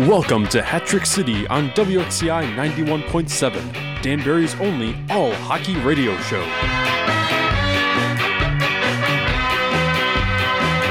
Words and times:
Welcome 0.00 0.48
to 0.48 0.60
Hat 0.60 0.86
Trick 0.86 1.06
City 1.06 1.46
on 1.46 1.68
WXCI 1.70 2.52
91.7, 2.56 4.02
Danbury's 4.02 4.56
only 4.56 4.96
all 5.08 5.32
hockey 5.34 5.76
radio 5.76 6.18
show. 6.22 6.42
Uh, 6.42 6.46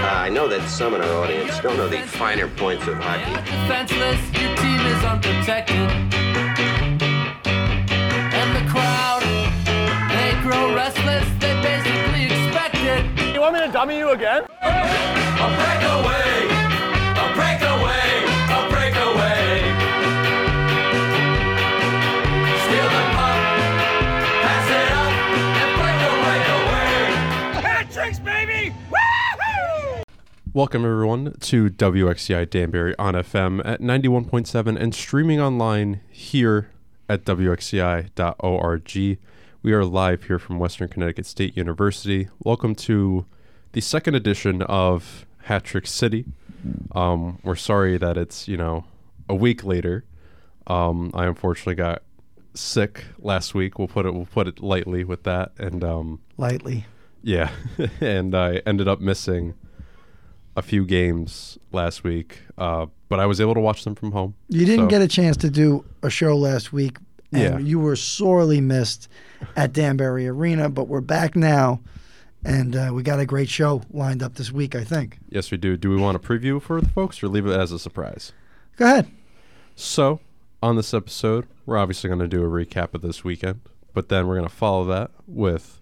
I 0.08 0.30
know 0.30 0.48
that 0.48 0.66
some 0.70 0.96
in 0.96 1.02
our 1.02 1.16
audience 1.22 1.60
don't 1.60 1.76
know 1.76 1.90
the 1.90 2.00
finer 2.00 2.48
points 2.48 2.88
of 2.88 2.96
hockey. 2.98 3.34
Defenseless, 3.44 4.22
your 4.42 4.56
team 4.56 4.80
is 4.80 5.04
unprotected. 5.04 5.90
And 8.32 8.56
the 8.56 8.72
crowd, 8.72 9.24
they 10.16 10.32
grow 10.44 10.74
restless, 10.74 11.28
they 11.42 11.62
basically 11.62 12.24
expect 12.32 12.76
it. 12.78 13.34
You 13.36 13.42
want 13.42 13.56
me 13.56 13.60
to 13.66 13.68
dummy 13.70 13.98
you 13.98 14.12
again? 14.12 14.44
A 14.64 15.48
breakaway, 15.60 16.23
Welcome, 30.56 30.86
everyone, 30.86 31.34
to 31.40 31.72
WXCI 31.72 32.48
Danbury 32.48 32.96
on 33.00 33.16
FM 33.16 33.60
at 33.66 33.82
91.7 33.82 34.80
and 34.80 34.94
streaming 34.94 35.42
online 35.42 36.02
here 36.12 36.70
at 37.10 37.26
WXCI.org. 37.26 39.18
We 39.64 39.74
are 39.74 39.84
live 39.84 40.24
here 40.26 40.38
from 40.38 40.60
Western 40.60 40.90
Connecticut 40.90 41.26
State 41.26 41.58
University. 41.58 42.30
Welcome 42.44 42.76
to 42.76 43.26
the 43.72 43.82
second 43.82 44.14
edition 44.14 44.62
of 44.62 45.26
Hat 45.46 45.64
Trick 45.64 45.88
City. 45.88 46.26
Um, 46.92 47.40
we're 47.42 47.56
sorry 47.56 47.98
that 47.98 48.16
it's, 48.16 48.48
you 48.48 48.56
know, 48.56 48.86
a 49.28 49.34
week 49.34 49.64
later. 49.64 50.06
Um, 50.68 51.10
I 51.16 51.26
unfortunately 51.26 51.74
got 51.74 52.04
sick 52.54 53.06
last 53.18 53.56
week. 53.56 53.80
We'll 53.80 53.88
put 53.88 54.06
it 54.06 54.14
we'll 54.14 54.28
put 54.28 54.48
it 54.48 54.62
lightly 54.62 55.04
with 55.04 55.24
that. 55.24 55.54
And 55.58 55.84
um, 55.84 56.22
lightly. 56.38 56.86
yeah, 57.24 57.50
and 58.00 58.36
I 58.36 58.58
ended 58.68 58.88
up 58.88 59.02
missing 59.02 59.56
a 60.56 60.62
few 60.62 60.86
games 60.86 61.58
last 61.72 62.04
week, 62.04 62.40
uh, 62.58 62.86
but 63.10 63.20
I 63.20 63.26
was 63.26 63.42
able 63.42 63.54
to 63.56 63.60
watch 63.60 63.84
them 63.84 63.96
from 63.96 64.12
home. 64.12 64.36
You 64.50 64.66
didn't 64.66 64.86
So- 64.86 64.90
get 64.90 65.02
a 65.02 65.08
chance 65.08 65.38
to 65.38 65.50
do 65.50 65.84
a 66.04 66.10
show 66.10 66.38
last 66.38 66.72
week, 66.72 66.98
and 67.32 67.42
Yeah. 67.42 67.58
you 67.60 67.80
were 67.80 67.96
sorely 67.96 68.62
missed 68.62 69.08
at 69.56 69.74
Danbury 69.74 70.28
Arena. 70.28 70.70
But 70.70 70.88
we're 70.88 71.02
back 71.02 71.36
now, 71.36 71.82
and 72.46 72.76
uh, 72.76 72.92
we 72.94 73.02
got 73.04 73.20
a 73.20 73.26
great 73.26 73.50
show 73.50 73.82
lined 73.92 74.22
up 74.22 74.36
this 74.36 74.52
week. 74.52 74.76
I 74.76 74.84
think. 74.84 75.18
Yes, 75.30 75.50
we 75.52 75.58
do. 75.58 75.76
Do 75.78 75.90
we 75.90 75.98
want 75.98 76.16
a 76.16 76.20
preview 76.20 76.62
for 76.62 76.80
the 76.82 76.90
folks 76.90 77.24
or 77.24 77.28
leave 77.30 77.48
it 77.48 77.60
as 77.60 77.72
a 77.72 77.80
surprise? 77.80 78.32
Go 78.78 78.86
ahead. 78.86 79.08
So, 79.76 80.20
on 80.62 80.76
this 80.76 80.94
episode, 80.94 81.48
we're 81.66 81.78
obviously 81.78 82.08
going 82.10 82.20
to 82.20 82.28
do 82.28 82.44
a 82.44 82.48
recap 82.48 82.94
of 82.94 83.02
this 83.02 83.24
weekend, 83.24 83.62
but 83.94 84.10
then 84.10 84.28
we're 84.28 84.36
going 84.38 84.48
to 84.48 84.54
follow 84.54 84.86
that 84.86 85.10
with 85.28 85.80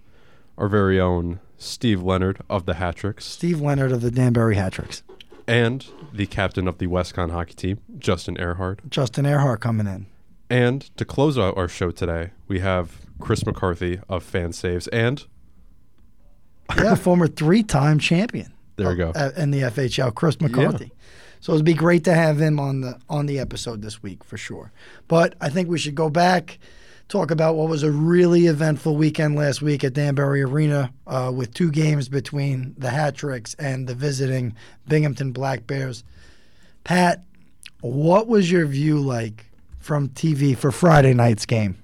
our 0.57 0.67
very 0.69 0.99
own 0.99 1.39
Steve 1.61 2.01
Leonard 2.01 2.41
of 2.49 2.65
the 2.65 2.73
Hat 2.75 2.95
Tricks 2.95 3.25
Steve 3.25 3.61
Leonard 3.61 3.91
of 3.91 4.01
the 4.01 4.09
Danbury 4.11 4.55
Hat 4.55 4.73
Tricks. 4.73 5.03
and 5.47 5.85
the 6.13 6.25
captain 6.25 6.67
of 6.67 6.77
the 6.79 6.87
WestConn 6.87 7.31
hockey 7.31 7.53
team, 7.53 7.79
Justin 7.99 8.37
Ehrhard. 8.39 8.81
Justin 8.89 9.25
Ehrhard 9.25 9.59
coming 9.61 9.87
in. 9.87 10.07
And 10.49 10.81
to 10.97 11.05
close 11.05 11.37
out 11.37 11.55
our 11.57 11.67
show 11.67 11.91
today, 11.91 12.31
we 12.47 12.59
have 12.59 12.97
Kris 13.19 13.45
McCarthy 13.45 13.99
of 14.09 14.29
FanSaves 14.29 14.87
and 14.91 15.25
Yeah, 16.77 16.95
former 16.95 17.27
three-time 17.27 17.99
champion. 17.99 18.53
There 18.77 18.89
we 18.89 18.95
go. 18.95 19.11
uh, 19.15 19.31
in 19.37 19.51
the 19.51 19.61
FHL, 19.61 20.15
Kris 20.15 20.39
McCarthy. 20.41 20.91
So 21.41 21.53
it'd 21.53 21.65
be 21.65 21.73
great 21.73 22.03
to 22.05 22.13
have 22.13 22.39
him 22.39 22.59
on 22.59 22.81
the 22.81 22.99
on 23.09 23.25
the 23.25 23.39
episode 23.39 23.81
this 23.81 24.01
week 24.03 24.23
for 24.23 24.37
sure. 24.37 24.71
But 25.07 25.35
I 25.41 25.49
think 25.49 25.69
we 25.69 25.77
should 25.79 25.95
go 25.95 26.09
back, 26.09 26.59
talk 27.11 27.29
about 27.29 27.55
what 27.55 27.67
was 27.67 27.83
a 27.83 27.91
really 27.91 28.47
eventful 28.47 28.95
weekend 28.95 29.35
last 29.35 29.61
week 29.61 29.83
at 29.83 29.93
Danbury 29.93 30.41
Arena 30.41 30.93
uh, 31.05 31.31
with 31.35 31.53
two 31.53 31.69
games 31.69 32.07
between 32.07 32.73
the 32.77 32.89
Hat 32.89 33.15
Tricks 33.15 33.53
and 33.59 33.85
the 33.85 33.93
visiting 33.93 34.55
Binghamton 34.87 35.33
Black 35.33 35.67
Bears. 35.67 36.05
Pat, 36.85 37.23
what 37.81 38.27
was 38.27 38.49
your 38.49 38.65
view 38.65 38.97
like 38.97 39.47
from 39.77 40.07
TV 40.09 40.57
for 40.57 40.71
Friday 40.71 41.13
night's 41.13 41.45
game? 41.45 41.77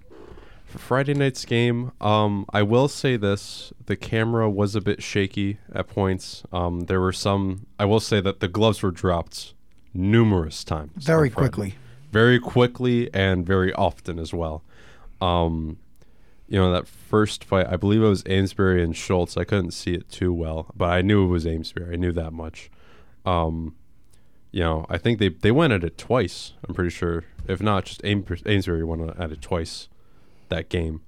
For 0.66 0.80
Friday 0.80 1.14
night's 1.14 1.44
game, 1.44 1.92
um, 2.00 2.46
I 2.54 2.64
will 2.64 2.88
say 2.88 3.18
this: 3.18 3.74
the 3.86 3.98
camera 3.98 4.50
was 4.50 4.76
a 4.76 4.82
bit 4.82 5.04
shaky 5.04 5.58
at 5.74 5.88
points. 5.88 6.44
Um, 6.54 6.82
there 6.82 7.02
were 7.02 7.14
some. 7.14 7.68
I 7.78 7.86
will 7.86 8.00
say 8.00 8.22
that 8.22 8.40
the 8.40 8.48
gloves 8.48 8.82
were 8.82 8.92
dropped 8.92 9.54
numerous 9.94 10.64
times. 10.64 11.06
Very 11.06 11.30
quickly. 11.30 11.76
very 12.12 12.40
quickly, 12.40 13.14
and 13.14 13.46
very 13.46 13.74
often 13.74 14.20
as 14.20 14.34
well. 14.34 14.64
Um, 15.22 15.78
you 16.48 16.58
know 16.60 16.72
that 16.72 16.88
first 16.88 17.44
fight, 17.44 17.68
I 17.68 17.76
believe 17.76 18.02
it 18.02 18.08
was 18.08 18.24
Amesbury 18.26 18.82
and 18.84 18.96
Schultz. 18.96 19.36
I 19.38 19.44
couldn't 19.44 19.72
see 19.72 19.94
it 19.94 20.10
too 20.10 20.32
well, 20.34 20.72
but 20.76 20.90
I 20.90 21.02
knew 21.02 21.26
it 21.26 21.28
was 21.28 21.46
Amesbury. 21.46 21.94
I 21.94 21.98
knew 21.98 22.12
that 22.14 22.32
much. 22.32 22.70
Um, 23.26 23.76
you 24.52 24.62
know, 24.62 24.86
I 24.90 24.98
think 24.98 25.20
they 25.20 25.30
they 25.30 25.52
went 25.52 25.74
at 25.74 25.84
it 25.84 25.98
twice. 25.98 26.54
I'm 26.68 26.74
pretty 26.74 26.90
sure, 26.92 27.26
if 27.48 27.62
not, 27.62 27.86
just 27.86 28.02
Amesbury 28.06 28.84
went 28.86 29.18
at 29.20 29.32
it 29.32 29.42
twice 29.42 29.90
that 30.50 30.70
game. 30.70 31.02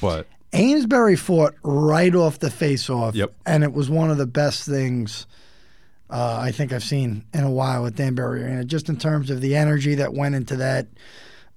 But 0.00 0.26
Amesbury 0.52 1.16
fought 1.16 1.54
right 1.62 2.14
off 2.14 2.38
the 2.38 2.50
face-off, 2.50 3.14
Yep. 3.14 3.34
and 3.46 3.64
it 3.64 3.72
was 3.72 3.88
one 3.88 4.10
of 4.10 4.18
the 4.18 4.26
best 4.26 4.66
things 4.66 5.26
uh, 6.10 6.38
I 6.40 6.52
think 6.52 6.72
I've 6.72 6.84
seen 6.84 7.24
in 7.32 7.42
a 7.42 7.50
while 7.50 7.86
at 7.86 7.94
Danbury 7.96 8.44
Arena, 8.44 8.64
just 8.64 8.88
in 8.88 8.96
terms 8.98 9.30
of 9.30 9.40
the 9.40 9.56
energy 9.56 9.94
that 9.94 10.12
went 10.12 10.34
into 10.34 10.56
that 10.56 10.88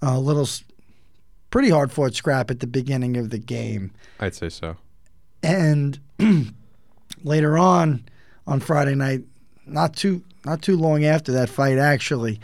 uh, 0.01 0.17
little, 0.17 0.47
pretty 1.55 1.69
hard-fought 1.69 2.13
scrap 2.13 2.51
at 2.51 2.59
the 2.59 2.67
beginning 2.67 3.15
of 3.15 3.29
the 3.29 3.37
game, 3.39 3.89
I'd 4.19 4.35
say 4.35 4.49
so. 4.49 4.75
and 5.41 5.97
later 7.23 7.57
on 7.57 8.03
on 8.45 8.59
Friday 8.59 8.93
night, 8.93 9.21
not 9.65 9.95
too 9.95 10.21
not 10.43 10.61
too 10.61 10.75
long 10.75 11.05
after 11.05 11.31
that 11.31 11.47
fight, 11.47 11.77
actually, 11.77 12.41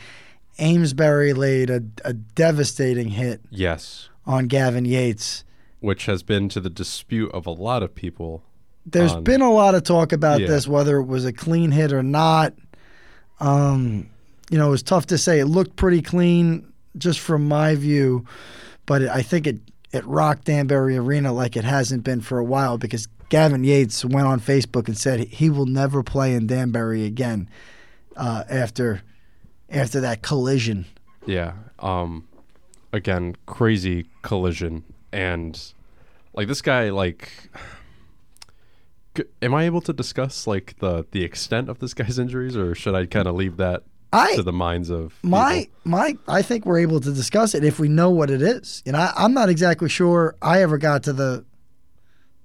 Amesbury 0.60 1.34
laid 1.34 1.70
a, 1.70 1.82
a 2.06 2.14
devastating 2.14 3.10
hit 3.10 3.42
Yes, 3.50 4.08
on 4.26 4.48
Gavin 4.48 4.86
Yates. 4.86 5.44
which 5.82 6.06
has 6.06 6.24
been 6.24 6.48
to 6.48 6.62
the 6.62 6.70
dispute 6.70 7.32
of 7.34 7.46
a 7.46 7.52
lot 7.52 7.84
of 7.84 7.94
people. 7.94 8.44
There's 8.86 9.12
on- 9.12 9.24
been 9.26 9.42
a 9.42 9.52
lot 9.52 9.76
of 9.76 9.84
talk 9.84 10.14
about 10.14 10.40
Yeah. 10.40 10.48
this, 10.48 10.70
whether 10.70 10.98
it 11.00 11.06
was 11.06 11.26
a 11.26 11.34
clean 11.34 11.72
hit 11.72 11.92
or 11.92 12.02
not. 12.02 12.54
Um, 13.42 14.10
you 14.50 14.58
know, 14.58 14.68
it 14.68 14.72
was 14.72 14.84
tough 14.84 15.08
to 15.08 15.18
say. 15.18 15.40
It 15.40 15.48
looked 15.48 15.76
pretty 15.76 16.02
clean, 16.02 16.72
just 16.98 17.20
from 17.20 17.46
my 17.48 17.76
view, 17.76 18.26
but 18.92 19.04
it, 19.04 19.10
I 19.10 19.22
think 19.22 19.48
it 19.48 19.62
it 19.94 20.06
rocked 20.06 20.44
Danbury 20.44 20.98
Arena 20.98 21.32
like 21.32 21.56
it 21.56 21.64
hasn't 21.64 22.04
been 22.04 22.20
for 22.20 22.40
a 22.40 22.44
while 22.44 22.78
because 22.78 23.08
Gavin 23.30 23.64
Yates 23.64 24.04
went 24.04 24.28
on 24.28 24.42
Facebook 24.42 24.90
and 24.90 24.98
said 24.98 25.22
he 25.22 25.50
will 25.50 25.66
never 25.66 26.04
play 26.04 26.34
in 26.34 26.46
Danbury 26.46 27.06
again 27.06 27.48
uh, 28.18 28.44
after 28.50 29.02
after 29.70 30.02
that 30.02 30.24
collision. 30.24 30.88
Yeah. 31.26 31.54
Um 31.80 32.28
again, 32.92 33.38
crazy 33.46 34.08
collision 34.24 34.84
and 35.14 35.58
like 36.34 36.50
this 36.50 36.62
guy 36.62 36.90
like 36.90 37.32
am 39.42 39.54
I 39.54 39.64
able 39.64 39.80
to 39.80 39.94
discuss 39.94 40.48
like 40.48 40.80
the 40.80 41.06
the 41.12 41.24
extent 41.24 41.70
of 41.70 41.80
this 41.80 41.94
guy's 41.94 42.20
injuries 42.20 42.58
or 42.58 42.76
should 42.76 42.96
I 42.96 43.06
kind 43.06 43.30
of 43.30 43.36
leave 43.36 43.56
that 43.56 43.84
I- 44.14 44.36
to 44.36 44.44
the 44.44 44.52
minds 44.54 44.90
of 44.90 45.14
My 45.24 45.60
people? 45.60 45.74
my 45.86 46.18
I 46.28 46.42
think 46.42 46.66
we're 46.66 46.80
able 46.80 47.00
to 47.00 47.12
discuss 47.14 47.56
it 47.56 47.64
if 47.64 47.80
we 47.80 47.88
know 47.88 48.10
what 48.10 48.30
it 48.30 48.42
is. 48.42 48.84
Know, 48.86 48.98
I, 48.98 49.14
I'm 49.16 49.34
not 49.34 49.50
exactly 49.50 49.90
sure 49.90 50.36
I 50.42 50.62
ever 50.62 50.78
got 50.78 51.04
to 51.04 51.14
the 51.14 51.46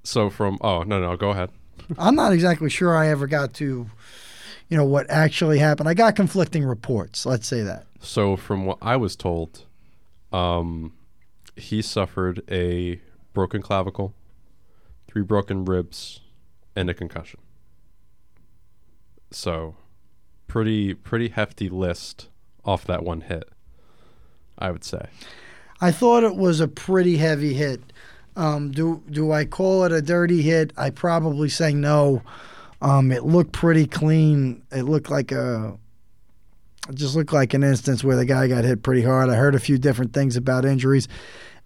So 0.04 0.30
from 0.30 0.58
oh, 0.60 0.82
no 0.84 1.00
no, 1.00 1.16
go 1.16 1.30
ahead. 1.30 1.50
I'm 1.98 2.14
not 2.14 2.32
exactly 2.32 2.70
sure 2.70 2.96
I 2.96 3.08
ever 3.08 3.26
got 3.26 3.52
to, 3.54 3.86
you 4.68 4.76
know, 4.76 4.84
what 4.84 5.08
actually 5.10 5.58
happened. 5.58 5.88
I 5.88 5.94
got 5.94 6.14
conflicting 6.16 6.64
reports. 6.64 7.26
Let's 7.26 7.46
say 7.46 7.62
that. 7.62 7.86
So 8.00 8.36
from 8.36 8.64
what 8.66 8.78
I 8.80 8.96
was 8.96 9.16
told, 9.16 9.64
um 10.32 10.92
he 11.56 11.80
suffered 11.82 12.42
a 12.50 13.00
broken 13.32 13.62
clavicle, 13.62 14.14
three 15.08 15.22
broken 15.22 15.64
ribs, 15.64 16.20
and 16.76 16.88
a 16.90 16.94
concussion. 16.94 17.40
So 19.30 19.74
pretty 20.46 20.94
pretty 20.94 21.28
hefty 21.28 21.68
list 21.68 22.28
off 22.64 22.84
that 22.86 23.02
one 23.04 23.22
hit. 23.22 23.48
I 24.58 24.70
would 24.70 24.84
say. 24.84 25.06
I 25.80 25.92
thought 25.92 26.24
it 26.24 26.36
was 26.36 26.60
a 26.60 26.68
pretty 26.68 27.18
heavy 27.18 27.52
hit. 27.54 27.80
Um, 28.36 28.70
do 28.70 29.02
do 29.10 29.32
I 29.32 29.44
call 29.44 29.84
it 29.84 29.92
a 29.92 30.02
dirty 30.02 30.42
hit? 30.42 30.72
I 30.76 30.90
probably 30.90 31.48
say 31.48 31.72
no. 31.74 32.22
Um, 32.82 33.10
it 33.12 33.24
looked 33.24 33.52
pretty 33.52 33.86
clean. 33.86 34.62
It 34.70 34.82
looked 34.82 35.10
like 35.10 35.32
a 35.32 35.78
it 36.88 36.94
just 36.94 37.16
looked 37.16 37.32
like 37.32 37.52
an 37.54 37.62
instance 37.64 38.04
where 38.04 38.16
the 38.16 38.24
guy 38.26 38.46
got 38.48 38.64
hit 38.64 38.82
pretty 38.82 39.02
hard. 39.02 39.28
I 39.28 39.34
heard 39.34 39.54
a 39.54 39.58
few 39.60 39.76
different 39.78 40.12
things 40.12 40.36
about 40.36 40.64
injuries, 40.64 41.08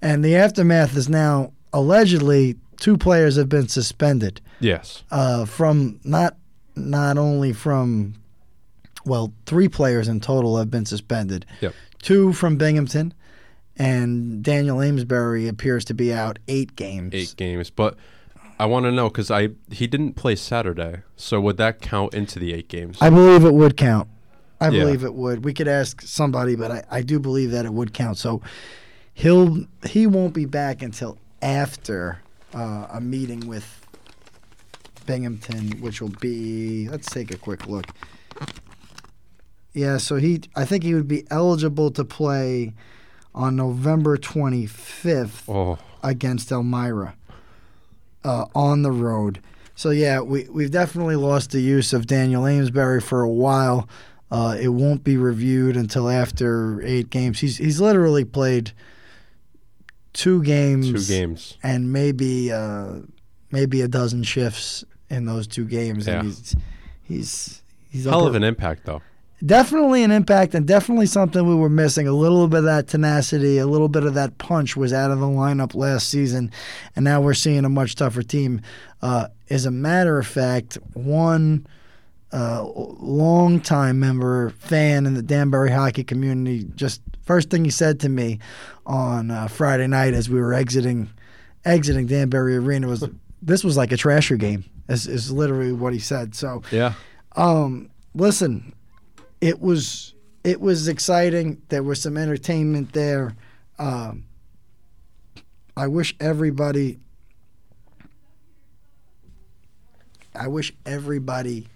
and 0.00 0.24
the 0.24 0.34
aftermath 0.36 0.96
is 0.96 1.08
now 1.08 1.52
allegedly 1.72 2.56
two 2.78 2.96
players 2.96 3.36
have 3.36 3.48
been 3.48 3.68
suspended 3.68 4.40
Yes. 4.60 5.04
uh, 5.10 5.44
from 5.44 6.00
not 6.04 6.36
not 6.74 7.18
only 7.18 7.52
from 7.52 8.14
well, 9.04 9.32
three 9.46 9.68
players 9.68 10.08
in 10.08 10.20
total 10.20 10.58
have 10.58 10.70
been 10.70 10.86
suspended. 10.86 11.46
Yep. 11.60 11.74
Two 12.02 12.32
from 12.32 12.56
Binghamton, 12.56 13.12
and 13.76 14.42
Daniel 14.42 14.80
Amesbury 14.80 15.48
appears 15.48 15.84
to 15.86 15.94
be 15.94 16.12
out 16.12 16.38
eight 16.48 16.76
games. 16.76 17.14
Eight 17.14 17.34
games, 17.36 17.70
but 17.70 17.96
I 18.58 18.66
want 18.66 18.84
to 18.84 18.92
know 18.92 19.08
because 19.08 19.30
I 19.30 19.50
he 19.70 19.86
didn't 19.86 20.14
play 20.14 20.36
Saturday, 20.36 21.02
so 21.16 21.40
would 21.40 21.56
that 21.58 21.80
count 21.80 22.14
into 22.14 22.38
the 22.38 22.52
eight 22.54 22.68
games? 22.68 22.98
I 23.00 23.10
believe 23.10 23.44
it 23.44 23.54
would 23.54 23.76
count. 23.76 24.08
I 24.60 24.68
Yeah. 24.68 24.84
believe 24.84 25.04
it 25.04 25.14
would. 25.14 25.44
We 25.44 25.54
could 25.54 25.68
ask 25.68 26.02
somebody, 26.02 26.54
but 26.56 26.70
I, 26.70 26.84
I 26.90 27.02
do 27.02 27.18
believe 27.18 27.50
that 27.52 27.64
it 27.64 27.72
would 27.72 27.94
count. 27.94 28.18
So 28.18 28.42
he'll 29.14 29.64
he 29.86 30.06
won't 30.06 30.34
be 30.34 30.44
back 30.44 30.82
until 30.82 31.16
after 31.40 32.20
uh, 32.54 32.86
a 32.92 33.00
meeting 33.00 33.46
with 33.46 33.86
Binghamton, 35.06 35.80
which 35.80 36.00
will 36.00 36.14
be. 36.20 36.88
Let's 36.88 37.08
take 37.08 37.30
a 37.32 37.38
quick 37.38 37.66
look. 37.66 37.86
Yeah, 39.72 39.98
so 39.98 40.16
he 40.16 40.40
I 40.56 40.64
think 40.64 40.82
he 40.82 40.94
would 40.94 41.08
be 41.08 41.24
eligible 41.30 41.90
to 41.92 42.04
play 42.04 42.74
on 43.34 43.56
November 43.56 44.16
25th 44.16 45.48
oh, 45.48 45.78
against 46.02 46.50
Elmira 46.50 47.14
uh, 48.24 48.46
on 48.54 48.82
the 48.82 48.90
road. 48.90 49.40
So 49.74 49.90
yeah, 49.90 50.20
we 50.20 50.48
we've 50.50 50.70
definitely 50.70 51.16
lost 51.16 51.52
the 51.52 51.60
use 51.60 51.92
of 51.92 52.06
Daniel 52.06 52.46
Amesbury 52.46 53.00
for 53.00 53.22
a 53.22 53.30
while. 53.30 53.88
Uh, 54.30 54.56
it 54.60 54.68
won't 54.68 55.02
be 55.02 55.16
reviewed 55.16 55.76
until 55.76 56.08
after 56.08 56.82
eight 56.82 57.10
games. 57.10 57.40
He's 57.40 57.56
he's 57.56 57.80
literally 57.80 58.24
played 58.24 58.72
two 60.12 60.42
games, 60.42 61.08
two 61.08 61.14
games. 61.14 61.56
and 61.62 61.92
maybe 61.92 62.52
uh, 62.52 62.96
maybe 63.50 63.80
a 63.80 63.88
dozen 63.88 64.22
shifts 64.22 64.84
in 65.08 65.24
those 65.24 65.46
two 65.46 65.64
games. 65.64 66.06
Yeah. 66.06 66.18
And 66.18 66.26
he's 66.26 66.56
he's 67.02 67.62
he's 67.90 68.04
Hell 68.04 68.22
up 68.22 68.28
of 68.28 68.34
an 68.34 68.44
impact, 68.44 68.84
though. 68.84 69.02
Definitely 69.44 70.02
an 70.02 70.10
impact 70.10 70.54
and 70.54 70.66
definitely 70.66 71.06
something 71.06 71.46
we 71.46 71.54
were 71.54 71.68
missing. 71.68 72.06
A 72.06 72.12
little 72.12 72.48
bit 72.48 72.58
of 72.58 72.64
that 72.64 72.88
tenacity, 72.88 73.58
a 73.58 73.66
little 73.66 73.88
bit 73.88 74.04
of 74.04 74.14
that 74.14 74.38
punch 74.38 74.76
was 74.76 74.92
out 74.92 75.10
of 75.10 75.20
the 75.20 75.26
lineup 75.26 75.74
last 75.74 76.08
season, 76.08 76.50
and 76.96 77.04
now 77.04 77.20
we're 77.20 77.34
seeing 77.34 77.64
a 77.64 77.68
much 77.68 77.96
tougher 77.96 78.22
team. 78.22 78.60
Uh, 79.02 79.28
as 79.48 79.66
a 79.66 79.70
matter 79.70 80.18
of 80.18 80.26
fact, 80.26 80.74
one 80.92 81.66
uh, 82.32 82.64
longtime 82.64 83.98
member, 83.98 84.50
fan 84.50 85.06
in 85.06 85.14
the 85.14 85.22
Danbury 85.22 85.70
hockey 85.70 86.04
community, 86.04 86.66
just 86.74 87.00
first 87.22 87.50
thing 87.50 87.64
he 87.64 87.70
said 87.70 88.00
to 88.00 88.08
me 88.08 88.38
on 88.86 89.30
uh, 89.30 89.48
Friday 89.48 89.86
night 89.86 90.14
as 90.14 90.28
we 90.28 90.40
were 90.40 90.52
exiting 90.52 91.08
exiting 91.64 92.06
Danbury 92.06 92.56
Arena 92.56 92.86
was, 92.86 93.04
"This 93.42 93.64
was 93.64 93.76
like 93.76 93.92
a 93.92 93.96
trasher 93.96 94.38
game." 94.38 94.64
Is, 94.88 95.06
is 95.06 95.30
literally 95.30 95.72
what 95.72 95.92
he 95.92 96.00
said. 96.00 96.34
So. 96.34 96.62
Yeah. 96.72 96.94
Um, 97.36 97.90
listen, 98.12 98.74
it 99.40 99.60
was 99.60 100.14
it 100.44 100.60
was 100.60 100.88
exciting. 100.88 101.60
There 101.68 101.82
was 101.82 102.02
some 102.02 102.16
entertainment 102.16 102.92
there. 102.92 103.34
Um, 103.78 104.24
I 105.76 105.86
wish 105.86 106.14
everybody. 106.20 106.98
I 110.34 110.48
wish 110.48 110.72
everybody 110.86 111.66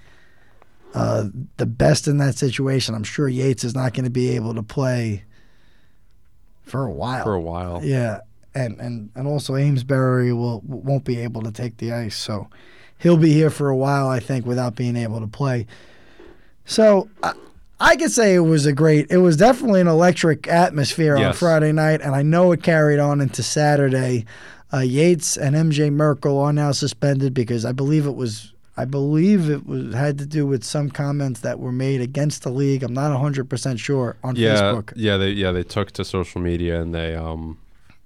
uh, 0.94 1.24
the 1.56 1.66
best 1.66 2.06
in 2.06 2.18
that 2.18 2.36
situation. 2.36 2.94
I'm 2.94 3.04
sure 3.04 3.28
Yates 3.28 3.64
is 3.64 3.74
not 3.74 3.94
going 3.94 4.04
to 4.04 4.10
be 4.10 4.30
able 4.36 4.54
to 4.54 4.62
play 4.62 5.24
for 6.62 6.86
a 6.86 6.92
while. 6.92 7.24
For 7.24 7.34
a 7.34 7.40
while. 7.40 7.80
Yeah, 7.82 8.20
and 8.54 8.80
and 8.80 9.10
and 9.14 9.26
also 9.26 9.56
Amesbury 9.56 10.32
will 10.32 10.60
won't 10.64 11.04
be 11.04 11.18
able 11.18 11.42
to 11.42 11.52
take 11.52 11.78
the 11.78 11.92
ice, 11.92 12.16
so 12.16 12.48
he'll 12.98 13.16
be 13.16 13.32
here 13.32 13.50
for 13.50 13.68
a 13.68 13.76
while, 13.76 14.08
I 14.08 14.20
think, 14.20 14.46
without 14.46 14.76
being 14.76 14.96
able 14.96 15.20
to 15.20 15.26
play. 15.26 15.66
So 16.64 17.08
I, 17.22 17.34
I 17.84 17.96
could 17.96 18.10
say 18.10 18.34
it 18.34 18.40
was 18.40 18.64
a 18.66 18.72
great. 18.72 19.10
It 19.10 19.18
was 19.18 19.36
definitely 19.36 19.80
an 19.80 19.88
electric 19.88 20.48
atmosphere 20.48 21.16
on 21.16 21.32
Friday 21.34 21.72
night, 21.72 22.00
and 22.00 22.14
I 22.14 22.22
know 22.22 22.52
it 22.52 22.62
carried 22.62 22.98
on 22.98 23.20
into 23.20 23.42
Saturday. 23.42 24.24
Uh, 24.72 24.78
Yates 24.78 25.36
and 25.36 25.54
MJ 25.54 25.92
Merkel 25.92 26.38
are 26.40 26.52
now 26.52 26.72
suspended 26.72 27.34
because 27.34 27.64
I 27.64 27.72
believe 27.72 28.06
it 28.06 28.14
was. 28.16 28.52
I 28.76 28.84
believe 28.86 29.50
it 29.50 29.66
was 29.66 29.94
had 29.94 30.18
to 30.18 30.26
do 30.26 30.46
with 30.46 30.64
some 30.64 30.90
comments 30.90 31.40
that 31.40 31.60
were 31.60 31.70
made 31.70 32.00
against 32.00 32.42
the 32.42 32.50
league. 32.50 32.82
I'm 32.82 32.92
not 32.92 33.12
100% 33.12 33.78
sure 33.78 34.16
on 34.24 34.34
Yeah, 34.34 34.56
Facebook. 34.56 34.92
yeah, 34.96 35.16
they 35.16 35.30
yeah 35.30 35.52
they 35.52 35.62
took 35.62 35.92
to 35.92 36.04
social 36.04 36.40
media 36.40 36.80
and 36.82 36.92
they 36.92 37.14
um 37.14 37.58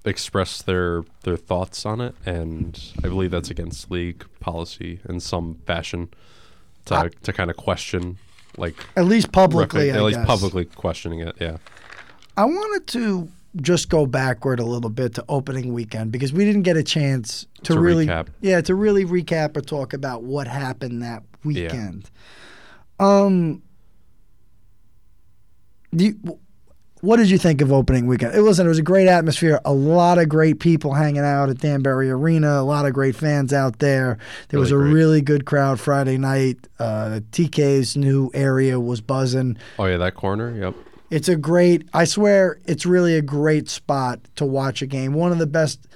expressed 0.04 0.66
their 0.66 1.04
their 1.22 1.36
thoughts 1.36 1.86
on 1.86 2.00
it, 2.02 2.14
and 2.26 2.78
I 2.98 3.08
believe 3.08 3.30
that's 3.30 3.50
against 3.50 3.90
league 3.90 4.25
policy 4.40 5.00
in 5.08 5.20
some 5.20 5.56
fashion 5.66 6.08
to 6.86 6.94
I- 6.94 7.10
to 7.22 7.32
kind 7.32 7.48
of 7.50 7.56
question 7.56 8.19
like 8.58 8.75
At 8.96 9.06
least 9.06 9.32
publicly, 9.32 9.90
I 9.93 9.96
at 9.96 10.02
least 10.02 10.19
guess. 10.19 10.26
publicly 10.26 10.64
questioning 10.66 11.20
it. 11.20 11.37
Yeah, 11.40 11.56
I 12.37 12.44
wanted 12.44 12.87
to 12.88 13.28
just 13.62 13.88
go 13.88 14.05
backward 14.06 14.60
a 14.60 14.64
little 14.64 14.90
bit 14.90 15.14
to 15.14 15.25
opening 15.28 15.72
weekend 15.72 16.12
because 16.12 16.32
we 16.32 16.44
didn't 16.44 16.62
get 16.62 16.76
a 16.76 16.82
chance 16.82 17.46
to, 17.64 17.72
To 17.75 17.81
really, 17.81 18.06
recap. 18.06 18.28
yeah, 18.40 18.60
to 18.60 18.75
really 18.75 19.05
recap 19.05 19.56
or 19.56 19.60
talk 19.62 19.93
about 19.94 20.22
what 20.22 20.46
happened 20.46 21.02
that 21.02 21.22
weekend. 21.44 22.10
Um, 23.00 23.62
do 25.94 26.04
you, 26.06 26.38
what 27.00 27.16
did 27.16 27.30
you 27.30 27.38
think 27.38 27.60
of 27.60 27.72
opening 27.72 28.06
weekend? 28.06 28.34
It 28.34 28.42
listen, 28.42 28.66
it 28.66 28.68
was 28.68 28.78
a 28.78 28.82
great 28.82 29.08
atmosphere. 29.08 29.60
A 29.64 29.72
lot 29.72 30.18
of 30.18 30.28
great 30.28 30.60
people 30.60 30.94
hanging 30.94 31.22
out 31.24 31.48
at 31.50 31.58
Danbury 31.58 32.10
Arena. 32.10 32.60
A 32.60 32.62
lot 32.62 32.86
of 32.86 32.92
great 32.92 33.14
fans 33.16 33.52
out 33.52 33.78
there. 33.78 34.18
There 34.48 34.58
was 34.60 34.70
a 34.70 34.76
Really 34.78 34.90
great. 34.90 34.98
really 34.98 35.20
good 35.22 35.44
crowd 35.46 35.80
Friday 35.80 36.18
night. 36.18 36.66
Uh, 36.78 37.20
TK's 37.32 37.96
new 37.96 38.30
area 38.34 38.78
was 38.80 39.00
buzzing. 39.00 39.56
oh 39.78 39.86
yeah, 39.86 39.96
that 39.96 40.14
corner. 40.14 40.54
Yep. 40.56 40.74
It's 41.10 41.28
a 41.28 41.36
great. 41.36 41.88
I 41.94 42.04
swear, 42.04 42.58
it's 42.66 42.84
really 42.84 43.14
a 43.16 43.22
great 43.22 43.68
spot 43.70 44.20
to 44.36 44.44
watch 44.44 44.82
a 44.82 44.86
game. 44.86 45.14
One 45.14 45.32
of 45.32 45.38
the 45.38 45.46
best, 45.46 45.86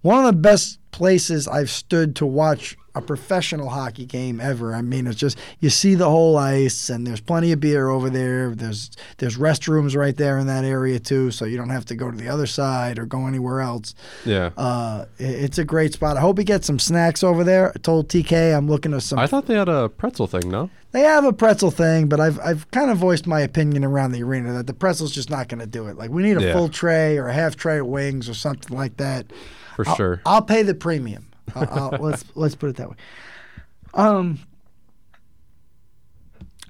one 0.00 0.18
of 0.18 0.24
the 0.24 0.40
best 0.40 0.78
places 0.92 1.46
I've 1.46 1.70
stood 1.70 2.16
to 2.16 2.26
watch 2.26 2.76
a 2.94 3.00
professional 3.00 3.70
hockey 3.70 4.04
game 4.04 4.40
ever. 4.40 4.74
I 4.74 4.82
mean, 4.82 5.06
it's 5.06 5.18
just 5.18 5.38
you 5.60 5.70
see 5.70 5.94
the 5.94 6.10
whole 6.10 6.36
ice, 6.36 6.90
and 6.90 7.06
there's 7.06 7.20
plenty 7.20 7.52
of 7.52 7.60
beer 7.60 7.88
over 7.88 8.10
there. 8.10 8.50
There's 8.50 8.90
there's 9.18 9.38
restrooms 9.38 9.96
right 9.96 10.16
there 10.16 10.38
in 10.38 10.46
that 10.48 10.64
area 10.64 10.98
too, 11.00 11.30
so 11.30 11.44
you 11.44 11.56
don't 11.56 11.70
have 11.70 11.84
to 11.86 11.94
go 11.94 12.10
to 12.10 12.16
the 12.16 12.28
other 12.28 12.46
side 12.46 12.98
or 12.98 13.06
go 13.06 13.26
anywhere 13.26 13.60
else. 13.60 13.94
Yeah. 14.24 14.50
Uh, 14.56 15.06
it's 15.18 15.58
a 15.58 15.64
great 15.64 15.92
spot. 15.94 16.16
I 16.16 16.20
hope 16.20 16.38
he 16.38 16.44
gets 16.44 16.66
some 16.66 16.78
snacks 16.78 17.22
over 17.24 17.44
there. 17.44 17.70
I 17.74 17.78
told 17.78 18.08
TK 18.08 18.56
I'm 18.56 18.68
looking 18.68 18.92
to 18.92 19.00
some 19.00 19.18
I 19.18 19.26
thought 19.26 19.46
they 19.46 19.54
had 19.56 19.68
a 19.68 19.88
pretzel 19.88 20.26
thing. 20.26 20.50
No. 20.50 20.68
they 20.90 21.00
have 21.00 21.24
a 21.24 21.32
pretzel 21.32 21.70
thing, 21.70 22.08
but 22.08 22.20
I've 22.20 22.38
I've 22.40 22.70
kind 22.72 22.90
of 22.90 22.98
voiced 22.98 23.26
my 23.26 23.40
opinion 23.40 23.84
around 23.84 24.12
the 24.12 24.22
arena 24.22 24.52
that 24.52 24.66
the 24.66 24.74
pretzel's 24.74 25.12
just 25.12 25.30
not 25.30 25.48
going 25.48 25.60
to 25.60 25.66
do 25.66 25.86
it. 25.86 25.96
Like 25.96 26.10
we 26.10 26.22
need 26.22 26.36
a 26.36 26.42
Yeah. 26.42 26.52
full 26.52 26.68
tray 26.68 27.16
or 27.16 27.28
a 27.28 27.32
half 27.32 27.56
tray 27.56 27.78
of 27.78 27.86
wings 27.86 28.28
or 28.28 28.34
something 28.34 28.76
like 28.76 28.98
that. 28.98 29.26
For 29.76 29.88
I'll, 29.88 29.96
sure. 29.96 30.20
I'll 30.26 30.42
pay 30.42 30.62
the 30.62 30.74
premium. 30.74 31.26
Let's 31.54 32.24
let's 32.34 32.54
put 32.54 32.70
it 32.70 32.76
that 32.76 32.90
way. 32.90 32.96
Um, 33.94 34.38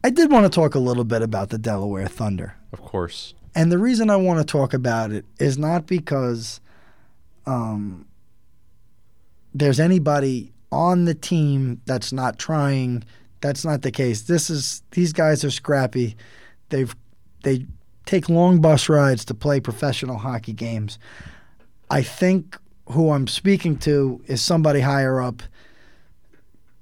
I 0.05 0.11
did 0.11 0.31
want 0.31 0.45
to 0.45 0.51
talk 0.51 0.75
a 0.75 0.81
little 0.81 1.05
bit 1.05 1.23
about 1.23 1.51
the 1.51 1.59
Delaware 1.59 2.09
Thunder. 2.09 2.57
Of 2.73 2.83
course. 2.83 3.35
And 3.55 3.71
the 3.71 3.79
reason 3.79 4.11
I 4.11 4.17
want 4.17 4.41
to 4.41 4.45
talk 4.45 4.75
about 4.75 5.13
it 5.13 5.25
is 5.39 5.59
not 5.59 5.87
because 5.87 6.61
um, 7.47 8.07
there's 9.55 9.79
anybody 9.79 10.53
on 10.73 11.05
the 11.05 11.15
team 11.15 11.81
that's 11.85 12.13
not 12.13 12.39
trying. 12.39 13.05
That's 13.41 13.65
not 13.65 13.83
the 13.83 13.91
case. 13.91 14.23
This 14.23 14.51
is 14.51 14.83
these 14.93 15.13
guys 15.13 15.45
are 15.45 15.51
scrappy. 15.51 16.17
They've 16.71 16.95
they 17.45 17.67
take 18.07 18.29
long 18.29 18.61
bus 18.61 18.89
rides 18.89 19.25
to 19.27 19.35
play 19.35 19.61
professional 19.61 20.17
hockey 20.17 20.53
games. 20.53 20.99
I 21.91 22.03
think 22.03 22.59
who 22.87 23.11
I'm 23.11 23.27
speaking 23.27 23.77
to 23.79 24.23
is 24.27 24.43
somebody 24.43 24.81
higher 24.81 25.21
up. 25.21 25.43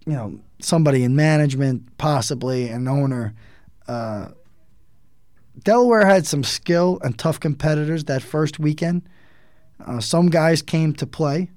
You 0.06 0.14
know, 0.14 0.40
somebody 0.60 1.04
in 1.04 1.14
management, 1.14 1.96
possibly 1.98 2.68
an 2.68 2.88
owner. 2.88 3.34
Uh, 3.86 4.28
Delaware 5.62 6.06
had 6.06 6.26
some 6.26 6.44
skill 6.44 6.98
and 7.02 7.18
tough 7.18 7.38
competitors 7.38 8.04
that 8.04 8.22
first 8.22 8.58
weekend. 8.58 9.02
Uh, 9.84 10.00
some 10.00 10.28
guys 10.28 10.62
came 10.62 10.94
to 10.94 11.06
play. 11.06 11.50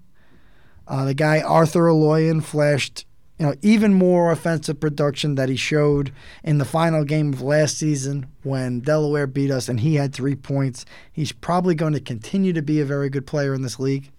Uh, 0.88 1.06
the 1.06 1.14
guy 1.14 1.42
Arthur 1.42 1.84
Aloyan 1.84 2.44
flashed, 2.44 3.06
you 3.40 3.46
know, 3.46 3.56
even 3.62 3.94
more 3.94 4.32
offensive 4.32 4.80
production 4.80 5.36
that 5.36 5.50
he 5.50 5.56
showed 5.56 6.12
in 6.44 6.58
the 6.58 6.66
final 6.66 7.06
game 7.06 7.32
of 7.32 7.42
last 7.42 7.78
season 7.78 8.28
when 8.44 8.82
Delaware 8.82 9.28
beat 9.28 9.52
us, 9.52 9.70
and 9.70 9.80
he 9.80 9.96
had 9.96 10.14
three 10.14 10.36
points. 10.36 10.86
He's 11.12 11.32
probably 11.32 11.76
going 11.76 11.94
to 11.94 12.02
continue 12.02 12.52
to 12.54 12.62
be 12.62 12.82
a 12.82 12.86
very 12.86 13.10
good 13.10 13.26
player 13.26 13.54
in 13.54 13.62
this 13.62 13.80
league. 13.80 14.12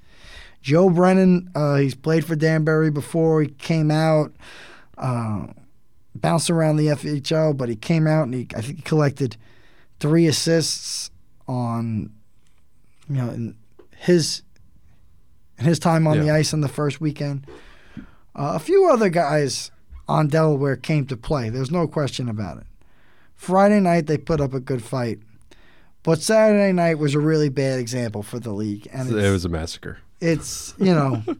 Joe 0.64 0.88
Brennan, 0.88 1.50
uh, 1.54 1.76
he's 1.76 1.94
played 1.94 2.24
for 2.24 2.34
Danbury 2.34 2.90
before. 2.90 3.42
He 3.42 3.48
came 3.48 3.90
out, 3.90 4.32
uh, 4.96 5.48
bounced 6.14 6.48
around 6.48 6.76
the 6.76 6.86
FHL, 6.86 7.54
but 7.54 7.68
he 7.68 7.76
came 7.76 8.06
out 8.06 8.22
and 8.22 8.32
he, 8.32 8.48
I 8.56 8.62
think 8.62 8.76
he 8.78 8.82
collected 8.82 9.36
three 10.00 10.26
assists 10.26 11.10
on, 11.46 12.10
you 13.10 13.16
know, 13.16 13.28
in 13.28 13.56
his 13.94 14.40
in 15.58 15.66
his 15.66 15.78
time 15.78 16.06
on 16.06 16.16
the 16.24 16.30
ice 16.30 16.54
in 16.54 16.62
the 16.62 16.68
first 16.68 16.98
weekend. 16.98 17.46
Uh, 18.34 18.52
a 18.54 18.58
few 18.58 18.88
other 18.88 19.10
guys 19.10 19.70
on 20.08 20.28
Delaware 20.28 20.76
came 20.76 21.04
to 21.08 21.16
play. 21.16 21.50
There's 21.50 21.70
no 21.70 21.86
question 21.86 22.26
about 22.26 22.56
it. 22.56 22.66
Friday 23.34 23.80
night 23.80 24.06
they 24.06 24.16
put 24.16 24.40
up 24.40 24.54
a 24.54 24.60
good 24.60 24.82
fight, 24.82 25.18
but 26.02 26.22
Saturday 26.22 26.72
night 26.72 26.98
was 26.98 27.14
a 27.14 27.20
really 27.20 27.50
bad 27.50 27.78
example 27.78 28.22
for 28.22 28.40
the 28.40 28.52
league, 28.52 28.88
and 28.94 29.10
It 29.10 29.30
was 29.30 29.44
a 29.44 29.50
massacre. 29.50 29.98
It's 30.20 30.74
you 30.78 30.94
know. 30.94 31.22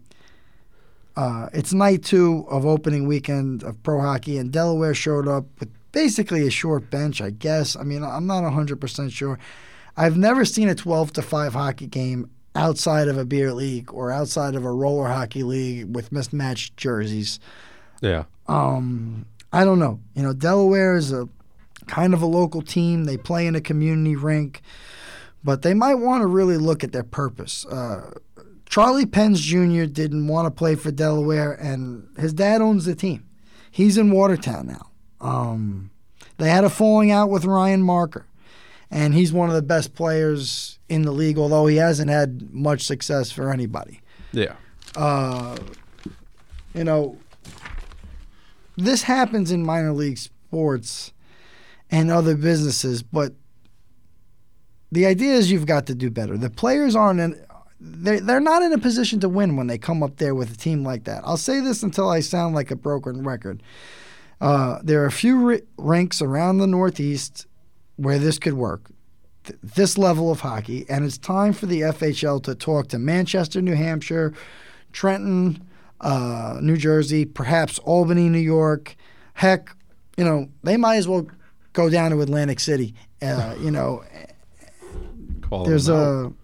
Uh, 1.16 1.48
it's 1.52 1.72
night 1.72 2.02
two 2.02 2.44
of 2.50 2.66
opening 2.66 3.06
weekend 3.06 3.62
of 3.62 3.80
pro 3.84 4.00
hockey, 4.00 4.36
and 4.36 4.50
Delaware 4.50 4.94
showed 4.94 5.28
up 5.28 5.44
with 5.60 5.68
basically 5.92 6.44
a 6.44 6.50
short 6.50 6.90
bench, 6.90 7.20
I 7.20 7.30
guess. 7.30 7.76
I 7.76 7.84
mean, 7.84 8.02
I'm 8.02 8.26
not 8.26 8.42
100% 8.42 9.12
sure. 9.12 9.38
I've 9.96 10.16
never 10.16 10.44
seen 10.44 10.68
a 10.68 10.74
12 10.74 11.12
to 11.12 11.22
5 11.22 11.52
hockey 11.52 11.86
game 11.86 12.28
outside 12.56 13.08
of 13.08 13.16
a 13.16 13.24
beer 13.24 13.52
league 13.52 13.92
or 13.92 14.10
outside 14.10 14.54
of 14.54 14.64
a 14.64 14.72
roller 14.72 15.08
hockey 15.08 15.42
league 15.42 15.94
with 15.94 16.12
mismatched 16.12 16.76
jerseys. 16.76 17.38
Yeah. 18.00 18.24
Um, 18.48 19.26
I 19.52 19.64
don't 19.64 19.78
know. 19.78 20.00
You 20.14 20.22
know, 20.22 20.32
Delaware 20.32 20.96
is 20.96 21.12
a 21.12 21.28
kind 21.86 22.12
of 22.12 22.22
a 22.22 22.26
local 22.26 22.60
team. 22.62 23.04
They 23.04 23.16
play 23.16 23.46
in 23.46 23.54
a 23.54 23.60
community 23.60 24.16
rink, 24.16 24.62
but 25.44 25.62
they 25.62 25.74
might 25.74 25.94
want 25.94 26.22
to 26.22 26.26
really 26.26 26.56
look 26.56 26.82
at 26.82 26.92
their 26.92 27.04
purpose. 27.04 27.64
Uh, 27.66 28.10
Charlie 28.74 29.06
Pence 29.06 29.38
Jr. 29.38 29.84
didn't 29.84 30.26
want 30.26 30.46
to 30.46 30.50
play 30.50 30.74
for 30.74 30.90
Delaware, 30.90 31.52
and 31.52 32.08
his 32.18 32.32
dad 32.32 32.60
owns 32.60 32.86
the 32.86 32.96
team. 32.96 33.24
He's 33.70 33.96
in 33.96 34.10
Watertown 34.10 34.66
now. 34.66 34.90
Um, 35.20 35.92
they 36.38 36.50
had 36.50 36.64
a 36.64 36.68
falling 36.68 37.12
out 37.12 37.30
with 37.30 37.44
Ryan 37.44 37.82
Marker, 37.82 38.26
and 38.90 39.14
he's 39.14 39.32
one 39.32 39.48
of 39.48 39.54
the 39.54 39.62
best 39.62 39.94
players 39.94 40.80
in 40.88 41.02
the 41.02 41.12
league, 41.12 41.38
although 41.38 41.66
he 41.66 41.76
hasn't 41.76 42.10
had 42.10 42.52
much 42.52 42.82
success 42.82 43.30
for 43.30 43.52
anybody 43.52 44.00
Yeah. 44.32 44.54
uh, 44.96 45.56
you 46.74 46.82
know, 46.82 47.16
this 48.76 49.02
happens 49.04 49.52
in 49.52 49.64
minor 49.64 49.92
league 49.92 50.18
sports 50.18 51.12
and 51.92 52.10
other 52.10 52.36
businesses, 52.36 53.04
but 53.04 53.34
the 54.90 55.06
idea 55.06 55.34
is 55.34 55.52
you've 55.52 55.64
got 55.66 55.86
to 55.86 55.94
do 55.94 56.10
better. 56.10 56.36
The 56.36 56.50
players 56.50 56.96
aren't 56.96 57.20
in. 57.20 57.40
They're, 57.86 58.20
they're 58.20 58.40
not 58.40 58.62
in 58.62 58.72
a 58.72 58.78
position 58.78 59.20
to 59.20 59.28
win 59.28 59.56
when 59.56 59.66
they 59.66 59.76
come 59.76 60.02
up 60.02 60.16
there 60.16 60.34
with 60.34 60.52
a 60.52 60.56
team 60.56 60.82
like 60.84 61.04
that. 61.04 61.22
I'll 61.24 61.36
say 61.36 61.60
this 61.60 61.82
until 61.82 62.08
I 62.08 62.20
sound 62.20 62.54
like 62.54 62.70
a 62.70 62.76
broken 62.76 63.24
record. 63.24 63.62
Uh, 64.40 64.78
there 64.82 65.02
are 65.02 65.06
a 65.06 65.12
few 65.12 65.36
ri- 65.38 65.62
rinks 65.76 66.22
around 66.22 66.58
the 66.58 66.66
Northeast 66.66 67.46
where 67.96 68.18
this 68.18 68.38
could 68.38 68.54
work, 68.54 68.90
th- 69.44 69.58
this 69.62 69.98
level 69.98 70.30
of 70.30 70.40
hockey, 70.40 70.86
and 70.88 71.04
it's 71.04 71.18
time 71.18 71.52
for 71.52 71.66
the 71.66 71.82
FHL 71.82 72.42
to 72.44 72.54
talk 72.54 72.88
to 72.88 72.98
Manchester, 72.98 73.60
New 73.60 73.74
Hampshire, 73.74 74.32
Trenton, 74.92 75.62
uh, 76.00 76.58
New 76.62 76.76
Jersey, 76.76 77.24
perhaps 77.24 77.78
Albany, 77.80 78.28
New 78.28 78.38
York. 78.38 78.96
Heck, 79.34 79.70
you 80.16 80.24
know, 80.24 80.48
they 80.62 80.76
might 80.76 80.96
as 80.96 81.06
well 81.06 81.26
go 81.74 81.90
down 81.90 82.10
to 82.12 82.20
Atlantic 82.22 82.60
City. 82.60 82.94
Uh, 83.20 83.54
you 83.60 83.70
know, 83.70 84.02
Call 85.42 85.64
there's 85.64 85.86
them 85.86 86.26
out. 86.26 86.34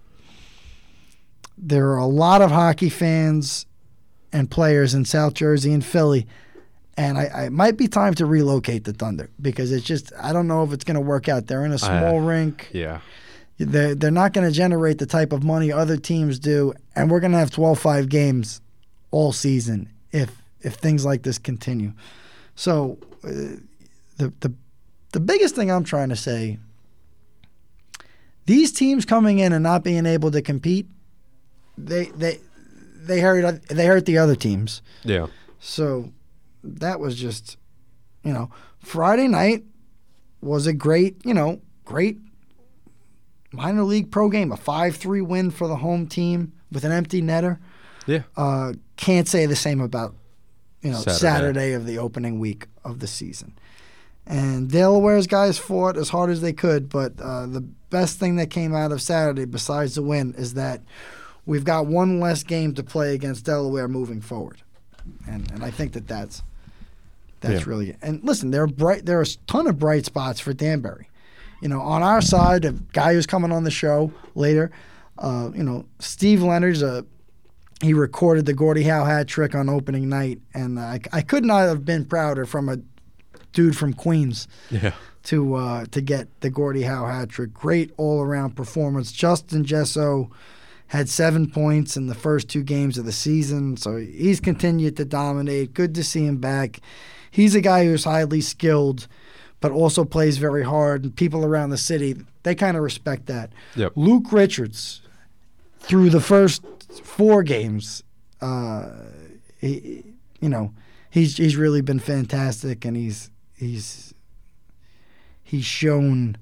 There 1.61 1.91
are 1.91 1.99
a 1.99 2.07
lot 2.07 2.41
of 2.43 2.51
hockey 2.51 2.89
fans 2.89 3.67
and 4.33 4.51
players 4.51 4.95
in 4.95 5.05
South 5.05 5.35
Jersey 5.35 5.73
and 5.73 5.85
Philly, 5.85 6.27
and 6.97 7.19
I, 7.19 7.25
I 7.35 7.43
it 7.45 7.53
might 7.53 7.77
be 7.77 7.87
time 7.87 8.15
to 8.15 8.27
relocate 8.27 8.85
the 8.85 8.93
Thunder 8.93 9.31
because 9.41 9.71
it's 9.73 9.85
just 9.85 10.13
I 10.21 10.33
don't 10.33 10.49
know 10.49 10.65
if 10.65 10.73
it's 10.73 10.85
going 10.85 10.95
to 10.95 11.01
work 11.01 11.29
out. 11.29 11.47
They're 11.47 11.65
in 11.65 11.73
a 11.73 11.79
small 11.79 12.21
rink. 12.21 12.71
Yeah. 12.73 13.01
They're 13.59 13.95
they're 13.95 14.11
not 14.11 14.33
going 14.33 14.47
to 14.47 14.53
generate 14.53 14.99
the 14.99 15.07
type 15.07 15.33
of 15.33 15.45
money 15.45 15.71
other 15.71 15.99
teams 15.99 16.39
do, 16.39 16.73
and 16.97 17.11
we're 17.11 17.21
going 17.21 17.33
to 17.33 17.39
have 17.39 17.51
12-5 17.51 18.09
games 18.09 18.63
all 19.11 19.33
season 19.33 19.91
if 20.13 20.43
if 20.63 20.75
things 20.75 21.05
like 21.05 21.23
this 21.23 21.39
continue. 21.39 21.93
So 22.55 22.99
uh, 23.23 23.29
the 24.17 24.33
the 24.41 24.55
the 25.13 25.21
biggest 25.21 25.55
thing 25.55 25.71
I'm 25.71 25.85
trying 25.85 26.09
to 26.09 26.17
say 26.17 26.59
these 28.47 28.73
teams 28.73 29.05
coming 29.05 29.39
in 29.39 29.53
and 29.53 29.63
not 29.63 29.85
being 29.85 30.07
able 30.07 30.31
to 30.31 30.41
compete 30.43 30.89
they 31.87 32.07
they 32.07 32.39
they 32.97 33.21
hurt 33.21 33.63
they 33.69 33.87
hurt 33.87 34.07
the 34.07 34.19
other 34.19 34.37
teams. 34.37 34.83
Yeah. 35.05 35.27
So 35.59 36.13
that 36.63 37.01
was 37.01 37.17
just 37.17 37.57
you 38.23 38.33
know 38.33 38.51
Friday 38.81 39.29
night 39.29 39.65
was 40.41 40.67
a 40.67 40.73
great 40.73 41.25
you 41.25 41.35
know 41.35 41.61
great 41.85 42.19
minor 43.53 43.83
league 43.83 44.11
pro 44.11 44.29
game 44.29 44.53
a 44.53 44.57
5-3 44.57 45.27
win 45.27 45.51
for 45.51 45.67
the 45.67 45.77
home 45.77 46.07
team 46.07 46.53
with 46.71 46.85
an 46.85 46.93
empty 46.93 47.21
netter. 47.21 47.59
Yeah. 48.07 48.23
Uh, 48.37 48.75
can't 48.97 49.27
say 49.27 49.47
the 49.47 49.57
same 49.57 49.81
about 49.81 50.15
you 50.83 50.91
know 50.91 50.99
Saturday. 50.99 51.19
Saturday. 51.19 51.73
of 51.73 51.87
the 51.87 51.99
opening 51.99 52.39
week 52.39 52.67
of 52.85 53.01
the 53.01 53.07
season. 53.07 53.55
And 54.27 54.71
Delaware's 54.71 55.27
guys 55.27 55.59
fought 55.59 55.97
as 55.97 56.11
hard 56.11 56.31
as 56.31 56.41
they 56.41 56.53
could, 56.53 56.89
but 56.89 57.21
uh, 57.21 57.47
the 57.47 57.63
best 57.63 58.19
thing 58.19 58.37
that 58.37 58.49
came 58.49 58.75
out 58.75 58.93
of 58.93 59.03
Saturday, 59.03 59.45
besides 59.45 59.97
the 59.97 60.03
win, 60.03 60.35
is 60.35 60.55
that 60.55 60.83
we've 61.51 61.65
got 61.65 61.87
one 61.87 62.21
less 62.21 62.43
game 62.45 62.75
to 62.75 62.83
play 62.85 63.13
against 63.15 63.45
Delaware 63.45 63.89
moving 63.89 64.21
forward, 64.21 64.63
and 65.29 65.51
and 65.53 65.65
I 65.65 65.71
think 65.71 65.93
that 65.95 66.07
that's 66.07 66.43
that's 67.41 67.63
Yeah. 67.67 67.71
really 67.71 67.97
and 68.03 68.23
listen, 68.23 68.51
there 68.53 68.63
are 68.63 68.67
bright 68.69 69.05
there 69.07 69.19
are 69.19 69.23
a 69.23 69.37
ton 69.47 69.67
of 69.67 69.79
bright 69.79 70.05
spots 70.07 70.39
for 70.41 70.53
Danbury. 70.53 71.09
You 71.61 71.69
know, 71.69 71.81
on 71.81 72.03
our 72.03 72.23
side, 72.23 72.65
a 72.65 72.73
guy 72.73 73.13
who's 73.15 73.27
coming 73.27 73.53
on 73.53 73.65
the 73.65 73.71
show 73.71 74.13
later, 74.35 74.71
uh, 75.19 75.51
you 75.55 75.63
know, 75.63 75.85
Steve 75.99 76.43
Leonard's 76.43 76.83
a 76.83 77.05
he 77.83 77.95
recorded 77.95 78.45
the 78.47 78.53
Gordie 78.55 78.83
Howe 78.85 79.05
hat 79.05 79.27
trick 79.27 79.55
on 79.55 79.69
opening 79.71 80.09
night, 80.09 80.39
and 80.55 80.79
I, 80.79 81.01
I 81.13 81.23
could 81.23 81.45
not 81.47 81.67
have 81.67 81.85
been 81.85 82.05
prouder 82.05 82.45
from 82.47 82.69
a 82.69 82.77
dude 83.53 83.75
from 83.77 83.93
Queens 83.95 84.47
Yeah. 84.71 84.93
to 85.25 85.55
uh, 85.55 85.85
to 85.91 86.01
get 86.01 86.29
the 86.41 86.51
Gordie 86.51 86.83
Howe 86.83 87.07
hat 87.07 87.31
trick. 87.31 87.53
Great 87.55 87.91
all 87.97 88.21
around 88.23 88.55
performance. 88.55 89.11
Justin 89.13 89.65
Jesso 89.65 90.31
had 90.91 91.09
seven 91.09 91.49
points 91.49 91.97
in 91.97 92.09
the 92.09 92.17
first 92.17 92.49
two 92.49 92.65
games 92.65 92.99
of 92.99 93.05
the 93.05 93.13
season, 93.13 93.77
so 93.77 93.97
he's 93.97 94.41
continued 94.41 94.97
to 94.97 95.05
dominate. 95.05 95.73
Good 95.73 95.95
to 95.95 96.03
see 96.03 96.27
him 96.27 96.39
back. 96.39 96.81
He's 97.31 97.55
a 97.55 97.61
guy 97.61 97.85
who's 97.85 98.03
highly 98.03 98.41
skilled, 98.41 99.07
but 99.61 99.71
also 99.71 100.05
plays 100.05 100.39
very 100.39 100.65
hard. 100.65 101.05
And 101.05 101.15
people 101.15 101.45
around 101.45 101.71
the 101.71 101.79
city 101.79 102.17
they 102.43 102.57
kind 102.57 102.77
of 102.77 102.83
respect 102.83 103.27
that. 103.27 103.53
Yep. 103.77 103.93
Luke 103.95 104.33
Richards, 104.33 105.03
through 105.79 106.11
the 106.11 106.21
first 106.21 106.65
four 107.05 107.45
games, 107.45 108.03
uh, 108.41 108.89
he, 109.61 110.03
you 110.41 110.49
know, 110.49 110.75
he's 111.09 111.37
he's 111.37 111.57
really 111.57 111.83
been 111.83 112.01
fantastic, 112.01 112.85
and 112.85 112.97
he's 112.97 113.31
he's 113.57 114.13
he's 115.41 115.65
shown 115.65 116.37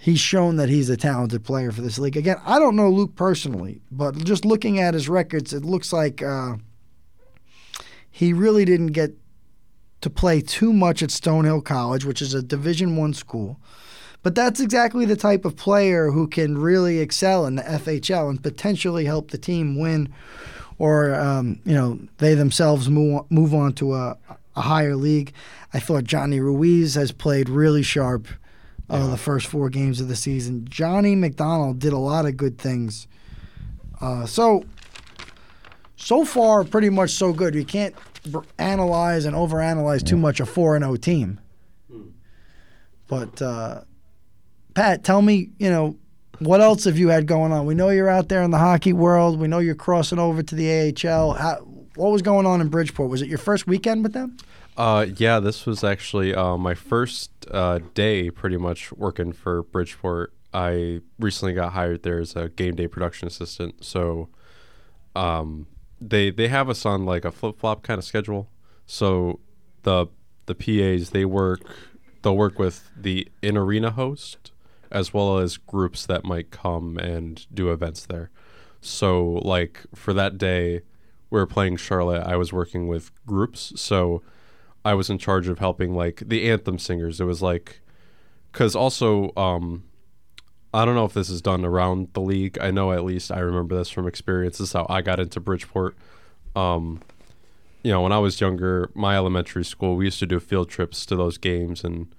he's 0.00 0.20
shown 0.20 0.56
that 0.56 0.68
he's 0.68 0.88
a 0.88 0.96
talented 0.96 1.44
player 1.44 1.72
for 1.72 1.82
this 1.82 1.98
league. 1.98 2.16
Again, 2.16 2.40
I 2.44 2.58
don't 2.58 2.76
know 2.76 2.90
Luke 2.90 3.16
personally, 3.16 3.80
but 3.90 4.16
just 4.24 4.44
looking 4.44 4.78
at 4.80 4.94
his 4.94 5.08
records, 5.08 5.52
it 5.52 5.64
looks 5.64 5.92
like 5.92 6.22
uh, 6.22 6.56
he 8.10 8.32
really 8.32 8.64
didn't 8.64 8.88
get 8.88 9.12
to 10.00 10.10
play 10.10 10.40
too 10.40 10.72
much 10.72 11.02
at 11.02 11.10
Stonehill 11.10 11.64
College, 11.64 12.04
which 12.04 12.22
is 12.22 12.32
a 12.32 12.42
Division 12.42 12.96
One 12.96 13.12
school. 13.12 13.58
But 14.22 14.34
that's 14.34 14.60
exactly 14.60 15.04
the 15.04 15.16
type 15.16 15.44
of 15.44 15.56
player 15.56 16.10
who 16.10 16.26
can 16.26 16.58
really 16.58 16.98
excel 16.98 17.46
in 17.46 17.56
the 17.56 17.62
FHL 17.62 18.30
and 18.30 18.42
potentially 18.42 19.04
help 19.04 19.30
the 19.30 19.38
team 19.38 19.78
win, 19.78 20.12
or 20.78 21.14
um, 21.14 21.60
you 21.64 21.74
know 21.74 22.00
they 22.18 22.34
themselves 22.34 22.88
move 22.88 23.22
move 23.30 23.54
on 23.54 23.72
to 23.74 23.94
a, 23.94 24.16
a 24.56 24.60
higher 24.60 24.96
league. 24.96 25.32
I 25.72 25.80
thought 25.80 26.04
Johnny 26.04 26.40
Ruiz 26.40 26.94
has 26.94 27.12
played 27.12 27.48
really 27.48 27.82
sharp 27.82 28.28
uh, 28.90 29.08
the 29.08 29.16
first 29.16 29.46
four 29.46 29.68
games 29.68 30.00
of 30.00 30.08
the 30.08 30.16
season. 30.16 30.66
Johnny 30.68 31.14
McDonald 31.14 31.78
did 31.78 31.92
a 31.92 31.98
lot 31.98 32.26
of 32.26 32.36
good 32.36 32.58
things. 32.58 33.06
Uh, 34.00 34.26
so 34.26 34.64
so 35.96 36.24
far, 36.24 36.64
pretty 36.64 36.90
much 36.90 37.10
so 37.10 37.32
good. 37.32 37.54
You 37.54 37.64
can't 37.64 37.94
br- 38.30 38.40
analyze 38.58 39.24
and 39.24 39.34
overanalyze 39.34 40.06
too 40.06 40.16
much 40.16 40.40
a 40.40 40.46
four 40.46 40.76
and 40.76 40.84
zero 40.84 40.96
team. 40.96 41.40
But 43.08 43.42
uh, 43.42 43.82
Pat, 44.74 45.02
tell 45.02 45.22
me, 45.22 45.50
you 45.58 45.70
know, 45.70 45.96
what 46.38 46.60
else 46.60 46.84
have 46.84 46.98
you 46.98 47.08
had 47.08 47.26
going 47.26 47.52
on? 47.52 47.66
We 47.66 47.74
know 47.74 47.88
you're 47.88 48.08
out 48.08 48.28
there 48.28 48.42
in 48.42 48.50
the 48.50 48.58
hockey 48.58 48.92
world. 48.92 49.40
We 49.40 49.48
know 49.48 49.58
you're 49.58 49.74
crossing 49.74 50.18
over 50.18 50.42
to 50.42 50.54
the 50.54 50.94
AHL. 51.04 51.32
How, 51.32 51.56
what 51.96 52.12
was 52.12 52.22
going 52.22 52.46
on 52.46 52.60
in 52.60 52.68
Bridgeport? 52.68 53.10
Was 53.10 53.22
it 53.22 53.28
your 53.28 53.38
first 53.38 53.66
weekend 53.66 54.04
with 54.04 54.12
them? 54.12 54.36
Uh, 54.78 55.06
yeah, 55.16 55.40
this 55.40 55.66
was 55.66 55.82
actually 55.82 56.32
uh, 56.32 56.56
my 56.56 56.72
first 56.72 57.32
uh, 57.50 57.80
day 57.94 58.30
pretty 58.30 58.56
much 58.56 58.92
working 58.92 59.32
for 59.32 59.64
Bridgeport. 59.64 60.32
I 60.54 61.00
recently 61.18 61.52
got 61.52 61.72
hired 61.72 62.04
there 62.04 62.20
as 62.20 62.36
a 62.36 62.48
game 62.48 62.76
day 62.76 62.86
production 62.86 63.26
assistant. 63.26 63.84
So 63.84 64.28
um, 65.16 65.66
they 66.00 66.30
they 66.30 66.46
have 66.46 66.70
us 66.70 66.86
on 66.86 67.04
like 67.04 67.24
a 67.24 67.32
flip 67.32 67.58
flop 67.58 67.82
kind 67.82 67.98
of 67.98 68.04
schedule. 68.04 68.50
So 68.86 69.40
the 69.82 70.06
the 70.46 70.54
PAs 70.54 71.10
they 71.10 71.24
work 71.24 71.60
they'll 72.22 72.36
work 72.36 72.60
with 72.60 72.88
the 72.96 73.26
in 73.42 73.56
arena 73.56 73.90
host 73.90 74.52
as 74.92 75.12
well 75.12 75.38
as 75.38 75.56
groups 75.56 76.06
that 76.06 76.24
might 76.24 76.52
come 76.52 76.96
and 76.98 77.46
do 77.52 77.72
events 77.72 78.06
there. 78.06 78.30
So 78.80 79.40
like 79.42 79.80
for 79.92 80.14
that 80.14 80.38
day 80.38 80.82
we 81.30 81.40
are 81.40 81.46
playing 81.46 81.78
Charlotte, 81.78 82.22
I 82.22 82.36
was 82.36 82.52
working 82.52 82.86
with 82.86 83.10
groups. 83.26 83.72
So 83.76 84.22
I 84.88 84.94
was 84.94 85.10
in 85.10 85.18
charge 85.18 85.48
of 85.48 85.58
helping 85.58 85.94
like 85.94 86.22
the 86.26 86.48
anthem 86.50 86.78
singers. 86.78 87.20
It 87.20 87.24
was 87.24 87.42
like 87.42 87.82
because 88.50 88.74
also 88.74 89.32
um, 89.36 89.84
I 90.72 90.86
don't 90.86 90.94
know 90.94 91.04
if 91.04 91.12
this 91.12 91.28
is 91.28 91.42
done 91.42 91.62
around 91.62 92.08
the 92.14 92.22
league. 92.22 92.56
I 92.58 92.70
know 92.70 92.92
at 92.92 93.04
least 93.04 93.30
I 93.30 93.40
remember 93.40 93.76
this 93.76 93.90
from 93.90 94.08
experience. 94.08 94.56
This 94.56 94.68
is 94.68 94.72
how 94.72 94.86
I 94.88 95.02
got 95.02 95.20
into 95.20 95.40
Bridgeport. 95.40 95.94
Um, 96.56 97.02
you 97.82 97.92
know, 97.92 98.00
when 98.00 98.12
I 98.12 98.18
was 98.18 98.40
younger, 98.40 98.90
my 98.94 99.14
elementary 99.14 99.64
school, 99.64 99.94
we 99.94 100.06
used 100.06 100.20
to 100.20 100.26
do 100.26 100.40
field 100.40 100.70
trips 100.70 101.04
to 101.06 101.16
those 101.16 101.36
games 101.36 101.84
and, 101.84 102.14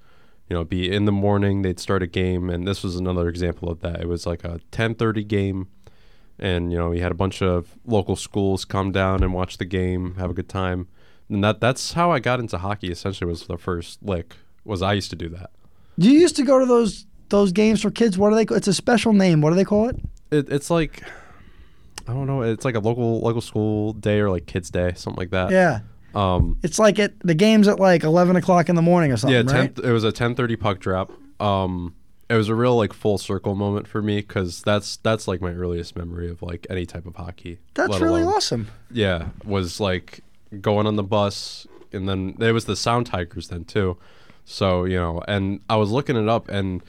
you 0.47 0.55
know, 0.55 0.63
be 0.63 0.91
in 0.91 1.05
the 1.05 1.11
morning, 1.11 1.63
they'd 1.63 1.79
start 1.79 2.03
a 2.03 2.07
game. 2.07 2.51
And 2.51 2.67
this 2.67 2.83
was 2.83 2.95
another 2.95 3.27
example 3.29 3.67
of 3.67 3.81
that. 3.81 3.99
It 3.99 4.07
was 4.07 4.27
like 4.27 4.43
a 4.43 4.61
1030 4.71 5.23
game. 5.23 5.69
And, 6.37 6.71
you 6.71 6.77
know, 6.77 6.89
we 6.89 6.99
had 6.99 7.11
a 7.11 7.15
bunch 7.15 7.41
of 7.41 7.79
local 7.83 8.15
schools 8.15 8.63
come 8.63 8.91
down 8.91 9.23
and 9.23 9.33
watch 9.33 9.57
the 9.57 9.65
game, 9.65 10.15
have 10.15 10.29
a 10.29 10.35
good 10.35 10.49
time. 10.49 10.87
And 11.29 11.43
that 11.43 11.59
that's 11.61 11.93
how 11.93 12.11
I 12.11 12.19
got 12.19 12.39
into 12.39 12.57
hockey 12.57 12.91
essentially 12.91 13.29
was 13.29 13.45
the 13.47 13.57
first 13.57 14.01
lick 14.03 14.35
was 14.65 14.81
I 14.81 14.93
used 14.93 15.09
to 15.11 15.15
do 15.15 15.29
that. 15.29 15.51
You 15.97 16.11
used 16.11 16.35
to 16.37 16.43
go 16.43 16.59
to 16.59 16.65
those 16.65 17.05
those 17.29 17.51
games 17.51 17.81
for 17.81 17.91
kids. 17.91 18.17
What 18.17 18.31
do 18.31 18.35
they? 18.43 18.55
It's 18.55 18.67
a 18.67 18.73
special 18.73 19.13
name. 19.13 19.41
What 19.41 19.51
do 19.51 19.55
they 19.55 19.65
call 19.65 19.89
it? 19.89 19.97
It, 20.31 20.49
it's 20.51 20.69
like 20.69 21.03
I 22.07 22.13
don't 22.13 22.25
know. 22.27 22.41
It's 22.41 22.65
like 22.65 22.75
a 22.75 22.79
local 22.79 23.19
local 23.21 23.41
school 23.41 23.93
day 23.93 24.19
or 24.19 24.29
like 24.29 24.45
kids 24.47 24.69
day, 24.71 24.93
something 24.95 25.19
like 25.19 25.29
that. 25.31 25.51
Yeah, 25.51 25.81
Um. 26.15 26.57
it's 26.63 26.79
like 26.79 26.97
at 26.97 27.19
the 27.19 27.35
games 27.35 27.67
at 27.67 27.79
like 27.79 28.03
eleven 28.03 28.35
o'clock 28.35 28.67
in 28.69 28.75
the 28.75 28.81
morning 28.81 29.11
or 29.11 29.17
something. 29.17 29.35
Yeah. 29.35 29.43
10, 29.43 29.55
right? 29.55 29.79
It 29.79 29.91
was 29.91 30.03
a 30.03 30.11
ten 30.11 30.33
thirty 30.35 30.55
puck 30.55 30.79
drop. 30.79 31.11
Um. 31.39 31.93
It 32.31 32.35
was 32.35 32.47
a 32.47 32.53
real 32.53 32.77
like 32.77 32.93
full 32.93 33.17
circle 33.17 33.55
moment 33.55 33.87
for 33.87 34.03
me 34.03 34.17
because 34.17 34.61
that's 34.61 34.97
that's 34.97 35.27
like 35.27 35.41
my 35.41 35.51
earliest 35.51 35.95
memory 35.95 36.29
of 36.29 36.43
like 36.43 36.67
any 36.69 36.85
type 36.85 37.07
of 37.07 37.15
hockey. 37.15 37.57
That's 37.73 37.99
really 37.99 38.21
alone- 38.21 38.35
awesome. 38.35 38.67
Yeah, 38.91 39.29
was 39.43 39.79
like 39.79 40.21
going 40.61 40.87
on 40.87 40.95
the 40.95 41.03
bus, 41.03 41.67
and 41.91 42.07
then 42.07 42.35
there 42.37 42.53
was 42.53 42.65
the 42.65 42.75
Sound 42.75 43.07
Tigers 43.07 43.47
then 43.49 43.65
too. 43.65 43.97
So 44.45 44.85
you 44.85 44.97
know, 44.97 45.21
and 45.27 45.61
I 45.69 45.75
was 45.75 45.91
looking 45.91 46.15
it 46.15 46.27
up, 46.27 46.49
and 46.49 46.81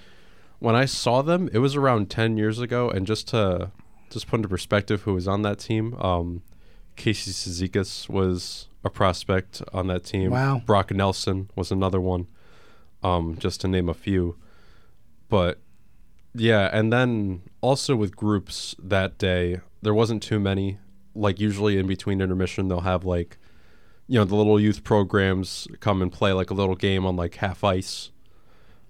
when 0.58 0.74
I 0.74 0.84
saw 0.84 1.22
them, 1.22 1.48
it 1.52 1.58
was 1.58 1.76
around 1.76 2.10
ten 2.10 2.36
years 2.36 2.58
ago. 2.58 2.90
And 2.90 3.06
just 3.06 3.28
to 3.28 3.70
just 4.10 4.26
put 4.26 4.36
into 4.36 4.48
perspective, 4.48 5.02
who 5.02 5.14
was 5.14 5.28
on 5.28 5.42
that 5.42 5.58
team? 5.58 5.94
Um, 6.00 6.42
Casey 6.96 7.30
Cizikas 7.30 8.08
was 8.08 8.68
a 8.84 8.90
prospect 8.90 9.62
on 9.72 9.86
that 9.88 10.04
team. 10.04 10.30
Wow. 10.30 10.62
Brock 10.64 10.90
Nelson 10.90 11.50
was 11.54 11.70
another 11.70 12.00
one. 12.00 12.26
Um, 13.02 13.38
just 13.38 13.62
to 13.62 13.68
name 13.68 13.88
a 13.88 13.94
few, 13.94 14.36
but 15.30 15.58
yeah, 16.34 16.68
and 16.70 16.92
then 16.92 17.40
also 17.62 17.96
with 17.96 18.14
groups 18.14 18.76
that 18.78 19.16
day, 19.16 19.60
there 19.80 19.94
wasn't 19.94 20.22
too 20.22 20.38
many. 20.38 20.78
Like 21.14 21.40
usually 21.40 21.78
in 21.78 21.86
between 21.86 22.20
intermission, 22.20 22.68
they'll 22.68 22.80
have 22.80 23.06
like, 23.06 23.38
you 24.10 24.18
know, 24.18 24.24
the 24.24 24.34
little 24.34 24.58
youth 24.58 24.82
programs 24.82 25.68
come 25.78 26.02
and 26.02 26.10
play 26.10 26.32
like 26.32 26.50
a 26.50 26.54
little 26.54 26.74
game 26.74 27.06
on 27.06 27.14
like 27.14 27.36
half 27.36 27.62
ice. 27.62 28.10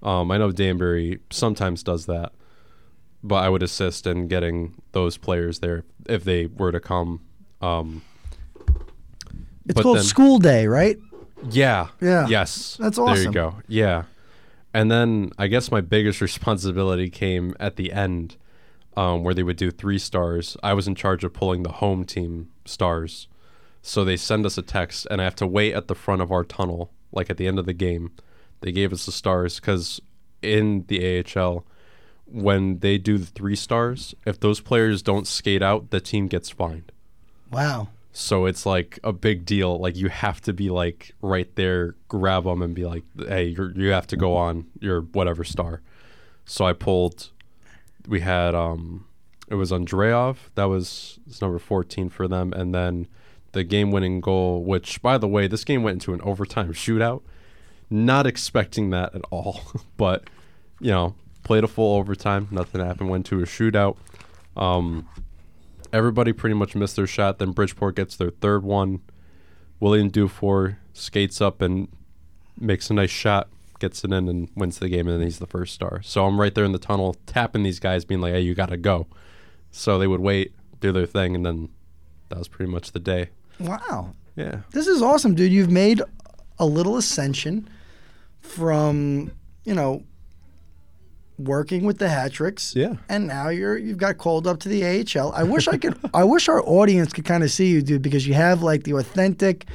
Um, 0.03 0.31
I 0.31 0.39
know 0.39 0.51
Danbury 0.51 1.19
sometimes 1.29 1.83
does 1.83 2.07
that, 2.07 2.33
but 3.23 3.45
I 3.45 3.51
would 3.51 3.63
assist 3.63 4.07
in 4.07 4.29
getting 4.29 4.81
those 4.93 5.19
players 5.19 5.59
there 5.59 5.85
if 6.07 6.25
they 6.25 6.47
were 6.47 6.73
to 6.73 6.81
come. 6.81 7.21
Um, 7.61 8.01
It's 9.69 9.79
called 9.81 9.99
then- 9.99 10.05
School 10.05 10.39
Day, 10.39 10.67
right? 10.67 10.97
yeah. 11.51 11.89
Yeah. 12.01 12.27
Yes. 12.29 12.79
That's 12.81 12.97
awesome. 12.99 13.15
There 13.15 13.25
you 13.25 13.33
go. 13.33 13.57
Yeah. 13.69 14.05
And 14.73 14.91
then 14.91 15.33
I 15.39 15.49
guess 15.49 15.71
my 15.71 15.83
biggest 15.83 16.21
responsibility 16.29 17.11
came 17.11 17.55
at 17.61 17.77
the 17.77 17.93
end, 17.93 18.37
um, 18.97 19.23
where 19.23 19.35
they 19.35 19.43
would 19.43 19.57
do 19.59 19.71
three 19.71 19.99
stars. 19.99 20.57
I 20.63 20.73
was 20.73 20.89
in 20.89 20.95
charge 20.95 21.25
of 21.25 21.35
pulling 21.35 21.63
the 21.63 21.73
home 21.73 22.05
team 22.07 22.49
stars. 22.65 23.29
So 23.83 24.05
they 24.05 24.17
send 24.17 24.45
us 24.45 24.59
a 24.59 24.63
text, 24.63 25.07
and 25.11 25.21
I 25.21 25.25
have 25.25 25.37
to 25.37 25.47
wait 25.47 25.75
at 25.75 25.89
the 25.89 25.95
front 25.95 26.23
of 26.23 26.31
our 26.31 26.45
tunnel, 26.45 26.93
like 27.13 27.31
at 27.31 27.37
the 27.37 27.47
end 27.47 27.59
of 27.59 27.67
the 27.67 27.73
game. 27.73 28.13
They 28.61 28.73
gave 28.73 28.93
us 28.93 29.07
the 29.07 29.13
stars 29.13 29.59
because 29.59 30.01
in 30.43 30.85
the 30.89 31.25
AHL, 31.25 31.65
when 32.27 32.79
they 32.81 32.99
do 32.99 33.19
the 33.19 33.27
three 33.27 33.57
stars, 33.57 34.15
if 34.27 34.39
those 34.39 34.61
players 34.61 35.03
don't 35.03 35.27
skate 35.27 35.63
out, 35.63 35.91
the 35.91 36.01
team 36.01 36.29
gets 36.29 36.51
fined. 36.51 36.93
Wow. 37.51 37.89
So 38.13 38.47
it's 38.47 38.67
like 38.67 38.99
a 39.03 39.13
big 39.13 39.45
deal. 39.45 39.79
Like 39.79 39.97
you 39.97 40.09
have 40.09 40.41
to 40.43 40.53
be 40.53 40.69
like 40.69 41.15
right 41.23 41.55
there, 41.57 41.95
grab 42.09 42.45
them, 42.45 42.61
and 42.61 42.75
be 42.75 42.85
like, 42.85 43.05
"Hey, 43.17 43.45
you're, 43.45 43.71
you 43.73 43.91
have 43.91 44.07
to 44.09 44.17
go 44.17 44.37
on 44.37 44.67
your 44.81 45.03
whatever 45.03 45.45
star." 45.45 45.81
So 46.45 46.65
I 46.65 46.73
pulled. 46.73 47.31
We 48.09 48.21
had 48.21 48.55
um, 48.55 49.07
it 49.49 49.55
was 49.55 49.71
Andreov. 49.71 50.37
That 50.57 50.65
was 50.65 51.21
it's 51.27 51.41
number 51.41 51.59
fourteen 51.59 52.09
for 52.09 52.27
them, 52.27 52.53
and 52.53 52.75
then 52.75 53.07
the 53.53 53.65
game-winning 53.65 54.21
goal. 54.21 54.63
Which, 54.65 55.03
by 55.03 55.19
the 55.19 55.29
way, 55.29 55.47
this 55.47 55.65
game 55.65 55.83
went 55.83 55.97
into 55.97 56.15
an 56.15 56.21
overtime 56.23 56.73
shootout. 56.73 57.23
Not 57.89 58.27
expecting 58.27 58.91
that 58.91 59.15
at 59.15 59.23
all, 59.31 59.61
but 59.97 60.25
you 60.81 60.91
know, 60.91 61.15
played 61.43 61.65
a 61.65 61.69
full 61.69 61.97
overtime. 61.99 62.49
Nothing 62.51 62.81
happened. 62.81 63.11
Went 63.11 63.27
to 63.27 63.41
a 63.41 63.45
shootout. 63.45 63.97
Um, 64.57 65.09
everybody 65.93 66.33
pretty 66.33 66.55
much 66.55 66.75
missed 66.75 66.97
their 66.97 67.07
shot. 67.07 67.39
Then 67.39 67.53
Bridgeport 67.53 67.97
gets 67.97 68.17
their 68.17 68.31
third 68.31 68.65
one. 68.65 69.01
William 69.79 70.09
Dufour 70.09 70.79
skates 70.93 71.41
up 71.41 71.63
and 71.63 71.89
makes 72.59 72.91
a 72.91 72.95
nice 72.95 73.11
shot, 73.11 73.49
gets 73.79 74.05
it 74.05 74.13
in, 74.13 74.29
and 74.29 74.49
wins 74.55 74.79
the 74.79 74.89
game. 74.89 75.09
And 75.09 75.17
then 75.17 75.23
he's 75.23 75.39
the 75.39 75.47
first 75.47 75.75
star. 75.75 76.03
So 76.03 76.27
I'm 76.27 76.41
right 76.41 76.55
there 76.55 76.65
in 76.65 76.73
the 76.73 76.79
tunnel, 76.79 77.17
tapping 77.27 77.63
these 77.63 77.81
guys, 77.81 78.05
being 78.05 78.21
like, 78.21 78.35
"Hey, 78.35 78.41
you 78.41 78.55
gotta 78.55 78.77
go." 78.77 79.07
So 79.71 79.99
they 79.99 80.07
would 80.07 80.21
wait, 80.21 80.55
do 80.81 80.93
their 80.93 81.07
thing, 81.07 81.35
and 81.35 81.47
then 81.47 81.69
that 82.29 82.39
was 82.39 82.49
pretty 82.49 82.71
much 82.71 82.93
the 82.93 83.01
day. 83.01 83.31
Wow. 83.61 84.15
Yeah. 84.37 84.61
This 84.71 84.87
is 84.87 85.03
awesome, 85.03 85.35
dude. 85.35 85.53
You've 85.53 85.71
made 85.71 86.01
a 86.59 86.67
little 86.67 86.97
ascension 86.97 87.69
from, 88.41 89.31
you 89.65 89.75
know, 89.75 90.03
working 91.39 91.85
with 91.85 91.99
the 91.99 92.09
hat 92.09 92.33
tricks. 92.33 92.75
Yeah. 92.77 92.95
And 93.09 93.27
now 93.27 93.49
you're 93.49 93.77
you've 93.77 93.99
got 93.99 94.19
called 94.19 94.47
up 94.47 94.61
to 94.61 94.69
the 94.69 94.85
AHL. 94.85 95.33
I 95.33 95.43
wish 95.43 95.69
I 95.69 95.77
could 95.77 95.99
I 96.15 96.25
wish 96.25 96.49
our 96.49 96.63
audience 96.67 97.13
could 97.13 97.25
kind 97.25 97.43
of 97.43 97.51
see 97.51 97.69
you, 97.69 97.83
dude, 97.83 98.03
because 98.03 98.27
you 98.27 98.35
have 98.35 98.63
like 98.63 98.85
the 98.85 98.93
authentic 98.95 99.67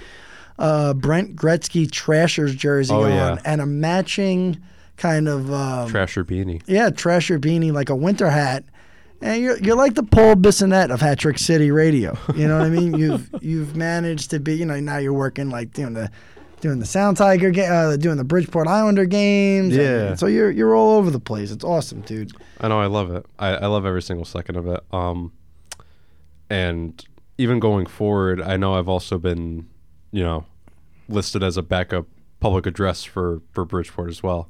uh, 0.60 0.94
Brent 0.94 1.36
Gretzky 1.36 1.90
Trashers 1.90 2.56
jersey 2.56 2.94
Oh, 2.94 3.04
on 3.04 3.10
yeah. 3.12 3.38
and 3.46 3.62
a 3.62 3.66
matching 3.66 4.62
kind 4.98 5.28
of 5.28 5.52
um, 5.52 5.90
Trasher 5.90 6.24
beanie. 6.24 6.62
yeah, 6.68 6.90
Trasher 6.90 7.40
beanie, 7.40 7.74
like 7.74 7.90
a 7.90 7.96
winter 7.96 8.30
hat. 8.30 8.64
And 9.22 9.42
you're, 9.42 9.58
you're 9.60 9.76
like 9.78 9.96
the 9.96 10.04
Paul 10.04 10.36
Bissonnette 10.36 10.92
of 10.92 11.02
Hat 11.02 11.18
Trick 11.20 11.40
City 11.40 11.72
Radio. 11.72 12.18
You 12.36 12.48
know 12.48 12.58
what 12.60 12.68
I 12.68 12.70
mean? 12.70 12.94
You've 13.00 13.30
you've 13.42 13.76
managed 13.76 14.30
to 14.32 14.40
be, 14.40 14.56
you 14.56 14.66
know, 14.66 14.80
now 14.80 14.98
you're 14.98 15.14
working 15.14 15.50
like 15.50 15.72
doing 15.74 15.94
the 15.94 16.12
doing 16.62 16.80
the 16.80 16.86
Sound 16.86 17.18
Tiger 17.18 17.50
game, 17.52 17.72
uh, 17.72 17.96
doing 17.98 18.18
the 18.18 18.24
Bridgeport 18.24 18.68
Islander 18.68 19.06
games. 19.06 19.76
and- 19.76 19.84
Yeah. 19.84 20.16
so 20.16 20.28
you're 20.28 20.52
you're 20.52 20.76
all 20.76 20.98
over 20.98 21.10
the 21.12 21.20
place. 21.20 21.52
It's 21.52 21.64
awesome, 21.64 22.02
dude. 22.02 22.34
I 22.60 22.68
know 22.68 22.80
I 22.80 22.86
love 22.88 23.10
it. 23.12 23.26
I, 23.40 23.50
I 23.56 23.66
love 23.68 23.86
every 23.86 24.02
single 24.02 24.26
second 24.26 24.58
of 24.58 24.68
it. 24.68 24.84
Um, 24.92 25.32
and 26.50 27.04
even 27.38 27.60
going 27.60 27.86
forward, 27.86 28.42
I 28.42 28.58
know 28.58 28.76
I've 28.76 28.90
also 28.90 29.18
been, 29.18 29.68
you 30.12 30.24
know, 30.24 30.46
listed 31.10 31.44
as 31.44 31.58
a 31.58 31.62
backup 31.64 32.06
public 32.40 32.66
address 32.66 33.04
for 33.04 33.42
for 33.52 33.66
Bridgeport 33.66 34.10
as 34.10 34.22
well. 34.24 34.50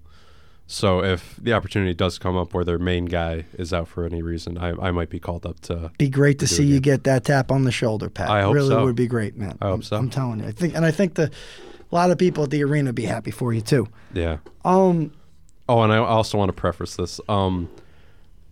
So 0.67 1.03
if 1.03 1.35
the 1.35 1.53
opportunity 1.53 1.93
does 1.93 2.17
come 2.17 2.35
up 2.35 2.53
where 2.53 2.65
their 2.65 2.79
main 2.79 3.05
guy 3.05 3.45
is 3.53 3.71
out 3.71 3.87
for 3.87 4.03
any 4.05 4.23
reason, 4.23 4.57
I, 4.57 4.71
I 4.87 4.91
might 4.91 5.09
be 5.09 5.19
called 5.19 5.45
up 5.45 5.59
to. 5.61 5.91
Be 5.97 6.09
great 6.09 6.39
to 6.39 6.47
see 6.47 6.65
you 6.65 6.79
get 6.79 7.03
that 7.03 7.23
tap 7.23 7.51
on 7.51 7.65
the 7.65 7.71
shoulder, 7.71 8.09
Pat. 8.09 8.29
I 8.29 8.41
hope 8.41 8.55
really 8.55 8.69
so. 8.69 8.83
would 8.83 8.95
be 8.95 9.07
great, 9.07 9.37
man. 9.37 9.57
I 9.61 9.65
hope 9.65 9.75
I'm, 9.75 9.83
so. 9.83 9.97
I'm 9.97 10.09
telling 10.09 10.39
you. 10.39 10.47
I 10.47 10.51
think, 10.51 10.75
and 10.75 10.83
I 10.83 10.91
think 10.91 11.13
the 11.15 11.31
a 11.91 11.95
lot 11.95 12.09
of 12.09 12.17
people 12.17 12.45
at 12.45 12.49
the 12.49 12.63
arena 12.63 12.89
would 12.89 12.95
be 12.95 13.05
happy 13.05 13.31
for 13.31 13.53
you 13.53 13.61
too. 13.61 13.87
Yeah. 14.13 14.37
Um, 14.63 15.11
Oh, 15.67 15.81
and 15.81 15.91
I 15.91 15.97
also 15.97 16.37
want 16.37 16.49
to 16.49 16.53
preface 16.53 16.95
this. 16.95 17.19
Um, 17.27 17.69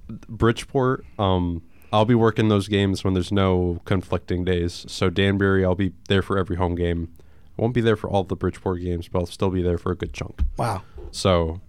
Bridgeport, 0.07 1.05
um, 1.19 1.61
I'll 1.91 2.05
be 2.05 2.15
working 2.15 2.49
those 2.49 2.67
games 2.67 3.03
when 3.03 3.13
there's 3.13 3.31
no 3.31 3.81
conflicting 3.85 4.43
days. 4.43 4.85
So 4.87 5.09
Danbury, 5.09 5.63
I'll 5.63 5.75
be 5.75 5.93
there 6.07 6.23
for 6.23 6.37
every 6.37 6.55
home 6.55 6.75
game. 6.75 7.13
I 7.57 7.61
won't 7.61 7.75
be 7.75 7.81
there 7.81 7.95
for 7.95 8.09
all 8.09 8.23
the 8.23 8.35
Bridgeport 8.35 8.81
games, 8.81 9.07
but 9.07 9.19
I'll 9.19 9.25
still 9.27 9.51
be 9.51 9.61
there 9.61 9.77
for 9.77 9.91
a 9.91 9.95
good 9.95 10.13
chunk. 10.13 10.41
wow. 10.57 10.81
So, 11.11 11.61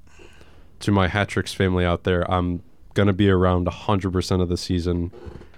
to 0.84 0.92
my 0.92 1.08
Hat 1.08 1.28
Tricks 1.28 1.52
family 1.52 1.84
out 1.84 2.04
there, 2.04 2.30
I'm 2.30 2.62
gonna 2.94 3.12
be 3.12 3.28
around 3.28 3.66
100% 3.66 4.40
of 4.42 4.48
the 4.48 4.56
season, 4.56 5.10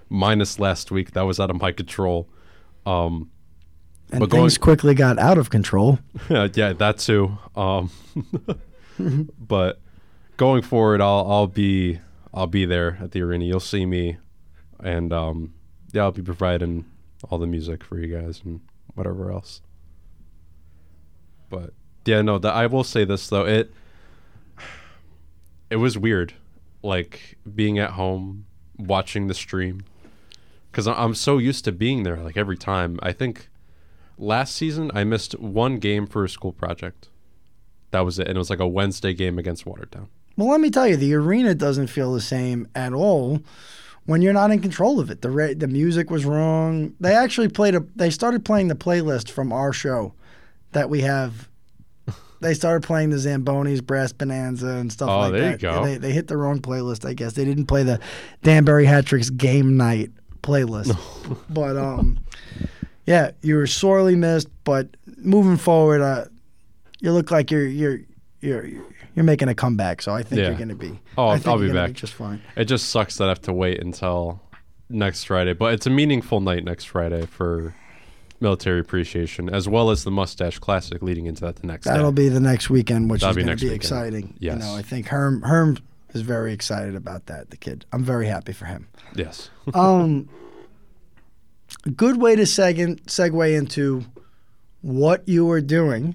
minus 0.09 0.59
last 0.59 0.91
week. 0.91 1.13
That 1.13 1.23
was 1.23 1.39
out 1.39 1.51
of 1.51 1.61
my 1.61 1.73
control. 1.73 2.29
Um, 2.87 3.31
And 4.13 4.21
But 4.21 4.31
going- 4.31 4.43
things 4.45 4.57
quickly 4.59 4.95
got 4.95 5.19
out 5.19 5.37
of 5.37 5.51
control. 5.51 5.99
yeah, 6.31 6.73
that 6.75 6.99
too. 6.99 7.37
Um, 7.57 7.91
but 9.39 9.81
going 10.37 10.63
forward, 10.63 11.01
I'll 11.01 11.27
I'll 11.29 11.47
be 11.49 11.99
I'll 12.33 12.47
be 12.47 12.65
there 12.67 12.99
at 13.01 13.11
the 13.11 13.23
arena. 13.23 13.45
You'll 13.45 13.59
see 13.59 13.85
me, 13.85 14.19
and 14.79 15.13
um, 15.13 15.55
yeah, 15.93 16.03
I'll 16.03 16.13
be 16.13 16.23
providing 16.23 16.85
all 17.29 17.39
the 17.39 17.49
music 17.49 17.83
for 17.83 17.99
you 17.99 18.17
guys 18.17 18.43
and 18.45 18.61
whatever 18.95 19.33
else. 19.33 19.61
But 21.51 21.73
yeah, 22.05 22.23
no, 22.23 22.39
that 22.39 22.55
I 22.55 22.67
will 22.67 22.85
say 22.85 23.05
this 23.05 23.29
though 23.29 23.45
it 23.45 23.73
it 25.71 25.77
was 25.77 25.99
weird, 25.99 26.35
like 26.83 27.39
being 27.55 27.79
at 27.79 27.91
home 27.91 28.47
watching 28.79 29.27
the 29.27 29.35
stream, 29.35 29.85
because 30.71 30.87
I'm 30.87 31.15
so 31.15 31.39
used 31.39 31.65
to 31.65 31.73
being 31.73 32.03
there 32.03 32.17
like 32.17 32.37
every 32.37 32.57
time. 32.57 32.99
I 33.03 33.13
think 33.13 33.49
last 34.19 34.55
season 34.55 34.91
I 34.95 35.05
missed 35.05 35.39
one 35.39 35.79
game 35.79 36.07
for 36.07 36.25
a 36.25 36.29
school 36.29 36.53
project. 36.53 37.09
That 37.91 38.01
was 38.01 38.19
it, 38.19 38.29
and 38.29 38.37
it 38.37 38.39
was 38.39 38.51
like 38.51 38.61
a 38.61 38.67
Wednesday 38.67 39.15
game 39.15 39.39
against 39.39 39.65
Watertown. 39.65 40.09
Well, 40.37 40.49
let 40.49 40.61
me 40.61 40.71
tell 40.71 40.87
you, 40.87 40.97
the 40.97 41.15
arena 41.15 41.55
doesn't 41.55 41.87
feel 41.87 42.13
the 42.13 42.21
same 42.21 42.69
at 42.75 42.93
all 42.93 43.41
when 44.05 44.23
you're 44.23 44.33
not 44.33 44.51
in 44.51 44.61
control 44.61 45.01
of 45.01 45.11
it. 45.11 45.23
The 45.23 45.31
ra- 45.31 45.55
the 45.57 45.67
music 45.67 46.11
was 46.11 46.25
wrong. 46.25 46.95
They 47.01 47.15
actually 47.15 47.49
played 47.49 47.75
a. 47.75 47.85
They 47.95 48.11
started 48.11 48.45
playing 48.45 48.69
the 48.69 48.75
playlist 48.75 49.31
from 49.31 49.53
our 49.53 49.73
show 49.73 50.13
that 50.73 50.91
we 50.91 51.01
have. 51.03 51.49
They 52.47 52.55
started 52.55 52.87
playing 52.87 53.11
the 53.11 53.17
Zambonis, 53.17 53.83
Brass 53.85 54.13
Bonanza, 54.13 54.69
and 54.69 54.93
stuff 54.93 55.11
Oh, 55.11 55.19
like 55.19 55.33
there 55.33 55.45
you 55.45 55.51
that. 55.57 55.61
go. 55.61 55.85
They, 55.85 55.97
they 55.99 56.13
hit 56.13 56.29
the 56.29 56.37
wrong 56.37 56.61
playlist, 56.61 57.05
I 57.05 57.13
guess. 57.13 57.33
They 57.33 57.45
didn't 57.45 57.67
play 57.67 57.83
the 57.83 57.99
Danbury 58.45 58.85
Hat 58.85 59.05
Trick's 59.05 59.31
game 59.31 59.77
night 59.77 60.13
playlist. 60.43 60.97
but 61.51 61.77
um, 61.77 62.21
yeah, 63.05 63.33
you 63.43 63.57
were 63.57 63.67
sorely 63.67 64.15
missed. 64.15 64.49
But 64.63 64.89
moving 65.17 65.57
forward, 65.57 66.03
uh, 66.03 66.27
you 67.01 67.13
look 67.13 67.33
like 67.33 67.51
you're 67.51 67.67
you're 67.67 67.99
you're 68.41 68.67
you're 69.17 69.25
making 69.25 69.49
a 69.49 69.55
comeback. 69.57 70.01
So 70.03 70.13
I 70.13 70.23
think 70.23 70.39
Yeah. 70.41 70.49
you're 70.51 70.57
going 70.57 70.69
to 70.69 70.77
be. 70.77 71.01
Oh, 71.19 71.27
I 71.29 71.39
think 71.39 71.49
I'll 71.49 71.59
be 71.59 71.73
back. 71.73 71.95
just 71.95 72.13
fine. 72.13 72.41
It 72.55 72.67
just 72.67 72.91
sucks 72.91 73.17
that 73.17 73.25
I 73.25 73.29
have 73.31 73.43
to 73.43 73.53
wait 73.53 73.81
until 73.83 74.41
next 74.89 75.25
Friday, 75.25 75.53
but 75.53 75.75
it's 75.75 75.87
a 75.87 75.91
meaningful 75.91 76.41
night 76.41 76.63
next 76.65 76.85
Friday 76.85 77.27
for 77.27 77.75
military 78.41 78.81
appreciation, 78.81 79.49
as 79.53 79.69
well 79.69 79.91
as 79.91 80.05
the 80.05 80.11
Mustache 80.11 80.59
Classic 80.59 81.01
leading 81.03 81.27
into 81.27 81.41
that 81.45 81.57
the 81.57 81.67
next 81.67 81.85
That'll 81.87 82.13
day. 82.13 82.25
be 82.25 82.29
the 82.29 82.41
next 82.41 82.69
weekend, 82.71 83.11
which 83.11 83.21
That'll 83.23 83.31
is 83.33 83.37
be 83.37 83.45
going 83.45 83.57
to 83.57 83.61
be 83.65 83.67
weekend. 83.71 83.83
exciting. 83.83 84.35
Yes. 84.39 84.55
You 84.55 84.59
know, 84.61 84.77
I 84.77 84.83
think 84.83 85.07
Herm 85.09 85.43
Herm 85.43 85.79
is 86.15 86.23
very 86.23 86.53
excited 86.53 86.95
about 86.95 87.27
that. 87.27 87.51
The 87.51 87.57
kid, 87.57 87.85
I'm 87.93 88.05
very 88.05 88.27
happy 88.27 88.53
for 88.53 88.65
him. 88.67 88.89
yes. 89.15 89.51
Um, 89.75 90.29
good 91.97 92.21
way 92.21 92.37
to 92.37 92.43
seg- 92.43 93.03
segue 93.05 93.57
into 93.59 94.05
what 94.83 95.29
you 95.29 95.45
were 95.47 95.61
doing. 95.61 96.15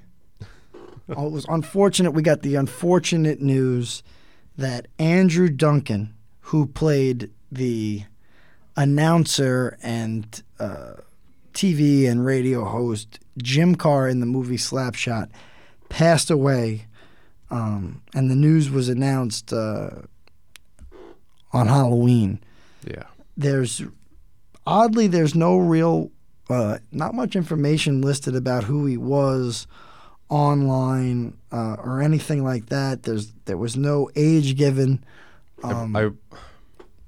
Oh, 1.10 1.28
it 1.28 1.32
was 1.32 1.46
unfortunate. 1.50 2.12
We 2.12 2.22
got 2.22 2.42
the 2.42 2.56
unfortunate 2.56 3.42
news 3.42 4.02
that 4.58 4.88
Andrew 4.98 5.50
Duncan, 5.50 6.14
who 6.42 6.68
played 6.68 7.32
the 7.52 8.04
announcer 8.78 9.78
and 9.84 10.42
uh, 10.60 10.94
TV 11.54 12.10
and 12.10 12.26
radio 12.26 12.66
host 12.66 13.20
Jim 13.38 13.76
Carr 13.76 14.08
in 14.08 14.20
the 14.20 14.26
movie 14.26 14.58
Slapshot, 14.58 15.30
passed 15.90 16.30
away. 16.30 16.88
Um, 17.50 18.02
and 18.14 18.32
the 18.32 18.36
news 18.36 18.70
was 18.70 18.88
announced 18.88 19.52
uh, 19.52 19.90
on 21.52 21.68
Halloween 21.68 22.40
yeah. 22.88 23.04
there's 23.36 23.82
oddly 24.66 25.08
there's 25.08 25.36
no 25.36 25.58
real 25.58 26.12
uh, 26.50 26.78
not 26.94 27.14
much 27.14 27.36
information 27.36 28.02
listed 28.02 28.38
about 28.38 28.64
who 28.64 28.86
he 28.86 28.96
was 28.96 29.68
online 30.30 31.38
uh, 31.52 31.76
or 31.84 32.02
anything 32.02 32.42
like 32.42 32.68
that 32.68 33.04
there's 33.04 33.34
there 33.46 33.58
was 33.58 33.76
no 33.76 34.10
age 34.16 34.56
given 34.56 35.04
um, 35.64 35.96
I, 35.96 36.10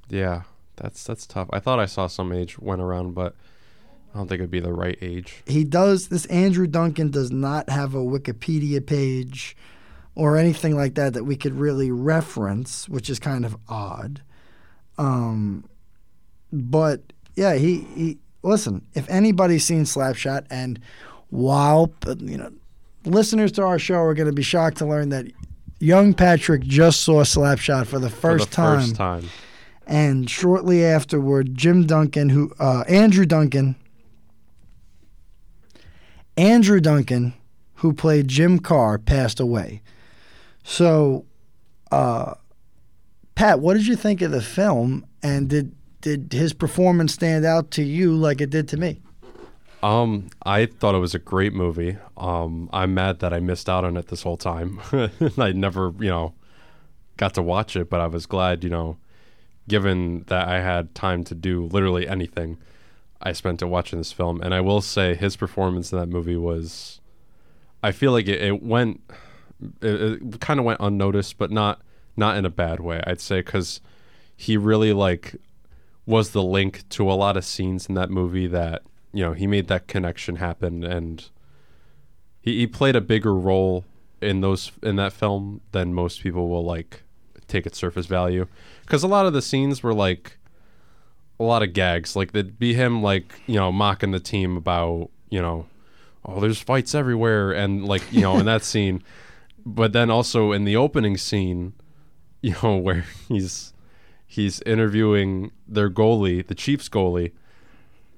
yeah, 0.09 0.43
that's 0.75 1.03
that's 1.03 1.25
tough. 1.25 1.49
I 1.51 1.59
thought 1.59 1.79
I 1.79 1.85
saw 1.85 2.07
some 2.07 2.31
age 2.31 2.59
went 2.59 2.81
around, 2.81 3.13
but 3.13 3.35
I 4.13 4.17
don't 4.19 4.27
think 4.27 4.39
it'd 4.39 4.51
be 4.51 4.59
the 4.59 4.73
right 4.73 4.97
age. 5.01 5.41
he 5.47 5.63
does 5.63 6.09
this 6.09 6.25
andrew 6.27 6.67
duncan 6.67 7.09
does 7.09 7.31
not 7.31 7.69
have 7.69 7.95
a 7.95 7.99
wikipedia 7.99 8.85
page 8.85 9.57
or 10.15 10.37
anything 10.37 10.75
like 10.75 10.93
that 10.95 11.13
that 11.13 11.23
we 11.23 11.35
could 11.35 11.55
really 11.55 11.89
reference 11.91 12.87
which 12.87 13.09
is 13.09 13.17
kind 13.19 13.43
of 13.45 13.55
odd 13.67 14.21
um, 14.97 15.65
but 16.51 17.01
yeah 17.35 17.55
he, 17.55 17.79
he 17.95 18.17
listen 18.43 18.85
if 18.93 19.09
anybody's 19.09 19.65
seen 19.65 19.83
slapshot 19.83 20.45
and 20.49 20.79
while 21.29 21.91
you 22.19 22.37
know 22.37 22.51
listeners 23.05 23.51
to 23.53 23.63
our 23.63 23.79
show 23.79 23.95
are 23.95 24.13
going 24.13 24.27
to 24.27 24.33
be 24.33 24.43
shocked 24.43 24.77
to 24.77 24.85
learn 24.85 25.09
that 25.09 25.25
young 25.79 26.13
patrick 26.13 26.61
just 26.61 27.01
saw 27.01 27.23
slapshot 27.23 27.87
for 27.87 27.99
the 27.99 28.09
For 28.09 28.15
first 28.37 28.49
the 28.51 28.55
time 28.55 28.79
First 28.81 28.95
time. 28.95 29.29
and 29.87 30.29
shortly 30.29 30.85
afterward, 30.85 31.55
Jim 31.55 31.85
Duncan, 31.85 32.29
who 32.29 32.53
uh, 32.59 32.83
Andrew 32.87 33.25
Duncan, 33.25 33.75
Andrew 36.37 36.79
Duncan, 36.79 37.33
who 37.75 37.93
played 37.93 38.27
Jim 38.27 38.59
Carr, 38.59 38.97
passed 38.97 39.39
away. 39.39 39.81
So, 40.63 41.25
uh, 41.91 42.35
Pat, 43.35 43.59
what 43.59 43.75
did 43.75 43.87
you 43.87 43.95
think 43.95 44.21
of 44.21 44.31
the 44.31 44.41
film, 44.41 45.05
and 45.21 45.49
did 45.49 45.75
did 46.01 46.33
his 46.33 46.53
performance 46.53 47.13
stand 47.13 47.45
out 47.45 47.71
to 47.71 47.83
you 47.83 48.13
like 48.13 48.41
it 48.41 48.49
did 48.49 48.67
to 48.69 48.77
me? 48.77 48.99
Um, 49.81 50.29
I 50.45 50.65
thought 50.65 50.95
it 50.95 50.99
was 50.99 51.15
a 51.15 51.19
great 51.19 51.53
movie. 51.53 51.97
Um, 52.15 52.69
I'm 52.71 52.93
mad 52.93 53.19
that 53.19 53.33
I 53.33 53.39
missed 53.39 53.69
out 53.69 53.83
on 53.83 53.97
it 53.97 54.07
this 54.07 54.23
whole 54.23 54.37
time. 54.37 54.79
I 55.37 55.51
never, 55.51 55.93
you 55.99 56.09
know, 56.09 56.33
got 57.17 57.33
to 57.33 57.41
watch 57.41 57.75
it, 57.75 57.89
but 57.89 57.99
I 57.99 58.07
was 58.07 58.25
glad, 58.25 58.63
you 58.63 58.69
know, 58.69 58.97
given 59.67 60.23
that 60.27 60.47
I 60.47 60.61
had 60.61 60.95
time 60.95 61.23
to 61.25 61.35
do 61.35 61.65
literally 61.65 62.07
anything, 62.07 62.57
I 63.23 63.31
spent 63.31 63.61
it 63.61 63.65
watching 63.65 63.99
this 63.99 64.11
film. 64.11 64.41
And 64.41 64.53
I 64.53 64.61
will 64.61 64.81
say 64.81 65.15
his 65.15 65.35
performance 65.35 65.91
in 65.91 65.97
that 65.97 66.09
movie 66.09 66.37
was, 66.37 66.99
I 67.81 67.91
feel 67.91 68.11
like 68.11 68.27
it, 68.27 68.41
it 68.41 68.61
went, 68.61 69.01
it, 69.81 70.21
it 70.21 70.39
kind 70.41 70.59
of 70.59 70.65
went 70.65 70.79
unnoticed, 70.81 71.37
but 71.37 71.49
not 71.51 71.81
not 72.15 72.37
in 72.37 72.45
a 72.45 72.49
bad 72.49 72.79
way. 72.79 73.01
I'd 73.07 73.19
say 73.19 73.39
because 73.39 73.81
he 74.35 74.57
really 74.57 74.93
like 74.93 75.35
was 76.05 76.31
the 76.31 76.43
link 76.43 76.87
to 76.89 77.09
a 77.11 77.13
lot 77.13 77.37
of 77.37 77.45
scenes 77.45 77.87
in 77.87 77.95
that 77.95 78.09
movie 78.09 78.47
that 78.47 78.83
you 79.13 79.23
know 79.23 79.33
he 79.33 79.47
made 79.47 79.67
that 79.67 79.87
connection 79.87 80.35
happen 80.35 80.83
and 80.83 81.29
he, 82.41 82.59
he 82.59 82.67
played 82.67 82.95
a 82.95 83.01
bigger 83.01 83.33
role 83.33 83.85
in 84.21 84.41
those 84.41 84.71
in 84.81 84.95
that 84.97 85.13
film 85.13 85.61
than 85.71 85.93
most 85.93 86.21
people 86.21 86.49
will 86.49 86.65
like 86.65 87.03
take 87.47 87.65
at 87.65 87.75
surface 87.75 88.05
value 88.05 88.47
because 88.81 89.03
a 89.03 89.07
lot 89.07 89.25
of 89.25 89.33
the 89.33 89.41
scenes 89.41 89.81
were 89.81 89.93
like 89.93 90.37
a 91.39 91.43
lot 91.43 91.63
of 91.63 91.73
gags. 91.73 92.15
Like 92.15 92.31
there'd 92.31 92.59
be 92.59 92.73
him 92.73 93.01
like 93.01 93.41
you 93.47 93.55
know 93.55 93.71
mocking 93.71 94.11
the 94.11 94.19
team 94.19 94.57
about 94.57 95.09
you 95.29 95.41
know 95.41 95.67
oh 96.25 96.39
there's 96.39 96.59
fights 96.59 96.95
everywhere 96.95 97.51
and 97.51 97.85
like 97.85 98.03
you 98.11 98.21
know 98.21 98.37
in 98.37 98.45
that 98.45 98.63
scene. 98.71 99.03
But 99.65 99.93
then 99.93 100.09
also 100.09 100.51
in 100.51 100.65
the 100.65 100.75
opening 100.75 101.17
scene 101.17 101.73
you 102.41 102.55
know 102.61 102.77
where 102.77 103.05
he's 103.27 103.73
he's 104.25 104.61
interviewing 104.61 105.51
their 105.67 105.89
goalie 105.89 106.45
the 106.45 106.55
chiefs 106.55 106.89
goalie 106.89 107.31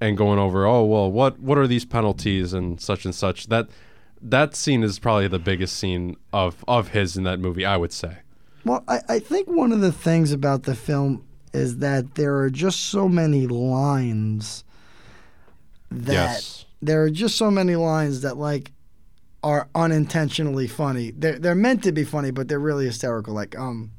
and 0.00 0.16
going 0.16 0.38
over 0.38 0.66
oh 0.66 0.84
well 0.84 1.10
what 1.10 1.38
what 1.38 1.58
are 1.58 1.66
these 1.66 1.84
penalties 1.84 2.52
and 2.52 2.80
such 2.80 3.04
and 3.04 3.14
such. 3.14 3.46
That 3.48 3.68
that 4.20 4.56
scene 4.56 4.82
is 4.82 4.98
probably 4.98 5.28
the 5.28 5.38
biggest 5.38 5.76
scene 5.76 6.16
of 6.32 6.64
of 6.66 6.88
his 6.88 7.16
in 7.16 7.24
that 7.24 7.38
movie 7.40 7.64
i 7.64 7.76
would 7.76 7.92
say. 7.92 8.18
Well, 8.64 8.82
I, 8.88 9.00
I 9.08 9.18
think 9.20 9.46
one 9.46 9.70
of 9.70 9.80
the 9.80 9.92
things 9.92 10.32
about 10.32 10.64
the 10.64 10.74
film 10.74 11.24
is 11.56 11.78
that 11.78 12.14
there 12.14 12.36
are 12.38 12.50
just 12.50 12.80
so 12.80 13.08
many 13.08 13.46
lines 13.46 14.64
that 15.90 16.12
yes 16.12 16.66
there 16.82 17.02
are 17.02 17.10
just 17.10 17.36
so 17.36 17.50
many 17.50 17.76
lines 17.76 18.22
that 18.22 18.36
like 18.36 18.72
are 19.42 19.68
unintentionally 19.74 20.66
funny. 20.66 21.12
They're 21.12 21.38
they're 21.38 21.54
meant 21.54 21.82
to 21.84 21.92
be 21.92 22.04
funny, 22.04 22.30
but 22.30 22.48
they're 22.48 22.58
really 22.58 22.86
hysterical. 22.86 23.34
Like 23.34 23.58
um, 23.58 23.92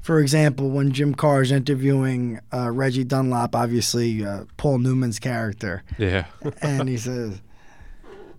for 0.00 0.20
example, 0.20 0.70
when 0.70 0.92
Jim 0.92 1.14
Carr 1.14 1.42
is 1.42 1.50
interviewing 1.50 2.40
uh, 2.52 2.70
Reggie 2.70 3.04
Dunlop, 3.04 3.54
obviously 3.54 4.24
uh, 4.24 4.44
Paul 4.56 4.78
Newman's 4.78 5.18
character, 5.18 5.82
yeah 5.98 6.26
and 6.62 6.88
he 6.88 6.96
says, 6.96 7.40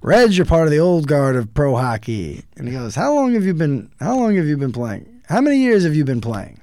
"Reg, 0.01 0.31
you're 0.33 0.45
part 0.45 0.67
of 0.67 0.71
the 0.71 0.79
old 0.79 1.07
guard 1.07 1.35
of 1.35 1.53
pro 1.53 1.75
hockey." 1.75 2.43
And 2.57 2.67
he 2.67 2.73
goes, 2.73 2.95
"How 2.95 3.13
long 3.13 3.33
have 3.33 3.45
you 3.45 3.53
been? 3.53 3.91
How 3.99 4.17
long 4.17 4.35
have 4.35 4.45
you 4.45 4.57
been 4.57 4.73
playing? 4.73 5.21
How 5.27 5.41
many 5.41 5.57
years 5.57 5.83
have 5.83 5.95
you 5.95 6.05
been 6.05 6.21
playing?" 6.21 6.59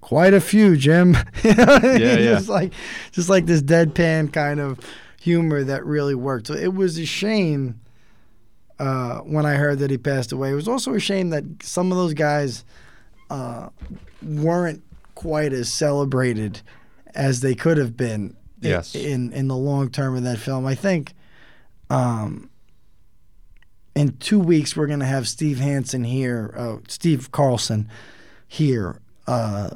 Quite 0.00 0.34
a 0.34 0.40
few, 0.40 0.76
Jim. 0.76 1.16
You 1.44 1.54
know 1.54 1.64
what 1.66 1.84
I 1.84 1.88
mean? 1.92 2.00
Yeah, 2.00 2.16
yeah. 2.18 2.34
Just 2.34 2.48
like, 2.48 2.72
just 3.12 3.28
like 3.28 3.46
this 3.46 3.62
deadpan 3.62 4.32
kind 4.32 4.58
of 4.60 4.78
humor 5.20 5.62
that 5.64 5.84
really 5.84 6.14
worked. 6.14 6.46
So 6.46 6.54
it 6.54 6.74
was 6.74 6.98
a 6.98 7.04
shame 7.04 7.80
uh, 8.78 9.18
when 9.20 9.44
I 9.44 9.54
heard 9.56 9.78
that 9.80 9.90
he 9.90 9.98
passed 9.98 10.32
away. 10.32 10.50
It 10.52 10.54
was 10.54 10.68
also 10.68 10.94
a 10.94 11.00
shame 11.00 11.30
that 11.30 11.44
some 11.62 11.92
of 11.92 11.98
those 11.98 12.14
guys 12.14 12.64
uh, 13.28 13.68
weren't 14.22 14.82
quite 15.14 15.52
as 15.52 15.70
celebrated 15.70 16.62
as 17.14 17.40
they 17.40 17.54
could 17.54 17.76
have 17.76 17.96
been 17.96 18.36
Yes. 18.62 18.94
in 18.94 19.32
in 19.32 19.48
the 19.48 19.56
long 19.56 19.90
term 19.90 20.16
of 20.16 20.22
that 20.24 20.38
film. 20.38 20.66
I 20.66 20.74
think 20.74 21.12
um, 21.90 22.48
in 23.94 24.16
two 24.18 24.38
weeks 24.40 24.76
we're 24.76 24.86
going 24.86 25.00
to 25.00 25.06
have 25.06 25.26
Steve 25.28 25.58
Hansen 25.60 26.04
here, 26.04 26.54
uh, 26.56 26.76
Steve 26.88 27.32
Carlson 27.32 27.88
here 28.48 29.00
uh, 29.26 29.70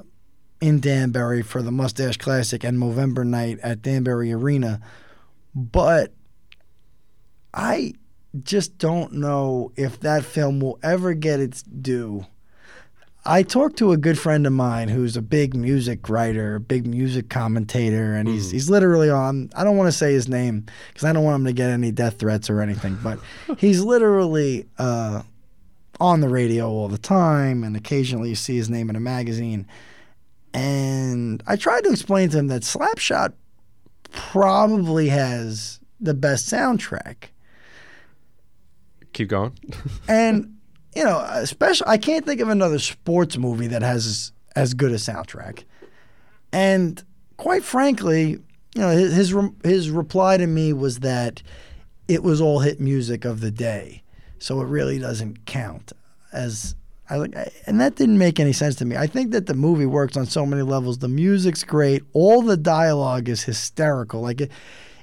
in 0.65 0.81
Danbury 0.81 1.43
for 1.43 1.61
the 1.61 1.71
Mustache 1.71 2.17
Classic 2.17 2.65
and 2.65 2.79
Movember 2.79 3.27
night 3.27 3.59
at 3.63 3.83
Danbury 3.83 4.33
Arena. 4.33 4.81
But 5.55 6.15
I 7.53 7.93
just 8.43 8.79
don't 8.79 9.13
know 9.13 9.73
if 9.77 10.01
that 10.01 10.25
film 10.25 10.61
will 10.61 10.79
ever 10.83 11.13
get 11.13 11.39
its 11.39 11.63
due. 11.63 12.25
I 13.27 13.43
talked 13.43 13.77
to 13.77 13.93
a 13.93 13.99
good 13.99 14.19
friend 14.19 14.47
of 14.47 14.55
mine 14.55 14.89
who's 14.89 15.19
a 15.19 15.23
big 15.23 15.55
music 15.55 16.09
writer, 16.09 16.55
a 16.55 16.61
big 16.61 16.87
music 16.87 17.29
commentator, 17.29 18.15
and 18.15 18.27
he's 18.27 18.51
he's 18.51 18.71
literally 18.71 19.11
on. 19.11 19.51
I 19.55 19.65
don't 19.65 19.77
want 19.77 19.89
to 19.89 19.93
say 19.93 20.15
his 20.15 20.31
name 20.31 20.65
because 20.89 21.05
I 21.05 21.13
don't 21.13 21.25
want 21.25 21.41
him 21.41 21.45
to 21.45 21.53
get 21.53 21.69
any 21.69 21.93
death 21.93 22.19
threats 22.19 22.49
or 22.49 22.63
anything, 22.63 22.99
but 23.03 23.19
he's 23.59 23.83
literally 23.83 24.67
uh, 24.79 25.25
on 26.01 26.23
the 26.23 26.29
radio 26.31 26.71
all 26.71 26.89
the 26.89 26.97
time, 26.97 27.65
and 27.65 27.77
occasionally 27.77 28.31
you 28.31 28.35
see 28.35 28.57
his 28.57 28.71
name 28.71 28.89
in 28.89 28.97
a 28.97 29.01
magazine. 29.01 29.67
And 30.55 31.43
I 31.47 31.57
tried 31.57 31.83
to 31.85 31.91
explain 31.91 32.31
to 32.31 32.39
him 32.39 32.47
that 32.47 32.63
Slapshot 32.63 33.35
probably 34.13 35.09
has 35.09 35.81
the 36.01 36.15
best 36.15 36.51
soundtrack. 36.51 37.31
Keep 39.13 39.29
going. 39.29 39.59
And 40.09 40.57
you 40.95 41.03
know, 41.03 41.27
especially 41.29 41.89
I 41.89 41.99
can't 41.99 42.25
think 42.25 42.41
of 42.41 42.49
another 42.49 42.79
sports 42.79 43.37
movie 43.37 43.67
that 43.67 43.83
has 43.83 44.33
as 44.55 44.75
good 44.75 44.93
a 44.93 44.97
soundtrack. 44.97 45.65
And 46.53 47.03
quite 47.37 47.65
frankly, 47.65 48.31
you 48.31 48.81
know, 48.81 48.91
his 48.91 49.13
his, 49.13 49.35
re- 49.35 49.51
his 49.65 49.91
reply 49.91 50.37
to 50.37 50.47
me 50.47 50.73
was 50.73 51.01
that 51.01 51.43
it 52.07 52.23
was 52.23 52.41
all 52.41 52.61
hit 52.61 52.81
music 52.81 53.25
of 53.25 53.41
the 53.41 53.51
day, 53.51 54.05
so 54.39 54.61
it 54.61 54.67
really 54.67 54.99
doesn't 55.01 55.47
count 55.47 55.93
as. 56.33 56.77
I 57.11 57.17
like, 57.17 57.35
and 57.67 57.81
that 57.81 57.97
didn't 57.97 58.19
make 58.19 58.41
any 58.41 58.53
sense 58.53 58.77
to 58.77 58.85
me. 58.85 58.97
I 58.97 59.07
think 59.07 59.33
that 59.33 59.47
the 59.47 59.55
movie 59.55 59.87
works 59.87 60.17
on 60.17 60.25
so 60.27 60.47
many 60.47 60.63
levels. 60.63 60.99
The 60.99 61.09
music's 61.09 61.63
great. 61.63 62.03
All 62.15 62.41
the 62.41 62.57
dialogue 62.57 63.29
is 63.29 63.43
hysterical. 63.43 64.23
Like, 64.23 64.41
it, 64.41 64.51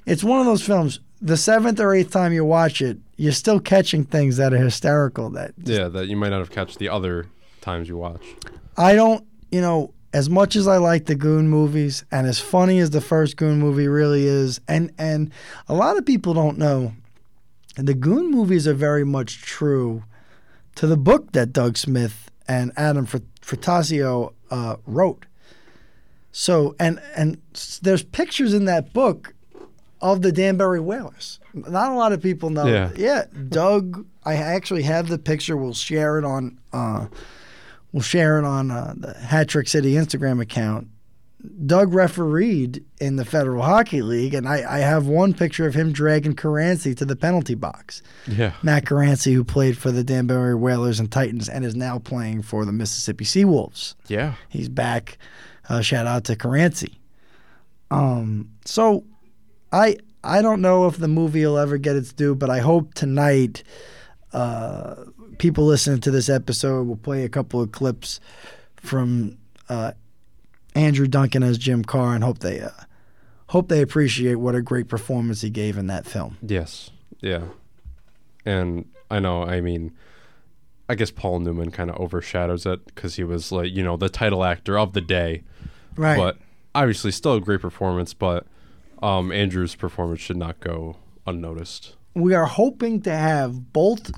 it's 0.04 0.24
one 0.24 0.40
of 0.40 0.46
those 0.46 0.62
films. 0.62 1.00
The 1.20 1.36
seventh 1.36 1.78
or 1.78 1.94
eighth 1.94 2.10
time 2.10 2.32
you 2.32 2.44
watch 2.44 2.82
it, 2.82 2.98
you're 3.16 3.30
still 3.30 3.60
catching 3.60 4.04
things 4.04 4.36
that 4.38 4.52
are 4.52 4.58
hysterical. 4.58 5.30
That 5.30 5.54
yeah, 5.62 5.86
that 5.88 6.08
you 6.08 6.16
might 6.16 6.30
not 6.30 6.40
have 6.40 6.50
catch 6.50 6.76
the 6.76 6.88
other 6.88 7.26
times 7.60 7.88
you 7.88 7.96
watch. 7.96 8.24
I 8.76 8.96
don't, 8.96 9.24
you 9.52 9.60
know, 9.60 9.94
as 10.12 10.28
much 10.28 10.56
as 10.56 10.66
I 10.66 10.78
like 10.78 11.06
the 11.06 11.14
Goon 11.14 11.48
movies 11.48 12.04
and 12.10 12.26
as 12.26 12.40
funny 12.40 12.80
as 12.80 12.90
the 12.90 13.00
first 13.00 13.36
Goon 13.36 13.60
movie 13.60 13.86
really 13.86 14.26
is, 14.26 14.60
and 14.66 14.92
and 14.98 15.30
a 15.68 15.74
lot 15.74 15.96
of 15.96 16.04
people 16.04 16.34
don't 16.34 16.58
know, 16.58 16.94
the 17.76 17.94
Goon 17.94 18.28
movies 18.28 18.66
are 18.66 18.74
very 18.74 19.04
much 19.04 19.40
true 19.42 20.02
to 20.76 20.86
the 20.86 20.96
book 20.96 21.32
that 21.32 21.52
Doug 21.52 21.76
Smith 21.76 22.30
and 22.48 22.72
Adam 22.76 23.06
Fr- 23.06 23.18
Frattasio 23.40 24.32
uh, 24.50 24.76
wrote. 24.86 25.26
So 26.32 26.74
and 26.80 27.00
and 27.14 27.40
there's 27.82 28.02
pictures 28.02 28.54
in 28.54 28.64
that 28.64 28.92
book 28.92 29.34
of 30.00 30.22
the 30.22 30.32
Danbury 30.32 30.80
Whalers. 30.80 31.38
Not 31.54 31.92
a 31.92 31.94
lot 31.94 32.12
of 32.12 32.22
people 32.22 32.50
know. 32.50 32.66
Yeah. 32.66 32.90
yeah 32.96 33.24
Doug. 33.48 34.06
I 34.24 34.34
actually 34.34 34.82
have 34.82 35.08
the 35.08 35.18
picture. 35.18 35.56
We'll 35.56 35.74
share 35.74 36.18
it 36.18 36.24
on. 36.24 36.58
Uh, 36.72 37.06
we'll 37.92 38.02
share 38.02 38.38
it 38.38 38.44
on 38.44 38.70
uh, 38.70 38.94
the 38.96 39.14
Hat 39.14 39.48
Trick 39.48 39.68
City 39.68 39.92
Instagram 39.92 40.40
account. 40.40 40.88
Doug 41.66 41.92
refereed 41.92 42.84
in 43.00 43.16
the 43.16 43.24
Federal 43.24 43.62
Hockey 43.62 44.00
League, 44.00 44.32
and 44.34 44.48
I, 44.48 44.76
I 44.76 44.78
have 44.78 45.06
one 45.06 45.34
picture 45.34 45.66
of 45.66 45.74
him 45.74 45.92
dragging 45.92 46.34
Caranci 46.34 46.96
to 46.96 47.04
the 47.04 47.16
penalty 47.16 47.56
box. 47.56 48.00
Yeah. 48.28 48.52
Matt 48.62 48.84
Caranci, 48.84 49.34
who 49.34 49.42
played 49.42 49.76
for 49.76 49.90
the 49.90 50.04
Danbury 50.04 50.54
Whalers 50.54 51.00
and 51.00 51.10
Titans 51.10 51.48
and 51.48 51.64
is 51.64 51.74
now 51.74 51.98
playing 51.98 52.42
for 52.42 52.64
the 52.64 52.72
Mississippi 52.72 53.24
Seawolves. 53.24 53.94
Yeah. 54.06 54.34
He's 54.48 54.68
back. 54.68 55.18
Uh, 55.68 55.80
shout 55.80 56.06
out 56.06 56.24
to 56.24 56.36
Caranci. 56.36 56.94
Um, 57.90 58.50
so 58.64 59.04
I 59.72 59.96
I 60.24 60.42
don't 60.42 60.60
know 60.60 60.86
if 60.86 60.96
the 60.96 61.08
movie 61.08 61.44
will 61.44 61.58
ever 61.58 61.76
get 61.76 61.96
its 61.96 62.12
due, 62.12 62.34
but 62.34 62.50
I 62.50 62.60
hope 62.60 62.94
tonight 62.94 63.64
uh, 64.32 64.94
people 65.38 65.66
listening 65.66 66.00
to 66.00 66.10
this 66.10 66.28
episode 66.28 66.86
will 66.86 66.96
play 66.96 67.24
a 67.24 67.28
couple 67.28 67.60
of 67.60 67.72
clips 67.72 68.20
from 68.76 69.36
uh, 69.68 69.92
Andrew 70.74 71.06
Duncan 71.06 71.42
as 71.42 71.58
Jim 71.58 71.84
Carr 71.84 72.14
and 72.14 72.24
hope 72.24 72.38
they 72.38 72.60
uh, 72.60 72.70
hope 73.48 73.68
they 73.68 73.82
appreciate 73.82 74.36
what 74.36 74.54
a 74.54 74.62
great 74.62 74.88
performance 74.88 75.40
he 75.42 75.50
gave 75.50 75.76
in 75.76 75.86
that 75.88 76.06
film. 76.06 76.38
Yes. 76.42 76.90
Yeah. 77.20 77.44
And 78.44 78.86
I 79.10 79.20
know, 79.20 79.44
I 79.44 79.60
mean, 79.60 79.92
I 80.88 80.94
guess 80.94 81.10
Paul 81.10 81.40
Newman 81.40 81.70
kind 81.70 81.90
of 81.90 81.96
overshadows 81.96 82.66
it 82.66 82.84
because 82.86 83.16
he 83.16 83.24
was 83.24 83.52
like, 83.52 83.70
you 83.72 83.82
know, 83.82 83.96
the 83.96 84.08
title 84.08 84.44
actor 84.44 84.78
of 84.78 84.92
the 84.94 85.00
day. 85.00 85.42
Right. 85.96 86.16
But 86.16 86.38
obviously, 86.74 87.10
still 87.12 87.34
a 87.34 87.40
great 87.40 87.60
performance. 87.60 88.14
But 88.14 88.46
um, 89.02 89.30
Andrew's 89.30 89.74
performance 89.74 90.20
should 90.20 90.36
not 90.36 90.60
go 90.60 90.96
unnoticed. 91.26 91.94
we 92.14 92.34
are 92.34 92.46
hoping 92.46 93.00
to 93.02 93.10
have 93.10 93.72
both 93.72 94.10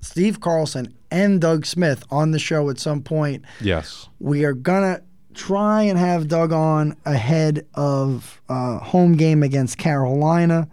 Steve 0.00 0.40
Carlson 0.40 0.94
and 1.10 1.40
Doug 1.40 1.64
Smith 1.66 2.04
on 2.10 2.30
the 2.32 2.38
show 2.38 2.68
at 2.70 2.78
some 2.78 3.02
point. 3.02 3.44
Yes. 3.60 4.08
We 4.18 4.44
are 4.44 4.52
gonna 4.52 5.02
try 5.34 5.82
and 5.82 5.98
have 5.98 6.28
Doug 6.28 6.52
on 6.52 6.96
ahead 7.04 7.66
of 7.74 8.40
uh, 8.48 8.78
home 8.78 9.14
game 9.16 9.42
against 9.42 9.78
Carolina 9.78 10.68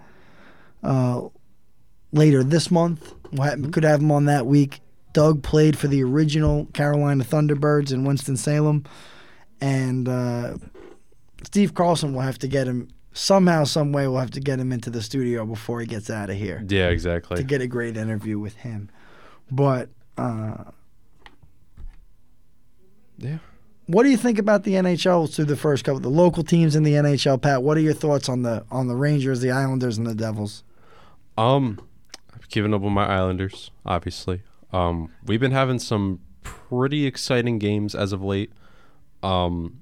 uh, 0.84 1.22
later 2.12 2.44
this 2.44 2.72
month. 2.72 3.14
We'll 3.32 3.70
could 3.72 3.84
have 3.84 4.02
him 4.02 4.12
on 4.12 4.26
that 4.26 4.46
week. 4.46 4.80
Doug 5.14 5.42
played 5.44 5.78
for 5.78 5.88
the 5.88 6.04
original 6.04 6.66
Carolina 6.74 7.24
Thunderbirds 7.24 7.92
in 7.92 8.04
Winston 8.04 8.38
Salem, 8.38 8.86
and 9.60 10.08
uh, 10.08 10.58
Steve 11.44 11.74
Carlson 11.74 12.14
will 12.14 12.22
have 12.22 12.38
to 12.40 12.48
get 12.48 12.68
him 12.68 12.90
somehow, 13.14 13.64
some 13.64 13.92
way. 13.92 14.08
We'll 14.08 14.20
have 14.20 14.32
to 14.32 14.40
get 14.40 14.60
him 14.60 14.72
into 14.72 14.90
the 14.90 15.02
studio 15.02 15.46
before 15.46 15.82
he 15.82 15.88
gets 15.88 16.10
out 16.10 16.30
of 16.30 16.36
here 16.38 16.64
Yeah, 16.68 16.90
exactly. 16.90 17.38
to 17.38 17.44
get 17.44 17.62
a 17.62 17.68
great 17.68 17.98
interview 17.98 18.38
with 18.38 18.56
him. 18.58 18.90
But 19.52 19.90
uh, 20.18 20.66
yeah. 23.18 23.38
What 23.88 24.04
do 24.04 24.10
you 24.10 24.18
think 24.18 24.38
about 24.38 24.64
the 24.64 24.74
NHL 24.74 25.34
through 25.34 25.46
the 25.46 25.56
first 25.56 25.84
couple, 25.84 26.00
the 26.00 26.10
local 26.10 26.44
teams 26.44 26.76
in 26.76 26.84
the 26.84 26.94
NHL? 26.94 27.42
Pat, 27.42 27.64
what 27.64 27.78
are 27.78 27.82
your 27.82 27.94
thoughts 27.94 28.30
on 28.30 28.44
the 28.44 28.66
on 28.70 28.88
the 28.88 28.96
Rangers, 28.96 29.40
the 29.40 29.52
Islanders, 29.52 29.98
and 29.98 30.06
the 30.06 30.14
Devils? 30.14 30.64
Um, 31.38 31.80
I've 32.34 32.50
given 32.50 32.74
up 32.74 32.84
on 32.84 32.92
my 32.92 33.06
Islanders, 33.06 33.72
obviously. 33.86 34.44
Um, 34.74 35.12
we've 35.26 35.40
been 35.40 35.52
having 35.52 35.80
some 35.80 36.20
pretty 36.44 37.06
exciting 37.06 37.60
games 37.60 37.96
as 37.96 38.12
of 38.12 38.22
late. 38.22 38.52
Um, 39.24 39.82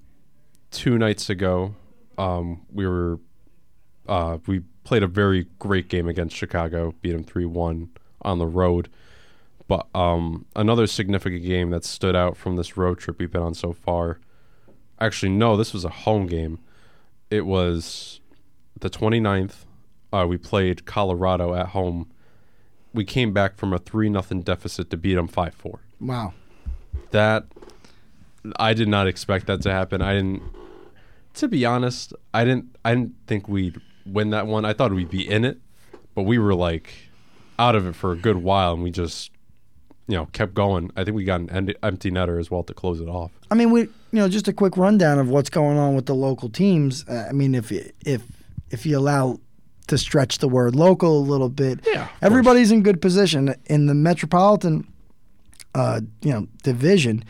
two 0.70 0.98
nights 0.98 1.30
ago, 1.30 1.76
um, 2.18 2.62
we 2.72 2.86
were 2.88 3.20
uh, 4.08 4.38
we 4.46 4.62
played 4.84 5.02
a 5.02 5.08
very 5.08 5.48
great 5.58 5.90
game 5.90 6.08
against 6.08 6.36
Chicago, 6.36 6.94
beat 7.02 7.14
them 7.14 7.24
three 7.24 7.46
one 7.46 7.90
on 8.22 8.38
the 8.38 8.48
road. 8.48 8.90
But 9.68 9.88
um, 9.96 10.46
another 10.56 10.86
significant 10.86 11.44
game 11.44 11.72
that 11.72 11.84
stood 11.84 12.16
out 12.16 12.38
from 12.38 12.56
this 12.56 12.78
road 12.78 13.00
trip 13.00 13.20
we've 13.20 13.32
been 13.32 13.42
on 13.42 13.56
so 13.56 13.74
far. 13.74 14.20
Actually, 15.00 15.32
no, 15.32 15.58
this 15.58 15.74
was 15.74 15.84
a 15.84 15.90
home 15.90 16.28
game. 16.28 16.60
It 17.32 17.46
was 17.46 18.22
the 18.80 18.90
29th. 18.90 19.66
Uh, 20.14 20.26
we 20.28 20.38
played 20.38 20.86
Colorado 20.86 21.56
at 21.56 21.70
home. 21.70 22.12
We 22.94 23.04
came 23.04 23.34
back 23.34 23.58
from 23.58 23.74
a 23.74 23.80
3 23.80 24.10
nothing 24.10 24.42
deficit 24.42 24.90
to 24.92 24.98
beat 24.98 25.16
them 25.16 25.28
5 25.28 25.54
4. 25.54 25.80
Wow. 26.00 26.34
That, 27.12 27.46
I 28.58 28.74
did 28.74 28.88
not 28.88 29.08
expect 29.08 29.48
that 29.48 29.62
to 29.64 29.72
happen. 29.72 30.02
I 30.02 30.14
didn't, 30.14 30.44
to 31.36 31.48
be 31.48 31.66
honest, 31.66 32.14
I 32.34 32.46
didn't, 32.46 32.76
I 32.86 32.94
didn't 32.94 33.16
think 33.26 33.50
we'd 33.50 33.82
win 34.06 34.30
that 34.30 34.48
one. 34.48 34.64
I 34.64 34.74
thought 34.74 34.94
we'd 34.94 35.10
be 35.10 35.28
in 35.28 35.44
it, 35.44 35.60
but 36.14 36.24
we 36.24 36.38
were 36.38 36.54
like 36.54 36.94
out 37.58 37.76
of 37.76 37.88
it 37.88 37.96
for 37.96 38.12
a 38.12 38.16
good 38.16 38.38
while 38.38 38.74
and 38.74 38.84
we 38.84 38.92
just, 38.92 39.32
you 40.08 40.16
know, 40.16 40.28
kept 40.28 40.54
going. 40.54 40.92
I 40.96 41.04
think 41.04 41.16
we 41.16 41.24
got 41.24 41.40
an 41.42 41.50
end- 41.50 41.76
empty 41.82 42.12
netter 42.12 42.40
as 42.40 42.52
well 42.52 42.64
to 42.64 42.74
close 42.74 43.02
it 43.02 43.08
off. 43.08 43.32
I 43.50 43.56
mean, 43.56 43.72
we 43.72 43.82
you 43.82 43.90
know 44.12 44.28
just 44.30 44.48
a 44.48 44.54
quick 44.54 44.78
rundown 44.78 45.20
of 45.20 45.30
what's 45.30 45.50
going 45.50 45.78
on 45.78 45.96
with 45.96 46.06
the 46.06 46.16
local 46.16 46.50
teams. 46.50 47.04
Uh, 47.08 47.26
I 47.30 47.32
mean, 47.34 47.56
if 47.56 47.72
you, 47.72 47.90
if 48.06 48.22
if 48.70 48.86
you 48.86 48.98
allow 48.98 49.40
to 49.88 49.98
stretch 49.98 50.40
the 50.40 50.48
word 50.48 50.76
local 50.76 51.20
a 51.20 51.26
little 51.26 51.50
bit, 51.50 51.80
Yeah, 51.86 52.08
everybody's 52.22 52.72
in 52.72 52.82
good 52.82 53.02
position 53.02 53.54
in 53.66 53.86
the 53.86 53.94
metropolitan, 53.94 54.88
uh, 55.76 56.02
you 56.22 56.32
know, 56.32 56.48
division. 56.64 57.24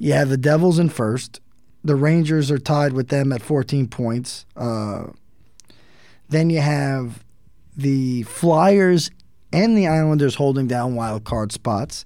You 0.00 0.14
have 0.14 0.28
the 0.28 0.36
Devils 0.36 0.78
in 0.78 0.88
first. 0.88 1.40
The 1.84 1.94
Rangers 1.94 2.50
are 2.50 2.58
tied 2.58 2.92
with 2.94 3.08
them 3.08 3.32
at 3.32 3.42
14 3.42 3.86
points. 3.88 4.44
Uh, 4.56 5.04
then 6.28 6.50
you 6.50 6.60
have 6.60 7.22
the 7.76 8.22
Flyers 8.24 9.10
and 9.52 9.76
the 9.76 9.86
Islanders 9.88 10.34
holding 10.34 10.66
down 10.66 10.94
wild 10.94 11.24
card 11.24 11.52
spots, 11.52 12.04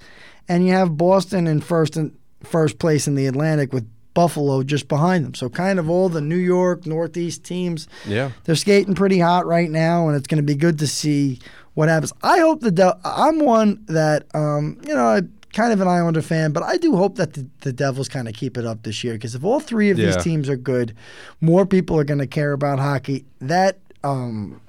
and 0.49 0.67
you 0.67 0.73
have 0.73 0.97
Boston 0.97 1.47
in 1.47 1.61
first 1.61 1.97
and 1.97 2.17
first 2.43 2.79
place 2.79 3.07
in 3.09 3.15
the 3.15 3.27
Atlantic 3.27 3.73
with 3.73 3.89
Buffalo 4.15 4.63
just 4.63 4.87
behind 4.89 5.25
them. 5.25 5.35
So 5.35 5.49
kind 5.49 5.79
of 5.79 5.91
all 5.91 6.09
the 6.09 6.21
New 6.21 6.37
York 6.37 6.87
Northeast 6.87 7.43
teams 7.43 7.89
Yeah. 8.07 8.31
they're 8.45 8.55
skating 8.55 8.95
pretty 8.95 9.19
hot 9.19 9.47
right 9.47 9.71
now, 9.71 10.07
and 10.09 10.17
it's 10.17 10.27
going 10.29 10.37
to 10.39 10.47
be 10.47 10.55
good 10.55 10.79
to 10.81 10.87
see 10.87 11.41
what 11.75 11.89
happens. 11.89 12.13
I 12.23 12.39
hope 12.39 12.61
the 12.61 12.71
De- 12.71 12.97
I'm 13.05 13.41
one 13.41 13.83
that 13.87 14.27
um, 14.35 14.79
you 14.87 14.95
know 14.95 15.07
I'm 15.07 15.33
kind 15.53 15.73
of 15.73 15.81
an 15.81 15.89
Islander 15.89 16.23
fan, 16.23 16.53
but 16.53 16.63
I 16.63 16.77
do 16.77 16.95
hope 16.97 17.17
that 17.17 17.33
the, 17.35 17.47
the 17.63 17.73
Devils 17.73 18.09
kind 18.09 18.29
of 18.29 18.35
keep 18.35 18.57
it 18.57 18.65
up 18.67 18.83
this 18.85 19.03
year 19.05 19.15
because 19.15 19.35
if 19.35 19.43
all 19.45 19.59
three 19.61 19.91
of 19.91 19.99
Yeah. 19.99 20.07
these 20.07 20.23
teams 20.23 20.49
are 20.49 20.57
good, 20.57 20.95
more 21.41 21.65
people 21.67 21.99
are 21.99 22.05
going 22.05 22.19
to 22.21 22.27
care 22.27 22.53
about 22.53 22.79
hockey. 22.79 23.25
That 23.41 23.79
um, 24.05 24.61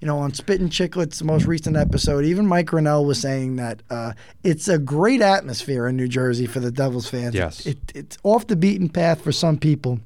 you 0.00 0.06
know, 0.06 0.18
on 0.18 0.32
Spittin' 0.32 0.68
Chiclets, 0.68 1.18
the 1.18 1.24
most 1.24 1.46
recent 1.46 1.76
episode, 1.76 2.24
even 2.24 2.46
Mike 2.46 2.66
Grinnell 2.66 3.04
was 3.04 3.20
saying 3.20 3.56
that 3.56 3.82
uh, 3.90 4.12
it's 4.44 4.68
a 4.68 4.78
great 4.78 5.20
atmosphere 5.20 5.88
in 5.88 5.96
New 5.96 6.08
Jersey 6.08 6.46
for 6.46 6.60
the 6.60 6.70
Devils 6.70 7.08
fans. 7.08 7.34
Yes. 7.34 7.66
It, 7.66 7.78
it's 7.94 8.16
off 8.22 8.46
the 8.46 8.56
beaten 8.56 8.88
path 8.88 9.20
for 9.20 9.32
some 9.32 9.58
people 9.58 10.00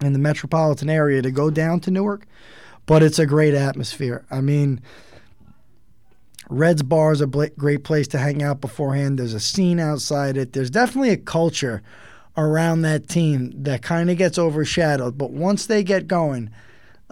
in 0.00 0.12
the 0.12 0.18
metropolitan 0.18 0.88
area 0.88 1.20
to 1.22 1.30
go 1.30 1.50
down 1.50 1.80
to 1.80 1.90
Newark, 1.90 2.26
but 2.86 3.02
it's 3.02 3.18
a 3.18 3.26
great 3.26 3.54
atmosphere. 3.54 4.24
I 4.30 4.40
mean, 4.40 4.80
Reds 6.48 6.82
bar 6.82 7.12
is 7.12 7.20
a 7.20 7.26
bla- 7.26 7.50
great 7.50 7.84
place 7.84 8.06
to 8.08 8.18
hang 8.18 8.42
out 8.42 8.60
beforehand. 8.60 9.18
There's 9.18 9.34
a 9.34 9.40
scene 9.40 9.80
outside 9.80 10.36
it. 10.36 10.52
There's 10.52 10.70
definitely 10.70 11.10
a 11.10 11.16
culture 11.16 11.82
around 12.36 12.82
that 12.82 13.08
team 13.08 13.52
that 13.62 13.82
kind 13.82 14.10
of 14.10 14.18
gets 14.18 14.38
overshadowed. 14.38 15.16
But 15.16 15.30
once 15.30 15.66
they 15.66 15.82
get 15.82 16.06
going, 16.06 16.50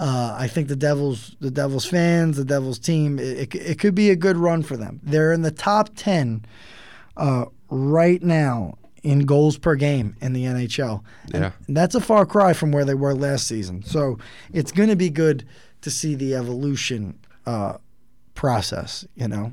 uh, 0.02 0.34
I 0.38 0.48
think 0.48 0.66
the 0.68 0.76
Devils, 0.76 1.36
the 1.40 1.50
Devils 1.50 1.84
fans, 1.86 2.36
the 2.36 2.44
Devils 2.44 2.78
team, 2.78 3.18
it, 3.18 3.38
it, 3.38 3.54
it 3.54 3.78
could 3.78 3.94
be 3.94 4.10
a 4.10 4.16
good 4.16 4.36
run 4.36 4.62
for 4.62 4.76
them. 4.76 4.98
They're 5.02 5.32
in 5.32 5.42
the 5.42 5.50
top 5.52 5.90
ten 5.94 6.44
uh, 7.16 7.44
right 7.70 8.20
now 8.22 8.78
in 9.02 9.20
goals 9.20 9.58
per 9.58 9.74
game 9.76 10.16
in 10.20 10.32
the 10.32 10.44
NHL. 10.44 11.02
And 11.32 11.42
Yeah. 11.44 11.52
that's 11.68 11.94
a 11.94 12.00
far 12.00 12.24
cry 12.26 12.52
from 12.52 12.72
where 12.72 12.84
they 12.84 12.94
were 12.94 13.14
last 13.14 13.46
season. 13.46 13.82
So 13.84 14.18
it's 14.52 14.72
going 14.72 14.88
to 14.88 14.96
be 14.96 15.10
good 15.10 15.44
to 15.82 15.90
see 15.90 16.14
the 16.14 16.34
evolution 16.34 17.18
uh, 17.46 17.78
process. 18.34 19.06
You 19.14 19.28
know. 19.28 19.52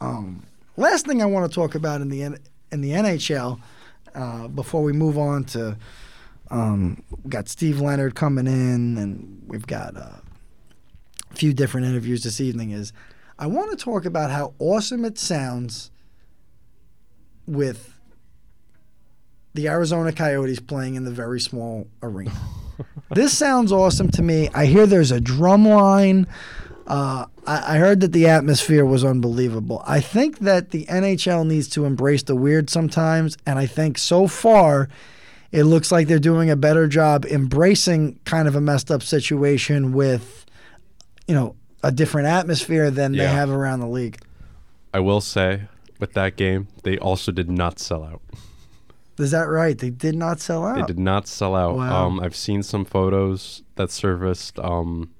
Um, 0.00 0.42
last 0.76 1.06
thing 1.06 1.22
I 1.22 1.26
want 1.26 1.50
to 1.50 1.54
talk 1.54 1.74
about 1.74 2.00
in 2.02 2.08
the 2.10 2.22
in 2.22 2.80
the 2.82 2.90
NHL 2.90 3.60
uh, 4.14 4.48
before 4.48 4.82
we 4.82 4.92
move 4.92 5.16
on 5.18 5.44
to 5.44 5.76
um, 6.50 7.02
we 7.22 7.30
got 7.30 7.48
Steve 7.48 7.80
Leonard 7.80 8.14
coming 8.14 8.46
in, 8.46 8.98
and 8.98 9.42
we've 9.46 9.66
got 9.66 9.96
uh, 9.96 10.20
a 11.30 11.34
few 11.34 11.52
different 11.52 11.86
interviews 11.86 12.22
this 12.22 12.40
evening. 12.40 12.70
Is 12.70 12.92
I 13.38 13.46
want 13.46 13.70
to 13.70 13.76
talk 13.76 14.04
about 14.04 14.30
how 14.30 14.54
awesome 14.58 15.04
it 15.04 15.18
sounds 15.18 15.90
with 17.46 17.98
the 19.54 19.68
Arizona 19.68 20.12
Coyotes 20.12 20.60
playing 20.60 20.94
in 20.94 21.04
the 21.04 21.10
very 21.10 21.40
small 21.40 21.88
arena. 22.02 22.32
this 23.10 23.36
sounds 23.36 23.72
awesome 23.72 24.10
to 24.12 24.22
me. 24.22 24.48
I 24.54 24.66
hear 24.66 24.86
there's 24.86 25.10
a 25.10 25.20
drum 25.20 25.66
line. 25.66 26.26
Uh, 26.86 27.26
I, 27.46 27.76
I 27.76 27.78
heard 27.78 28.00
that 28.00 28.12
the 28.12 28.28
atmosphere 28.28 28.84
was 28.84 29.04
unbelievable. 29.04 29.82
I 29.86 30.00
think 30.00 30.40
that 30.40 30.70
the 30.70 30.84
NHL 30.86 31.46
needs 31.46 31.68
to 31.70 31.84
embrace 31.84 32.22
the 32.22 32.36
weird 32.36 32.70
sometimes, 32.70 33.36
and 33.46 33.58
I 33.58 33.66
think 33.66 33.98
so 33.98 34.28
far 34.28 34.88
it 35.52 35.64
looks 35.64 35.92
like 35.92 36.08
they're 36.08 36.18
doing 36.18 36.50
a 36.50 36.56
better 36.56 36.86
job 36.88 37.24
embracing 37.24 38.18
kind 38.24 38.48
of 38.48 38.54
a 38.54 38.60
messed 38.60 38.90
up 38.90 39.02
situation 39.02 39.92
with, 39.92 40.44
you 41.26 41.34
know, 41.34 41.56
a 41.82 41.92
different 41.92 42.28
atmosphere 42.28 42.90
than 42.90 43.12
they 43.12 43.26
have 43.26 43.50
around 43.50 43.80
the 43.80 43.88
league. 43.88 44.18
I 44.92 45.00
will 45.00 45.20
say 45.20 45.62
with 46.00 46.14
that 46.14 46.36
game, 46.36 46.68
they 46.82 46.98
also 46.98 47.32
did 47.32 47.50
not 47.50 47.78
sell 47.78 48.02
out. 48.02 48.22
Is 49.18 49.30
that 49.30 49.44
right? 49.44 49.78
They 49.78 49.90
did 49.90 50.14
not 50.14 50.40
sell 50.40 50.64
out. 50.66 50.76
They 50.76 50.82
did 50.82 50.98
not 50.98 51.26
sell 51.26 51.54
out. 51.54 51.76
Wow. 51.76 52.06
Um, 52.06 52.20
I've 52.20 52.36
seen 52.36 52.62
some 52.62 52.84
photos 52.84 53.62
that 53.76 53.90
surfaced. 53.90 54.58
Um, 54.58 55.10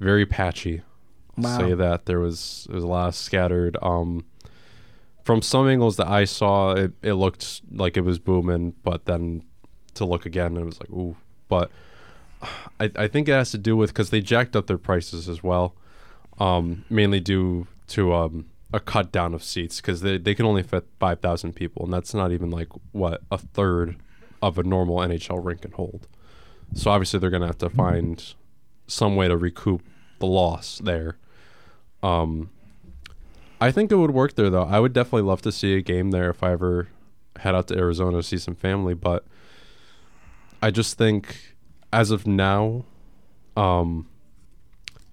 very 0.00 0.26
patchy. 0.26 0.82
Wow. 1.36 1.58
Say 1.58 1.74
that 1.74 2.06
there 2.06 2.18
was 2.18 2.66
there 2.68 2.74
was 2.74 2.84
a 2.84 2.88
lot 2.88 3.08
of 3.08 3.14
scattered. 3.14 3.76
Um, 3.82 4.24
from 5.22 5.42
some 5.42 5.68
angles 5.68 5.96
that 5.96 6.08
I 6.08 6.24
saw, 6.24 6.72
it, 6.72 6.92
it 7.02 7.14
looked 7.14 7.62
like 7.70 7.96
it 7.96 8.00
was 8.00 8.18
booming, 8.18 8.74
but 8.82 9.04
then 9.04 9.44
to 9.94 10.04
look 10.04 10.26
again, 10.26 10.56
and 10.56 10.58
it 10.58 10.64
was 10.64 10.80
like 10.80 10.90
ooh. 10.90 11.16
But 11.48 11.70
I 12.78 12.90
I 12.96 13.08
think 13.08 13.28
it 13.28 13.32
has 13.32 13.50
to 13.52 13.58
do 13.58 13.76
with 13.76 13.90
because 13.90 14.10
they 14.10 14.20
jacked 14.20 14.56
up 14.56 14.66
their 14.66 14.78
prices 14.78 15.28
as 15.28 15.42
well, 15.42 15.74
um, 16.38 16.84
mainly 16.88 17.20
due 17.20 17.66
to 17.88 18.14
um, 18.14 18.46
a 18.72 18.80
cut 18.80 19.12
down 19.12 19.34
of 19.34 19.42
seats 19.42 19.80
because 19.80 20.00
they 20.00 20.18
they 20.18 20.34
can 20.34 20.46
only 20.46 20.62
fit 20.62 20.86
five 20.98 21.20
thousand 21.20 21.54
people, 21.54 21.84
and 21.84 21.92
that's 21.92 22.14
not 22.14 22.32
even 22.32 22.50
like 22.50 22.68
what 22.92 23.22
a 23.30 23.38
third 23.38 23.96
of 24.42 24.58
a 24.58 24.62
normal 24.62 24.98
NHL 24.98 25.44
rink 25.44 25.62
can 25.62 25.72
hold. 25.72 26.06
So 26.74 26.90
obviously 26.90 27.18
they're 27.18 27.30
gonna 27.30 27.46
have 27.46 27.58
to 27.58 27.70
find 27.70 28.34
some 28.86 29.16
way 29.16 29.28
to 29.28 29.36
recoup 29.36 29.82
the 30.18 30.26
loss 30.26 30.80
there. 30.82 31.16
Um, 32.02 32.50
I 33.60 33.70
think 33.70 33.92
it 33.92 33.96
would 33.96 34.12
work 34.12 34.36
there 34.36 34.50
though. 34.50 34.64
I 34.64 34.80
would 34.80 34.92
definitely 34.92 35.22
love 35.22 35.42
to 35.42 35.52
see 35.52 35.74
a 35.74 35.82
game 35.82 36.10
there 36.10 36.30
if 36.30 36.42
I 36.42 36.52
ever 36.52 36.88
head 37.36 37.54
out 37.54 37.68
to 37.68 37.76
Arizona 37.76 38.18
to 38.18 38.22
see 38.22 38.38
some 38.38 38.54
family, 38.54 38.94
but 38.94 39.24
I 40.62 40.70
just 40.70 40.98
think 40.98 41.56
as 41.92 42.10
of 42.10 42.26
now, 42.26 42.84
um, 43.56 44.08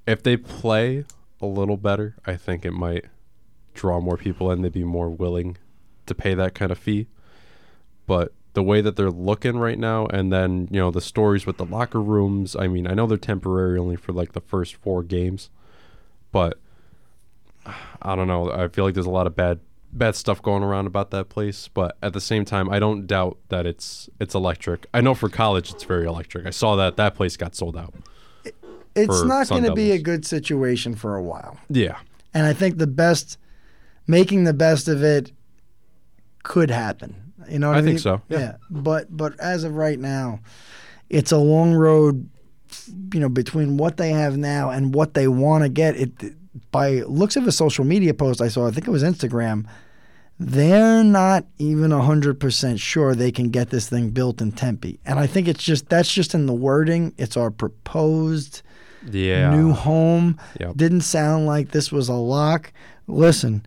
if 0.05 0.23
they 0.23 0.37
play 0.37 1.05
a 1.41 1.45
little 1.45 1.77
better, 1.77 2.15
I 2.25 2.35
think 2.35 2.65
it 2.65 2.71
might 2.71 3.05
draw 3.73 3.99
more 3.99 4.17
people 4.17 4.51
in. 4.51 4.61
They'd 4.61 4.71
be 4.71 4.83
more 4.83 5.09
willing 5.09 5.57
to 6.05 6.15
pay 6.15 6.33
that 6.33 6.53
kind 6.55 6.71
of 6.71 6.77
fee. 6.77 7.07
But 8.05 8.33
the 8.53 8.63
way 8.63 8.81
that 8.81 8.95
they're 8.95 9.11
looking 9.11 9.57
right 9.57 9.77
now, 9.77 10.07
and 10.07 10.33
then 10.33 10.67
you 10.71 10.79
know 10.79 10.91
the 10.91 11.01
stories 11.01 11.45
with 11.45 11.57
the 11.57 11.65
locker 11.65 12.01
rooms. 12.01 12.55
I 12.55 12.67
mean, 12.67 12.87
I 12.87 12.93
know 12.93 13.05
they're 13.05 13.17
temporary 13.17 13.77
only 13.77 13.95
for 13.95 14.13
like 14.13 14.31
the 14.31 14.41
first 14.41 14.75
four 14.75 15.03
games, 15.03 15.49
but 16.31 16.57
I 18.01 18.15
don't 18.15 18.27
know. 18.27 18.51
I 18.51 18.67
feel 18.69 18.85
like 18.85 18.95
there's 18.95 19.05
a 19.05 19.11
lot 19.11 19.27
of 19.27 19.35
bad 19.35 19.59
bad 19.91 20.15
stuff 20.15 20.41
going 20.41 20.63
around 20.63 20.87
about 20.87 21.11
that 21.11 21.29
place. 21.29 21.67
But 21.67 21.97
at 22.01 22.13
the 22.13 22.21
same 22.21 22.45
time, 22.45 22.69
I 22.69 22.79
don't 22.79 23.07
doubt 23.07 23.37
that 23.49 23.65
it's 23.65 24.09
it's 24.19 24.35
electric. 24.35 24.87
I 24.93 25.01
know 25.01 25.13
for 25.13 25.29
college 25.29 25.71
it's 25.71 25.83
very 25.83 26.05
electric. 26.05 26.45
I 26.45 26.51
saw 26.51 26.75
that 26.75 26.97
that 26.97 27.15
place 27.15 27.37
got 27.37 27.55
sold 27.55 27.77
out. 27.77 27.93
it's 28.95 29.23
not 29.23 29.47
going 29.49 29.63
to 29.63 29.73
be 29.73 29.91
a 29.91 29.99
good 29.99 30.25
situation 30.25 30.95
for 30.95 31.15
a 31.15 31.23
while. 31.23 31.57
Yeah, 31.69 31.97
And 32.33 32.45
I 32.45 32.53
think 32.53 32.77
the 32.77 32.87
best, 32.87 33.37
making 34.07 34.43
the 34.43 34.53
best 34.53 34.87
of 34.87 35.03
it, 35.03 35.31
could 36.43 36.69
happen. 36.71 37.33
You 37.49 37.59
know, 37.59 37.69
what 37.69 37.77
I, 37.77 37.79
I 37.79 37.81
think 37.81 37.93
mean? 37.95 37.99
so, 37.99 38.21
yeah. 38.29 38.57
But 38.69 39.15
but 39.15 39.39
as 39.39 39.63
of 39.63 39.75
right 39.75 39.99
now, 39.99 40.39
it's 41.09 41.31
a 41.31 41.37
long 41.37 41.73
road. 41.73 42.29
You 43.13 43.21
know, 43.21 43.29
between 43.29 43.77
what 43.77 43.97
they 43.97 44.09
have 44.11 44.37
now 44.37 44.69
and 44.69 44.93
what 44.93 45.13
they 45.13 45.27
want 45.27 45.63
to 45.63 45.69
get. 45.69 45.95
It 45.95 46.11
by 46.71 47.01
looks 47.01 47.35
of 47.35 47.47
a 47.47 47.51
social 47.51 47.85
media 47.85 48.13
post 48.13 48.41
I 48.41 48.47
saw. 48.47 48.67
I 48.67 48.71
think 48.71 48.87
it 48.87 48.91
was 48.91 49.03
Instagram. 49.03 49.65
They're 50.39 51.03
not 51.03 51.45
even 51.57 51.91
hundred 51.91 52.39
percent 52.39 52.79
sure 52.79 53.15
they 53.15 53.31
can 53.31 53.49
get 53.49 53.69
this 53.69 53.89
thing 53.89 54.09
built 54.11 54.41
in 54.41 54.51
Tempe, 54.51 54.99
and 55.05 55.19
I 55.19 55.27
think 55.27 55.47
it's 55.47 55.63
just 55.63 55.89
that's 55.89 56.13
just 56.13 56.33
in 56.33 56.45
the 56.45 56.53
wording. 56.53 57.13
It's 57.17 57.35
our 57.35 57.49
proposed 57.49 58.61
yeah. 59.11 59.49
new 59.55 59.73
home. 59.73 60.39
Yep. 60.59 60.75
Didn't 60.75 61.01
sound 61.01 61.45
like 61.45 61.71
this 61.71 61.91
was 61.91 62.09
a 62.09 62.13
lock. 62.13 62.71
Listen, 63.07 63.65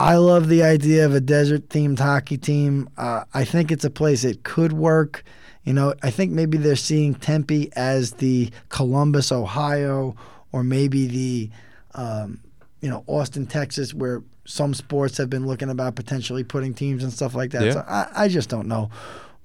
I 0.00 0.16
love 0.16 0.48
the 0.48 0.62
idea 0.62 1.04
of 1.04 1.14
a 1.14 1.20
desert 1.20 1.68
themed 1.68 1.98
hockey 1.98 2.38
team. 2.38 2.88
Uh, 2.96 3.24
I 3.34 3.44
think 3.44 3.70
it's 3.70 3.84
a 3.84 3.90
place 3.90 4.24
it 4.24 4.42
could 4.44 4.72
work. 4.72 5.22
You 5.62 5.74
know, 5.74 5.94
I 6.02 6.10
think 6.10 6.32
maybe 6.32 6.56
they're 6.56 6.74
seeing 6.74 7.14
Tempe 7.14 7.70
as 7.76 8.12
the 8.12 8.50
Columbus, 8.70 9.30
Ohio, 9.30 10.16
or 10.52 10.64
maybe 10.64 11.06
the, 11.06 11.50
um, 11.94 12.40
you 12.80 12.88
know, 12.88 13.04
Austin, 13.06 13.46
Texas, 13.46 13.92
where 13.92 14.22
some 14.44 14.74
sports 14.74 15.16
have 15.18 15.30
been 15.30 15.46
looking 15.46 15.70
about 15.70 15.94
potentially 15.94 16.44
putting 16.44 16.74
teams 16.74 17.04
and 17.04 17.12
stuff 17.12 17.34
like 17.34 17.50
that. 17.50 17.62
Yeah. 17.62 17.72
So 17.72 17.84
I, 17.86 18.08
I 18.16 18.28
just 18.28 18.48
don't 18.48 18.68
know. 18.68 18.90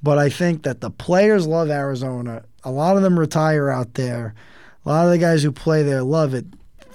But 0.01 0.17
I 0.17 0.29
think 0.29 0.63
that 0.63 0.81
the 0.81 0.89
players 0.89 1.47
love 1.47 1.69
Arizona. 1.69 2.43
A 2.63 2.71
lot 2.71 2.97
of 2.97 3.03
them 3.03 3.19
retire 3.19 3.69
out 3.69 3.95
there. 3.95 4.33
A 4.85 4.89
lot 4.89 5.05
of 5.05 5.11
the 5.11 5.17
guys 5.17 5.43
who 5.43 5.51
play 5.51 5.83
there 5.83 6.03
love 6.03 6.33
it. 6.33 6.45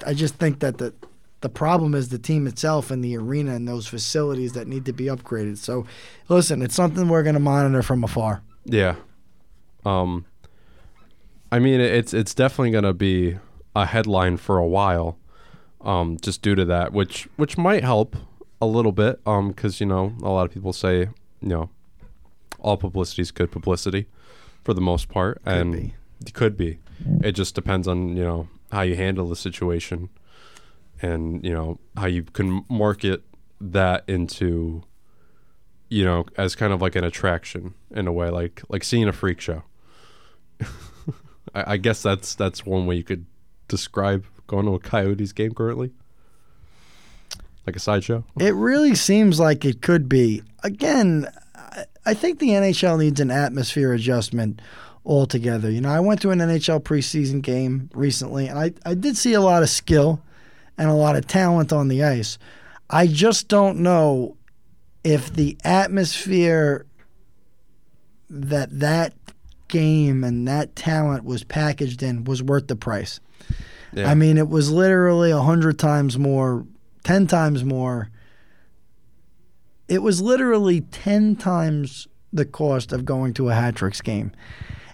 I 0.05 0.13
just 0.13 0.35
think 0.35 0.59
that 0.59 0.77
the 0.77 0.93
the 1.41 1.49
problem 1.49 1.95
is 1.95 2.09
the 2.09 2.19
team 2.19 2.45
itself 2.45 2.91
and 2.91 3.03
the 3.03 3.17
arena 3.17 3.55
and 3.55 3.67
those 3.67 3.87
facilities 3.87 4.53
that 4.53 4.67
need 4.67 4.85
to 4.85 4.93
be 4.93 5.05
upgraded. 5.05 5.57
So, 5.57 5.87
listen, 6.29 6.61
it's 6.61 6.75
something 6.75 7.09
we're 7.09 7.23
going 7.23 7.33
to 7.33 7.39
monitor 7.39 7.81
from 7.81 8.03
afar. 8.03 8.43
Yeah. 8.65 8.95
Um 9.85 10.25
I 11.51 11.59
mean 11.59 11.81
it's 11.81 12.13
it's 12.13 12.33
definitely 12.33 12.71
going 12.71 12.83
to 12.83 12.93
be 12.93 13.37
a 13.75 13.85
headline 13.85 14.37
for 14.37 14.57
a 14.57 14.67
while 14.67 15.17
um 15.83 16.17
just 16.21 16.41
due 16.41 16.55
to 16.55 16.65
that 16.65 16.93
which 16.93 17.27
which 17.37 17.57
might 17.57 17.83
help 17.83 18.15
a 18.61 18.65
little 18.65 18.91
bit 18.91 19.19
um 19.25 19.53
cuz 19.53 19.79
you 19.79 19.85
know 19.85 20.13
a 20.21 20.29
lot 20.29 20.45
of 20.45 20.53
people 20.53 20.73
say 20.73 21.09
you 21.41 21.49
know 21.49 21.69
all 22.59 22.77
publicity 22.77 23.21
is 23.21 23.31
good 23.31 23.51
publicity 23.51 24.07
for 24.63 24.73
the 24.73 24.81
most 24.81 25.09
part 25.09 25.41
and 25.45 25.71
be. 25.73 25.93
it 26.25 26.33
could 26.33 26.55
be 26.55 26.79
it 27.23 27.31
just 27.31 27.55
depends 27.55 27.87
on 27.87 28.15
you 28.15 28.23
know 28.23 28.47
how 28.71 28.81
you 28.81 28.95
handle 28.95 29.27
the 29.27 29.35
situation 29.35 30.09
and 31.01 31.43
you 31.43 31.53
know 31.53 31.79
how 31.97 32.05
you 32.05 32.23
can 32.23 32.63
market 32.69 33.23
that 33.59 34.03
into 34.07 34.83
you 35.89 36.05
know 36.05 36.25
as 36.37 36.55
kind 36.55 36.73
of 36.73 36.81
like 36.81 36.95
an 36.95 37.03
attraction 37.03 37.73
in 37.91 38.07
a 38.07 38.11
way 38.11 38.29
like 38.29 38.61
like 38.69 38.83
seeing 38.83 39.07
a 39.07 39.11
freak 39.11 39.41
show 39.41 39.63
I, 41.55 41.73
I 41.73 41.77
guess 41.77 42.01
that's 42.01 42.35
that's 42.35 42.65
one 42.65 42.85
way 42.85 42.95
you 42.95 43.03
could 43.03 43.25
describe 43.67 44.25
going 44.51 44.65
to 44.65 44.75
a 44.75 44.79
coyotes 44.79 45.31
game 45.31 45.53
currently 45.53 45.91
like 47.65 47.75
a 47.75 47.79
sideshow 47.79 48.23
It 48.37 48.53
really 48.53 48.95
seems 48.95 49.39
like 49.39 49.63
it 49.63 49.81
could 49.81 50.09
be. 50.09 50.43
Again, 50.61 51.27
I- 52.05 52.13
think 52.13 52.39
the 52.39 52.49
NHL 52.49 52.97
needs 52.99 53.19
an 53.21 53.31
atmosphere 53.31 53.93
adjustment 53.93 54.61
altogether. 55.05 55.71
You 55.71 55.79
know, 55.79 55.89
I 55.89 55.99
went 56.01 56.21
to 56.23 56.31
an 56.31 56.39
NHL 56.39 56.81
preseason 56.81 57.41
game 57.41 57.89
recently, 57.93 58.47
and 58.47 58.59
I, 58.59 58.73
I 58.85 58.93
did 58.93 59.15
see 59.15 59.33
a 59.33 59.41
lot 59.41 59.63
of 59.63 59.69
skill 59.69 60.21
and 60.77 60.89
a 60.89 60.93
lot 60.93 61.15
of 61.15 61.27
talent 61.27 61.71
on 61.71 61.87
the 61.87 62.03
ice. 62.03 62.37
I 62.89 63.07
just 63.07 63.47
don't 63.47 63.79
know 63.79 64.35
if 65.03 65.31
the 65.33 65.57
atmosphere 65.63 66.85
that 68.29 68.79
that 68.79 69.13
game 69.67 70.23
and 70.23 70.47
that 70.47 70.75
talent 70.75 71.23
was 71.23 71.43
packaged 71.43 72.03
in 72.03 72.25
was 72.25 72.43
worth 72.43 72.67
the 72.67 72.75
price. 72.75 73.19
Yeah 73.93 74.09
I 74.09 74.15
mean, 74.15 74.37
it 74.37 74.49
was 74.49 74.71
literally 74.71 75.31
a 75.31 75.41
hundred 75.41 75.79
times 75.79 76.17
more 76.17 76.65
10 77.03 77.27
times 77.27 77.63
more. 77.63 78.09
It 79.87 80.01
was 80.01 80.21
literally 80.21 80.81
10 80.81 81.35
times 81.35 82.07
the 82.31 82.45
cost 82.45 82.93
of 82.93 83.05
going 83.05 83.33
to 83.33 83.49
a 83.49 83.53
hat 83.53 83.75
tricks 83.75 84.01
game. 84.01 84.31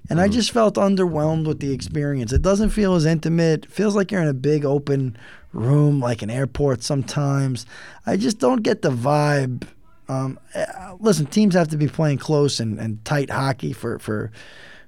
And 0.10 0.22
I 0.22 0.30
just 0.30 0.52
felt 0.52 0.76
underwhelmed 0.76 1.48
with 1.48 1.60
the 1.60 1.74
experience. 1.74 2.32
It 2.32 2.42
doesn't 2.42 2.70
feel 2.70 2.96
as 2.96 3.06
intimate. 3.06 3.66
It 3.66 3.72
feels 3.72 3.94
like 3.94 4.12
you're 4.12 4.22
in 4.22 4.30
a 4.30 4.34
big 4.34 4.64
open 4.64 5.18
room, 5.52 6.00
like 6.00 6.22
an 6.22 6.30
airport 6.30 6.82
sometimes. 6.82 7.66
I 8.06 8.16
just 8.16 8.40
don't 8.40 8.64
get 8.64 8.82
the 8.82 8.90
vibe. 8.90 9.68
Um, 10.08 10.40
uh, 10.56 10.96
listen, 11.00 11.26
teams 11.26 11.56
have 11.56 11.68
to 11.70 11.78
be 11.78 11.90
playing 11.90 12.20
close 12.20 12.62
and, 12.62 12.80
and 12.80 13.04
tight 13.04 13.30
hockey 13.30 13.74
for, 13.74 14.00
for 14.00 14.32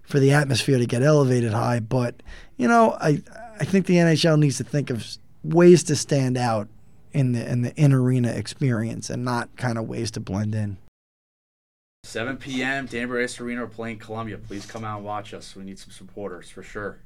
for 0.03 0.19
the 0.19 0.31
atmosphere 0.31 0.79
to 0.79 0.87
get 0.87 1.03
elevated 1.03 1.53
high. 1.53 1.79
But 1.79 2.23
you 2.57 2.67
know, 2.67 2.97
I 2.99 3.21
I 3.59 3.65
think 3.65 3.85
the 3.85 3.95
NHL 3.95 4.39
needs 4.39 4.57
to 4.57 4.63
think 4.63 4.89
of 4.89 5.05
ways 5.43 5.83
to 5.83 5.95
stand 5.95 6.37
out 6.37 6.67
in 7.11 7.33
the 7.33 7.49
in 7.49 7.61
the 7.61 7.75
in 7.75 7.93
arena 7.93 8.31
experience 8.31 9.09
and 9.09 9.25
not 9.25 9.55
kind 9.57 9.77
of 9.77 9.87
ways 9.87 10.11
to 10.11 10.19
blend 10.19 10.55
in. 10.55 10.77
7 12.03 12.37
p.m. 12.37 12.85
Danbury 12.85 13.25
Ice 13.25 13.39
Arena. 13.39 13.61
We're 13.61 13.67
playing 13.67 13.99
Columbia. 13.99 14.37
Please 14.37 14.65
come 14.65 14.85
out 14.85 14.97
and 14.97 15.05
watch 15.05 15.33
us. 15.33 15.55
We 15.55 15.63
need 15.63 15.77
some 15.77 15.91
supporters 15.91 16.49
for 16.49 16.63
sure. 16.63 16.99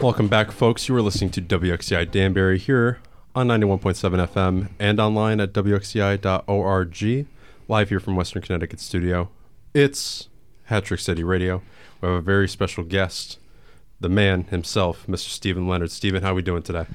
Welcome 0.00 0.28
back, 0.28 0.52
folks. 0.52 0.88
You 0.88 0.96
are 0.96 1.02
listening 1.02 1.30
to 1.30 1.42
WXCI 1.42 2.10
Danbury 2.10 2.58
here 2.58 3.00
on 3.34 3.48
91.7 3.48 4.28
FM 4.28 4.70
and 4.78 5.00
online 5.00 5.40
at 5.40 5.52
WXCI.org. 5.52 7.26
Live 7.66 7.88
here 7.88 8.00
from 8.00 8.14
Western 8.14 8.42
Connecticut 8.42 8.78
studio. 8.78 9.30
It's 9.74 10.28
Hat 10.64 10.84
Trick 10.84 11.00
City 11.00 11.24
Radio. 11.24 11.62
We 12.00 12.08
have 12.08 12.18
a 12.18 12.22
very 12.22 12.48
special 12.48 12.84
guest, 12.84 13.38
the 14.00 14.08
man 14.08 14.44
himself, 14.44 15.06
Mr. 15.06 15.28
Stephen 15.28 15.66
Leonard. 15.66 15.90
Stephen, 15.90 16.22
how 16.22 16.32
are 16.32 16.34
we 16.34 16.42
doing 16.42 16.62
today? 16.62 16.86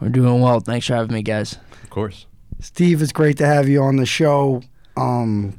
We're 0.00 0.08
doing 0.08 0.40
well. 0.40 0.60
Thanks 0.60 0.86
for 0.86 0.94
having 0.94 1.14
me, 1.14 1.22
guys. 1.22 1.58
Of 1.82 1.90
course. 1.90 2.26
Steve, 2.60 3.02
it's 3.02 3.12
great 3.12 3.36
to 3.38 3.46
have 3.46 3.68
you 3.68 3.82
on 3.82 3.96
the 3.96 4.06
show. 4.06 4.62
Um, 4.96 5.58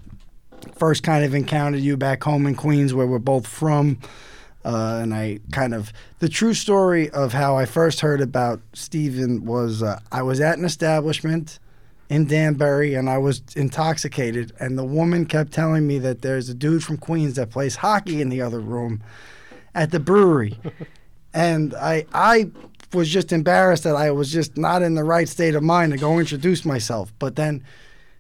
first 0.77 1.03
kind 1.03 1.23
of 1.23 1.33
encountered 1.33 1.81
you 1.81 1.97
back 1.97 2.23
home 2.23 2.45
in 2.45 2.55
Queens, 2.55 2.93
where 2.93 3.07
we're 3.07 3.19
both 3.19 3.47
from. 3.47 3.99
Uh, 4.63 4.99
and 5.01 5.13
I 5.13 5.39
kind 5.51 5.73
of, 5.75 5.93
the 6.19 6.29
true 6.29 6.55
story 6.55 7.09
of 7.11 7.33
how 7.33 7.55
I 7.55 7.65
first 7.65 7.99
heard 7.99 8.19
about 8.19 8.61
Steven 8.73 9.45
was 9.45 9.83
uh, 9.83 9.99
I 10.11 10.23
was 10.23 10.39
at 10.41 10.57
an 10.57 10.65
establishment 10.65 11.59
in 12.09 12.25
Danbury 12.25 12.95
and 12.95 13.09
I 13.09 13.19
was 13.19 13.41
intoxicated. 13.55 14.53
And 14.59 14.77
the 14.77 14.83
woman 14.83 15.25
kept 15.25 15.51
telling 15.51 15.85
me 15.85 15.99
that 15.99 16.21
there's 16.23 16.49
a 16.49 16.53
dude 16.53 16.83
from 16.83 16.97
Queens 16.97 17.35
that 17.35 17.51
plays 17.51 17.75
hockey 17.75 18.21
in 18.21 18.29
the 18.29 18.41
other 18.41 18.59
room 18.59 19.03
at 19.75 19.91
the 19.91 19.99
brewery. 19.99 20.57
and 21.33 21.75
I, 21.75 22.05
I 22.13 22.49
was 22.93 23.09
just 23.09 23.31
embarrassed 23.31 23.83
that 23.83 23.95
I 23.95 24.09
was 24.11 24.31
just 24.31 24.57
not 24.57 24.81
in 24.81 24.95
the 24.95 25.03
right 25.03 25.29
state 25.29 25.53
of 25.53 25.61
mind 25.61 25.91
to 25.91 25.97
go 25.97 26.17
introduce 26.17 26.65
myself. 26.65 27.13
But 27.19 27.35
then 27.35 27.63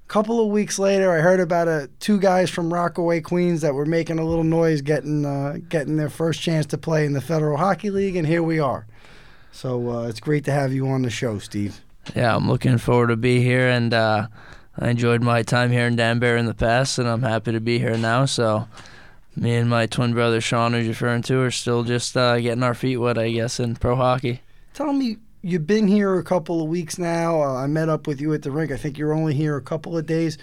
a 0.05 0.07
couple 0.07 0.39
of 0.39 0.51
weeks 0.51 0.77
later, 0.77 1.11
I 1.11 1.21
heard 1.21 1.39
about 1.39 1.67
a, 1.67 1.89
two 1.99 2.19
guys 2.19 2.49
from 2.49 2.71
Rockaway, 2.71 3.21
Queens 3.21 3.61
that 3.61 3.73
were 3.73 3.85
making 3.85 4.19
a 4.19 4.25
little 4.25 4.43
noise, 4.43 4.81
getting 4.81 5.25
uh, 5.25 5.57
getting 5.67 5.97
their 5.97 6.09
first 6.09 6.41
chance 6.41 6.65
to 6.67 6.77
play 6.77 7.05
in 7.05 7.13
the 7.13 7.21
Federal 7.21 7.57
Hockey 7.57 7.89
League, 7.89 8.15
and 8.15 8.27
here 8.27 8.43
we 8.43 8.59
are. 8.59 8.85
So 9.51 9.89
uh, 9.89 10.07
it's 10.07 10.19
great 10.19 10.43
to 10.45 10.51
have 10.51 10.73
you 10.73 10.87
on 10.89 11.01
the 11.01 11.09
show, 11.09 11.39
Steve. 11.39 11.81
Yeah, 12.13 12.35
I'm 12.35 12.47
looking 12.47 12.77
forward 12.77 13.07
to 13.07 13.15
be 13.15 13.41
here, 13.41 13.69
and 13.69 13.93
uh, 13.93 14.27
I 14.77 14.89
enjoyed 14.89 15.23
my 15.23 15.41
time 15.41 15.71
here 15.71 15.87
in 15.87 15.95
Danbury 15.95 16.39
in 16.39 16.45
the 16.45 16.53
past, 16.53 16.99
and 16.99 17.07
I'm 17.07 17.23
happy 17.23 17.53
to 17.53 17.61
be 17.61 17.79
here 17.79 17.97
now. 17.97 18.25
So, 18.25 18.67
me 19.35 19.55
and 19.55 19.69
my 19.69 19.85
twin 19.85 20.13
brother 20.13 20.41
Sean, 20.41 20.73
who's 20.73 20.87
referring 20.87 21.21
to, 21.23 21.41
are 21.41 21.51
still 21.51 21.83
just 21.83 22.15
uh, 22.15 22.39
getting 22.39 22.63
our 22.63 22.73
feet 22.73 22.97
wet, 22.97 23.17
I 23.17 23.31
guess, 23.31 23.59
in 23.59 23.75
pro 23.75 23.95
hockey. 23.95 24.41
Tell 24.73 24.93
me, 24.93 25.17
you've 25.41 25.67
been 25.67 25.87
here 25.87 26.17
a 26.17 26.23
couple 26.23 26.61
of 26.61 26.67
weeks 26.67 26.97
now. 26.97 27.41
Uh, 27.41 27.55
I 27.55 27.67
met 27.67 27.89
up 27.89 28.07
with 28.07 28.19
you 28.21 28.33
at 28.33 28.41
the 28.41 28.51
rink. 28.51 28.71
I 28.71 28.77
think 28.77 28.97
you're 28.97 29.13
only 29.13 29.33
here 29.33 29.55
a 29.55 29.61
couple 29.61 29.97
of 29.97 30.05
days. 30.05 30.37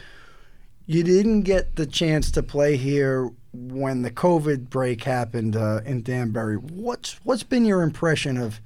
You 0.87 1.03
didn't 1.03 1.43
get 1.43 1.77
the 1.77 1.87
chance 1.87 2.31
to 2.33 2.43
play 2.43 2.77
here 2.77 3.31
when 3.53 4.03
the 4.03 4.11
COVID 4.11 4.71
break 4.71 5.05
happened 5.05 5.57
uh, 5.57 5.81
in 5.85 6.03
Danbury. 6.03 6.57
What's 6.57 7.21
what's 7.25 7.43
been 7.43 7.65
your 7.65 7.83
impression 7.83 8.37
of 8.37 8.61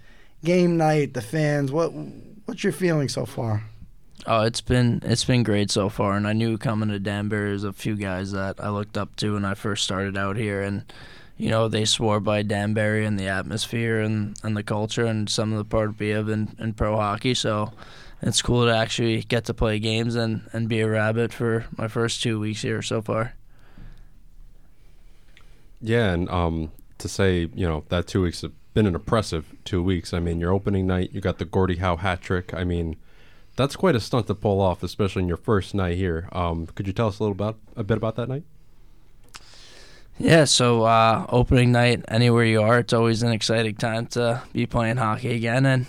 game 0.44 0.76
night, 0.76 1.14
the 1.14 1.22
fans? 1.22 1.72
What 1.72 1.92
what's 2.46 2.64
your 2.64 2.72
feeling 2.72 3.08
so 3.08 3.26
far? 3.26 3.64
Oh, 4.28 4.42
it's 4.42 4.60
been 4.60 5.00
it's 5.04 5.24
been 5.24 5.44
great 5.44 5.70
so 5.70 5.88
far, 5.88 6.16
and 6.16 6.26
I 6.26 6.32
knew 6.32 6.58
coming 6.58 6.88
to 6.88 6.98
Danbury 6.98 7.50
there's 7.50 7.62
a 7.62 7.72
few 7.72 7.94
guys 7.94 8.32
that 8.32 8.56
I 8.60 8.70
looked 8.70 8.98
up 8.98 9.14
to 9.16 9.34
when 9.34 9.44
I 9.44 9.54
first 9.54 9.84
started 9.84 10.18
out 10.18 10.36
here, 10.36 10.62
and 10.62 10.84
you 11.36 11.48
know 11.48 11.68
they 11.68 11.84
swore 11.84 12.18
by 12.18 12.42
Danbury 12.42 13.06
and 13.06 13.20
the 13.20 13.28
atmosphere 13.28 14.00
and, 14.00 14.36
and 14.42 14.56
the 14.56 14.64
culture 14.64 15.06
and 15.06 15.30
some 15.30 15.52
of 15.52 15.58
the 15.58 15.64
part 15.64 16.00
we 16.00 16.08
have 16.08 16.28
in, 16.28 16.56
in 16.58 16.72
pro 16.72 16.96
hockey. 16.96 17.34
So 17.34 17.72
it's 18.20 18.42
cool 18.42 18.64
to 18.66 18.74
actually 18.74 19.22
get 19.22 19.44
to 19.44 19.54
play 19.54 19.78
games 19.78 20.16
and, 20.16 20.42
and 20.52 20.68
be 20.68 20.80
a 20.80 20.88
rabbit 20.88 21.32
for 21.32 21.66
my 21.76 21.86
first 21.86 22.20
two 22.20 22.40
weeks 22.40 22.62
here 22.62 22.82
so 22.82 23.00
far. 23.02 23.34
Yeah, 25.80 26.12
and 26.12 26.28
um, 26.30 26.72
to 26.98 27.08
say, 27.08 27.48
you 27.54 27.68
know, 27.68 27.84
that 27.90 28.08
two 28.08 28.22
weeks 28.22 28.42
have 28.42 28.52
been 28.74 28.86
an 28.86 28.96
impressive 28.96 29.54
two 29.64 29.84
weeks. 29.84 30.12
I 30.12 30.18
mean, 30.18 30.40
your 30.40 30.52
opening 30.52 30.86
night, 30.88 31.10
you 31.12 31.20
got 31.20 31.38
the 31.38 31.44
Gordie 31.44 31.76
Howe 31.76 31.96
hat 31.96 32.22
trick. 32.22 32.52
I 32.52 32.64
mean, 32.64 32.96
that's 33.56 33.74
quite 33.74 33.96
a 33.96 34.00
stunt 34.00 34.26
to 34.28 34.34
pull 34.34 34.60
off, 34.60 34.82
especially 34.82 35.22
in 35.22 35.28
your 35.28 35.36
first 35.38 35.74
night 35.74 35.96
here. 35.96 36.28
Um, 36.32 36.66
could 36.66 36.86
you 36.86 36.92
tell 36.92 37.08
us 37.08 37.18
a 37.18 37.22
little 37.22 37.32
about 37.32 37.58
a 37.74 37.82
bit 37.82 37.96
about 37.96 38.16
that 38.16 38.28
night? 38.28 38.44
Yeah, 40.18 40.44
so 40.44 40.84
uh, 40.84 41.26
opening 41.28 41.72
night, 41.72 42.04
anywhere 42.08 42.44
you 42.44 42.62
are, 42.62 42.78
it's 42.78 42.92
always 42.92 43.22
an 43.22 43.32
exciting 43.32 43.74
time 43.74 44.06
to 44.08 44.42
be 44.52 44.64
playing 44.64 44.96
hockey 44.96 45.34
again. 45.34 45.66
And 45.66 45.86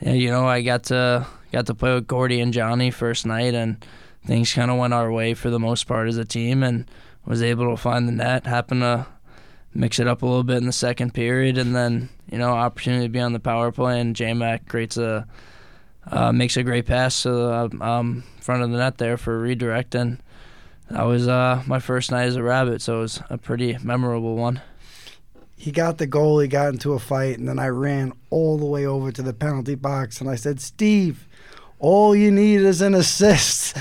yeah, 0.00 0.12
you 0.12 0.30
know, 0.30 0.46
I 0.46 0.62
got 0.62 0.84
to 0.84 1.26
got 1.50 1.66
to 1.66 1.74
play 1.74 1.94
with 1.94 2.06
Gordy 2.06 2.40
and 2.40 2.52
Johnny 2.52 2.90
first 2.90 3.24
night, 3.24 3.54
and 3.54 3.84
things 4.26 4.52
kind 4.52 4.70
of 4.70 4.78
went 4.78 4.94
our 4.94 5.10
way 5.10 5.34
for 5.34 5.50
the 5.50 5.58
most 5.58 5.84
part 5.84 6.08
as 6.08 6.18
a 6.18 6.24
team, 6.24 6.62
and 6.62 6.86
was 7.24 7.42
able 7.42 7.70
to 7.70 7.76
find 7.76 8.06
the 8.06 8.12
net. 8.12 8.46
Happened 8.46 8.82
to 8.82 9.06
mix 9.74 9.98
it 9.98 10.06
up 10.06 10.22
a 10.22 10.26
little 10.26 10.44
bit 10.44 10.58
in 10.58 10.66
the 10.66 10.72
second 10.72 11.14
period, 11.14 11.56
and 11.56 11.74
then 11.74 12.10
you 12.30 12.38
know, 12.38 12.50
opportunity 12.50 13.06
to 13.06 13.12
be 13.12 13.20
on 13.20 13.32
the 13.32 13.40
power 13.40 13.72
play, 13.72 14.00
and 14.00 14.16
J 14.16 14.34
Mac 14.34 14.68
creates 14.68 14.96
a 14.98 15.26
uh, 16.06 16.32
makes 16.32 16.56
a 16.56 16.62
great 16.62 16.86
pass 16.86 17.22
to 17.22 17.30
the 17.30 17.78
um, 17.80 18.24
front 18.40 18.62
of 18.62 18.70
the 18.70 18.78
net 18.78 18.98
there 18.98 19.16
for 19.16 19.36
a 19.36 19.38
redirect, 19.38 19.94
and 19.94 20.18
that 20.90 21.04
was 21.04 21.28
uh, 21.28 21.62
my 21.66 21.78
first 21.78 22.10
night 22.10 22.24
as 22.24 22.36
a 22.36 22.42
rabbit, 22.42 22.82
so 22.82 22.98
it 22.98 23.02
was 23.02 23.22
a 23.30 23.38
pretty 23.38 23.78
memorable 23.82 24.36
one. 24.36 24.60
He 25.56 25.70
got 25.70 25.98
the 25.98 26.08
goal, 26.08 26.40
he 26.40 26.48
got 26.48 26.70
into 26.70 26.92
a 26.92 26.98
fight, 26.98 27.38
and 27.38 27.48
then 27.48 27.58
I 27.58 27.68
ran 27.68 28.12
all 28.30 28.58
the 28.58 28.66
way 28.66 28.84
over 28.84 29.12
to 29.12 29.22
the 29.22 29.32
penalty 29.32 29.76
box 29.76 30.20
and 30.20 30.28
I 30.28 30.34
said, 30.34 30.60
Steve, 30.60 31.28
all 31.78 32.16
you 32.16 32.30
need 32.30 32.62
is 32.62 32.80
an 32.80 32.94
assist. 32.94 33.76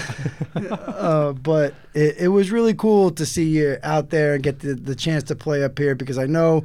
uh, 0.56 1.34
but 1.34 1.74
it, 1.94 2.18
it 2.18 2.28
was 2.28 2.52
really 2.52 2.76
cool 2.76 3.10
to 3.12 3.26
see 3.26 3.46
you 3.46 3.78
out 3.82 4.12
there 4.12 4.36
and 4.36 4.44
get 4.44 4.60
the, 4.60 4.76
the 4.76 4.96
chance 4.96 5.24
to 5.24 5.36
play 5.36 5.64
up 5.64 5.78
here 5.78 5.96
because 5.96 6.18
I 6.18 6.28
know 6.28 6.64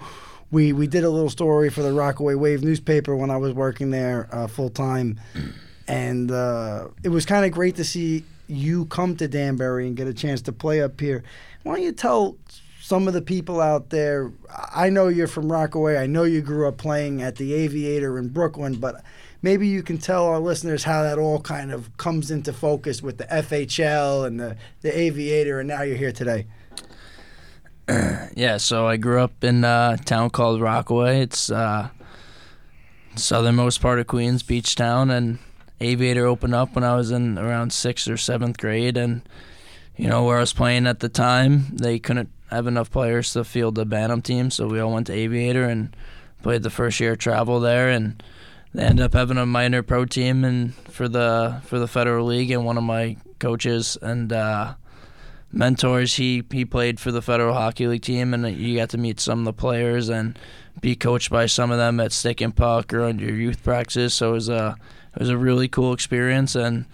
we, 0.50 0.72
we 0.72 0.86
did 0.86 1.04
a 1.04 1.10
little 1.10 1.30
story 1.30 1.70
for 1.70 1.82
the 1.82 1.92
Rockaway 1.92 2.34
Wave 2.34 2.62
newspaper 2.62 3.16
when 3.16 3.30
I 3.30 3.36
was 3.36 3.52
working 3.52 3.90
there 3.90 4.28
uh, 4.32 4.46
full 4.46 4.70
time. 4.70 5.20
And 5.88 6.30
uh, 6.30 6.88
it 7.02 7.08
was 7.08 7.26
kind 7.26 7.44
of 7.44 7.52
great 7.52 7.76
to 7.76 7.84
see 7.84 8.24
you 8.48 8.86
come 8.86 9.16
to 9.16 9.28
Danbury 9.28 9.86
and 9.86 9.96
get 9.96 10.06
a 10.06 10.14
chance 10.14 10.42
to 10.42 10.52
play 10.52 10.80
up 10.80 11.00
here. 11.00 11.24
Why 11.62 11.76
don't 11.76 11.84
you 11.84 11.92
tell 11.92 12.36
some 12.80 13.08
of 13.08 13.14
the 13.14 13.22
people 13.22 13.60
out 13.60 13.90
there? 13.90 14.32
I 14.74 14.88
know 14.88 15.08
you're 15.08 15.26
from 15.26 15.50
Rockaway. 15.50 15.96
I 15.96 16.06
know 16.06 16.22
you 16.22 16.40
grew 16.40 16.68
up 16.68 16.76
playing 16.76 17.22
at 17.22 17.36
the 17.36 17.54
Aviator 17.54 18.18
in 18.18 18.28
Brooklyn, 18.28 18.76
but 18.76 19.02
maybe 19.42 19.66
you 19.66 19.82
can 19.82 19.98
tell 19.98 20.26
our 20.26 20.38
listeners 20.38 20.84
how 20.84 21.02
that 21.02 21.18
all 21.18 21.40
kind 21.40 21.72
of 21.72 21.96
comes 21.96 22.30
into 22.30 22.52
focus 22.52 23.02
with 23.02 23.18
the 23.18 23.24
FHL 23.24 24.26
and 24.26 24.38
the, 24.38 24.56
the 24.82 24.96
Aviator, 24.96 25.58
and 25.58 25.68
now 25.68 25.82
you're 25.82 25.96
here 25.96 26.12
today. 26.12 26.46
Yeah, 28.36 28.58
so 28.58 28.86
I 28.86 28.96
grew 28.98 29.20
up 29.20 29.42
in 29.42 29.64
a 29.64 29.96
town 30.04 30.30
called 30.30 30.60
Rockaway. 30.60 31.20
It's 31.22 31.50
uh, 31.50 31.88
southernmost 33.14 33.80
part 33.80 33.98
of 33.98 34.06
Queens, 34.06 34.42
beach 34.42 34.74
town, 34.74 35.10
and 35.10 35.38
Aviator 35.80 36.26
opened 36.26 36.54
up 36.54 36.74
when 36.74 36.84
I 36.84 36.96
was 36.96 37.10
in 37.10 37.38
around 37.38 37.72
sixth 37.72 38.08
or 38.08 38.16
seventh 38.18 38.58
grade, 38.58 38.96
and 38.96 39.22
you 39.96 40.08
know 40.08 40.24
where 40.24 40.36
I 40.36 40.40
was 40.40 40.52
playing 40.52 40.86
at 40.86 41.00
the 41.00 41.08
time, 41.08 41.68
they 41.72 41.98
couldn't 41.98 42.28
have 42.50 42.66
enough 42.66 42.90
players 42.90 43.32
to 43.32 43.44
field 43.44 43.76
the 43.76 43.86
Bantam 43.86 44.20
team, 44.20 44.50
so 44.50 44.66
we 44.66 44.80
all 44.80 44.92
went 44.92 45.06
to 45.06 45.14
Aviator 45.14 45.64
and 45.64 45.96
played 46.42 46.62
the 46.62 46.70
first 46.70 47.00
year 47.00 47.12
of 47.12 47.18
travel 47.18 47.60
there, 47.60 47.88
and 47.88 48.22
they 48.74 48.82
ended 48.82 49.04
up 49.04 49.14
having 49.14 49.38
a 49.38 49.46
minor 49.46 49.82
pro 49.82 50.04
team 50.04 50.44
and 50.44 50.74
for 50.74 51.08
the 51.08 51.62
for 51.64 51.78
the 51.78 51.88
Federal 51.88 52.26
League, 52.26 52.50
and 52.50 52.66
one 52.66 52.76
of 52.76 52.84
my 52.84 53.16
coaches 53.38 53.96
and. 54.02 54.32
Uh, 54.32 54.74
mentors. 55.52 56.14
He 56.16 56.42
he 56.50 56.64
played 56.64 57.00
for 57.00 57.12
the 57.12 57.22
Federal 57.22 57.54
Hockey 57.54 57.86
League 57.86 58.02
team, 58.02 58.34
and 58.34 58.56
you 58.56 58.76
got 58.76 58.90
to 58.90 58.98
meet 58.98 59.20
some 59.20 59.40
of 59.40 59.44
the 59.44 59.52
players 59.52 60.08
and 60.08 60.38
be 60.80 60.94
coached 60.94 61.30
by 61.30 61.46
some 61.46 61.70
of 61.70 61.78
them 61.78 62.00
at 62.00 62.12
stick 62.12 62.40
and 62.40 62.54
puck 62.54 62.92
or 62.92 63.08
your 63.08 63.34
youth 63.34 63.62
practice. 63.62 64.14
So 64.14 64.30
it 64.30 64.34
was 64.34 64.48
a 64.48 64.76
it 65.14 65.20
was 65.20 65.30
a 65.30 65.38
really 65.38 65.68
cool 65.68 65.92
experience, 65.92 66.54
and 66.54 66.86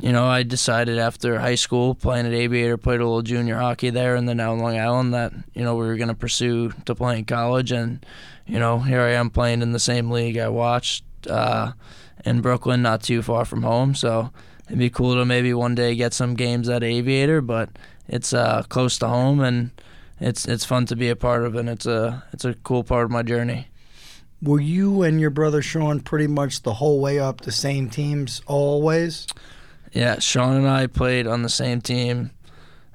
you 0.00 0.12
know 0.12 0.26
I 0.26 0.42
decided 0.42 0.98
after 0.98 1.38
high 1.38 1.56
school 1.56 1.94
playing 1.94 2.26
at 2.26 2.32
Aviator, 2.32 2.76
played 2.76 3.00
a 3.00 3.04
little 3.04 3.22
junior 3.22 3.58
hockey 3.58 3.90
there, 3.90 4.16
and 4.16 4.28
then 4.28 4.40
in 4.40 4.58
Long 4.58 4.78
Island 4.78 5.14
that 5.14 5.32
you 5.54 5.64
know 5.64 5.74
we 5.74 5.86
were 5.86 5.96
going 5.96 6.08
to 6.08 6.14
pursue 6.14 6.72
to 6.86 6.94
play 6.94 7.18
in 7.18 7.24
college, 7.24 7.72
and 7.72 8.04
you 8.46 8.58
know 8.58 8.78
here 8.78 9.00
I 9.00 9.12
am 9.12 9.30
playing 9.30 9.62
in 9.62 9.72
the 9.72 9.80
same 9.80 10.10
league 10.10 10.38
I 10.38 10.48
watched. 10.48 11.04
Uh, 11.28 11.72
in 12.24 12.40
Brooklyn, 12.40 12.82
not 12.82 13.02
too 13.02 13.22
far 13.22 13.44
from 13.44 13.62
home. 13.62 13.94
So 13.94 14.30
it'd 14.72 14.78
be 14.78 14.88
cool 14.88 15.16
to 15.16 15.26
maybe 15.26 15.52
one 15.52 15.74
day 15.74 15.94
get 15.94 16.14
some 16.14 16.32
games 16.32 16.66
at 16.70 16.82
Aviator, 16.82 17.42
but 17.42 17.68
it's 18.08 18.32
uh, 18.32 18.62
close 18.70 18.98
to 19.00 19.06
home 19.06 19.40
and 19.40 19.70
it's 20.18 20.48
it's 20.48 20.64
fun 20.64 20.86
to 20.86 20.96
be 20.96 21.10
a 21.10 21.16
part 21.16 21.44
of, 21.44 21.56
and 21.56 21.68
it's 21.68 21.84
a 21.84 22.24
it's 22.32 22.46
a 22.46 22.54
cool 22.54 22.82
part 22.82 23.04
of 23.04 23.10
my 23.10 23.22
journey. 23.22 23.68
Were 24.40 24.60
you 24.60 25.02
and 25.02 25.20
your 25.20 25.28
brother 25.28 25.60
Sean 25.60 26.00
pretty 26.00 26.26
much 26.26 26.62
the 26.62 26.72
whole 26.72 27.00
way 27.00 27.18
up 27.18 27.42
the 27.42 27.52
same 27.52 27.90
teams 27.90 28.40
always? 28.46 29.26
Yeah, 29.92 30.20
Sean 30.20 30.56
and 30.56 30.68
I 30.68 30.86
played 30.86 31.26
on 31.26 31.42
the 31.42 31.50
same 31.50 31.82
team 31.82 32.30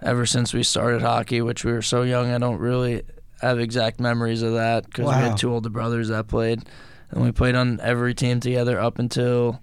ever 0.01 0.25
since 0.25 0.55
we 0.55 0.63
started 0.63 1.03
hockey, 1.03 1.41
which 1.41 1.63
we 1.63 1.73
were 1.73 1.84
so 1.84 2.01
young. 2.01 2.32
I 2.32 2.39
don't 2.39 2.57
really 2.57 3.03
have 3.39 3.59
exact 3.59 3.99
memories 3.99 4.41
of 4.41 4.53
that 4.53 4.86
because 4.86 5.05
we 5.05 5.13
had 5.13 5.38
two 5.38 5.53
older 5.53 5.69
brothers 5.69 6.07
that 6.07 6.28
played, 6.28 6.63
and 7.11 7.23
we 7.23 7.32
played 7.32 7.53
on 7.53 7.80
every 7.82 8.15
team 8.15 8.39
together 8.39 8.80
up 8.80 8.97
until 8.97 9.61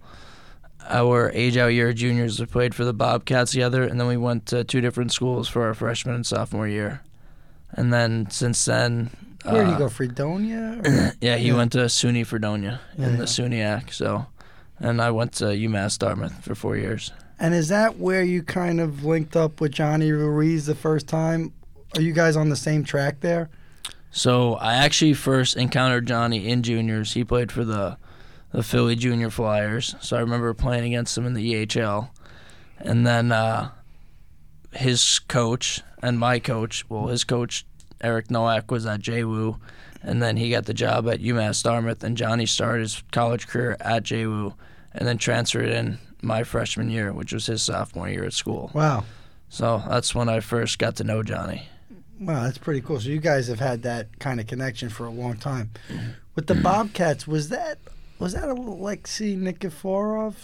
our 0.88 1.30
age 1.32 1.56
out 1.56 1.68
year 1.68 1.92
juniors. 1.92 2.38
We 2.40 2.46
played 2.46 2.74
for 2.74 2.84
the 2.84 2.92
Bobcats 2.94 3.52
together, 3.52 3.82
and 3.84 3.98
then 4.00 4.06
we 4.06 4.16
went 4.16 4.46
to 4.46 4.64
two 4.64 4.80
different 4.80 5.12
schools 5.12 5.48
for 5.48 5.62
our 5.64 5.74
freshman 5.74 6.14
and 6.14 6.26
sophomore 6.26 6.68
year. 6.68 7.02
And 7.72 7.92
then 7.92 8.30
since 8.30 8.64
then, 8.64 9.10
Where 9.44 9.64
did 9.64 9.70
you 9.70 9.74
uh, 9.76 9.78
go, 9.78 9.88
Fredonia? 9.88 10.80
or- 10.84 11.12
Yeah, 11.20 11.36
he 11.36 11.48
Yeah. 11.48 11.56
went 11.56 11.72
to 11.72 11.78
SUNY 11.88 12.24
Fredonia 12.26 12.80
Yeah, 12.98 13.06
in 13.06 13.10
yeah. 13.12 13.18
the 13.18 13.24
SUNYAC. 13.24 13.92
So, 13.92 14.26
and 14.78 15.00
I 15.02 15.10
went 15.10 15.32
to 15.34 15.46
UMass 15.46 15.98
Dartmouth 15.98 16.42
for 16.44 16.54
four 16.54 16.76
years. 16.76 17.12
and 17.40 17.52
is 17.54 17.68
that 17.68 17.98
where 17.98 18.22
you 18.22 18.42
kind 18.42 18.80
of 18.80 19.04
linked 19.04 19.34
up 19.36 19.60
with 19.60 19.72
Johnny 19.72 20.12
Ruiz 20.12 20.66
the 20.66 20.74
first 20.74 21.08
time? 21.08 21.52
Are 21.96 22.00
you 22.02 22.12
guys 22.12 22.36
on 22.36 22.48
the 22.48 22.56
same 22.56 22.84
track 22.84 23.20
there? 23.20 23.48
So 24.12 24.54
I 24.54 24.74
actually 24.74 25.14
first 25.14 25.56
encountered 25.56 26.06
Johnny 26.06 26.48
in 26.48 26.62
juniors. 26.62 27.14
He 27.14 27.24
played 27.24 27.50
for 27.50 27.64
the 27.64 27.96
the 28.54 28.62
Philly 28.62 28.94
Junior 28.94 29.30
Flyers. 29.30 29.96
So 30.00 30.16
I 30.16 30.20
remember 30.20 30.54
playing 30.54 30.84
against 30.84 31.16
them 31.16 31.26
in 31.26 31.34
the 31.34 31.66
EHL. 31.66 32.10
And 32.78 33.04
then 33.04 33.32
uh, 33.32 33.70
his 34.72 35.18
coach 35.18 35.82
and 36.00 36.20
my 36.20 36.38
coach, 36.38 36.88
well, 36.88 37.08
his 37.08 37.24
coach 37.24 37.66
Eric 38.00 38.30
Nowak 38.30 38.70
was 38.70 38.86
at 38.86 39.00
JWU, 39.00 39.58
and 40.02 40.22
then 40.22 40.36
he 40.36 40.50
got 40.50 40.66
the 40.66 40.74
job 40.74 41.08
at 41.08 41.20
UMass 41.20 41.64
Dartmouth. 41.64 42.04
And 42.04 42.16
Johnny 42.16 42.46
started 42.46 42.82
his 42.82 43.02
college 43.10 43.48
career 43.48 43.76
at 43.80 44.04
JWU, 44.04 44.54
and 44.92 45.08
then 45.08 45.18
transferred 45.18 45.70
in 45.70 45.98
my 46.22 46.44
freshman 46.44 46.90
year, 46.90 47.12
which 47.12 47.32
was 47.32 47.46
his 47.46 47.60
sophomore 47.60 48.08
year 48.08 48.24
at 48.24 48.34
school. 48.34 48.70
Wow. 48.72 49.04
So 49.48 49.82
that's 49.88 50.14
when 50.14 50.28
I 50.28 50.38
first 50.38 50.78
got 50.78 50.94
to 50.96 51.04
know 51.04 51.24
Johnny. 51.24 51.68
Wow, 52.20 52.44
that's 52.44 52.58
pretty 52.58 52.82
cool. 52.82 53.00
So 53.00 53.08
you 53.08 53.18
guys 53.18 53.48
have 53.48 53.58
had 53.58 53.82
that 53.82 54.20
kind 54.20 54.38
of 54.38 54.46
connection 54.46 54.90
for 54.90 55.06
a 55.06 55.10
long 55.10 55.38
time. 55.38 55.72
With 56.36 56.46
the 56.46 56.54
Bobcats, 56.54 57.26
was 57.26 57.48
that 57.48 57.78
was 58.18 58.32
that 58.34 58.48
Alexei 58.48 59.34
Nikiforov? 59.36 60.34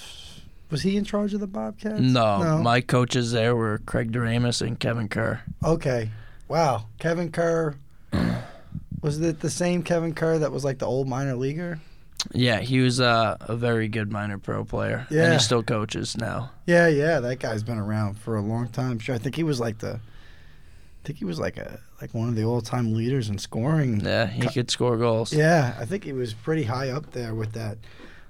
Was 0.71 0.83
he 0.83 0.97
in 0.97 1.05
charge 1.05 1.35
of 1.35 1.41
the 1.41 1.47
Bobcats? 1.49 2.01
No, 2.01 2.61
my 2.63 2.81
coaches 2.81 3.33
there 3.33 3.57
were 3.57 3.79
Craig 3.87 4.13
Doremus 4.13 4.61
and 4.65 4.79
Kevin 4.79 5.09
Kerr. 5.09 5.41
Okay. 5.65 6.11
Wow. 6.49 6.87
Kevin 6.99 7.31
Kerr. 7.33 7.75
Was 9.03 9.19
it 9.21 9.41
the 9.41 9.49
same 9.51 9.83
Kevin 9.83 10.13
Kerr 10.15 10.39
that 10.41 10.53
was 10.53 10.63
like 10.63 10.79
the 10.79 10.85
old 10.87 11.09
minor 11.09 11.35
leaguer? 11.35 11.81
Yeah, 12.33 12.61
he 12.61 12.81
was 12.81 13.01
uh, 13.01 13.39
a 13.41 13.57
very 13.57 13.89
good 13.89 14.13
minor 14.13 14.37
pro 14.37 14.63
player. 14.63 15.07
And 15.09 15.17
Yeah. 15.17 15.33
he 15.33 15.39
still 15.39 15.63
coaches 15.63 16.19
now. 16.19 16.51
Yeah, 16.67 16.87
yeah, 16.89 17.19
that 17.21 17.39
guy's 17.39 17.63
been 17.63 17.79
around 17.79 18.19
for 18.19 18.37
a 18.37 18.43
long 18.43 18.69
time. 18.69 18.99
Sure, 18.99 19.15
I 19.15 19.19
think 19.19 19.37
he 19.37 19.43
was 19.43 19.59
like 19.59 19.79
the, 19.79 19.93
I 19.95 20.01
think 21.05 21.19
he 21.19 21.25
was 21.25 21.41
like 21.41 21.57
a 21.57 21.81
like 22.01 22.15
one 22.15 22.29
of 22.29 22.37
the 22.37 22.45
all 22.45 22.61
time 22.61 22.95
leaders 22.95 23.29
in 23.29 23.39
scoring. 23.39 24.01
Yeah, 24.01 24.27
he 24.27 24.49
could 24.49 24.71
score 24.71 24.97
goals. 24.97 25.33
Yeah, 25.33 25.77
I 25.79 25.85
think 25.85 26.05
he 26.05 26.13
was 26.13 26.33
pretty 26.33 26.65
high 26.65 26.91
up 26.91 27.11
there 27.13 27.35
with 27.35 27.53
that. 27.53 27.79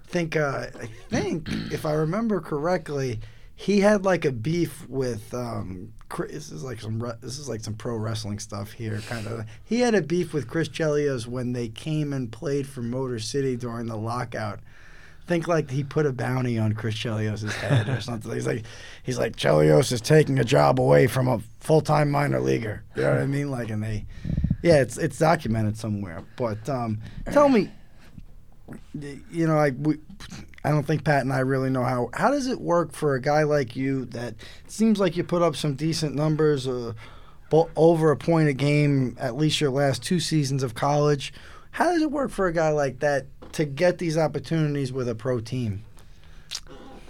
I 0.06 0.10
think 0.10 0.36
uh, 0.36 0.66
I 0.80 0.86
think 1.08 1.48
if 1.72 1.86
I 1.86 1.92
remember 1.92 2.40
correctly, 2.40 3.20
he 3.54 3.80
had 3.80 4.04
like 4.04 4.24
a 4.24 4.32
beef 4.32 4.88
with. 4.88 5.32
Um, 5.34 5.92
Chris, 6.08 6.32
this 6.32 6.50
is 6.50 6.64
like 6.64 6.80
some 6.80 7.00
re- 7.00 7.14
this 7.20 7.38
is 7.38 7.48
like 7.48 7.60
some 7.60 7.74
pro 7.74 7.94
wrestling 7.94 8.40
stuff 8.40 8.72
here, 8.72 9.00
kind 9.06 9.28
of. 9.28 9.44
He 9.64 9.80
had 9.80 9.94
a 9.94 10.02
beef 10.02 10.32
with 10.32 10.48
Chris 10.48 10.68
Chelios 10.68 11.26
when 11.26 11.52
they 11.52 11.68
came 11.68 12.12
and 12.12 12.32
played 12.32 12.66
for 12.66 12.82
Motor 12.82 13.20
City 13.20 13.56
during 13.56 13.86
the 13.86 13.96
lockout. 13.96 14.58
Think 15.30 15.46
like 15.46 15.70
he 15.70 15.84
put 15.84 16.06
a 16.06 16.12
bounty 16.12 16.58
on 16.58 16.72
Chris 16.72 16.96
Chelios' 16.96 17.48
head 17.52 17.88
or 17.88 18.00
something. 18.00 18.32
He's 18.32 18.48
like, 18.48 18.64
he's 19.04 19.16
like 19.16 19.36
Chelios 19.36 19.92
is 19.92 20.00
taking 20.00 20.40
a 20.40 20.44
job 20.44 20.80
away 20.80 21.06
from 21.06 21.28
a 21.28 21.38
full 21.60 21.80
time 21.80 22.10
minor 22.10 22.40
leaguer. 22.40 22.82
You 22.96 23.02
know 23.02 23.12
what 23.12 23.20
I 23.20 23.26
mean? 23.26 23.48
Like, 23.48 23.70
and 23.70 23.80
they, 23.80 24.06
yeah, 24.60 24.80
it's 24.80 24.98
it's 24.98 25.20
documented 25.20 25.76
somewhere. 25.76 26.24
But 26.34 26.68
um, 26.68 26.98
tell 27.30 27.48
me, 27.48 27.70
you 28.92 29.46
know, 29.46 29.54
like 29.54 29.74
we, 29.78 29.98
I 30.64 30.70
don't 30.70 30.84
think 30.84 31.04
Pat 31.04 31.22
and 31.22 31.32
I 31.32 31.38
really 31.38 31.70
know 31.70 31.84
how. 31.84 32.10
How 32.12 32.32
does 32.32 32.48
it 32.48 32.60
work 32.60 32.90
for 32.92 33.14
a 33.14 33.20
guy 33.20 33.44
like 33.44 33.76
you 33.76 34.06
that 34.06 34.34
seems 34.66 34.98
like 34.98 35.16
you 35.16 35.22
put 35.22 35.42
up 35.42 35.54
some 35.54 35.76
decent 35.76 36.16
numbers, 36.16 36.66
uh, 36.66 36.92
over 37.76 38.10
a 38.10 38.16
point 38.16 38.48
a 38.48 38.52
game 38.52 39.16
at 39.20 39.36
least 39.36 39.60
your 39.60 39.70
last 39.70 40.02
two 40.02 40.18
seasons 40.18 40.64
of 40.64 40.74
college. 40.74 41.32
How 41.70 41.92
does 41.92 42.02
it 42.02 42.10
work 42.10 42.32
for 42.32 42.48
a 42.48 42.52
guy 42.52 42.70
like 42.70 42.98
that 42.98 43.26
to 43.52 43.64
get 43.64 43.98
these 43.98 44.16
opportunities 44.16 44.92
with 44.92 45.08
a 45.08 45.14
pro 45.14 45.40
team? 45.40 45.84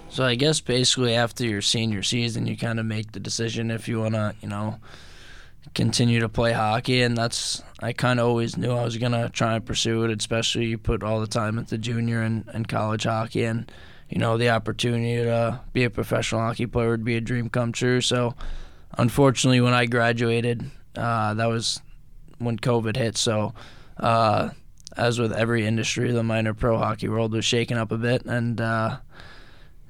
So 0.09 0.24
I 0.24 0.34
guess 0.34 0.61
basically 0.61 1.14
after 1.14 1.45
your 1.45 1.62
senior 1.62 2.03
season, 2.03 2.47
you 2.47 2.57
kind 2.57 2.80
of 2.80 2.86
make 2.86 3.12
the 3.12 3.20
decision 3.20 3.70
if 3.70 3.86
you 3.86 4.01
want 4.01 4.14
to, 4.14 4.34
you 4.41 4.49
know, 4.49 4.80
continue 5.74 6.18
to 6.20 6.28
play 6.28 6.53
hockey. 6.53 7.03
And 7.03 7.16
that's, 7.16 7.62
I 7.80 7.93
kind 7.93 8.18
of 8.18 8.26
always 8.26 8.57
knew 8.57 8.72
I 8.72 8.82
was 8.84 8.97
to 8.99 9.30
try 9.32 9.55
and 9.55 9.64
pursue 9.64 10.03
it, 10.05 10.18
especially 10.18 10.66
you 10.66 10.78
put 10.78 11.05
all 11.05 11.20
the 11.20 11.28
time 11.28 11.59
into 11.59 11.78
junior 11.78 12.22
and, 12.22 12.45
and 12.53 12.66
college 12.66 13.05
hockey. 13.05 13.45
And, 13.45 13.70
you 14.09 14.18
know, 14.18 14.36
the 14.36 14.51
opportunity 14.51 15.22
to 15.22 15.61
be 15.72 15.84
a 15.84 15.91
professional 15.91 16.41
hockey 16.41 16.66
player 16.66 16.91
would 16.91 17.05
be 17.05 17.16
a 17.16 17.20
dream 17.20 17.49
come 17.49 17.70
true. 17.70 18.01
So 18.01 18.34
unfortunately, 18.99 19.61
when 19.61 19.74
I 19.74 19.86
graduated, 19.86 20.68
uh, 20.97 21.34
that 21.34 21.47
was 21.47 21.80
when 22.38 22.59
COVID 22.59 22.97
hit. 22.97 23.16
So, 23.16 23.55
uh, 23.97 24.51
as 24.97 25.18
with 25.18 25.32
every 25.32 25.66
industry, 25.66 26.11
the 26.12 26.22
minor 26.22 26.55
pro 26.55 26.78
hockey 26.78 27.09
world 27.09 27.32
was 27.32 27.45
shaken 27.45 27.76
up 27.76 27.93
a 27.93 27.99
bit. 27.99 28.24
And, 28.24 28.61
uh, 28.61 28.99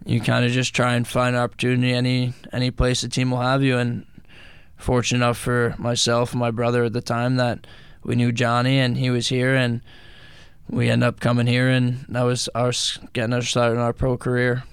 you 0.04 0.20
kind 0.20 0.44
of 0.44 0.52
just 0.52 0.74
try 0.74 0.94
and 0.94 1.06
find 1.06 1.36
opportunity 1.36 1.92
any 1.92 2.32
any 2.52 2.70
place 2.70 3.02
the 3.02 3.08
team 3.08 3.30
will 3.30 3.40
have 3.40 3.62
you. 3.62 3.76
And 3.76 4.06
fortunate 4.80 5.18
enough 5.18 5.38
for 5.38 5.74
myself 5.78 6.32
and 6.32 6.40
my 6.40 6.50
brother 6.50 6.84
at 6.84 6.92
the 6.92 7.02
time 7.02 7.36
that 7.36 7.66
we 8.02 8.14
knew 8.14 8.32
Johnny 8.32 8.78
and 8.78 8.96
he 8.96 9.10
was 9.10 9.28
here, 9.28 9.54
and 9.54 9.82
we 10.68 10.88
end 10.88 11.04
up 11.04 11.20
coming 11.20 11.46
here, 11.46 11.68
and 11.68 12.06
that 12.08 12.22
was 12.22 12.48
our 12.54 12.72
getting 13.12 13.34
us 13.34 13.48
started 13.48 13.74
in 13.74 13.80
our 13.80 13.92
pro 13.92 14.16
career. 14.16 14.64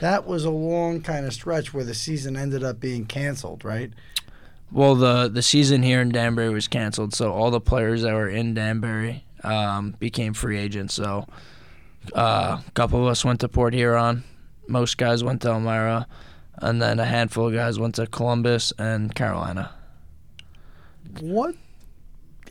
That 0.00 0.26
was 0.26 0.44
a 0.44 0.50
long 0.50 1.00
kind 1.00 1.26
of 1.26 1.32
stretch 1.32 1.74
where 1.74 1.82
the 1.82 1.94
season 1.94 2.36
ended 2.36 2.62
up 2.62 2.78
being 2.78 3.06
canceled, 3.06 3.64
right? 3.64 3.92
Well, 4.74 4.96
the 4.96 5.28
the 5.28 5.40
season 5.40 5.84
here 5.84 6.00
in 6.00 6.08
Danbury 6.08 6.50
was 6.50 6.66
canceled, 6.66 7.14
so 7.14 7.32
all 7.32 7.52
the 7.52 7.60
players 7.60 8.02
that 8.02 8.12
were 8.12 8.28
in 8.28 8.54
Danbury 8.54 9.24
um, 9.44 9.94
became 10.00 10.34
free 10.34 10.58
agents. 10.58 10.94
So 10.94 11.28
uh, 12.12 12.58
a 12.66 12.70
couple 12.72 13.00
of 13.00 13.06
us 13.06 13.24
went 13.24 13.38
to 13.40 13.48
Port 13.48 13.72
Huron, 13.72 14.24
most 14.66 14.98
guys 14.98 15.22
went 15.22 15.42
to 15.42 15.50
Elmira, 15.50 16.08
and 16.56 16.82
then 16.82 16.98
a 16.98 17.04
handful 17.04 17.46
of 17.46 17.54
guys 17.54 17.78
went 17.78 17.94
to 17.94 18.08
Columbus 18.08 18.72
and 18.76 19.14
Carolina. 19.14 19.72
What? 21.20 21.54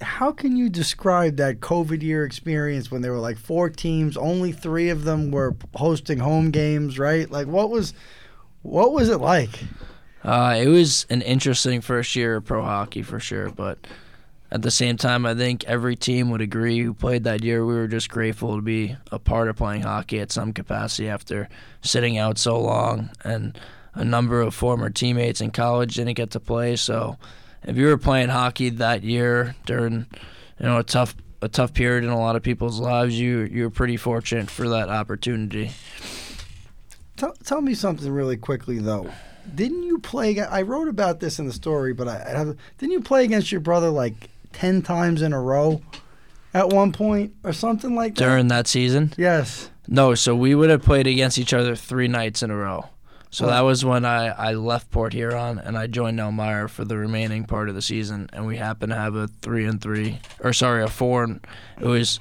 How 0.01 0.31
can 0.31 0.55
you 0.55 0.69
describe 0.69 1.35
that 1.37 1.59
COVID 1.59 2.01
year 2.01 2.23
experience 2.23 2.89
when 2.89 3.01
there 3.01 3.11
were 3.11 3.19
like 3.19 3.37
four 3.37 3.69
teams, 3.69 4.15
only 4.15 4.53
three 4.53 4.87
of 4.87 5.03
them 5.03 5.29
were 5.29 5.57
hosting 5.75 6.19
home 6.19 6.51
games, 6.51 6.97
right? 6.97 7.29
Like, 7.29 7.47
what 7.47 7.69
was, 7.69 7.93
what 8.61 8.93
was 8.93 9.09
it 9.09 9.19
like? 9.19 9.59
Uh, 10.23 10.55
it 10.57 10.67
was 10.67 11.05
an 11.09 11.21
interesting 11.21 11.81
first 11.81 12.15
year 12.15 12.37
of 12.37 12.45
pro 12.45 12.63
hockey 12.63 13.01
for 13.01 13.19
sure, 13.19 13.49
but 13.49 13.77
at 14.53 14.61
the 14.61 14.71
same 14.71 14.97
time, 14.97 15.25
I 15.25 15.33
think 15.33 15.63
every 15.65 15.95
team 15.95 16.29
would 16.29 16.39
agree 16.39 16.79
who 16.79 16.93
played 16.93 17.23
that 17.23 17.43
year. 17.43 17.65
We 17.65 17.73
were 17.73 17.87
just 17.87 18.09
grateful 18.09 18.55
to 18.55 18.61
be 18.61 18.95
a 19.11 19.17
part 19.17 19.49
of 19.49 19.55
playing 19.55 19.81
hockey 19.81 20.19
at 20.19 20.31
some 20.31 20.53
capacity 20.53 21.09
after 21.09 21.49
sitting 21.81 22.19
out 22.19 22.37
so 22.37 22.59
long, 22.59 23.09
and 23.23 23.57
a 23.95 24.05
number 24.05 24.41
of 24.41 24.53
former 24.53 24.91
teammates 24.91 25.41
in 25.41 25.49
college 25.49 25.95
didn't 25.95 26.13
get 26.13 26.31
to 26.31 26.39
play. 26.39 26.75
So, 26.75 27.17
if 27.63 27.77
you 27.77 27.87
were 27.87 27.97
playing 27.97 28.29
hockey 28.29 28.69
that 28.69 29.03
year 29.03 29.55
during, 29.65 30.05
you 30.59 30.65
know, 30.67 30.77
a 30.77 30.83
tough 30.83 31.15
a 31.41 31.49
tough 31.49 31.73
period 31.73 32.03
in 32.03 32.11
a 32.11 32.19
lot 32.19 32.35
of 32.35 32.43
people's 32.43 32.79
lives, 32.79 33.19
you 33.19 33.39
you 33.39 33.63
were 33.63 33.69
pretty 33.71 33.97
fortunate 33.97 34.51
for 34.51 34.69
that 34.69 34.87
opportunity. 34.87 35.71
Tell, 37.17 37.33
tell 37.43 37.61
me 37.61 37.73
something 37.73 38.11
really 38.11 38.37
quickly 38.37 38.77
though. 38.77 39.11
Didn't 39.53 39.83
you 39.83 39.99
play? 39.99 40.39
I 40.39 40.61
wrote 40.61 40.87
about 40.87 41.19
this 41.19 41.39
in 41.39 41.45
the 41.45 41.53
story, 41.53 41.93
but 41.93 42.07
I, 42.07 42.33
I 42.35 42.43
didn't 42.77 42.91
you 42.91 43.01
play 43.01 43.23
against 43.23 43.51
your 43.51 43.61
brother 43.61 43.89
like 43.89 44.29
ten 44.51 44.81
times 44.81 45.21
in 45.21 45.33
a 45.33 45.41
row 45.41 45.81
at 46.53 46.69
one 46.69 46.91
point 46.91 47.33
or 47.43 47.53
something 47.53 47.95
like 47.95 48.15
that? 48.15 48.23
During 48.23 48.47
that 48.47 48.67
season, 48.67 49.13
yes. 49.17 49.69
No, 49.87 50.15
so 50.15 50.35
we 50.35 50.55
would 50.55 50.69
have 50.69 50.81
played 50.81 51.07
against 51.07 51.37
each 51.37 51.53
other 51.53 51.75
three 51.75 52.07
nights 52.07 52.41
in 52.41 52.51
a 52.51 52.55
row. 52.55 52.89
So 53.31 53.47
that 53.47 53.61
was 53.61 53.83
when 53.83 54.05
I, 54.05 54.27
I 54.27 54.53
left 54.53 54.91
Port 54.91 55.11
Huron 55.11 55.57
and 55.57 55.75
I 55.75 55.87
joined 55.87 56.19
Elmira 56.19 56.69
for 56.69 56.85
the 56.85 56.97
remaining 56.97 57.45
part 57.45 57.67
of 57.67 57.73
the 57.73 57.81
season, 57.81 58.29
and 58.31 58.45
we 58.45 58.57
happened 58.57 58.91
to 58.91 58.95
have 58.95 59.15
a 59.15 59.27
three 59.27 59.65
and 59.65 59.81
three, 59.81 60.19
or 60.39 60.53
sorry, 60.53 60.83
a 60.83 60.87
four. 60.87 61.23
And, 61.23 61.45
it 61.81 61.87
was 61.87 62.19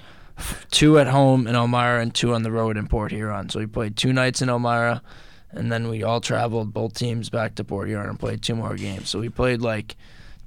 two 0.70 0.99
at 0.99 1.09
home 1.09 1.47
in 1.47 1.55
Elmira 1.55 2.01
and 2.01 2.14
two 2.14 2.33
on 2.33 2.45
the 2.45 2.51
road 2.51 2.79
in 2.79 2.89
Port 2.89 3.12
Huron. 3.12 3.51
So 3.51 3.61
we 3.61 3.66
played 3.66 3.95
two 3.95 4.14
nights 4.14 4.41
in 4.41 4.49
Elmira, 4.49 5.03
and 5.53 5.70
then 5.70 5.88
we 5.88 6.03
all 6.03 6.20
traveled 6.20 6.72
both 6.74 6.94
teams 6.94 7.30
back 7.30 7.55
to 7.57 7.64
Port 7.64 7.88
Huron 7.88 8.09
and 8.09 8.18
played 8.18 8.42
two 8.42 8.55
more 8.57 8.74
games. 8.74 9.09
So 9.11 9.20
we 9.20 9.28
played 9.28 9.61
like 9.61 9.96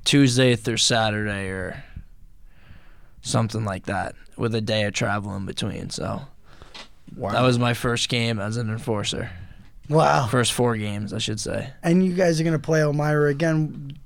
Tuesday 0.03 0.55
through 0.55 0.77
Saturday 0.77 1.47
or 1.49 1.83
something 3.21 3.65
like 3.65 3.85
that 3.85 4.15
with 4.37 4.53
a 4.55 4.61
day 4.61 4.83
of 4.83 4.93
travel 4.93 5.35
in 5.35 5.45
between. 5.45 5.89
So 5.89 6.21
Wow. 7.15 7.31
that 7.31 7.41
was 7.41 7.57
my 7.59 7.73
first 7.73 8.09
game 8.09 8.39
as 8.39 8.57
an 8.57 8.69
enforcer. 8.69 9.29
wow. 9.89 10.27
First 10.27 10.53
four 10.53 10.75
games, 10.77 11.13
I 11.13 11.19
should 11.19 11.39
say. 11.39 11.69
And 11.83 12.05
you 12.05 12.13
guys 12.13 12.39
are 12.39 12.43
going 12.43 12.53
to 12.53 12.59
play 12.59 12.81
Elmira 12.81 13.29
again. 13.29 13.97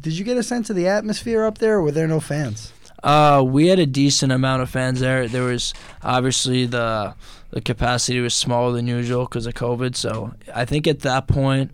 Did 0.00 0.14
you 0.14 0.24
get 0.24 0.36
a 0.36 0.42
sense 0.42 0.68
of 0.70 0.76
the 0.76 0.88
atmosphere 0.88 1.44
up 1.44 1.58
there, 1.58 1.76
or 1.76 1.82
were 1.82 1.92
there 1.92 2.08
no 2.08 2.20
fans? 2.20 2.72
Uh, 3.02 3.44
we 3.46 3.68
had 3.68 3.78
a 3.78 3.86
decent 3.86 4.32
amount 4.32 4.62
of 4.62 4.70
fans 4.70 5.00
there. 5.00 5.28
There 5.28 5.44
was 5.44 5.72
obviously 6.02 6.66
the 6.66 7.14
the 7.50 7.60
capacity 7.60 8.20
was 8.20 8.34
smaller 8.34 8.72
than 8.72 8.86
usual 8.86 9.24
because 9.24 9.46
of 9.46 9.54
COVID. 9.54 9.96
So 9.96 10.34
I 10.54 10.64
think 10.64 10.86
at 10.86 11.00
that 11.00 11.26
point, 11.26 11.72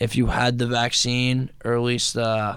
if 0.00 0.16
you 0.16 0.26
had 0.26 0.58
the 0.58 0.66
vaccine 0.66 1.50
or 1.64 1.74
at 1.74 1.82
least 1.82 2.16
uh, 2.16 2.56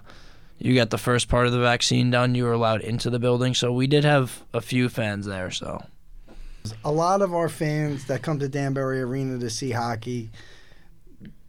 you 0.57 0.74
got 0.74 0.89
the 0.89 0.97
first 0.97 1.28
part 1.28 1.45
of 1.45 1.51
the 1.51 1.59
vaccine 1.59 2.09
done, 2.09 2.34
you 2.36 2.45
were 2.45 2.53
allowed 2.53 2.82
into 2.82 3.09
the 3.09 3.20
building. 3.20 3.53
So 3.53 3.72
we 3.72 3.88
did 3.88 4.03
have 4.03 4.43
a 4.53 4.61
few 4.61 4.89
fans 4.89 5.26
there. 5.26 5.51
So 5.51 5.84
a 6.84 6.91
lot 6.91 7.22
of 7.22 7.34
our 7.34 7.49
fans 7.49 8.05
that 8.05 8.22
come 8.22 8.39
to 8.39 8.47
Danbury 8.47 9.01
Arena 9.01 9.38
to 9.39 9.49
see 9.49 9.72
hockey, 9.72 10.32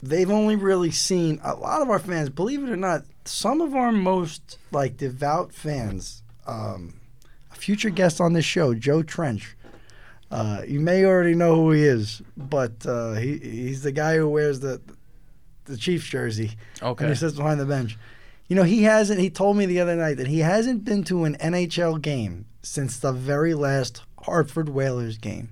they've 0.03 0.31
only 0.31 0.57
really 0.57 0.91
seen 0.91 1.41
a 1.43 1.55
lot 1.55 1.81
of 1.81 1.91
our 1.91 1.99
fans. 1.99 2.29
Believe 2.29 2.63
it 2.63 2.71
or 2.71 2.77
not, 2.77 3.05
some 3.25 3.61
of 3.61 3.75
our 3.75 3.93
most 3.93 4.59
like 4.73 4.97
devout 4.97 5.53
fans. 5.53 6.23
Um, 6.47 6.95
a 7.53 7.55
future 7.55 7.91
guest 7.91 8.21
on 8.21 8.33
this 8.33 8.45
show, 8.45 8.75
Joe 8.75 9.03
Trench. 9.03 9.57
Uh, 10.31 10.63
you 10.67 10.81
may 10.81 11.05
already 11.05 11.35
know 11.35 11.55
who 11.55 11.71
he 11.73 11.85
is, 11.85 12.21
but 12.37 12.85
uh, 12.87 13.13
he 13.15 13.39
he's 13.39 13.83
the 13.83 13.93
guy 13.93 14.17
who 14.17 14.29
wears 14.29 14.61
the 14.61 14.81
the 15.67 15.77
Chiefs 15.77 16.07
jersey 16.07 16.53
Okay. 16.83 17.05
and 17.05 17.13
he 17.13 17.19
sits 17.19 17.37
behind 17.37 17.59
the 17.61 17.67
bench. 17.67 17.97
You 18.49 18.55
know, 18.57 18.63
he 18.65 18.83
hasn't. 18.85 19.21
He 19.21 19.31
told 19.31 19.57
me 19.57 19.67
the 19.67 19.81
other 19.81 19.97
night 19.97 20.17
that 20.19 20.27
he 20.29 20.41
hasn't 20.41 20.85
been 20.85 21.03
to 21.05 21.25
an 21.25 21.37
NHL 21.41 22.01
game 22.01 22.47
since 22.63 22.99
the 22.99 23.13
very 23.13 23.55
last 23.55 24.03
Hartford 24.23 24.69
Whalers 24.69 25.19
game, 25.19 25.51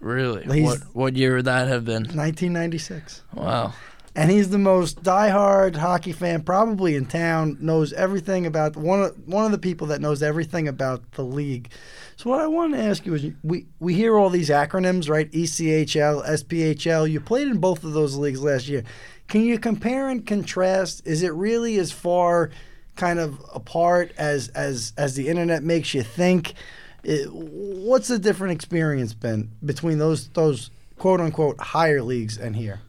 really, 0.00 0.44
He's- 0.44 0.64
what 0.66 0.80
what 0.94 1.16
year 1.16 1.36
would 1.36 1.44
that 1.46 1.68
have 1.68 1.84
been? 1.84 2.02
1996. 2.04 3.22
Wow. 3.34 3.72
And 4.16 4.30
he's 4.30 4.50
the 4.50 4.58
most 4.58 5.02
diehard 5.02 5.74
hockey 5.74 6.12
fan 6.12 6.42
probably 6.42 6.94
in 6.94 7.06
town. 7.06 7.56
Knows 7.60 7.92
everything 7.92 8.46
about 8.46 8.76
one 8.76 9.02
of 9.02 9.26
one 9.26 9.44
of 9.44 9.50
the 9.50 9.58
people 9.58 9.88
that 9.88 10.00
knows 10.00 10.22
everything 10.22 10.68
about 10.68 11.12
the 11.12 11.24
league. 11.24 11.70
So 12.16 12.30
what 12.30 12.40
I 12.40 12.46
wanted 12.46 12.76
to 12.76 12.84
ask 12.84 13.04
you 13.04 13.14
is, 13.14 13.32
we 13.42 13.66
we 13.80 13.94
hear 13.94 14.16
all 14.16 14.30
these 14.30 14.50
acronyms, 14.50 15.08
right? 15.08 15.30
ECHL, 15.32 16.24
SPHL. 16.24 17.10
You 17.10 17.20
played 17.20 17.48
in 17.48 17.58
both 17.58 17.82
of 17.82 17.92
those 17.92 18.16
leagues 18.16 18.40
last 18.40 18.68
year. 18.68 18.84
Can 19.26 19.42
you 19.42 19.58
compare 19.58 20.08
and 20.08 20.24
contrast? 20.24 21.02
Is 21.04 21.24
it 21.24 21.32
really 21.32 21.76
as 21.78 21.90
far 21.90 22.50
kind 22.94 23.18
of 23.18 23.44
apart 23.52 24.12
as 24.16 24.48
as 24.50 24.92
as 24.96 25.16
the 25.16 25.26
internet 25.26 25.64
makes 25.64 25.92
you 25.92 26.02
think? 26.04 26.54
It, 27.02 27.28
what's 27.32 28.08
the 28.08 28.18
different 28.18 28.52
experience 28.52 29.12
been 29.12 29.50
between 29.64 29.98
those 29.98 30.28
those 30.28 30.70
quote 30.98 31.20
unquote 31.20 31.58
higher 31.60 32.00
leagues 32.00 32.38
and 32.38 32.54
here? 32.54 32.80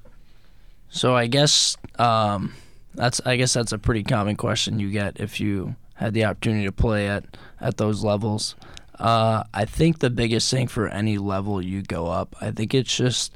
So 0.95 1.13
I 1.13 1.27
guess 1.27 1.75
um, 1.99 2.53
that's 2.93 3.19
I 3.25 3.35
guess 3.35 3.51
that's 3.51 3.73
a 3.73 3.77
pretty 3.77 4.01
common 4.01 4.37
question 4.37 4.79
you 4.79 4.91
get 4.91 5.19
if 5.19 5.41
you 5.41 5.75
had 5.95 6.13
the 6.13 6.23
opportunity 6.23 6.63
to 6.63 6.71
play 6.71 7.09
at 7.09 7.25
at 7.59 7.75
those 7.75 8.01
levels. 8.01 8.55
Uh, 8.97 9.43
I 9.53 9.65
think 9.65 9.99
the 9.99 10.09
biggest 10.09 10.49
thing 10.49 10.67
for 10.67 10.87
any 10.87 11.17
level 11.17 11.61
you 11.61 11.81
go 11.81 12.07
up, 12.07 12.33
I 12.39 12.51
think 12.51 12.73
it's 12.73 12.95
just 12.95 13.33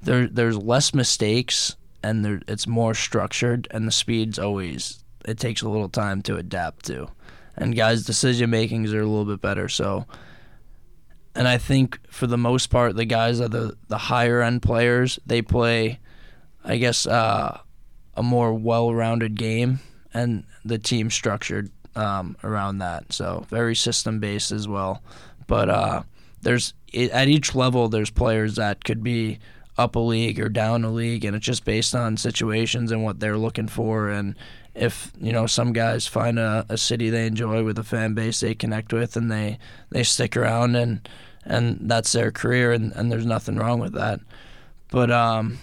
there 0.00 0.28
there's 0.28 0.56
less 0.56 0.94
mistakes 0.94 1.74
and 2.04 2.24
there 2.24 2.40
it's 2.46 2.68
more 2.68 2.94
structured 2.94 3.66
and 3.72 3.88
the 3.88 3.92
speed's 3.92 4.38
always 4.38 5.02
it 5.24 5.40
takes 5.40 5.62
a 5.62 5.68
little 5.68 5.88
time 5.88 6.22
to 6.22 6.36
adapt 6.36 6.84
to, 6.86 7.08
and 7.56 7.74
guys' 7.74 8.04
decision 8.04 8.50
makings 8.50 8.94
are 8.94 9.00
a 9.00 9.06
little 9.06 9.24
bit 9.24 9.40
better. 9.40 9.68
So 9.68 10.06
and 11.34 11.48
I 11.48 11.58
think 11.58 11.98
for 12.08 12.28
the 12.28 12.38
most 12.38 12.68
part, 12.68 12.94
the 12.94 13.06
guys 13.06 13.40
are 13.40 13.48
the 13.48 13.76
the 13.88 13.98
higher 13.98 14.40
end 14.40 14.62
players. 14.62 15.18
They 15.26 15.42
play, 15.42 15.98
I 16.64 16.76
guess, 16.76 17.06
uh, 17.06 17.58
a 18.14 18.22
more 18.22 18.52
well-rounded 18.54 19.36
game, 19.36 19.80
and 20.14 20.44
the 20.64 20.78
team 20.78 21.10
structured 21.10 21.70
um, 21.96 22.36
around 22.44 22.78
that. 22.78 23.12
So 23.12 23.46
very 23.48 23.74
system 23.74 24.20
based 24.20 24.52
as 24.52 24.68
well. 24.68 25.02
But 25.46 25.68
uh, 25.68 26.02
there's 26.42 26.74
at 26.94 27.28
each 27.28 27.54
level, 27.54 27.88
there's 27.88 28.10
players 28.10 28.56
that 28.56 28.84
could 28.84 29.02
be 29.02 29.38
up 29.78 29.96
a 29.96 30.00
league 30.00 30.38
or 30.38 30.48
down 30.48 30.84
a 30.84 30.90
league, 30.90 31.24
and 31.24 31.34
it's 31.34 31.46
just 31.46 31.64
based 31.64 31.94
on 31.94 32.16
situations 32.16 32.92
and 32.92 33.02
what 33.02 33.20
they're 33.20 33.38
looking 33.38 33.68
for. 33.68 34.10
And 34.10 34.34
if 34.74 35.12
you 35.20 35.32
know 35.32 35.46
some 35.46 35.72
guys 35.72 36.06
find 36.06 36.38
a, 36.38 36.66
a 36.68 36.76
city 36.76 37.10
they 37.10 37.26
enjoy 37.26 37.64
with 37.64 37.78
a 37.78 37.84
fan 37.84 38.14
base 38.14 38.40
they 38.40 38.54
connect 38.54 38.92
with, 38.92 39.16
and 39.16 39.30
they 39.30 39.58
they 39.90 40.02
stick 40.02 40.36
around 40.36 40.76
and 40.76 41.08
and 41.44 41.78
that's 41.82 42.12
their 42.12 42.30
career, 42.30 42.72
and, 42.72 42.92
and 42.92 43.10
there's 43.10 43.26
nothing 43.26 43.56
wrong 43.56 43.80
with 43.80 43.94
that. 43.94 44.20
But 44.90 45.10
um, 45.10 45.58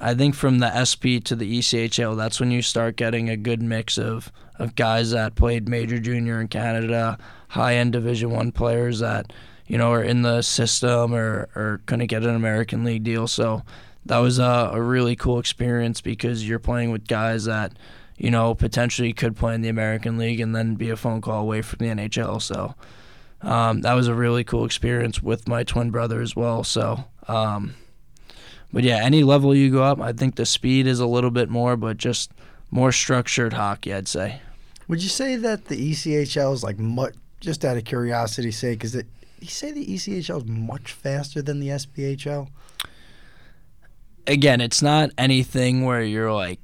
I 0.00 0.14
think 0.14 0.34
from 0.34 0.60
the 0.60 0.70
SP 0.70 1.18
to 1.24 1.34
the 1.34 1.58
ECHL, 1.58 2.16
that's 2.16 2.38
when 2.38 2.50
you 2.50 2.62
start 2.62 2.96
getting 2.96 3.28
a 3.28 3.36
good 3.36 3.60
mix 3.60 3.98
of, 3.98 4.30
of 4.56 4.76
guys 4.76 5.10
that 5.10 5.34
played 5.34 5.68
major 5.68 5.98
junior 5.98 6.40
in 6.40 6.48
Canada, 6.48 7.18
high 7.48 7.74
end 7.74 7.92
Division 7.92 8.30
One 8.30 8.52
players 8.52 9.00
that 9.00 9.32
you 9.66 9.76
know 9.76 9.92
are 9.92 10.02
in 10.02 10.22
the 10.22 10.42
system 10.42 11.14
or, 11.14 11.48
or 11.56 11.80
couldn't 11.86 12.06
get 12.06 12.22
an 12.22 12.34
American 12.34 12.84
League 12.84 13.02
deal. 13.02 13.26
So 13.26 13.62
that 14.06 14.18
was 14.18 14.38
a, 14.38 14.70
a 14.72 14.80
really 14.80 15.16
cool 15.16 15.40
experience 15.40 16.00
because 16.00 16.48
you're 16.48 16.60
playing 16.60 16.92
with 16.92 17.08
guys 17.08 17.46
that 17.46 17.72
you 18.16 18.30
know 18.30 18.54
potentially 18.54 19.12
could 19.12 19.36
play 19.36 19.54
in 19.54 19.62
the 19.62 19.68
American 19.68 20.16
League 20.16 20.38
and 20.38 20.54
then 20.54 20.76
be 20.76 20.90
a 20.90 20.96
phone 20.96 21.20
call 21.20 21.42
away 21.42 21.60
from 21.60 21.78
the 21.78 21.92
NHL. 21.92 22.40
So 22.40 22.76
um, 23.42 23.80
that 23.80 23.94
was 23.94 24.06
a 24.06 24.14
really 24.14 24.44
cool 24.44 24.64
experience 24.64 25.20
with 25.20 25.48
my 25.48 25.64
twin 25.64 25.90
brother 25.90 26.22
as 26.22 26.36
well. 26.36 26.62
So. 26.62 27.04
Um, 27.26 27.74
but 28.72 28.84
yeah, 28.84 28.96
any 29.02 29.22
level 29.22 29.54
you 29.54 29.70
go 29.70 29.82
up, 29.82 30.00
I 30.00 30.12
think 30.12 30.36
the 30.36 30.46
speed 30.46 30.86
is 30.86 31.00
a 31.00 31.06
little 31.06 31.30
bit 31.30 31.48
more, 31.48 31.76
but 31.76 31.96
just 31.96 32.30
more 32.70 32.92
structured 32.92 33.54
hockey, 33.54 33.92
I'd 33.94 34.08
say. 34.08 34.40
Would 34.88 35.02
you 35.02 35.08
say 35.08 35.36
that 35.36 35.66
the 35.66 35.92
ECHL 35.92 36.52
is 36.54 36.62
like 36.62 36.78
much? 36.78 37.14
Just 37.40 37.64
out 37.64 37.76
of 37.76 37.84
curiosity's 37.84 38.58
sake, 38.58 38.82
is 38.82 38.96
it? 38.96 39.06
You 39.38 39.46
say 39.46 39.70
the 39.70 39.86
ECHL 39.86 40.38
is 40.38 40.46
much 40.46 40.92
faster 40.92 41.40
than 41.40 41.60
the 41.60 41.68
SPHL? 41.68 42.48
Again, 44.26 44.60
it's 44.60 44.82
not 44.82 45.10
anything 45.16 45.84
where 45.84 46.02
you're 46.02 46.32
like, 46.32 46.58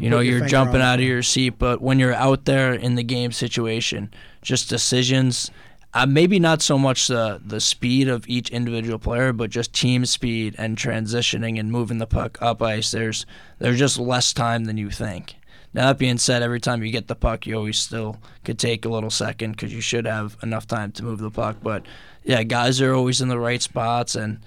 you 0.00 0.08
know, 0.08 0.20
your 0.20 0.38
you're 0.38 0.48
jumping 0.48 0.80
out 0.80 0.98
of 0.98 1.04
your 1.04 1.22
seat, 1.22 1.58
but 1.58 1.82
when 1.82 1.98
you're 1.98 2.14
out 2.14 2.46
there 2.46 2.72
in 2.72 2.94
the 2.94 3.02
game 3.02 3.32
situation, 3.32 4.10
just 4.40 4.70
decisions. 4.70 5.50
Uh, 5.96 6.06
maybe 6.06 6.40
not 6.40 6.60
so 6.60 6.76
much 6.76 7.06
the 7.06 7.40
the 7.44 7.60
speed 7.60 8.08
of 8.08 8.28
each 8.28 8.50
individual 8.50 8.98
player, 8.98 9.32
but 9.32 9.48
just 9.48 9.72
team 9.72 10.04
speed 10.04 10.56
and 10.58 10.76
transitioning 10.76 11.58
and 11.58 11.70
moving 11.70 11.98
the 11.98 12.06
puck 12.06 12.36
up 12.42 12.60
ice. 12.60 12.90
There's 12.90 13.24
there's 13.60 13.78
just 13.78 13.98
less 13.98 14.32
time 14.32 14.64
than 14.64 14.76
you 14.76 14.90
think. 14.90 15.36
Now 15.72 15.86
that 15.86 15.98
being 15.98 16.18
said, 16.18 16.42
every 16.42 16.60
time 16.60 16.82
you 16.82 16.90
get 16.90 17.06
the 17.06 17.14
puck, 17.14 17.46
you 17.46 17.54
always 17.54 17.78
still 17.78 18.18
could 18.44 18.58
take 18.58 18.84
a 18.84 18.88
little 18.88 19.10
second 19.10 19.52
because 19.52 19.72
you 19.72 19.80
should 19.80 20.06
have 20.06 20.36
enough 20.42 20.66
time 20.66 20.90
to 20.92 21.04
move 21.04 21.20
the 21.20 21.30
puck. 21.30 21.58
But 21.62 21.86
yeah, 22.24 22.42
guys 22.42 22.80
are 22.80 22.94
always 22.94 23.20
in 23.20 23.28
the 23.28 23.38
right 23.38 23.62
spots, 23.62 24.16
and 24.16 24.40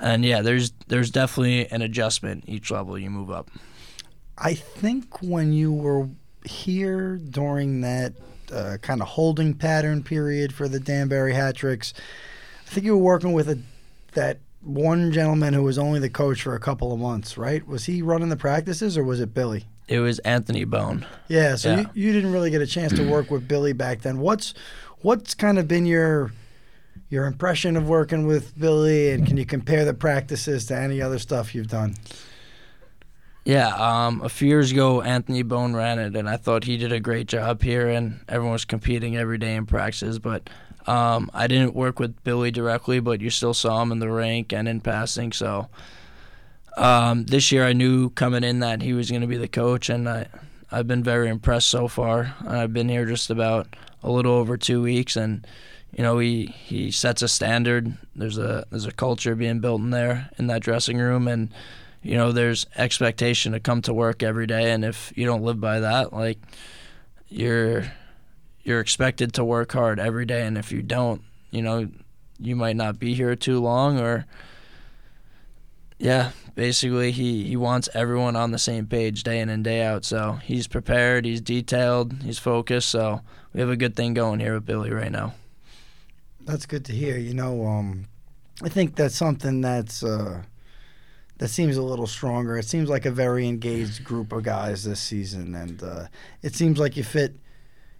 and 0.00 0.24
yeah, 0.24 0.40
there's 0.40 0.72
there's 0.86 1.10
definitely 1.10 1.68
an 1.70 1.82
adjustment 1.82 2.44
each 2.46 2.70
level 2.70 2.98
you 2.98 3.10
move 3.10 3.30
up. 3.30 3.50
I 4.38 4.54
think 4.54 5.20
when 5.20 5.52
you 5.52 5.72
were 5.72 6.08
here 6.44 7.16
during 7.16 7.82
that 7.82 8.14
uh, 8.52 8.78
kind 8.82 9.00
of 9.02 9.08
holding 9.08 9.54
pattern 9.54 10.02
period 10.02 10.52
for 10.52 10.68
the 10.68 10.80
Danbury 10.80 11.34
hat 11.34 11.56
tricks, 11.56 11.92
I 12.66 12.70
think 12.70 12.84
you 12.84 12.96
were 12.96 13.02
working 13.02 13.32
with 13.32 13.48
a 13.48 13.58
that 14.12 14.38
one 14.60 15.12
gentleman 15.12 15.54
who 15.54 15.62
was 15.62 15.78
only 15.78 16.00
the 16.00 16.10
coach 16.10 16.42
for 16.42 16.54
a 16.54 16.60
couple 16.60 16.92
of 16.92 16.98
months, 16.98 17.38
right? 17.38 17.66
Was 17.66 17.84
he 17.84 18.02
running 18.02 18.28
the 18.28 18.36
practices 18.36 18.98
or 18.98 19.04
was 19.04 19.20
it 19.20 19.32
Billy? 19.32 19.66
It 19.86 20.00
was 20.00 20.18
Anthony 20.20 20.64
Bone. 20.64 21.06
Yeah, 21.28 21.56
so 21.56 21.70
Yeah. 21.70 21.80
You, 21.80 21.90
you 21.94 22.12
didn't 22.12 22.32
really 22.32 22.50
get 22.50 22.60
a 22.60 22.66
chance 22.66 22.92
to 22.94 23.08
work 23.08 23.30
with 23.30 23.48
Billy 23.48 23.72
back 23.72 24.02
then. 24.02 24.18
What's 24.18 24.54
what's 25.00 25.34
kind 25.34 25.58
of 25.58 25.68
been 25.68 25.86
your 25.86 26.32
your 27.08 27.24
impression 27.24 27.76
of 27.76 27.88
working 27.88 28.26
with 28.26 28.58
Billy, 28.58 29.10
and 29.10 29.26
can 29.26 29.38
you 29.38 29.46
compare 29.46 29.84
the 29.84 29.94
practices 29.94 30.66
to 30.66 30.76
any 30.76 31.00
other 31.00 31.18
stuff 31.18 31.54
you've 31.54 31.68
done? 31.68 31.94
Yeah, 33.48 33.68
um, 33.76 34.20
a 34.20 34.28
few 34.28 34.46
years 34.46 34.72
ago, 34.72 35.00
Anthony 35.00 35.42
Bone 35.42 35.74
ran 35.74 35.98
it, 35.98 36.14
and 36.14 36.28
I 36.28 36.36
thought 36.36 36.64
he 36.64 36.76
did 36.76 36.92
a 36.92 37.00
great 37.00 37.28
job 37.28 37.62
here, 37.62 37.88
and 37.88 38.20
everyone 38.28 38.52
was 38.52 38.66
competing 38.66 39.16
every 39.16 39.38
day 39.38 39.54
in 39.54 39.64
practice. 39.64 40.18
But 40.18 40.50
um, 40.86 41.30
I 41.32 41.46
didn't 41.46 41.74
work 41.74 41.98
with 41.98 42.22
Billy 42.24 42.50
directly, 42.50 43.00
but 43.00 43.22
you 43.22 43.30
still 43.30 43.54
saw 43.54 43.80
him 43.80 43.90
in 43.90 44.00
the 44.00 44.10
rink 44.10 44.52
and 44.52 44.68
in 44.68 44.82
passing. 44.82 45.32
So 45.32 45.68
um, 46.76 47.24
this 47.24 47.50
year, 47.50 47.64
I 47.64 47.72
knew 47.72 48.10
coming 48.10 48.44
in 48.44 48.58
that 48.58 48.82
he 48.82 48.92
was 48.92 49.08
going 49.08 49.22
to 49.22 49.26
be 49.26 49.38
the 49.38 49.48
coach, 49.48 49.88
and 49.88 50.06
I, 50.10 50.26
I've 50.70 50.86
been 50.86 51.02
very 51.02 51.30
impressed 51.30 51.68
so 51.68 51.88
far. 51.88 52.34
I've 52.46 52.74
been 52.74 52.90
here 52.90 53.06
just 53.06 53.30
about 53.30 53.74
a 54.02 54.10
little 54.10 54.34
over 54.34 54.58
two 54.58 54.82
weeks, 54.82 55.16
and 55.16 55.46
you 55.96 56.02
know, 56.02 56.18
he 56.18 56.48
he 56.48 56.90
sets 56.90 57.22
a 57.22 57.28
standard. 57.28 57.96
There's 58.14 58.36
a 58.36 58.66
there's 58.68 58.84
a 58.84 58.92
culture 58.92 59.34
being 59.34 59.60
built 59.60 59.80
in 59.80 59.88
there 59.88 60.28
in 60.38 60.48
that 60.48 60.60
dressing 60.60 60.98
room, 60.98 61.26
and 61.26 61.48
you 62.02 62.14
know, 62.16 62.32
there's 62.32 62.66
expectation 62.76 63.52
to 63.52 63.60
come 63.60 63.82
to 63.82 63.92
work 63.92 64.22
every 64.22 64.46
day. 64.46 64.70
And 64.70 64.84
if 64.84 65.12
you 65.16 65.26
don't 65.26 65.42
live 65.42 65.60
by 65.60 65.80
that, 65.80 66.12
like 66.12 66.38
you're 67.28 67.84
you're 68.62 68.80
expected 68.80 69.32
to 69.34 69.44
work 69.44 69.72
hard 69.72 69.98
every 69.98 70.26
day, 70.26 70.46
and 70.46 70.58
if 70.58 70.72
you 70.72 70.82
don't, 70.82 71.22
you 71.50 71.62
know, 71.62 71.88
you 72.38 72.54
might 72.54 72.76
not 72.76 72.98
be 72.98 73.14
here 73.14 73.34
too 73.34 73.60
long, 73.60 73.98
or 73.98 74.26
yeah, 75.98 76.30
basically 76.54 77.10
he 77.10 77.44
he 77.44 77.56
wants 77.56 77.88
everyone 77.94 78.36
on 78.36 78.50
the 78.50 78.58
same 78.58 78.86
page 78.86 79.22
day 79.22 79.40
in 79.40 79.48
and 79.48 79.64
day 79.64 79.82
out. 79.82 80.04
So 80.04 80.32
he's 80.42 80.66
prepared, 80.66 81.24
he's 81.24 81.40
detailed, 81.40 82.22
he's 82.22 82.38
focused. 82.38 82.90
So 82.90 83.22
we 83.52 83.60
have 83.60 83.70
a 83.70 83.76
good 83.76 83.96
thing 83.96 84.14
going 84.14 84.40
here 84.40 84.54
with 84.54 84.66
Billy 84.66 84.90
right 84.90 85.12
now. 85.12 85.34
That's 86.40 86.66
good 86.66 86.84
to 86.86 86.92
hear. 86.92 87.18
You 87.18 87.34
know, 87.34 87.66
um, 87.66 88.06
I 88.62 88.68
think 88.68 88.96
that's 88.96 89.16
something 89.16 89.60
that's 89.60 90.02
uh, 90.02 90.42
that 91.38 91.48
seems 91.48 91.76
a 91.76 91.82
little 91.82 92.06
stronger. 92.06 92.56
It 92.56 92.66
seems 92.66 92.88
like 92.88 93.06
a 93.06 93.10
very 93.10 93.48
engaged 93.48 94.04
group 94.04 94.32
of 94.32 94.42
guys 94.42 94.84
this 94.84 95.00
season, 95.00 95.54
and 95.54 95.82
uh, 95.82 96.06
it 96.42 96.54
seems 96.54 96.78
like 96.78 96.96
you 96.96 97.04
fit 97.04 97.36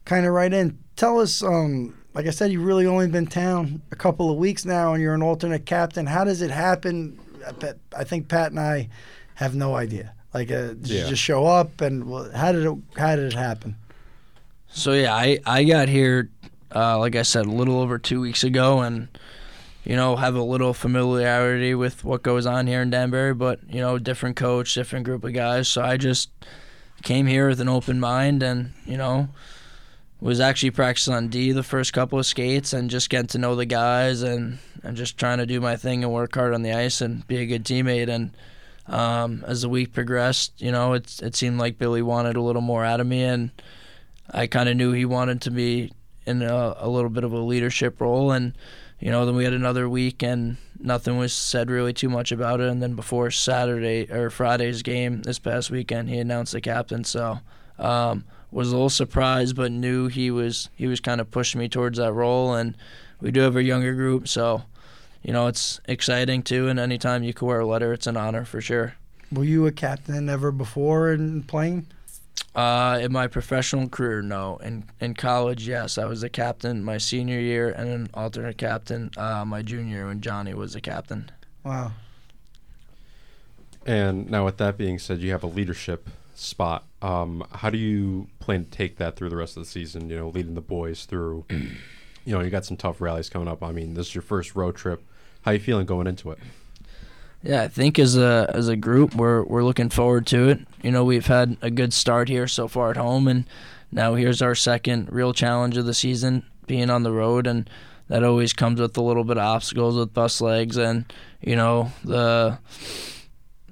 kind 0.04 0.26
of 0.26 0.32
right 0.32 0.52
in. 0.52 0.78
Tell 0.96 1.20
us, 1.20 1.42
um, 1.42 1.96
like 2.14 2.26
I 2.26 2.30
said, 2.30 2.50
you've 2.50 2.64
really 2.64 2.86
only 2.86 3.06
been 3.08 3.26
town 3.26 3.82
a 3.92 3.96
couple 3.96 4.30
of 4.30 4.36
weeks 4.36 4.64
now, 4.64 4.92
and 4.92 5.02
you're 5.02 5.14
an 5.14 5.22
alternate 5.22 5.66
captain. 5.66 6.06
How 6.06 6.24
does 6.24 6.42
it 6.42 6.50
happen? 6.50 7.18
I 7.96 8.04
think 8.04 8.28
Pat 8.28 8.50
and 8.50 8.60
I 8.60 8.88
have 9.36 9.54
no 9.54 9.76
idea. 9.76 10.12
Like, 10.34 10.50
uh, 10.50 10.74
did 10.74 10.88
you 10.88 11.06
just 11.06 11.22
show 11.22 11.46
up, 11.46 11.80
and 11.80 12.10
well, 12.10 12.30
how 12.34 12.52
did 12.52 12.66
it 12.66 12.76
how 12.96 13.16
did 13.16 13.26
it 13.26 13.36
happen? 13.38 13.76
So 14.68 14.92
yeah, 14.92 15.14
I 15.14 15.38
I 15.46 15.64
got 15.64 15.88
here, 15.88 16.28
uh, 16.74 16.98
like 16.98 17.16
I 17.16 17.22
said, 17.22 17.46
a 17.46 17.50
little 17.50 17.80
over 17.80 17.98
two 17.98 18.20
weeks 18.20 18.44
ago, 18.44 18.80
and 18.80 19.08
you 19.84 19.96
know 19.96 20.16
have 20.16 20.34
a 20.34 20.42
little 20.42 20.74
familiarity 20.74 21.74
with 21.74 22.04
what 22.04 22.22
goes 22.22 22.46
on 22.46 22.66
here 22.66 22.82
in 22.82 22.90
Danbury, 22.90 23.34
but 23.34 23.60
you 23.68 23.80
know 23.80 23.98
different 23.98 24.36
coach, 24.36 24.74
different 24.74 25.04
group 25.04 25.24
of 25.24 25.32
guys. 25.32 25.68
So 25.68 25.82
I 25.82 25.96
just 25.96 26.30
came 27.02 27.26
here 27.26 27.48
with 27.48 27.60
an 27.60 27.68
open 27.68 28.00
mind, 28.00 28.42
and 28.42 28.72
you 28.84 28.96
know 28.96 29.28
was 30.20 30.40
actually 30.40 30.72
practicing 30.72 31.14
on 31.14 31.28
D 31.28 31.52
the 31.52 31.62
first 31.62 31.92
couple 31.92 32.18
of 32.18 32.26
skates, 32.26 32.72
and 32.72 32.90
just 32.90 33.08
getting 33.08 33.28
to 33.28 33.38
know 33.38 33.54
the 33.54 33.66
guys, 33.66 34.22
and 34.22 34.58
and 34.82 34.96
just 34.96 35.18
trying 35.18 35.38
to 35.38 35.46
do 35.46 35.60
my 35.60 35.76
thing 35.76 36.02
and 36.04 36.12
work 36.12 36.34
hard 36.34 36.54
on 36.54 36.62
the 36.62 36.72
ice 36.72 37.00
and 37.00 37.26
be 37.26 37.38
a 37.38 37.46
good 37.46 37.64
teammate. 37.64 38.08
And 38.08 38.30
um, 38.86 39.44
as 39.46 39.62
the 39.62 39.68
week 39.68 39.92
progressed, 39.92 40.60
you 40.60 40.72
know 40.72 40.92
it 40.94 41.20
it 41.22 41.36
seemed 41.36 41.58
like 41.58 41.78
Billy 41.78 42.02
wanted 42.02 42.36
a 42.36 42.42
little 42.42 42.62
more 42.62 42.84
out 42.84 43.00
of 43.00 43.06
me, 43.06 43.22
and 43.22 43.50
I 44.30 44.46
kind 44.46 44.68
of 44.68 44.76
knew 44.76 44.92
he 44.92 45.04
wanted 45.04 45.40
to 45.42 45.50
be 45.50 45.92
in 46.26 46.42
a, 46.42 46.74
a 46.78 46.88
little 46.88 47.10
bit 47.10 47.24
of 47.24 47.32
a 47.32 47.38
leadership 47.38 48.00
role, 48.00 48.32
and 48.32 48.54
you 49.00 49.10
know, 49.10 49.24
then 49.24 49.36
we 49.36 49.44
had 49.44 49.52
another 49.52 49.88
week 49.88 50.22
and 50.22 50.56
nothing 50.80 51.18
was 51.18 51.32
said 51.32 51.70
really 51.70 51.92
too 51.92 52.08
much 52.08 52.32
about 52.32 52.60
it. 52.60 52.68
And 52.68 52.82
then 52.82 52.94
before 52.94 53.30
Saturday 53.30 54.10
or 54.10 54.30
Friday's 54.30 54.82
game 54.82 55.22
this 55.22 55.38
past 55.38 55.70
weekend, 55.70 56.08
he 56.08 56.18
announced 56.18 56.52
the 56.52 56.60
captain. 56.60 57.04
So 57.04 57.38
um, 57.78 58.24
was 58.50 58.68
a 58.68 58.72
little 58.72 58.90
surprised, 58.90 59.56
but 59.56 59.70
knew 59.70 60.08
he 60.08 60.30
was 60.30 60.70
he 60.74 60.86
was 60.86 61.00
kind 61.00 61.20
of 61.20 61.30
pushing 61.30 61.60
me 61.60 61.68
towards 61.68 61.98
that 61.98 62.12
role. 62.12 62.54
And 62.54 62.76
we 63.20 63.30
do 63.30 63.40
have 63.40 63.56
a 63.56 63.62
younger 63.62 63.94
group, 63.94 64.28
so 64.28 64.62
you 65.22 65.32
know 65.32 65.46
it's 65.46 65.80
exciting 65.86 66.42
too. 66.42 66.68
And 66.68 66.78
anytime 66.78 67.22
you 67.22 67.34
can 67.34 67.46
wear 67.46 67.60
a 67.60 67.66
letter, 67.66 67.92
it's 67.92 68.06
an 68.06 68.16
honor 68.16 68.44
for 68.44 68.60
sure. 68.60 68.94
Were 69.30 69.44
you 69.44 69.66
a 69.66 69.72
captain 69.72 70.28
ever 70.28 70.50
before 70.50 71.12
in 71.12 71.42
playing? 71.42 71.86
Uh, 72.58 72.98
in 72.98 73.12
my 73.12 73.28
professional 73.28 73.88
career, 73.88 74.20
no. 74.20 74.56
In 74.56 74.82
in 74.98 75.14
college, 75.14 75.68
yes, 75.68 75.96
I 75.96 76.06
was 76.06 76.24
a 76.24 76.28
captain 76.28 76.82
my 76.82 76.98
senior 76.98 77.38
year 77.38 77.70
and 77.70 77.88
an 77.88 78.08
alternate 78.14 78.58
captain 78.58 79.12
uh, 79.16 79.44
my 79.44 79.62
junior 79.62 79.98
year 79.98 80.06
when 80.08 80.20
Johnny 80.20 80.54
was 80.54 80.74
a 80.74 80.80
captain. 80.80 81.30
Wow. 81.62 81.92
And 83.86 84.28
now, 84.28 84.44
with 84.44 84.56
that 84.56 84.76
being 84.76 84.98
said, 84.98 85.20
you 85.20 85.30
have 85.30 85.44
a 85.44 85.46
leadership 85.46 86.10
spot. 86.34 86.84
Um, 87.00 87.46
how 87.52 87.70
do 87.70 87.78
you 87.78 88.26
plan 88.40 88.64
to 88.64 88.70
take 88.72 88.96
that 88.96 89.14
through 89.14 89.28
the 89.28 89.36
rest 89.36 89.56
of 89.56 89.62
the 89.62 89.68
season? 89.68 90.10
You 90.10 90.16
know, 90.16 90.28
leading 90.28 90.54
the 90.54 90.60
boys 90.60 91.04
through. 91.04 91.44
You 92.24 92.34
know, 92.34 92.42
you 92.42 92.50
got 92.50 92.66
some 92.66 92.76
tough 92.76 93.00
rallies 93.00 93.30
coming 93.30 93.48
up. 93.48 93.62
I 93.62 93.72
mean, 93.72 93.94
this 93.94 94.08
is 94.08 94.14
your 94.14 94.20
first 94.20 94.54
road 94.54 94.76
trip. 94.76 95.02
How 95.42 95.52
you 95.52 95.60
feeling 95.60 95.86
going 95.86 96.06
into 96.06 96.30
it? 96.30 96.38
Yeah, 97.42 97.62
I 97.62 97.68
think 97.68 97.98
as 97.98 98.16
a 98.16 98.50
as 98.52 98.68
a 98.68 98.76
group, 98.76 99.14
we're 99.14 99.42
we're 99.44 99.64
looking 99.64 99.90
forward 99.90 100.26
to 100.28 100.48
it. 100.48 100.60
You 100.82 100.90
know, 100.90 101.04
we've 101.04 101.26
had 101.26 101.56
a 101.62 101.70
good 101.70 101.92
start 101.92 102.28
here 102.28 102.48
so 102.48 102.66
far 102.66 102.90
at 102.90 102.96
home, 102.96 103.28
and 103.28 103.44
now 103.92 104.14
here's 104.14 104.42
our 104.42 104.54
second 104.54 105.12
real 105.12 105.32
challenge 105.32 105.76
of 105.76 105.86
the 105.86 105.94
season, 105.94 106.44
being 106.66 106.90
on 106.90 107.04
the 107.04 107.12
road, 107.12 107.46
and 107.46 107.70
that 108.08 108.24
always 108.24 108.52
comes 108.52 108.80
with 108.80 108.96
a 108.96 109.02
little 109.02 109.24
bit 109.24 109.38
of 109.38 109.44
obstacles 109.44 109.96
with 109.96 110.14
bus 110.14 110.40
legs 110.40 110.76
and 110.76 111.12
you 111.40 111.54
know 111.54 111.92
the 112.04 112.58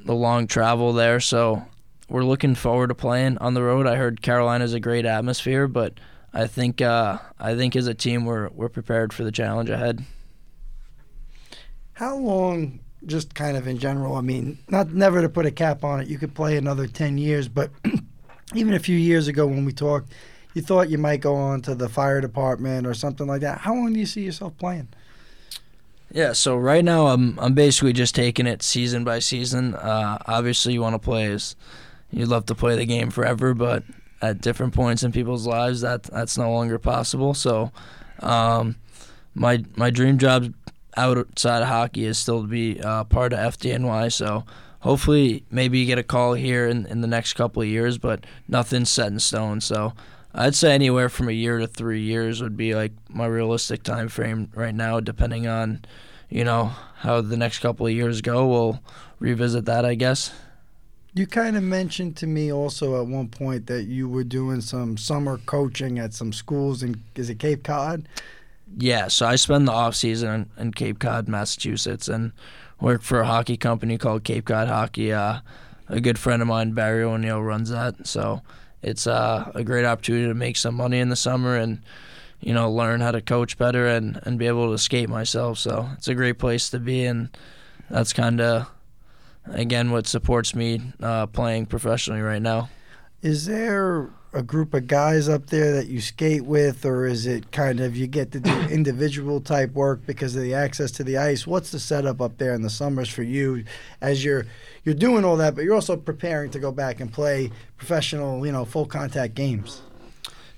the 0.05 0.15
long 0.15 0.47
travel 0.47 0.93
there. 0.93 1.19
So 1.21 1.65
we're 2.09 2.25
looking 2.25 2.55
forward 2.55 2.89
to 2.89 2.95
playing 2.95 3.39
on 3.39 3.55
the 3.55 3.63
road. 3.63 3.87
I 3.87 3.97
heard 3.97 4.23
Carolina's 4.23 4.75
a 4.75 4.81
great 4.81 5.05
atmosphere, 5.05 5.67
but 5.67 5.95
I 6.33 6.47
think 6.47 6.81
uh, 6.81 7.19
I 7.39 7.57
think 7.57 7.75
as 7.75 7.89
a 7.89 7.95
team 7.95 8.25
we're 8.25 8.49
we're 8.51 8.69
prepared 8.69 9.13
for 9.13 9.25
the 9.25 9.33
challenge 9.33 9.71
ahead. 9.71 10.05
How 11.95 12.17
long, 12.17 12.81
just 13.07 13.35
kind 13.35 13.57
of 13.57 13.67
in 13.67 13.79
general, 13.79 14.17
I 14.17 14.21
mean, 14.21 14.59
not 14.69 14.91
never 14.93 15.23
to 15.23 15.29
put 15.29 15.47
a 15.47 15.51
cap 15.51 15.85
on 15.85 16.01
it, 16.01 16.09
you 16.09 16.19
could 16.19 16.35
play 16.35 16.57
another 16.57 16.87
10 16.87 17.19
years, 17.19 17.49
but 17.49 17.71
even 18.55 18.75
a 18.75 18.79
few 18.79 18.97
years 18.97 19.29
ago 19.29 19.47
when 19.47 19.65
we 19.65 19.73
talked, 19.73 20.13
you 20.55 20.63
thought 20.63 20.89
you 20.89 20.99
might 20.99 21.21
go 21.21 21.35
on 21.35 21.61
to 21.63 21.75
the 21.75 21.89
fire 21.89 22.21
department 22.21 22.87
or 22.87 22.95
something 22.95 23.27
like 23.27 23.43
that. 23.43 23.59
How 23.59 23.75
long 23.75 23.93
do 23.93 24.01
you 24.01 24.07
see 24.07 24.23
yourself 24.23 24.57
playing? 24.59 24.89
Yeah, 26.11 26.33
so 26.33 26.57
right 26.57 26.85
now 26.85 27.09
I'm 27.09 27.39
I'm 27.39 27.53
basically 27.53 27.93
just 27.93 28.15
taking 28.15 28.47
it 28.47 28.63
season 28.63 29.05
by 29.05 29.19
season. 29.19 29.75
Uh, 29.75 30.19
obviously, 30.27 30.73
you 30.73 30.81
want 30.81 30.95
to 30.95 30.99
play 30.99 31.27
as 31.27 31.57
you'd 32.11 32.29
love 32.29 32.47
to 32.47 32.55
play 32.55 32.77
the 32.77 32.87
game 32.87 33.11
forever, 33.11 33.55
but 33.55 33.83
at 34.23 34.41
different 34.41 34.73
points 34.73 35.03
in 35.03 35.13
people's 35.13 35.47
lives, 35.47 35.81
that 35.83 36.05
that's 36.05 36.39
no 36.39 36.51
longer 36.51 36.79
possible. 36.79 37.35
So, 37.35 37.73
um, 38.21 38.77
my 39.35 39.65
my 39.77 39.91
dream 39.91 40.17
job 40.17 40.55
outside 40.97 41.63
of 41.63 41.69
hockey 41.69 42.05
is 42.05 42.19
still 42.19 42.43
to 42.43 42.49
be 42.49 42.81
uh, 42.81 43.05
part 43.05 43.33
of 43.33 43.39
FDNY. 43.59 44.13
So 44.13 44.45
hopefully, 44.81 45.45
maybe 45.51 45.79
you 45.79 45.87
get 45.87 45.99
a 45.99 46.03
call 46.03 46.35
here 46.35 46.67
in, 46.67 46.87
in 46.87 47.01
the 47.01 47.07
next 47.09 47.35
couple 47.35 47.63
of 47.63 47.69
years, 47.69 47.99
but 47.99 48.25
nothing's 48.49 48.91
set 48.91 49.09
in 49.09 49.21
stone. 49.21 49.61
So 49.61 49.93
I'd 50.35 50.55
say 50.55 50.75
anywhere 50.75 51.09
from 51.09 51.29
a 51.29 51.33
year 51.33 51.59
to 51.59 51.67
three 51.67 52.03
years 52.03 52.43
would 52.43 52.57
be 52.57 52.75
like 52.75 52.93
my 53.09 53.27
realistic 53.27 53.83
time 53.83 54.09
frame 54.09 54.51
right 54.55 54.75
now, 54.75 55.01
depending 55.01 55.47
on, 55.47 55.85
you 56.29 56.45
know, 56.45 56.73
how 56.97 57.21
the 57.21 57.37
next 57.37 57.61
couple 57.61 57.87
of 57.87 57.93
years 57.93 58.21
go. 58.21 58.47
We'll 58.47 58.81
revisit 59.19 59.65
that, 59.65 59.85
I 59.85 59.95
guess. 59.95 60.33
You 61.15 61.27
kind 61.27 61.57
of 61.57 61.63
mentioned 61.63 62.17
to 62.19 62.27
me 62.27 62.53
also 62.53 63.01
at 63.01 63.07
one 63.07 63.29
point 63.29 63.69
that 63.69 63.85
you 63.85 64.07
were 64.07 64.25
doing 64.25 64.61
some 64.61 64.99
summer 64.99 65.39
coaching 65.39 65.99
at 65.99 66.13
some 66.13 66.31
schools 66.31 66.83
in 66.83 67.03
is 67.15 67.31
it 67.31 67.39
Cape 67.39 67.65
Cod? 67.65 68.07
Yeah, 68.75 69.09
so 69.09 69.27
I 69.27 69.37
spend 69.37 69.69
the 69.69 69.73
off 69.73 69.95
season 69.95 70.51
in, 70.59 70.73
Cape 70.73 70.99
Cod, 70.99 71.29
Massachusetts, 71.29 72.09
and 72.09 72.33
work 72.81 73.03
for 73.03 73.21
a 73.21 73.27
hockey 73.27 73.57
company 73.57 73.97
called 73.97 74.25
Cape 74.25 74.47
Cod 74.47 74.69
Hockey. 74.69 75.13
Uh, 75.13 75.41
a 75.89 76.01
good 76.01 76.19
friend 76.19 76.43
of 76.43 76.49
mine, 76.49 76.73
Barry 76.73 77.03
O'Neill, 77.05 77.43
runs 77.43 77.71
that. 77.71 78.07
So 78.07 78.43
it's 78.83 79.07
uh, 79.07 79.51
a 79.55 79.63
great 79.63 79.85
opportunity 79.85 80.27
to 80.27 80.35
make 80.35 80.57
some 80.57 80.75
money 80.75 80.99
in 80.99 81.09
the 81.09 81.17
summer 81.17 81.57
and 81.57 81.81
you 82.41 82.53
know 82.53 82.71
learn 82.71 83.01
how 83.01 83.11
to 83.13 83.21
coach 83.21 83.57
better 83.57 83.87
and, 83.87 84.21
and 84.25 84.39
be 84.39 84.47
able 84.47 84.71
to 84.73 84.79
skate 84.79 85.09
myself. 85.09 85.59
So 85.59 85.89
it's 85.95 86.09
a 86.09 86.15
great 86.15 86.39
place 86.39 86.69
to 86.71 86.79
be, 86.79 87.05
and 87.05 87.29
that's 87.89 88.13
kind 88.13 88.41
of 88.41 88.71
again 89.47 89.91
what 89.91 90.07
supports 90.07 90.55
me 90.55 90.93
uh, 91.03 91.27
playing 91.27 91.67
professionally 91.67 92.21
right 92.21 92.43
now. 92.43 92.69
Is 93.23 93.47
there 93.47 94.11
a 94.37 94.43
group 94.43 94.75
of 94.75 94.87
guys 94.87 95.29
up 95.29 95.47
there 95.47 95.73
that 95.73 95.87
you 95.89 96.01
skate 96.01 96.45
with, 96.45 96.85
or 96.85 97.07
is 97.07 97.27
it 97.27 97.51
kind 97.53 97.81
of 97.81 97.97
you 97.97 98.07
get 98.07 98.33
to 98.33 98.41
do 98.41 98.53
individual 98.71 99.41
type 99.41 99.73
work 99.73 100.05
because 100.07 100.37
of 100.37 100.43
the 100.43 100.55
access 100.55 100.91
to 100.93 101.05
the 101.05 101.17
ice? 101.17 101.47
What's 101.47 101.71
the 101.71 101.81
setup 101.81 102.21
up 102.21 102.37
there 102.39 102.55
in 102.55 102.63
the 102.63 102.71
summers 102.71 103.09
for 103.09 103.23
you 103.23 103.65
as 104.01 104.25
you're 104.25 104.47
you're 104.85 104.95
doing 104.95 105.25
all 105.25 105.37
that, 105.39 105.55
but 105.55 105.65
you're 105.65 105.75
also 105.75 105.97
preparing 105.97 106.51
to 106.51 106.59
go 106.59 106.71
back 106.71 107.01
and 107.01 107.13
play 107.13 107.51
professional, 107.77 108.45
you 108.47 108.53
know, 108.53 108.65
full 108.65 108.87
contact 108.87 109.35
games? 109.35 109.83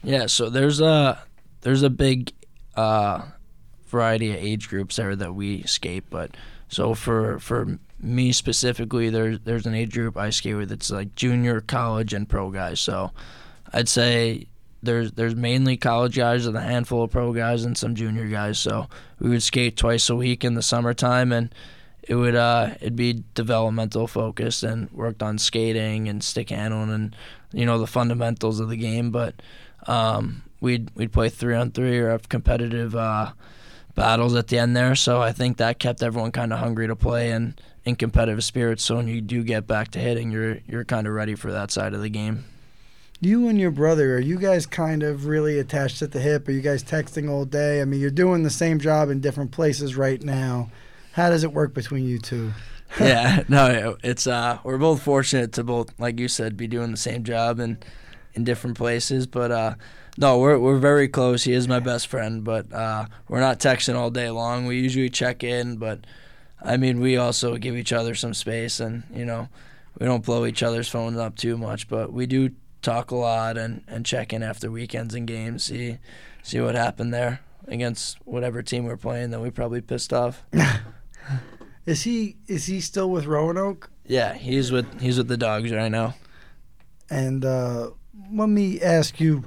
Yeah, 0.03 0.27
so 0.27 0.51
there's 0.51 0.81
a 0.81 1.23
there's 1.61 1.83
a 1.83 1.91
big 1.91 2.33
uh, 2.75 3.23
variety 3.87 4.31
of 4.31 4.37
age 4.37 4.69
groups 4.69 4.97
there 4.97 5.15
that 5.15 5.35
we 5.35 5.63
skate, 5.63 6.05
but 6.11 6.37
so 6.69 6.95
for 6.95 7.39
for 7.39 7.79
me 8.01 8.33
specifically, 8.33 9.11
there's 9.11 9.41
there's 9.41 9.67
an 9.67 9.75
age 9.75 9.95
group 9.95 10.17
I 10.17 10.31
skate 10.31 10.57
with. 10.57 10.73
It's 10.73 10.91
like 10.91 11.15
junior, 11.15 11.61
college, 11.61 12.13
and 12.13 12.29
pro 12.29 12.51
guys. 12.51 12.81
So 12.81 13.13
I'd 13.73 13.89
say 13.89 14.47
there's 14.83 15.13
there's 15.13 15.35
mainly 15.35 15.77
college 15.77 16.17
guys 16.17 16.47
and 16.47 16.57
a 16.57 16.61
handful 16.61 17.03
of 17.03 17.11
pro 17.11 17.33
guys 17.33 17.65
and 17.65 17.77
some 17.77 17.95
junior 17.95 18.27
guys. 18.27 18.59
So 18.59 18.89
we 19.19 19.31
would 19.31 19.43
skate 19.43 19.77
twice 19.77 20.09
a 20.09 20.17
week 20.17 20.45
in 20.45 20.55
the 20.55 20.63
summertime, 20.63 21.33
and 21.33 21.55
it 22.03 22.15
would 22.15 22.35
uh 22.35 22.75
it'd 22.81 22.97
be 22.97 23.25
developmental 23.35 24.07
focused 24.07 24.63
and 24.63 24.91
worked 24.93 25.23
on 25.23 25.39
skating 25.39 26.09
and 26.09 26.23
stick 26.23 26.51
handling 26.51 26.91
and 26.91 27.17
you 27.53 27.67
know 27.67 27.79
the 27.79 27.87
fundamentals 27.87 28.61
of 28.61 28.69
the 28.69 28.77
game. 28.77 29.11
But 29.11 29.35
um, 29.87 30.43
we'd 30.61 30.91
we'd 30.95 31.13
play 31.13 31.29
three 31.29 31.55
on 31.55 31.71
three 31.71 31.99
or 31.99 32.11
have 32.11 32.29
competitive 32.29 32.95
uh, 32.95 33.33
battles 33.95 34.35
at 34.35 34.49
the 34.49 34.59
end 34.59 34.77
there. 34.77 34.95
So 34.95 35.21
I 35.21 35.33
think 35.33 35.57
that 35.57 35.79
kept 35.79 36.03
everyone 36.03 36.33
kind 36.33 36.53
of 36.53 36.61
hungry 36.61 36.87
to 36.87 36.97
play 36.97 37.33
and 37.33 37.61
in 37.85 37.97
competitive 37.97 38.45
spirits. 38.45 38.85
So 38.85 38.97
when 38.97 39.09
you 39.09 39.21
do 39.21 39.43
get 39.43 39.67
back 39.67 39.91
to 39.93 39.99
hitting, 39.99 40.31
you're 40.31 40.59
you're 40.67 40.85
kind 40.85 41.07
of 41.07 41.15
ready 41.15 41.35
for 41.35 41.51
that 41.53 41.71
side 41.71 41.95
of 41.95 42.03
the 42.03 42.11
game. 42.11 42.45
You 43.21 43.49
and 43.49 43.59
your 43.59 43.73
brother, 43.73 44.15
are 44.15 44.21
you 44.21 44.39
guys 44.39 44.65
kind 44.65 45.03
of 45.03 45.27
really 45.27 45.59
attached 45.59 46.03
at 46.03 46.13
the 46.13 46.21
hip? 46.21 46.47
Are 46.47 46.53
you 46.53 46.61
guys 46.61 46.85
texting 46.85 47.29
all 47.29 47.45
day? 47.45 47.81
I 47.81 47.85
mean, 47.85 48.01
you're 48.01 48.11
doing 48.11 48.45
the 48.45 48.51
same 48.51 48.79
job 48.79 49.11
in 49.11 49.21
different 49.21 49.51
places 49.51 49.97
right 49.97 50.23
now. 50.23 50.71
How 51.15 51.29
does 51.29 51.43
it 51.43 51.53
work 51.53 51.75
between 51.75 52.05
you 52.05 52.21
two? 52.21 52.53
yeah, 53.01 53.43
no, 53.49 53.97
it's 54.05 54.29
uh, 54.29 54.59
we're 54.63 54.79
both 54.79 55.03
fortunate 55.03 55.53
to 55.55 55.65
both, 55.65 55.99
like 55.99 56.21
you 56.21 56.29
said, 56.29 56.57
be 56.57 56.69
doing 56.69 56.93
the 56.93 56.97
same 56.97 57.25
job 57.25 57.59
and 57.59 57.85
in 58.35 58.45
different 58.45 58.77
places. 58.77 59.27
But 59.27 59.51
uh, 59.51 59.75
no, 60.17 60.39
we're 60.39 60.57
we're 60.57 60.79
very 60.79 61.09
close. 61.09 61.43
He 61.43 61.55
is 61.55 61.67
my 61.67 61.81
best 61.81 62.07
friend, 62.07 62.45
but 62.45 62.73
uh, 62.73 63.07
we're 63.29 63.41
not 63.41 63.59
texting 63.59 63.97
all 63.97 64.11
day 64.11 64.31
long. 64.31 64.65
We 64.65 64.79
usually 64.79 65.11
check 65.11 65.43
in, 65.43 65.77
but 65.79 66.07
I 66.63 66.77
mean, 66.77 67.01
we 67.01 67.17
also 67.17 67.57
give 67.57 67.77
each 67.77 67.93
other 67.93 68.15
some 68.15 68.33
space, 68.33 68.79
and 68.79 69.03
you 69.13 69.25
know, 69.25 69.49
we 69.99 70.07
don't 70.07 70.25
blow 70.25 70.47
each 70.47 70.63
other's 70.63 70.89
phones 70.89 71.19
up 71.19 71.35
too 71.35 71.59
much, 71.59 71.89
but 71.89 72.13
we 72.13 72.27
do 72.27 72.51
talk 72.83 73.11
a 73.11 73.17
lot 73.17 73.57
and, 73.57 73.83
and 73.89 74.07
check 74.07 74.33
in 74.33 74.43
after 74.43 74.71
weekends 74.71 75.15
and 75.15 75.27
games, 75.27 75.65
see 75.65 75.99
see 76.43 76.61
what 76.61 76.75
happened 76.75 77.13
there 77.13 77.41
against 77.67 78.17
whatever 78.25 78.63
team 78.63 78.85
we're 78.85 78.97
playing 78.97 79.31
that 79.31 79.41
we 79.41 79.51
probably 79.51 79.81
pissed 79.81 80.13
off. 80.13 80.45
Is 81.89 82.03
he 82.03 82.37
is 82.47 82.67
he 82.67 82.83
still 82.83 83.11
with 83.11 83.25
Roanoke? 83.25 83.89
Yeah, 84.05 84.35
he's 84.35 84.71
with 84.71 85.01
he's 85.01 85.17
with 85.17 85.29
the 85.29 85.39
dogs 85.39 85.73
right 85.73 85.91
now. 85.91 86.17
And 87.09 87.47
uh, 87.47 87.93
let 88.31 88.51
me 88.51 88.79
ask 88.83 89.19
you, 89.19 89.43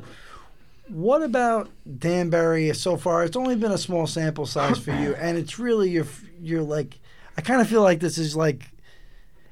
what 0.87 1.21
about 1.21 1.69
Danbury 1.99 2.73
so 2.73 2.97
far? 2.97 3.23
It's 3.23 3.37
only 3.37 3.55
been 3.55 3.71
a 3.71 3.77
small 3.77 4.07
sample 4.07 4.47
size 4.47 4.79
for 4.79 4.89
you, 4.89 5.13
and 5.15 5.37
it's 5.37 5.59
really 5.59 5.91
you're 5.91 6.07
you're 6.41 6.63
like, 6.63 6.99
I 7.37 7.41
kind 7.41 7.61
of 7.61 7.67
feel 7.67 7.83
like 7.83 7.99
this 7.99 8.17
is 8.17 8.35
like, 8.35 8.71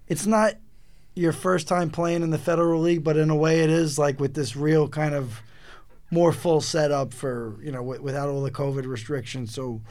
it's 0.07 0.25
not 0.25 0.55
your 1.20 1.34
first 1.34 1.67
time 1.67 1.89
playing 1.89 2.24
in 2.24 2.30
the 2.30 2.38
Federal 2.38 2.82
League, 2.82 3.03
but 3.03 3.17
in 3.17 3.30
a 3.30 3.36
way 3.36 3.59
it 3.59 3.70
is 3.70 3.99
like 3.99 4.20
with 4.20 4.34
this 4.34 4.55
real 4.55 4.88
kind 4.88 5.13
of 5.13 5.41
more 6.11 6.32
full 6.32 6.61
setup 6.61 7.13
for 7.13 7.57
you 7.61 7.72
know 7.72 7.80
w- 7.80 8.01
without 8.01 8.30
all 8.30 8.41
the 8.41 8.51
COVID 8.51 8.86
restrictions. 8.86 9.53
So, 9.53 9.82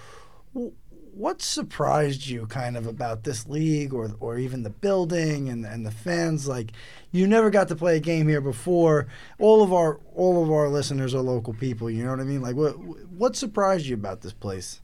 w- 0.54 0.72
what 1.12 1.42
surprised 1.42 2.26
you 2.26 2.46
kind 2.46 2.76
of 2.76 2.86
about 2.86 3.24
this 3.24 3.46
league, 3.46 3.92
or 3.92 4.10
or 4.20 4.38
even 4.38 4.62
the 4.62 4.70
building 4.70 5.48
and 5.48 5.66
and 5.66 5.84
the 5.84 5.90
fans? 5.90 6.48
Like, 6.48 6.72
you 7.12 7.26
never 7.26 7.50
got 7.50 7.68
to 7.68 7.76
play 7.76 7.96
a 7.96 8.00
game 8.00 8.26
here 8.26 8.40
before. 8.40 9.06
All 9.38 9.62
of 9.62 9.72
our 9.72 10.00
all 10.14 10.42
of 10.42 10.50
our 10.50 10.68
listeners 10.68 11.14
are 11.14 11.20
local 11.20 11.52
people. 11.52 11.90
You 11.90 12.04
know 12.04 12.10
what 12.10 12.20
I 12.20 12.24
mean? 12.24 12.42
Like, 12.42 12.56
what 12.56 12.72
what 13.10 13.36
surprised 13.36 13.86
you 13.86 13.94
about 13.94 14.22
this 14.22 14.32
place? 14.32 14.80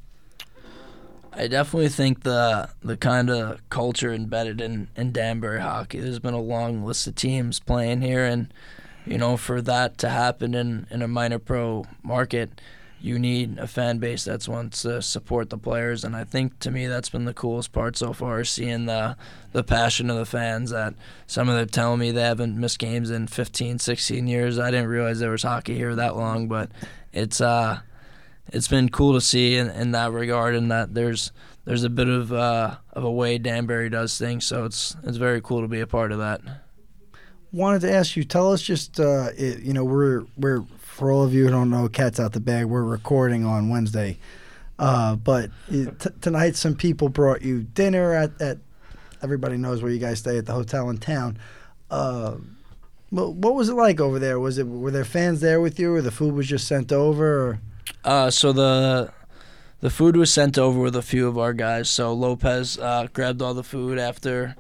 I 1.37 1.49
definitely 1.49 1.89
think 1.89 2.23
the 2.23 2.69
the 2.83 2.97
kind 2.97 3.29
of 3.31 3.69
culture 3.69 4.13
embedded 4.13 4.61
in, 4.61 4.89
in 4.97 5.13
Danbury 5.13 5.61
hockey. 5.61 5.99
There's 6.01 6.19
been 6.19 6.35
a 6.35 6.41
long 6.41 6.85
list 6.85 7.07
of 7.07 7.15
teams 7.17 7.61
playing 7.61 8.03
here, 8.03 8.25
and 8.25 8.53
you 9.05 9.19
know 9.19 9.37
for 9.37 9.61
that 9.63 9.99
to 9.99 10.09
happen 10.09 10.55
in, 10.55 10.87
in 10.91 11.03
a 11.03 11.09
minor 11.09 11.39
pro 11.39 11.87
market, 12.03 12.61
you 13.01 13.19
need 13.19 13.59
a 13.59 13.67
fan 13.67 13.99
base 13.99 14.25
that's 14.25 14.49
wants 14.49 14.83
to 14.83 15.03
support 15.03 15.51
the 15.51 15.59
players. 15.59 16.05
And 16.05 16.15
I 16.15 16.25
think 16.25 16.59
to 16.61 16.71
me 16.71 16.87
that's 16.87 17.11
been 17.11 17.25
the 17.25 17.35
coolest 17.35 17.73
part 17.73 17.97
so 17.97 18.13
far, 18.13 18.45
seeing 18.45 18.87
the 18.87 19.17
the 19.53 19.65
passion 19.65 20.11
of 20.11 20.17
the 20.17 20.27
fans. 20.27 20.71
That 20.71 20.95
some 21.27 21.49
of 21.49 21.57
them 21.57 21.69
telling 21.69 21.99
me 21.99 22.13
they 22.13 22.23
haven't 22.23 22.57
missed 22.57 22.79
games 22.79 23.11
in 23.11 23.27
15, 23.27 23.81
16 23.81 24.27
years. 24.29 24.59
I 24.59 24.71
didn't 24.71 24.89
realize 24.89 25.19
there 25.19 25.31
was 25.33 25.43
hockey 25.43 25.75
here 25.75 25.97
that 25.97 26.17
long, 26.17 26.47
but 26.47 26.71
it's 27.13 27.41
uh 27.41 27.81
it's 28.49 28.69
been 28.69 28.89
cool 28.89 29.15
to 29.15 29.21
see 29.21 29.57
in, 29.57 29.71
in 29.71 29.93
that 29.93 30.13
regard, 30.13 30.55
and 30.55 30.71
that 30.71 30.95
there's 30.95 31.33
there's 31.65 31.85
a 31.85 31.91
bit 31.91 32.09
of 32.09 32.33
uh, 32.33 32.77
of 32.93 33.05
a 33.05 33.11
way 33.11 33.39
Danbury 33.39 33.91
does 33.91 34.19
things. 34.19 34.45
So 34.45 34.65
it's 34.65 34.97
it's 35.05 35.17
very 35.17 35.41
cool 35.41 35.63
to 35.63 35.69
be 35.69 35.81
a 35.81 35.87
part 35.87 36.13
of 36.13 36.19
that. 36.19 36.41
Wanted 37.53 37.83
to 37.83 37.93
ask 37.93 38.17
you, 38.17 38.25
tell 38.25 38.53
us 38.53 38.63
just 38.63 39.01
uh, 39.01 39.31
it, 39.37 39.61
you 39.61 39.73
know 39.73 39.85
we're 39.85 40.25
we're 40.37 40.65
for 40.79 41.11
all 41.11 41.25
of 41.25 41.35
you 41.35 41.45
who 41.45 41.51
don't 41.51 41.71
know, 41.71 41.89
cats 41.89 42.21
out 42.21 42.33
the 42.33 42.41
bag. 42.41 42.67
We're 42.67 42.85
recording 42.85 43.45
on 43.45 43.69
Wednesday, 43.69 44.19
uh, 44.79 45.17
but 45.17 45.51
it, 45.69 45.99
t- 45.99 46.11
tonight 46.21 46.55
some 46.55 46.77
people 46.77 47.09
brought 47.09 47.43
you 47.43 47.63
dinner 47.63 48.13
at, 48.15 48.41
at 48.41 48.59
everybody 49.23 49.57
knows 49.57 49.83
where 49.83 49.91
you 49.91 49.99
guys 49.99 50.21
stay 50.21 50.39
at 50.39 50.47
the 50.47 50.53
hotel 50.53 50.91
in 50.91 50.99
town. 50.99 51.39
Uh, 51.91 52.37
what, 53.11 53.55
was 53.55 53.69
it 53.69 53.75
like 53.75 54.01
over 54.01 54.19
there? 54.19 54.39
Was 54.41 54.59
it 54.59 54.67
were 54.67 54.91
there 54.91 55.05
fans 55.05 55.41
there 55.41 55.61
with 55.61 55.79
you, 55.79 55.95
or 55.95 56.03
the 56.03 56.11
food 56.11 56.35
was 56.35 56.47
just 56.47 56.69
sent 56.69 56.93
over? 56.93 57.49
Or? 57.49 57.61
Uh, 58.05 58.31
so 58.31 58.53
the 58.53 59.13
the 59.81 59.91
food 59.91 60.17
was 60.17 60.33
sent 60.33 60.59
over 60.59 60.81
with 60.81 60.97
a 60.97 61.03
few 61.03 61.29
of 61.29 61.39
our 61.39 61.53
guys. 61.53 61.89
So 61.89 62.13
Lopez 62.13 62.79
uh, 62.79 63.09
grabbed 63.13 63.43
all 63.43 63.55
the 63.55 63.63
food 63.63 63.99
after 63.99 64.57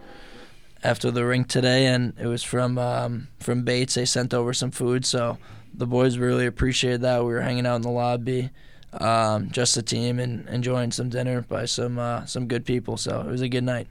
after 0.82 1.10
the 1.10 1.24
rink 1.24 1.48
today, 1.48 1.86
and 1.86 2.12
it 2.18 2.26
was 2.26 2.42
from 2.42 2.78
um, 2.78 3.28
from 3.38 3.62
Bates. 3.62 3.94
They 3.94 4.04
sent 4.04 4.34
over 4.34 4.52
some 4.52 4.70
food, 4.70 5.04
so 5.06 5.38
the 5.72 5.86
boys 5.86 6.18
really 6.18 6.46
appreciated 6.46 7.00
that. 7.02 7.24
We 7.24 7.32
were 7.32 7.40
hanging 7.40 7.66
out 7.66 7.76
in 7.76 7.82
the 7.82 7.90
lobby, 7.90 8.50
um, 8.92 9.50
just 9.50 9.76
a 9.76 9.82
team, 9.82 10.18
and 10.18 10.48
enjoying 10.48 10.92
some 10.92 11.08
dinner 11.08 11.42
by 11.42 11.64
some 11.64 11.98
uh, 11.98 12.26
some 12.26 12.46
good 12.46 12.64
people. 12.64 12.96
So 12.96 13.20
it 13.20 13.26
was 13.26 13.40
a 13.40 13.48
good 13.48 13.64
night. 13.64 13.88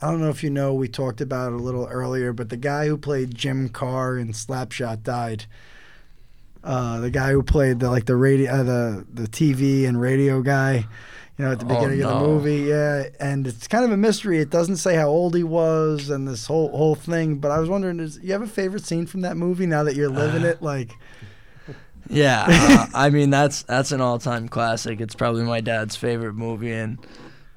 I 0.00 0.10
don't 0.10 0.20
know 0.20 0.28
if 0.28 0.44
you 0.44 0.50
know, 0.50 0.74
we 0.74 0.86
talked 0.86 1.20
about 1.20 1.52
it 1.52 1.54
a 1.54 1.62
little 1.62 1.86
earlier, 1.86 2.32
but 2.32 2.50
the 2.50 2.56
guy 2.56 2.86
who 2.86 2.96
played 2.96 3.34
Jim 3.34 3.68
Carr 3.68 4.16
in 4.16 4.28
Slapshot 4.28 5.02
died. 5.02 5.46
Uh, 6.68 7.00
the 7.00 7.10
guy 7.10 7.32
who 7.32 7.42
played 7.42 7.80
the 7.80 7.90
like 7.90 8.04
the 8.04 8.16
radio, 8.16 8.52
uh, 8.52 8.62
the 8.62 9.06
the 9.14 9.26
TV 9.28 9.88
and 9.88 9.98
radio 10.00 10.42
guy, 10.42 10.86
you 11.38 11.44
know, 11.44 11.52
at 11.52 11.58
the 11.60 11.64
Oh, 11.64 11.68
beginning 11.68 12.02
of 12.02 12.08
the 12.10 12.14
movie, 12.26 12.60
yeah. 12.68 13.04
And 13.18 13.46
it's 13.46 13.66
kind 13.66 13.84
of 13.86 13.90
a 13.90 13.96
mystery. 13.96 14.38
It 14.40 14.50
doesn't 14.50 14.76
say 14.76 14.94
how 14.94 15.08
old 15.08 15.34
he 15.34 15.44
was 15.44 16.10
and 16.10 16.28
this 16.28 16.46
whole 16.46 16.68
whole 16.76 16.94
thing. 16.94 17.36
But 17.36 17.50
I 17.52 17.58
was 17.58 17.68
wondering, 17.70 18.00
is 18.00 18.18
you 18.22 18.32
have 18.32 18.42
a 18.42 18.46
favorite 18.46 18.84
scene 18.84 19.06
from 19.06 19.22
that 19.22 19.36
movie 19.36 19.66
now 19.66 19.82
that 19.84 19.94
you're 19.96 20.10
living 20.10 20.44
it? 20.44 20.60
Like, 20.60 20.98
Yeah, 22.10 22.44
uh, 22.48 22.86
I 22.94 23.10
mean 23.10 23.30
that's 23.30 23.62
that's 23.62 23.92
an 23.92 24.00
all-time 24.00 24.48
classic. 24.48 25.00
It's 25.00 25.14
probably 25.14 25.44
my 25.44 25.60
dad's 25.60 25.96
favorite 25.96 26.34
movie, 26.34 26.72
and 26.72 26.98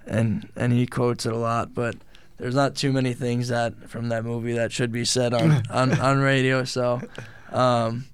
and 0.05 0.49
and 0.55 0.73
he 0.73 0.87
quotes 0.87 1.25
it 1.25 1.33
a 1.33 1.37
lot. 1.37 1.73
But 1.73 1.95
there's 2.37 2.55
not 2.55 2.75
too 2.75 2.91
many 2.91 3.13
things 3.13 3.49
that 3.49 3.89
from 3.89 4.09
that 4.09 4.25
movie 4.25 4.53
that 4.53 4.71
should 4.71 4.91
be 4.91 5.05
said 5.05 5.33
on 5.33 5.63
on, 5.69 5.99
on 5.99 6.19
radio. 6.19 6.63
So, 6.63 7.01
um, 7.51 8.05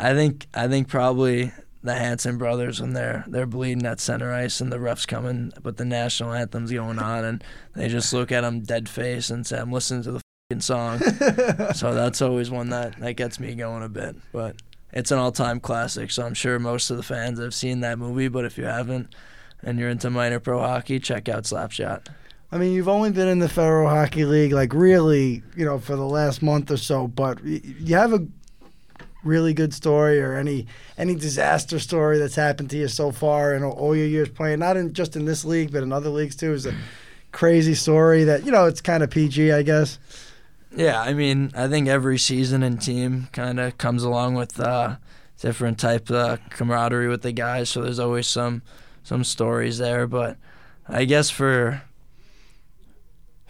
I 0.00 0.14
think 0.14 0.46
I 0.54 0.66
think 0.66 0.88
probably 0.88 1.52
the 1.82 1.94
Hanson 1.94 2.38
brothers 2.38 2.80
when 2.80 2.94
they're 2.94 3.24
they're 3.28 3.46
bleeding 3.46 3.84
at 3.86 4.00
center 4.00 4.32
ice 4.32 4.60
and 4.60 4.72
the 4.72 4.78
refs 4.78 5.06
coming, 5.06 5.52
but 5.62 5.76
the 5.76 5.84
national 5.84 6.32
anthem's 6.32 6.72
going 6.72 6.98
on, 6.98 7.24
and 7.24 7.44
they 7.74 7.88
just 7.88 8.12
look 8.12 8.32
at 8.32 8.42
him 8.42 8.60
dead 8.60 8.88
face 8.88 9.28
and 9.30 9.46
say, 9.46 9.58
"I'm 9.58 9.70
listening 9.70 10.02
to 10.04 10.12
the 10.12 10.20
fing 10.50 10.60
song." 10.60 10.98
so 11.74 11.94
that's 11.94 12.22
always 12.22 12.50
one 12.50 12.70
that 12.70 12.98
that 13.00 13.14
gets 13.14 13.38
me 13.38 13.54
going 13.54 13.82
a 13.82 13.88
bit, 13.88 14.16
but 14.32 14.56
it's 14.92 15.10
an 15.10 15.18
all-time 15.18 15.60
classic. 15.60 16.10
So 16.10 16.24
I'm 16.24 16.34
sure 16.34 16.58
most 16.58 16.90
of 16.90 16.96
the 16.96 17.02
fans 17.02 17.38
have 17.38 17.54
seen 17.54 17.80
that 17.80 17.98
movie, 17.98 18.28
but 18.28 18.44
if 18.46 18.56
you 18.56 18.64
haven't 18.64 19.14
and 19.62 19.78
you're 19.78 19.90
into 19.90 20.08
minor 20.08 20.40
pro 20.40 20.60
hockey, 20.60 20.98
check 20.98 21.28
out 21.28 21.44
Slapshot. 21.44 22.08
I 22.52 22.58
mean, 22.58 22.72
you've 22.72 22.88
only 22.88 23.12
been 23.12 23.28
in 23.28 23.38
the 23.38 23.48
Federal 23.48 23.88
Hockey 23.88 24.24
League, 24.24 24.52
like 24.52 24.74
really, 24.74 25.44
you 25.56 25.64
know, 25.64 25.78
for 25.78 25.94
the 25.94 26.06
last 26.06 26.42
month 26.42 26.70
or 26.70 26.76
so. 26.76 27.06
But 27.06 27.44
you 27.44 27.94
have 27.94 28.12
a 28.12 28.26
really 29.24 29.52
good 29.54 29.74
story, 29.74 30.20
or 30.20 30.34
any 30.34 30.66
any 30.98 31.14
disaster 31.14 31.78
story 31.78 32.18
that's 32.18 32.34
happened 32.36 32.70
to 32.70 32.76
you 32.76 32.88
so 32.88 33.10
far 33.10 33.54
in 33.54 33.62
all- 33.62 33.96
your 33.96 34.06
years 34.06 34.28
playing, 34.28 34.58
not 34.60 34.76
in 34.76 34.92
just 34.92 35.16
in 35.16 35.24
this 35.24 35.44
league, 35.44 35.72
but 35.72 35.82
in 35.82 35.92
other 35.92 36.10
leagues 36.10 36.36
too. 36.36 36.52
Is 36.52 36.66
a 36.66 36.74
crazy 37.32 37.74
story 37.74 38.24
that 38.24 38.44
you 38.44 38.52
know 38.52 38.66
it's 38.66 38.80
kind 38.80 39.02
of 39.02 39.10
PG, 39.10 39.52
I 39.52 39.62
guess. 39.62 39.98
Yeah, 40.74 41.00
I 41.00 41.14
mean, 41.14 41.50
I 41.56 41.66
think 41.66 41.88
every 41.88 42.16
season 42.18 42.62
and 42.62 42.80
team 42.80 43.28
kind 43.32 43.58
of 43.58 43.76
comes 43.76 44.04
along 44.04 44.34
with 44.36 44.60
uh, 44.60 44.96
different 45.40 45.78
type 45.80 46.10
of 46.10 46.38
camaraderie 46.50 47.08
with 47.08 47.22
the 47.22 47.32
guys. 47.32 47.70
So 47.70 47.82
there's 47.82 47.98
always 47.98 48.26
some 48.28 48.62
some 49.02 49.24
stories 49.24 49.78
there. 49.78 50.06
But 50.06 50.36
I 50.88 51.04
guess 51.04 51.28
for 51.30 51.82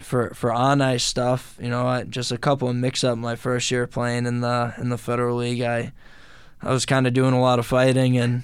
for 0.01 0.33
for 0.33 0.51
on 0.51 0.81
ice 0.81 1.03
stuff, 1.03 1.57
you 1.59 1.69
know, 1.69 1.87
I, 1.87 2.03
just 2.03 2.31
a 2.31 2.37
couple 2.37 2.69
of 2.69 2.75
mix 2.75 3.03
up 3.03 3.17
my 3.17 3.35
first 3.35 3.71
year 3.71 3.87
playing 3.87 4.25
in 4.25 4.41
the 4.41 4.73
in 4.77 4.89
the 4.89 4.97
federal 4.97 5.37
league. 5.37 5.61
I 5.61 5.93
I 6.61 6.71
was 6.71 6.85
kind 6.85 7.07
of 7.07 7.13
doing 7.13 7.33
a 7.33 7.41
lot 7.41 7.59
of 7.59 7.65
fighting, 7.65 8.17
and 8.17 8.43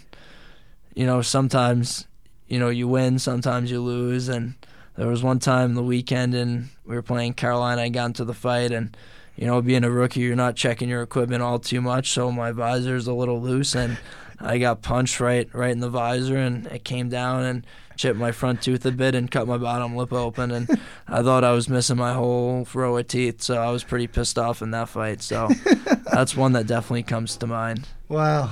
you 0.95 1.05
know, 1.05 1.22
sometimes 1.22 2.08
you 2.47 2.60
know 2.60 2.70
you 2.70 2.88
win, 2.88 3.20
sometimes 3.20 3.72
you 3.72 3.82
lose, 3.82 4.30
and 4.30 4.55
there 4.95 5.08
was 5.08 5.24
one 5.24 5.39
time 5.39 5.76
the 5.76 5.84
weekend 5.84 6.34
and 6.34 6.70
we 6.86 6.95
were 6.95 7.03
playing 7.03 7.34
Carolina. 7.34 7.84
I 7.84 7.89
got 7.89 8.08
into 8.08 8.26
the 8.26 8.34
fight 8.34 8.72
and 8.72 8.97
you 9.36 9.45
know, 9.45 9.62
being 9.62 9.84
a 9.84 9.91
rookie, 9.91 10.22
you're 10.22 10.36
not 10.36 10.55
checking 10.55 10.89
your 10.89 11.03
equipment 11.03 11.43
all 11.43 11.60
too 11.60 11.80
much, 11.80 12.10
so 12.10 12.32
my 12.32 12.51
visor's 12.51 13.05
a 13.05 13.14
little 13.14 13.39
loose 13.39 13.76
and 13.76 13.99
I 14.39 14.58
got 14.58 14.82
punched 14.82 15.20
right 15.20 15.47
right 15.53 15.72
in 15.72 15.80
the 15.80 15.89
visor 15.89 16.38
and 16.38 16.66
it 16.68 16.84
came 16.84 17.10
down 17.10 17.43
and 17.43 17.66
chipped 17.97 18.17
my 18.19 18.31
front 18.31 18.61
tooth 18.61 18.85
a 18.85 18.91
bit 18.91 19.15
and 19.15 19.29
cut 19.29 19.47
my 19.47 19.57
bottom 19.57 19.95
lip 19.95 20.13
open 20.13 20.51
and 20.51 20.69
I 21.07 21.21
thought 21.23 21.43
I 21.43 21.51
was 21.51 21.67
missing 21.67 21.97
my 21.97 22.13
whole 22.13 22.65
row 22.73 22.95
of 22.97 23.07
teeth, 23.07 23.41
so 23.41 23.55
I 23.57 23.71
was 23.71 23.83
pretty 23.83 24.07
pissed 24.07 24.37
off 24.39 24.61
in 24.61 24.71
that 24.71 24.87
fight. 24.89 25.21
So 25.21 25.49
that's 26.11 26.35
one 26.35 26.53
that 26.53 26.67
definitely 26.67 27.03
comes 27.03 27.35
to 27.37 27.47
mind. 27.47 27.87
Wow. 28.07 28.51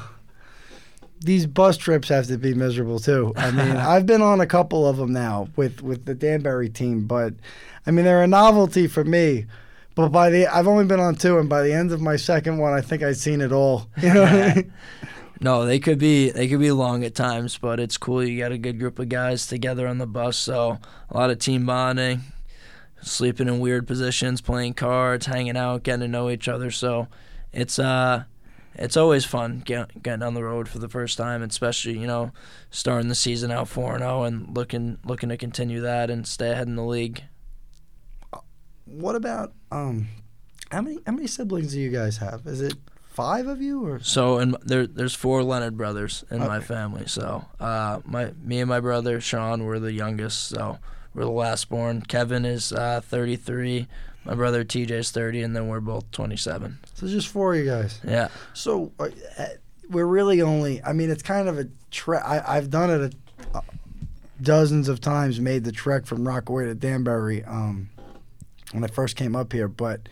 these 1.22 1.46
bus 1.48 1.78
trips 1.78 2.10
have 2.10 2.28
to 2.28 2.38
be 2.38 2.54
miserable 2.54 3.00
too. 3.00 3.34
I 3.38 3.52
mean, 3.52 3.76
I've 3.78 4.06
been 4.06 4.22
on 4.22 4.42
a 4.42 4.46
couple 4.48 4.88
of 4.88 4.98
them 4.98 5.14
now 5.14 5.48
with 5.56 5.82
with 5.82 6.06
the 6.06 6.14
Danbury 6.16 6.70
team, 6.70 7.06
but 7.08 7.34
I 7.88 7.92
mean 7.92 8.06
they're 8.06 8.24
a 8.24 8.28
novelty 8.28 8.88
for 8.88 9.04
me. 9.04 9.46
But 9.96 10.10
by 10.10 10.30
the 10.30 10.48
I've 10.48 10.68
only 10.68 10.86
been 10.86 11.00
on 11.00 11.16
two, 11.16 11.38
and 11.40 11.48
by 11.48 11.62
the 11.62 11.74
end 11.74 11.92
of 11.94 12.02
my 12.02 12.18
second 12.18 12.58
one, 12.58 12.74
I 12.74 12.82
think 12.82 13.02
I'd 13.02 13.16
seen 13.18 13.40
it 13.42 13.52
all. 13.54 13.88
You 14.02 14.14
know 14.14 14.22
what 14.24 14.34
I 14.34 14.56
mean? 14.56 14.74
No, 15.42 15.66
they 15.66 15.80
could 15.80 16.00
be 16.00 16.30
they 16.30 16.48
could 16.48 16.60
be 16.60 16.72
long 16.72 17.04
at 17.04 17.14
times, 17.14 17.58
but 17.58 17.80
it's 17.80 17.98
cool. 17.98 18.24
You 18.24 18.40
got 18.40 18.52
a 18.52 18.58
good 18.58 18.80
group 18.80 19.00
of 19.00 19.10
guys 19.10 19.48
together 19.48 19.88
on 19.88 19.98
the 19.98 20.08
bus, 20.08 20.38
so 20.38 20.80
a 21.10 21.18
lot 21.18 21.30
of 21.30 21.40
team 21.40 21.66
bonding, 21.66 22.22
sleeping 23.02 23.48
in 23.48 23.60
weird 23.60 23.86
positions, 23.86 24.42
playing 24.42 24.76
cards, 24.76 25.26
hanging 25.26 25.58
out, 25.58 25.84
getting 25.84 26.02
to 26.02 26.08
know 26.08 26.30
each 26.30 26.48
other. 26.48 26.72
So 26.72 27.08
it's 27.52 27.80
uh 27.80 28.24
it's 28.78 28.98
always 28.98 29.24
fun 29.26 29.62
get, 29.66 30.04
getting 30.04 30.24
on 30.24 30.34
the 30.34 30.44
road 30.44 30.68
for 30.68 30.80
the 30.80 30.90
first 30.90 31.18
time, 31.18 31.44
especially 31.44 31.98
you 31.98 32.08
know 32.08 32.32
starting 32.70 33.10
the 33.10 33.16
season 33.16 33.52
out 33.52 33.68
four 33.68 33.94
and 33.94 34.02
zero 34.02 34.24
and 34.24 34.56
looking 34.56 35.00
looking 35.06 35.30
to 35.30 35.38
continue 35.38 35.82
that 35.82 36.10
and 36.10 36.26
stay 36.26 36.52
ahead 36.52 36.68
in 36.68 36.76
the 36.76 36.84
league. 36.84 37.24
What 38.86 39.16
about 39.16 39.54
um, 39.72 40.08
how 40.72 40.82
many 40.82 41.00
how 41.06 41.12
many 41.12 41.28
siblings 41.28 41.74
do 41.74 41.80
you 41.80 41.90
guys 41.90 42.18
have? 42.18 42.46
Is 42.46 42.62
it 42.62 42.76
five 43.16 43.48
of 43.48 43.62
you 43.62 43.86
or? 43.88 44.00
So 44.02 44.38
and 44.38 44.58
there 44.62 44.86
there's 44.86 45.16
four 45.16 45.42
Leonard 45.42 45.78
brothers 45.78 46.24
in 46.30 46.40
my 46.40 46.60
family. 46.60 47.08
So 47.08 47.46
uh, 47.60 48.02
my 48.06 48.32
me 48.44 48.60
and 48.60 48.70
my 48.70 48.82
brother 48.82 49.22
Sean 49.22 49.64
were 49.64 49.80
the 49.80 49.94
youngest. 49.94 50.50
So 50.50 50.78
we're 51.14 51.24
the 51.24 51.32
last 51.32 51.70
born. 51.70 52.02
Kevin 52.02 52.46
is 52.46 52.74
uh, 52.74 53.02
33. 53.02 53.88
My 54.26 54.34
brother 54.34 54.66
TJ's 54.66 55.12
30, 55.12 55.44
and 55.44 55.56
then 55.56 55.68
we're 55.68 55.80
both 55.80 56.10
27. 56.12 56.80
So 56.96 57.08
just 57.08 57.28
four 57.28 57.54
of 57.54 57.60
you 57.60 57.66
guys. 57.66 58.00
Yeah. 58.04 58.30
So 58.54 58.92
uh, 59.00 59.10
uh, 59.38 59.46
we're 59.90 60.08
really 60.08 60.42
only. 60.42 60.84
I 60.84 60.94
mean, 60.94 61.10
it's 61.10 61.24
kind 61.24 61.48
of 61.48 61.60
a 61.60 61.68
trek. 61.92 62.24
I've 62.26 62.70
done 62.70 62.90
it 62.90 63.14
a, 63.54 63.58
uh, 63.58 63.62
dozens 64.42 64.90
of 64.90 65.00
times. 65.00 65.40
Made 65.40 65.64
the 65.64 65.72
trek 65.72 66.06
from 66.06 66.28
Rockaway 66.28 66.66
to 66.66 66.76
Danbury 66.76 67.44
um, 67.46 67.90
when 68.72 68.84
I 68.84 68.88
first 68.88 69.16
came 69.16 69.36
up 69.36 69.54
here. 69.54 69.68
But 69.68 70.10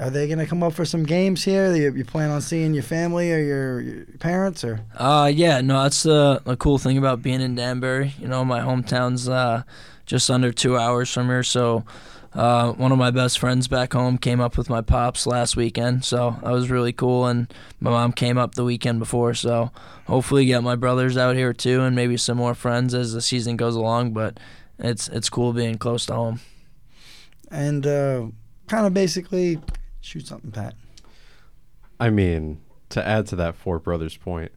are 0.00 0.08
they 0.08 0.26
going 0.26 0.38
to 0.38 0.46
come 0.46 0.62
up 0.62 0.72
for 0.72 0.86
some 0.86 1.02
games 1.02 1.44
here? 1.44 1.74
You, 1.76 1.92
you 1.92 2.04
plan 2.04 2.30
on 2.30 2.40
seeing 2.40 2.72
your 2.72 2.82
family 2.82 3.30
or 3.32 3.38
your, 3.38 3.80
your 3.80 4.06
parents 4.18 4.64
or? 4.64 4.80
Uh, 4.96 5.30
yeah. 5.32 5.60
No, 5.60 5.82
that's 5.82 6.02
the 6.02 6.40
the 6.44 6.56
cool 6.56 6.78
thing 6.78 6.96
about 6.96 7.22
being 7.22 7.42
in 7.42 7.54
Danbury. 7.54 8.14
You 8.18 8.26
know, 8.26 8.44
my 8.44 8.60
hometown's 8.60 9.28
uh, 9.28 9.62
just 10.06 10.30
under 10.30 10.52
two 10.52 10.76
hours 10.76 11.12
from 11.12 11.26
here, 11.26 11.42
so. 11.42 11.84
Uh, 12.32 12.70
one 12.74 12.92
of 12.92 12.98
my 12.98 13.10
best 13.10 13.40
friends 13.40 13.66
back 13.66 13.92
home 13.92 14.16
came 14.16 14.40
up 14.40 14.56
with 14.56 14.70
my 14.70 14.80
pops 14.80 15.26
last 15.26 15.56
weekend, 15.56 16.04
so 16.04 16.36
that 16.44 16.52
was 16.52 16.70
really 16.70 16.92
cool. 16.92 17.26
And 17.26 17.52
my 17.80 17.90
mom 17.90 18.12
came 18.12 18.38
up 18.38 18.54
the 18.54 18.62
weekend 18.62 19.00
before, 19.00 19.34
so 19.34 19.72
hopefully 20.06 20.46
get 20.46 20.62
my 20.62 20.76
brothers 20.76 21.16
out 21.16 21.34
here 21.34 21.52
too, 21.52 21.80
and 21.80 21.96
maybe 21.96 22.16
some 22.16 22.36
more 22.38 22.54
friends 22.54 22.94
as 22.94 23.12
the 23.12 23.20
season 23.20 23.56
goes 23.56 23.74
along. 23.74 24.12
But 24.12 24.38
it's 24.78 25.08
it's 25.08 25.28
cool 25.28 25.52
being 25.52 25.76
close 25.76 26.06
to 26.06 26.14
home. 26.14 26.40
And 27.50 27.84
uh, 27.84 28.26
kind 28.68 28.86
of 28.86 28.94
basically 28.94 29.58
shoot 30.00 30.26
something, 30.26 30.50
Pat. 30.50 30.74
I 31.98 32.10
mean, 32.10 32.60
to 32.90 33.06
add 33.06 33.26
to 33.28 33.36
that 33.36 33.56
four 33.56 33.78
brothers 33.78 34.16
point, 34.16 34.52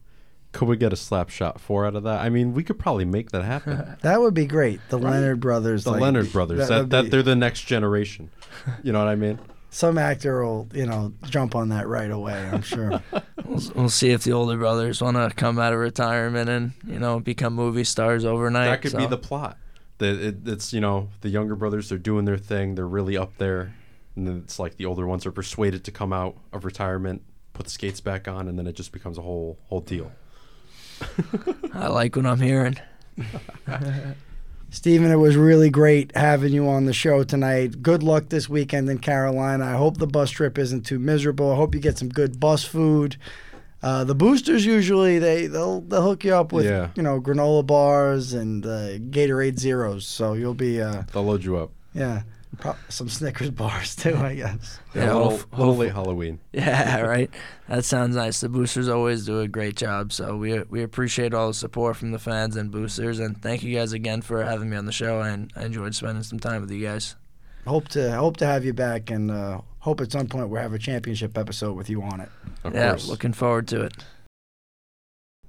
could 0.52 0.68
we 0.68 0.76
get 0.76 0.92
a 0.92 0.96
slap 0.96 1.28
shot 1.30 1.60
four 1.60 1.84
out 1.84 1.96
of 1.96 2.04
that? 2.04 2.20
I 2.20 2.28
mean, 2.28 2.54
we 2.54 2.62
could 2.62 2.78
probably 2.78 3.04
make 3.04 3.30
that 3.32 3.42
happen. 3.42 3.96
That 4.02 4.20
would 4.20 4.34
be 4.34 4.46
great. 4.46 4.80
The 4.88 4.98
Leonard 4.98 5.40
brothers. 5.40 5.84
the 5.84 5.92
like, 5.92 6.00
Leonard 6.00 6.32
brothers, 6.32 6.58
that 6.58 6.68
that, 6.68 6.78
would 6.78 6.90
that, 6.90 7.02
be- 7.04 7.08
they're 7.10 7.22
the 7.22 7.36
next 7.36 7.62
generation. 7.62 8.30
You 8.82 8.92
know 8.92 8.98
what 9.00 9.08
I 9.08 9.16
mean? 9.16 9.38
some 9.74 9.98
actor 9.98 10.44
will, 10.44 10.68
you 10.72 10.86
know, 10.86 11.12
jump 11.24 11.56
on 11.56 11.70
that 11.70 11.88
right 11.88 12.10
away. 12.10 12.48
I'm 12.52 12.62
sure. 12.62 13.02
We'll, 13.44 13.60
we'll 13.74 13.90
see 13.90 14.08
if 14.08 14.24
the 14.24 14.32
older 14.32 14.56
brothers 14.56 15.02
want 15.02 15.18
to 15.18 15.30
come 15.36 15.58
out 15.58 15.74
of 15.74 15.78
retirement 15.78 16.48
and 16.48 16.72
you 16.86 16.98
know 16.98 17.20
become 17.20 17.52
movie 17.52 17.84
stars 17.84 18.24
overnight. 18.24 18.70
that 18.70 18.80
could 18.80 18.96
be 18.96 19.04
the 19.06 19.18
plot. 19.18 19.58
That 19.98 20.18
it, 20.18 20.48
it's 20.48 20.72
you 20.72 20.80
know 20.80 21.10
the 21.20 21.28
younger 21.28 21.54
brothers 21.54 21.90
they're 21.90 21.98
doing 21.98 22.24
their 22.24 22.38
thing. 22.38 22.74
They're 22.74 22.88
really 22.88 23.18
up 23.18 23.36
there, 23.36 23.74
and 24.16 24.26
then 24.26 24.36
it's 24.44 24.58
like 24.58 24.76
the 24.76 24.86
older 24.86 25.06
ones 25.06 25.26
are 25.26 25.32
persuaded 25.32 25.84
to 25.84 25.90
come 25.90 26.12
out 26.12 26.36
of 26.52 26.64
retirement, 26.64 27.22
put 27.52 27.64
the 27.64 27.70
skates 27.70 28.00
back 28.00 28.28
on, 28.28 28.48
and 28.48 28.58
then 28.58 28.66
it 28.66 28.74
just 28.74 28.92
becomes 28.92 29.18
a 29.18 29.22
whole 29.22 29.58
whole 29.68 29.80
deal. 29.80 30.12
I 31.74 31.88
like 31.88 32.14
what 32.16 32.26
I'm 32.26 32.40
hearing. 32.40 32.76
Stephen, 34.70 35.10
it 35.12 35.16
was 35.16 35.36
really 35.36 35.70
great 35.70 36.14
having 36.16 36.52
you 36.52 36.68
on 36.68 36.84
the 36.84 36.92
show 36.92 37.22
tonight. 37.22 37.80
Good 37.80 38.02
luck 38.02 38.28
this 38.28 38.48
weekend 38.48 38.90
in 38.90 38.98
Carolina. 38.98 39.64
I 39.64 39.72
hope 39.74 39.98
the 39.98 40.06
bus 40.06 40.30
trip 40.30 40.58
isn't 40.58 40.82
too 40.84 40.98
miserable. 40.98 41.52
I 41.52 41.56
hope 41.56 41.74
you 41.76 41.80
get 41.80 41.96
some 41.96 42.08
good 42.08 42.40
bus 42.40 42.64
food. 42.64 43.16
Uh, 43.84 44.02
the 44.02 44.14
boosters 44.16 44.64
usually 44.64 45.18
they 45.18 45.46
they'll 45.46 45.82
they'll 45.82 46.02
hook 46.02 46.24
you 46.24 46.34
up 46.34 46.52
with 46.52 46.64
Yeah. 46.64 46.88
you 46.96 47.02
know 47.02 47.20
granola 47.20 47.64
bars 47.66 48.32
and 48.32 48.64
uh, 48.64 48.96
Gatorade 48.98 49.58
zeros, 49.58 50.06
so 50.06 50.32
you'll 50.32 50.54
be 50.54 50.80
uh, 50.80 51.02
They'll 51.12 51.22
load 51.24 51.44
you 51.44 51.58
up. 51.58 51.70
yeah 51.92 52.22
pro- 52.22 52.33
some 52.88 53.08
Snickers 53.08 53.50
bars 53.50 53.94
too, 53.96 54.16
I 54.16 54.34
guess. 54.34 54.78
Yeah, 54.94 55.04
Yeah, 55.04 55.12
a 55.12 55.14
little, 55.16 55.30
hope- 55.38 55.58
little 55.58 55.76
late 55.76 55.92
Halloween. 55.92 56.40
Yeah, 56.52 57.00
right. 57.02 57.30
That 57.68 57.84
sounds 57.84 58.16
nice. 58.16 58.40
The 58.40 58.48
boosters 58.48 58.88
always 58.88 59.24
do 59.26 59.40
a 59.40 59.48
great 59.48 59.76
job, 59.76 60.12
so 60.12 60.36
we 60.36 60.60
we 60.64 60.82
appreciate 60.82 61.32
all 61.34 61.48
the 61.48 61.54
support 61.54 61.96
from 61.96 62.12
the 62.12 62.18
fans 62.18 62.56
and 62.56 62.70
boosters, 62.70 63.18
and 63.18 63.40
thank 63.40 63.62
you 63.62 63.74
guys 63.74 63.92
again 63.92 64.22
for 64.22 64.42
having 64.44 64.68
me 64.70 64.76
on 64.76 64.86
the 64.86 64.92
show. 64.92 65.20
And 65.22 65.52
I 65.56 65.64
enjoyed 65.64 65.94
spending 65.94 66.22
some 66.24 66.38
time 66.40 66.60
with 66.60 66.70
you 66.70 66.84
guys. 66.86 67.16
Hope 67.66 67.88
to 67.88 68.12
hope 68.16 68.36
to 68.38 68.46
have 68.46 68.64
you 68.64 68.74
back 68.74 69.10
and 69.10 69.30
uh, 69.30 69.60
hope 69.78 70.00
at 70.02 70.12
some 70.12 70.26
point 70.26 70.48
we'll 70.50 70.60
have 70.60 70.74
a 70.74 70.78
championship 70.78 71.38
episode 71.38 71.74
with 71.76 71.88
you 71.88 72.02
on 72.02 72.20
it. 72.20 72.28
Of 72.62 72.74
yeah, 72.74 72.90
course. 72.90 73.08
looking 73.08 73.32
forward 73.32 73.66
to 73.68 73.80
it. 73.82 73.94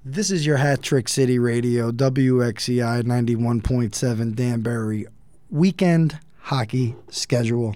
This 0.08 0.30
is 0.30 0.46
your 0.46 0.56
Hat 0.58 0.82
Trick 0.82 1.08
City 1.08 1.38
Radio, 1.38 1.90
WXCI 1.90 3.02
91.7 3.02 4.34
Danbury 4.36 5.06
weekend 5.50 6.18
hockey 6.46 6.94
schedule. 7.10 7.74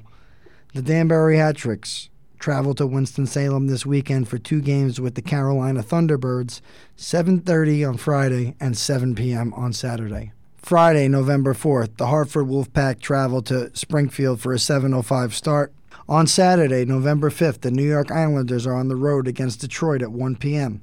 The 0.75 0.83
Danbury 0.83 1.39
Hat 1.39 1.57
Tricks 1.57 2.09
travel 2.39 2.73
to 2.75 2.87
Winston-Salem 2.87 3.67
this 3.67 3.85
weekend 3.85 4.29
for 4.29 4.39
two 4.39 4.61
games 4.61 5.01
with 5.01 5.17
the 5.17 5.23
Carolina 5.23 5.83
Thunderbirds, 5.83 6.61
7:30 6.97 7.89
on 7.89 7.97
Friday 7.97 8.55
and 8.61 8.79
7 8.79 9.17
p.m. 9.17 9.53
on 9.55 9.73
Saturday. 9.73 10.31
Friday, 10.57 11.09
November 11.09 11.53
4th, 11.53 11.97
the 11.97 12.07
Hartford 12.07 12.47
Wolfpack 12.47 13.01
travel 13.01 13.43
to 13.43 13.77
Springfield 13.77 14.41
for 14.41 14.53
a 14.53 14.57
7:05 14.57 15.33
start. 15.33 15.73
On 16.09 16.29
Saturday, 16.29 16.85
November 16.85 17.29
5th, 17.29 17.63
the 17.63 17.73
New 17.73 17.89
York 17.89 18.13
Islanders 18.13 18.69
are 18.69 18.75
on 18.75 18.87
the 18.87 18.97
road 18.97 19.27
against 19.27 19.63
Detroit 19.63 20.01
at 20.01 20.13
1 20.13 20.37
p.m. 20.37 20.81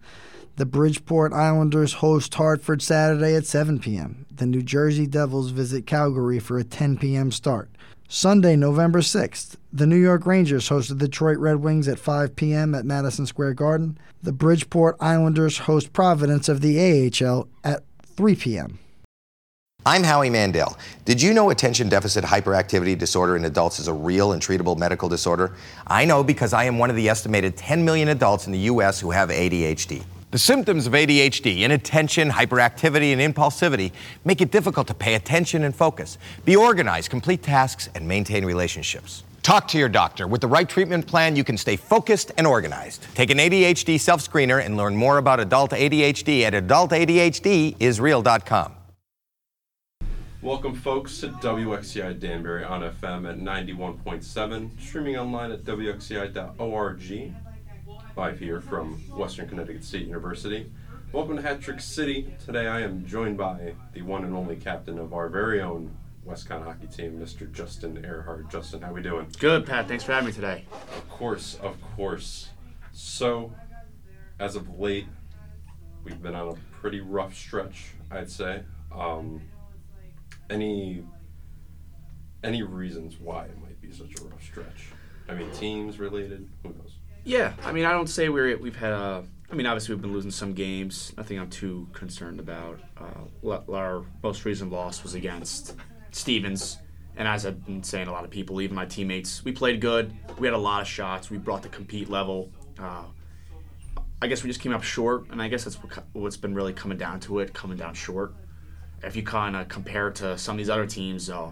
The 0.57 0.65
Bridgeport 0.65 1.33
Islanders 1.33 1.93
host 1.93 2.33
Hartford 2.33 2.81
Saturday 2.81 3.35
at 3.35 3.45
7 3.45 3.77
p.m. 3.77 4.25
The 4.31 4.47
New 4.47 4.63
Jersey 4.63 5.05
Devils 5.05 5.51
visit 5.51 5.85
Calgary 5.85 6.39
for 6.39 6.57
a 6.57 6.63
10 6.63 6.97
p.m. 6.97 7.31
start. 7.31 7.69
Sunday, 8.09 8.55
November 8.55 9.01
6th, 9.01 9.57
the 9.71 9.85
New 9.85 10.01
York 10.01 10.25
Rangers 10.25 10.69
host 10.69 10.89
the 10.89 10.95
Detroit 10.95 11.37
Red 11.37 11.57
Wings 11.57 11.87
at 11.87 11.99
5 11.99 12.35
p.m. 12.35 12.73
at 12.73 12.85
Madison 12.85 13.27
Square 13.27 13.53
Garden. 13.53 13.99
The 14.23 14.31
Bridgeport 14.31 14.97
Islanders 14.99 15.59
host 15.59 15.93
Providence 15.93 16.49
of 16.49 16.61
the 16.61 17.11
AHL 17.21 17.47
at 17.63 17.83
3 18.01 18.35
p.m. 18.35 18.79
I'm 19.85 20.03
Howie 20.03 20.31
Mandel. 20.31 20.75
Did 21.05 21.21
you 21.21 21.35
know 21.35 21.51
attention 21.51 21.87
deficit 21.87 22.25
hyperactivity 22.25 22.97
disorder 22.97 23.35
in 23.35 23.45
adults 23.45 23.79
is 23.79 23.87
a 23.87 23.93
real 23.93 24.31
and 24.31 24.41
treatable 24.41 24.75
medical 24.75 25.07
disorder? 25.07 25.53
I 25.85 26.05
know 26.05 26.23
because 26.23 26.51
I 26.51 26.63
am 26.63 26.79
one 26.79 26.89
of 26.89 26.95
the 26.95 27.09
estimated 27.09 27.55
10 27.57 27.85
million 27.85 28.07
adults 28.07 28.47
in 28.47 28.53
the 28.53 28.59
U.S. 28.71 28.99
who 28.99 29.11
have 29.11 29.29
ADHD. 29.29 30.03
The 30.29 30.37
symptoms 30.37 30.87
of 30.87 30.93
ADHD, 30.93 31.61
inattention, 31.61 32.29
hyperactivity, 32.29 33.17
and 33.17 33.21
impulsivity, 33.21 33.93
make 34.25 34.41
it 34.41 34.51
difficult 34.51 34.87
to 34.87 34.93
pay 34.93 35.13
attention 35.13 35.63
and 35.63 35.73
focus, 35.73 36.17
be 36.43 36.57
organized, 36.57 37.09
complete 37.09 37.41
tasks, 37.41 37.87
and 37.95 38.05
maintain 38.05 38.43
relationships. 38.43 39.23
Talk 39.41 39.69
to 39.69 39.77
your 39.77 39.87
doctor. 39.87 40.27
With 40.27 40.41
the 40.41 40.47
right 40.47 40.67
treatment 40.67 41.07
plan, 41.07 41.37
you 41.37 41.45
can 41.45 41.55
stay 41.55 41.77
focused 41.77 42.33
and 42.37 42.45
organized. 42.45 43.07
Take 43.15 43.29
an 43.29 43.37
ADHD 43.37 43.97
self 43.97 44.21
screener 44.21 44.65
and 44.65 44.75
learn 44.75 44.97
more 44.97 45.17
about 45.17 45.39
adult 45.39 45.71
ADHD 45.71 46.41
at 46.41 46.51
adultadhdisreal.com. 46.51 48.73
Welcome, 50.41 50.75
folks, 50.75 51.21
to 51.21 51.29
WXCI 51.29 52.19
Danbury 52.19 52.65
on 52.65 52.81
FM 52.81 53.29
at 53.29 53.39
91.7, 53.39 54.81
streaming 54.81 55.15
online 55.15 55.53
at 55.53 55.63
WXCI.org. 55.63 56.99
Live 58.17 58.39
here 58.39 58.59
from 58.59 58.95
Western 59.15 59.47
Connecticut 59.47 59.83
State 59.83 60.07
University. 60.07 60.71
Welcome 61.11 61.35
to 61.35 61.41
Hat 61.43 61.61
Trick 61.61 61.79
City. 61.79 62.33
Today 62.43 62.65
I 62.65 62.81
am 62.81 63.05
joined 63.05 63.37
by 63.37 63.75
the 63.93 64.01
one 64.01 64.23
and 64.23 64.35
only 64.35 64.55
captain 64.55 64.97
of 64.97 65.13
our 65.13 65.29
very 65.29 65.61
own 65.61 65.95
WestConn 66.27 66.63
hockey 66.63 66.87
team, 66.87 67.19
Mr. 67.19 67.49
Justin 67.51 68.03
Ehrhard. 68.03 68.49
Justin, 68.49 68.81
how 68.81 68.89
are 68.89 68.93
we 68.93 69.03
doing? 69.03 69.27
Good, 69.37 69.67
Pat. 69.67 69.87
Thanks 69.87 70.03
for 70.03 70.13
having 70.13 70.29
me 70.29 70.33
today. 70.33 70.65
Of 70.71 71.07
course, 71.09 71.59
of 71.61 71.79
course. 71.95 72.49
So, 72.91 73.53
as 74.39 74.55
of 74.55 74.79
late, 74.79 75.05
we've 76.03 76.19
been 76.19 76.33
on 76.33 76.47
a 76.47 76.55
pretty 76.81 77.01
rough 77.01 77.35
stretch, 77.35 77.91
I'd 78.09 78.31
say. 78.31 78.63
Um, 78.91 79.43
any 80.49 81.03
any 82.43 82.63
reasons 82.63 83.19
why 83.19 83.45
it 83.45 83.61
might 83.61 83.79
be 83.79 83.91
such 83.91 84.19
a 84.19 84.23
rough 84.23 84.43
stretch? 84.43 84.87
I 85.29 85.35
mean, 85.35 85.51
teams 85.51 85.99
related. 85.99 86.49
Who 86.63 86.69
knows? 86.69 86.96
Yeah, 87.27 87.51
I 87.65 87.73
mean, 87.73 87.83
I 87.83 87.91
don't 87.91 88.07
say 88.07 88.29
we're 88.29 88.57
we've 88.57 88.77
had 88.77 88.93
a 88.93 89.21
I 89.51 89.55
mean, 89.55 89.65
obviously 89.65 89.93
we've 89.93 90.01
been 90.01 90.13
losing 90.13 90.31
some 90.31 90.53
games. 90.53 91.11
Nothing 91.17 91.37
I'm 91.39 91.49
too 91.49 91.89
concerned 91.91 92.39
about. 92.39 92.79
Uh, 92.95 93.59
our 93.69 94.05
most 94.23 94.45
recent 94.45 94.71
loss 94.71 95.03
was 95.03 95.13
against 95.13 95.75
Stevens, 96.11 96.77
and 97.17 97.27
as 97.27 97.45
I've 97.45 97.65
been 97.65 97.83
saying, 97.83 98.07
a 98.07 98.13
lot 98.13 98.23
of 98.23 98.29
people, 98.29 98.61
even 98.61 98.77
my 98.77 98.85
teammates, 98.85 99.43
we 99.43 99.51
played 99.51 99.81
good. 99.81 100.13
We 100.39 100.47
had 100.47 100.53
a 100.53 100.57
lot 100.57 100.81
of 100.81 100.87
shots. 100.87 101.29
We 101.29 101.37
brought 101.37 101.63
the 101.63 101.69
compete 101.69 102.09
level. 102.09 102.49
Uh, 102.79 103.03
I 104.21 104.27
guess 104.27 104.41
we 104.41 104.49
just 104.49 104.61
came 104.61 104.73
up 104.73 104.83
short, 104.83 105.29
and 105.29 105.41
I 105.41 105.49
guess 105.49 105.65
that's 105.65 105.83
what, 105.83 106.05
what's 106.13 106.37
been 106.37 106.55
really 106.55 106.71
coming 106.71 106.97
down 106.97 107.19
to 107.21 107.39
it, 107.39 107.53
coming 107.53 107.77
down 107.77 107.93
short. 107.93 108.35
If 109.03 109.17
you 109.17 109.23
kind 109.23 109.57
of 109.57 109.67
compare 109.67 110.11
to 110.11 110.37
some 110.37 110.53
of 110.53 110.59
these 110.59 110.69
other 110.69 110.87
teams, 110.87 111.29
uh, 111.29 111.51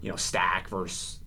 you 0.00 0.10
know, 0.10 0.16
Stack 0.16 0.68
versus, 0.68 1.20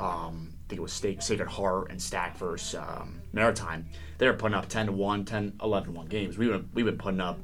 um, 0.00 0.53
I 0.64 0.68
think 0.68 0.78
it 0.78 0.82
was 0.82 0.92
Sta- 0.92 1.20
Sacred 1.20 1.48
Heart 1.48 1.90
and 1.90 2.00
Stack 2.00 2.38
versus 2.38 2.74
um, 2.74 3.20
Maritime, 3.34 3.86
they 4.16 4.26
were 4.26 4.32
putting 4.32 4.56
up 4.56 4.66
10 4.68 4.86
to 4.86 4.92
1, 4.92 5.24
10, 5.26 5.58
11 5.62 5.92
to 5.92 5.98
1 5.98 6.06
games. 6.06 6.38
We've 6.38 6.50
been, 6.50 6.68
we've 6.72 6.86
been 6.86 6.96
putting 6.96 7.20
up, 7.20 7.38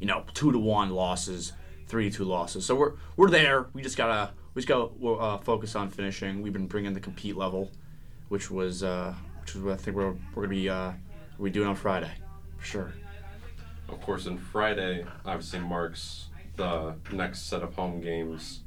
you 0.00 0.06
know, 0.06 0.24
2 0.34 0.52
to 0.52 0.58
1 0.58 0.90
losses, 0.90 1.52
3 1.88 2.10
to 2.10 2.16
2 2.18 2.24
losses. 2.24 2.66
So 2.66 2.74
we're, 2.74 2.92
we're 3.16 3.30
there. 3.30 3.68
We 3.72 3.80
just 3.82 3.96
got 3.96 4.08
to 4.08 4.34
we 4.52 4.60
just 4.60 4.68
got 4.68 4.98
to 5.00 5.14
uh, 5.14 5.38
focus 5.38 5.76
on 5.76 5.90
finishing. 5.90 6.40
We've 6.40 6.52
been 6.52 6.66
bringing 6.66 6.94
the 6.94 7.00
compete 7.00 7.36
level, 7.36 7.70
which 8.28 8.50
was, 8.50 8.82
uh, 8.82 9.14
which 9.42 9.54
is 9.54 9.60
what 9.60 9.74
I 9.74 9.76
think 9.76 9.96
we're, 9.96 10.12
we're 10.34 10.46
going 10.46 10.48
to 10.48 10.54
be, 10.56 10.68
uh, 10.70 10.92
we 11.36 11.50
doing 11.50 11.68
on 11.68 11.76
Friday, 11.76 12.10
for 12.56 12.64
sure. 12.64 12.94
Of 13.90 14.00
course, 14.00 14.26
on 14.26 14.38
Friday, 14.38 15.04
obviously 15.26 15.58
marks 15.60 16.28
the 16.56 16.94
next 17.12 17.42
set 17.42 17.62
of 17.62 17.74
home 17.74 18.00
games 18.00 18.60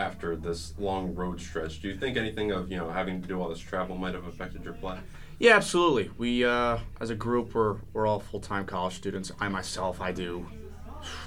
after 0.00 0.34
this 0.34 0.74
long 0.78 1.14
road 1.14 1.40
stretch. 1.40 1.80
Do 1.82 1.88
you 1.88 1.96
think 1.96 2.16
anything 2.16 2.50
of 2.50 2.70
you 2.70 2.78
know 2.78 2.90
having 2.90 3.20
to 3.22 3.28
do 3.28 3.40
all 3.40 3.48
this 3.48 3.60
travel 3.60 3.96
might 3.96 4.14
have 4.14 4.26
affected 4.26 4.64
your 4.64 4.72
play? 4.72 4.98
Yeah, 5.38 5.56
absolutely. 5.56 6.10
We, 6.18 6.44
uh, 6.44 6.78
as 7.00 7.08
a 7.08 7.14
group, 7.14 7.54
we're, 7.54 7.76
we're 7.94 8.06
all 8.06 8.20
full 8.20 8.40
time 8.40 8.66
college 8.66 8.94
students. 8.94 9.32
I 9.40 9.48
myself, 9.48 10.00
I 10.00 10.12
do 10.12 10.46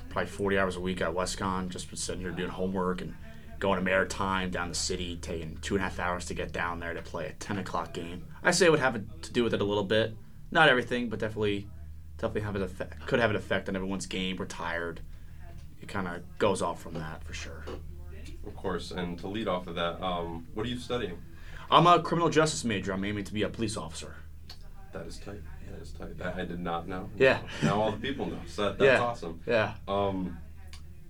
probably 0.09 0.29
40 0.29 0.59
hours 0.59 0.75
a 0.75 0.79
week 0.79 1.01
at 1.01 1.09
WestConn, 1.09 1.69
just 1.69 1.87
been 1.87 1.97
sitting 1.97 2.21
here 2.21 2.29
doing 2.29 2.49
homework 2.49 3.01
and 3.01 3.15
going 3.59 3.79
to 3.79 3.83
Maritime 3.83 4.51
down 4.51 4.69
the 4.69 4.75
city, 4.75 5.17
taking 5.19 5.57
two 5.61 5.75
and 5.75 5.81
a 5.81 5.85
half 5.85 5.99
hours 5.99 6.25
to 6.25 6.35
get 6.35 6.51
down 6.51 6.79
there 6.79 6.93
to 6.93 7.01
play 7.01 7.27
a 7.27 7.33
10 7.33 7.57
o'clock 7.57 7.93
game. 7.93 8.23
I 8.43 8.51
say 8.51 8.67
it 8.67 8.69
would 8.69 8.81
have 8.81 8.93
to 9.21 9.31
do 9.31 9.43
with 9.43 9.55
it 9.55 9.61
a 9.61 9.65
little 9.65 9.83
bit. 9.83 10.15
Not 10.51 10.69
everything, 10.69 11.09
but 11.09 11.17
definitely, 11.17 11.67
definitely 12.17 12.41
have 12.41 12.55
an 12.55 12.61
effect. 12.61 13.07
Could 13.07 13.19
have 13.19 13.31
an 13.31 13.35
effect 13.35 13.67
on 13.67 13.75
everyone's 13.75 14.05
game. 14.05 14.37
We're 14.37 14.45
tired. 14.45 15.01
It 15.81 15.87
kind 15.87 16.07
of 16.07 16.21
goes 16.37 16.61
off 16.61 16.83
from 16.83 16.93
that 16.93 17.23
for 17.23 17.33
sure. 17.33 17.65
Of 18.45 18.55
course, 18.55 18.91
and 18.91 19.17
to 19.19 19.27
lead 19.27 19.47
off 19.47 19.67
of 19.67 19.75
that, 19.75 20.01
um, 20.03 20.47
what 20.53 20.65
are 20.65 20.69
you 20.69 20.77
studying? 20.77 21.17
I'm 21.71 21.87
a 21.87 22.01
criminal 22.01 22.29
justice 22.29 22.63
major. 22.63 22.91
I'm 22.93 23.03
aiming 23.05 23.23
to 23.25 23.33
be 23.33 23.43
a 23.43 23.49
police 23.49 23.77
officer. 23.77 24.15
That 24.91 25.05
is 25.07 25.17
tight. 25.17 25.41
That 25.71 25.81
is 25.81 25.91
tight. 25.91 26.17
That 26.17 26.35
I 26.35 26.45
did 26.45 26.59
not 26.59 26.87
know. 26.87 27.09
Yeah. 27.17 27.39
Now 27.63 27.81
all 27.81 27.91
the 27.91 27.97
people 27.97 28.25
know. 28.27 28.37
So 28.47 28.63
that, 28.63 28.77
that's 28.77 28.99
Yeah. 28.99 29.01
awesome. 29.01 29.39
Yeah. 29.47 29.73
Um, 29.87 30.37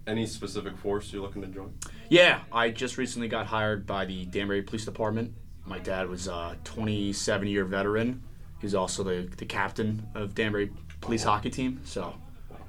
any 0.05 0.25
specific 0.25 0.77
force 0.77 1.11
you're 1.11 1.21
looking 1.21 1.41
to 1.41 1.47
join? 1.47 1.73
Yeah, 2.09 2.41
I 2.51 2.69
just 2.69 2.97
recently 2.97 3.27
got 3.27 3.47
hired 3.47 3.85
by 3.87 4.05
the 4.05 4.25
Danbury 4.25 4.61
Police 4.61 4.85
Department. 4.85 5.33
My 5.65 5.79
dad 5.79 6.07
was 6.09 6.27
a 6.27 6.57
27 6.65 7.47
year 7.47 7.65
veteran. 7.65 8.21
He's 8.61 8.75
also 8.75 9.03
the, 9.03 9.29
the 9.37 9.45
captain 9.45 10.07
of 10.13 10.35
Danbury 10.35 10.71
Police 11.01 11.23
Hockey 11.23 11.49
Team. 11.49 11.81
So 11.83 12.13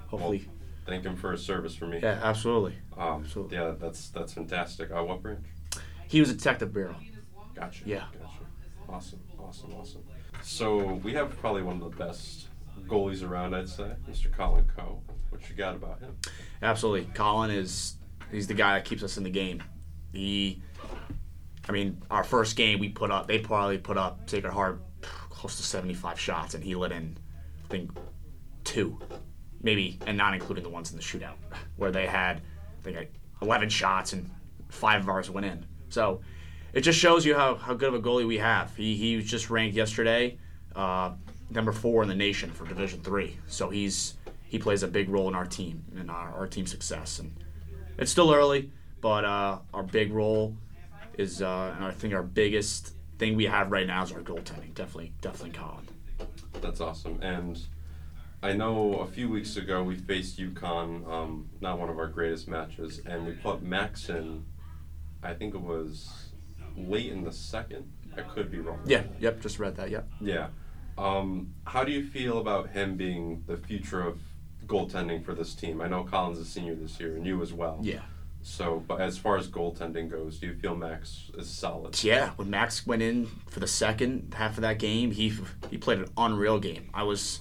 hopefully, 0.08 0.48
Thank 0.86 1.04
him 1.04 1.16
for 1.16 1.32
his 1.32 1.42
service 1.44 1.74
for 1.74 1.86
me. 1.86 2.00
yeah, 2.02 2.20
absolutely. 2.22 2.74
Um, 2.96 3.22
absolutely. 3.24 3.56
Yeah, 3.56 3.74
that's 3.78 4.10
that's 4.10 4.34
fantastic. 4.34 4.90
Uh, 4.90 5.02
what 5.02 5.22
branch? 5.22 5.46
He 6.08 6.20
was 6.20 6.30
a 6.30 6.34
detective 6.34 6.72
bureau. 6.72 6.96
Gotcha. 7.54 7.84
Yeah. 7.86 8.04
Gotcha. 8.12 8.28
Awesome. 8.88 9.20
Awesome. 9.38 9.72
Awesome. 9.74 10.02
So 10.42 10.94
we 11.02 11.14
have 11.14 11.36
probably 11.40 11.62
one 11.62 11.80
of 11.80 11.90
the 11.90 11.96
best 11.96 12.48
goalies 12.86 13.26
around, 13.26 13.54
I'd 13.54 13.68
say, 13.68 13.92
Mr. 14.10 14.30
Colin 14.30 14.64
Coe. 14.76 15.00
What 15.30 15.48
you 15.48 15.56
got 15.56 15.74
about 15.74 16.00
him? 16.00 16.16
Absolutely. 16.62 17.10
Colin 17.14 17.50
is 17.50 17.96
he's 18.30 18.46
the 18.46 18.54
guy 18.54 18.74
that 18.74 18.84
keeps 18.84 19.02
us 19.02 19.16
in 19.16 19.24
the 19.24 19.30
game. 19.30 19.62
He 20.12 20.62
I 21.68 21.72
mean, 21.72 22.02
our 22.10 22.22
first 22.24 22.56
game 22.56 22.78
we 22.78 22.90
put 22.90 23.10
up 23.10 23.26
they 23.26 23.38
probably 23.38 23.78
put 23.78 23.96
up 23.96 24.28
Sacred 24.28 24.52
Heart 24.52 24.82
close 25.30 25.56
to 25.56 25.62
75 25.62 26.20
shots 26.20 26.54
and 26.54 26.62
he 26.62 26.74
let 26.74 26.92
in 26.92 27.16
I 27.64 27.68
think 27.68 27.90
two. 28.64 28.98
Maybe 29.64 29.98
and 30.06 30.16
not 30.16 30.34
including 30.34 30.62
the 30.62 30.70
ones 30.70 30.92
in 30.92 30.96
the 30.96 31.02
shootout 31.02 31.34
where 31.76 31.90
they 31.90 32.06
had 32.06 32.40
I 32.80 32.82
think 32.84 33.10
11 33.42 33.68
shots 33.70 34.12
and 34.12 34.30
5 34.68 35.02
of 35.02 35.08
ours 35.08 35.30
went 35.30 35.46
in. 35.46 35.66
So 35.88 36.20
it 36.72 36.82
just 36.82 36.98
shows 36.98 37.24
you 37.24 37.34
how, 37.34 37.56
how 37.56 37.74
good 37.74 37.88
of 37.88 37.94
a 37.94 38.00
goalie 38.00 38.26
we 38.26 38.38
have. 38.38 38.76
He, 38.76 38.94
he 38.94 39.16
was 39.16 39.24
just 39.24 39.50
ranked 39.50 39.74
yesterday 39.74 40.38
uh, 40.76 41.12
number 41.50 41.72
four 41.72 42.02
in 42.02 42.08
the 42.08 42.14
nation 42.14 42.50
for 42.50 42.66
Division 42.66 43.00
Three. 43.00 43.36
So 43.46 43.70
he's 43.70 44.14
he 44.44 44.58
plays 44.58 44.82
a 44.82 44.88
big 44.88 45.08
role 45.08 45.28
in 45.28 45.34
our 45.34 45.46
team 45.46 45.84
and 45.96 46.10
our, 46.10 46.32
our 46.34 46.46
team 46.46 46.66
success. 46.66 47.18
And 47.18 47.34
it's 47.98 48.10
still 48.10 48.32
early, 48.32 48.70
but 49.00 49.24
uh, 49.24 49.58
our 49.72 49.82
big 49.82 50.12
role 50.12 50.56
is, 51.18 51.42
uh, 51.42 51.74
and 51.76 51.84
I 51.84 51.90
think 51.90 52.14
our 52.14 52.22
biggest 52.22 52.94
thing 53.18 53.36
we 53.36 53.46
have 53.46 53.72
right 53.72 53.86
now 53.86 54.02
is 54.02 54.12
our 54.12 54.20
goaltending. 54.20 54.74
Definitely, 54.74 55.12
definitely 55.20 55.58
Colin. 55.58 55.88
That's 56.60 56.80
awesome. 56.80 57.18
And 57.22 57.60
I 58.44 58.52
know 58.52 58.96
a 58.96 59.06
few 59.06 59.30
weeks 59.30 59.56
ago 59.56 59.82
we 59.82 59.96
faced 59.96 60.38
UConn, 60.38 61.10
um, 61.10 61.48
not 61.62 61.78
one 61.78 61.88
of 61.88 61.98
our 61.98 62.08
greatest 62.08 62.46
matches, 62.46 63.00
and 63.06 63.24
we 63.24 63.32
put 63.32 63.62
Max 63.62 64.10
in. 64.10 64.44
I 65.22 65.32
think 65.32 65.54
it 65.54 65.62
was 65.62 66.10
late 66.76 67.10
in 67.10 67.24
the 67.24 67.32
second. 67.32 67.90
I 68.14 68.20
could 68.20 68.50
be 68.50 68.58
wrong. 68.58 68.80
Yeah, 68.84 69.04
yep, 69.18 69.40
just 69.40 69.58
read 69.58 69.76
that. 69.76 69.90
Yep. 69.90 70.10
Yeah. 70.20 70.48
Um, 70.98 71.54
how 71.66 71.84
do 71.84 71.92
you 71.92 72.06
feel 72.06 72.36
about 72.36 72.68
him 72.68 72.98
being 72.98 73.42
the 73.46 73.56
future 73.56 74.02
of 74.06 74.20
goaltending 74.66 75.24
for 75.24 75.34
this 75.34 75.54
team? 75.54 75.80
I 75.80 75.88
know 75.88 76.04
Collins 76.04 76.38
is 76.38 76.46
senior 76.46 76.74
this 76.74 77.00
year, 77.00 77.16
and 77.16 77.24
you 77.26 77.40
as 77.40 77.54
well. 77.54 77.78
Yeah. 77.80 78.02
So, 78.42 78.84
but 78.86 79.00
as 79.00 79.16
far 79.16 79.38
as 79.38 79.48
goaltending 79.48 80.10
goes, 80.10 80.38
do 80.38 80.48
you 80.48 80.54
feel 80.54 80.76
Max 80.76 81.30
is 81.38 81.48
solid? 81.48 82.04
Yeah, 82.04 82.32
when 82.36 82.50
Max 82.50 82.86
went 82.86 83.00
in 83.00 83.26
for 83.48 83.58
the 83.58 83.66
second 83.66 84.34
half 84.36 84.58
of 84.58 84.60
that 84.60 84.78
game, 84.78 85.12
he 85.12 85.32
he 85.70 85.78
played 85.78 86.00
an 86.00 86.08
unreal 86.18 86.60
game. 86.60 86.90
I 86.92 87.04
was, 87.04 87.40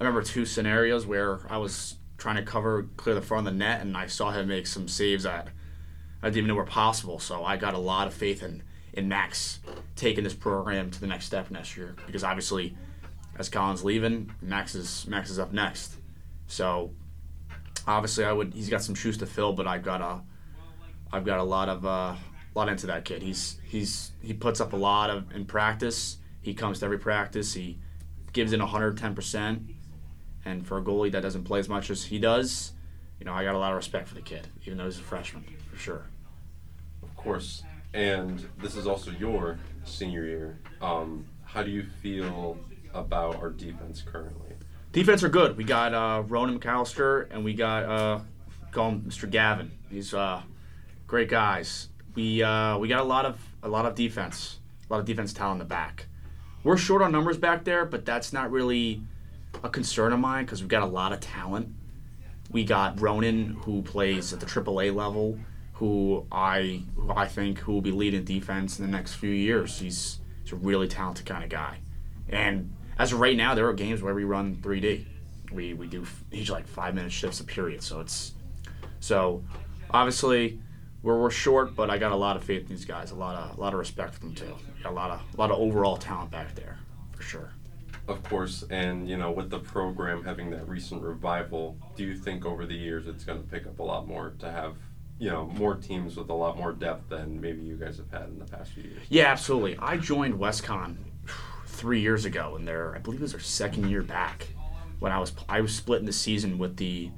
I 0.00 0.04
remember 0.04 0.22
two 0.22 0.46
scenarios 0.46 1.04
where 1.06 1.40
I 1.50 1.58
was 1.58 1.96
trying 2.16 2.36
to 2.36 2.42
cover 2.42 2.88
clear 2.96 3.14
the 3.14 3.20
front 3.20 3.46
of 3.46 3.52
the 3.52 3.58
net, 3.58 3.82
and 3.82 3.96
I 3.96 4.06
saw 4.06 4.30
him 4.30 4.48
make 4.48 4.66
some 4.66 4.88
saves 4.88 5.24
that 5.24 5.48
I 6.22 6.26
didn't 6.26 6.38
even 6.38 6.48
know 6.48 6.54
were 6.54 6.64
possible. 6.64 7.18
So 7.18 7.44
I 7.44 7.58
got 7.58 7.74
a 7.74 7.78
lot 7.78 8.06
of 8.06 8.14
faith 8.14 8.42
in 8.42 8.62
in 8.92 9.08
Max 9.08 9.60
taking 9.96 10.24
this 10.24 10.34
program 10.34 10.90
to 10.90 11.00
the 11.00 11.06
next 11.06 11.26
step 11.26 11.50
next 11.50 11.76
year 11.76 11.94
because 12.06 12.24
obviously, 12.24 12.76
as 13.36 13.48
Colin's 13.48 13.84
leaving, 13.84 14.32
Max 14.40 14.74
is 14.74 15.06
Max 15.06 15.28
is 15.28 15.38
up 15.38 15.52
next. 15.52 15.96
So 16.46 16.92
obviously, 17.86 18.24
I 18.24 18.32
would 18.32 18.54
he's 18.54 18.70
got 18.70 18.82
some 18.82 18.94
shoes 18.94 19.18
to 19.18 19.26
fill, 19.26 19.52
but 19.52 19.66
I've 19.66 19.82
got 19.82 20.00
a 20.00 20.22
I've 21.12 21.26
got 21.26 21.40
a 21.40 21.44
lot 21.44 21.68
of 21.68 21.84
uh, 21.84 22.16
lot 22.54 22.70
into 22.70 22.86
that 22.86 23.04
kid. 23.04 23.22
He's 23.22 23.58
he's 23.64 24.12
he 24.22 24.32
puts 24.32 24.62
up 24.62 24.72
a 24.72 24.76
lot 24.76 25.10
of 25.10 25.30
in 25.34 25.44
practice. 25.44 26.16
He 26.40 26.54
comes 26.54 26.78
to 26.78 26.86
every 26.86 26.98
practice. 26.98 27.52
He 27.52 27.78
gives 28.32 28.54
in 28.54 28.60
110 28.60 29.14
percent. 29.14 29.62
And 30.44 30.66
for 30.66 30.78
a 30.78 30.82
goalie 30.82 31.12
that 31.12 31.22
doesn't 31.22 31.44
play 31.44 31.58
as 31.58 31.68
much 31.68 31.90
as 31.90 32.04
he 32.04 32.18
does, 32.18 32.72
you 33.18 33.26
know, 33.26 33.32
I 33.32 33.44
got 33.44 33.54
a 33.54 33.58
lot 33.58 33.72
of 33.72 33.76
respect 33.76 34.08
for 34.08 34.14
the 34.14 34.22
kid, 34.22 34.48
even 34.64 34.78
though 34.78 34.86
he's 34.86 34.98
a 34.98 35.02
freshman, 35.02 35.44
for 35.70 35.76
sure. 35.76 36.06
Of 37.02 37.14
course. 37.16 37.62
And 37.92 38.46
this 38.58 38.76
is 38.76 38.86
also 38.86 39.10
your 39.10 39.58
senior 39.84 40.24
year. 40.24 40.58
Um, 40.80 41.26
how 41.44 41.62
do 41.62 41.70
you 41.70 41.82
feel 42.02 42.56
about 42.94 43.36
our 43.36 43.50
defense 43.50 44.02
currently? 44.02 44.54
Defense 44.92 45.22
are 45.22 45.28
good. 45.28 45.56
We 45.56 45.64
got 45.64 45.94
uh, 45.94 46.22
Ronan 46.26 46.58
McAllister 46.58 47.28
and 47.30 47.44
we 47.44 47.54
got 47.54 47.84
uh, 47.84 48.20
call 48.70 48.90
him 48.90 49.02
Mr. 49.02 49.30
Gavin. 49.30 49.70
He's 49.90 50.14
uh, 50.14 50.42
great 51.06 51.28
guys. 51.28 51.88
We 52.14 52.42
uh, 52.42 52.78
we 52.78 52.88
got 52.88 53.00
a 53.00 53.04
lot 53.04 53.24
of 53.24 53.38
a 53.62 53.68
lot 53.68 53.86
of 53.86 53.94
defense, 53.94 54.58
a 54.88 54.92
lot 54.92 55.00
of 55.00 55.06
defense 55.06 55.32
talent 55.32 55.56
in 55.56 55.58
the 55.60 55.64
back. 55.64 56.06
We're 56.62 56.76
short 56.76 57.02
on 57.02 57.12
numbers 57.12 57.38
back 57.38 57.64
there, 57.64 57.84
but 57.84 58.04
that's 58.04 58.32
not 58.32 58.50
really 58.50 59.02
a 59.62 59.68
concern 59.68 60.12
of 60.12 60.20
mine 60.20 60.44
because 60.44 60.60
we've 60.60 60.68
got 60.68 60.82
a 60.82 60.86
lot 60.86 61.12
of 61.12 61.20
talent. 61.20 61.74
We 62.50 62.64
got 62.64 63.00
Ronan 63.00 63.56
who 63.64 63.82
plays 63.82 64.32
at 64.32 64.40
the 64.40 64.46
AAA 64.46 64.94
level, 64.94 65.38
who 65.74 66.26
I 66.32 66.82
who 66.96 67.10
I 67.10 67.26
think 67.26 67.58
who 67.60 67.72
will 67.72 67.80
be 67.80 67.92
leading 67.92 68.24
defense 68.24 68.78
in 68.78 68.86
the 68.86 68.90
next 68.90 69.14
few 69.14 69.30
years. 69.30 69.78
He's 69.78 70.20
he's 70.42 70.52
a 70.52 70.56
really 70.56 70.88
talented 70.88 71.26
kind 71.26 71.44
of 71.44 71.50
guy, 71.50 71.78
and 72.28 72.74
as 72.98 73.12
of 73.12 73.20
right 73.20 73.36
now, 73.36 73.54
there 73.54 73.66
are 73.68 73.72
games 73.72 74.02
where 74.02 74.14
we 74.14 74.24
run 74.24 74.56
3D. 74.56 75.06
We 75.52 75.74
we 75.74 75.86
do 75.86 76.04
each 76.32 76.50
like 76.50 76.66
five 76.66 76.94
minute 76.94 77.12
shifts 77.12 77.40
a 77.40 77.44
period, 77.44 77.82
so 77.82 78.00
it's 78.00 78.34
so 79.00 79.42
obviously 79.90 80.60
we're, 81.02 81.18
we're 81.18 81.30
short, 81.30 81.74
but 81.74 81.88
I 81.88 81.98
got 81.98 82.12
a 82.12 82.16
lot 82.16 82.36
of 82.36 82.44
faith 82.44 82.62
in 82.62 82.68
these 82.68 82.84
guys, 82.84 83.10
a 83.10 83.14
lot 83.14 83.36
of 83.36 83.56
a 83.56 83.60
lot 83.60 83.72
of 83.72 83.78
respect 83.78 84.14
for 84.14 84.20
them 84.20 84.34
too. 84.34 84.54
A 84.84 84.90
lot 84.90 85.10
of 85.10 85.20
a 85.34 85.36
lot 85.40 85.50
of 85.50 85.58
overall 85.58 85.96
talent 85.96 86.30
back 86.30 86.54
there, 86.54 86.78
for 87.12 87.22
sure. 87.22 87.52
Of 88.10 88.22
course, 88.24 88.64
and 88.70 89.08
you 89.08 89.16
know, 89.16 89.30
with 89.30 89.50
the 89.50 89.60
program 89.60 90.24
having 90.24 90.50
that 90.50 90.68
recent 90.68 91.02
revival, 91.02 91.76
do 91.96 92.04
you 92.04 92.16
think 92.16 92.44
over 92.44 92.66
the 92.66 92.74
years 92.74 93.06
it's 93.06 93.24
going 93.24 93.40
to 93.42 93.48
pick 93.48 93.66
up 93.66 93.78
a 93.78 93.82
lot 93.82 94.06
more 94.08 94.34
to 94.40 94.50
have, 94.50 94.76
you 95.18 95.30
know, 95.30 95.46
more 95.46 95.76
teams 95.76 96.16
with 96.16 96.28
a 96.28 96.34
lot 96.34 96.56
more 96.58 96.72
depth 96.72 97.08
than 97.08 97.40
maybe 97.40 97.62
you 97.62 97.76
guys 97.76 97.96
have 97.98 98.10
had 98.10 98.28
in 98.28 98.38
the 98.38 98.44
past 98.44 98.72
few 98.72 98.82
years? 98.82 99.02
Yeah, 99.08 99.26
absolutely. 99.26 99.76
I 99.78 99.96
joined 99.96 100.34
WestConn 100.34 100.96
three 101.66 102.00
years 102.00 102.24
ago, 102.24 102.56
and 102.56 102.66
they're 102.66 102.94
I 102.94 102.98
believe 102.98 103.20
it 103.20 103.22
was 103.22 103.32
their 103.32 103.40
second 103.40 103.88
year 103.88 104.02
back. 104.02 104.48
when 104.98 105.12
I 105.12 105.18
was 105.18 105.32
I 105.48 105.60
was 105.60 105.74
splitting 105.74 106.06
the 106.06 106.12
season 106.12 106.58
with 106.58 106.76
the 106.76 107.10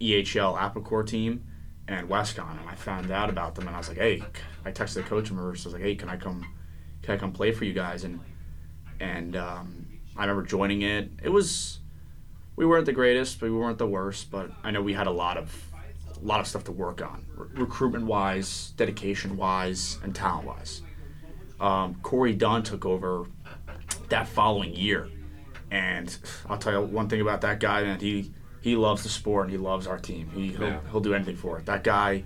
EHL 0.00 0.58
Applecore 0.58 1.06
team 1.06 1.44
and 1.88 2.08
WestConn, 2.08 2.60
and 2.60 2.68
I 2.68 2.74
found 2.74 3.10
out 3.10 3.30
about 3.30 3.54
them, 3.54 3.66
and 3.66 3.74
I 3.74 3.78
was 3.78 3.88
like, 3.88 3.98
hey, 3.98 4.22
I 4.64 4.70
texted 4.70 4.94
the 4.94 5.02
coach 5.02 5.30
and 5.30 5.38
I 5.38 5.44
was 5.44 5.66
like, 5.66 5.82
hey, 5.82 5.94
can 5.94 6.08
I 6.08 6.16
come, 6.16 6.46
can 7.02 7.14
I 7.14 7.18
come 7.18 7.32
play 7.32 7.52
for 7.52 7.64
you 7.64 7.72
guys? 7.72 8.04
And 8.04 8.20
and 9.00 9.36
um, 9.36 9.83
I 10.16 10.22
remember 10.22 10.42
joining 10.42 10.82
it. 10.82 11.10
It 11.22 11.28
was 11.30 11.80
we 12.56 12.64
weren't 12.66 12.86
the 12.86 12.92
greatest, 12.92 13.40
but 13.40 13.50
we 13.50 13.56
weren't 13.56 13.78
the 13.78 13.86
worst. 13.86 14.30
But 14.30 14.50
I 14.62 14.70
know 14.70 14.80
we 14.82 14.92
had 14.94 15.06
a 15.06 15.10
lot 15.12 15.36
of 15.36 15.54
a 16.16 16.24
lot 16.24 16.40
of 16.40 16.46
stuff 16.46 16.64
to 16.64 16.72
work 16.72 17.02
on, 17.02 17.24
re- 17.36 17.48
recruitment 17.62 18.06
wise, 18.06 18.72
dedication 18.76 19.36
wise, 19.36 19.98
and 20.02 20.14
talent 20.14 20.46
wise. 20.46 20.82
Um, 21.60 21.96
Corey 22.02 22.32
Dunn 22.34 22.62
took 22.62 22.84
over 22.86 23.26
that 24.08 24.28
following 24.28 24.74
year, 24.74 25.08
and 25.70 26.16
I'll 26.48 26.58
tell 26.58 26.72
you 26.72 26.80
one 26.82 27.08
thing 27.08 27.20
about 27.20 27.40
that 27.42 27.60
guy, 27.60 27.82
man. 27.82 27.98
He 28.00 28.32
he 28.60 28.76
loves 28.76 29.02
the 29.02 29.08
sport 29.08 29.44
and 29.44 29.50
he 29.52 29.58
loves 29.58 29.86
our 29.86 29.98
team. 29.98 30.30
He 30.34 30.48
he'll, 30.52 30.62
Yeah. 30.62 30.80
he'll 30.90 31.00
do 31.00 31.12
anything 31.14 31.36
for 31.36 31.58
it. 31.58 31.66
That 31.66 31.84
guy 31.84 32.24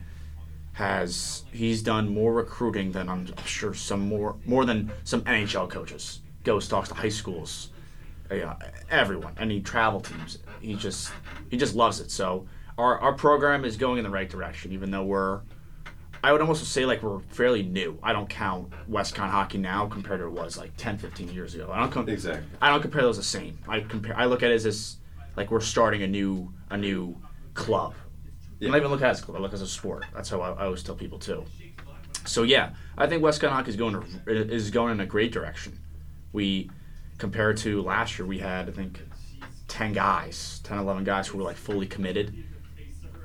has 0.74 1.43
he's 1.52 1.82
done 1.82 2.09
more 2.09 2.32
recruiting 2.35 2.93
than 2.93 3.09
I'm 3.09 3.27
sure 3.44 3.74
some 3.74 4.01
more 4.09 4.36
more 4.47 4.65
than 4.65 4.93
some 5.05 5.23
NHL 5.23 5.69
coaches. 5.69 6.20
Goes 6.44 6.69
talks 6.69 6.89
to 6.90 6.94
high 6.94 7.09
schools, 7.09 7.70
yeah, 8.31 8.57
everyone, 8.91 9.35
any 9.39 9.61
travel 9.61 10.01
teams. 10.01 10.39
He 10.61 10.75
just 10.75 11.13
he 11.51 11.57
just 11.57 11.75
loves 11.75 12.01
it. 12.01 12.11
So 12.11 12.47
our 12.77 12.99
our 12.99 13.13
program 13.13 13.65
is 13.65 13.77
going 13.77 13.99
in 13.99 14.05
the 14.05 14.11
right 14.11 14.29
direction, 14.29 14.73
even 14.73 14.91
though 14.91 15.05
we're 15.05 15.41
I 16.23 16.33
would 16.33 16.41
almost 16.41 16.65
say 16.73 16.85
like 16.85 17.03
we're 17.03 17.21
fairly 17.21 17.63
new. 17.63 17.99
I 18.03 18.13
don't 18.13 18.29
count 18.29 18.71
WestConn 18.91 19.31
hockey 19.31 19.59
now 19.59 19.87
compared 19.87 20.21
to 20.21 20.29
what 20.29 20.41
it 20.43 20.45
was 20.45 20.59
like 20.59 20.77
10, 20.77 20.99
15 20.99 21.29
years 21.29 21.55
ago. 21.55 21.71
I 21.73 21.79
don't 21.81 21.91
com- 21.91 22.09
Exactly. 22.09 22.49
I 22.61 22.71
don't 22.71 22.83
compare 22.83 23.03
those 23.03 23.19
the 23.19 23.23
same. 23.23 23.59
I 23.69 23.81
compare. 23.81 24.17
I 24.19 24.27
look 24.27 24.43
at 24.43 24.51
it 24.51 24.55
as 24.55 24.65
this, 24.65 24.97
like 25.37 25.51
we're 25.51 25.61
starting 25.61 26.03
a 26.03 26.07
new 26.07 26.53
a 26.71 26.77
new 26.77 27.17
club. 27.55 27.95
I 28.61 28.65
don't 28.65 28.77
even 28.77 28.91
look 28.91 29.03
at 29.03 29.07
it 29.07 29.11
as 29.11 29.21
a 29.21 29.25
club. 29.25 29.37
I 29.39 29.41
look 29.41 29.51
at 29.53 29.61
it 29.61 29.63
as 29.63 29.69
a 29.69 29.73
sport. 29.73 30.05
That's 30.13 30.29
how 30.29 30.41
I, 30.41 30.51
I 30.51 30.65
always 30.65 30.83
tell 30.83 30.97
people 30.97 31.19
too. 31.19 31.45
So 32.27 32.43
yeah, 32.43 32.71
I 32.97 33.07
think 33.07 33.23
WestConn 33.23 33.51
hockey 33.51 33.71
is 33.71 33.77
going 33.77 33.95
to, 33.95 34.27
is 34.27 34.71
going 34.71 34.93
in 34.93 35.01
a 35.01 35.07
great 35.07 35.33
direction. 35.33 35.79
We 36.33 36.71
compared 37.19 37.57
to 37.59 37.82
last 37.82 38.19
year, 38.19 38.27
we 38.27 38.39
had 38.39 38.69
I 38.69 38.73
think 38.73 39.01
ten 39.69 39.93
guys, 39.93 40.61
10, 40.65 40.78
11 40.78 41.05
guys 41.05 41.28
who 41.28 41.39
were 41.39 41.45
like 41.45 41.57
fully 41.57 41.86
committed. 41.86 42.35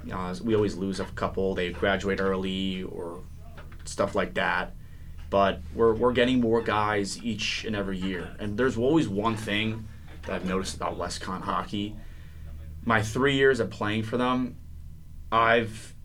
You 0.04 0.12
know, 0.12 0.34
we 0.44 0.56
always 0.56 0.76
lose 0.76 1.00
a 1.00 1.06
couple. 1.06 1.56
They 1.56 1.72
graduate 1.72 2.20
early 2.20 2.84
or 2.84 3.24
stuff 3.86 4.16
like 4.16 4.34
that. 4.34 4.76
But 5.30 5.62
we're, 5.74 5.94
we're 5.94 6.12
getting 6.12 6.42
more 6.42 6.62
guys 6.62 7.24
each 7.24 7.64
and 7.66 7.76
every 7.76 7.98
year. 7.98 8.36
And 8.40 8.58
there's 8.58 8.78
always 8.78 9.08
one 9.08 9.36
thing 9.36 9.88
that 10.24 10.34
I've 10.34 10.46
noticed 10.46 10.76
about 10.76 10.98
WestConn 10.98 11.42
hockey. 11.42 11.96
My 12.86 13.02
three 13.02 13.36
years 13.36 13.60
of 13.60 13.70
playing 13.70 14.04
for 14.04 14.18
them, 14.18 14.58
I've 15.32 15.96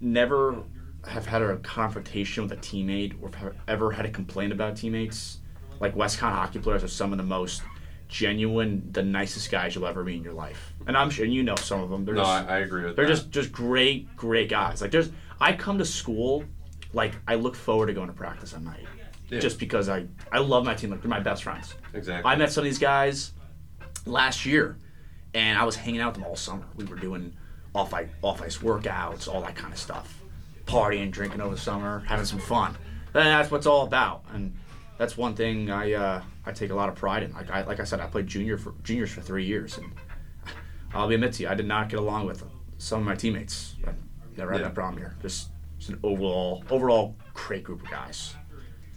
never 0.00 0.64
have 1.06 1.26
had 1.26 1.42
a 1.42 1.56
confrontation 1.58 2.42
with 2.42 2.52
a 2.52 2.56
teammate 2.56 3.14
or 3.22 3.30
ever 3.68 3.92
had 3.92 4.06
a 4.06 4.10
complaint 4.10 4.52
about 4.52 4.76
teammates. 4.76 5.38
Like 5.80 5.94
WestConn 5.94 6.30
hockey 6.32 6.58
players 6.58 6.82
are 6.84 6.88
some 6.88 7.12
of 7.12 7.18
the 7.18 7.24
most 7.24 7.62
genuine, 8.08 8.88
the 8.92 9.02
nicest 9.02 9.50
guys 9.50 9.74
you'll 9.74 9.86
ever 9.86 10.04
meet 10.04 10.16
in 10.16 10.22
your 10.22 10.32
life. 10.32 10.72
And 10.86 10.96
I'm 10.96 11.10
sure 11.10 11.24
and 11.24 11.34
you 11.34 11.42
know 11.42 11.56
some 11.56 11.80
of 11.82 11.90
them. 11.90 12.04
They're 12.04 12.14
No, 12.14 12.22
just, 12.22 12.48
I, 12.48 12.56
I 12.56 12.58
agree 12.60 12.84
with 12.84 12.96
they're 12.96 13.06
that. 13.06 13.12
just 13.14 13.30
just 13.30 13.52
great, 13.52 14.14
great 14.16 14.48
guys. 14.48 14.80
Like 14.80 14.90
there's, 14.90 15.10
I 15.40 15.52
come 15.52 15.78
to 15.78 15.84
school, 15.84 16.44
like 16.92 17.14
I 17.26 17.34
look 17.34 17.56
forward 17.56 17.86
to 17.86 17.92
going 17.92 18.08
to 18.08 18.12
practice 18.14 18.54
at 18.54 18.62
night, 18.62 18.86
Yeah. 19.28 19.40
just 19.40 19.58
because 19.58 19.88
I 19.88 20.06
I 20.32 20.38
love 20.38 20.64
my 20.64 20.74
team. 20.74 20.90
Like 20.90 21.02
they're 21.02 21.10
my 21.10 21.20
best 21.20 21.42
friends. 21.42 21.74
exactly. 21.94 22.30
I 22.30 22.36
met 22.36 22.52
some 22.52 22.62
of 22.62 22.66
these 22.66 22.78
guys 22.78 23.32
last 24.06 24.46
year, 24.46 24.78
and 25.34 25.58
I 25.58 25.64
was 25.64 25.76
hanging 25.76 26.00
out 26.00 26.12
with 26.12 26.22
them 26.22 26.24
all 26.30 26.36
summer. 26.36 26.64
We 26.76 26.84
were 26.84 26.96
doing 26.96 27.34
off 27.74 27.92
ice 27.92 28.08
off 28.22 28.40
ice 28.40 28.58
workouts, 28.58 29.28
all 29.28 29.40
that 29.42 29.56
kind 29.56 29.72
of 29.72 29.78
stuff, 29.78 30.22
partying, 30.64 31.10
drinking 31.10 31.40
over 31.40 31.54
the 31.56 31.60
summer, 31.60 32.02
having 32.06 32.24
some 32.24 32.38
fun. 32.38 32.76
And 33.14 33.24
that's 33.26 33.50
what 33.50 33.58
it's 33.58 33.66
all 33.66 33.84
about. 33.86 34.24
And 34.32 34.54
that's 34.98 35.16
one 35.16 35.34
thing 35.34 35.70
I 35.70 35.92
uh, 35.92 36.22
I 36.44 36.52
take 36.52 36.70
a 36.70 36.74
lot 36.74 36.88
of 36.88 36.94
pride 36.94 37.22
in. 37.22 37.32
Like 37.32 37.50
I 37.50 37.62
like 37.64 37.80
I 37.80 37.84
said, 37.84 38.00
I 38.00 38.06
played 38.06 38.26
junior 38.26 38.58
for 38.58 38.74
juniors 38.82 39.10
for 39.12 39.20
three 39.20 39.44
years, 39.44 39.78
and 39.78 39.90
I'll 40.94 41.08
be 41.08 41.14
admit 41.14 41.32
to 41.34 41.42
you, 41.44 41.48
I 41.48 41.54
did 41.54 41.66
not 41.66 41.88
get 41.88 41.98
along 41.98 42.26
with 42.26 42.42
some 42.78 43.00
of 43.00 43.06
my 43.06 43.14
teammates. 43.14 43.76
I 43.86 43.90
never 44.36 44.52
had 44.52 44.60
Yeah. 44.60 44.68
that 44.68 44.74
problem 44.74 44.98
here. 44.98 45.16
Just, 45.22 45.48
just 45.78 45.90
an 45.90 45.98
overall 46.02 46.64
overall 46.70 47.14
great 47.34 47.64
group 47.64 47.82
of 47.82 47.90
guys. 47.90 48.34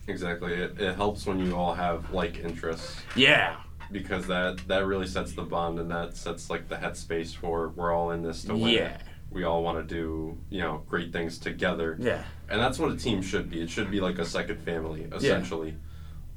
exactly. 0.07 0.53
It, 0.53 0.80
it 0.80 0.95
helps 0.95 1.26
when 1.26 1.39
you 1.45 1.55
all 1.55 1.73
have 1.73 2.11
like 2.13 2.39
interests 2.39 3.01
Yeah. 3.15 3.57
because 3.91 4.26
that 4.27 4.59
that 4.67 4.85
really 4.85 5.07
sets 5.07 5.34
the 5.34 5.43
bond 5.43 5.80
and 5.80 5.89
that 5.91 6.15
sets 6.17 6.49
like 6.49 6.67
the 6.67 6.76
headspace 6.76 7.35
for 7.35 7.69
we're 7.69 7.91
all 7.93 8.11
in 8.11 8.21
this 8.23 8.43
to 8.45 8.53
win. 8.55 8.69
Yeah. 8.73 8.97
We 9.31 9.43
all 9.43 9.64
want 9.64 9.77
to 9.77 9.95
do 9.95 10.38
you 10.49 10.61
know 10.61 10.84
great 10.88 11.14
things 11.14 11.38
together. 11.38 11.97
Yeah. 11.99 12.23
And 12.49 12.60
that's 12.60 12.80
what 12.80 12.91
a 12.91 12.97
team 12.97 13.22
should 13.22 13.49
be. 13.49 13.61
It 13.61 13.69
should 13.69 13.91
be 13.91 14.01
like 14.01 14.18
a 14.18 14.26
second 14.26 14.60
family, 14.61 15.07
essentially. 15.11 15.76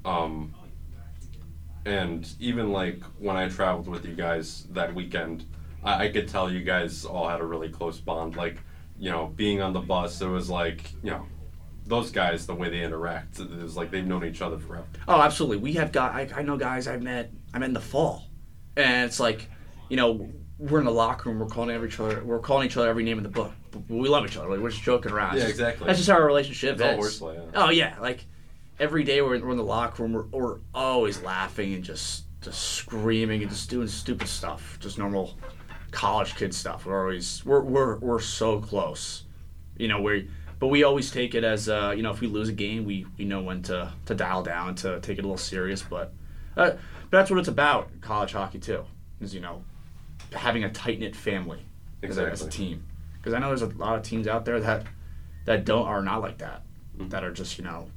Um, 0.04 0.54
and 1.84 2.28
even 2.38 2.72
like 2.72 3.02
when 3.18 3.36
I 3.36 3.48
traveled 3.48 3.88
with 3.88 4.04
you 4.04 4.14
guys 4.14 4.66
that 4.70 4.94
weekend, 4.94 5.44
I, 5.82 6.06
I 6.06 6.08
could 6.10 6.28
tell 6.28 6.50
you 6.50 6.62
guys 6.62 7.04
all 7.04 7.28
had 7.28 7.40
a 7.40 7.44
really 7.44 7.68
close 7.68 7.98
bond. 7.98 8.36
Like, 8.36 8.58
you 8.98 9.10
know, 9.10 9.32
being 9.34 9.60
on 9.60 9.72
the 9.72 9.80
bus, 9.80 10.20
it 10.20 10.28
was 10.28 10.48
like, 10.50 10.92
you 11.02 11.10
know, 11.10 11.26
those 11.86 12.10
guys, 12.10 12.46
the 12.46 12.54
way 12.54 12.70
they 12.70 12.82
interact, 12.82 13.40
it 13.40 13.50
was 13.50 13.76
like 13.76 13.90
they've 13.90 14.06
known 14.06 14.24
each 14.24 14.42
other 14.42 14.58
forever. 14.58 14.86
Oh, 15.08 15.20
absolutely. 15.20 15.56
We 15.58 15.72
have 15.74 15.92
got 15.92 16.12
I, 16.12 16.28
I 16.36 16.42
know 16.42 16.56
guys 16.56 16.86
I've 16.86 17.02
met. 17.02 17.32
I 17.54 17.58
met 17.58 17.68
in 17.68 17.74
the 17.74 17.80
fall, 17.80 18.28
and 18.76 19.08
it's 19.08 19.20
like, 19.20 19.48
you 19.88 19.96
know, 19.96 20.30
we're 20.62 20.78
in 20.78 20.84
the 20.84 20.92
locker 20.92 21.28
room. 21.28 21.40
We're 21.40 21.46
calling 21.46 21.70
every 21.70 21.88
each 21.88 21.98
other. 21.98 22.22
We're 22.24 22.38
calling 22.38 22.66
each 22.66 22.76
other 22.76 22.88
every 22.88 23.02
name 23.02 23.18
in 23.18 23.24
the 23.24 23.28
book. 23.28 23.52
We 23.88 24.08
love 24.08 24.24
each 24.24 24.36
other. 24.36 24.48
Like, 24.48 24.60
we're 24.60 24.70
just 24.70 24.82
joking 24.82 25.10
around. 25.10 25.36
Yeah, 25.36 25.48
exactly. 25.48 25.86
That's 25.86 25.98
just 25.98 26.08
how 26.08 26.16
our 26.16 26.24
relationship 26.24 26.74
It's 26.74 26.82
all 26.82 26.90
is. 26.90 26.96
horseplay, 26.96 27.36
yeah. 27.36 27.50
Oh 27.54 27.70
yeah, 27.70 27.96
like 28.00 28.24
every 28.78 29.02
day 29.02 29.20
we're, 29.22 29.38
we're 29.40 29.50
in 29.50 29.56
the 29.56 29.64
locker 29.64 30.02
room. 30.04 30.12
We're, 30.12 30.26
we're 30.26 30.58
always 30.72 31.20
laughing 31.22 31.74
and 31.74 31.82
just 31.82 32.24
just 32.42 32.62
screaming 32.62 33.42
and 33.42 33.50
just 33.50 33.70
doing 33.70 33.88
stupid 33.88 34.28
stuff. 34.28 34.78
Just 34.80 34.98
normal 34.98 35.34
college 35.90 36.36
kid 36.36 36.54
stuff. 36.54 36.86
We're 36.86 37.00
always 37.00 37.44
we're 37.44 37.60
we're 37.62 37.98
we're 37.98 38.20
so 38.20 38.60
close. 38.60 39.24
You 39.76 39.88
know 39.88 40.00
we. 40.00 40.30
But 40.60 40.68
we 40.68 40.84
always 40.84 41.10
take 41.10 41.34
it 41.34 41.42
as 41.42 41.68
uh, 41.68 41.92
you 41.96 42.04
know 42.04 42.12
if 42.12 42.20
we 42.20 42.28
lose 42.28 42.48
a 42.48 42.52
game 42.52 42.84
we, 42.84 43.04
we 43.18 43.24
know 43.24 43.42
when 43.42 43.62
to, 43.64 43.92
to 44.06 44.14
dial 44.14 44.44
down 44.44 44.76
to 44.76 45.00
take 45.00 45.18
it 45.18 45.22
a 45.22 45.26
little 45.26 45.36
serious 45.36 45.82
but 45.82 46.12
uh, 46.56 46.70
but 46.70 46.78
that's 47.10 47.30
what 47.32 47.40
it's 47.40 47.48
about 47.48 47.90
college 48.00 48.30
hockey 48.30 48.60
too 48.60 48.84
is 49.20 49.34
you 49.34 49.40
know 49.40 49.64
having 50.34 50.64
a 50.64 50.70
tight 50.70 50.98
knit 51.00 51.14
family 51.16 51.60
as, 52.02 52.18
a, 52.18 52.26
as 52.30 52.42
a 52.42 52.50
team 52.50 52.84
because 53.18 53.32
I 53.34 53.38
know 53.38 53.48
there's 53.48 53.62
a 53.62 53.66
lot 53.66 53.96
of 53.96 54.02
teams 54.02 54.26
out 54.26 54.44
there 54.44 54.60
that 54.60 54.86
that 55.44 55.64
don't 55.64 55.86
are 55.86 56.02
not 56.02 56.20
like 56.20 56.38
that 56.38 56.62
that 56.98 57.24
are 57.24 57.32
just 57.32 57.58
you 57.58 57.64
know 57.64 57.88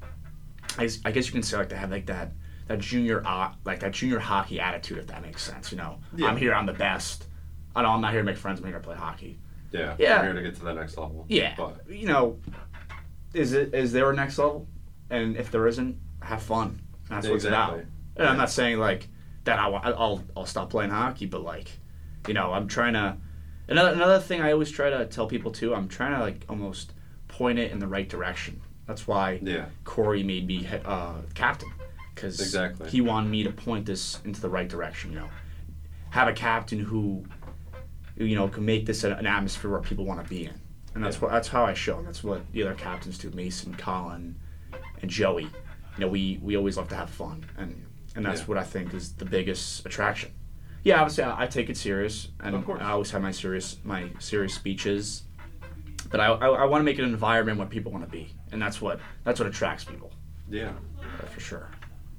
I, 0.78 0.88
I 1.04 1.10
guess 1.10 1.26
you 1.26 1.32
can 1.32 1.42
say 1.42 1.56
like 1.56 1.68
they 1.68 1.76
have 1.76 1.90
like 1.90 2.06
that 2.06 2.32
that 2.68 2.78
junior 2.80 3.22
uh, 3.26 3.52
like 3.64 3.80
that 3.80 3.92
junior 3.92 4.18
hockey 4.18 4.60
attitude 4.60 4.98
if 4.98 5.06
that 5.08 5.22
makes 5.22 5.42
sense 5.42 5.70
you 5.72 5.78
know 5.78 5.98
Yeah. 6.14 6.28
I'm 6.28 6.36
here 6.36 6.54
I'm 6.54 6.66
the 6.66 6.72
best 6.72 7.26
I 7.74 7.82
know 7.82 7.90
I'm 7.90 8.00
not 8.00 8.12
here 8.12 8.20
to 8.22 8.26
make 8.26 8.36
friends 8.36 8.60
I'm 8.60 8.66
here 8.66 8.74
to 8.74 8.80
play 8.80 8.96
hockey 8.96 9.38
Yeah. 9.72 9.94
Yeah. 9.98 10.18
I'm 10.18 10.24
here 10.24 10.32
to 10.34 10.42
get 10.42 10.56
to 10.56 10.64
the 10.64 10.72
next 10.74 10.96
level. 10.96 11.24
yeah, 11.28 11.54
But 11.56 11.88
you 11.90 12.06
know, 12.06 12.38
is 13.34 13.52
it 13.52 13.74
is 13.74 13.92
there 13.92 14.10
a 14.10 14.14
next 14.14 14.38
level? 14.38 14.66
And 15.10 15.36
if 15.36 15.50
there 15.50 15.66
isn't, 15.68 15.98
have 16.22 16.42
fun. 16.42 16.80
That's 17.08 17.26
what 17.28 17.36
it's 17.36 17.44
Exactly. 17.44 17.80
about. 17.80 17.90
And 18.16 18.28
I'm 18.28 18.36
not 18.38 18.50
saying 18.50 18.78
like 18.78 19.08
that. 19.44 19.58
I, 19.58 19.68
I'll 19.68 20.24
I'll 20.36 20.46
stop 20.46 20.70
playing 20.70 20.90
hockey, 20.90 21.26
but 21.26 21.42
like, 21.42 21.68
you 22.28 22.34
know, 22.34 22.52
I'm 22.52 22.68
trying 22.68 22.94
to. 22.94 23.16
Another 23.68 23.90
another 23.92 24.20
thing 24.20 24.40
I 24.40 24.52
always 24.52 24.70
try 24.70 24.90
to 24.90 25.06
tell 25.06 25.26
people 25.26 25.50
too. 25.50 25.74
I'm 25.74 25.88
trying 25.88 26.12
to 26.14 26.20
like 26.20 26.44
almost 26.48 26.92
point 27.28 27.58
it 27.58 27.72
in 27.72 27.78
the 27.80 27.88
right 27.88 28.08
direction. 28.08 28.60
That's 28.86 29.06
why 29.08 29.40
Yeah. 29.42 29.66
Corey 29.84 30.22
made 30.22 30.46
me 30.46 30.66
uh, 30.84 31.14
captain 31.34 31.70
because 32.14 32.40
Exactly. 32.40 32.88
he 32.90 33.00
wanted 33.00 33.28
me 33.30 33.42
to 33.42 33.50
point 33.50 33.84
this 33.86 34.20
into 34.24 34.40
the 34.40 34.48
right 34.48 34.68
direction. 34.68 35.10
You 35.12 35.18
know, 35.20 35.28
have 36.10 36.28
a 36.28 36.32
captain 36.32 36.78
who 36.78 37.24
you 38.16 38.36
know 38.36 38.46
can 38.48 38.64
make 38.64 38.86
this 38.86 39.02
an, 39.04 39.26
atmosphere 39.26 39.70
where 39.72 39.80
people 39.80 40.04
want 40.04 40.22
to 40.22 40.28
be 40.28 40.44
in, 40.46 40.54
and 40.94 41.04
that's 41.04 41.16
Yeah. 41.16 41.22
what 41.22 41.32
that's 41.32 41.48
how 41.48 41.64
I 41.64 41.74
show. 41.74 41.98
And 41.98 42.06
That's 42.06 42.22
what 42.22 42.50
the 42.52 42.62
other 42.62 42.74
captains 42.74 43.18
do. 43.18 43.30
Mason, 43.32 43.74
Colin, 43.74 44.36
and 45.02 45.10
Joey. 45.10 45.42
You 45.42 45.50
know, 45.98 46.08
we 46.08 46.38
we 46.40 46.56
always 46.56 46.76
love 46.76 46.88
to 46.90 46.94
have 46.96 47.10
fun, 47.10 47.44
and 47.58 47.84
and 48.14 48.24
that's 48.24 48.42
Yeah. 48.42 48.46
what 48.46 48.58
I 48.58 48.62
think 48.62 48.94
is 48.94 49.12
the 49.14 49.24
biggest 49.24 49.84
attraction. 49.84 50.30
Yeah, 50.86 51.00
obviously 51.00 51.24
I, 51.24 51.42
I 51.42 51.46
take 51.48 51.68
it 51.68 51.76
serious, 51.76 52.28
and 52.40 52.54
Of 52.54 52.64
course. 52.64 52.80
I 52.80 52.92
always 52.92 53.10
have 53.10 53.20
my 53.20 53.32
serious 53.32 53.76
my 53.82 54.08
serious 54.20 54.54
speeches. 54.54 55.24
But 56.10 56.20
I, 56.20 56.26
I, 56.26 56.46
I 56.62 56.64
want 56.66 56.80
to 56.80 56.84
make 56.84 57.00
an 57.00 57.04
environment 57.04 57.58
where 57.58 57.66
people 57.66 57.90
want 57.90 58.04
to 58.04 58.10
be, 58.10 58.32
and 58.52 58.62
that's 58.62 58.80
what 58.80 59.00
that's 59.24 59.40
what 59.40 59.48
attracts 59.48 59.82
people, 59.82 60.12
yeah. 60.48 60.70
for 61.34 61.40
sure. 61.40 61.68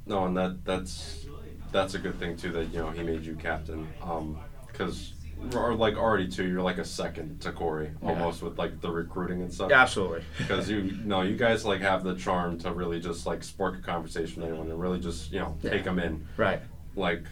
No, 0.05 0.25
and 0.25 0.35
that 0.35 0.65
that's 0.65 1.25
that's 1.71 1.93
a 1.93 1.99
good 1.99 2.19
thing 2.19 2.35
too 2.35 2.51
that 2.51 2.65
you 2.73 2.79
know 2.79 2.89
he 2.91 3.03
made 3.03 3.23
you 3.23 3.35
captain. 3.35 3.87
Um, 4.03 4.37
because 4.69 5.13
or 5.55 5.73
like 5.73 5.95
already 5.95 6.27
too, 6.27 6.45
you're 6.45 6.61
like 6.61 6.77
a 6.79 6.83
second 6.83 7.39
to 7.41 7.53
Corey 7.53 7.91
almost 8.03 8.41
with 8.41 8.57
like 8.57 8.81
the 8.81 8.91
recruiting 8.91 9.41
and 9.41 9.53
stuff. 9.53 9.71
Absolutely. 9.71 10.23
Because 10.39 10.69
you 10.69 10.97
no, 11.05 11.21
you 11.21 11.37
guys 11.37 11.63
like 11.63 11.79
have 11.79 12.03
the 12.03 12.15
charm 12.15 12.57
to 12.59 12.73
really 12.73 12.99
just 12.99 13.25
like 13.25 13.41
spark 13.43 13.77
a 13.77 13.81
conversation 13.81 14.41
with 14.41 14.49
anyone 14.51 14.69
and 14.69 14.77
really 14.81 14.99
just 14.99 15.31
you 15.31 15.39
know 15.39 15.55
Yeah. 15.61 15.71
take 15.71 15.85
them 15.85 15.99
in. 15.99 16.27
Right. 16.35 16.59
Like 16.97 17.23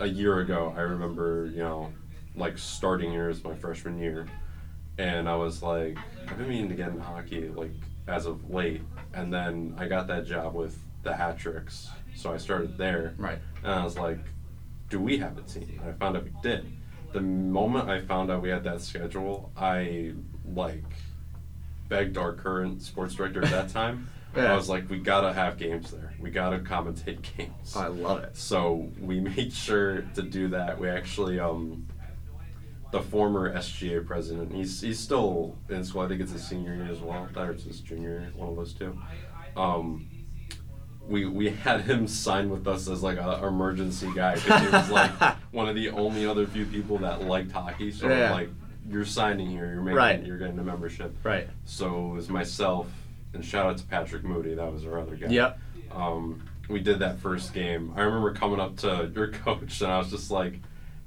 a 0.00 0.06
year 0.06 0.40
ago, 0.40 0.74
I 0.76 0.80
remember, 0.80 1.46
you 1.46 1.58
know, 1.58 1.92
like 2.36 2.58
starting 2.58 3.10
here 3.10 3.28
as 3.28 3.44
my 3.44 3.54
freshman 3.54 3.98
year, 3.98 4.26
and 4.98 5.28
I 5.28 5.36
was 5.36 5.62
like, 5.62 5.96
I've 6.28 6.38
been 6.38 6.48
meaning 6.48 6.68
to 6.68 6.74
get 6.74 6.88
into 6.88 7.02
hockey 7.02 7.48
like 7.48 7.72
as 8.06 8.26
of 8.26 8.50
late, 8.50 8.82
and 9.12 9.32
then 9.32 9.74
I 9.78 9.86
got 9.86 10.06
that 10.08 10.26
job 10.26 10.54
with 10.54 10.78
the 11.02 11.14
Hat 11.14 11.38
Tricks, 11.38 11.88
so 12.14 12.32
I 12.32 12.38
started 12.38 12.76
there. 12.76 13.14
Right. 13.16 13.38
And 13.62 13.72
I 13.72 13.84
was 13.84 13.96
like, 13.96 14.18
do 14.90 15.00
we 15.00 15.18
have 15.18 15.38
a 15.38 15.42
team? 15.42 15.80
And 15.80 15.90
I 15.90 15.92
found 15.92 16.16
out 16.16 16.24
we 16.24 16.32
did. 16.42 16.70
The 17.12 17.20
moment 17.20 17.88
I 17.88 18.00
found 18.00 18.30
out 18.30 18.42
we 18.42 18.48
had 18.48 18.64
that 18.64 18.80
schedule, 18.80 19.52
I 19.56 20.12
like 20.54 20.84
begged 21.88 22.18
our 22.18 22.32
current 22.32 22.82
sports 22.82 23.14
director 23.14 23.44
at 23.44 23.50
that 23.50 23.68
time. 23.68 24.08
I 24.36 24.54
was 24.54 24.68
like, 24.68 24.88
we 24.90 24.98
gotta 24.98 25.32
have 25.32 25.56
games 25.58 25.90
there. 25.90 26.12
We 26.18 26.30
gotta 26.30 26.58
commentate 26.58 27.22
games. 27.36 27.76
I 27.76 27.86
love 27.88 28.22
it. 28.24 28.36
So 28.36 28.90
we 29.00 29.20
made 29.36 29.52
sure 29.52 30.02
to 30.14 30.22
do 30.22 30.48
that. 30.48 30.78
We 30.78 30.88
actually, 30.88 31.38
um, 31.40 31.86
the 32.90 33.00
former 33.00 33.52
SGA 33.54 34.06
president, 34.06 34.52
he's 34.52 34.80
he's 34.80 34.98
still 35.00 35.56
in 35.68 35.84
school. 35.84 36.02
I 36.02 36.08
think 36.08 36.20
it's 36.20 36.32
his 36.32 36.46
senior 36.46 36.74
year 36.74 36.88
as 36.90 37.00
well. 37.00 37.28
Or 37.36 37.50
it's 37.50 37.64
his 37.64 37.80
junior 37.80 38.08
year, 38.20 38.32
one 38.36 38.48
of 38.50 38.56
those 38.56 38.72
two. 38.72 38.96
Um, 39.56 40.08
we 41.08 41.26
we 41.26 41.50
had 41.50 41.82
him 41.82 42.06
sign 42.24 42.50
with 42.50 42.66
us 42.66 42.88
as 42.88 43.02
like 43.02 43.18
an 43.18 43.44
emergency 43.44 44.10
guy 44.14 44.34
because 44.36 44.60
he 44.62 44.68
was 44.68 44.90
like 44.90 45.10
one 45.52 45.68
of 45.68 45.74
the 45.74 45.90
only 45.90 46.24
other 46.26 46.46
few 46.46 46.64
people 46.66 46.98
that 46.98 47.22
liked 47.22 47.50
hockey. 47.52 47.90
So 47.90 48.08
Yeah. 48.08 48.32
like, 48.32 48.48
you're 48.88 49.04
signing 49.04 49.48
here, 49.50 49.72
you're 49.72 49.82
making, 49.82 49.96
Right. 49.96 50.24
you're 50.24 50.38
getting 50.38 50.58
a 50.58 50.62
membership. 50.64 51.14
Right. 51.24 51.48
So 51.64 52.10
it 52.10 52.14
was 52.14 52.28
myself, 52.28 52.86
and 53.34 53.44
shout 53.44 53.66
out 53.66 53.78
to 53.78 53.84
Patrick 53.84 54.24
Moody. 54.24 54.54
That 54.54 54.72
was 54.72 54.84
our 54.86 54.98
other 55.00 55.16
guy. 55.16 55.28
Yep. 55.28 55.58
Um, 55.92 56.42
we 56.68 56.80
did 56.80 56.98
that 57.00 57.18
first 57.18 57.52
game. 57.52 57.92
I 57.96 58.02
remember 58.02 58.32
coming 58.32 58.60
up 58.60 58.76
to 58.78 59.10
your 59.14 59.28
coach, 59.28 59.80
and 59.80 59.90
I 59.92 59.98
was 59.98 60.10
just 60.10 60.30
like, 60.30 60.60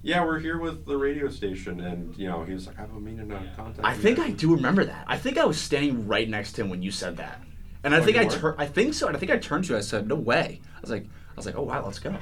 "Yeah, 0.03 0.23
we're 0.23 0.39
here 0.39 0.59
with 0.59 0.85
the 0.85 0.97
radio 0.97 1.29
station," 1.29 1.79
and 1.81 2.15
you 2.17 2.27
know, 2.27 2.43
he 2.43 2.53
was 2.53 2.67
like, 2.67 2.79
"I've 2.79 2.93
been 2.93 3.03
meaning 3.03 3.29
to 3.29 3.35
contact." 3.55 3.79
I 3.83 3.93
think 3.93 4.17
guys." 4.17 4.27
I 4.27 4.31
do 4.31 4.53
remember 4.53 4.85
that. 4.85 5.05
I 5.07 5.17
think 5.17 5.37
I 5.37 5.45
was 5.45 5.59
standing 5.59 6.07
right 6.07 6.29
next 6.29 6.53
to 6.53 6.61
him 6.61 6.69
when 6.69 6.81
you 6.83 6.91
said 6.91 7.17
that, 7.17 7.41
and 7.83 7.95
I 7.95 7.99
Oh, 7.99 8.03
think 8.03 8.17
I 8.17 8.25
were? 8.25 8.29
turned. 8.31 8.61
I 8.61 8.65
think 8.67 8.93
so. 8.93 9.07
And 9.07 9.15
I 9.15 9.19
think 9.19 9.31
I 9.31 9.37
turned 9.37 9.65
to 9.65 9.73
you. 9.73 9.77
I 9.77 9.81
said, 9.81 10.07
"No 10.07 10.15
way." 10.15 10.61
I 10.77 10.81
was 10.81 10.89
like, 10.91 11.03
I 11.05 11.35
was 11.35 11.45
like, 11.45 11.55
"Oh 11.57 11.63
wow, 11.63 11.83
let's 11.85 11.99
go." 11.99 12.15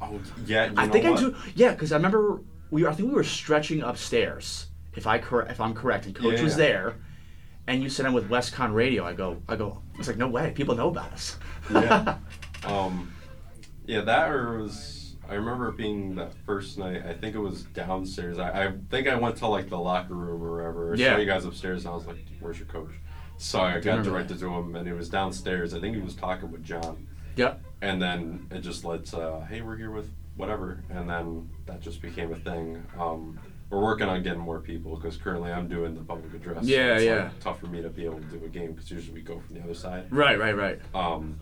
Oh 0.00 0.20
yeah, 0.46 0.66
you 0.66 0.74
I 0.76 0.86
know 0.86 0.92
think 0.92 1.04
what? 1.06 1.18
I 1.18 1.20
do. 1.20 1.34
Yeah, 1.54 1.72
because 1.72 1.90
I 1.92 1.96
remember 1.96 2.40
we. 2.70 2.86
I 2.86 2.92
think 2.92 3.08
we 3.08 3.14
were 3.14 3.24
stretching 3.24 3.82
upstairs. 3.82 4.66
If 4.94 5.06
I 5.06 5.18
cor- 5.18 5.42
if 5.46 5.60
I'm 5.60 5.74
correct, 5.74 6.06
and 6.06 6.14
Coach 6.14 6.38
Yeah, 6.38 6.44
was 6.44 6.52
yeah. 6.52 6.56
there, 6.66 6.94
and 7.66 7.82
you 7.82 7.88
said 7.88 8.06
I'm 8.06 8.12
with 8.12 8.28
WestConn 8.28 8.74
Radio. 8.74 9.04
I 9.04 9.12
go. 9.12 9.40
I 9.48 9.56
go. 9.56 9.82
It's 9.98 10.08
like, 10.08 10.16
"No 10.16 10.28
way, 10.28 10.52
people 10.54 10.74
know 10.74 10.88
about 10.88 11.12
us." 11.12 11.36
yeah. 11.72 12.18
Um, 12.64 13.12
yeah, 13.86 14.00
that 14.00 14.30
or 14.30 14.58
was. 14.58 15.14
I 15.28 15.34
remember 15.34 15.68
it 15.68 15.76
being 15.76 16.14
that 16.16 16.32
first 16.46 16.78
night. 16.78 17.02
I 17.06 17.12
think 17.12 17.34
it 17.36 17.38
was 17.38 17.62
downstairs. 17.64 18.38
I, 18.38 18.66
I 18.66 18.72
think 18.90 19.06
I 19.08 19.14
went 19.14 19.36
to 19.36 19.46
like 19.46 19.68
the 19.68 19.78
locker 19.78 20.14
room 20.14 20.42
or 20.42 20.50
wherever. 20.52 20.92
I 20.92 20.96
Yeah. 20.96 21.12
saw 21.14 21.18
you 21.20 21.26
guys 21.26 21.44
upstairs, 21.44 21.84
and 21.84 21.92
I 21.92 21.96
was 21.96 22.06
like, 22.06 22.16
"Where's 22.40 22.58
your 22.58 22.66
coach?" 22.66 22.90
So 23.38 23.60
I 23.60 23.74
got 23.74 23.84
remember 23.84 24.10
directed 24.10 24.38
to 24.40 24.48
him, 24.52 24.74
and 24.76 24.88
it 24.88 24.94
was 24.94 25.08
downstairs. 25.08 25.74
I 25.74 25.80
think 25.80 25.94
he 25.96 26.02
was 26.02 26.14
talking 26.14 26.50
with 26.50 26.64
John. 26.64 27.06
Yep. 27.36 27.60
and 27.82 28.00
then 28.00 28.46
it 28.50 28.60
just 28.60 28.82
led 28.86 29.04
to 29.06 29.46
hey 29.50 29.60
we're 29.60 29.76
here 29.76 29.90
with 29.90 30.10
whatever 30.36 30.82
and 30.88 31.08
then 31.10 31.46
that 31.66 31.80
just 31.82 32.00
became 32.00 32.32
a 32.32 32.36
thing 32.36 32.82
um, 32.98 33.38
we're 33.70 33.82
working 33.82 34.08
on 34.08 34.22
getting 34.22 34.38
more 34.40 34.60
people 34.60 34.94
because 34.96 35.16
currently 35.16 35.52
i'm 35.52 35.68
doing 35.68 35.94
the 35.94 36.00
public 36.02 36.32
address 36.34 36.58
so 36.58 36.62
Yeah, 36.68 36.94
it's 36.96 37.04
yeah. 37.04 37.14
like 37.24 37.40
tough 37.40 37.60
for 37.60 37.66
me 37.66 37.82
to 37.82 37.88
be 37.88 38.04
able 38.04 38.20
to 38.20 38.26
do 38.26 38.44
a 38.44 38.48
game 38.48 38.72
because 38.72 38.90
usually 38.90 39.14
we 39.14 39.22
go 39.22 39.40
from 39.40 39.56
the 39.56 39.62
other 39.62 39.74
side 39.74 40.06
Right. 40.10 40.38
Right. 40.38 40.56
Right. 40.56 40.80
um, 40.94 41.38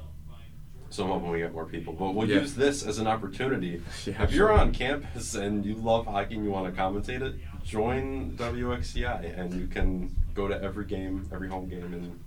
so 0.90 1.04
i'm 1.04 1.10
hoping 1.10 1.30
we 1.30 1.38
get 1.38 1.52
more 1.52 1.66
people 1.66 1.92
but 1.92 2.14
we'll 2.14 2.28
Yeah. 2.28 2.40
use 2.40 2.54
this 2.54 2.82
as 2.86 2.98
an 2.98 3.06
opportunity 3.06 3.82
Yeah, 4.06 4.22
if 4.22 4.32
you're 4.32 4.52
absolutely. 4.52 4.60
on 4.60 4.72
campus 5.02 5.34
and 5.34 5.64
you 5.64 5.74
love 5.74 6.06
hockey 6.06 6.36
and 6.36 6.44
you 6.44 6.50
want 6.50 6.74
to 6.74 6.80
commentate 6.80 7.20
it 7.22 7.34
join 7.64 8.36
wxci 8.38 9.38
and 9.38 9.52
you 9.54 9.66
can 9.66 10.14
go 10.34 10.48
to 10.48 10.62
every 10.62 10.84
game 10.86 11.28
every 11.32 11.48
home 11.48 11.68
game 11.68 11.92
and 11.92 12.20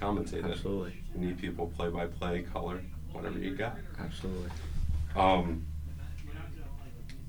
commentate 0.00 0.44
it 0.44 0.50
Absolutely. 0.52 0.94
we 1.14 1.26
need 1.26 1.38
people 1.38 1.68
play 1.76 1.88
by 1.88 2.06
play 2.06 2.42
color 2.42 2.80
whatever 3.12 3.38
you 3.38 3.54
got 3.54 3.78
Absolutely. 3.98 4.50
um, 5.14 5.64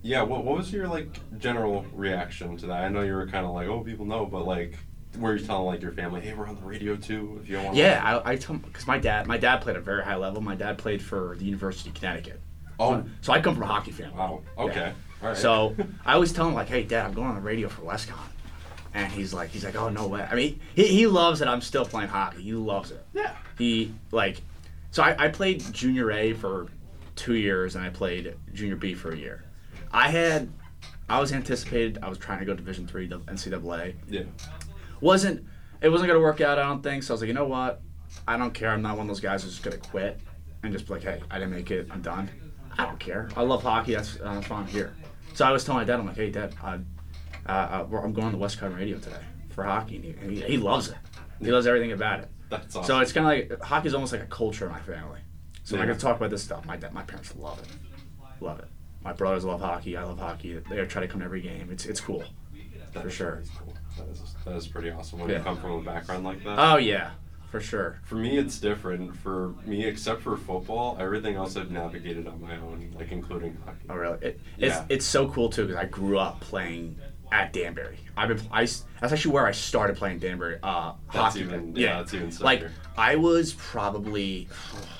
yeah, 0.08 0.22
what, 0.22 0.46
what 0.46 0.58
was 0.58 0.72
your 0.72 0.88
like 0.88 1.20
general 1.38 1.86
reaction 1.94 2.56
to 2.58 2.68
that? 2.68 2.84
I 2.84 2.88
know 2.88 3.02
you 3.02 3.14
were 3.14 3.28
kind 3.28 3.46
of 3.46 3.54
like, 3.54 3.68
oh, 3.68 3.82
people 3.82 4.06
know, 4.06 4.26
but 4.26 4.46
like, 4.46 4.78
were 5.20 5.36
you 5.36 5.46
telling 5.46 5.66
like 5.66 5.82
your 5.82 5.92
family, 5.92 6.22
hey, 6.22 6.34
we're 6.34 6.48
on 6.48 6.56
the 6.56 6.62
radio 6.62 6.96
too? 6.96 7.40
If 7.42 7.50
you 7.50 7.58
don't 7.58 7.66
want, 7.66 7.78
Yeah, 7.78 8.02
I, 8.26 8.32
I 8.32 8.36
tell 8.38 8.56
because 8.56 8.88
my 8.88 8.98
dad, 8.98 9.28
my 9.28 9.38
dad 9.38 9.62
played 9.62 9.76
at 9.76 9.82
a 9.82 9.86
very 9.86 10.04
high 10.04 10.16
level. 10.16 10.42
My 10.42 10.56
dad 10.56 10.78
played 10.78 11.02
for 11.02 11.36
the 11.38 11.46
University 11.46 11.90
of 11.90 11.96
Connecticut. 11.96 12.40
Oh, 12.80 13.04
So 13.22 13.34
I 13.34 13.42
come 13.42 13.56
from 13.56 13.64
a 13.64 13.68
hockey 13.68 13.92
family. 13.92 14.18
wow. 14.18 14.42
Okay. 14.58 14.94
All 15.22 15.30
right. 15.30 15.38
So 15.38 15.76
I 16.06 16.14
always 16.14 16.32
tell 16.32 16.48
him 16.48 16.54
like, 16.54 16.70
"Hey, 16.70 16.84
Dad, 16.84 17.06
I'm 17.06 17.14
going 17.14 17.28
on 17.28 17.36
the 17.36 17.42
radio 17.42 17.68
for 17.68 17.82
WestConn," 17.82 18.30
and 18.94 19.12
he's 19.12 19.34
like, 19.34 19.50
"He's 19.50 19.66
like, 19.66 19.76
oh 19.76 19.90
no 19.90 20.08
way." 20.08 20.22
I 20.22 20.36
mean, 20.36 20.60
he, 20.76 20.86
he 20.88 21.08
loves 21.08 21.40
that 21.40 21.48
I'm 21.50 21.62
still 21.62 21.86
playing 21.86 22.10
hockey. 22.10 22.44
He 22.44 22.54
loves 22.54 22.92
it. 22.92 23.04
yeah. 23.14 23.36
He 23.58 23.94
like, 24.12 24.42
so 24.92 25.02
I, 25.04 25.26
I 25.26 25.28
played 25.30 25.64
Junior 25.74 26.12
A 26.12 26.34
for 26.34 26.68
two 27.16 27.34
years, 27.34 27.76
and 27.76 27.84
I 27.84 27.90
played 27.90 28.36
Junior 28.54 28.76
B 28.76 28.94
for 28.94 29.12
a 29.12 29.18
year. 29.18 29.44
I 29.92 30.10
had, 30.10 30.50
I 31.10 31.20
was 31.20 31.32
anticipated. 31.32 32.00
I 32.02 32.10
was 32.10 32.18
trying 32.18 32.40
to 32.40 32.46
go 32.46 32.54
Division 32.54 32.88
three 32.88 33.08
NCAA. 33.10 33.96
Yeah. 34.10 34.24
wasn't 35.02 35.46
it 35.82 35.90
wasn't 35.90 36.08
gonna 36.08 36.20
work 36.20 36.42
out. 36.42 36.58
I 36.60 36.64
don't 36.64 36.82
think 36.82 37.04
so. 37.04 37.14
I 37.14 37.16
was 37.16 37.22
like, 37.22 37.28
you 37.28 37.34
know 37.34 37.46
what? 37.46 37.82
I 38.28 38.38
don't 38.38 38.54
care. 38.54 38.72
I'm 38.72 38.82
not 38.82 38.98
one 38.98 39.06
of 39.06 39.08
those 39.10 39.20
guys 39.20 39.44
who's 39.44 39.54
just 39.54 39.64
gonna 39.64 39.78
quit 39.78 40.20
and 40.64 40.74
just 40.74 40.88
be 40.88 40.94
like, 40.94 41.04
hey, 41.04 41.22
I 41.30 41.40
didn't 41.40 41.52
make 41.52 41.70
it. 41.72 41.88
I'm 41.92 42.02
done. 42.02 42.30
I 42.78 42.86
don't 42.86 43.00
care. 43.00 43.30
I 43.36 43.44
love 43.44 43.64
hockey. 43.64 43.96
That's 43.96 44.20
uh, 44.20 44.34
that's 44.36 44.50
why 44.50 44.58
I'm 44.58 44.68
here. 44.68 44.94
So 45.34 45.46
I 45.46 45.52
was 45.52 45.64
telling 45.64 45.82
my 45.82 45.86
dad, 45.86 46.00
I'm 46.00 46.08
like, 46.08 46.16
hey, 46.16 46.32
Dad, 46.32 46.56
uh, 46.64 46.80
uh, 47.48 47.52
uh, 47.52 47.98
I'm 48.04 48.12
going 48.14 48.32
to 48.32 48.38
the 48.38 48.44
WestConn 48.44 48.76
radio 48.76 48.98
today 48.98 49.22
for 49.50 49.64
hockey, 49.64 49.98
and 49.98 50.06
he, 50.06 50.12
and 50.12 50.32
he, 50.32 50.58
loves 50.58 50.90
it. 50.90 50.96
He 51.40 51.52
loves 51.52 51.68
everything 51.68 51.92
about 51.92 52.22
it. 52.22 52.30
That's 52.50 52.76
awesome. 52.76 52.86
So 52.88 53.00
it's 53.00 53.12
kind 53.12 53.44
of 53.44 53.52
like 53.52 53.62
hockey's 53.62 53.94
almost 53.94 54.14
like 54.14 54.24
a 54.24 54.28
culture 54.28 54.66
in 54.66 54.72
my 54.72 54.80
family. 54.80 55.20
So 55.64 55.76
I 55.76 55.82
Yeah. 55.82 55.86
get 55.88 55.94
to 55.94 56.00
talk 56.00 56.18
about 56.18 56.32
this 56.32 56.44
stuff, 56.44 56.66
my 56.66 56.76
dad, 56.76 56.94
my 56.94 57.04
parents 57.04 57.36
love 57.36 57.60
it, 57.60 57.68
love 58.42 58.60
it. 58.60 58.68
My 59.08 59.14
brothers 59.14 59.46
love 59.46 59.62
hockey. 59.62 59.96
I 59.96 60.04
love 60.04 60.20
hockey. 60.20 60.62
They 60.70 60.86
try 60.86 61.02
to 61.02 61.08
come 61.08 61.22
to 61.22 61.26
every 61.26 61.40
game. 61.40 61.70
It's 61.72 61.86
it's 61.86 62.02
cool, 62.02 62.26
That 62.92 63.04
for 63.04 63.10
sure. 63.10 63.42
cool. 63.58 63.74
That 63.98 64.10
is 64.10 64.36
that 64.44 64.56
is 64.58 64.68
pretty 64.68 64.92
awesome 64.92 65.20
when 65.20 65.30
Yeah. 65.30 65.38
you 65.38 65.44
come 65.46 65.56
from 65.56 65.72
a 65.72 65.82
background 65.82 66.26
like 66.26 66.44
that. 66.44 66.60
Oh 66.60 66.76
yeah, 66.76 67.12
for 67.50 67.62
sure. 67.62 68.02
for 68.04 68.16
me, 68.16 68.38
it's 68.38 68.60
different. 68.60 69.16
For 69.16 69.54
me, 69.66 69.86
except 69.86 70.24
for 70.24 70.36
football, 70.36 70.98
everything 71.00 71.36
else 71.36 71.56
I've 71.56 71.72
navigated 71.72 72.28
on 72.28 72.42
my 72.42 72.58
own, 72.58 72.92
like 73.00 73.14
including 73.14 73.58
hockey. 73.64 73.86
Oh 73.90 73.96
really? 73.96 74.18
It, 74.22 74.42
it's 74.58 74.76
Yeah. 74.76 74.86
it's 74.90 75.06
so 75.06 75.30
cool 75.30 75.50
too 75.50 75.62
because 75.68 75.78
I 75.82 75.86
grew 75.86 76.20
up 76.20 76.42
playing 76.42 76.98
at 77.32 77.54
Danbury. 77.54 78.00
I've 78.18 78.28
been 78.28 78.42
I 78.52 78.64
that's 79.00 79.14
actually 79.14 79.32
where 79.32 79.48
I 79.48 79.54
started 79.54 79.96
playing 79.96 80.20
Danbury 80.20 80.60
uh, 80.62 80.92
That's 81.14 81.18
hockey. 81.36 81.40
even- 81.46 81.74
yeah, 81.78 82.00
that's 82.00 82.14
even 82.14 82.30
like. 82.42 82.66
I 82.98 83.16
was 83.16 83.54
probably 83.54 84.50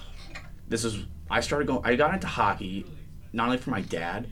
this 0.70 0.86
is 0.86 1.04
I 1.30 1.42
started 1.42 1.68
going 1.68 1.82
I 1.84 1.98
got 1.98 2.14
into 2.14 2.28
hockey 2.28 2.86
not 3.34 3.46
only 3.46 3.58
for 3.58 3.70
my 3.70 3.82
dad. 3.82 4.28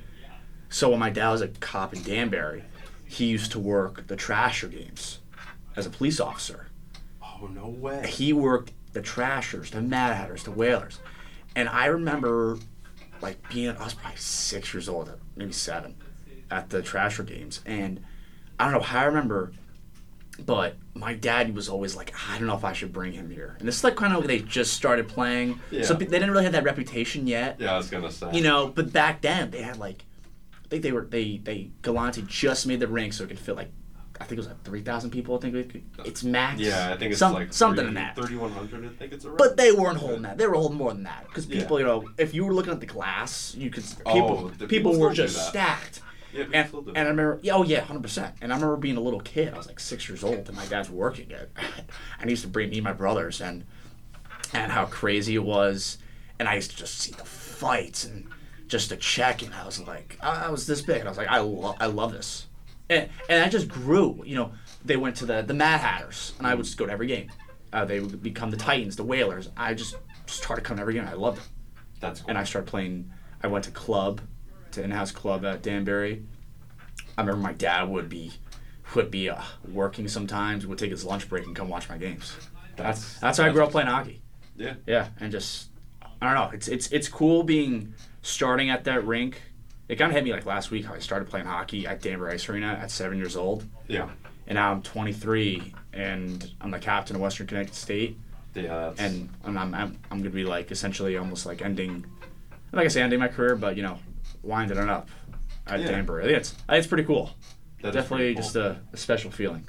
So 0.70 0.90
when 0.90 1.00
my 1.00 1.10
dad 1.10 1.30
was 1.32 1.42
a 1.42 1.48
cop 1.48 1.94
in 1.94 2.04
Danbury, 2.04 2.64
he 3.06 3.26
used 3.26 3.52
to 3.54 3.60
work 3.60 4.08
the 4.08 4.16
Trasher 4.18 4.70
games 4.70 5.20
as 5.76 5.86
a 5.86 5.90
police 5.90 6.20
officer 6.20 6.68
Oh 7.22 7.48
no 7.48 7.68
way. 7.68 8.08
he 8.08 8.34
worked 8.34 8.72
the 8.94 9.02
Trashers, 9.02 9.72
the 9.72 9.82
Mad 9.82 10.16
Hatters, 10.16 10.44
the 10.44 10.52
Whalers, 10.52 11.00
and 11.56 11.70
I 11.70 11.86
remember 11.88 12.58
like 13.22 13.38
being 13.50 13.76
I 13.78 13.84
was 13.84 13.94
probably 13.94 14.18
six 14.18 14.74
years 14.74 14.90
old, 14.90 15.12
maybe 15.36 15.52
seven, 15.52 15.96
at 16.50 16.70
the 16.70 16.82
Trasher 16.82 17.26
games, 17.26 17.62
and 17.66 18.04
I 18.60 18.66
don't 18.66 18.74
know 18.74 18.86
how 18.86 19.02
I 19.02 19.06
remember, 19.06 19.52
but 20.40 20.76
my 20.94 21.14
dad 21.14 21.56
was 21.56 21.70
always 21.70 21.96
like, 21.96 22.14
I 22.30 22.38
don't 22.38 22.48
know 22.48 22.56
if 22.56 22.64
I 22.66 22.74
should 22.74 22.92
bring 22.92 23.14
him 23.14 23.30
here, 23.30 23.56
and 23.60 23.68
this 23.68 23.78
is 23.78 23.84
like 23.84 23.96
kind 23.96 24.14
of 24.14 24.20
when 24.20 24.28
they 24.28 24.40
just 24.40 24.74
started 24.74 25.08
playing, 25.08 25.60
so 25.84 25.94
they 25.94 26.06
didn't 26.06 26.32
really 26.32 26.44
have 26.44 26.54
that 26.54 26.64
reputation 26.64 27.28
yet, 27.28 27.58
Yeah, 27.60 27.74
I 27.74 27.78
was 27.78 27.90
gonna 27.90 28.12
say. 28.12 28.30
you 28.34 28.42
know. 28.42 28.68
But 28.68 28.92
back 28.92 29.22
then 29.22 29.52
they 29.52 29.62
had 29.62 29.78
like, 29.78 30.04
I 30.64 30.68
think 30.68 30.84
they 30.84 30.92
were 30.92 31.06
they 31.06 31.38
they 31.38 31.72
Galante 31.82 32.22
just 32.28 32.68
made 32.68 32.80
the 32.80 32.88
rink 32.88 33.14
so 33.14 33.24
it 33.24 33.28
could 33.28 33.40
fit 33.40 33.56
like. 33.56 33.72
I 34.18 34.24
think 34.24 34.34
it 34.34 34.38
was 34.38 34.48
like 34.48 34.64
three 34.64 34.82
thousand 34.82 35.10
people. 35.10 35.36
I 35.36 35.40
think 35.42 35.56
it 35.56 35.70
could, 35.70 35.84
uh, 36.00 36.04
it's 36.06 36.24
max. 36.24 36.62
Yeah, 36.62 36.94
I 36.94 36.98
think 36.98 37.12
it's 37.12 37.20
Some- 37.20 37.34
like 37.34 37.52
something 37.52 37.80
30 37.84 37.88
in 37.90 37.94
that. 37.96 38.16
3,100. 38.16 38.86
I 38.86 38.88
think 38.98 39.12
it's 39.12 39.26
around. 39.26 39.36
But 39.38 39.58
they 39.58 39.74
weren't 39.74 39.98
holding 39.98 40.22
that. 40.22 40.38
They 40.38 40.48
were 40.48 40.54
holding 40.56 40.78
more 40.78 40.94
than 40.94 41.04
that 41.04 41.26
because 41.28 41.48
Yeah. 41.48 41.60
people, 41.60 41.80
you 41.80 41.86
know, 41.86 42.10
if 42.18 42.34
you 42.34 42.46
were 42.46 42.54
looking 42.54 42.72
at 42.72 42.80
the 42.80 42.86
glass, 42.86 43.54
you 43.58 43.70
could 43.70 43.84
Oh, 44.06 44.14
people 44.14 44.50
people, 44.52 44.68
people 44.68 45.00
were 45.00 45.12
just 45.14 45.50
stacked. 45.50 46.00
Yeah, 46.36 46.46
And, 46.54 46.68
still 46.68 46.82
do 46.82 46.90
and. 46.90 47.00
I 47.00 47.10
remember, 47.10 47.40
yeah, 47.42 47.54
oh 47.54 47.64
yeah, 47.64 47.82
hundred 47.82 48.04
percent. 48.04 48.36
And 48.42 48.52
I 48.52 48.56
remember 48.56 48.78
being 48.78 48.98
a 48.98 49.02
little 49.02 49.22
kid. 49.22 49.54
I 49.54 49.58
was 49.58 49.68
like 49.68 49.80
six 49.80 50.08
years 50.10 50.24
old, 50.24 50.48
and 50.48 50.56
my 50.56 50.66
dad's 50.66 50.90
working 50.90 51.32
it. 51.32 51.52
and 52.20 52.26
he 52.30 52.32
used 52.32 52.44
to 52.44 52.50
bring 52.50 52.70
me 52.70 52.78
and 52.78 52.84
my 52.84 52.94
brothers, 52.94 53.42
and 53.42 53.64
and 54.54 54.72
how 54.72 54.86
crazy 54.86 55.36
it 55.36 55.44
was. 55.44 55.98
And 56.40 56.48
I 56.48 56.56
used 56.56 56.72
to 56.72 56.78
just 56.78 56.98
see 57.00 57.12
the 57.12 57.24
fights 57.26 58.04
and 58.04 58.28
just 58.68 58.90
to 58.90 58.98
check, 58.98 59.42
and 59.42 59.54
I 59.54 59.66
was 59.66 59.80
like, 59.80 60.18
I 60.22 60.46
I 60.46 60.50
was 60.50 60.68
this 60.68 60.82
big, 60.82 60.98
and 61.00 61.08
I 61.08 61.12
was 61.12 61.18
like, 61.18 61.30
I 61.30 61.40
love, 61.40 61.78
I 61.80 61.86
love 61.86 62.12
this. 62.12 62.48
And 62.90 63.10
and 63.30 63.44
I 63.44 63.50
just 63.50 63.68
grew. 63.70 64.22
You 64.26 64.36
know, 64.36 64.52
they 64.84 64.98
went 64.98 65.16
to 65.18 65.26
the 65.26 65.42
the 65.42 65.54
Mad 65.54 65.80
Hatters, 65.80 66.34
and 66.38 66.46
I 66.46 66.54
would 66.56 66.66
just 66.66 66.78
go 66.78 66.86
to 66.86 66.92
every 66.92 67.08
game. 67.08 67.32
Uh, 67.74 67.86
they 67.86 68.00
would 68.00 68.22
become 68.22 68.52
the 68.52 68.58
Titans, 68.58 68.96
the 68.96 69.04
Whalers. 69.04 69.50
I 69.58 69.74
just 69.74 69.96
started 70.28 70.64
coming 70.64 70.82
every 70.82 70.94
game. 70.94 71.06
I 71.06 71.14
loved 71.14 71.40
it 71.40 71.48
That's 72.00 72.22
cool. 72.22 72.30
and 72.30 72.38
I 72.38 72.44
started 72.44 72.68
playing. 72.70 73.12
I 73.44 73.48
went 73.48 73.66
to 73.66 73.72
club 73.72 74.22
to 74.76 74.84
in-house 74.84 75.12
club 75.12 75.44
at 75.46 75.62
Danbury. 75.64 76.24
I 77.18 77.22
remember 77.22 77.42
my 77.42 77.54
dad 77.54 77.90
would 77.90 78.10
be 78.10 78.32
would 78.94 79.10
be 79.12 79.30
uh, 79.30 79.42
working 79.72 80.08
sometimes. 80.08 80.66
Would 80.68 80.78
take 80.78 80.92
his 80.92 81.04
lunch 81.04 81.28
break 81.28 81.46
and 81.46 81.56
come 81.56 81.68
watch 81.70 81.90
my 81.90 81.98
games. 81.98 82.36
That's 82.76 83.20
that's 83.20 83.38
how 83.40 83.46
I 83.46 83.52
grew 83.52 83.64
up 83.64 83.72
playing 83.72 83.88
hockey. 83.88 84.22
Yeah. 84.58 84.76
Yeah, 84.86 85.08
and 85.20 85.32
just 85.32 85.70
I 86.22 86.26
don't 86.26 86.36
know. 86.36 86.52
It's 86.54 86.68
it's 86.68 86.88
it's 86.92 87.08
cool 87.08 87.44
being 87.44 87.94
starting 88.22 88.70
at 88.70 88.84
that 88.86 89.06
rink. 89.06 89.42
It 89.88 89.96
kind 89.98 90.10
of 90.12 90.16
hit 90.16 90.24
me 90.24 90.32
like 90.34 90.46
last 90.46 90.72
week 90.72 90.86
how 90.86 90.94
I 90.94 91.00
started 91.00 91.30
playing 91.30 91.46
hockey 91.46 91.86
at 91.88 92.02
Danbury 92.02 92.34
Ice 92.34 92.50
Arena 92.50 92.78
at 92.82 92.90
seven 92.92 93.18
years 93.18 93.36
old, 93.36 93.66
Yeah. 93.88 94.10
and 94.48 94.56
now 94.56 94.72
I'm 94.72 94.82
23 94.82 95.76
and 95.94 96.52
I'm 96.60 96.72
the 96.72 96.80
captain 96.80 97.16
of 97.16 97.22
Western 97.22 97.46
Connecticut 97.46 97.76
State, 97.76 98.18
Yeah. 98.56 98.94
And 98.98 99.30
I'm 99.44 99.56
I'm, 99.58 99.74
I'm, 99.76 100.00
I'm 100.10 100.18
gonna 100.18 100.32
be 100.32 100.44
like 100.44 100.72
essentially 100.72 101.16
almost 101.18 101.46
like 101.46 101.62
ending, 101.62 102.04
like 102.72 102.86
I 102.86 102.88
say, 102.88 103.04
ending 103.04 103.20
my 103.20 103.28
career, 103.28 103.56
but 103.56 103.78
you 103.78 103.84
know, 103.84 104.00
winding 104.46 104.78
it 104.78 104.90
up 104.90 105.10
at 105.68 105.80
Yeah. 105.80 105.88
Danbury. 105.88 106.24
I 106.24 106.26
think 106.28 106.38
it's 106.38 106.56
I 106.70 106.74
think 106.74 106.80
it's 106.80 106.88
pretty 106.88 107.04
cool. 107.04 107.32
that 107.82 107.94
Definitely 107.94 108.34
pretty 108.34 108.36
just 108.36 108.54
cool. 108.54 108.64
a, 108.64 108.82
a 108.94 108.98
special 108.98 109.32
feeling. 109.32 109.68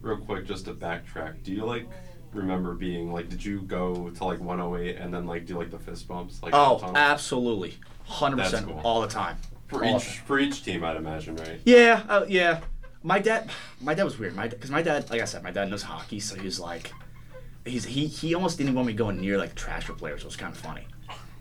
Real 0.00 0.18
quick, 0.18 0.46
just 0.46 0.66
to 0.66 0.74
backtrack, 0.74 1.42
do 1.42 1.52
you 1.52 1.64
like 1.64 1.88
remember 2.32 2.74
being 2.74 3.12
like? 3.12 3.28
Did 3.28 3.44
you 3.44 3.60
go 3.62 4.10
to 4.10 4.24
like 4.24 4.40
108 4.40 4.96
and 4.96 5.12
then 5.14 5.26
like 5.26 5.46
do 5.46 5.56
like 5.58 5.70
the 5.70 5.78
fist 5.78 6.06
bumps? 6.08 6.42
Like 6.42 6.52
Oh, 6.54 6.92
absolutely, 6.94 7.74
hundred 8.04 8.38
That's 8.38 8.50
percent 8.50 8.66
cool. 8.68 8.80
all 8.84 9.00
the 9.00 9.08
time. 9.08 9.36
for 9.68 9.84
all 9.84 9.96
each 9.96 10.18
for 10.20 10.38
each 10.38 10.62
team, 10.64 10.84
I'd 10.84 10.96
imagine, 10.96 11.36
right? 11.36 11.60
Yeah, 11.64 12.02
uh, 12.08 12.24
yeah. 12.28 12.60
My 13.02 13.18
dad, 13.18 13.50
my 13.82 13.92
dad 13.94 14.04
was 14.04 14.18
weird. 14.18 14.34
My 14.34 14.48
because 14.48 14.70
my 14.70 14.82
dad, 14.82 15.10
like 15.10 15.20
I 15.20 15.24
said, 15.26 15.42
my 15.42 15.50
dad 15.50 15.68
knows 15.70 15.82
hockey, 15.82 16.20
so 16.20 16.34
he 16.36 16.44
was 16.44 16.58
like, 16.60 16.90
he's 17.64 17.84
he 17.84 18.06
he 18.06 18.34
almost 18.34 18.58
didn't 18.58 18.74
want 18.74 18.86
me 18.86 18.92
going 18.94 19.20
near 19.20 19.38
like 19.38 19.54
Trasher 19.54 19.96
players. 19.96 20.20
It 20.22 20.26
was 20.26 20.36
kind 20.36 20.52
of 20.54 20.58
funny. 20.58 20.86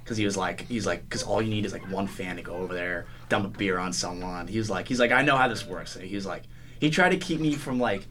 Cause 0.05 0.17
he 0.17 0.25
was 0.25 0.35
like, 0.35 0.67
he's 0.67 0.85
like, 0.85 1.09
cause 1.09 1.23
all 1.23 1.41
you 1.41 1.49
need 1.49 1.65
is 1.65 1.71
like 1.71 1.89
one 1.89 2.07
fan 2.07 2.35
to 2.35 2.41
go 2.41 2.55
over 2.55 2.73
there, 2.73 3.05
dump 3.29 3.45
a 3.45 3.57
beer 3.57 3.77
on 3.77 3.93
someone. 3.93 4.47
He 4.47 4.57
was 4.57 4.69
like, 4.69 4.87
he's 4.87 4.99
like, 4.99 5.11
I 5.11 5.21
know 5.21 5.37
how 5.37 5.47
this 5.47 5.65
works. 5.65 5.95
And 5.95 6.11
was 6.11 6.25
like, 6.25 6.43
he 6.81 6.89
tried 6.89 7.09
to 7.11 7.17
keep 7.17 7.39
me 7.39 7.55
from 7.55 7.79
like, 7.79 8.05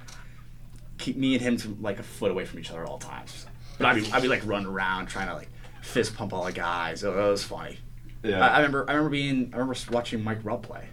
keep 0.96 1.16
me 1.16 1.34
and 1.34 1.42
him 1.42 1.56
to 1.58 1.76
like 1.80 1.98
a 1.98 2.02
foot 2.02 2.30
away 2.30 2.46
from 2.46 2.60
each 2.60 2.70
other 2.70 2.82
at 2.82 2.88
all 2.88 2.98
times. 2.98 3.44
But 3.78 3.88
I'd 3.88 3.96
be, 4.02 4.10
I'd 4.12 4.22
be 4.22 4.28
like 4.28 4.40
running 4.46 4.68
around 4.68 5.06
trying 5.06 5.28
to 5.28 5.34
like 5.34 5.48
fist 5.82 6.14
pump 6.16 6.32
all 6.32 6.44
the 6.44 6.52
guys. 6.52 7.04
It, 7.04 7.08
it 7.08 7.14
was 7.14 7.44
funny. 7.44 7.78
Yeah. 8.22 8.40
I, 8.42 8.48
I 8.54 8.56
remember, 8.58 8.86
I 8.88 8.92
remember 8.94 9.10
being, 9.10 9.50
I 9.52 9.58
remember 9.58 9.74
watching 9.90 10.24
Mike 10.24 10.38
Rupp 10.44 10.62
play. 10.62 10.88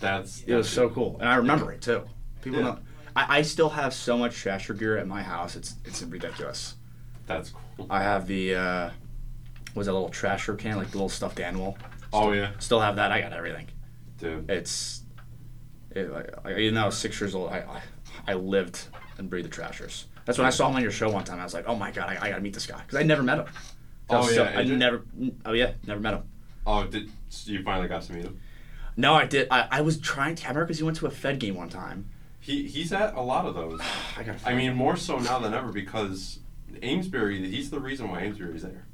that's 0.00 0.42
It 0.42 0.54
was 0.54 0.68
so 0.68 0.88
cool, 0.90 1.16
and 1.20 1.28
I 1.28 1.36
remember 1.36 1.72
it 1.72 1.82
too. 1.82 2.04
People 2.42 2.60
Yeah. 2.60 2.64
know. 2.66 2.78
I, 3.16 3.38
I 3.38 3.42
still 3.42 3.70
have 3.70 3.92
so 3.92 4.16
much 4.16 4.32
Trasher 4.32 4.78
gear 4.78 4.96
at 4.96 5.08
my 5.08 5.22
house. 5.22 5.56
It's 5.56 5.74
it's 5.84 6.02
ridiculous. 6.02 6.76
That's 7.26 7.50
cool. 7.76 7.86
I 7.90 8.02
have 8.02 8.26
the 8.26 8.54
uh, 8.54 8.90
was 9.74 9.86
that 9.86 9.92
little 9.92 10.10
Trasher 10.10 10.58
can, 10.58 10.76
like 10.76 10.90
the 10.90 10.96
little 10.96 11.08
stuffed 11.08 11.40
animal. 11.40 11.78
Oh 12.12 12.32
yeah, 12.32 12.52
Still 12.58 12.80
have 12.80 12.96
that. 12.96 13.12
I 13.12 13.20
got 13.20 13.32
everything. 13.32 13.68
dude. 14.18 14.50
It's 14.50 15.02
it, 15.92 16.10
like, 16.10 16.30
even 16.58 16.74
though 16.74 16.82
I 16.82 16.86
was 16.86 16.96
six 16.98 17.20
years 17.20 17.34
old, 17.34 17.50
I, 17.50 17.58
I 17.58 18.32
I 18.32 18.34
lived 18.34 18.86
and 19.18 19.30
breathed 19.30 19.46
the 19.46 19.50
Trashers. 19.52 20.06
That's 20.24 20.38
when 20.38 20.46
I 20.46 20.50
saw 20.50 20.68
him 20.68 20.76
on 20.76 20.82
your 20.82 20.90
show 20.90 21.10
one 21.10 21.24
time. 21.24 21.40
I 21.40 21.44
was 21.44 21.54
like, 21.54 21.66
oh 21.66 21.74
my 21.76 21.90
god, 21.90 22.08
I, 22.08 22.26
I 22.26 22.28
gotta 22.30 22.40
meet 22.42 22.54
this 22.54 22.66
guy 22.66 22.80
because 22.80 22.98
I 22.98 23.02
never 23.02 23.22
met 23.22 23.38
him. 23.38 23.46
Oh, 24.08 24.18
was 24.18 24.34
so- 24.34 24.42
yeah, 24.44 24.58
I 24.58 24.64
never. 24.64 25.04
Oh 25.44 25.52
yeah, 25.52 25.72
never 25.86 26.00
met 26.00 26.14
him. 26.14 26.22
Oh, 26.66 26.84
did 26.84 27.10
so 27.28 27.52
you 27.52 27.62
finally 27.62 27.88
got 27.88 28.02
to 28.02 28.12
meet 28.12 28.24
him? 28.24 28.40
No, 28.96 29.14
I 29.14 29.24
did. 29.24 29.48
I, 29.50 29.66
I 29.70 29.80
was 29.80 29.98
trying 29.98 30.34
to. 30.36 30.44
I 30.44 30.48
remember 30.48 30.66
because 30.66 30.78
he 30.78 30.84
went 30.84 30.96
to 30.98 31.06
a 31.06 31.10
Fed 31.10 31.38
game 31.38 31.54
one 31.54 31.68
time. 31.68 32.08
He 32.40 32.66
he's 32.66 32.92
at 32.92 33.14
a 33.14 33.22
lot 33.22 33.46
of 33.46 33.54
those. 33.54 33.80
I 34.16 34.24
got. 34.24 34.36
I 34.44 34.54
mean, 34.54 34.74
more 34.74 34.96
so 34.96 35.18
now 35.18 35.38
than 35.38 35.54
ever 35.54 35.72
because 35.72 36.40
Amesbury. 36.82 37.48
He's 37.50 37.70
the 37.70 37.80
reason 37.80 38.10
why 38.10 38.22
Amesbury's 38.22 38.62
there. 38.62 38.86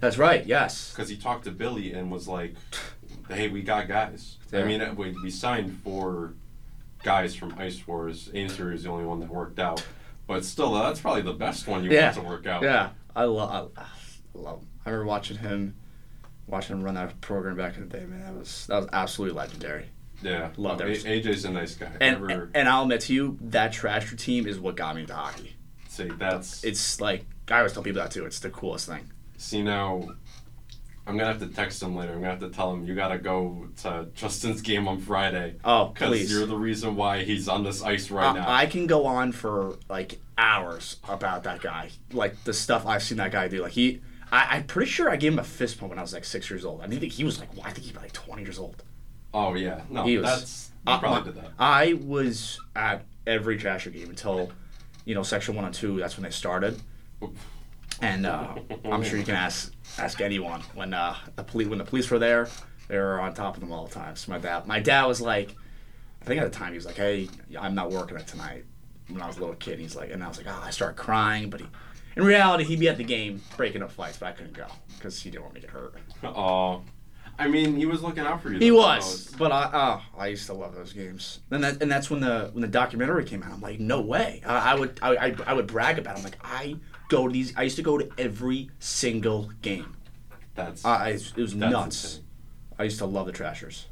That's 0.00 0.18
right. 0.18 0.44
Yes. 0.46 0.90
Because 0.92 1.08
he 1.08 1.16
talked 1.16 1.44
to 1.44 1.50
Billy 1.50 1.92
and 1.92 2.10
was 2.10 2.26
like, 2.28 2.54
"Hey, 3.28 3.48
we 3.48 3.62
got 3.62 3.88
guys. 3.88 4.36
I 4.52 4.62
mean, 4.64 4.80
uh, 4.80 4.94
we, 4.96 5.14
we 5.22 5.30
signed 5.30 5.78
four 5.82 6.34
guys 7.02 7.34
from 7.34 7.54
Ice 7.58 7.86
Wars. 7.86 8.30
Amesbury 8.34 8.74
is 8.76 8.84
the 8.84 8.90
only 8.90 9.04
one 9.04 9.20
that 9.20 9.28
worked 9.28 9.58
out, 9.58 9.84
but 10.26 10.44
still, 10.44 10.72
that's 10.74 11.00
probably 11.00 11.22
the 11.22 11.32
best 11.32 11.66
one 11.66 11.84
you 11.84 11.90
Yeah. 11.90 12.04
want 12.12 12.14
to 12.16 12.22
work 12.22 12.46
out. 12.46 12.62
Yeah, 12.62 12.90
I 13.16 13.24
love, 13.24 13.72
I, 13.76 13.84
love. 14.34 14.62
I 14.86 14.90
remember 14.90 15.06
watching 15.08 15.38
him, 15.38 15.74
watching 16.46 16.76
him 16.76 16.82
run 16.84 16.94
that 16.94 17.20
program 17.20 17.56
back 17.56 17.76
in 17.76 17.88
the 17.88 17.98
day. 17.98 18.04
Man, 18.04 18.20
that 18.20 18.34
was 18.34 18.66
that 18.68 18.76
was 18.76 18.88
absolutely 18.92 19.36
legendary. 19.36 19.86
yeah. 20.22 20.50
Love 20.56 20.78
no, 20.78 20.86
theirs. 20.86 21.04
A- 21.04 21.20
AJ's 21.22 21.44
a 21.44 21.50
nice 21.50 21.74
guy. 21.74 21.90
And 22.00 22.20
Never- 22.26 22.50
and 22.54 22.68
I'll 22.68 22.82
admit 22.82 23.00
to 23.02 23.14
you, 23.14 23.38
that 23.40 23.72
Trasher 23.72 24.16
team 24.18 24.46
is 24.46 24.58
what 24.60 24.76
got 24.76 24.94
me 24.94 25.02
into 25.02 25.14
hockey. 25.14 25.56
see 25.88 26.08
that's 26.18 26.62
It's 26.64 27.00
like 27.00 27.26
I 27.50 27.58
always 27.58 27.72
tell 27.72 27.82
people 27.82 28.00
that 28.02 28.10
too. 28.12 28.24
It's 28.24 28.38
the 28.40 28.50
coolest 28.50 28.86
thing. 28.88 29.10
See 29.44 29.62
now, 29.62 30.00
I'm 31.06 31.18
gonna 31.18 31.26
have 31.30 31.38
to 31.40 31.48
text 31.48 31.82
him 31.82 31.94
later. 31.94 32.12
I'm 32.14 32.20
gonna 32.20 32.30
have 32.30 32.40
to 32.40 32.48
tell 32.48 32.72
him 32.72 32.86
you 32.86 32.94
gotta 32.94 33.18
go 33.18 33.68
to 33.82 34.08
Justin's 34.14 34.62
game 34.62 34.88
on 34.88 35.00
Friday. 35.00 35.56
Oh, 35.62 35.88
because 35.88 36.32
you're 36.32 36.46
the 36.46 36.56
reason 36.56 36.96
why 36.96 37.24
he's 37.24 37.46
on 37.46 37.62
this 37.62 37.82
ice 37.82 38.10
right 38.10 38.34
now. 38.34 38.50
I, 38.50 38.64
can 38.64 38.86
go 38.86 39.04
on 39.04 39.32
for 39.32 39.76
like 39.90 40.18
hours 40.38 40.96
about 41.06 41.42
that 41.44 41.60
guy. 41.60 41.90
Like 42.10 42.42
the 42.44 42.54
stuff 42.54 42.86
I've 42.86 43.02
seen 43.02 43.18
that 43.18 43.32
guy 43.32 43.48
do. 43.48 43.60
Like 43.60 43.72
he, 43.72 44.00
I, 44.32 44.56
I'm 44.56 44.64
pretty 44.64 44.90
sure 44.90 45.10
I 45.10 45.16
gave 45.16 45.34
him 45.34 45.38
a 45.38 45.44
fist 45.44 45.78
pump 45.78 45.90
when 45.90 45.98
I 45.98 46.02
was 46.02 46.14
like 46.14 46.24
six 46.24 46.48
years 46.48 46.64
old. 46.64 46.80
I 46.80 46.86
think 46.86 47.02
he 47.02 47.22
was 47.22 47.38
like. 47.38 47.50
I 47.62 47.70
think 47.70 47.86
he 47.86 47.92
was 47.92 48.00
like 48.02 48.12
20 48.12 48.40
years 48.42 48.58
old. 48.58 48.82
oh 49.34 49.54
yeah, 49.54 49.82
no, 49.90 50.04
He 50.04 50.16
was- 50.16 50.24
that's 50.26 50.70
Uh, 50.86 50.98
probably 50.98 51.20
my- 51.20 51.26
did 51.26 51.34
that. 51.44 51.50
I 51.58 51.92
was 52.02 52.58
at 52.74 53.04
every 53.26 53.58
Trasher 53.58 53.92
game 53.92 54.08
until, 54.08 54.50
you 55.04 55.14
know, 55.14 55.22
section 55.22 55.54
one 55.54 55.66
and 55.66 55.74
two. 55.74 55.98
That's 55.98 56.16
when 56.16 56.24
they 56.24 56.30
started. 56.30 56.80
And 58.00 58.26
uh, 58.26 58.54
I'm 58.84 59.02
sure 59.02 59.18
you 59.18 59.24
can 59.24 59.34
ask 59.34 59.72
ask 59.98 60.20
anyone 60.20 60.62
when 60.74 60.94
uh, 60.94 61.16
the 61.36 61.44
police 61.44 61.68
when 61.68 61.78
the 61.78 61.84
police 61.84 62.10
were 62.10 62.18
there, 62.18 62.48
they 62.88 62.98
were 62.98 63.20
on 63.20 63.34
top 63.34 63.54
of 63.54 63.60
them 63.60 63.72
all 63.72 63.86
the 63.86 63.94
time. 63.94 64.16
So 64.16 64.32
my 64.32 64.38
dad, 64.38 64.66
my 64.66 64.80
dad 64.80 65.04
was 65.04 65.20
like, 65.20 65.54
I 66.22 66.24
think 66.24 66.40
at 66.40 66.50
the 66.50 66.58
time 66.58 66.70
he 66.72 66.76
was 66.76 66.86
like, 66.86 66.96
"Hey, 66.96 67.28
I'm 67.58 67.74
not 67.74 67.90
working 67.90 68.16
it 68.16 68.26
tonight." 68.26 68.64
When 69.08 69.20
I 69.20 69.26
was 69.26 69.36
a 69.36 69.40
little 69.40 69.56
kid, 69.56 69.78
he's 69.78 69.94
like, 69.94 70.10
and 70.10 70.22
I 70.24 70.28
was 70.28 70.38
like, 70.38 70.46
"Oh," 70.48 70.62
I 70.62 70.70
started 70.70 70.96
crying, 70.96 71.50
but 71.50 71.60
he, 71.60 71.66
in 72.16 72.24
reality, 72.24 72.64
he'd 72.64 72.80
be 72.80 72.88
at 72.88 72.96
the 72.96 73.04
game 73.04 73.42
breaking 73.56 73.82
up 73.82 73.92
fights, 73.92 74.16
but 74.18 74.26
I 74.26 74.32
couldn't 74.32 74.54
go 74.54 74.66
because 74.96 75.20
he 75.20 75.30
didn't 75.30 75.42
want 75.44 75.54
me 75.54 75.60
to 75.60 75.66
get 75.66 75.74
hurt. 75.74 75.94
Oh, 76.22 76.82
I 77.38 77.48
mean, 77.48 77.76
he 77.76 77.86
was 77.86 78.02
looking 78.02 78.24
out 78.24 78.42
for 78.42 78.52
you. 78.52 78.58
He 78.58 78.70
was, 78.70 79.34
but 79.36 79.50
I 79.50 79.70
oh, 79.72 80.18
I 80.18 80.28
used 80.28 80.46
to 80.46 80.54
love 80.54 80.74
those 80.74 80.92
games. 80.92 81.40
And 81.50 81.64
that 81.64 81.82
and 81.82 81.90
that's 81.90 82.08
when 82.08 82.20
the 82.20 82.50
when 82.52 82.62
the 82.62 82.68
documentary 82.68 83.24
came 83.24 83.42
out. 83.42 83.52
I'm 83.52 83.60
like, 83.60 83.80
no 83.80 84.00
way. 84.00 84.40
I, 84.46 84.72
I 84.72 84.74
would 84.74 84.98
I, 85.02 85.16
I, 85.16 85.36
I 85.46 85.52
would 85.52 85.66
brag 85.66 85.98
about. 85.98 86.14
It. 86.14 86.18
I'm 86.18 86.24
like, 86.24 86.38
I 86.44 86.76
go 87.16 87.26
to 87.28 87.32
these. 87.32 87.56
I 87.56 87.62
used 87.62 87.76
to 87.76 87.82
go 87.82 87.98
to 87.98 88.08
every 88.18 88.70
single 88.78 89.50
game. 89.62 89.96
That's 90.54 90.84
I, 90.84 91.10
it 91.10 91.36
was 91.36 91.54
nuts. 91.54 92.04
insane. 92.04 92.24
I 92.78 92.82
used 92.84 92.98
to 92.98 93.06
love 93.06 93.26
the 93.26 93.32
Trashers. 93.32 93.86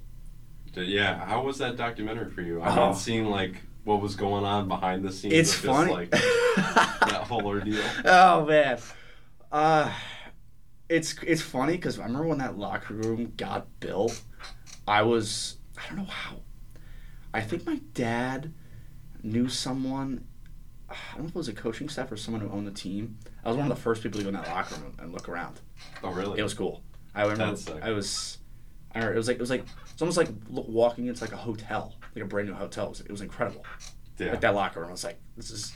yeah. 0.77 1.25
How 1.25 1.43
was 1.43 1.59
that 1.59 1.77
documentary 1.77 2.31
for 2.31 2.43
you? 2.43 2.61
I 2.63 2.77
Oh. 2.77 2.87
mean, 2.89 2.95
seeing 2.97 3.27
like 3.27 3.55
what 3.85 4.01
was 4.01 4.15
going 4.15 4.45
on 4.45 4.69
behind 4.69 5.05
the 5.05 5.13
scenes. 5.13 5.35
It's 5.35 5.53
just, 5.53 5.65
funny. 5.65 5.93
like 5.93 6.11
that 6.11 7.25
whole 7.29 7.47
ordeal. 7.47 7.83
Oh 8.05 8.47
man, 8.47 8.79
uh, 9.51 9.93
it's 10.89 11.15
it's 11.27 11.43
funny 11.43 11.73
because 11.73 11.99
I 11.99 12.05
remember 12.05 12.29
when 12.29 12.39
that 12.39 12.57
locker 12.59 12.95
room 12.95 13.33
got 13.37 13.67
built. 13.81 14.21
I 14.87 15.03
was 15.03 15.57
I 15.77 15.83
don't 15.89 15.99
know 15.99 16.13
how. 16.13 16.37
I 17.35 17.41
think 17.41 17.67
my 17.67 17.81
dad 17.95 18.53
knew 19.23 19.49
someone. 19.49 20.27
I 20.93 21.17
don't 21.17 21.23
know 21.25 21.29
if 21.29 21.35
it 21.35 21.39
was 21.39 21.49
a 21.49 21.53
coaching 21.53 21.89
staff 21.89 22.11
or 22.13 22.17
someone 22.17 22.41
who 22.41 22.51
owned 22.51 22.67
the 22.67 22.71
team. 22.73 23.19
I 23.45 23.49
was 23.49 23.57
one 23.57 23.71
of 23.71 23.77
the 23.77 23.83
first 23.83 24.03
people 24.03 24.19
to 24.19 24.25
go 24.25 24.29
in 24.29 24.35
that 24.35 24.49
locker 24.49 24.75
room 24.77 24.95
and 24.99 25.13
look 25.13 25.29
around. 25.29 25.61
Oh 26.03 26.11
really? 26.13 26.39
It 26.39 26.43
was 26.43 26.55
cool. 26.55 26.83
I 27.15 27.23
remember. 27.27 27.79
I 27.83 27.91
was. 27.91 28.39
I 28.95 28.99
remember, 28.99 29.15
it 29.15 29.19
was 29.19 29.29
like 29.29 29.37
it 29.37 29.41
was 29.41 29.51
like 29.51 29.65
it's 29.91 30.03
almost 30.03 30.19
like 30.19 30.29
walking 30.49 31.07
into 31.07 31.23
like 31.25 31.33
a 31.33 31.37
hotel, 31.37 31.95
like 32.15 32.25
a 32.25 32.29
brand 32.29 32.49
new 32.49 32.55
hotel. 32.55 32.87
It 32.87 32.91
was, 32.91 33.01
it 33.01 33.11
was 33.11 33.21
incredible. 33.23 33.65
yeah. 34.19 34.31
Like 34.33 34.41
that 34.43 34.55
locker 34.55 34.81
room, 34.81 34.89
I 34.89 34.93
was 34.93 35.05
like, 35.05 35.19
this 35.37 35.51
is. 35.51 35.73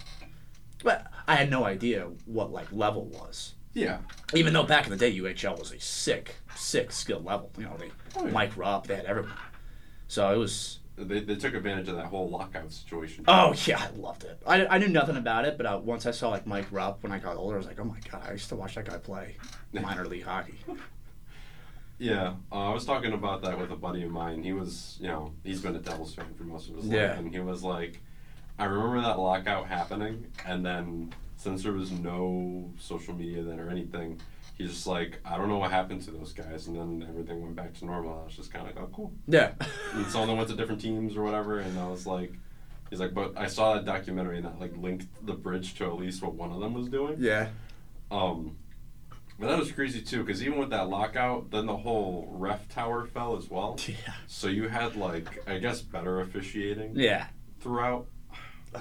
But 0.84 1.06
I 1.26 1.34
had 1.36 1.50
no 1.50 1.64
idea 1.64 2.08
what 2.26 2.52
like 2.52 2.70
level 2.72 3.06
was. 3.06 3.54
yeah. 3.72 3.98
Even 4.34 4.52
though 4.52 4.62
back 4.64 4.84
in 4.84 4.90
the 4.90 4.96
day 4.96 5.16
UHL 5.18 5.58
was 5.58 5.72
a 5.72 5.80
sick, 5.80 6.34
sick 6.54 6.92
skill 6.92 7.20
level. 7.20 7.50
You 7.58 7.64
know, 7.64 7.76
they 7.78 7.90
Oh, 8.16 8.24
yeah. 8.26 8.32
Mike 8.32 8.56
Rupp, 8.56 8.86
they 8.86 8.96
had 8.96 9.06
everyone. 9.06 9.32
So 10.08 10.32
it 10.32 10.36
was. 10.38 10.78
They, 10.98 11.20
they 11.20 11.36
took 11.36 11.54
advantage 11.54 11.88
of 11.88 11.96
that 11.96 12.06
whole 12.06 12.28
lockout 12.30 12.72
situation. 12.72 13.24
Oh 13.28 13.54
yeah, 13.66 13.78
I 13.82 13.90
loved 13.98 14.24
it. 14.24 14.40
I, 14.46 14.66
I 14.66 14.78
knew 14.78 14.88
nothing 14.88 15.16
about 15.16 15.44
it, 15.44 15.56
but 15.58 15.66
uh, 15.66 15.78
once 15.82 16.06
I 16.06 16.10
saw 16.10 16.30
like 16.30 16.46
Mike 16.46 16.66
Rupp 16.70 17.02
when 17.02 17.12
I 17.12 17.18
got 17.18 17.36
older, 17.36 17.56
I 17.56 17.58
was 17.58 17.66
like, 17.66 17.78
oh 17.78 17.84
my 17.84 17.98
god, 18.10 18.22
I 18.26 18.32
used 18.32 18.48
to 18.48 18.56
watch 18.56 18.74
that 18.76 18.86
guy 18.86 18.96
play 18.98 19.36
minor 19.72 20.06
league 20.06 20.24
hockey. 20.24 20.54
Yeah, 21.98 22.34
uh, 22.52 22.70
I 22.70 22.74
was 22.74 22.84
talking 22.84 23.12
about 23.12 23.42
that 23.42 23.58
with 23.58 23.70
a 23.70 23.76
buddy 23.76 24.02
of 24.04 24.10
mine. 24.10 24.42
He 24.42 24.52
was, 24.52 24.98
you 25.00 25.08
know, 25.08 25.32
he's 25.44 25.60
been 25.62 25.76
a 25.76 25.78
Devils 25.78 26.14
fan 26.14 26.26
for 26.36 26.44
most 26.44 26.68
of 26.68 26.76
his 26.76 26.86
Yeah. 26.86 27.10
life, 27.10 27.18
and 27.18 27.32
he 27.32 27.40
was 27.40 27.62
like, 27.62 28.00
I 28.58 28.64
remember 28.64 29.00
that 29.02 29.18
lockout 29.18 29.66
happening, 29.66 30.26
and 30.46 30.64
then 30.64 31.12
since 31.36 31.62
there 31.62 31.72
was 31.72 31.90
no 31.92 32.70
social 32.78 33.14
media 33.14 33.42
then 33.42 33.60
or 33.60 33.70
anything, 33.70 34.20
he's 34.56 34.70
just 34.70 34.86
like, 34.86 35.20
I 35.24 35.36
don't 35.36 35.48
know 35.48 35.58
what 35.58 35.70
happened 35.70 36.02
to 36.02 36.10
those 36.10 36.32
guys, 36.32 36.66
and 36.66 36.76
then 36.76 37.06
everything 37.08 37.42
went 37.42 37.54
back 37.56 37.74
to 37.74 37.84
normal. 37.84 38.20
I 38.20 38.24
was 38.24 38.36
just 38.36 38.52
kind 38.52 38.66
of 38.68 38.74
like, 38.74 38.82
oh, 38.84 38.88
cool. 38.94 39.12
Yeah. 39.28 39.52
And 39.94 40.06
some 40.06 40.22
of 40.22 40.28
them 40.28 40.36
went 40.36 40.48
to 40.50 40.56
different 40.56 40.80
teams 40.80 41.16
or 41.16 41.22
whatever, 41.22 41.58
and 41.60 41.78
I 41.78 41.86
was 41.88 42.06
like, 42.06 42.32
he's 42.90 43.00
like, 43.00 43.14
but 43.14 43.32
I 43.36 43.46
saw 43.48 43.74
that 43.74 43.84
documentary 43.84 44.36
and 44.38 44.46
that 44.46 44.58
like 44.60 44.76
linked 44.76 45.06
the 45.26 45.34
bridge 45.34 45.74
to 45.76 45.84
at 45.86 45.96
least 45.96 46.22
what 46.22 46.34
one 46.34 46.52
of 46.52 46.60
them 46.60 46.74
was 46.74 46.88
doing. 46.88 47.16
yeah. 47.18 47.48
Um, 48.10 48.56
But 49.38 49.48
that 49.48 49.58
was 49.58 49.70
crazy 49.72 50.00
too, 50.00 50.22
because 50.24 50.42
even 50.42 50.58
with 50.58 50.70
that 50.70 50.88
lockout, 50.88 51.50
then 51.50 51.66
the 51.66 51.76
whole 51.76 52.28
ref 52.30 52.68
tower 52.68 53.04
fell 53.06 53.36
as 53.36 53.50
well. 53.50 53.78
Yeah. 53.88 54.14
So 54.28 54.46
you 54.48 54.68
had 54.68 54.96
like, 54.96 55.46
I 55.48 55.58
guess, 55.58 55.82
better 55.82 56.20
officiating 56.20 56.92
Yeah. 56.94 57.26
throughout. 57.60 58.06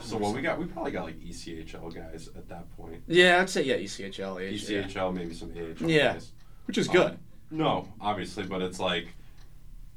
So 0.02 0.18
what 0.18 0.34
we 0.36 0.42
got, 0.42 0.60
we 0.60 0.66
probably 0.66 0.92
got 0.92 1.06
like 1.06 1.20
ECHL 1.20 1.94
guys 1.94 2.30
at 2.36 2.48
that 2.50 2.70
point. 2.78 3.04
Yeah, 3.08 3.40
I'd 3.42 3.50
say 3.50 3.64
yeah, 3.64 3.76
ECHL, 3.76 4.36
AHL. 4.36 4.40
ECHL, 4.40 5.14
maybe 5.14 5.34
some 5.34 5.52
AHL 5.56 5.90
Yeah. 5.90 6.14
guys. 6.14 6.32
which 6.66 6.78
is 6.78 6.88
good. 6.88 7.12
Um, 7.12 7.18
no, 7.52 7.88
obviously, 8.02 8.44
but 8.44 8.62
it's 8.62 8.80
like, 8.80 9.08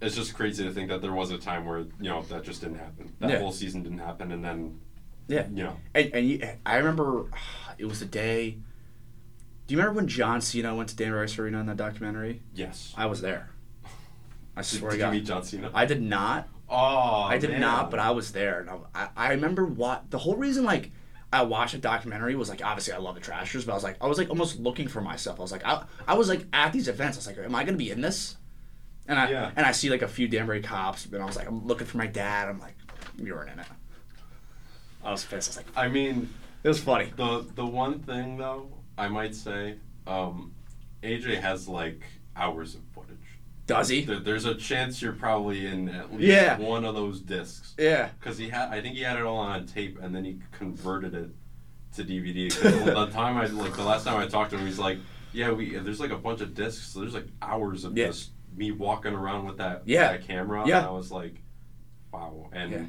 it's 0.00 0.14
just 0.14 0.34
crazy 0.34 0.64
to 0.64 0.70
think 0.72 0.88
that 0.90 1.00
there 1.02 1.12
was 1.12 1.30
a 1.30 1.38
time 1.38 1.64
where 1.64 1.78
you 1.80 1.88
know 2.10 2.22
that 2.22 2.44
just 2.44 2.60
didn't 2.60 2.78
happen. 2.78 3.12
That 3.20 3.30
Yeah. 3.30 3.38
whole 3.40 3.52
season 3.52 3.82
didn't 3.82 3.98
happen, 3.98 4.32
and 4.32 4.44
then 4.44 4.80
yeah. 5.28 5.46
you 5.52 5.64
know, 5.64 5.76
And, 5.94 6.10
and 6.14 6.28
you, 6.28 6.48
I 6.66 6.76
remember 6.76 7.26
it 7.78 7.86
was 7.86 8.00
the 8.00 8.06
day. 8.06 8.58
Do 9.66 9.74
you 9.74 9.78
remember 9.78 9.96
when 9.98 10.08
John 10.08 10.40
Cena 10.40 10.74
went 10.74 10.88
to 10.90 10.96
Danbury 10.96 11.24
Ice 11.24 11.38
Arena 11.38 11.60
in 11.60 11.66
that 11.66 11.76
documentary? 11.76 12.42
yes. 12.54 12.94
I 12.96 13.06
was 13.06 13.20
there. 13.20 13.50
I 14.56 14.62
swear 14.62 14.90
did 14.92 14.98
to 14.98 15.04
you 15.06 15.12
meet 15.12 15.24
John 15.26 15.44
Cena? 15.44 15.70
I 15.74 15.84
did 15.84 16.00
not. 16.02 16.48
Oh, 16.68 17.22
I 17.22 17.38
did 17.38 17.50
man. 17.50 17.60
not, 17.60 17.90
but 17.90 18.00
I 18.00 18.10
was 18.10 18.32
there, 18.32 18.60
and 18.60 18.70
I, 18.94 19.08
I, 19.16 19.30
remember 19.30 19.64
what 19.64 20.10
the 20.10 20.18
whole 20.18 20.36
reason 20.36 20.64
like 20.64 20.90
I 21.32 21.42
watched 21.42 21.74
a 21.74 21.78
documentary 21.78 22.34
was 22.34 22.48
like 22.48 22.64
obviously 22.64 22.94
I 22.94 22.98
love 22.98 23.14
the 23.14 23.20
Trashers, 23.20 23.64
but 23.64 23.72
I 23.72 23.74
was 23.74 23.84
like 23.84 23.96
I 24.00 24.06
was 24.06 24.18
like 24.18 24.30
almost 24.30 24.58
looking 24.58 24.88
for 24.88 25.00
myself. 25.00 25.38
I 25.38 25.42
was 25.42 25.52
like 25.52 25.66
I, 25.66 25.84
I 26.06 26.14
was 26.14 26.28
like 26.28 26.46
at 26.52 26.72
these 26.72 26.88
events. 26.88 27.16
I 27.16 27.20
was 27.20 27.26
like, 27.26 27.38
am 27.38 27.54
I 27.54 27.64
gonna 27.64 27.76
be 27.76 27.90
in 27.90 28.00
this? 28.00 28.36
And 29.06 29.18
I 29.18 29.30
Yeah. 29.30 29.50
and 29.56 29.66
I 29.66 29.72
see 29.72 29.90
like 29.90 30.02
a 30.02 30.08
few 30.08 30.28
Danbury 30.28 30.62
cops, 30.62 31.06
and 31.06 31.22
I 31.22 31.26
was 31.26 31.36
like, 31.36 31.48
I'm 31.48 31.66
looking 31.66 31.86
for 31.86 31.98
my 31.98 32.06
dad. 32.06 32.48
I'm 32.48 32.58
like, 32.60 32.76
you 33.16 33.34
weren't 33.34 33.50
in 33.50 33.58
it. 33.58 33.66
I 35.04 35.10
was 35.10 35.24
pissed. 35.24 35.48
I 35.48 35.50
was 35.50 35.56
like, 35.56 35.66
I 35.76 35.88
mean, 35.88 36.28
it 36.62 36.68
was 36.68 36.80
funny. 36.80 37.12
the 37.16 37.46
the 37.54 37.66
one 37.66 38.00
thing 38.00 38.36
though, 38.36 38.68
I 38.96 39.08
might 39.08 39.34
say, 39.34 39.76
um, 40.06 40.54
AJ 41.02 41.40
has 41.40 41.68
like 41.68 42.02
hours 42.36 42.74
of. 42.74 42.80
Does 43.68 43.88
he? 43.90 44.00
There, 44.04 44.18
there's 44.18 44.46
a 44.46 44.54
chance 44.54 45.00
you're 45.02 45.12
probably 45.12 45.66
in 45.66 45.90
at 45.90 46.10
least 46.10 46.22
Yeah. 46.24 46.58
one 46.58 46.84
of 46.86 46.94
those 46.94 47.20
discs. 47.20 47.74
Yeah. 47.78 48.08
Because 48.18 48.38
he 48.38 48.48
had, 48.48 48.70
I 48.70 48.80
think 48.80 48.96
he 48.96 49.02
had 49.02 49.16
it 49.18 49.22
all 49.24 49.36
on 49.36 49.66
tape, 49.66 49.98
and 50.02 50.12
then 50.14 50.24
he 50.24 50.38
converted 50.52 51.14
it 51.14 51.28
to 51.96 52.02
DVD. 52.02 52.50
the 52.94 53.06
time 53.12 53.36
I 53.36 53.46
like 53.46 53.76
the 53.76 53.82
last 53.84 54.04
time 54.04 54.18
I 54.18 54.26
talked 54.26 54.50
to 54.52 54.58
him, 54.58 54.66
he's 54.66 54.78
like, 54.78 54.98
"Yeah, 55.32 55.52
we 55.52 55.76
there's 55.76 56.00
like 56.00 56.10
a 56.12 56.16
bunch 56.18 56.40
of 56.40 56.54
discs. 56.54 56.86
So 56.88 57.00
there's 57.00 57.14
like 57.14 57.26
hours 57.42 57.84
of 57.84 57.96
Yeah. 57.96 58.06
just 58.06 58.30
me 58.56 58.70
walking 58.72 59.12
around 59.12 59.44
with 59.46 59.58
that, 59.58 59.82
Yeah. 59.84 60.12
that 60.12 60.26
camera." 60.26 60.66
Yeah. 60.66 60.78
And 60.78 60.86
I 60.86 60.90
was 60.90 61.12
like, 61.12 61.34
"Wow!" 62.10 62.48
And 62.52 62.72
Yeah. 62.72 62.84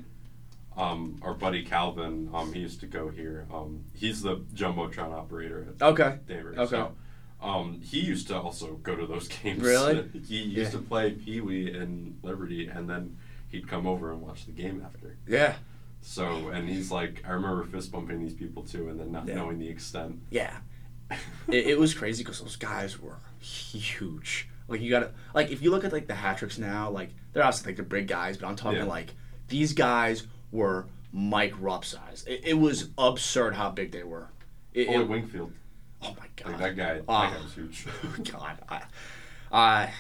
um, 0.77 1.19
our 1.23 1.33
buddy 1.33 1.63
Calvin, 1.63 2.29
um, 2.33 2.53
he 2.53 2.61
used 2.61 2.79
to 2.79 2.87
go 2.87 3.09
here. 3.09 3.47
Um, 3.53 3.83
he's 3.93 4.21
the 4.21 4.37
jumbotron 4.53 5.11
operator 5.13 5.67
at 5.77 5.81
Okay. 5.85 6.19
Okay. 6.29 6.65
So, 6.69 6.93
um, 7.41 7.81
he 7.83 7.99
used 8.01 8.27
to 8.27 8.39
also 8.39 8.73
go 8.83 8.95
to 8.95 9.05
those 9.05 9.27
games. 9.43 9.61
Really? 9.61 10.07
he 10.27 10.37
used 10.37 10.73
Yeah. 10.73 10.79
to 10.79 10.85
play 10.85 11.11
Pee 11.11 11.41
Wee 11.41 11.71
and 11.71 12.17
Liberty, 12.23 12.67
and 12.67 12.89
then 12.89 13.17
he'd 13.49 13.67
come 13.67 13.87
over 13.87 14.11
and 14.11 14.21
watch 14.21 14.45
the 14.45 14.51
game 14.51 14.81
after. 14.85 15.15
Yeah. 15.27 15.55
So, 16.01 16.49
and 16.49 16.69
he's 16.69 16.91
like, 16.91 17.23
I 17.27 17.31
remember 17.31 17.63
fist 17.65 17.91
bumping 17.91 18.19
these 18.21 18.33
people 18.33 18.63
too, 18.63 18.89
and 18.89 18.99
then 18.99 19.11
not 19.11 19.27
Yeah. 19.27 19.35
knowing 19.35 19.59
the 19.59 19.67
extent. 19.67 20.19
Yeah. 20.29 20.57
it, 21.47 21.67
it 21.67 21.79
was 21.79 21.93
crazy 21.93 22.23
because 22.23 22.39
those 22.39 22.55
guys 22.55 22.99
were 22.99 23.17
huge. 23.39 24.47
Like 24.67 24.81
you 24.81 24.89
gotta 24.91 25.11
like 25.33 25.49
if 25.49 25.61
you 25.63 25.71
look 25.71 25.83
at 25.83 25.91
like 25.91 26.07
the 26.07 26.13
hat 26.15 26.37
tricks 26.37 26.57
now, 26.59 26.89
like 26.91 27.09
they're 27.33 27.43
obviously 27.43 27.71
like 27.71 27.77
the 27.77 27.83
big 27.83 28.07
guys, 28.07 28.37
but 28.37 28.47
I'm 28.47 28.55
talking 28.55 28.79
Yeah. 28.79 28.85
like 28.85 29.13
these 29.47 29.73
guys 29.73 30.27
were 30.51 30.85
Mike 31.11 31.53
Rupp 31.59 31.83
size. 31.85 32.23
It, 32.27 32.41
it 32.45 32.53
was 32.53 32.89
absurd 32.97 33.55
how 33.55 33.71
big 33.71 33.91
they 33.91 34.03
were. 34.03 34.27
It, 34.73 34.87
it- 34.89 35.07
Wingfield, 35.09 35.51
oh 36.01 36.15
my 36.19 36.25
god, 36.35 36.51
like 36.51 36.57
that 36.59 36.75
guy, 36.77 37.01
Ah. 37.07 37.29
that 37.29 37.37
guy 37.37 37.43
was 37.43 37.53
huge. 37.53 37.85
God, 38.31 38.57
I, 38.69 38.81
I 39.51 39.93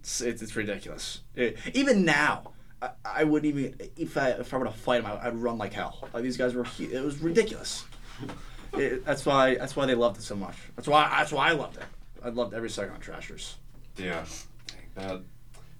it's, 0.00 0.20
it's, 0.20 0.42
it's 0.42 0.56
ridiculous. 0.56 1.20
It- 1.34 1.56
even 1.74 2.04
now, 2.04 2.52
I, 2.82 2.90
I 3.04 3.24
wouldn't 3.24 3.54
even 3.56 3.74
if 3.96 4.16
I 4.16 4.30
if 4.30 4.52
I 4.52 4.56
were 4.58 4.64
to 4.66 4.70
fight 4.72 5.02
them, 5.02 5.10
I, 5.10 5.26
I'd 5.26 5.36
run 5.36 5.58
like 5.58 5.72
hell. 5.72 6.08
Like 6.12 6.22
these 6.22 6.36
guys 6.36 6.54
were, 6.54 6.66
it 6.78 7.02
was 7.04 7.18
ridiculous. 7.20 7.84
It, 8.74 9.02
that's 9.06 9.24
why 9.24 9.54
that's 9.54 9.74
why 9.74 9.86
they 9.86 9.94
loved 9.94 10.18
it 10.18 10.22
so 10.22 10.36
much. 10.36 10.54
That's 10.76 10.86
why 10.86 11.08
that's 11.08 11.32
why 11.32 11.48
I 11.48 11.52
loved 11.52 11.78
it. 11.78 11.84
I 12.22 12.28
loved 12.28 12.52
every 12.52 12.68
second 12.68 12.94
on 12.96 13.00
Trashers. 13.00 13.56
yeah, 13.96 14.26
that. 14.94 15.22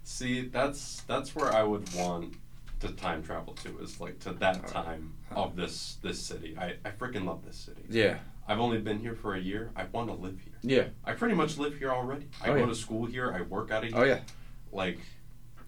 See, 0.04 0.48
that's 0.48 1.02
that's 1.06 1.36
where 1.36 1.52
I 1.52 1.62
would 1.64 1.92
want 1.94 2.32
to 2.80 2.88
time 2.92 3.22
travel 3.22 3.52
to 3.56 3.78
is 3.80 4.00
like 4.00 4.18
to 4.20 4.32
that 4.32 4.66
time 4.68 5.12
of 5.32 5.54
this 5.54 5.98
this 6.02 6.18
city. 6.18 6.56
I 6.58 6.76
I 6.82 6.90
freaking 6.92 7.26
love 7.26 7.44
this 7.44 7.58
city. 7.58 7.82
Yeah, 7.90 8.20
I've 8.48 8.60
only 8.60 8.78
been 8.78 8.98
here 8.98 9.14
for 9.14 9.34
a 9.34 9.38
year. 9.40 9.70
I 9.76 9.84
want 9.92 10.08
to 10.08 10.14
live 10.14 10.40
here. 10.40 10.54
yeah, 10.62 10.84
I 11.04 11.12
pretty 11.12 11.34
much 11.34 11.58
live 11.58 11.78
here 11.78 11.90
already. 11.90 12.28
I 12.42 12.48
Oh, 12.48 12.54
go 12.54 12.60
yeah. 12.60 12.66
to 12.66 12.74
school 12.74 13.04
here. 13.06 13.30
I 13.32 13.42
work 13.42 13.70
out 13.70 13.84
of 13.84 13.90
here. 13.90 13.98
oh 13.98 14.04
yeah, 14.04 14.20
Like, 14.72 14.98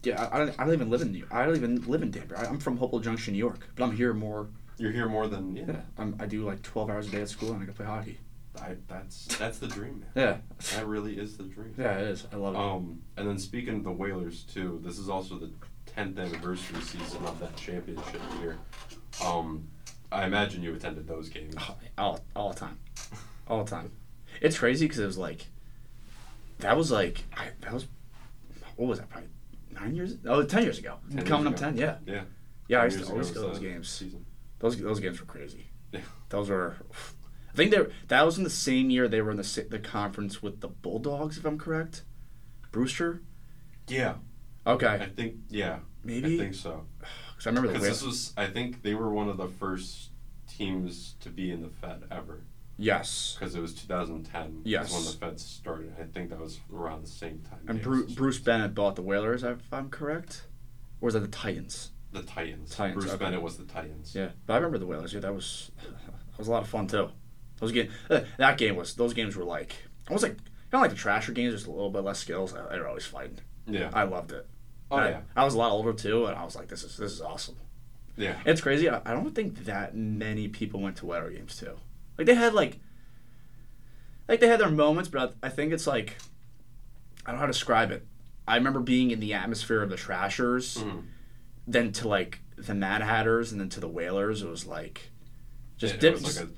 yeah. 0.03 0.23
I, 0.33 0.37
I, 0.37 0.39
don't, 0.47 0.59
I 0.61 0.65
don't 0.65 0.73
even 0.73 0.91
live 0.91 1.03
in 1.03 1.13
New. 1.13 1.27
I 1.31 1.45
don't 1.45 1.57
even 1.57 1.83
live 1.87 2.03
in 2.03 2.11
Danbury. 2.11 2.39
I, 2.39 2.45
I'm 2.47 2.59
from 2.59 2.79
Hopewell 2.79 3.01
Junction, 3.03 3.35
New 3.35 3.39
York, 3.39 3.69
but 3.77 3.85
I'm 3.85 3.95
here 3.95 4.15
more. 4.15 4.49
you're 4.79 4.93
here 4.93 5.09
more 5.09 5.27
than 5.29 5.55
yeah. 5.57 5.65
Yeah, 5.69 5.81
I'm, 5.99 6.17
I 6.19 6.25
do 6.27 6.45
like 6.45 6.63
12 6.63 6.89
hours 6.91 7.09
a 7.09 7.11
day 7.11 7.21
at 7.21 7.29
school, 7.29 7.53
and 7.53 7.63
I 7.63 7.67
go 7.67 7.73
play 7.73 7.87
hockey. 7.87 8.19
I, 8.61 8.77
that's 8.89 9.27
that's 9.39 9.59
the 9.59 9.69
dream, 9.69 10.01
man. 10.01 10.11
Yeah, 10.17 10.37
That 10.77 10.87
really 10.87 11.19
is 11.19 11.37
the 11.37 11.45
dream. 11.45 11.73
yeah, 11.79 11.99
it 11.99 12.09
is. 12.09 12.27
I 12.33 12.37
love 12.37 12.55
it. 12.55 12.59
Um, 12.59 13.01
and 13.17 13.29
then 13.29 13.39
speaking 13.39 13.77
of 13.77 13.85
the 13.85 13.93
Whalers 13.93 14.43
too, 14.43 14.81
this 14.83 14.99
is 14.99 15.09
also 15.09 15.39
the 15.39 15.51
10th 15.97 16.19
anniversary 16.19 16.81
season 16.81 17.25
of 17.27 17.39
that 17.41 17.55
championship 17.57 18.21
year. 18.41 18.57
Um, 19.25 19.69
I 20.13 20.27
imagine 20.27 20.63
you 20.63 20.75
attended 20.75 21.07
those 21.07 21.29
games. 21.29 21.55
Oh, 21.59 21.77
all, 21.99 22.21
all 22.35 22.49
the 22.53 22.59
time, 22.61 22.79
all 23.47 23.63
the 23.65 23.71
time. 23.71 23.93
It's 24.41 24.59
crazy 24.59 24.87
because 24.87 24.99
it 25.01 25.07
was 25.07 25.19
like, 25.19 25.47
that 26.59 26.77
was 26.77 26.91
like, 26.91 27.25
I, 27.37 27.49
that 27.61 27.73
was, 27.73 27.87
what 28.77 28.89
was 28.89 28.99
that? 28.99 29.09
Probably 29.09 29.29
nine 29.73 29.95
years? 29.95 30.17
Oh, 30.27 30.43
10 30.43 30.63
years 30.63 30.79
ago. 30.79 30.97
10 31.15 31.25
Coming 31.27 31.47
up 31.49 31.53
ago. 31.55 31.63
ten, 31.67 31.77
yeah, 31.77 31.97
Yeah. 32.07 32.23
yeah. 32.69 32.81
I 32.83 32.85
used 32.87 32.99
to 33.05 33.11
always 33.11 33.31
go 33.31 33.43
to 33.43 33.49
those 33.49 33.59
games. 33.59 33.89
Season. 33.89 34.25
Those 34.59 34.77
those 34.79 35.01
games 35.01 35.19
were 35.21 35.27
crazy. 35.27 35.71
Yeah. 35.93 36.01
Those 36.29 36.51
were. 36.51 36.77
I 37.53 37.57
think 37.57 37.71
they 37.73 37.79
were, 37.79 37.91
that 38.09 38.25
was 38.25 38.37
in 38.39 38.45
the 38.45 38.51
same 38.51 38.91
year 38.91 39.09
they 39.09 39.21
were 39.23 39.31
in 39.31 39.37
the 39.37 39.67
the 39.71 39.79
conference 39.79 40.43
with 40.43 40.61
the 40.61 40.69
Bulldogs, 40.69 41.39
if 41.39 41.45
I'm 41.45 41.59
correct. 41.59 42.03
Brewster. 42.73 43.23
Yeah. 43.89 44.15
Okay, 44.67 44.87
I 44.87 45.07
think 45.07 45.37
yeah. 45.49 45.79
Maybe? 46.05 46.35
I 46.37 46.39
think 46.39 46.55
so. 46.55 46.87
Because 47.41 47.47
I 47.47 47.51
remember 47.51 47.69
the 47.79 47.85
Because 47.85 48.01
this 48.01 48.07
was, 48.07 48.33
I 48.37 48.47
think 48.49 48.83
they 48.83 48.95
were 48.95 49.09
one 49.11 49.29
of 49.31 49.39
the 49.39 49.49
first 49.49 50.11
teams 50.47 51.15
to 51.21 51.31
be 51.31 51.51
in 51.51 51.63
the 51.63 51.69
Fed 51.71 52.03
ever. 52.11 52.43
yes, 52.77 53.37
Because 53.39 53.55
it 53.55 53.61
was 53.61 53.73
2010. 53.75 54.61
Yes. 54.65 54.93
When 54.93 55.05
the 55.05 55.11
Fed 55.13 55.41
started. 55.41 55.95
I 55.99 56.05
think 56.05 56.29
that 56.31 56.39
was 56.39 56.61
around 56.71 57.03
the 57.05 57.11
same 57.11 57.41
time. 57.49 57.61
and 57.67 57.81
Bru- 57.81 58.07
Bruce 58.09 58.39
Bennett 58.39 58.75
bought 58.75 58.95
the 58.97 59.03
Whalers, 59.03 59.43
if 59.43 59.73
I'm 59.73 59.89
correct, 59.89 60.43
or 61.01 61.07
was 61.07 61.15
that 61.15 61.21
the 61.21 61.29
Titans? 61.29 61.93
The 62.13 62.23
Titans. 62.23 62.75
Titans, 62.75 63.03
Bruce 63.05 63.15
okay. 63.15 63.25
Bennett 63.25 63.41
was 63.41 63.57
the 63.57 63.65
Titans. 63.65 64.15
Yeah, 64.15 64.31
but 64.45 64.55
I 64.55 64.57
remember 64.57 64.79
the 64.79 64.87
Whalers. 64.87 65.15
Yeah, 65.15 65.21
that 65.21 65.35
was 65.35 65.71
that 65.83 66.39
was 66.39 66.49
a 66.49 66.51
lot 66.51 66.63
of 66.63 66.69
fun 66.69 66.89
too. 66.89 67.09
Those 67.59 67.73
game 67.73 67.89
uh, 68.11 68.21
that 68.37 68.59
game 68.59 68.77
was 68.77 68.95
those 68.97 69.15
games 69.15 69.37
were 69.37 69.45
like 69.45 69.77
almost 70.09 70.25
like 70.25 70.37
kind 70.71 70.75
of 70.75 70.81
like 70.81 70.91
the 70.91 70.97
Trasher 70.97 71.33
games, 71.33 71.55
just 71.55 71.67
a 71.67 71.71
little 71.71 71.91
bit 71.91 72.03
less 72.03 72.19
skills. 72.19 72.53
They 72.53 72.79
were 72.79 72.89
always 72.89 73.07
fighting. 73.07 73.39
Yeah. 73.67 73.91
I 73.95 74.03
loved 74.03 74.33
it. 74.33 74.47
Oh 74.91 74.97
I, 74.97 75.09
yeah. 75.11 75.21
I 75.37 75.45
was 75.45 75.55
a 75.55 75.59
lot 75.59 75.71
older 75.73 75.93
too, 75.93 76.27
and 76.27 76.37
I 76.37 76.45
was 76.45 76.57
like, 76.57 76.69
this 76.69 76.83
is 76.83 76.97
this 76.97 77.13
is 77.13 77.21
awesome. 77.21 77.57
Yeah. 78.17 78.37
It's 78.45 78.61
crazy. 78.61 78.89
I, 78.91 79.01
I 79.07 79.13
don't 79.13 79.35
think 79.35 79.65
that 79.65 79.95
many 79.97 80.49
people 80.49 80.81
went 80.81 80.97
to 80.97 81.07
Whaler 81.07 81.31
games 81.31 81.57
too. 81.57 81.77
Like 82.19 82.27
they 82.27 82.35
had 82.35 82.53
like, 82.55 82.79
like 84.29 84.41
they 84.41 84.49
had 84.49 84.61
their 84.61 84.71
moments, 84.71 85.09
but 85.09 85.35
I, 85.43 85.47
I 85.47 85.49
think 85.51 85.73
it's 85.73 85.87
like, 85.87 86.17
I 87.25 87.31
don't 87.31 87.37
know 87.37 87.41
how 87.41 87.47
to 87.47 87.53
describe 87.53 87.91
it. 87.91 88.07
I 88.47 88.57
remember 88.57 88.81
being 88.81 89.11
in 89.11 89.21
the 89.21 89.35
atmosphere 89.35 89.83
of 89.83 89.91
the 89.91 89.97
Trashers, 89.97 90.79
Mhm. 90.79 91.03
then 91.67 91.93
to 91.93 92.09
like 92.09 92.41
the 92.57 92.75
Mad 92.75 93.03
Hatters, 93.03 93.53
and 93.53 93.61
then 93.61 93.69
to 93.71 93.81
the 93.81 93.89
Whalers. 93.89 94.43
It 94.43 94.49
was 94.49 94.67
like, 94.67 95.11
just 95.79 95.95
It- 95.95 96.01
dip. 96.01 96.21
like 96.23 96.49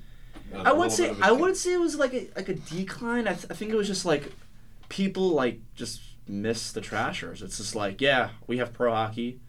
I 0.65 0.71
wouldn't 0.73 0.91
say 0.91 1.03
bit 1.07 1.11
of 1.13 1.21
a 1.21 1.25
I 1.25 1.31
wouldn't 1.31 1.57
say 1.57 1.73
it 1.73 1.79
was 1.79 1.95
like 1.97 2.13
a 2.13 2.27
like 2.35 2.49
a 2.49 2.55
decline. 2.55 3.27
I, 3.27 3.33
th- 3.33 3.47
I 3.49 3.53
think 3.53 3.71
it 3.71 3.75
was 3.75 3.87
just 3.87 4.05
like 4.05 4.31
people 4.89 5.29
like 5.29 5.59
just 5.75 6.01
miss 6.27 6.71
the 6.71 6.81
Trashers. 6.81 7.41
It's 7.41 7.57
just 7.57 7.75
like 7.75 8.01
yeah, 8.01 8.29
we 8.47 8.57
have 8.57 8.73
pro 8.73 8.91
hockey, 8.93 9.39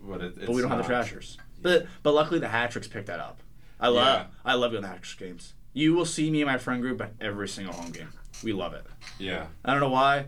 But, 0.00 0.20
it, 0.22 0.40
but 0.46 0.50
we 0.54 0.60
don't 0.62 0.70
have 0.70 0.78
the 0.78 0.82
not- 0.82 1.06
Trashers. 1.06 1.38
But 1.62 1.86
but 2.02 2.14
luckily 2.14 2.38
the 2.40 2.48
hat 2.48 2.70
tricks 2.70 2.86
picked 2.88 3.06
that 3.06 3.20
up. 3.20 3.40
I 3.80 3.88
love 3.88 4.04
Yeah. 4.06 4.26
I 4.44 4.54
love 4.54 4.70
going 4.72 4.82
to 4.82 4.88
hat 4.88 5.02
tricks 5.02 5.14
games. 5.14 5.54
You 5.72 5.94
will 5.94 6.04
see 6.06 6.30
me 6.30 6.40
and 6.42 6.50
my 6.50 6.58
friend 6.58 6.80
group 6.80 7.00
at 7.02 7.12
every 7.20 7.48
single 7.48 7.74
home 7.74 7.90
game. 7.90 8.08
We 8.42 8.52
love 8.52 8.72
it. 8.74 8.84
Yeah. 9.18 9.46
I 9.64 9.72
don't 9.72 9.80
know 9.80 9.90
why. 9.90 10.26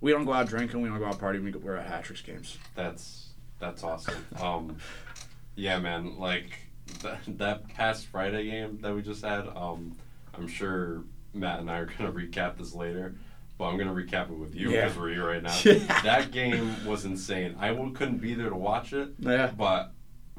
We 0.00 0.10
don't 0.10 0.24
go 0.24 0.32
out 0.32 0.48
drinking. 0.48 0.82
We 0.82 0.88
don't 0.88 0.98
go 0.98 1.06
out 1.06 1.18
partying. 1.20 1.44
We 1.44 1.52
go, 1.52 1.58
we're 1.60 1.76
at 1.76 1.86
hat 1.86 2.04
tricks 2.04 2.22
games. 2.22 2.58
That's 2.74 3.28
that's 3.60 3.84
awesome. 3.84 4.26
Um, 4.40 4.76
yeah, 5.54 5.78
man. 5.78 6.18
Like 6.18 6.58
that, 7.02 7.20
that 7.38 7.68
past 7.68 8.06
Friday 8.06 8.50
game 8.50 8.78
that 8.82 8.94
we 8.94 9.00
just 9.02 9.22
had. 9.24 9.46
Um, 9.54 9.96
I'm 10.34 10.48
sure 10.48 11.04
Matt 11.34 11.60
and 11.60 11.70
I 11.70 11.78
are 11.78 11.86
gonna 11.86 12.10
recap 12.12 12.58
this 12.58 12.74
later, 12.74 13.14
but 13.58 13.64
I'm 13.66 13.76
gonna 13.78 13.92
recap 13.94 14.30
it 14.30 14.36
with 14.38 14.54
you 14.54 14.70
Yeah. 14.70 14.82
because 14.84 14.98
we're 14.98 15.10
here 15.10 15.26
right 15.26 15.42
now. 15.42 15.56
Yeah. 15.64 16.00
That 16.02 16.30
game 16.32 16.84
was 16.86 17.04
insane. 17.04 17.56
I 17.58 17.72
couldn't 17.94 18.18
be 18.18 18.34
there 18.34 18.50
to 18.50 18.56
watch 18.56 18.92
it, 18.92 19.10
Yeah. 19.18 19.50
but 19.56 19.92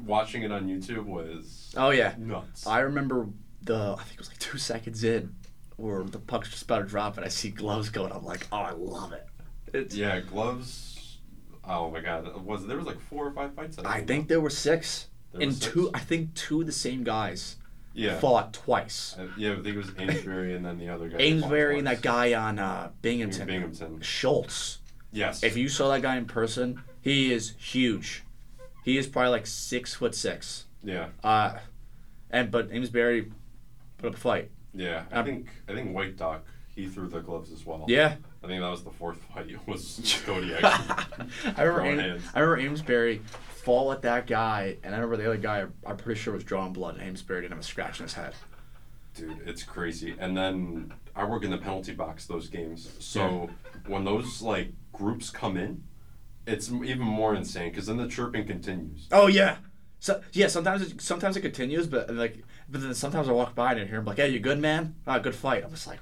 watching 0.04 0.44
it 0.44 0.52
on 0.52 0.68
YouTube 0.68 1.06
was 1.06 1.74
Oh 1.78 1.92
yeah. 1.92 2.14
nuts. 2.18 2.66
I 2.68 2.80
remember 2.80 3.28
the 3.62 3.96
I 3.98 4.04
think 4.04 4.14
it 4.16 4.20
was 4.20 4.28
like 4.30 4.40
two 4.40 4.58
seconds 4.58 5.04
in 5.04 5.34
where 5.78 6.04
the 6.04 6.20
puck's 6.20 6.50
just 6.50 6.64
about 6.64 6.80
to 6.80 6.86
drop, 6.86 7.18
and 7.18 7.26
I 7.26 7.30
see 7.30 7.50
gloves 7.50 7.90
going. 7.90 8.12
I'm 8.12 8.24
like, 8.24 8.46
oh, 8.52 8.58
I 8.58 8.72
love 8.72 9.12
it. 9.14 9.26
It's, 9.74 9.96
Yeah, 9.96 10.20
gloves. 10.20 11.20
Oh 11.66 11.90
my 11.90 12.02
god, 12.02 12.44
was 12.46 12.66
there 12.68 12.78
was 12.78 12.86
like 12.86 13.00
four 13.00 13.26
or 13.28 13.32
five 13.32 13.54
fights? 13.56 13.78
I 13.80 14.02
think 14.02 14.28
there 14.28 14.42
were 14.42 14.50
six, 14.50 15.08
There 15.32 15.42
and 15.42 15.54
six? 15.54 15.72
two. 15.74 15.90
I 15.94 16.00
think 16.00 16.34
two 16.36 16.60
of 16.62 16.66
the 16.68 16.74
same 16.74 17.04
guys 17.04 17.56
yeah. 17.94 18.20
fought 18.20 18.54
twice. 18.54 19.16
Uh, 19.18 19.28
yeah, 19.38 19.54
I 19.54 19.56
think 19.56 19.68
it 19.68 19.78
was 19.78 19.92
Amesbury 19.98 20.56
and 20.56 20.66
then 20.66 20.78
the 20.78 20.90
other 20.90 21.10
guy. 21.10 21.18
Amesbury 21.20 21.78
and 21.78 21.88
that 21.88 22.02
guy 22.02 22.34
on 22.34 22.60
uh, 22.60 22.92
Binghamton, 23.02 23.48
Binghamton. 23.48 24.02
Schultz. 24.02 24.80
Yes. 25.12 25.44
If 25.44 25.56
you 25.58 25.70
saw 25.70 25.90
that 25.90 26.02
guy 26.02 26.18
in 26.18 26.26
person, 26.26 26.82
he 27.02 27.32
is 27.32 27.54
huge. 27.58 28.24
He 28.84 28.98
is 28.98 29.08
probably 29.08 29.32
like 29.32 29.48
six 29.48 29.94
foot 29.94 30.16
six. 30.16 30.66
Yeah. 30.84 31.10
Uh, 31.24 31.58
and 32.30 32.52
but 32.52 32.72
Amesbury 32.72 33.32
put 33.98 34.10
up 34.10 34.16
a 34.16 34.18
fight. 34.18 34.52
Yeah. 34.74 35.04
I 35.12 35.22
think 35.24 35.48
I 35.70 35.74
think 35.74 35.96
White 35.96 36.18
Doc 36.18 36.44
he 36.76 36.88
threw 36.88 37.08
the 37.08 37.20
gloves 37.20 37.52
as 37.52 37.66
well. 37.66 37.86
Yeah, 37.88 38.16
I 38.44 38.48
think 38.48 38.62
that 38.62 38.70
was 38.70 38.84
the 38.84 38.92
fourth 38.92 39.20
fight. 39.34 39.46
It 39.50 39.60
was 39.68 40.22
Cody 40.26 40.54
actually. 40.56 41.28
I 41.56 41.62
remember. 41.64 41.82
Throwing 41.82 42.00
Am- 42.00 42.24
I 42.34 42.40
remember 42.40 42.68
Amesbury 42.68 43.22
fall 43.64 43.92
at 43.92 44.02
that 44.02 44.28
guy, 44.28 44.78
and 44.84 44.94
I 44.94 44.98
remember 44.98 45.18
the 45.18 45.26
other 45.26 45.38
guy. 45.38 45.66
I'm 45.86 45.98
pretty 45.98 46.20
sure 46.20 46.34
was 46.34 46.44
drawing 46.44 46.74
blood, 46.74 46.96
and 46.96 47.04
Amesbury 47.04 47.42
didn't 47.42 47.54
have 47.54 47.60
a 47.60 47.64
scratch 47.64 48.00
in 48.00 48.04
his 48.04 48.14
head. 48.14 48.34
Dude, 49.16 49.42
it's 49.46 49.64
crazy. 49.64 50.16
And 50.20 50.36
then 50.36 50.94
I 51.16 51.24
work 51.26 51.44
in 51.44 51.52
the 51.52 51.58
penalty 51.58 51.94
box 51.94 52.26
those 52.26 52.50
games. 52.50 52.90
So 53.00 53.50
when 53.88 54.04
those 54.04 54.42
like 54.42 54.74
groups 54.92 55.30
come 55.30 55.56
in, 55.56 55.84
it's 56.46 56.70
even 56.72 57.00
more 57.00 57.36
insane 57.36 57.70
because 57.70 57.86
then 57.86 57.98
the 57.98 58.08
chirping 58.08 58.46
continues. 58.46 59.08
Oh 59.12 59.28
yeah. 59.28 59.58
So 60.00 60.22
yeah, 60.34 60.48
sometimes 60.48 60.82
it, 60.82 61.02
sometimes 61.02 61.38
it 61.38 61.42
continues, 61.42 61.88
but 61.88 62.14
like, 62.14 62.44
but 62.68 62.82
then 62.82 62.94
sometimes 62.94 63.30
I 63.30 63.32
walk 63.32 63.56
by 63.56 63.72
and 63.72 63.82
I 63.82 63.86
hear 63.86 64.00
him 64.00 64.06
like, 64.06 64.18
"Hey, 64.18 64.30
you 64.30 64.40
good, 64.40 64.60
man? 64.60 64.96
Ah, 65.08 65.20
good 65.20 65.36
fight." 65.36 65.64
I'm 65.64 65.72
just 65.72 65.88
like, 65.88 66.00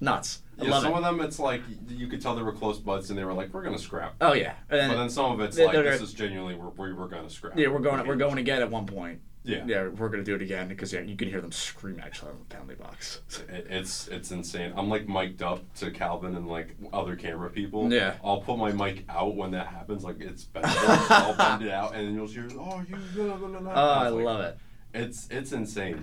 nuts. 0.00 0.42
I 0.60 0.64
Yeah, 0.64 0.70
love 0.70 0.82
some 0.84 0.92
it. 0.92 0.96
of 0.98 1.02
them 1.02 1.20
it's 1.20 1.38
like 1.38 1.62
you 1.88 2.06
could 2.06 2.20
tell 2.22 2.34
they 2.36 2.42
were 2.42 2.52
close 2.52 2.78
buds 2.78 3.10
and 3.10 3.18
they 3.18 3.24
were 3.24 3.32
like, 3.32 3.52
"We're 3.52 3.62
gonna 3.62 3.78
scrap." 3.78 4.14
oh 4.20 4.32
yeah, 4.34 4.54
and 4.70 4.92
But 4.92 4.96
then 4.98 5.10
some 5.10 5.32
of 5.32 5.40
it's 5.40 5.56
They're- 5.56 5.66
like, 5.66 5.74
they're- 5.74 5.84
"This 5.84 6.00
is 6.00 6.12
genuinely 6.14 6.54
we're, 6.54 6.68
we're, 6.70 6.94
we're 6.94 7.08
gonna 7.08 7.28
scrap." 7.30 7.58
yeah, 7.58 7.68
we're 7.68 7.80
going 7.80 8.06
we're 8.06 8.14
going 8.16 8.38
again 8.38 8.62
at 8.62 8.70
one 8.70 8.86
point. 8.86 9.20
Yeah. 9.46 9.62
Yeah, 9.66 9.88
we're 9.88 10.08
gonna 10.08 10.22
do 10.24 10.34
it 10.36 10.40
again 10.40 10.68
because 10.68 10.90
yeah, 10.92 11.00
you 11.00 11.16
can 11.16 11.28
hear 11.28 11.42
them 11.42 11.52
scream 11.52 12.00
actually 12.02 12.30
on 12.30 12.38
the 12.38 12.44
penalty 12.54 12.76
box. 12.76 13.20
It- 13.50 13.66
It's 13.68 14.08
it's 14.08 14.30
insane. 14.30 14.72
I'm 14.76 14.88
like 14.88 15.06
mic'd 15.08 15.42
up 15.42 15.60
to 15.76 15.90
Calvin 15.90 16.34
and 16.36 16.48
like 16.48 16.76
other 16.94 17.14
camera 17.16 17.50
people. 17.50 17.92
Yeah. 17.92 18.14
I'll 18.24 18.40
put 18.40 18.56
my 18.56 18.72
mic 18.72 19.04
out 19.08 19.34
when 19.36 19.50
that 19.50 19.66
happens. 19.66 20.02
Like 20.04 20.20
it's 20.20 20.44
better. 20.54 20.66
I'll 20.68 21.34
bend 21.36 21.62
it 21.62 21.70
out 21.72 21.94
and 21.94 22.06
then 22.08 22.14
you'll 22.14 22.26
hear, 22.28 22.48
"Oh, 22.58 22.82
you." 22.88 22.96
Blah, 23.14 23.36
blah, 23.36 23.48
blah, 23.48 23.60
blah." 23.60 23.72
Oh, 23.74 23.88
I 24.04 24.08
like- 24.08 24.24
love 24.24 24.40
it. 24.42 24.58
It's 24.94 25.28
it's 25.30 25.52
insane. 25.52 26.00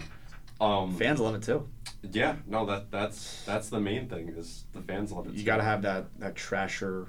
Um, 0.61 0.95
Fans 0.95 1.19
love 1.19 1.33
it 1.35 1.41
too. 1.43 1.67
yeah, 2.11 2.35
no, 2.45 2.65
that 2.67 2.91
that's 2.91 3.43
that's 3.45 3.69
the 3.69 3.79
main 3.79 4.07
thing 4.07 4.29
is 4.29 4.65
the 4.73 4.81
fans 4.81 5.11
love 5.11 5.25
it. 5.27 5.33
You 5.33 5.39
too. 5.39 5.45
gotta 5.45 5.63
have 5.63 5.81
that 5.81 6.05
that 6.19 6.35
trasher. 6.35 7.07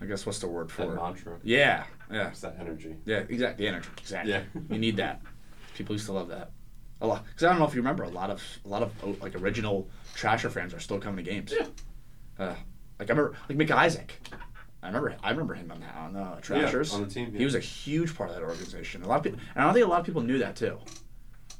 I 0.00 0.06
guess 0.06 0.24
what's 0.26 0.38
the 0.38 0.48
word 0.48 0.70
for 0.72 0.86
that 0.86 0.92
it? 0.92 0.96
mantra. 0.96 1.38
Yeah, 1.42 1.84
yeah, 2.10 2.28
It's 2.28 2.40
that 2.40 2.56
energy. 2.60 2.96
yeah. 3.04 3.18
Exactly. 3.28 3.64
The 3.64 3.68
energy. 3.68 3.88
Exactly. 3.98 4.32
Yeah. 4.32 4.42
you 4.70 4.78
need 4.78 4.96
that. 4.96 5.20
People 5.74 5.94
used 5.94 6.06
to 6.06 6.12
love 6.12 6.28
that. 6.28 6.50
A 7.02 7.06
lot. 7.06 7.24
Because 7.26 7.44
I 7.44 7.50
don't 7.50 7.58
know 7.58 7.66
if 7.66 7.74
you 7.74 7.80
remember, 7.80 8.04
a 8.04 8.08
lot 8.08 8.30
of 8.30 8.42
a 8.64 8.68
lot 8.68 8.82
of 8.82 8.92
oh, 9.04 9.14
like 9.20 9.34
original 9.40 9.88
Trasher 10.14 10.50
fans 10.50 10.72
are 10.72 10.80
still 10.80 10.98
coming 10.98 11.22
to 11.24 11.30
games. 11.30 11.52
Yeah. 11.58 11.66
Uh, 12.38 12.54
like 12.98 13.10
I 13.10 13.12
remember, 13.12 13.36
like 13.50 13.58
Mick 13.58 13.70
Isaac. 13.70 14.18
I 14.82 14.86
remember, 14.88 15.16
I 15.22 15.30
remember 15.30 15.54
him 15.54 15.70
on 15.72 15.80
the 15.80 15.86
on 15.88 16.12
the 16.14 16.40
Trashers. 16.42 16.94
on 16.94 17.02
the 17.02 17.08
team, 17.08 17.30
yeah. 17.32 17.38
He 17.38 17.44
was 17.44 17.54
a 17.54 17.60
huge 17.60 18.14
part 18.14 18.30
of 18.30 18.36
that 18.36 18.42
organization. 18.42 19.02
A 19.02 19.08
lot 19.08 19.18
of 19.18 19.24
people, 19.24 19.40
and 19.54 19.62
I 19.62 19.66
don't 19.66 19.74
think 19.74 19.84
a 19.84 19.88
lot 19.90 20.00
of 20.00 20.06
people 20.06 20.22
knew 20.22 20.38
that 20.38 20.56
too. 20.56 20.78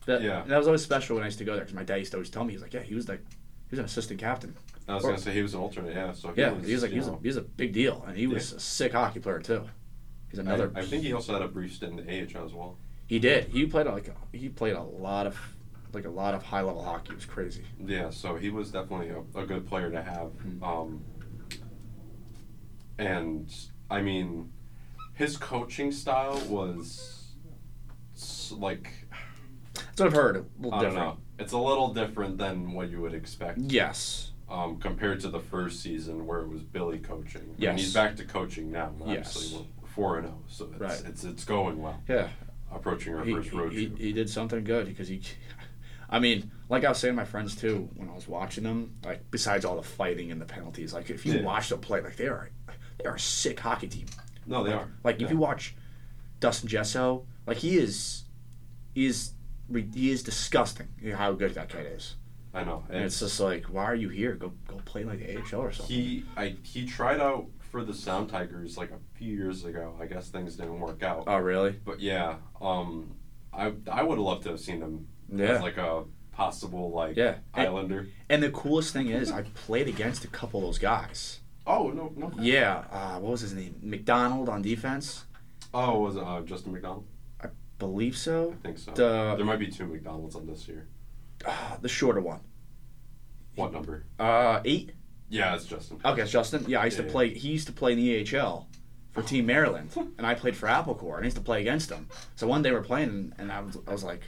That, 0.06 0.22
Yeah. 0.22 0.42
That 0.46 0.56
was 0.58 0.66
always 0.66 0.82
special 0.82 1.16
when 1.16 1.22
I 1.24 1.26
used 1.26 1.38
to 1.38 1.44
go 1.44 1.52
there 1.54 1.62
because 1.64 1.74
my 1.74 1.82
dad 1.84 1.96
used 1.96 2.12
to 2.12 2.16
always 2.16 2.30
tell 2.30 2.44
me, 2.44 2.52
he's 2.54 2.62
like, 2.62 2.72
yeah, 2.72 2.80
he 2.82 2.94
was 2.94 3.08
like, 3.08 3.20
he 3.20 3.70
was 3.72 3.78
an 3.80 3.84
assistant 3.84 4.18
captain. 4.20 4.56
I 4.88 4.94
was 4.94 5.02
gonna 5.04 5.18
say 5.18 5.32
he 5.32 5.42
was 5.42 5.54
an 5.54 5.60
alternate. 5.60 5.94
Yeah, 5.94 6.12
so 6.12 6.32
he 6.32 6.40
Yeah, 6.40 6.52
was, 6.52 6.66
he 6.66 6.72
was 6.72 6.82
like, 6.82 6.92
he 6.92 6.98
was, 6.98 7.08
a, 7.08 7.18
he 7.20 7.26
was 7.28 7.36
a 7.36 7.42
big 7.42 7.72
deal, 7.72 8.04
and 8.06 8.16
he 8.16 8.26
was 8.28 8.52
Yeah. 8.52 8.56
a 8.56 8.60
sick 8.60 8.92
hockey 8.92 9.18
player 9.18 9.40
too. 9.40 9.64
He's 10.30 10.38
another. 10.38 10.70
I 10.76 10.84
think 10.84 11.02
he 11.02 11.12
also 11.12 11.32
had 11.32 11.42
a 11.42 11.48
brief 11.48 11.74
stint 11.74 11.98
in 11.98 12.06
the 12.06 12.38
AHL 12.38 12.46
as 12.46 12.52
well. 12.52 12.76
He 13.06 13.18
did. 13.18 13.44
He 13.48 13.66
played 13.66 13.86
like 13.86 14.14
he 14.32 14.48
played 14.48 14.76
a 14.76 14.82
lot 14.82 15.26
of 15.26 15.36
like 15.92 16.04
a 16.04 16.10
lot 16.10 16.34
of 16.34 16.42
high 16.44 16.60
level 16.62 16.84
hockey. 16.84 17.10
It 17.10 17.16
was 17.16 17.24
crazy. 17.24 17.64
Yeah, 17.84 18.10
so 18.10 18.36
he 18.36 18.50
was 18.50 18.70
definitely 18.70 19.08
a, 19.10 19.40
a 19.40 19.44
good 19.44 19.66
player 19.66 19.90
to 19.90 20.02
have. 20.02 20.28
Hmm. 20.32 20.62
Um, 20.62 21.04
and 22.98 23.52
I 23.90 24.02
mean, 24.02 24.52
his 25.14 25.36
coaching 25.36 25.90
style 25.92 26.40
was 26.48 27.24
like 28.52 28.88
That's 29.76 30.00
what 30.00 30.06
I've 30.08 30.12
heard. 30.12 30.46
I 30.72 30.82
don't 30.82 30.94
know. 30.94 31.18
It's 31.38 31.52
a 31.52 31.58
little 31.58 31.92
different 31.92 32.38
than 32.38 32.72
what 32.72 32.90
you 32.90 33.00
would 33.02 33.14
expect. 33.14 33.58
Yes. 33.58 34.32
Um, 34.48 34.78
compared 34.78 35.20
to 35.20 35.28
the 35.28 35.40
first 35.40 35.80
season 35.80 36.24
where 36.26 36.40
it 36.40 36.48
was 36.48 36.62
Billy 36.62 36.98
coaching. 36.98 37.54
Yes. 37.58 37.70
And 37.70 37.78
he's 37.78 37.92
back 37.94 38.16
to 38.16 38.24
coaching 38.24 38.70
now. 38.70 38.92
and 39.00 39.10
Yes. 39.12 39.52
We're 39.54 39.88
four 39.88 40.18
and 40.18 40.26
zero, 40.28 40.38
so 40.46 40.68
it's, 40.72 40.80
Right. 40.80 41.02
it's 41.10 41.24
it's 41.24 41.44
going 41.44 41.82
well. 41.82 42.00
Yeah. 42.08 42.28
Approaching 42.72 43.14
our 43.14 43.24
He, 43.24 43.32
first 43.34 43.52
road 43.52 43.72
he, 43.72 43.86
trip. 43.86 43.98
he 43.98 44.12
did 44.12 44.30
something 44.30 44.62
good 44.64 44.86
because 44.86 45.08
he. 45.08 45.20
I 46.10 46.20
mean, 46.20 46.52
like 46.68 46.84
I 46.84 46.88
was 46.90 46.98
saying 46.98 47.14
to 47.14 47.16
my 47.16 47.24
friends 47.24 47.56
too 47.56 47.88
when 47.96 48.08
I 48.08 48.14
was 48.14 48.28
watching 48.28 48.62
them. 48.64 48.94
Like 49.04 49.28
besides 49.30 49.64
all 49.64 49.76
the 49.76 49.82
fighting 49.82 50.30
and 50.30 50.40
the 50.40 50.44
penalties, 50.46 50.94
like 50.94 51.10
if 51.10 51.26
you 51.26 51.34
Yeah. 51.34 51.42
watch 51.42 51.68
them 51.68 51.80
play, 51.80 52.00
like 52.00 52.16
they 52.16 52.28
are, 52.28 52.48
they 52.98 53.06
are 53.06 53.16
a 53.16 53.20
sick 53.20 53.58
hockey 53.60 53.88
team. 53.88 54.06
no, 54.46 54.62
they 54.62 54.70
like, 54.70 54.80
are. 54.80 54.88
Like 55.02 55.18
Yeah. 55.20 55.24
if 55.26 55.32
you 55.32 55.38
watch 55.38 55.74
Dustin 56.38 56.68
Jesso, 56.68 57.26
like 57.46 57.56
he 57.58 57.76
is, 57.78 58.24
he 58.94 59.06
is, 59.06 59.32
he 59.72 60.10
is 60.10 60.22
disgusting. 60.22 60.88
How 61.14 61.32
good 61.32 61.54
that 61.54 61.68
kid 61.68 61.86
is. 61.96 62.16
I 62.54 62.64
know. 62.64 62.84
And 62.88 63.04
it's 63.04 63.20
just 63.20 63.38
like, 63.40 63.64
why 63.66 63.84
are 63.84 63.94
you 63.94 64.08
here? 64.08 64.34
Go 64.34 64.52
go 64.66 64.76
play 64.84 65.04
like 65.04 65.18
the 65.18 65.36
AHL 65.36 65.60
or 65.62 65.72
something. 65.72 65.94
He 65.94 66.24
I 66.36 66.56
he 66.62 66.86
tried 66.86 67.20
out 67.20 67.46
for 67.70 67.84
the 67.84 67.92
Sound 67.92 68.30
Tigers 68.30 68.78
like 68.78 68.90
a 68.90 68.98
few 69.18 69.34
years 69.36 69.64
ago. 69.64 69.94
I 70.00 70.06
guess 70.06 70.28
things 70.28 70.56
didn't 70.56 70.80
work 70.80 71.02
out. 71.02 71.24
oh 71.26 71.36
really? 71.38 71.72
But 71.84 72.00
yeah, 72.00 72.36
um, 72.60 73.14
I 73.52 73.72
I 73.90 74.02
would 74.02 74.16
have 74.18 74.24
loved 74.24 74.44
to 74.44 74.50
have 74.50 74.60
seen 74.60 74.80
him 74.80 75.08
Yeah. 75.30 75.46
as 75.56 75.62
like 75.62 75.76
a 75.76 76.04
possible 76.32 76.90
like 76.92 77.16
Yeah. 77.16 77.36
And- 77.54 77.66
Islander. 77.68 78.08
And 78.28 78.42
the 78.42 78.50
coolest 78.50 78.92
thing 78.92 79.08
is, 79.08 79.30
I 79.30 79.42
played 79.42 79.88
against 79.88 80.24
a 80.24 80.28
couple 80.28 80.60
of 80.60 80.66
those 80.66 80.78
guys. 80.78 81.40
Oh 81.66 81.90
no 81.90 82.12
no. 82.16 82.30
Yeah, 82.40 82.84
uh, 82.90 83.18
what 83.18 83.32
was 83.32 83.40
his 83.42 83.52
name? 83.52 83.74
McDonald 83.82 84.48
on 84.48 84.62
defense. 84.62 85.24
Oh, 85.74 85.98
was 86.00 86.16
it 86.16 86.22
uh, 86.22 86.40
Justin 86.42 86.72
McDonald? 86.72 87.04
Believe 87.78 88.16
so. 88.16 88.54
I 88.62 88.66
think 88.66 88.78
so. 88.78 88.90
The- 88.92 89.34
there 89.36 89.44
might 89.44 89.58
be 89.58 89.68
two 89.68 89.86
McDonald's 89.86 90.34
on 90.36 90.46
this 90.46 90.66
year. 90.68 90.86
Uh, 91.44 91.76
the 91.80 91.88
shorter 91.88 92.20
one. 92.20 92.40
What 93.54 93.72
number? 93.72 94.04
Uh, 94.18 94.60
eight. 94.64 94.92
Yeah, 95.28 95.54
it's 95.54 95.64
Justin. 95.64 95.98
Okay, 96.04 96.22
it's 96.22 96.30
Justin. 96.30 96.64
Yeah, 96.68 96.80
I 96.80 96.84
used 96.86 96.96
Yeah, 96.96 97.02
to 97.02 97.08
yeah. 97.08 97.12
play. 97.12 97.34
He 97.34 97.48
used 97.48 97.66
to 97.66 97.72
play 97.72 97.92
in 97.92 97.98
the 97.98 98.22
EHL 98.24 98.66
for 99.12 99.22
Team 99.22 99.46
Maryland, 99.54 99.90
and 100.18 100.26
I 100.26 100.34
played 100.34 100.56
for 100.56 100.68
Apple 100.68 100.94
Core, 100.94 101.16
and 101.16 101.24
I 101.24 101.26
used 101.26 101.36
to 101.36 101.42
play 101.42 101.60
against 101.60 101.90
him. 101.90 102.06
So 102.36 102.46
one 102.46 102.62
day 102.62 102.70
we're 102.70 102.82
playing, 102.82 103.32
and, 103.38 103.50
I 103.50 103.60
was, 103.60 103.76
I 103.88 103.92
was 103.92 104.04
like, 104.04 104.22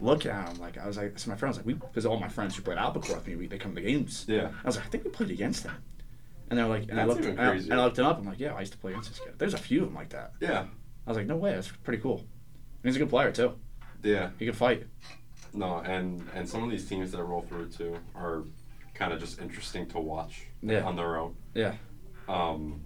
looking 0.00 0.30
at 0.30 0.48
him, 0.48 0.58
like 0.60 0.76
I 0.78 0.86
was 0.86 0.96
like, 0.96 1.18
so 1.18 1.30
my 1.30 1.36
friends 1.36 1.56
like, 1.56 1.66
we, 1.66 1.74
because 1.74 2.04
all 2.06 2.18
my 2.18 2.28
friends 2.28 2.56
who 2.56 2.62
played 2.62 2.78
Apple 2.78 3.00
Core 3.02 3.16
with 3.16 3.26
me, 3.26 3.36
we, 3.36 3.46
they 3.46 3.58
come 3.58 3.74
to 3.74 3.80
games. 3.80 4.24
Yeah. 4.28 4.50
I 4.62 4.66
was 4.66 4.76
like, 4.76 4.86
I 4.86 4.88
think 4.88 5.04
we 5.04 5.10
played 5.10 5.30
against 5.30 5.62
them. 5.64 5.76
And 6.48 6.58
they're 6.58 6.66
like, 6.66 6.88
and 6.90 7.00
I 7.00 7.04
looked, 7.04 7.24
and 7.24 7.40
I, 7.40 7.54
and 7.54 7.74
I 7.74 7.84
looked 7.84 7.98
him 7.98 8.06
up. 8.06 8.18
I'm 8.18 8.24
like, 8.24 8.40
yeah, 8.40 8.54
I 8.54 8.60
used 8.60 8.72
to 8.72 8.78
play 8.78 8.90
against 8.90 9.10
this 9.10 9.20
kid. 9.20 9.34
There's 9.38 9.54
a 9.54 9.58
few 9.58 9.82
of 9.82 9.86
them 9.88 9.94
like 9.94 10.08
that. 10.10 10.32
Yeah. 10.40 10.64
I 11.06 11.10
was 11.10 11.16
like, 11.16 11.26
no 11.26 11.36
way, 11.36 11.52
that's 11.52 11.68
pretty 11.68 12.02
cool. 12.02 12.24
He's 12.82 12.96
a 12.96 12.98
good 12.98 13.10
player 13.10 13.30
too. 13.32 13.54
Yeah. 14.02 14.30
He 14.38 14.46
can 14.46 14.54
fight. 14.54 14.86
No, 15.52 15.78
and 15.78 16.26
and 16.34 16.48
some 16.48 16.62
of 16.62 16.70
these 16.70 16.88
teams 16.88 17.10
that 17.12 17.22
roll 17.22 17.42
through 17.42 17.68
too 17.68 17.96
are 18.14 18.44
kind 18.94 19.12
of 19.12 19.20
just 19.20 19.40
interesting 19.40 19.86
to 19.88 19.98
watch 19.98 20.44
Yeah. 20.62 20.82
on 20.84 20.96
their 20.96 21.16
own. 21.18 21.34
Yeah. 21.54 21.74
Um, 22.28 22.82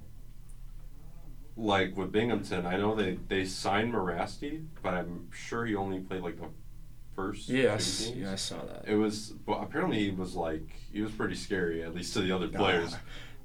like 1.56 1.96
with 1.96 2.10
Binghamton, 2.10 2.66
I 2.66 2.76
know 2.76 2.94
they 2.94 3.18
they 3.28 3.44
signed 3.44 3.92
Morasti, 3.92 4.64
but 4.82 4.94
I'm 4.94 5.28
sure 5.32 5.64
he 5.66 5.74
only 5.76 6.00
played 6.00 6.22
like 6.22 6.38
the 6.40 6.48
first 7.14 7.48
Yeah, 7.48 7.66
I, 7.74 7.76
games. 7.76 8.10
yeah, 8.16 8.32
I 8.32 8.34
saw 8.34 8.64
that. 8.64 8.84
It 8.88 8.96
was, 8.96 9.30
but 9.46 9.62
apparently 9.62 9.98
he 10.04 10.10
was 10.10 10.34
like 10.34 10.66
he 10.92 11.00
was 11.00 11.12
pretty 11.12 11.36
scary, 11.36 11.82
at 11.84 11.94
least 11.94 12.12
to 12.14 12.20
the 12.22 12.32
other 12.32 12.48
players. 12.48 12.96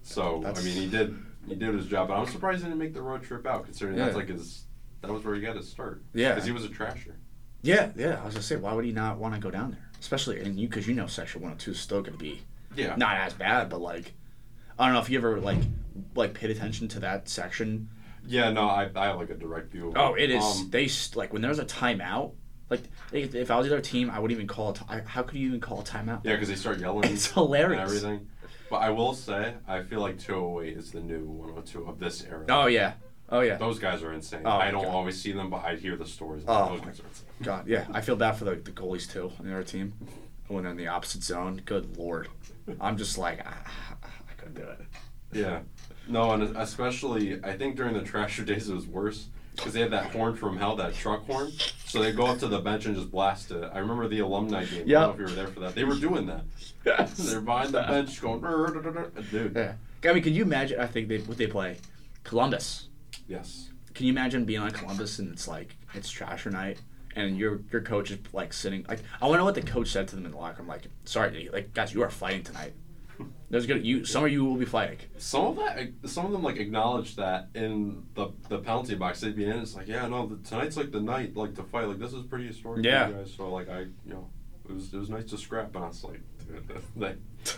So 0.01 0.43
I 0.45 0.53
mean, 0.63 0.75
he 0.75 0.87
did 0.87 1.15
he 1.47 1.55
did 1.55 1.75
his 1.75 1.85
job, 1.85 2.07
but 2.07 2.15
I'm 2.15 2.25
surprised 2.25 2.59
he 2.63 2.65
didn't 2.65 2.79
make 2.79 2.93
the 2.93 3.01
road 3.01 3.21
trip 3.23 3.45
out, 3.45 3.65
considering 3.65 3.97
that's 3.97 4.15
like 4.15 4.29
his 4.29 4.63
that 5.01 5.11
was 5.11 5.23
where 5.23 5.35
he 5.35 5.41
got 5.41 5.55
his 5.55 5.67
start. 5.69 6.03
Yeah. 6.13 6.29
because 6.29 6.45
he 6.45 6.51
was 6.51 6.65
a 6.65 6.69
trasher. 6.69 7.13
Yeah, 7.61 7.91
yeah. 7.95 8.19
I 8.21 8.25
was 8.25 8.33
gonna 8.33 8.43
say, 8.43 8.55
why 8.55 8.73
would 8.73 8.85
he 8.85 8.91
not 8.91 9.17
want 9.17 9.33
to 9.35 9.39
go 9.39 9.51
down 9.51 9.71
there? 9.71 9.89
Especially, 9.99 10.39
and 10.39 10.59
you, 10.59 10.67
because 10.67 10.87
you 10.87 10.93
know, 10.93 11.07
Section 11.07 11.41
102 11.41 11.71
is 11.71 11.79
still 11.79 12.01
gonna 12.01 12.17
be 12.17 12.41
Yeah, 12.75 12.95
not 12.95 13.17
as 13.17 13.33
bad, 13.33 13.69
but 13.69 13.81
like, 13.81 14.13
I 14.77 14.85
don't 14.85 14.93
know 14.93 15.01
if 15.01 15.09
you 15.09 15.17
ever 15.17 15.39
like, 15.41 15.59
like 16.15 16.33
paid 16.33 16.51
attention 16.51 16.87
to 16.89 16.99
that 17.01 17.27
section. 17.27 17.89
yeah. 18.25 18.49
No, 18.51 18.67
I 18.69 18.89
I 18.95 19.07
have 19.07 19.17
like 19.17 19.29
a 19.29 19.35
direct 19.35 19.71
view. 19.71 19.89
Of 19.89 19.97
Oh, 19.97 20.13
it 20.13 20.29
is. 20.29 20.43
Um, 20.43 20.69
they 20.69 20.89
like 21.15 21.33
when 21.33 21.41
there's 21.41 21.59
a 21.59 21.65
timeout. 21.65 22.33
Like, 22.69 22.83
if, 23.11 23.33
if 23.33 23.49
I 23.49 23.57
was 23.57 23.67
the 23.67 23.73
other 23.73 23.81
team, 23.81 24.11
I 24.11 24.19
wouldn't 24.19 24.37
even 24.37 24.47
call 24.47 24.69
it. 24.71 24.77
How 25.07 25.23
could 25.23 25.39
you 25.39 25.47
even 25.47 25.59
call 25.59 25.81
a 25.81 25.83
timeout? 25.83 26.21
yeah, 26.23 26.33
because 26.33 26.49
they 26.49 26.55
start 26.55 26.79
yelling. 26.79 27.11
It's 27.11 27.31
hilarious. 27.31 27.79
and 27.81 27.81
everything. 27.81 28.27
But 28.69 28.77
I 28.83 28.91
will 28.91 29.15
say, 29.15 29.55
I 29.67 29.81
feel 29.81 29.99
like 30.01 30.19
208 30.19 30.77
is 30.77 30.91
the 30.91 31.01
new 31.01 31.25
102 31.25 31.85
of 31.85 31.97
this 31.99 32.23
era. 32.23 32.45
Oh 32.49 32.67
yeah. 32.67 32.93
Oh 33.31 33.41
yeah. 33.41 33.57
Those 33.57 33.79
guys 33.79 34.01
are 34.03 34.11
insane. 34.13 34.41
Oh, 34.45 34.49
I 34.51 34.71
don't 34.71 34.83
God. 34.85 34.93
always 34.93 35.21
see 35.21 35.31
them, 35.31 35.49
but 35.49 35.63
I 35.63 35.75
hear 35.75 35.95
the 35.95 36.05
stories. 36.05 36.43
Oh, 36.47 36.69
Those 36.69 36.81
guys 36.81 36.99
are 36.99 37.03
insane. 37.07 37.25
God, 37.43 37.67
yeah. 37.67 37.85
I 37.93 38.01
feel 38.01 38.15
bad 38.15 38.33
for 38.33 38.45
the, 38.45 38.55
the 38.55 38.71
goalies 38.71 39.11
too 39.11 39.31
the 39.39 39.51
other 39.51 39.63
team. 39.63 39.93
when 40.47 40.63
they're 40.63 40.71
in 40.71 40.77
the 40.77 40.87
opposite 40.87 41.23
zone. 41.23 41.61
Good 41.65 41.97
lord, 41.97 42.27
I'm 42.81 42.97
just 42.97 43.17
like 43.17 43.45
I, 43.45 43.53
I 44.03 44.33
couldn't 44.37 44.55
do 44.55 44.63
it. 44.63 44.79
Yeah. 45.31 45.59
No, 46.07 46.31
and 46.31 46.57
especially 46.57 47.39
I 47.43 47.53
think 47.55 47.75
during 47.75 47.93
the 47.93 48.01
Trasher 48.01 48.45
days 48.45 48.67
it 48.69 48.73
was 48.73 48.87
worse 48.87 49.27
because 49.55 49.73
they 49.73 49.81
had 49.81 49.91
that 49.91 50.05
horn 50.11 50.35
from 50.35 50.57
hell, 50.57 50.75
that 50.77 50.95
truck 50.95 51.25
horn. 51.27 51.51
So 51.85 52.01
they 52.01 52.11
go 52.11 52.25
up 52.27 52.39
to 52.39 52.47
the 52.47 52.59
bench 52.59 52.85
and 52.87 52.95
just 52.95 53.11
blast 53.11 53.51
it. 53.51 53.69
I 53.73 53.79
remember 53.79 54.07
the 54.07 54.19
alumni 54.19 54.63
game. 54.65 54.81
I 54.81 54.85
Yeah. 54.85 54.99
don't 55.01 55.07
know 55.07 55.13
if 55.13 55.17
you 55.19 55.35
were 55.35 55.41
there 55.43 55.47
for 55.53 55.59
that. 55.61 55.75
They 55.75 55.83
were 55.83 55.95
doing 55.95 56.25
that. 56.27 56.45
They're 57.17 57.41
behind 57.41 57.73
the 57.73 57.81
bench 57.81 58.21
going, 58.21 58.39
dude. 59.31 59.55
Yeah. 59.55 59.73
I 60.09 60.13
mean, 60.13 60.23
can 60.23 60.33
you 60.33 60.43
imagine? 60.43 60.79
I 60.79 60.87
think 60.87 61.09
they 61.09 61.17
what 61.19 61.37
they 61.37 61.47
play, 61.47 61.77
Columbus. 62.23 62.87
Yes. 63.29 63.69
Can 63.93 64.05
you 64.05 64.11
imagine 64.11 64.43
being 64.45 64.59
on 64.59 64.71
Columbus 64.71 65.19
and 65.19 65.31
it's 65.31 65.47
like 65.47 65.77
it's 65.93 66.11
trasher 66.11 66.51
night 66.51 66.81
and 67.15 67.37
your 67.37 67.61
your 67.71 67.81
coach 67.81 68.11
is 68.11 68.19
like 68.33 68.51
sitting 68.53 68.85
like 68.89 68.99
I 69.21 69.25
want 69.25 69.35
to 69.35 69.37
know 69.39 69.45
what 69.45 69.55
the 69.55 69.61
coach 69.61 69.89
said 69.89 70.07
to 70.09 70.15
them 70.15 70.25
in 70.25 70.31
the 70.31 70.37
locker 70.37 70.59
room. 70.61 70.67
Like, 70.67 70.83
sorry, 71.05 71.49
like 71.53 71.73
guys, 71.73 71.93
you 71.93 72.01
are 72.03 72.09
fighting 72.09 72.43
tonight. 72.43 72.73
There's 73.49 73.65
gonna 73.65 73.81
you 73.81 74.05
some 74.05 74.23
of 74.25 74.31
you 74.31 74.45
will 74.45 74.55
be 74.55 74.65
fighting. 74.65 74.97
Some 75.17 75.45
of 75.47 75.55
that, 75.57 75.79
some 76.05 76.25
of 76.27 76.31
them 76.31 76.43
like 76.43 76.57
acknowledged 76.57 77.17
that 77.17 77.49
in 77.55 78.03
the 78.15 78.29
the 78.47 78.59
penalty 78.59 78.95
box. 78.95 79.21
They'd 79.21 79.35
be 79.35 79.45
in. 79.45 79.57
It's 79.59 79.75
like, 79.75 79.87
yeah, 79.87 80.07
no, 80.07 80.27
the, 80.27 80.37
tonight's 80.47 80.77
like 80.77 80.91
the 80.91 81.01
night, 81.01 81.35
like 81.35 81.55
to 81.55 81.63
fight. 81.63 81.87
Like 81.87 81.99
this 81.99 82.13
is 82.13 82.23
pretty 82.25 82.47
historic. 82.47 82.83
for 82.83 82.87
Yeah. 82.89 83.07
you 83.09 83.13
guys. 83.15 83.33
So 83.35 83.49
like 83.51 83.69
I, 83.69 83.79
you 83.79 83.89
know, 84.13 84.29
it 84.69 84.73
was 84.73 84.93
it 84.93 84.97
was 84.97 85.09
nice 85.09 85.25
to 85.31 85.37
scrap. 85.37 85.75
And 85.75 85.83
I 85.83 85.87
was 85.87 86.03
like, 86.03 86.21
dude, 86.47 86.81
they 86.95 87.15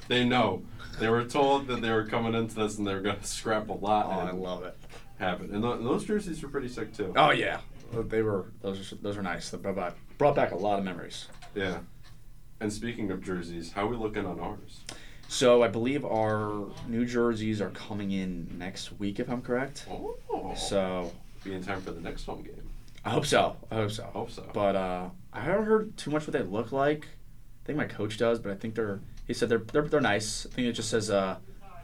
they 0.07 0.23
know. 0.25 0.63
They 0.99 1.09
were 1.09 1.25
told 1.25 1.67
that 1.67 1.81
they 1.81 1.91
were 1.91 2.05
coming 2.05 2.33
into 2.33 2.55
this 2.55 2.77
and 2.77 2.87
they 2.87 2.93
were 2.95 3.01
gonna 3.01 3.23
scrap 3.23 3.69
a 3.69 3.73
lot. 3.73 4.07
Oh, 4.07 4.11
I 4.27 4.31
love 4.31 4.63
it. 4.63 4.77
It. 5.21 5.49
And, 5.51 5.63
tho- 5.63 5.73
and 5.73 5.85
those 5.85 6.03
jerseys 6.05 6.41
were 6.41 6.49
pretty 6.49 6.67
sick 6.67 6.93
too. 6.93 7.13
Oh 7.15 7.31
yeah, 7.31 7.59
they 7.93 8.21
were 8.21 8.45
those 8.61 8.91
are 8.91 8.95
those 8.97 9.17
are 9.17 9.21
nice. 9.23 9.49
They 9.49 9.57
brought 9.57 9.75
back, 9.75 9.93
brought 10.17 10.35
back 10.35 10.51
a 10.51 10.55
lot 10.55 10.79
of 10.79 10.85
memories. 10.85 11.27
Yeah. 11.55 11.79
And 12.59 12.71
speaking 12.71 13.09
of 13.11 13.23
jerseys, 13.23 13.71
how 13.71 13.85
are 13.85 13.87
we 13.87 13.97
looking 13.97 14.25
on 14.25 14.39
ours? 14.39 14.81
So 15.27 15.63
I 15.63 15.67
believe 15.67 16.03
our 16.05 16.65
new 16.87 17.05
jerseys 17.05 17.61
are 17.61 17.69
coming 17.69 18.11
in 18.11 18.47
next 18.59 18.99
week, 18.99 19.19
if 19.19 19.29
I'm 19.29 19.41
correct. 19.41 19.85
Oh, 19.89 20.53
So 20.55 21.11
be 21.43 21.53
in 21.53 21.63
time 21.63 21.81
for 21.81 21.91
the 21.91 22.01
next 22.01 22.25
home 22.25 22.43
game. 22.43 22.69
I 23.03 23.09
hope 23.09 23.25
so. 23.25 23.55
I 23.71 23.75
hope 23.75 23.91
so. 23.91 24.03
I 24.03 24.07
Hope 24.11 24.29
so. 24.29 24.47
But 24.53 24.75
uh, 24.75 25.09
I 25.33 25.39
haven't 25.39 25.65
heard 25.65 25.97
too 25.97 26.11
much 26.11 26.27
what 26.27 26.33
they 26.33 26.43
look 26.43 26.71
like. 26.71 27.05
I 27.05 27.65
think 27.65 27.77
my 27.77 27.85
coach 27.85 28.17
does, 28.17 28.39
but 28.39 28.51
I 28.51 28.55
think 28.55 28.75
they're. 28.75 28.99
He 29.25 29.33
said 29.33 29.49
they're 29.49 29.59
they're, 29.59 29.87
they're 29.87 30.01
nice. 30.01 30.45
I 30.45 30.49
think 30.53 30.67
it 30.67 30.73
just 30.73 30.89
says 30.89 31.09
uh, 31.09 31.37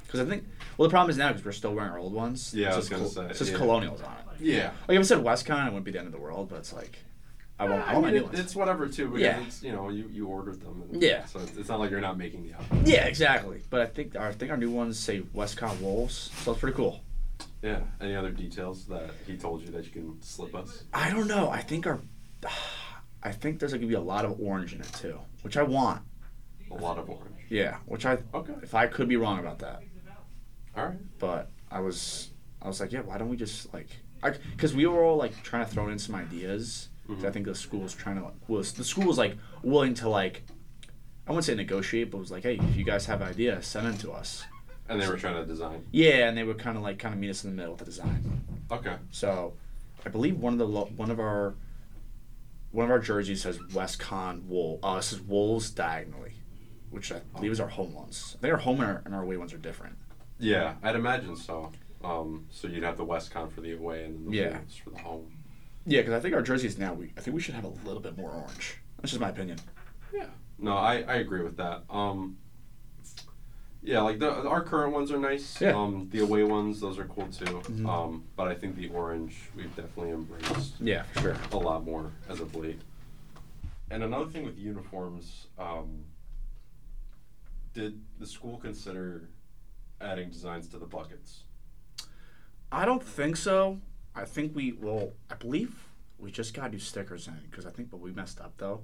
because 0.07 0.19
I 0.21 0.25
think 0.25 0.45
well 0.77 0.87
the 0.87 0.91
problem 0.91 1.09
is 1.11 1.17
now 1.17 1.29
because 1.29 1.45
we're 1.45 1.51
still 1.51 1.73
wearing 1.75 1.91
our 1.91 1.99
old 1.99 2.13
ones. 2.13 2.53
Yeah, 2.53 2.73
I 2.73 2.77
was 2.77 2.89
gonna 2.89 3.07
say, 3.07 3.25
it 3.25 3.35
says 3.35 3.51
yeah. 3.51 3.57
colonials 3.57 4.01
on 4.01 4.13
it. 4.13 4.41
Yeah. 4.41 4.71
Like 4.87 4.95
if 4.95 5.01
it 5.01 5.05
said 5.05 5.19
WestConn, 5.19 5.63
it 5.67 5.69
wouldn't 5.69 5.85
be 5.85 5.91
the 5.91 5.99
end 5.99 6.07
of 6.07 6.13
the 6.13 6.19
world, 6.19 6.49
but 6.49 6.57
it's 6.59 6.73
like 6.73 6.97
I 7.59 7.67
want, 7.67 7.87
I 7.87 7.93
I 7.95 7.99
mean, 8.01 8.13
new 8.13 8.25
it, 8.27 8.39
it's 8.39 8.55
whatever 8.55 8.87
too 8.87 9.07
because 9.07 9.21
Yeah. 9.21 9.39
it's 9.41 9.63
you 9.63 9.71
know 9.71 9.89
you, 9.89 10.07
you 10.11 10.27
ordered 10.27 10.61
them. 10.61 10.83
And 10.91 11.01
Yeah. 11.01 11.25
So 11.25 11.39
it's, 11.39 11.57
it's 11.57 11.69
not 11.69 11.79
like 11.79 11.91
you're 11.91 12.01
not 12.01 12.17
making 12.17 12.43
the 12.43 12.53
album. 12.53 12.83
Yeah, 12.85 13.05
exactly. 13.05 13.61
But 13.69 13.81
I 13.81 13.85
think 13.87 14.15
our, 14.15 14.27
I 14.27 14.31
think 14.31 14.51
our 14.51 14.57
new 14.57 14.71
ones 14.71 14.99
say 14.99 15.21
WestConn 15.35 15.81
Wolves, 15.81 16.31
so 16.43 16.51
it's 16.51 16.59
pretty 16.59 16.75
cool. 16.77 17.01
Yeah. 17.63 17.79
Any 17.99 18.15
other 18.15 18.29
details 18.29 18.85
that 18.85 19.09
he 19.25 19.37
told 19.37 19.61
you 19.63 19.69
that 19.69 19.85
you 19.85 19.91
can 19.91 20.21
slip 20.21 20.55
us? 20.55 20.83
I 20.93 21.09
don't 21.09 21.27
know. 21.27 21.49
I 21.49 21.61
think 21.61 21.87
our 21.87 21.99
I 23.23 23.31
think 23.31 23.59
there's 23.59 23.73
gonna 23.73 23.87
be 23.87 23.95
a 23.95 23.99
lot 23.99 24.23
of 24.25 24.39
orange 24.39 24.73
in 24.73 24.81
it 24.81 24.93
too, 24.93 25.19
which 25.41 25.57
I 25.57 25.63
want. 25.63 26.03
A 26.69 26.75
lot 26.75 26.97
of 26.99 27.09
orange. 27.09 27.33
Yeah, 27.49 27.77
which 27.85 28.05
I 28.05 28.19
Okay. 28.33 28.53
if 28.61 28.75
I 28.75 28.87
could 28.87 29.07
be 29.07 29.17
wrong 29.17 29.39
about 29.39 29.59
that, 29.59 29.81
All 30.77 30.85
right. 30.85 30.97
but 31.19 31.49
I 31.71 31.79
was 31.79 32.29
I 32.61 32.67
was 32.67 32.79
like, 32.79 32.91
yeah, 32.91 33.01
why 33.01 33.17
don't 33.17 33.29
we 33.29 33.37
just 33.37 33.73
like 33.73 33.87
because 34.51 34.73
we 34.75 34.85
were 34.87 35.03
all 35.03 35.17
like 35.17 35.41
trying 35.43 35.65
to 35.65 35.71
throw 35.71 35.89
in 35.89 35.99
some 35.99 36.15
ideas. 36.15 36.89
'cause 37.07 37.23
I 37.23 37.31
think 37.31 37.45
the 37.45 37.55
school 37.55 37.79
was 37.81 37.93
trying 37.93 38.17
to 38.17 38.23
like, 38.25 38.33
was 38.49 38.73
the 38.73 38.83
school 38.83 39.05
was 39.05 39.17
like 39.17 39.37
willing 39.63 39.93
to 39.95 40.09
like 40.09 40.43
I 41.25 41.31
wouldn't 41.31 41.45
say 41.45 41.55
negotiate, 41.55 42.11
but 42.11 42.17
was 42.19 42.31
like, 42.31 42.43
hey, 42.43 42.55
if 42.61 42.75
you 42.75 42.83
guys 42.85 43.05
have 43.07 43.21
ideas, 43.21 43.65
send 43.67 43.85
them 43.87 43.97
to 43.99 44.11
us. 44.11 44.43
And 44.89 45.01
they 45.01 45.07
were 45.07 45.17
trying 45.17 45.35
to 45.35 45.45
design. 45.45 45.85
Yeah, 45.91 46.29
and 46.29 46.37
they 46.37 46.43
were 46.43 46.53
kind 46.53 46.77
of 46.77 46.83
like 46.83 46.99
kind 46.99 47.13
of 47.13 47.19
meet 47.19 47.29
us 47.29 47.43
in 47.43 47.49
the 47.49 47.55
middle 47.55 47.71
with 47.73 47.79
the 47.79 47.85
design. 47.85 48.41
Okay. 48.71 48.95
So, 49.11 49.53
I 50.05 50.09
believe 50.09 50.37
one 50.37 50.53
of 50.53 50.59
the 50.59 50.67
lo- 50.67 50.89
one 50.95 51.11
of 51.11 51.19
our 51.19 51.55
one 52.71 52.85
of 52.85 52.91
our 52.91 52.99
jerseys 52.99 53.41
says 53.41 53.57
WestConn 53.57 54.45
Wool. 54.45 54.79
Uh, 54.83 54.97
it 54.99 55.03
says 55.03 55.19
Wolves 55.21 55.69
diagonally, 55.71 56.33
which 56.89 57.11
I 57.11 57.19
believe 57.35 57.51
is 57.51 57.59
our 57.59 57.67
home 57.67 57.93
ones. 57.93 58.35
I 58.37 58.41
think 58.41 58.53
our 58.53 58.59
home 58.59 58.79
and 58.81 58.89
our, 58.89 59.01
and 59.05 59.13
our 59.15 59.23
away 59.23 59.35
ones 59.37 59.53
are 59.53 59.57
different. 59.57 59.97
Yeah, 60.39 60.75
I'd 60.83 60.95
imagine 60.95 61.35
so. 61.35 61.71
Um, 62.03 62.45
so 62.51 62.67
you'd 62.67 62.83
have 62.83 62.97
the 62.97 63.05
WestConn 63.05 63.51
for 63.51 63.61
the 63.61 63.73
away 63.73 64.05
and 64.05 64.15
then 64.25 64.31
the 64.31 64.37
Yeah. 64.37 64.57
Wolves 64.57 64.75
for 64.77 64.89
the 64.91 64.99
home. 64.99 65.31
Yeah, 65.85 66.01
because 66.01 66.13
I 66.13 66.19
think 66.19 66.35
our 66.35 66.41
jerseys 66.41 66.77
now 66.77 66.93
we 66.93 67.11
I 67.17 67.21
think 67.21 67.33
we 67.35 67.41
should 67.41 67.55
have 67.55 67.63
a 67.63 67.69
little 67.85 68.01
bit 68.01 68.17
more 68.17 68.29
orange. 68.31 68.77
That's 68.97 69.11
just 69.11 69.21
my 69.21 69.29
opinion. 69.29 69.57
Yeah. 70.13 70.27
No, 70.59 70.75
I, 70.75 71.01
I 71.07 71.15
agree 71.15 71.41
with 71.43 71.57
that. 71.57 71.83
Um, 71.89 72.37
yeah, 73.81 74.01
like 74.01 74.19
the 74.19 74.31
our 74.47 74.61
current 74.63 74.91
ones 74.93 75.11
are 75.11 75.17
nice. 75.19 75.61
Yeah. 75.61 75.71
Um, 75.71 76.09
the 76.11 76.19
away 76.19 76.43
ones, 76.43 76.79
those 76.81 76.99
are 76.99 77.05
cool 77.05 77.27
too. 77.27 77.61
Um, 77.87 78.25
but 78.35 78.47
I 78.47 78.53
think 78.55 78.75
the 78.75 78.89
orange 78.89 79.35
we've 79.55 79.73
definitely 79.75 80.09
embraced 80.11 80.73
Yeah, 80.81 81.03
for 81.13 81.19
sure. 81.21 81.35
a 81.51 81.57
lot 81.57 81.85
more 81.85 82.11
as 82.29 82.39
of 82.41 82.53
late. 82.55 82.81
And 83.89 84.03
another 84.03 84.25
thing 84.29 84.43
with 84.43 84.57
uniforms, 84.57 85.47
um, 85.57 86.03
did 87.73 88.01
the 88.19 88.25
school 88.27 88.57
consider 88.57 89.29
adding 90.01 90.29
designs 90.29 90.67
to 90.69 90.77
the 90.79 90.85
buckets? 90.85 91.43
I 92.71 92.85
don't 92.85 93.03
think 93.03 93.37
so. 93.37 93.79
I 94.15 94.25
think 94.25 94.55
we 94.55 94.73
well, 94.73 95.13
I 95.29 95.35
believe 95.35 95.83
we 96.17 96.31
just 96.31 96.53
got 96.53 96.71
new 96.71 96.79
stickers 96.79 97.27
in 97.27 97.37
because 97.49 97.65
I 97.65 97.69
think, 97.69 97.89
but 97.89 97.99
we 97.99 98.11
messed 98.11 98.39
up 98.41 98.53
though, 98.57 98.81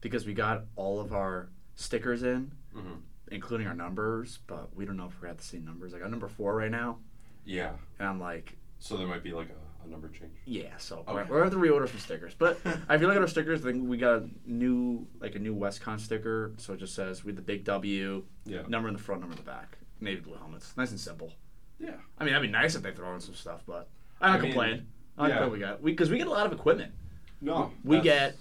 because 0.00 0.26
we 0.26 0.34
got 0.34 0.64
all 0.76 1.00
of 1.00 1.12
our 1.12 1.48
stickers 1.76 2.22
in, 2.22 2.52
Mhm. 2.76 3.00
including 3.30 3.66
our 3.66 3.74
numbers, 3.74 4.40
but 4.46 4.74
we 4.76 4.84
don't 4.84 4.96
know 4.96 5.06
if 5.06 5.20
we're 5.22 5.28
at 5.28 5.38
the 5.38 5.44
same 5.44 5.64
numbers. 5.64 5.94
I 5.94 5.98
got 5.98 6.10
number 6.10 6.28
four 6.28 6.54
right 6.56 6.70
now, 6.70 6.98
Yeah. 7.44 7.76
and 7.98 8.08
I'm 8.08 8.20
like, 8.20 8.56
So 8.78 8.96
there 8.96 9.06
might 9.06 9.22
be 9.22 9.32
like 9.32 9.48
a, 9.50 9.84
a 9.84 9.88
number 9.88 10.08
change. 10.08 10.36
yeah. 10.44 10.76
So 10.78 10.98
Okay. 11.08 11.12
we're, 11.14 11.24
we're 11.26 11.44
at 11.44 11.52
the 11.52 11.56
reorder 11.56 11.88
some 11.88 12.00
stickers, 12.00 12.34
but 12.34 12.58
I 12.88 12.98
feel 12.98 13.08
like 13.08 13.16
our 13.18 13.28
stickers. 13.28 13.64
I 13.64 13.70
think 13.72 13.88
we 13.88 13.96
got 13.96 14.22
a 14.22 14.28
new 14.44 15.06
like 15.20 15.36
a 15.36 15.38
new 15.38 15.54
WestConn 15.54 16.00
sticker, 16.00 16.52
so 16.58 16.74
it 16.74 16.78
just 16.78 16.94
says 16.94 17.24
with 17.24 17.36
the 17.36 17.42
big 17.42 17.64
W, 17.64 18.24
Yeah. 18.44 18.62
number 18.68 18.88
in 18.88 18.94
the 18.94 19.00
front, 19.00 19.20
number 19.22 19.34
in 19.34 19.38
the 19.44 19.48
back, 19.50 19.78
navy 20.02 20.20
blue 20.20 20.36
helmets, 20.36 20.76
nice 20.76 20.90
and 20.90 21.00
simple. 21.00 21.32
Yeah. 21.78 21.94
I 22.18 22.24
mean, 22.24 22.32
that'd 22.32 22.46
be 22.46 22.52
nice 22.52 22.74
if 22.74 22.82
they 22.82 22.92
throw 22.92 23.14
in 23.14 23.20
some 23.20 23.34
stuff, 23.34 23.62
but 23.66 23.88
I 24.20 24.28
don't 24.28 24.36
I 24.36 24.40
mean, 24.40 24.52
complain. 24.52 24.86
I 25.18 25.22
like 25.22 25.30
yeah. 25.30 25.46
we 25.48 25.58
got. 25.58 25.82
We 25.82 25.92
because 25.92 26.10
we 26.10 26.18
get 26.18 26.26
a 26.26 26.30
lot 26.30 26.46
of 26.46 26.52
equipment. 26.52 26.92
No. 27.40 27.70
We 27.84 28.00
get 28.00 28.36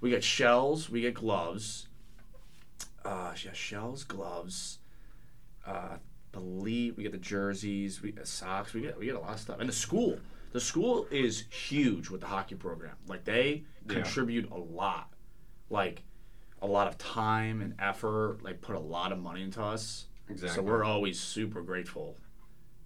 we 0.00 0.10
get 0.10 0.22
shells, 0.22 0.90
we 0.90 1.00
get 1.00 1.14
gloves. 1.14 1.88
Uh, 3.04 3.32
yeah, 3.44 3.52
shells, 3.52 4.04
gloves. 4.04 4.78
Uh, 5.66 5.96
believe 6.32 6.96
we 6.96 7.02
get 7.02 7.12
the 7.12 7.18
jerseys, 7.18 8.02
we 8.02 8.12
get 8.12 8.26
socks, 8.26 8.74
we 8.74 8.82
get 8.82 8.98
we 8.98 9.06
get 9.06 9.14
a 9.14 9.20
lot 9.20 9.34
of 9.34 9.40
stuff. 9.40 9.58
And 9.60 9.68
the 9.68 9.72
school, 9.74 10.18
the 10.52 10.60
school 10.60 11.06
is 11.10 11.44
huge 11.50 12.10
with 12.10 12.20
the 12.20 12.26
hockey 12.26 12.54
program. 12.56 12.94
Like 13.08 13.24
they 13.24 13.64
Yeah. 13.88 13.94
contribute 13.94 14.50
a 14.50 14.56
lot, 14.58 15.08
like 15.70 16.02
a 16.62 16.66
lot 16.66 16.88
of 16.88 16.98
time 16.98 17.62
and 17.62 17.74
effort. 17.78 18.42
Like 18.42 18.60
put 18.60 18.76
a 18.76 18.80
lot 18.80 19.12
of 19.12 19.18
money 19.18 19.42
into 19.42 19.62
us. 19.62 20.06
Exactly. 20.28 20.56
So 20.56 20.62
we're 20.62 20.84
always 20.84 21.18
super 21.20 21.62
grateful, 21.62 22.16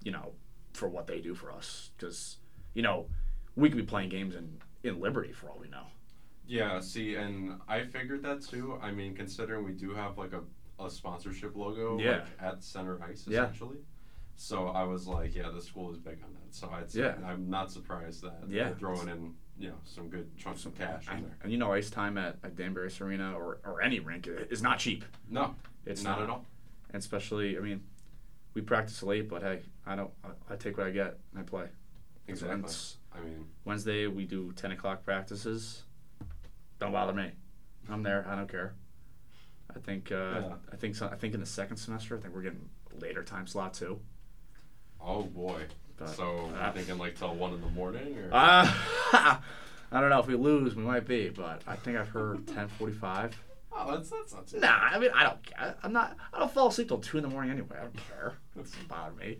you 0.03 0.13
know, 0.13 0.33
for 0.73 0.89
what 0.89 1.07
they 1.07 1.21
do 1.21 1.35
for 1.35 1.51
us. 1.53 1.91
Because 1.97 2.37
you 2.75 2.83
know, 2.83 3.07
we 3.57 3.69
could 3.69 3.79
be 3.79 3.83
playing 3.85 4.09
games 4.11 4.35
in 4.35 4.59
in 4.83 5.01
Liberty 5.01 5.33
for 5.33 5.49
all 5.51 5.59
we 5.61 5.69
know. 5.69 5.85
Yeah, 6.47 6.81
see, 6.81 7.15
and 7.15 7.61
I 7.69 7.83
figured 7.85 8.23
that 8.25 8.43
too. 8.43 8.79
I 8.83 8.91
mean, 8.91 9.15
considering 9.15 9.65
we 9.65 9.73
do 9.73 9.95
have 9.95 10.19
like 10.19 10.33
a, 10.33 10.43
a 10.85 10.91
sponsorship 10.91 11.55
logo 11.55 11.99
Yeah. 11.99 12.11
like 12.11 12.27
at 12.41 12.65
center 12.65 13.01
ice 13.03 13.25
Yeah. 13.29 13.45
essentially. 13.45 13.79
So 14.37 14.69
I 14.69 14.85
was 14.85 15.07
like, 15.07 15.35
yeah, 15.35 15.51
the 15.55 15.61
school 15.61 15.93
is 15.93 15.99
big 15.99 16.19
on 16.25 16.33
that. 16.33 16.55
So 16.55 16.71
I'd 16.73 16.91
say 16.91 17.01
Yeah. 17.01 17.15
I'm 17.25 17.49
not 17.51 17.71
surprised 17.71 18.23
that 18.23 18.39
Yeah. 18.49 18.65
they're 18.65 18.75
throwing 18.77 19.09
in, 19.09 19.35
you 19.59 19.69
know, 19.69 19.77
some 19.85 20.09
good 20.09 20.35
chunks 20.39 20.65
of 20.65 20.77
cash 20.77 21.07
in 21.09 21.13
And, 21.19 21.25
there. 21.27 21.37
and 21.43 21.53
you 21.53 21.59
know, 21.59 21.73
ice 21.73 21.91
time 21.91 22.17
at, 22.19 22.37
at 22.43 22.57
Danbury 22.57 22.91
Arena 23.01 23.35
or, 23.35 23.61
or 23.65 23.83
any 23.83 24.01
rink 24.01 24.27
is 24.27 24.63
not 24.63 24.79
cheap. 24.79 25.05
No, 25.29 25.55
It's 25.85 26.03
not, 26.03 26.19
not. 26.19 26.25
at 26.25 26.31
all. 26.31 26.47
And 26.93 26.97
especially, 27.01 27.57
I 27.57 27.61
mean, 27.61 27.83
we 28.55 28.61
practice 28.63 29.03
late, 29.03 29.29
but 29.29 29.43
hey, 29.43 29.61
I 29.87 29.95
don't. 29.97 30.11
I, 30.25 30.55
I 30.55 30.57
take 30.57 30.77
what 30.77 30.87
I 30.87 30.91
get 30.91 31.19
and 31.33 31.41
I 31.41 31.43
play. 31.43 31.67
Exactly. 32.27 32.57
I 33.13 33.21
mean, 33.21 33.47
Wednesday 33.65 34.07
we 34.07 34.25
do 34.25 34.53
ten 34.53 34.73
o'clock 34.73 35.05
practices. 35.05 35.83
Don't 36.79 36.93
bother 36.93 37.13
me. 37.13 37.31
I'm 37.89 38.03
there. 38.03 38.27
I 38.29 38.35
don't 38.37 38.49
care. 38.51 38.75
I 39.75 39.79
think. 39.79 40.11
Uh, 40.11 40.15
Yeah. 40.15 40.55
I 40.73 40.77
think. 40.77 40.97
So, 40.97 41.07
I 41.09 41.17
think 41.17 41.35
in 41.35 41.41
the 41.41 41.47
second 41.47 41.77
semester, 41.77 42.17
I 42.17 42.21
think 42.21 42.35
we're 42.35 42.43
getting 42.43 42.69
later 43.01 43.23
time 43.23 43.47
slot 43.47 43.75
too. 43.75 44.01
oh 45.01 45.23
boy. 45.23 45.63
But, 45.97 46.09
so 46.11 46.51
uh, 46.59 46.73
thinking 46.73 46.97
like 46.99 47.17
till 47.19 47.35
one 47.35 47.53
in 47.53 47.61
the 47.61 47.69
morning, 47.69 48.17
or 48.19 48.31
Uh, 48.33 48.73
I 49.93 50.01
don't 50.01 50.09
know 50.09 50.21
if 50.21 50.27
we 50.27 50.35
lose, 50.35 50.75
we 50.75 50.83
might 50.83 51.07
be, 51.07 51.29
but 51.29 51.63
I 51.67 51.77
think 51.77 51.99
I've 51.99 52.09
heard 52.09 52.47
ten 52.47 52.69
forty-five. 52.69 53.37
Oh, 53.73 53.93
that's 53.93 54.11
that's 54.11 54.33
not 54.35 54.47
too. 54.47 54.61
Nah, 54.61 54.69
I 54.91 54.99
mean 54.99 55.11
I 55.15 55.25
don't. 55.25 55.43
care. 55.43 55.77
I'm 55.83 55.93
not. 55.93 56.17
I 56.33 56.39
don't 56.39 56.53
fall 56.53 56.69
asleep 56.69 56.89
till 56.89 56.99
two 56.99 57.17
in 57.19 57.23
the 57.23 57.29
morning 57.29 57.51
anyway. 57.53 57.77
I 57.79 57.83
don't 57.83 57.97
care. 58.09 58.35
It 58.57 58.63
doesn't 58.63 58.89
bother 58.89 59.15
me. 59.17 59.39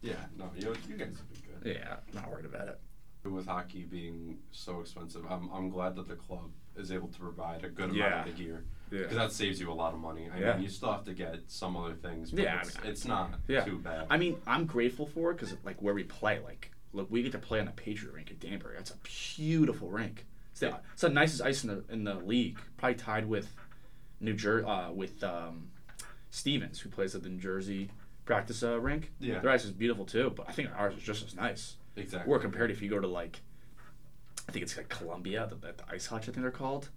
Yeah, 0.00 0.14
no, 0.36 0.50
you 0.56 0.74
you 0.88 0.96
guys 0.96 1.08
will 1.16 1.36
be 1.36 1.42
good. 1.70 1.76
Yeah, 1.76 1.96
I'm 2.08 2.14
not 2.14 2.30
worried 2.30 2.44
about 2.46 2.68
it. 2.68 2.80
with 3.24 3.46
hockey 3.46 3.84
being 3.84 4.38
so 4.50 4.80
expensive, 4.80 5.24
I'm 5.30 5.48
I'm 5.52 5.70
glad 5.70 5.94
that 5.96 6.08
the 6.08 6.16
club 6.16 6.50
is 6.76 6.90
able 6.90 7.08
to 7.08 7.18
provide 7.20 7.64
a 7.64 7.68
good 7.68 7.90
amount 7.90 7.96
Yeah. 7.96 8.20
of 8.20 8.26
the 8.26 8.32
gear 8.42 8.64
Yeah. 8.90 9.02
because 9.02 9.16
that 9.16 9.30
saves 9.32 9.60
you 9.60 9.70
a 9.70 9.74
lot 9.74 9.92
of 9.94 10.00
money. 10.00 10.28
I 10.34 10.40
Yeah. 10.40 10.52
mean, 10.54 10.62
you 10.64 10.68
still 10.70 10.90
have 10.90 11.04
to 11.04 11.12
get 11.14 11.38
some 11.46 11.76
other 11.76 11.94
things, 11.94 12.30
but 12.32 12.42
Yeah, 12.44 12.56
I 12.56 12.60
it's, 12.62 12.78
mean, 12.82 12.90
it's 12.90 13.04
not 13.04 13.30
Yeah. 13.46 13.64
too 13.64 13.78
bad. 13.78 14.06
I 14.10 14.16
mean, 14.16 14.40
I'm 14.46 14.64
grateful 14.66 15.06
for 15.06 15.30
it 15.30 15.34
because 15.34 15.54
like 15.64 15.80
where 15.82 15.94
we 15.94 16.02
play, 16.04 16.40
like 16.40 16.70
look, 16.94 17.10
we 17.10 17.22
get 17.22 17.32
to 17.32 17.38
play 17.38 17.60
on 17.60 17.66
the 17.66 17.72
Patriot 17.72 18.12
rink 18.12 18.30
at 18.30 18.40
Danbury. 18.40 18.74
That's 18.76 18.90
a 18.90 18.96
beautiful 19.36 19.88
rink. 19.88 20.26
It's 20.52 20.60
the, 20.60 20.78
it's 20.92 21.02
the 21.02 21.08
nicest 21.08 21.42
ice 21.42 21.64
in 21.64 21.70
the 21.70 21.84
in 21.92 22.04
the 22.04 22.14
league, 22.14 22.58
probably 22.76 22.94
tied 22.94 23.26
with 23.28 23.52
New 24.20 24.34
Jersey 24.34 24.66
uh, 24.66 24.92
with 24.92 25.22
um, 25.24 25.70
Stevens, 26.30 26.80
who 26.80 26.88
plays 26.88 27.14
at 27.14 27.22
the 27.22 27.28
New 27.28 27.40
Jersey 27.40 27.90
practice 28.24 28.62
uh, 28.62 28.78
rink. 28.78 29.10
Yeah. 29.18 29.40
their 29.40 29.50
ice 29.50 29.64
is 29.64 29.72
beautiful 29.72 30.04
too, 30.04 30.32
but 30.34 30.48
I 30.48 30.52
think 30.52 30.70
ours 30.76 30.94
is 30.94 31.02
just 31.02 31.26
as 31.26 31.34
nice. 31.34 31.76
exactly. 31.96 32.32
Or 32.32 32.38
compared 32.38 32.70
if 32.70 32.80
you 32.80 32.88
go 32.88 33.00
to 33.00 33.08
like, 33.08 33.40
I 34.48 34.52
think 34.52 34.62
it's 34.62 34.76
like 34.76 34.88
Columbia, 34.88 35.48
the, 35.48 35.56
the, 35.56 35.74
ice 35.90 36.06
hutch, 36.06 36.22
I 36.22 36.32
think 36.32 36.42
they're 36.42 36.50
called. 36.50 36.90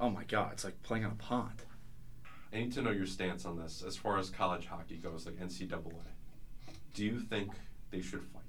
Oh 0.00 0.10
my 0.10 0.24
god, 0.24 0.52
it's 0.52 0.64
like 0.64 0.82
playing 0.82 1.04
on 1.04 1.12
a 1.12 1.14
pond. 1.14 1.62
I 2.52 2.58
need 2.58 2.72
to 2.72 2.82
know 2.82 2.90
your 2.90 3.06
stance 3.06 3.44
on 3.44 3.58
this 3.58 3.82
as 3.86 3.96
far 3.96 4.18
as 4.18 4.30
college 4.30 4.66
hockey 4.66 4.96
goes, 4.96 5.26
like 5.26 5.36
NCAA. 5.36 5.92
Do 6.94 7.04
you 7.04 7.20
think 7.20 7.50
they 7.90 8.00
should 8.00 8.24
fight? 8.24 8.42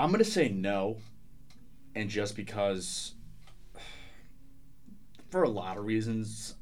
I'm 0.00 0.10
gonna 0.10 0.24
say 0.24 0.48
no, 0.48 0.96
and 1.94 2.08
just 2.08 2.36
because, 2.36 3.14
for 5.30 5.42
a 5.42 5.48
lot 5.48 5.76
of 5.76 5.84
reasons, 5.84 6.54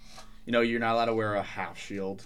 you 0.44 0.52
know, 0.52 0.60
you're 0.60 0.80
not 0.80 0.94
allowed 0.94 1.06
to 1.06 1.14
wear 1.14 1.34
a 1.34 1.42
half 1.42 1.78
shield. 1.78 2.24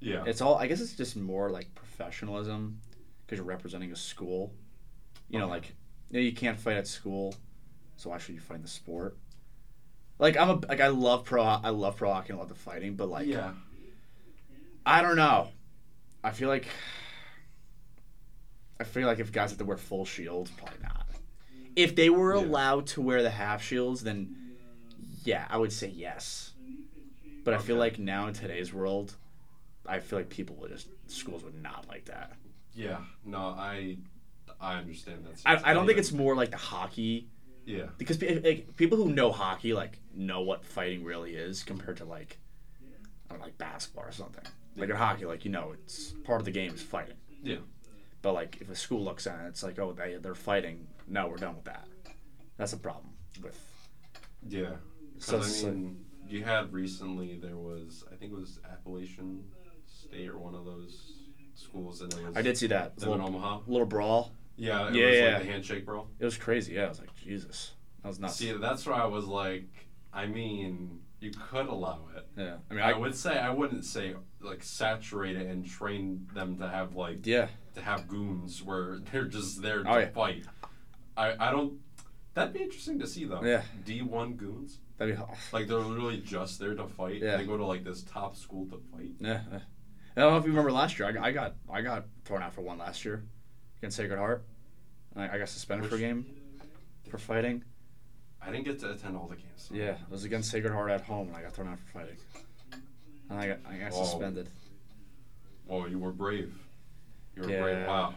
Yeah. 0.00 0.24
It's 0.26 0.40
all. 0.40 0.56
I 0.56 0.66
guess 0.66 0.80
it's 0.80 0.94
just 0.94 1.16
more 1.16 1.50
like 1.50 1.74
professionalism, 1.74 2.80
because 3.26 3.38
you're 3.38 3.46
representing 3.46 3.92
a 3.92 3.96
school. 3.96 4.52
You 5.28 5.38
know, 5.38 5.46
Okay. 5.46 5.52
like 5.54 5.74
you, 6.10 6.20
know, 6.20 6.24
you 6.24 6.32
can't 6.32 6.58
fight 6.58 6.76
at 6.76 6.86
school, 6.86 7.34
so 7.96 8.10
why 8.10 8.18
should 8.18 8.34
you 8.34 8.40
fight 8.40 8.56
in 8.56 8.62
the 8.62 8.68
sport? 8.68 9.16
Like 10.18 10.36
I'm 10.36 10.48
a 10.50 10.54
like 10.68 10.80
I 10.80 10.88
love 10.88 11.24
pro 11.24 11.42
I 11.42 11.70
love 11.70 11.96
pro 11.96 12.12
hockey 12.12 12.30
and 12.30 12.36
I 12.38 12.40
love 12.40 12.48
the 12.48 12.54
fighting, 12.54 12.94
but 12.94 13.08
like 13.08 13.26
yeah. 13.26 13.52
I 14.86 15.02
don't 15.02 15.16
know. 15.16 15.48
I 16.22 16.30
feel 16.30 16.48
like 16.48 16.66
I 18.80 18.84
feel 18.84 19.06
like 19.06 19.18
if 19.20 19.30
guys 19.32 19.50
have 19.50 19.58
to 19.58 19.64
wear 19.64 19.76
full 19.76 20.04
shields, 20.04 20.50
probably 20.50 20.78
not. 20.82 21.06
If 21.76 21.94
they 21.96 22.10
were 22.10 22.34
Yeah. 22.34 22.42
allowed 22.42 22.86
to 22.88 23.00
wear 23.00 23.22
the 23.22 23.30
half 23.30 23.62
shields, 23.62 24.02
then 24.02 24.36
yeah, 25.24 25.46
I 25.48 25.56
would 25.56 25.72
say 25.72 25.88
yes. 25.88 26.52
But 27.44 27.54
I 27.54 27.58
feel 27.58 27.76
like 27.76 27.98
now 27.98 28.26
in 28.26 28.34
today's 28.34 28.72
world, 28.72 29.14
I 29.86 30.00
feel 30.00 30.18
like 30.18 30.28
people 30.30 30.56
would 30.56 30.70
just 30.70 30.88
schools 31.06 31.44
would 31.44 31.60
not 31.62 31.86
like 31.88 32.06
that. 32.06 32.36
Yeah. 32.74 32.98
No, 33.24 33.38
I 33.38 33.98
I 34.60 34.74
understand 34.76 35.24
that. 35.26 35.42
I, 35.44 35.70
I 35.70 35.74
don't 35.74 35.86
think 35.86 35.98
it's 35.98 36.12
more 36.12 36.34
like 36.34 36.50
the 36.50 36.56
hockey 36.56 37.28
Yeah. 37.66 37.86
because 37.98 38.20
like, 38.22 38.76
people 38.76 38.96
who 38.96 39.10
know 39.12 39.30
hockey 39.30 39.74
like 39.74 39.98
know 40.14 40.40
what 40.40 40.64
fighting 40.64 41.04
really 41.04 41.34
is 41.36 41.62
compared 41.62 41.98
to 41.98 42.04
like 42.04 42.38
I 43.28 43.30
don't 43.30 43.38
know, 43.40 43.44
like 43.44 43.58
basketball 43.58 44.04
or 44.04 44.12
something. 44.12 44.44
Like 44.76 44.90
in 44.90 44.96
hockey, 44.96 45.26
like 45.26 45.44
you 45.44 45.50
know, 45.50 45.72
it's 45.72 46.12
part 46.24 46.40
of 46.40 46.44
the 46.44 46.50
game 46.50 46.72
is 46.74 46.82
fighting. 46.82 47.16
Yeah. 47.42 47.56
But 48.24 48.32
like, 48.32 48.56
if 48.62 48.70
a 48.70 48.74
school 48.74 49.04
looks 49.04 49.26
at 49.26 49.38
it, 49.44 49.48
it's 49.48 49.62
like, 49.62 49.78
oh, 49.78 49.92
they 49.92 50.16
they're 50.16 50.34
fighting. 50.34 50.86
No, 51.06 51.28
we're 51.28 51.36
done 51.36 51.56
with 51.56 51.66
that. 51.66 51.86
That's 52.56 52.72
a 52.72 52.78
problem 52.78 53.10
with. 53.42 53.60
Yeah. 54.48 54.76
So 55.18 55.36
I 55.36 55.40
like- 55.40 55.92
you 56.26 56.42
had 56.42 56.72
recently 56.72 57.36
there 57.38 57.58
was 57.58 58.02
I 58.10 58.16
think 58.16 58.32
it 58.32 58.38
was 58.38 58.60
Appalachian 58.72 59.44
State 59.86 60.30
or 60.30 60.38
one 60.38 60.54
of 60.54 60.64
those 60.64 61.12
schools, 61.54 62.00
and 62.00 62.14
it 62.14 62.26
was 62.26 62.34
I 62.34 62.40
did 62.40 62.56
see 62.56 62.66
that 62.68 62.96
them 62.96 63.12
in 63.12 63.18
little, 63.18 63.26
Omaha. 63.36 63.60
little 63.66 63.86
brawl. 63.86 64.32
Yeah. 64.56 64.88
It 64.88 64.94
Yeah, 64.94 65.06
was 65.06 65.16
yeah. 65.18 65.24
like 65.34 65.42
the 65.44 65.52
handshake, 65.52 65.84
bro. 65.84 66.08
It 66.18 66.24
was 66.24 66.38
crazy. 66.38 66.72
Yeah, 66.76 66.86
I 66.86 66.88
was 66.88 67.00
like, 67.00 67.14
Jesus, 67.16 67.72
that 68.02 68.08
was 68.08 68.18
nuts. 68.18 68.36
See, 68.36 68.52
that's 68.52 68.86
where 68.86 68.94
I 68.96 69.04
was 69.04 69.26
like, 69.26 69.68
I 70.14 70.24
mean, 70.24 71.00
you 71.20 71.30
could 71.50 71.66
allow 71.66 72.08
it. 72.16 72.26
yeah, 72.38 72.56
I 72.70 72.74
mean, 72.74 72.82
I 72.82 72.92
I, 72.92 72.96
would 72.96 73.14
say 73.14 73.38
I 73.38 73.50
wouldn't 73.50 73.84
say 73.84 74.14
like 74.40 74.62
saturate 74.62 75.36
it 75.36 75.46
and 75.46 75.66
train 75.66 76.26
them 76.34 76.56
to 76.56 76.68
have 76.70 76.96
like 76.96 77.26
yeah, 77.26 77.48
to 77.74 77.82
have 77.82 78.08
goons 78.08 78.62
where 78.62 78.98
they're 79.12 79.24
just 79.24 79.62
there 79.62 79.80
oh, 79.80 79.82
to 79.84 79.90
Oh, 79.90 79.98
yeah. 79.98 80.08
fight. 80.10 80.44
I 81.16 81.48
I 81.48 81.50
don't. 81.50 81.80
That'd 82.34 82.52
be 82.52 82.62
interesting 82.62 82.98
to 83.00 83.06
see 83.06 83.24
though. 83.24 83.42
Yeah. 83.44 83.62
D 83.84 84.02
one 84.02 84.34
goons. 84.34 84.78
that'd 84.98 85.16
be 85.16 85.22
Like 85.52 85.68
they're 85.68 85.78
literally 85.78 86.18
just 86.18 86.58
there 86.58 86.74
to 86.74 86.86
fight. 86.88 87.22
Yeah. 87.22 87.36
They 87.36 87.44
go 87.44 87.56
to 87.56 87.64
like 87.64 87.84
this 87.84 88.02
top 88.02 88.36
school 88.36 88.66
to 88.66 88.80
fight. 88.92 89.12
yeah. 89.20 89.40
yeah. 89.52 89.58
I 90.16 90.20
don't 90.20 90.32
know 90.32 90.38
if 90.38 90.44
you 90.44 90.50
remember 90.50 90.70
last 90.72 90.98
year. 90.98 91.08
I, 91.08 91.12
got- 91.12 91.24
I 91.24 91.32
got 91.32 91.54
I 91.72 91.82
got 91.82 92.04
thrown 92.24 92.42
out 92.42 92.54
for 92.54 92.60
one 92.62 92.78
last 92.78 93.04
year 93.04 93.24
against 93.78 93.96
Sacred 93.96 94.18
Heart. 94.18 94.44
I, 95.16 95.28
I 95.28 95.38
got 95.38 95.48
suspended 95.48 95.88
for 95.90 95.96
a 95.96 95.98
game 95.98 96.24
for 97.08 97.18
fighting. 97.18 97.64
I 98.40 98.50
didn't 98.50 98.64
get 98.64 98.78
to 98.80 98.90
attend 98.92 99.16
all 99.16 99.26
the 99.26 99.36
games. 99.36 99.70
Yeah, 99.72 99.92
it 99.92 100.10
was 100.10 100.24
against 100.24 100.50
Sacred 100.50 100.72
Heart 100.72 100.90
at 100.90 101.00
home, 101.00 101.28
and 101.28 101.36
I 101.36 101.42
got 101.42 101.52
thrown 101.52 101.68
out 101.68 101.78
for 101.78 101.98
fighting. 102.00 102.16
And 103.30 103.38
I 103.40 103.46
got 103.48 103.58
I 103.68 103.76
got 103.76 103.92
Oh. 103.94 104.04
suspended. 104.04 104.48
Oh, 105.68 105.86
you 105.86 105.98
were 105.98 106.12
brave. 106.12 106.54
You 107.36 107.42
were 107.42 107.50
Yeah. 107.50 107.62
brave. 107.62 107.86
Wow. 107.86 108.14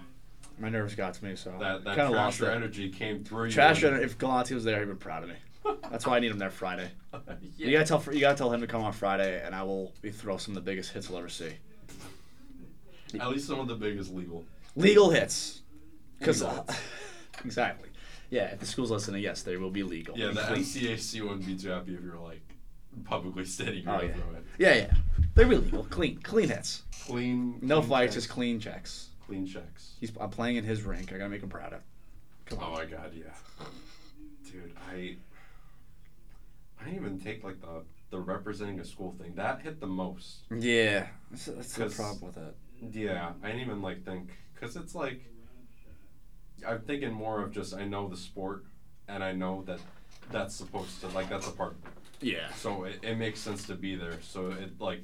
My 0.60 0.69
nerves 0.69 0.95
got 0.95 1.14
to 1.15 1.26
me, 1.26 1.35
so 1.35 1.52
That 1.60 1.84
that 1.84 1.95
kind 1.95 2.07
of 2.07 2.11
lost 2.15 2.41
it. 2.41 2.48
energy 2.48 2.89
came 2.89 3.23
through. 3.23 3.52
Trash. 3.52 3.81
you. 3.84 3.89
If 3.89 4.18
Galati 4.18 4.53
was 4.53 4.64
there, 4.64 4.80
he'd 4.80 4.88
been 4.88 4.98
proud 4.98 5.23
of 5.23 5.30
me. 5.30 5.35
That's 5.91 6.07
why 6.07 6.18
I 6.18 6.19
need 6.19 6.31
him 6.31 6.39
there 6.39 6.49
Friday. 6.49 6.89
yeah. 7.14 7.19
You 7.57 7.72
gotta 7.72 7.85
tell 7.85 8.14
you 8.14 8.19
gotta 8.22 8.38
tell 8.38 8.52
him 8.52 8.61
to 8.61 8.68
come 8.68 8.84
on 8.84 8.94
Friday, 8.94 9.41
and 9.45 9.53
I 9.53 9.64
will 9.64 9.94
be 10.02 10.10
throw 10.11 10.38
some 10.38 10.56
of 10.57 10.64
the 10.64 10.69
biggest 10.69 10.91
hits 10.91 11.07
he'll 11.07 11.18
ever 11.18 11.30
see. 11.30 11.52
At 13.19 13.30
least 13.30 13.48
some 13.48 13.60
of 13.60 13.68
the 13.68 13.76
biggest 13.76 14.11
legal. 14.14 14.44
Legal 14.76 15.10
hits, 15.10 15.61
because 16.19 16.41
hits. 16.41 16.80
exactly. 17.45 17.89
Yeah, 18.30 18.45
if 18.52 18.60
the 18.60 18.65
school's 18.65 18.91
listening, 18.91 19.23
yes, 19.23 19.41
they 19.44 19.56
will 19.57 19.72
be 19.72 19.84
legal. 19.84 20.18
Yeah, 20.18 20.31
the. 20.31 20.41
NCAC 20.41 21.22
wouldn't 21.22 21.45
be 21.45 21.56
too 21.56 21.69
happy 21.69 21.94
if 21.95 22.02
you're 22.03 22.18
like 22.19 22.41
publicly 23.06 23.45
stating 23.45 23.84
you're 23.84 23.94
Oh, 23.94 24.02
yeah. 24.02 24.14
Yeah, 24.57 24.76
yeah, 24.76 24.94
they're 25.35 25.45
legal, 25.45 25.84
clean, 25.85 26.19
clean 26.22 26.49
hits. 26.49 26.84
Clean. 27.06 27.57
No 27.61 27.80
clean 27.80 27.89
fights, 27.89 28.14
checks. 28.14 28.26
just 28.26 28.30
clean 28.30 28.60
checks. 28.60 29.06
Clean 29.28 29.45
checks. 29.45 29.94
He's 29.99 30.12
I'm 30.20 30.30
playing 30.30 30.56
in 30.56 30.64
his 30.64 30.84
rink. 30.84 31.12
I 31.14 31.18
gotta 31.18 31.30
make 31.30 31.44
him 31.44 31.49
proud 31.49 31.74
of. 31.74 31.82
Come 32.45 32.60
Oh 32.62 32.68
on. 32.68 32.74
my 32.74 32.86
god, 32.86 33.14
yeah. 33.14 33.66
Dude, 34.49 34.74
I 34.90 35.18
I 36.80 36.86
didn't 36.86 36.95
even 36.99 37.20
take 37.20 37.44
like 37.44 37.62
the 37.62 37.84
the 38.10 38.20
representing 38.20 38.80
a 38.80 38.86
school 38.86 39.16
thing. 39.20 39.34
That 39.36 39.62
hit 39.62 39.80
the 39.82 39.88
most. 39.88 40.44
Yeah, 40.49 41.08
that's, 41.30 41.45
that's 41.45 41.74
the 41.76 41.90
problem 41.90 42.22
with 42.22 42.38
it. 42.38 42.56
Yeah, 42.91 43.34
I 43.44 43.48
didn't 43.48 43.62
even 43.62 43.82
like 43.82 44.06
think 44.06 44.30
cuz 44.60 44.76
it's 44.76 44.95
like 44.95 45.22
I'm 46.68 46.82
thinking 46.82 47.12
more 47.12 47.44
of 47.44 47.52
just 47.52 47.76
I 47.76 47.86
know 47.86 48.08
the 48.08 48.18
sport 48.18 48.66
and 49.08 49.24
I 49.24 49.34
know 49.34 49.64
that 49.64 49.80
that's 50.32 50.56
supposed 50.56 51.02
to 51.02 51.08
like 51.10 51.30
that's 51.30 51.48
a 51.48 51.52
part. 51.52 51.76
Yeah. 52.22 52.52
So 52.54 52.86
it, 52.86 52.99
it 53.04 53.16
makes 53.16 53.40
sense 53.40 53.68
to 53.68 53.76
be 53.76 53.95
there. 53.95 54.20
So 54.22 54.52
it 54.52 54.80
like 54.80 55.04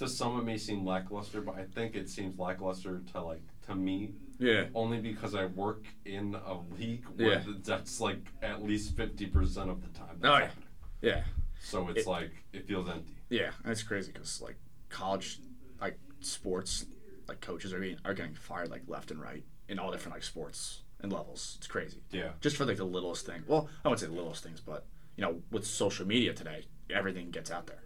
to 0.00 0.08
some 0.08 0.38
it 0.40 0.44
may 0.44 0.56
seem 0.56 0.84
lackluster, 0.84 1.40
but 1.42 1.56
I 1.56 1.64
think 1.64 1.94
it 1.94 2.08
seems 2.08 2.38
lackluster 2.38 3.02
to 3.12 3.20
like 3.22 3.42
to 3.66 3.74
me 3.74 4.14
Yeah. 4.38 4.64
only 4.74 4.98
because 4.98 5.34
I 5.34 5.44
work 5.44 5.84
in 6.06 6.34
a 6.34 6.58
league 6.78 7.04
where 7.16 7.32
Yeah. 7.34 7.44
that's 7.62 8.00
like 8.00 8.32
at 8.42 8.62
least 8.62 8.96
fifty 8.96 9.26
percent 9.26 9.68
of 9.70 9.82
the 9.82 9.88
time. 9.98 10.18
Oh, 10.24 10.32
yeah. 10.32 10.40
happening. 10.46 10.68
Yeah. 11.02 11.24
So 11.60 11.88
it's 11.90 12.00
It- 12.00 12.06
like 12.06 12.32
it 12.54 12.66
feels 12.66 12.88
empty. 12.88 13.14
Yeah, 13.28 13.52
and 13.62 13.70
it's 13.72 13.82
crazy 13.82 14.10
because 14.10 14.40
like 14.40 14.56
college, 14.88 15.38
like 15.80 15.98
sports, 16.20 16.86
like 17.28 17.40
coaches 17.42 17.72
are 17.74 17.78
getting 17.80 17.98
are 18.04 18.14
getting 18.14 18.34
fired 18.34 18.70
like 18.70 18.82
left 18.88 19.10
and 19.10 19.20
right 19.20 19.44
in 19.68 19.78
all 19.78 19.92
different 19.92 20.16
like 20.16 20.22
sports 20.24 20.82
and 21.00 21.12
levels. 21.12 21.56
It's 21.58 21.66
crazy. 21.66 22.02
Yeah. 22.10 22.32
Just 22.40 22.56
for 22.56 22.64
like 22.64 22.78
the 22.78 22.84
littlest 22.84 23.26
thing. 23.26 23.42
Well, 23.46 23.68
I 23.84 23.88
wouldn't 23.88 24.00
say 24.00 24.06
the 24.06 24.14
littlest 24.14 24.42
things, 24.42 24.60
but 24.62 24.86
you 25.16 25.22
know, 25.26 25.42
with 25.50 25.66
social 25.66 26.06
media 26.06 26.32
today, 26.32 26.64
everything 26.88 27.30
gets 27.30 27.50
out 27.50 27.66
there. 27.66 27.82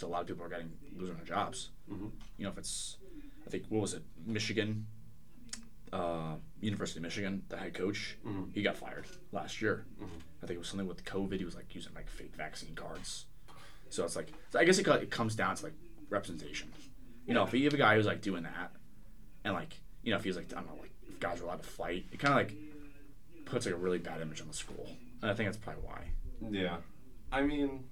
So 0.00 0.06
a 0.06 0.08
lot 0.08 0.22
of 0.22 0.26
people 0.28 0.42
are 0.42 0.48
getting 0.48 0.72
losing 0.96 1.14
their 1.16 1.26
jobs. 1.26 1.68
Mhm. 1.90 2.10
You 2.38 2.44
know, 2.44 2.50
if 2.50 2.56
it's, 2.56 2.96
I 3.46 3.50
think 3.50 3.64
what 3.68 3.82
was 3.82 3.92
it, 3.92 4.02
Michigan, 4.24 4.86
uh, 5.92 6.36
University 6.62 7.00
of 7.00 7.02
Michigan, 7.02 7.42
the 7.50 7.58
head 7.58 7.74
coach, 7.74 8.16
Mhm. 8.24 8.50
he 8.54 8.62
got 8.62 8.78
fired 8.78 9.04
last 9.30 9.60
year. 9.60 9.84
Mm-hmm. 10.00 10.16
I 10.42 10.46
think 10.46 10.56
it 10.56 10.58
was 10.58 10.68
something 10.68 10.86
with 10.88 11.04
COVID. 11.04 11.38
He 11.38 11.44
was 11.44 11.54
like 11.54 11.74
using 11.74 11.92
like 11.92 12.08
fake 12.08 12.34
vaccine 12.34 12.74
cards. 12.74 13.26
So 13.90 14.02
it's 14.06 14.16
like, 14.16 14.32
so 14.48 14.58
I 14.58 14.64
guess 14.64 14.78
it, 14.78 14.86
it 14.88 15.10
comes 15.10 15.34
down 15.36 15.54
to 15.56 15.64
like 15.64 15.74
representation. 16.08 16.72
You 17.26 17.34
know, 17.34 17.42
if 17.42 17.52
you 17.52 17.62
have 17.64 17.74
a 17.74 17.76
guy 17.76 17.96
who's 17.96 18.06
like 18.06 18.22
doing 18.22 18.44
that, 18.44 18.72
and 19.44 19.52
like, 19.52 19.74
you 20.02 20.12
know, 20.12 20.16
if 20.16 20.24
he's 20.24 20.36
like, 20.36 20.50
I 20.52 20.62
don't 20.62 20.66
know, 20.68 20.80
like 20.80 20.92
if 21.10 21.20
guys 21.20 21.40
are 21.42 21.44
allowed 21.44 21.62
to 21.62 21.68
fight, 21.68 22.06
it 22.10 22.18
kind 22.18 22.32
of 22.32 22.38
like 22.38 22.56
puts 23.44 23.66
like 23.66 23.74
a 23.74 23.78
really 23.78 23.98
bad 23.98 24.22
image 24.22 24.40
on 24.40 24.48
the 24.48 24.54
school. 24.54 24.88
And 25.20 25.30
I 25.30 25.34
think 25.34 25.48
that's 25.48 25.58
probably 25.58 25.82
why. 25.82 26.04
Yeah. 26.50 26.78
I 27.30 27.42
mean 27.42 27.84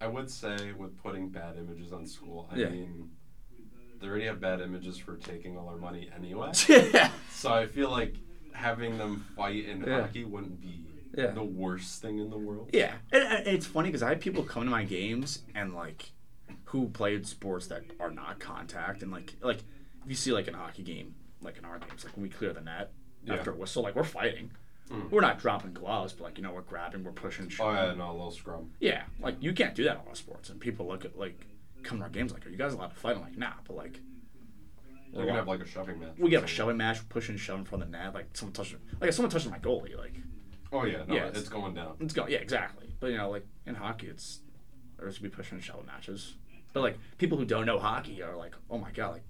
I 0.00 0.06
would 0.06 0.30
say 0.30 0.72
with 0.72 0.96
putting 1.02 1.28
bad 1.28 1.56
images 1.56 1.92
on 1.92 2.06
school, 2.06 2.48
I 2.52 2.56
Yeah. 2.56 2.68
mean 2.68 3.10
they 4.00 4.06
already 4.06 4.26
have 4.26 4.40
bad 4.40 4.60
images 4.60 4.96
for 4.96 5.16
taking 5.16 5.58
all 5.58 5.68
our 5.68 5.76
money 5.76 6.08
anyway. 6.14 6.52
yeah. 6.68 7.10
so 7.30 7.52
I 7.52 7.66
feel 7.66 7.90
like 7.90 8.14
having 8.52 8.96
them 8.98 9.24
fight 9.36 9.64
in 9.64 9.82
Yeah. 9.82 10.02
hockey 10.02 10.24
wouldn't 10.24 10.60
be 10.60 10.84
Yeah. 11.16 11.32
the 11.32 11.42
worst 11.42 12.00
thing 12.00 12.18
in 12.18 12.30
the 12.30 12.38
world. 12.38 12.70
Yeah, 12.72 12.94
and, 13.10 13.22
and 13.24 13.46
it's 13.48 13.66
funny 13.66 13.88
because 13.88 14.02
I 14.02 14.10
have 14.10 14.20
people 14.20 14.44
come 14.44 14.64
to 14.64 14.70
my 14.70 14.84
games 14.84 15.42
and 15.54 15.74
like, 15.74 16.12
who 16.66 16.88
played 16.90 17.26
sports 17.26 17.66
that 17.68 17.82
are 17.98 18.10
not 18.10 18.38
contact 18.40 19.02
and 19.02 19.10
like 19.10 19.34
like 19.40 19.58
if 20.04 20.08
you 20.10 20.14
see 20.14 20.32
like 20.32 20.46
in 20.48 20.54
a 20.54 20.58
hockey 20.58 20.82
game, 20.82 21.14
like 21.40 21.56
in 21.58 21.64
our 21.64 21.78
games, 21.78 22.04
like 22.04 22.14
when 22.14 22.22
we 22.22 22.28
clear 22.28 22.52
the 22.52 22.60
net 22.60 22.92
Yeah. 23.24 23.34
after 23.34 23.50
a 23.52 23.56
whistle, 23.56 23.82
like 23.82 23.96
we're 23.96 24.04
fighting. 24.04 24.52
Mm. 24.88 25.10
We're 25.10 25.20
not 25.20 25.38
dropping 25.38 25.72
gloves, 25.74 26.12
but 26.14 26.24
like 26.24 26.38
you 26.38 26.42
know 26.44 26.52
we're 26.52 26.62
grabbing, 26.62 27.04
we're 27.04 27.12
pushing. 27.12 27.50
Oh 27.60 27.70
yeah, 27.72 27.94
no, 27.94 28.10
a 28.10 28.12
little 28.12 28.30
scrum. 28.30 28.70
Yeah, 28.80 29.02
like 29.20 29.36
you 29.42 29.52
can't 29.52 29.74
do 29.74 29.84
that 29.84 29.92
in 29.96 30.00
a 30.00 30.02
lot 30.04 30.12
of 30.12 30.16
sports, 30.18 30.48
and 30.50 30.58
people 30.60 30.86
look 30.86 31.04
at 31.04 31.18
like 31.18 31.46
come 31.82 31.98
to 31.98 32.04
our 32.04 32.10
games 32.10 32.32
like, 32.32 32.46
are 32.46 32.50
you 32.50 32.56
guys 32.56 32.72
allowed 32.72 32.88
to 32.88 32.96
fight? 32.96 33.16
I'm 33.16 33.22
like, 33.22 33.36
nah, 33.38 33.52
but 33.66 33.76
like 33.76 34.00
We're 35.12 35.24
gonna 35.26 35.36
have 35.38 35.48
like 35.48 35.60
a 35.60 35.66
shoving 35.66 36.00
match. 36.00 36.14
we 36.18 36.32
have 36.34 36.44
a 36.44 36.48
shoving 36.48 36.76
match, 36.76 37.06
pushing 37.08 37.34
and 37.34 37.40
shoving 37.40 37.64
from 37.64 37.80
the 37.80 37.86
net, 37.86 38.14
like 38.14 38.26
someone 38.34 38.52
touching, 38.52 38.78
like 39.00 39.08
if 39.08 39.14
someone 39.14 39.30
touching 39.30 39.50
my 39.50 39.58
goalie, 39.58 39.96
like 39.96 40.14
Oh 40.72 40.84
yeah, 40.84 41.02
no, 41.06 41.14
Yeah, 41.14 41.26
it's, 41.26 41.38
it's- 41.38 41.48
going 41.48 41.74
down. 41.74 41.96
it's 42.00 42.12
going, 42.12 42.30
yeah, 42.30 42.38
exactly. 42.38 42.94
But 43.00 43.08
you 43.10 43.16
know, 43.16 43.30
like 43.30 43.46
in 43.66 43.74
hockey, 43.74 44.08
it's 44.08 44.40
there's 44.98 45.18
gonna 45.18 45.30
be 45.30 45.36
pushing 45.36 45.56
and 45.56 45.64
shoving 45.64 45.86
matches. 45.86 46.34
But 46.72 46.80
like 46.82 46.98
people 47.18 47.38
who 47.38 47.44
don't 47.44 47.64
know 47.66 47.78
hockey 47.78 48.22
are 48.22 48.36
like, 48.36 48.54
oh 48.70 48.78
my 48.78 48.90
god, 48.90 49.12
like 49.12 49.22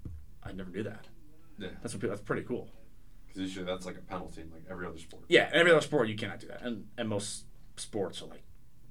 I 0.42 0.52
never 0.52 0.70
knew 0.70 0.82
that. 0.84 1.06
Yeah, 1.58 1.68
That's 1.82 1.94
what, 1.94 2.02
that's 2.02 2.20
pretty 2.20 2.42
cool. 2.42 2.68
Because 3.38 3.50
usually 3.54 3.66
that's 3.72 3.86
like 3.86 3.96
a 3.96 4.00
penalty 4.00 4.40
in 4.40 4.50
like 4.50 4.64
every 4.68 4.84
other 4.84 4.98
sport. 4.98 5.22
Yeah, 5.28 5.48
every 5.52 5.70
other 5.70 5.80
sport 5.80 6.08
you 6.08 6.16
cannot 6.16 6.40
do 6.40 6.48
that, 6.48 6.62
and 6.62 6.86
and 6.98 7.08
most 7.08 7.44
sports 7.76 8.20
are 8.20 8.26
like 8.26 8.42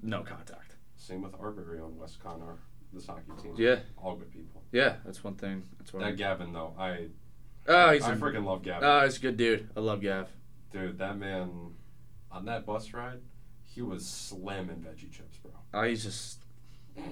no 0.02 0.24
contact. 0.24 0.78
Same 0.96 1.22
with 1.22 1.34
Arbery 1.38 1.82
on 1.82 1.92
WestConn, 1.94 2.42
our 2.42 2.58
this 2.94 3.08
hockey 3.08 3.24
team. 3.44 3.56
Yeah. 3.58 3.80
all 3.98 4.16
good 4.16 4.32
people. 4.32 4.64
Yeah, 4.72 4.96
that's 5.04 5.22
one 5.22 5.36
thing. 5.36 5.64
That's 5.78 5.92
what. 5.92 6.02
That 6.02 6.16
Gavin 6.16 6.54
though, 6.54 6.74
I 6.80 7.08
oh, 7.68 7.92
he's 7.92 8.04
I 8.04 8.14
a, 8.14 8.16
freaking 8.16 8.46
love 8.46 8.64
Gavin. 8.64 8.88
oh, 8.88 9.04
he's 9.04 9.18
a 9.18 9.20
good 9.20 9.36
dude. 9.36 9.70
I 9.76 9.82
love 9.82 10.00
Gav. 10.00 10.30
Dude, 10.72 10.98
that 11.00 11.18
man 11.18 11.74
on 12.32 12.46
that 12.46 12.66
bus 12.66 12.94
ride, 12.94 13.20
he 13.64 13.82
was 13.82 14.08
slamming 14.08 14.78
veggie 14.78 15.12
chips, 15.12 15.38
bro. 15.40 15.52
Oh, 15.74 15.84
he's 15.84 16.06
just 16.06 16.40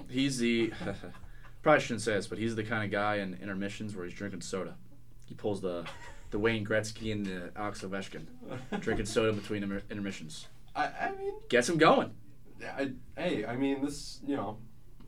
he's 0.08 0.38
the 0.38 0.72
probably 1.62 1.80
shouldn't 1.82 2.00
say 2.00 2.14
this, 2.14 2.28
but 2.28 2.38
he's 2.38 2.56
the 2.56 2.64
kind 2.64 2.82
of 2.82 2.90
guy 2.90 3.16
in 3.16 3.34
intermissions 3.42 3.94
where 3.94 4.06
he's 4.06 4.14
drinking 4.14 4.40
soda. 4.40 4.76
He 5.26 5.34
pulls 5.34 5.60
the 5.60 5.84
the 6.36 6.40
Wayne 6.40 6.66
Gretzky 6.66 7.12
and 7.12 7.24
the 7.24 7.50
Alex 7.56 7.80
Ovechkin, 7.80 8.26
drinking 8.80 9.06
soda 9.06 9.32
between 9.32 9.62
inter- 9.62 9.80
intermissions. 9.90 10.48
I, 10.74 10.84
I 10.84 11.12
mean, 11.18 11.32
Gets 11.48 11.66
him 11.70 11.78
going. 11.78 12.10
I, 12.62 12.92
hey, 13.16 13.46
I 13.46 13.56
mean 13.56 13.82
this, 13.82 14.20
you 14.26 14.36
know, 14.36 14.58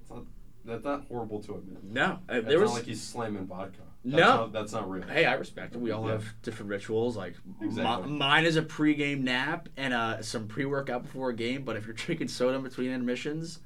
it's 0.01 0.11
not, 0.11 0.23
that's 0.65 0.85
not 0.85 1.05
horrible 1.09 1.43
to 1.43 1.57
admit. 1.57 1.85
No, 1.85 2.19
uh, 2.31 2.37
It's 2.37 2.49
there 2.49 2.59
was 2.61 2.71
not 2.71 2.77
like 2.77 2.85
he's 2.87 3.03
slamming 3.03 3.45
vodka. 3.47 3.81
That's 4.07 4.21
No. 4.21 4.27
not, 4.37 4.53
that's 4.55 4.73
not 4.73 4.89
real. 4.89 5.03
Hey, 5.07 5.27
I 5.27 5.35
respect 5.35 5.75
it. 5.75 5.81
We 5.83 5.91
all 5.91 6.07
Yeah. 6.07 6.13
have 6.13 6.25
different 6.43 6.71
rituals. 6.71 7.15
Like 7.15 7.35
Exactly. 7.61 8.11
mine 8.11 8.47
is 8.47 8.57
a 8.57 8.63
pre-game 8.63 9.23
nap 9.23 9.69
and 9.77 9.93
uh, 9.93 10.23
some 10.23 10.49
pre-workout 10.49 11.03
before 11.03 11.29
a 11.29 11.35
game. 11.35 11.63
But 11.65 11.77
if 11.77 11.85
you're 11.85 11.95
drinking 12.07 12.29
soda 12.29 12.59
between 12.59 12.91
intermissions, 12.91 13.59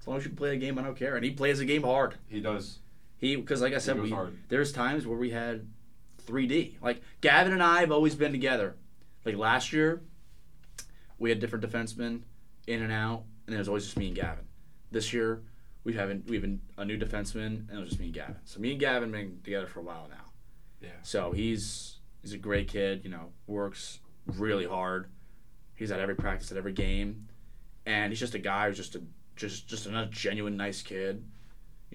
as 0.00 0.06
long 0.06 0.18
as 0.18 0.22
you 0.24 0.30
can 0.30 0.36
play 0.36 0.50
the 0.50 0.56
game, 0.58 0.78
I 0.78 0.82
don't 0.82 0.96
care. 0.96 1.16
And 1.16 1.24
he 1.24 1.32
plays 1.32 1.58
the 1.58 1.64
game 1.64 1.82
hard. 1.82 2.14
He 2.28 2.40
does. 2.40 2.78
He 3.18 3.34
because 3.34 3.60
like 3.60 3.72
I 3.74 3.78
said, 3.78 4.00
we, 4.00 4.14
there's 4.48 4.72
times 4.72 5.04
where 5.04 5.18
we 5.18 5.30
had 5.30 5.66
3D. 6.26 6.74
Like 6.82 7.02
Gavin 7.20 7.52
and 7.52 7.62
I 7.62 7.80
have 7.80 7.92
always 7.92 8.14
been 8.14 8.32
together. 8.32 8.74
Like 9.24 9.36
last 9.36 9.72
year, 9.72 10.02
we 11.18 11.30
had 11.30 11.40
different 11.40 11.64
defensemen 11.64 12.22
in 12.66 12.82
and 12.82 12.92
out, 12.92 13.24
and 13.46 13.54
it 13.54 13.58
was 13.58 13.68
always 13.68 13.84
just 13.84 13.96
me 13.96 14.08
and 14.08 14.16
Gavin. 14.16 14.44
This 14.90 15.12
year, 15.12 15.42
we 15.84 15.94
haven't 15.94 16.28
we 16.28 16.36
have 16.36 16.44
an- 16.44 16.60
a 16.76 16.84
new 16.84 16.98
defenseman, 16.98 17.68
and 17.68 17.78
it 17.78 17.80
was 17.80 17.88
just 17.88 18.00
me 18.00 18.06
and 18.06 18.14
Gavin. 18.14 18.36
So 18.44 18.60
me 18.60 18.72
and 18.72 18.80
Gavin 18.80 19.10
been 19.10 19.40
together 19.44 19.66
for 19.66 19.80
a 19.80 19.82
while 19.82 20.06
now. 20.10 20.32
Yeah. 20.80 20.90
So 21.02 21.32
he's 21.32 21.96
he's 22.22 22.32
a 22.32 22.38
great 22.38 22.68
kid. 22.68 23.02
You 23.04 23.10
know, 23.10 23.32
works 23.46 24.00
really 24.26 24.66
hard. 24.66 25.08
He's 25.74 25.90
at 25.90 26.00
every 26.00 26.16
practice, 26.16 26.50
at 26.50 26.56
every 26.58 26.72
game, 26.72 27.28
and 27.84 28.10
he's 28.12 28.20
just 28.20 28.34
a 28.34 28.38
guy 28.38 28.68
who's 28.68 28.76
just 28.76 28.94
a 28.96 29.02
just 29.36 29.68
just 29.68 29.86
a 29.86 30.08
genuine 30.10 30.56
nice 30.56 30.82
kid. 30.82 31.24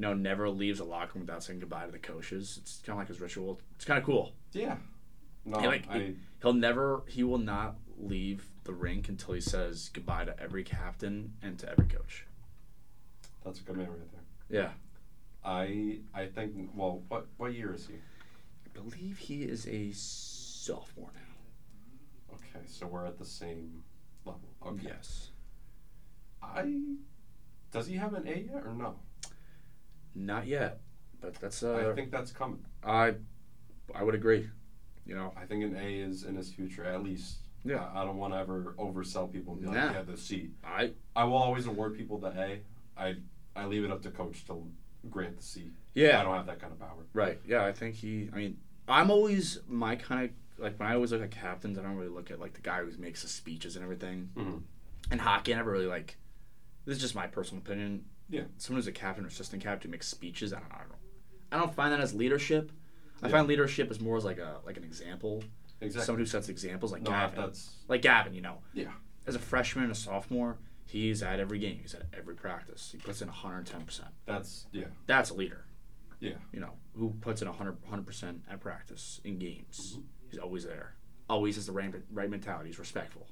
You 0.01 0.07
know, 0.07 0.13
never 0.15 0.49
leaves 0.49 0.79
a 0.79 0.83
locker 0.83 1.11
room 1.13 1.27
without 1.27 1.43
saying 1.43 1.59
goodbye 1.59 1.85
to 1.85 1.91
the 1.91 1.99
coaches. 1.99 2.57
It's 2.59 2.79
kind 2.83 2.95
of 2.95 3.01
like 3.01 3.07
his 3.09 3.21
ritual. 3.21 3.61
It's 3.75 3.85
kind 3.85 3.99
of 3.99 4.03
cool. 4.03 4.31
Yeah. 4.51 4.77
No, 5.45 5.59
He, 5.59 5.67
like, 5.67 5.83
I, 5.91 6.13
He'll 6.41 6.53
never, 6.53 7.03
he 7.07 7.23
will 7.23 7.37
not 7.37 7.75
leave 7.99 8.43
the 8.63 8.73
rink 8.73 9.09
until 9.09 9.35
he 9.35 9.41
says 9.41 9.91
goodbye 9.93 10.25
to 10.25 10.39
every 10.39 10.63
captain 10.63 11.33
and 11.43 11.59
to 11.59 11.69
every 11.69 11.85
coach. 11.85 12.25
that's 13.45 13.59
a 13.59 13.61
good 13.61 13.77
man 13.77 13.89
right 13.89 14.11
there. 14.49 14.63
Yeah. 14.63 14.69
I 15.47 15.99
I 16.15 16.25
think. 16.25 16.71
Well, 16.73 17.03
what 17.07 17.27
what 17.37 17.53
year 17.53 17.71
is 17.71 17.85
he? 17.85 17.93
I 17.93 18.69
believe 18.73 19.19
he 19.19 19.43
is 19.43 19.67
a 19.67 19.91
sophomore 19.91 21.11
now. 21.13 22.35
Okay, 22.37 22.65
so 22.65 22.87
we're 22.87 23.05
at 23.05 23.19
the 23.19 23.25
same 23.25 23.83
level. 24.25 24.49
Okay. 24.65 24.87
Yes. 24.87 25.29
I 26.41 26.81
does 27.71 27.85
he 27.85 27.97
have 27.97 28.15
an 28.15 28.27
A 28.27 28.47
yet 28.51 28.63
or 28.65 28.73
no? 28.73 28.95
Not 30.15 30.47
yet, 30.47 30.81
but 31.21 31.35
that's 31.35 31.63
uh, 31.63 31.89
I 31.91 31.95
think 31.95 32.11
that's 32.11 32.31
coming. 32.31 32.59
I, 32.83 33.15
I 33.95 34.03
would 34.03 34.15
agree. 34.15 34.49
You 35.05 35.15
know, 35.15 35.33
I 35.41 35.45
think 35.45 35.63
an 35.63 35.75
A 35.77 35.99
is 35.99 36.23
in 36.23 36.35
his 36.35 36.51
future 36.51 36.83
at 36.85 37.03
least. 37.03 37.37
Yeah. 37.63 37.85
I, 37.93 38.01
I 38.01 38.05
don't 38.05 38.17
want 38.17 38.33
to 38.33 38.39
ever 38.39 38.75
oversell 38.77 39.31
people 39.31 39.53
and 39.53 39.61
be 39.61 39.67
like, 39.67 39.75
Nah. 39.77 39.91
yeah, 39.93 40.01
the 40.01 40.17
C. 40.17 40.49
I 40.63 40.91
I 41.15 41.23
will 41.25 41.37
always 41.37 41.67
award 41.67 41.95
people 41.97 42.17
the 42.17 42.29
A. 42.29 42.61
I 42.97 43.15
I 43.55 43.65
leave 43.65 43.83
it 43.83 43.91
up 43.91 44.01
to 44.03 44.11
coach 44.11 44.45
to 44.47 44.65
grant 45.09 45.37
the 45.37 45.43
C. 45.43 45.69
Yeah. 45.93 46.19
I 46.19 46.23
don't 46.23 46.35
have 46.35 46.45
that 46.47 46.59
kind 46.59 46.71
of 46.73 46.79
power. 46.79 47.03
right. 47.13 47.39
Yeah, 47.45 47.65
I 47.65 47.71
think 47.71 47.95
he. 47.95 48.29
I 48.33 48.35
mean, 48.37 48.57
I'm 48.87 49.09
always 49.11 49.59
my 49.67 49.95
kind 49.95 50.25
of 50.25 50.63
like 50.63 50.79
when 50.79 50.87
I 50.89 50.95
always 50.95 51.11
look 51.11 51.21
at 51.21 51.31
captains. 51.31 51.77
I 51.77 51.81
don't 51.83 51.95
really 51.95 52.09
look 52.09 52.31
at 52.31 52.39
like 52.39 52.53
the 52.53 52.61
guy 52.61 52.83
who 52.83 52.91
makes 52.99 53.21
the 53.23 53.27
speeches 53.29 53.75
and 53.75 53.83
everything. 53.83 54.29
Mhm. 54.35 54.61
In 55.11 55.19
hockey, 55.19 55.53
I 55.53 55.57
never 55.57 55.71
really 55.71 55.87
like. 55.87 56.17
This 56.85 56.95
is 56.97 57.01
just 57.01 57.15
my 57.15 57.27
personal 57.27 57.61
opinion. 57.63 58.05
Yeah. 58.31 58.43
someone 58.57 58.79
who's 58.79 58.87
a 58.87 58.91
captain 58.91 59.25
or 59.25 59.27
assistant 59.27 59.61
captain 59.61 59.89
who 59.89 59.91
makes 59.91 60.07
speeches. 60.07 60.53
I 60.53 60.59
don't, 60.59 60.71
I 60.73 60.77
don't, 60.77 60.87
I 61.51 61.57
don't 61.57 61.75
find 61.75 61.91
that 61.93 61.99
as 61.99 62.13
leadership. 62.15 62.71
I 63.21 63.27
Yeah. 63.27 63.31
find 63.33 63.47
leadership 63.47 63.91
as 63.91 63.99
more 63.99 64.17
as 64.17 64.25
like 64.25 64.39
a 64.39 64.59
like 64.65 64.77
an 64.77 64.83
example. 64.83 65.43
Exactly. 65.81 66.05
Someone 66.05 66.19
who 66.19 66.25
sets 66.25 66.47
examples, 66.49 66.91
like 66.91 67.01
no, 67.03 67.11
Gavin. 67.11 67.39
that's 67.41 67.75
Like 67.87 68.01
Gavin, 68.01 68.33
you 68.33 68.41
know, 68.41 68.59
yeah. 68.73 68.91
as 69.27 69.35
a 69.35 69.39
freshman 69.39 69.83
and 69.85 69.91
a 69.91 69.95
sophomore, 69.95 70.57
he's 70.85 71.21
at 71.23 71.39
every 71.39 71.59
game. 71.59 71.79
He's 71.81 71.93
at 71.95 72.03
every 72.13 72.35
practice. 72.35 72.89
He 72.91 72.97
puts 72.99 73.21
in 73.21 73.27
110. 73.27 73.81
percent 73.85 74.09
That's 74.25 74.67
yeah. 74.71 74.85
That's 75.07 75.29
a 75.31 75.33
leader. 75.33 75.65
Yeah. 76.19 76.35
You 76.53 76.59
know, 76.59 76.73
who 76.95 77.09
puts 77.21 77.41
in 77.41 77.47
100 77.47 78.05
percent 78.05 78.43
at 78.49 78.59
practice 78.59 79.19
in 79.23 79.39
games. 79.39 79.93
Mm-hmm. 79.93 80.01
He's 80.29 80.39
always 80.39 80.63
there. 80.65 80.93
Always 81.29 81.55
has 81.55 81.65
the 81.65 81.71
right, 81.71 81.93
right 82.11 82.29
mentality. 82.29 82.69
He's 82.69 82.77
respectful. 82.79 83.27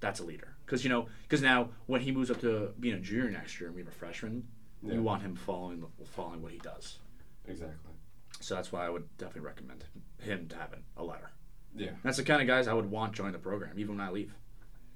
That's 0.00 0.20
a 0.20 0.24
leader. 0.24 0.56
Because 0.68 0.84
you 0.84 0.90
know, 0.90 1.06
because 1.22 1.40
now 1.40 1.70
when 1.86 2.02
he 2.02 2.12
moves 2.12 2.30
up 2.30 2.42
to 2.42 2.74
being 2.78 2.94
a 2.94 3.00
junior 3.00 3.30
next 3.30 3.58
year 3.58 3.68
and 3.68 3.76
being 3.76 3.88
a 3.88 3.90
freshman, 3.90 4.46
Yeah. 4.82 4.94
you 4.94 5.02
want 5.02 5.22
him 5.22 5.34
following 5.34 5.82
following 6.14 6.42
what 6.42 6.52
he 6.52 6.58
does. 6.58 6.98
Exactly. 7.46 7.92
So 8.40 8.54
that's 8.54 8.70
why 8.70 8.84
I 8.84 8.90
would 8.90 9.08
definitely 9.16 9.46
recommend 9.46 9.84
him 10.20 10.46
to 10.48 10.56
have 10.56 10.74
a 10.98 11.02
letter. 11.02 11.30
Yeah. 11.74 11.92
That's 12.02 12.18
the 12.18 12.22
kind 12.22 12.42
of 12.42 12.46
guys 12.46 12.68
I 12.68 12.74
would 12.74 12.90
want 12.90 13.14
join 13.14 13.32
the 13.32 13.38
program, 13.38 13.78
even 13.78 13.96
when 13.96 14.06
I 14.06 14.10
leave. 14.10 14.34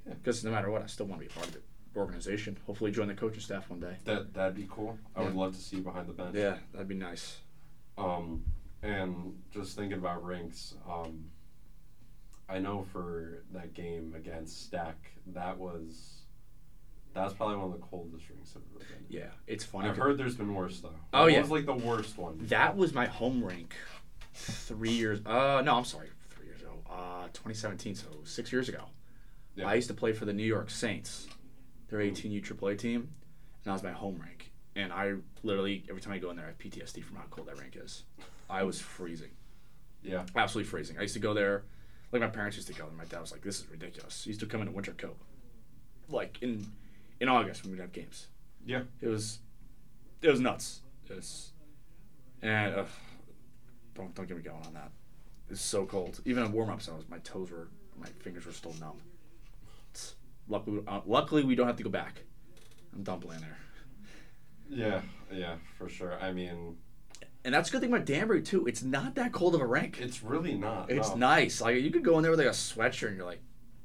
Yeah. 0.07 0.13
Because 0.15 0.45
no 0.45 0.51
matter 0.51 0.71
what, 0.71 0.83
I 0.83 0.87
still 0.87 1.07
want 1.07 1.23
to 1.23 1.27
be 1.27 1.33
a 1.33 1.35
part 1.35 1.47
of 1.49 1.55
the 1.55 1.61
organization. 1.97 2.59
Hopefully, 2.67 2.91
join 2.91 3.09
the 3.09 3.15
coaching 3.15 3.41
staff 3.41 3.71
one 3.71 3.81
day. 3.81 3.97
That 4.05 4.35
that'd 4.35 4.55
be 4.55 4.69
cool. 4.71 4.99
I 5.17 5.23
would 5.23 5.35
love 5.35 5.55
to 5.55 5.61
see 5.61 5.77
you 5.77 5.83
behind 5.83 6.07
the 6.07 6.13
bench. 6.13 6.35
Yeah, 6.37 6.59
that'd 6.73 6.87
be 6.89 6.95
nice. 6.97 7.39
Um, 7.97 8.45
and 8.83 9.41
just 9.53 9.75
thinking 9.77 9.99
about 9.99 10.23
rinks, 10.23 10.75
um, 10.87 11.31
I 12.49 12.59
know 12.59 12.85
for 12.93 13.45
that 13.53 13.75
game 13.75 14.15
against 14.17 14.65
Stack, 14.65 15.11
that 15.29 15.57
was 15.59 16.19
that 17.15 17.25
was 17.25 17.35
probably 17.35 17.57
one 17.57 17.67
of 17.67 17.73
the 17.73 17.87
coldest 17.87 18.29
rinks 18.31 18.55
I've 18.57 18.63
ever 18.75 18.85
been. 18.85 19.07
Yeah, 19.09 19.27
it's 19.47 19.65
funny. 19.65 19.89
I've 19.89 19.97
heard 19.97 20.17
there's 20.19 20.35
been 20.37 20.55
worse 20.55 20.81
though. 20.81 20.91
Oh, 21.13 21.23
What 21.25 21.33
yeah. 21.33 21.41
was 21.41 21.51
like 21.51 21.67
the 21.67 21.75
worst 21.75 22.17
one? 22.19 22.39
that 22.49 22.77
was 22.77 22.93
my 22.95 23.07
home 23.07 23.45
rink 23.45 23.75
three 24.35 24.93
years. 24.93 25.21
Uh, 25.27 25.63
no, 25.65 25.77
I'm 25.77 25.85
sorry, 25.85 26.09
three 26.31 26.47
years 26.47 26.61
ago. 26.63 26.73
Uh, 26.91 27.25
2017, 27.35 27.95
so 27.95 28.07
six 28.25 28.51
years 28.53 28.69
ago. 28.69 28.85
Yeah. 29.57 29.69
I 29.69 29.75
used 29.75 29.89
to 29.89 29.95
play 29.95 30.13
for 30.15 30.25
the 30.25 30.33
New 30.33 30.45
York 30.47 30.71
Saints, 30.71 31.27
their 31.89 31.99
18U 32.01 32.43
AAA 32.43 32.79
team, 32.79 33.01
and 33.03 33.09
that 33.65 33.73
was 33.73 33.83
my 33.83 33.93
home 33.93 34.19
rink. 34.25 34.51
And 34.75 34.91
I 34.91 35.13
literally 35.43 35.85
every 35.91 36.01
time 36.01 36.15
I 36.15 36.19
go 36.19 36.31
in 36.31 36.37
there, 36.37 36.47
I 36.47 36.49
have 36.49 36.59
PTSD 36.59 37.05
from 37.05 37.17
how 37.17 37.25
cold 37.31 37.49
that 37.49 37.59
rink 37.59 37.77
is. 37.77 38.05
I 38.49 38.63
was 38.63 38.81
freezing. 38.81 39.31
Yeah. 40.03 40.25
absolutely 40.35 40.69
freezing. 40.71 40.97
I 40.99 41.03
used 41.03 41.15
to 41.15 41.21
go 41.21 41.35
there, 41.35 41.65
like 42.13 42.21
my 42.21 42.29
parents 42.29 42.57
used 42.57 42.69
to 42.69 42.75
go, 42.75 42.87
and 42.87 42.97
my 42.97 43.05
dad 43.05 43.21
was 43.21 43.33
like, 43.33 43.43
"This 43.43 43.61
is 43.61 43.71
ridiculous." 43.71 44.25
He 44.25 44.31
used 44.31 44.41
to 44.41 44.47
come 44.47 44.63
in 44.63 44.69
a 44.69 44.73
winter 44.73 44.93
coat, 44.93 45.17
like 46.09 46.39
in 46.43 46.67
in 47.21 47.29
August 47.29 47.63
when 47.63 47.73
we'd 47.73 47.81
have 47.81 47.93
games. 47.93 48.29
Yeah. 48.65 48.83
It 49.01 49.09
was 49.09 49.39
it 50.21 50.31
was 50.31 50.41
nuts. 50.41 50.81
It 51.09 51.17
was, 51.17 51.53
and 52.43 52.75
uh, 52.75 52.85
don't 53.95 54.15
don't 54.15 54.29
get 54.29 54.37
me 54.37 54.43
going 54.43 54.65
on 54.67 54.75
that. 54.75 54.91
It's 55.51 55.61
so 55.61 55.85
cold. 55.85 56.21
Even 56.25 56.45
in 56.45 56.53
warm 56.53 56.71
ups, 56.71 56.89
I 56.89 56.93
was 56.93 57.09
my 57.09 57.19
toes 57.19 57.51
were 57.51 57.69
my 57.99 58.09
fingers 58.21 58.47
were 58.47 58.53
still 58.53 58.75
numb. 58.81 59.01
It's, 59.91 60.15
luckily, 60.49 60.83
uh, 60.87 61.01
luckily 61.07 61.45
we 61.45 61.55
don't 61.55 61.67
have 61.67 61.77
to 61.77 61.83
go 61.83 61.91
back. 61.91 62.23
I'm 62.95 63.03
done 63.03 63.21
playing 63.21 63.43
there. 63.43 63.59
Yeah. 64.69 65.01
Yeah. 65.31 65.57
For 65.79 65.89
sure. 65.89 66.19
I 66.21 66.33
mean, 66.33 66.77
And 67.45 67.53
that's 67.53 67.69
a 67.69 67.73
good 67.73 67.81
thing 67.81 67.93
about 67.93 68.05
Danbury 68.07 68.43
too. 68.43 68.67
It's 68.67 68.83
not 68.83 69.17
that 69.17 69.33
cold 69.33 69.55
of 69.55 69.61
a 69.61 69.67
rink. 69.67 69.99
it's 70.01 70.23
really 70.23 70.55
not. 70.55 70.91
It's 70.91 71.11
no. 71.11 71.17
nice. 71.17 71.61
Like 71.61 71.77
you 71.83 71.91
could 71.91 72.05
go 72.05 72.17
in 72.19 72.23
there 72.23 72.31
with 72.31 72.39
like 72.41 72.49
a 72.49 72.53
sweatshirt 72.53 73.09
and 73.09 73.17
you're 73.17 73.27
like 73.27 73.43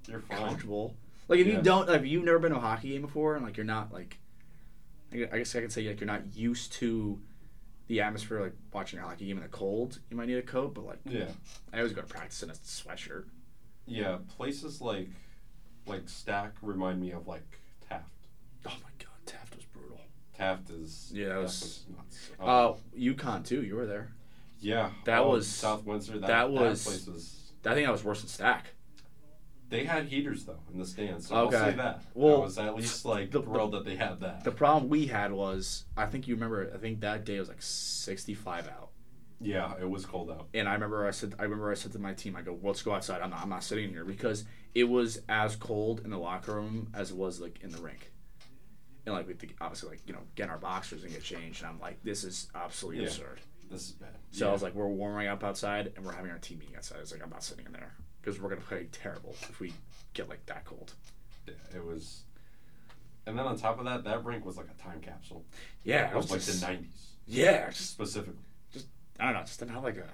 You're 0.08 0.20
fine. 0.20 0.38
comfortable. 0.38 0.96
Like 1.28 1.40
if 1.40 1.48
Yeah. 1.48 1.58
you 1.58 1.62
don't, 1.62 1.88
like, 1.90 2.02
if 2.02 2.08
you've 2.08 2.24
never 2.24 2.40
been 2.40 2.52
to 2.52 2.58
a 2.58 2.62
hockey 2.62 2.90
game 2.90 3.02
before, 3.02 3.36
and 3.36 3.44
like 3.44 3.58
you're 3.58 3.66
not 3.66 3.92
like 3.92 4.20
I 5.12 5.28
I 5.32 5.38
guess 5.40 5.56
I 5.56 5.62
could 5.62 5.72
say 5.72 5.88
like 5.88 6.00
you're 6.00 6.08
not 6.08 6.36
used 6.36 6.74
to 6.74 7.20
the 7.88 8.02
atmosphere, 8.02 8.42
like 8.42 8.54
watching 8.74 9.00
a 9.00 9.02
hockey 9.02 9.26
game 9.28 9.38
in 9.38 9.44
the 9.44 9.50
cold. 9.50 10.00
You 10.12 10.18
might 10.18 10.28
need 10.28 10.38
a 10.38 10.42
coat, 10.44 10.74
but 10.76 10.86
like 10.86 11.00
Yeah. 11.06 11.30
I 11.74 11.78
always 11.78 11.94
go 11.94 12.02
to 12.02 12.08
practice 12.08 12.44
in 12.44 12.50
a 12.50 12.54
sweatshirt. 12.54 13.26
Yeah, 13.88 14.18
places 14.38 14.82
like 14.82 15.08
like 15.88 16.08
Stack 16.10 16.52
remind 16.62 17.02
me 17.02 17.12
of 17.12 17.28
like 17.28 17.60
Taft. 17.90 18.12
Oh 18.66 18.70
my 18.84 18.90
god, 19.00 19.16
Taft 19.26 19.56
was 19.56 19.66
brutal. 19.66 20.02
Taft 20.38 20.70
is 20.70 21.12
Yeah, 21.14 21.30
that 21.30 21.38
was- 21.42 21.86
nuts. 21.96 22.30
Uh, 22.40 22.74
UConn 22.98 23.46
too. 23.46 23.64
You 23.64 23.76
were 23.76 23.86
there. 23.88 24.12
yeah, 24.60 24.92
that 25.06 25.20
oh, 25.20 25.30
was- 25.32 25.48
South 25.48 25.84
Windsor. 25.86 26.20
That, 26.20 26.28
that 26.28 26.52
was- 26.52 26.84
place 26.86 27.08
was. 27.08 27.52
I 27.66 27.74
think 27.74 27.86
that 27.88 27.92
was 27.92 28.04
worse 28.04 28.22
than 28.22 28.30
Stack. 28.30 28.68
They 29.70 29.84
had 29.84 30.06
heaters 30.06 30.46
though 30.46 30.60
in 30.72 30.80
the 30.80 30.86
stands, 30.86 31.28
so 31.28 31.36
Okay. 31.36 31.58
I'll 31.58 31.64
say 31.72 31.76
that. 31.76 32.02
Well, 32.14 32.38
I 32.38 32.40
was 32.46 32.58
at 32.58 32.76
least 32.76 33.04
like 33.04 33.32
the- 33.32 33.42
thrilled 33.42 33.74
that 33.74 33.84
they 33.84 33.96
had 33.98 34.22
that. 34.22 34.44
The 34.46 34.52
problem 34.52 34.90
we 34.90 35.08
had 35.08 35.32
was 35.34 35.84
I 35.98 36.06
think 36.06 36.28
you 36.28 36.36
remember. 36.36 36.72
I 36.74 36.78
think 36.78 37.02
that 37.02 37.26
day 37.26 37.38
was 37.40 37.50
like 37.50 37.62
65 37.62 38.68
out. 38.70 38.92
yeah, 39.42 39.74
it 39.82 39.90
was 39.90 40.06
cold 40.06 40.32
out. 40.32 40.48
And 40.54 40.70
I 40.70 40.74
remember 40.74 41.06
I 41.06 41.12
said 41.12 41.36
I 41.38 41.44
remember 41.44 41.70
I 41.70 41.74
said 41.76 41.92
to 41.94 42.00
my 42.00 42.14
team, 42.14 42.36
I 42.38 42.42
go, 42.44 42.58
let's 42.64 42.82
go 42.82 42.94
outside. 42.94 43.22
I'm 43.22 43.30
not 43.32 43.42
I'm 43.42 43.50
not 43.50 43.64
sitting 43.64 43.90
here 43.90 44.06
because 44.06 44.46
it 44.74 44.86
was 44.86 45.22
as 45.28 45.56
cold 45.58 46.02
in 46.06 46.12
the 46.12 46.18
locker 46.18 46.54
room 46.56 46.90
as 46.94 47.12
it 47.12 47.18
was 47.18 47.42
like 47.42 47.60
in 47.62 47.72
the 47.72 47.82
rink. 47.82 48.12
And 49.08 49.16
like 49.16 49.28
we 49.28 49.34
to 49.34 49.48
obviously 49.62 49.90
like, 49.90 50.02
you 50.06 50.14
know, 50.14 50.20
get 50.36 50.50
our 50.50 50.58
boxers 50.58 51.04
and 51.04 51.12
get 51.12 51.24
changed. 51.24 51.62
And 51.64 51.72
I'm 51.72 51.80
like, 51.80 52.04
this 52.04 52.24
is 52.24 52.48
absolutely 52.54 53.02
Yeah. 53.02 53.08
absurd. 53.08 53.40
This 53.72 53.82
is 53.88 53.92
bad. 53.94 54.10
So 54.32 54.46
yeah. 54.46 54.50
I 54.50 54.54
was 54.54 54.62
like, 54.62 54.76
we're 54.76 54.88
warming 54.88 55.28
up 55.28 55.44
outside 55.44 55.94
and 55.96 56.06
we're 56.06 56.12
having 56.14 56.30
our 56.30 56.38
team 56.38 56.60
meeting 56.60 56.76
outside. 56.76 56.98
I 56.98 57.02
was 57.02 57.12
like, 57.12 57.24
I'm 57.24 57.30
not 57.30 57.44
sitting 57.44 57.66
in 57.66 57.72
there 57.72 57.94
because 58.22 58.40
we're 58.40 58.50
gonna 58.50 58.62
play 58.62 58.88
terrible 58.92 59.36
if 59.50 59.60
we 59.60 59.74
get 60.14 60.30
like 60.30 60.46
that 60.48 60.66
cold. 60.66 60.94
Yeah, 61.48 61.54
it 61.76 61.84
was. 61.86 62.22
And 63.26 63.38
then 63.40 63.46
on 63.46 63.58
top 63.58 63.80
of 63.80 63.86
that, 63.86 64.04
that 64.04 64.24
rink 64.24 64.46
was 64.46 64.58
like 64.58 64.68
a 64.78 64.82
time 64.82 65.00
capsule. 65.02 65.44
Yeah, 65.84 66.08
It 66.10 66.14
it 66.14 66.16
was 66.18 66.30
like 66.32 66.42
just, 66.42 66.62
the 66.62 66.68
'90s 66.68 66.86
yeah, 67.26 67.70
specifically. 67.72 68.44
just. 68.72 68.88
I 69.20 69.26
don't 69.26 69.34
know, 69.36 69.42
just 69.42 69.60
didn't 69.60 69.72
have 69.74 69.84
like 69.84 69.98
a 69.98 70.08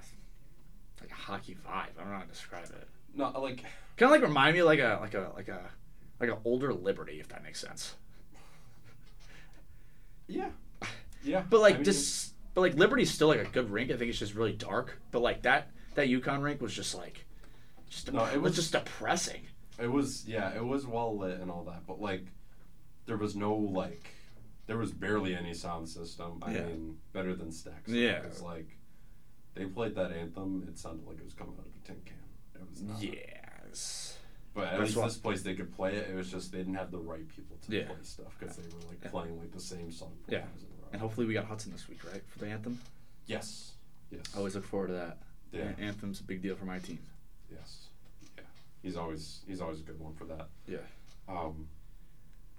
like 1.02 1.12
a 1.12 1.16
hockey 1.16 1.56
vibe. 1.68 1.70
I 1.98 2.00
don't 2.00 2.10
know 2.10 2.16
how 2.18 2.22
to 2.22 2.28
describe 2.28 2.66
it. 2.66 2.88
No, 3.16 3.30
like 3.40 3.58
Kind 3.98 4.12
of 4.12 4.12
like 4.12 4.22
remind 4.22 4.54
me 4.54 4.60
of 4.62 4.66
like 4.68 4.80
a 4.80 4.98
like 5.02 5.14
a 5.16 5.32
like 5.36 5.48
a 5.48 5.62
like 6.20 6.30
an 6.30 6.38
older 6.46 6.74
Liberty, 6.74 7.20
if 7.20 7.28
that 7.30 7.44
makes 7.44 7.60
sense. 7.60 7.96
Yeah, 10.28 10.50
yeah. 11.24 11.44
But 11.50 11.62
like 11.62 11.74
I 11.76 11.78
mean, 11.78 11.86
this, 11.86 12.34
but 12.54 12.62
like 12.62 12.76
Liberty's 12.76 13.12
still 13.12 13.28
like 13.30 13.40
a 13.42 13.50
good 13.50 13.70
rink. 13.70 13.92
I 13.92 13.98
think 13.98 14.10
it's 14.10 14.20
just 14.20 14.36
really 14.36 14.54
dark. 14.54 15.00
But 15.12 15.22
like 15.22 15.42
that 15.44 15.70
that 15.96 16.08
UConn 16.08 16.42
rink 16.42 16.62
was 16.62 16.74
just 16.74 16.96
like, 16.96 17.26
just 17.90 18.12
No, 18.12 18.26
it 18.26 18.42
was- 18.42 18.56
just 18.56 18.72
depressing. 18.72 19.42
It 19.80 19.92
was 19.92 20.26
yeah, 20.28 20.56
it 20.56 20.64
was 20.64 20.86
well 20.86 21.18
lit 21.18 21.40
and 21.40 21.50
all 21.50 21.64
that, 21.66 21.86
but 21.88 22.00
like 22.00 22.26
there 23.06 23.18
was 23.18 23.36
no 23.36 23.56
like 23.56 24.08
there 24.68 24.78
was 24.78 24.92
barely 24.92 25.36
any 25.36 25.54
sound 25.54 25.90
system. 25.90 26.40
I 26.42 26.54
Yeah. 26.54 26.66
mean, 26.68 26.98
better 27.12 27.36
than 27.36 27.52
Stacks. 27.52 27.90
Yeah. 27.92 28.22
It's 28.24 28.42
like 28.42 28.68
they 29.56 29.66
played 29.66 29.96
that 29.96 30.12
anthem, 30.12 30.66
it 30.70 30.78
sounded 30.80 31.06
like 31.08 31.18
it 31.18 31.26
was 31.26 31.34
coming 31.34 31.56
out 31.60 31.66
of 31.66 31.72
a 31.76 31.86
tin 31.88 32.02
can. 32.06 32.16
It 32.56 32.70
was 32.70 32.82
not. 32.82 33.02
Yes. 33.02 34.13
But 34.54 34.66
at 34.66 34.78
That's 34.80 34.96
least 34.96 35.04
this 35.04 35.18
place 35.18 35.42
they 35.42 35.56
could 35.56 35.76
play 35.76 35.96
it. 35.96 36.10
It 36.10 36.16
was 36.16 36.30
just 36.30 36.52
they 36.52 36.60
didn't 36.60 36.76
have 36.76 36.92
the 36.92 37.00
right 37.00 37.28
people 37.28 37.58
to 37.66 37.76
Yeah. 37.76 37.88
play 37.88 37.96
stuff 38.04 38.36
because 38.40 38.56
they 38.56 38.64
were 38.64 38.84
like 38.88 39.00
Yeah. 39.04 39.10
playing 39.10 39.40
like 39.40 39.52
the 39.52 39.60
same 39.60 39.92
song 39.92 40.16
four 40.26 40.34
Yeah. 40.36 40.42
times 40.42 40.62
in 40.64 40.70
a 40.70 40.82
row. 40.84 40.90
And 40.92 41.02
hopefully 41.02 41.26
we 41.26 41.34
got 41.34 41.46
Hudson 41.46 41.72
this 41.72 41.88
week, 41.90 42.04
right, 42.06 42.22
for 42.28 42.40
the 42.40 42.48
anthem. 42.48 42.80
yes. 43.26 43.72
Yes. 44.12 44.22
I 44.36 44.38
always 44.38 44.54
look 44.54 44.66
forward 44.66 44.88
to 44.88 44.94
that. 44.94 45.18
Yeah. 45.52 45.62
An- 45.70 45.80
Anthem's 45.80 46.20
a 46.20 46.24
big 46.24 46.42
deal 46.44 46.56
for 46.56 46.66
my 46.66 46.78
team. 46.78 47.00
Yes. 47.52 47.88
Yeah. 48.38 48.44
He's 48.84 48.96
always 48.96 49.42
he's 49.48 49.60
always 49.60 49.80
a 49.80 49.84
good 49.84 50.00
one 50.00 50.14
for 50.14 50.26
that. 50.26 50.50
Yeah. 50.68 50.78
Um, 51.28 51.68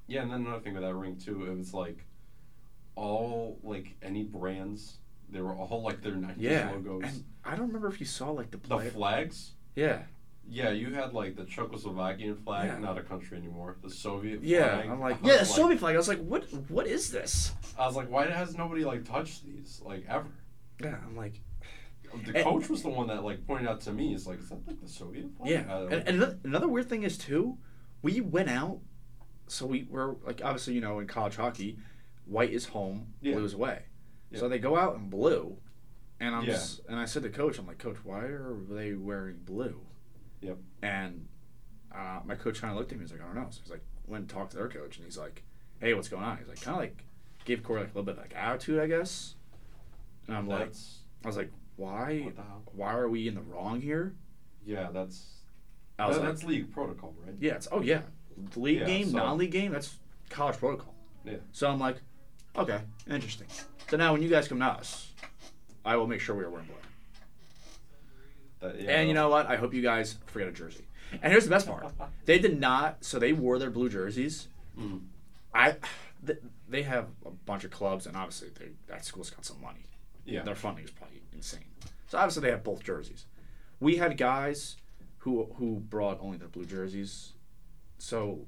yeah, 0.08 0.22
and 0.22 0.32
then 0.32 0.40
another 0.46 0.60
thing 0.60 0.74
with 0.74 0.82
that 0.82 0.94
ring 0.94 1.16
too, 1.16 1.46
it 1.46 1.56
was 1.56 1.72
like 1.72 2.04
all 2.96 3.58
like 3.62 3.94
any 4.02 4.24
brands, 4.24 4.98
they 5.28 5.40
were 5.40 5.52
all 5.54 5.82
like 5.82 6.02
their 6.02 6.16
Nike 6.16 6.40
Yeah. 6.42 6.70
logos. 6.72 7.04
And 7.04 7.24
I 7.44 7.50
don't 7.56 7.68
remember 7.68 7.88
if 7.88 8.00
you 8.00 8.06
saw 8.06 8.30
like 8.30 8.50
the 8.50 8.56
the 8.58 8.78
flags, 8.90 9.52
yeah. 9.76 10.06
Yeah, 10.48 10.70
you 10.70 10.92
had 10.94 11.12
like 11.14 11.36
the 11.36 11.44
Czechoslovakian 11.44 12.42
flag, 12.44 12.66
Yeah. 12.68 12.78
not 12.78 12.98
a 12.98 13.02
country 13.02 13.36
anymore. 13.38 13.76
The 13.82 13.90
Soviet 13.90 14.42
Yeah. 14.42 14.76
flag. 14.76 14.90
I'm 14.90 15.00
like, 15.00 15.16
yeah, 15.22 15.34
the 15.34 15.38
was 15.40 15.54
Soviet 15.54 15.78
flag. 15.78 15.94
I 15.94 15.98
was 15.98 16.08
like, 16.08 16.20
what? 16.22 16.44
What 16.70 16.86
is 16.86 17.10
this? 17.10 17.52
I 17.78 17.86
was 17.86 17.96
like, 17.96 18.10
why 18.10 18.26
has 18.26 18.56
nobody 18.56 18.84
like 18.84 19.04
touched 19.04 19.44
these 19.44 19.80
like 19.84 20.04
ever? 20.08 20.28
Yeah. 20.80 20.96
I'm 21.06 21.16
like, 21.16 21.40
The 22.26 22.36
And- 22.36 22.44
coach 22.44 22.68
was 22.68 22.82
the 22.82 22.90
one 22.90 23.08
that 23.08 23.24
like 23.24 23.44
pointed 23.46 23.68
out 23.68 23.80
to 23.82 23.92
me. 23.92 24.14
Is 24.14 24.26
like, 24.26 24.38
is 24.38 24.48
that 24.50 24.64
like 24.66 24.80
the 24.80 24.88
Soviet 24.88 25.26
flag? 25.36 25.50
Yeah, 25.50 25.78
and, 25.84 25.92
and 25.94 26.08
another, 26.08 26.38
another 26.44 26.68
weird 26.68 26.88
thing 26.88 27.02
is 27.02 27.18
too, 27.18 27.58
we 28.02 28.20
went 28.20 28.48
out, 28.50 28.78
so 29.48 29.66
we 29.66 29.86
were 29.90 30.16
like 30.24 30.40
obviously 30.44 30.74
you 30.74 30.80
know 30.80 31.00
in 31.00 31.06
college 31.08 31.34
hockey, 31.36 31.78
white 32.26 32.50
is 32.52 32.66
home, 32.66 33.08
Yeah. 33.20 33.34
blue 33.34 33.44
is 33.44 33.54
away, 33.54 33.82
Yeah. 34.30 34.38
so 34.38 34.48
they 34.48 34.58
go 34.60 34.76
out 34.76 34.94
in 34.94 35.10
blue, 35.10 35.56
and 36.20 36.36
I'm 36.36 36.44
Yeah. 36.44 36.54
s- 36.54 36.80
and 36.88 37.00
I 37.00 37.04
said 37.04 37.24
to 37.24 37.30
coach, 37.30 37.58
I'm 37.58 37.66
like, 37.66 37.78
coach, 37.78 37.96
why 38.04 38.20
are 38.20 38.58
they 38.70 38.94
wearing 38.94 39.38
blue? 39.44 39.80
Yep. 40.44 40.58
And 40.82 41.26
uh, 41.94 42.20
my 42.24 42.34
coach 42.34 42.60
kind 42.60 42.72
of 42.72 42.78
looked 42.78 42.92
at 42.92 42.98
me, 42.98 43.02
and 43.04 43.10
he's 43.10 43.18
like, 43.18 43.28
I 43.28 43.32
don't 43.32 43.42
know. 43.42 43.48
So 43.50 43.60
he's 43.62 43.70
like, 43.70 43.82
went 44.06 44.22
and 44.22 44.30
talked 44.30 44.50
to 44.52 44.56
their 44.58 44.68
coach, 44.68 44.96
and 44.96 45.04
he's 45.04 45.18
like, 45.18 45.42
hey, 45.80 45.94
what's 45.94 46.08
going 46.08 46.22
on? 46.22 46.38
He's 46.38 46.48
like, 46.48 46.60
kind 46.60 46.76
of 46.76 46.80
like 46.80 47.04
gave 47.44 47.62
Corey 47.62 47.80
like 47.80 47.90
a 47.94 47.98
little 47.98 48.04
bit 48.04 48.16
of 48.16 48.22
like 48.22 48.34
attitude, 48.36 48.80
I 48.80 48.86
guess. 48.86 49.34
And 50.28 50.36
I'm 50.36 50.48
like, 50.48 50.72
I 51.24 51.26
was 51.26 51.36
like, 51.36 51.50
why? 51.76 52.20
what 52.24 52.36
the 52.36 52.42
hell? 52.42 52.62
Why 52.72 52.94
are 52.94 53.08
we 53.08 53.28
in 53.28 53.34
the 53.34 53.42
wrong 53.42 53.80
here? 53.80 54.14
Yeah, 54.64 54.90
that's 54.92 55.26
that- 55.98 56.08
like, 56.10 56.22
that's 56.22 56.44
league 56.44 56.72
protocol, 56.72 57.14
right? 57.24 57.34
Yeah, 57.40 57.54
it's 57.54 57.68
oh 57.70 57.80
yeah, 57.82 58.02
league 58.56 58.80
Yeah, 58.80 58.86
game, 58.86 59.10
so- 59.10 59.16
non-league 59.18 59.50
game. 59.50 59.72
That's 59.72 59.96
college 60.30 60.56
protocol. 60.58 60.94
Yeah. 61.24 61.36
So 61.52 61.68
I'm 61.70 61.78
like, 61.78 61.96
okay, 62.56 62.80
interesting. 63.08 63.46
So 63.88 63.96
now 63.96 64.12
when 64.12 64.22
you 64.22 64.28
guys 64.28 64.48
come 64.48 64.58
to 64.60 64.64
us, 64.66 65.10
I 65.84 65.96
will 65.96 66.06
make 66.06 66.20
sure 66.20 66.34
we 66.34 66.44
are 66.44 66.50
wearing 66.50 66.66
blue. 66.66 66.76
That, 68.64 68.80
yeah, 68.80 68.90
And 68.98 69.08
you 69.08 69.14
know 69.14 69.28
what? 69.28 69.46
I 69.46 69.56
hope 69.56 69.74
you 69.74 69.82
guys 69.82 70.16
forget 70.26 70.48
a 70.48 70.52
jersey. 70.52 70.86
And 71.22 71.30
here's 71.32 71.44
the 71.44 71.50
best 71.50 71.66
part: 71.66 71.86
they 72.24 72.38
did 72.38 72.58
not. 72.58 73.04
So 73.04 73.18
they 73.18 73.32
wore 73.32 73.58
their 73.58 73.70
blue 73.70 73.88
jerseys. 73.88 74.48
Mhm. 74.78 75.02
I, 75.54 75.76
th- 76.26 76.40
they 76.68 76.82
have 76.82 77.08
a 77.24 77.30
bunch 77.30 77.64
of 77.64 77.70
clubs, 77.70 78.06
and 78.06 78.16
obviously 78.16 78.48
they, 78.58 78.70
that 78.88 79.04
school's 79.04 79.30
got 79.30 79.44
some 79.44 79.60
money. 79.60 79.84
Yeah. 80.24 80.42
Their 80.42 80.54
funding 80.54 80.84
is 80.84 80.90
probably 80.90 81.20
insane. 81.32 81.60
So 82.08 82.18
obviously 82.18 82.42
they 82.42 82.50
have 82.50 82.64
both 82.64 82.82
jerseys. 82.82 83.26
We 83.80 83.96
had 83.96 84.16
guys 84.16 84.76
who 85.18 85.44
who 85.56 85.80
brought 85.80 86.18
only 86.20 86.38
their 86.38 86.48
blue 86.48 86.64
jerseys. 86.64 87.32
So 87.98 88.46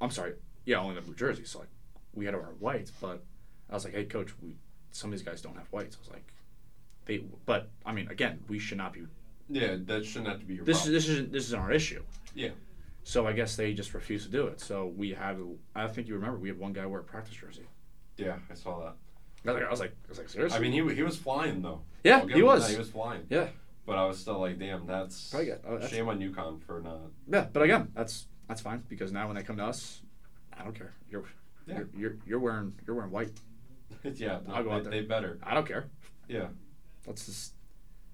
I'm 0.00 0.10
sorry, 0.10 0.34
yeah, 0.64 0.78
only 0.78 0.94
the 0.94 1.02
blue 1.02 1.14
jerseys. 1.14 1.50
So 1.50 1.60
like 1.60 1.68
we 2.14 2.24
had 2.24 2.32
to 2.32 2.38
wear 2.38 2.48
whites, 2.58 2.90
but 3.00 3.22
I 3.70 3.74
was 3.74 3.84
like, 3.84 3.94
hey 3.94 4.04
coach, 4.06 4.30
we 4.42 4.56
some 4.92 5.12
of 5.12 5.18
these 5.18 5.26
guys 5.26 5.42
don't 5.42 5.56
have 5.56 5.66
whites. 5.70 5.96
I 5.96 6.00
was 6.00 6.10
like, 6.10 6.32
they, 7.04 7.18
but 7.46 7.70
I 7.84 7.92
mean, 7.92 8.08
again, 8.08 8.40
we 8.48 8.58
should 8.58 8.78
not 8.78 8.92
be. 8.92 9.02
Yeah, 9.50 9.76
that 9.86 10.04
shouldn't 10.04 10.28
have 10.28 10.40
to 10.40 10.46
be 10.46 10.54
your 10.54 10.64
This 10.64 10.84
is 10.86 10.92
this 10.92 11.08
is 11.08 11.30
this 11.30 11.46
is 11.46 11.54
our 11.54 11.72
issue. 11.72 12.02
Yeah. 12.34 12.50
So 13.04 13.26
I 13.26 13.32
guess 13.32 13.56
they 13.56 13.72
just 13.72 13.94
refused 13.94 14.26
to 14.26 14.30
do 14.30 14.46
it. 14.48 14.60
So 14.60 14.92
we 14.94 15.10
had, 15.14 15.38
I 15.74 15.86
think 15.88 16.08
you 16.08 16.14
remember, 16.14 16.36
we 16.38 16.48
had 16.48 16.58
one 16.58 16.74
guy 16.74 16.84
wear 16.84 17.00
a 17.00 17.04
practice 17.04 17.34
jersey. 17.34 17.64
Yeah, 18.18 18.36
I 18.50 18.54
saw 18.54 18.80
that. 18.80 18.94
I 19.46 19.52
was 19.52 19.54
like, 19.54 19.64
I 19.66 19.70
was 19.70 19.80
like, 19.80 19.90
I 20.06 20.08
was 20.10 20.18
like 20.18 20.28
seriously? 20.28 20.58
I 20.58 20.60
mean, 20.60 20.72
he, 20.72 20.94
he 20.94 21.02
was 21.02 21.16
flying 21.16 21.62
though. 21.62 21.80
Yeah, 22.04 22.26
he 22.26 22.42
was. 22.42 22.66
that, 22.66 22.72
He 22.72 22.78
was 22.78 22.90
flying. 22.90 23.22
yeah, 23.30 23.48
But 23.86 23.96
I 23.96 24.04
was 24.04 24.18
still 24.18 24.38
like, 24.40 24.58
damn, 24.58 24.86
that's 24.86 25.30
Probably 25.30 25.52
oh, 25.52 25.56
that's- 25.74 25.90
shame 25.90 26.08
on 26.08 26.18
UConn 26.20 26.62
for 26.62 26.80
not. 26.80 26.98
yeah. 27.26 27.46
But 27.50 27.62
again, 27.62 27.88
that's 27.94 28.26
that's 28.46 28.60
fine 28.60 28.82
because 28.88 29.10
now 29.12 29.26
when 29.26 29.36
they 29.36 29.42
come 29.42 29.56
to 29.56 29.64
us, 29.64 30.02
I 30.52 30.62
don't 30.64 30.74
care. 30.76 30.92
You're 31.10 31.24
Yeah. 31.66 31.76
you're, 31.78 31.88
you're 31.96 32.16
you're 32.26 32.40
wearing 32.40 32.74
you're 32.86 32.96
wearing 32.96 33.10
white. 33.12 33.30
yeah, 34.04 34.40
no, 34.46 34.52
I'll 34.54 34.64
go 34.64 34.70
they, 34.70 34.76
out 34.76 34.82
there. 34.84 34.90
they 34.92 35.00
better. 35.02 35.38
I 35.42 35.54
don't 35.54 35.66
care. 35.66 35.86
Yeah, 36.28 36.48
Let's 37.06 37.24
just. 37.24 37.54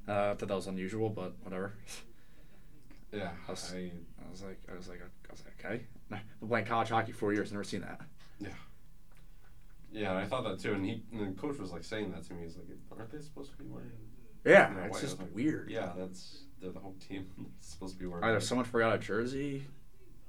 Uh, 0.09 0.13
I 0.31 0.35
thought 0.35 0.49
that 0.49 0.55
was 0.55 0.67
unusual, 0.67 1.09
but 1.09 1.33
whatever. 1.43 1.75
yeah. 3.13 3.31
I 3.49 3.51
was, 3.51 3.73
I, 3.75 3.91
I 4.27 4.31
was 4.31 4.43
like, 4.43 4.61
I 4.71 4.77
was 4.77 4.89
like, 4.89 5.01
I 5.01 5.33
was 5.33 5.43
like, 5.45 5.65
okay. 5.65 5.85
Been 6.41 6.49
playing 6.49 6.67
college 6.67 6.89
hockey 6.91 7.13
four 7.13 7.33
years, 7.33 7.51
never 7.53 7.65
seen 7.65 7.81
that. 7.81 8.01
yeah, 8.39 8.49
Yeah, 9.93 10.11
and 10.11 10.19
I 10.19 10.25
thought 10.27 10.45
that 10.45 10.61
too. 10.61 10.75
And 10.75 10.85
he, 10.85 11.03
and 11.13 11.35
the 11.35 11.41
coach 11.41 11.59
was 11.59 11.73
like 11.73 11.85
saying 11.85 12.13
that 12.13 12.25
to 12.25 12.35
me. 12.35 12.43
He's 12.45 12.57
like, 12.57 12.67
aren't 12.99 13.11
they 13.11 13.21
supposed 13.21 13.53
to 13.53 13.57
be 13.59 13.65
wearing? 13.65 13.91
Yeah, 14.45 14.71
you 14.75 14.79
it's 14.81 14.93
white?" 14.93 15.01
Just 15.01 15.19
like, 15.19 15.35
weird. 15.35 15.71
Yeah, 15.71 15.93
that's 15.97 16.43
they're 16.61 16.71
the 16.73 16.81
home 16.81 16.97
team. 17.09 17.27
It's 17.59 17.69
supposed 17.73 17.95
to 17.95 17.99
be 17.99 18.07
wearing. 18.07 18.25
Either 18.25 18.35
white. 18.35 18.43
someone 18.43 18.67
forgot 18.67 18.95
a 18.95 18.99
jersey, 18.99 19.65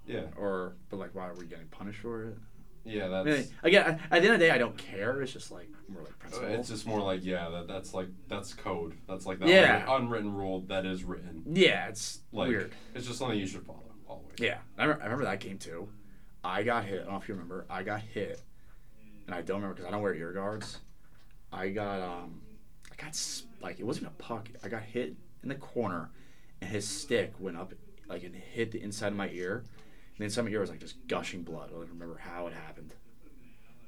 Yeah, 0.07 0.21
or 0.37 0.75
but 0.89 0.97
like, 0.97 1.13
why 1.13 1.27
are 1.27 1.33
we 1.35 1.45
getting 1.45 1.67
punished 1.67 1.99
for 1.99 2.29
it? 2.29 2.37
Yeah. 2.85 3.05
I 3.05 3.23
That's. 3.23 3.25
mean, 3.25 3.47
again, 3.63 3.85
at 3.85 4.09
the 4.09 4.15
end 4.17 4.25
of 4.27 4.39
the 4.39 4.45
day, 4.45 4.51
I 4.51 4.57
don't 4.57 4.77
care. 4.77 5.21
It's 5.21 5.33
just 5.33 5.51
like 5.51 5.69
more 5.89 6.01
like 6.03 6.11
uh, 6.13 6.17
principle. 6.19 6.47
It's 6.49 6.69
just 6.69 6.85
more 6.87 7.01
like 7.01 7.23
yeah, 7.23 7.49
that 7.49 7.67
that's 7.67 7.93
like 7.93 8.07
that's 8.27 8.53
code. 8.53 8.95
That's 9.07 9.25
like 9.25 9.39
the 9.39 9.47
Yeah. 9.47 9.77
unwritten, 9.83 10.03
unwritten 10.05 10.33
rule 10.35 10.61
that 10.67 10.85
is 10.85 11.03
written. 11.03 11.43
yeah, 11.51 11.87
it's 11.87 12.19
Like 12.31 12.49
weird. 12.49 12.71
it's 12.93 13.05
just 13.07 13.19
something 13.19 13.37
you 13.37 13.47
should 13.47 13.65
follow 13.65 13.81
always. 14.07 14.35
Yeah, 14.39 14.59
I 14.77 14.83
remember, 14.83 15.01
I 15.03 15.05
remember 15.05 15.25
that 15.25 15.39
game 15.39 15.57
too. 15.57 15.89
I 16.43 16.63
got 16.63 16.85
hit. 16.85 17.01
I 17.01 17.03
don't 17.03 17.11
know 17.13 17.17
if 17.19 17.27
you 17.27 17.33
remember. 17.33 17.65
I 17.69 17.81
got 17.83 18.01
hit, 18.01 18.41
and 19.25 19.35
I 19.35 19.41
don't 19.41 19.57
remember 19.57 19.75
because 19.75 19.87
I 19.87 19.91
don't 19.91 20.01
wear 20.01 20.13
ear 20.13 20.31
guards. 20.31 20.79
I 21.51 21.69
got 21.69 22.01
um, 22.01 22.41
I 22.91 22.95
got 23.01 23.19
like 23.61 23.79
it 23.79 23.83
wasn't 23.85 24.07
a 24.07 24.11
puck. 24.11 24.49
I 24.63 24.67
got 24.67 24.83
hit 24.83 25.15
in 25.43 25.49
the 25.49 25.55
corner, 25.55 26.11
and 26.61 26.69
his 26.69 26.87
stick 26.87 27.33
went 27.39 27.57
up 27.57 27.73
like 28.07 28.23
and 28.23 28.35
hit 28.35 28.71
the 28.71 28.81
inside 28.81 29.07
of 29.07 29.15
my 29.15 29.29
ear. 29.29 29.63
And 30.15 30.19
the 30.19 30.23
inside 30.25 30.41
of 30.41 30.53
ear 30.53 30.61
was 30.61 30.69
like 30.69 30.79
just 30.79 31.07
gushing 31.07 31.43
blood. 31.43 31.69
I 31.69 31.73
don't 31.73 31.89
remember 31.89 32.17
how 32.17 32.47
it 32.47 32.53
happened. 32.53 32.93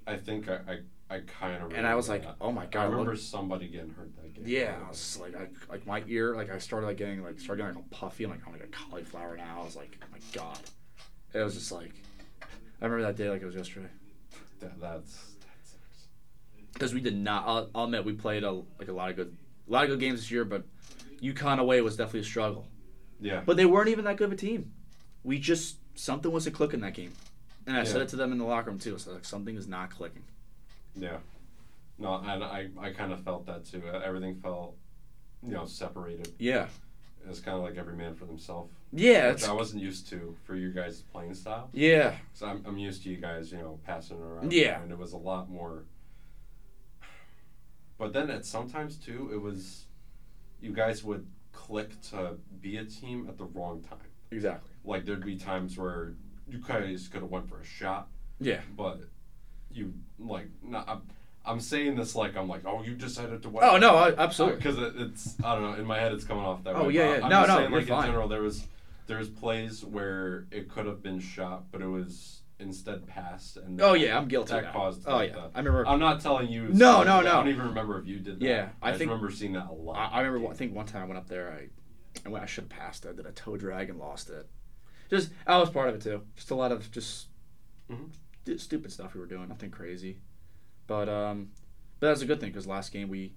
I 0.06 0.18
think 0.18 0.50
I, 0.50 0.56
I 0.56 0.80
I 1.10 1.20
kind 1.20 1.54
of. 1.54 1.62
Remember. 1.62 1.76
And 1.76 1.88
I 1.88 1.96
was 1.96 2.10
like, 2.10 2.26
oh 2.42 2.52
my 2.52 2.66
God, 2.66 2.82
I 2.82 2.86
remember 2.86 3.12
look- 3.12 3.22
somebody 3.22 3.68
getting 3.68 3.92
hurt 3.92 4.14
that 4.18 4.34
game. 4.34 4.44
Yeah, 4.46 4.76
I 4.86 4.90
was 4.90 4.98
just 4.98 5.22
like, 5.22 5.36
I, 5.36 5.48
like 5.70 5.86
my 5.88 6.04
ear, 6.08 6.36
like 6.36 6.52
I 6.52 6.58
started 6.58 6.86
like 6.86 6.98
getting 6.98 7.24
like 7.24 7.40
started 7.40 7.64
getting 7.64 7.76
like 7.78 7.86
all 7.94 7.98
puffy. 8.10 8.26
I'm 8.26 8.32
like, 8.32 8.42
I'm 8.46 8.52
like 8.52 8.64
a 8.64 8.68
cauliflower 8.68 9.38
now. 9.38 9.62
I 9.62 9.66
was 9.66 9.76
like, 9.76 9.98
oh 10.04 10.08
my 10.12 10.20
god, 10.34 10.60
it 11.34 11.42
was 11.42 11.54
just 11.54 11.72
like, 11.72 11.92
I 12.82 12.86
remember 12.86 13.04
that 13.04 13.16
day 13.16 13.30
like 13.30 13.42
it 13.42 13.46
was 13.46 13.56
yesterday. 13.56 13.90
That, 14.60 14.80
that's. 14.82 15.34
Because 16.74 16.94
we 16.94 17.02
did 17.02 17.16
not. 17.16 17.48
I'll, 17.48 17.70
I'll 17.74 17.86
admit 17.86 18.06
we 18.06 18.14
played 18.14 18.44
a 18.44 18.52
like 18.52 18.90
a 18.90 18.92
lot 18.92 19.10
of 19.10 19.16
good, 19.16 19.36
a 19.68 19.72
lot 19.72 19.86
of 19.86 19.90
good 19.90 20.00
games 20.00 20.20
this 20.20 20.30
year, 20.30 20.44
but 20.46 20.64
UConn 21.22 21.60
away 21.60 21.82
was 21.82 21.96
definitely 21.96 22.20
a 22.20 22.26
struggle. 22.26 22.68
Yeah. 23.20 23.42
But 23.46 23.58
they 23.58 23.66
weren't 23.66 23.90
even 23.90 24.06
that 24.06 24.18
good 24.18 24.26
of 24.26 24.34
a 24.34 24.36
team. 24.36 24.74
We 25.24 25.40
just 25.40 25.78
something 25.98 26.32
wasn't 26.32 26.56
clicking 26.56 26.80
that 26.82 26.94
game, 26.94 27.12
and 27.66 27.76
I 27.76 27.84
said 27.84 28.02
it 28.02 28.08
to 28.10 28.16
them 28.16 28.32
in 28.32 28.38
the 28.38 28.46
locker 28.46 28.70
room 28.70 28.80
too. 28.80 28.98
So 28.98 29.12
like 29.14 29.26
something 29.26 29.56
is 29.56 29.68
not 29.68 29.90
clicking. 29.90 30.24
Yeah. 30.96 31.18
No, 32.00 32.16
and 32.16 32.44
I, 32.44 32.70
I 32.80 32.92
kind 32.92 33.12
of 33.12 33.24
felt 33.24 33.46
that 33.48 33.66
too. 33.66 33.82
Uh, 33.92 34.00
Everything 34.06 34.36
felt, 34.36 34.76
you 35.44 35.54
know, 35.54 35.66
separated. 35.66 36.32
Yeah. 36.38 36.68
It's 37.28 37.40
kind 37.40 37.58
of 37.58 37.64
like 37.64 37.76
every 37.76 37.96
man 37.96 38.14
for 38.16 38.26
themselves. 38.26 38.72
Yeah. 38.94 39.32
Which 39.32 39.44
I 39.44 39.52
wasn't 39.52 39.82
used 39.82 40.08
to 40.10 40.36
for 40.46 40.56
you 40.56 40.72
guys' 40.72 41.02
playing 41.12 41.34
style. 41.34 41.70
yeah. 41.74 42.14
So 42.34 42.46
I'm, 42.46 42.64
I'm 42.66 42.78
used 42.78 43.04
to 43.04 43.10
you 43.10 43.18
guys, 43.18 43.52
you 43.52 43.58
know, 43.58 43.80
passing 43.86 44.18
around. 44.22 44.54
Yeah. 44.54 44.82
And 44.82 44.92
it 44.92 44.98
was 44.98 45.14
a 45.14 45.18
lot 45.18 45.50
more. 45.50 45.84
But 47.98 48.14
then 48.14 48.30
at 48.30 48.46
sometimes 48.46 48.98
too, 48.98 49.30
it 49.34 49.42
was, 49.42 49.86
you 50.62 50.72
guys 50.74 51.04
would 51.04 51.26
click 51.52 52.00
to 52.12 52.38
be 52.62 52.78
a 52.78 52.86
team 52.86 53.26
at 53.28 53.38
the 53.38 53.46
wrong 53.46 53.82
time. 53.82 53.98
Exactly. 54.32 54.70
Like 54.88 55.06
there'd 55.06 55.26
be 55.26 55.36
times 55.36 55.78
where 55.78 56.14
you 56.50 56.60
guys 56.66 57.08
could 57.12 57.22
have 57.22 57.30
went 57.30 57.50
for 57.50 57.60
a 57.60 57.66
shot, 57.66 58.08
Yeah. 58.40 58.62
but 58.76 59.02
you 59.72 59.94
like 60.18 60.48
not. 60.64 60.88
I'm, 60.88 61.02
I'm 61.46 61.60
saying 61.60 61.96
this 61.96 62.16
like 62.16 62.36
I'm 62.38 62.48
like, 62.48 62.62
oh, 62.66 62.84
you 62.84 62.94
decided 62.96 63.44
to. 63.44 63.60
Oh 63.62 63.78
no, 63.78 63.96
I, 63.96 64.14
absolutely. 64.18 64.58
Because 64.58 64.78
it, 64.80 64.94
it's 64.98 65.36
I 65.44 65.54
don't 65.56 65.64
know 65.64 65.74
in 65.78 65.86
my 65.86 66.00
head 66.00 66.14
it's 66.14 66.24
coming 66.24 66.44
off 66.46 66.64
that 66.64 66.76
Oh, 66.76 66.88
way. 66.88 66.94
yeah, 66.94 67.08
but 67.08 67.18
yeah. 67.20 67.24
I'm 67.26 67.30
No, 67.30 67.46
no, 67.46 67.58
saying, 67.60 67.72
like 67.72 67.88
fine. 67.88 68.00
in 68.00 68.06
general 68.12 68.28
there 68.28 68.42
was 68.42 68.66
there 69.08 69.18
was 69.20 69.30
plays 69.30 69.84
where 69.86 70.46
it 70.52 70.70
could 70.70 70.86
have 70.86 71.04
been 71.04 71.20
shot, 71.20 71.66
but 71.72 71.82
it 71.82 71.88
was 71.88 72.42
instead 72.60 73.06
passed 73.08 73.58
and 73.58 73.80
Oh 73.82 73.94
yeah, 73.94 74.18
I'm 74.18 74.28
guilty. 74.28 74.54
that 74.54 74.74
caused. 74.74 75.04
Oh 75.08 75.16
like, 75.18 75.30
yeah, 75.30 75.36
the- 75.36 75.52
I 75.54 75.60
remember. 75.60 75.86
I'm 75.88 76.00
not 76.00 76.22
telling 76.22 76.48
you. 76.50 76.70
No, 76.70 77.04
no, 77.04 77.22
no. 77.22 77.30
I 77.30 77.34
don't 77.44 77.50
even 77.50 77.68
remember 77.68 78.00
if 78.00 78.08
you 78.08 78.20
did 78.20 78.40
that. 78.40 78.46
Yeah, 78.46 78.70
I, 78.82 78.90
I 78.92 78.98
think- 78.98 79.10
remember 79.12 79.32
seeing 79.32 79.52
that 79.54 79.68
a 79.70 79.74
lot. 79.74 79.98
I, 79.98 80.20
I 80.20 80.22
remember. 80.22 80.50
I 80.52 80.56
think 80.56 80.74
one 80.74 80.86
time 80.86 81.04
I 81.04 81.06
went 81.06 81.18
up 81.18 81.28
there. 81.28 81.52
I, 81.52 81.68
I 82.26 82.30
went. 82.30 82.44
I 82.44 82.48
should 82.48 82.64
have 82.64 82.70
passed 82.70 83.06
it. 83.06 83.10
I 83.10 83.14
did 83.14 83.26
a 83.26 83.32
toe 83.32 83.58
drag 83.58 83.90
and 83.90 84.00
lost 84.00 84.30
it. 84.30 84.48
Just 85.10 85.32
I 85.46 85.58
was 85.58 85.70
part 85.70 85.90
of 85.90 85.96
it 85.96 86.02
too. 86.02 86.22
Just 86.36 86.52
a 86.52 86.56
lot 86.56 86.72
of 86.72 86.90
just 86.92 87.28
Mhm. 87.90 88.10
d- 88.46 88.58
stupid 88.58 88.92
stuff 88.92 89.14
we 89.14 89.20
were 89.22 89.26
doing. 89.28 89.48
Nothing 89.50 89.72
crazy, 89.72 90.20
but 90.88 91.08
um, 91.10 91.52
but 92.00 92.08
that's 92.08 92.22
a 92.22 92.26
good 92.26 92.40
thing 92.40 92.50
because 92.50 92.68
last 92.68 92.92
game 92.92 93.10
we. 93.10 93.34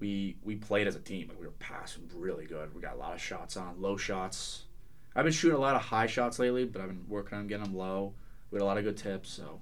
We, 0.00 0.36
we 0.42 0.56
played 0.56 0.88
as 0.88 0.96
a 0.96 1.00
team. 1.00 1.28
Like 1.28 1.38
we 1.38 1.46
were 1.46 1.52
passing 1.60 2.10
really 2.16 2.44
good. 2.46 2.74
We 2.74 2.80
got 2.80 2.94
a 2.94 2.96
lot 2.96 3.12
of 3.14 3.20
shots 3.20 3.56
on, 3.56 3.80
low 3.80 3.96
shots. 3.96 4.64
I've 5.14 5.22
been 5.22 5.32
shooting 5.32 5.56
a 5.56 5.60
lot 5.60 5.76
of 5.76 5.82
high 5.82 6.06
shots 6.08 6.40
lately, 6.40 6.64
but 6.64 6.80
I've 6.82 6.88
been 6.88 7.04
working 7.08 7.38
on 7.38 7.46
getting 7.46 7.62
them 7.66 7.76
low. 7.76 8.14
We 8.50 8.56
had 8.56 8.62
a 8.62 8.64
lot 8.64 8.78
of 8.78 8.84
good 8.84 8.96
tips. 8.96 9.30
So, 9.30 9.60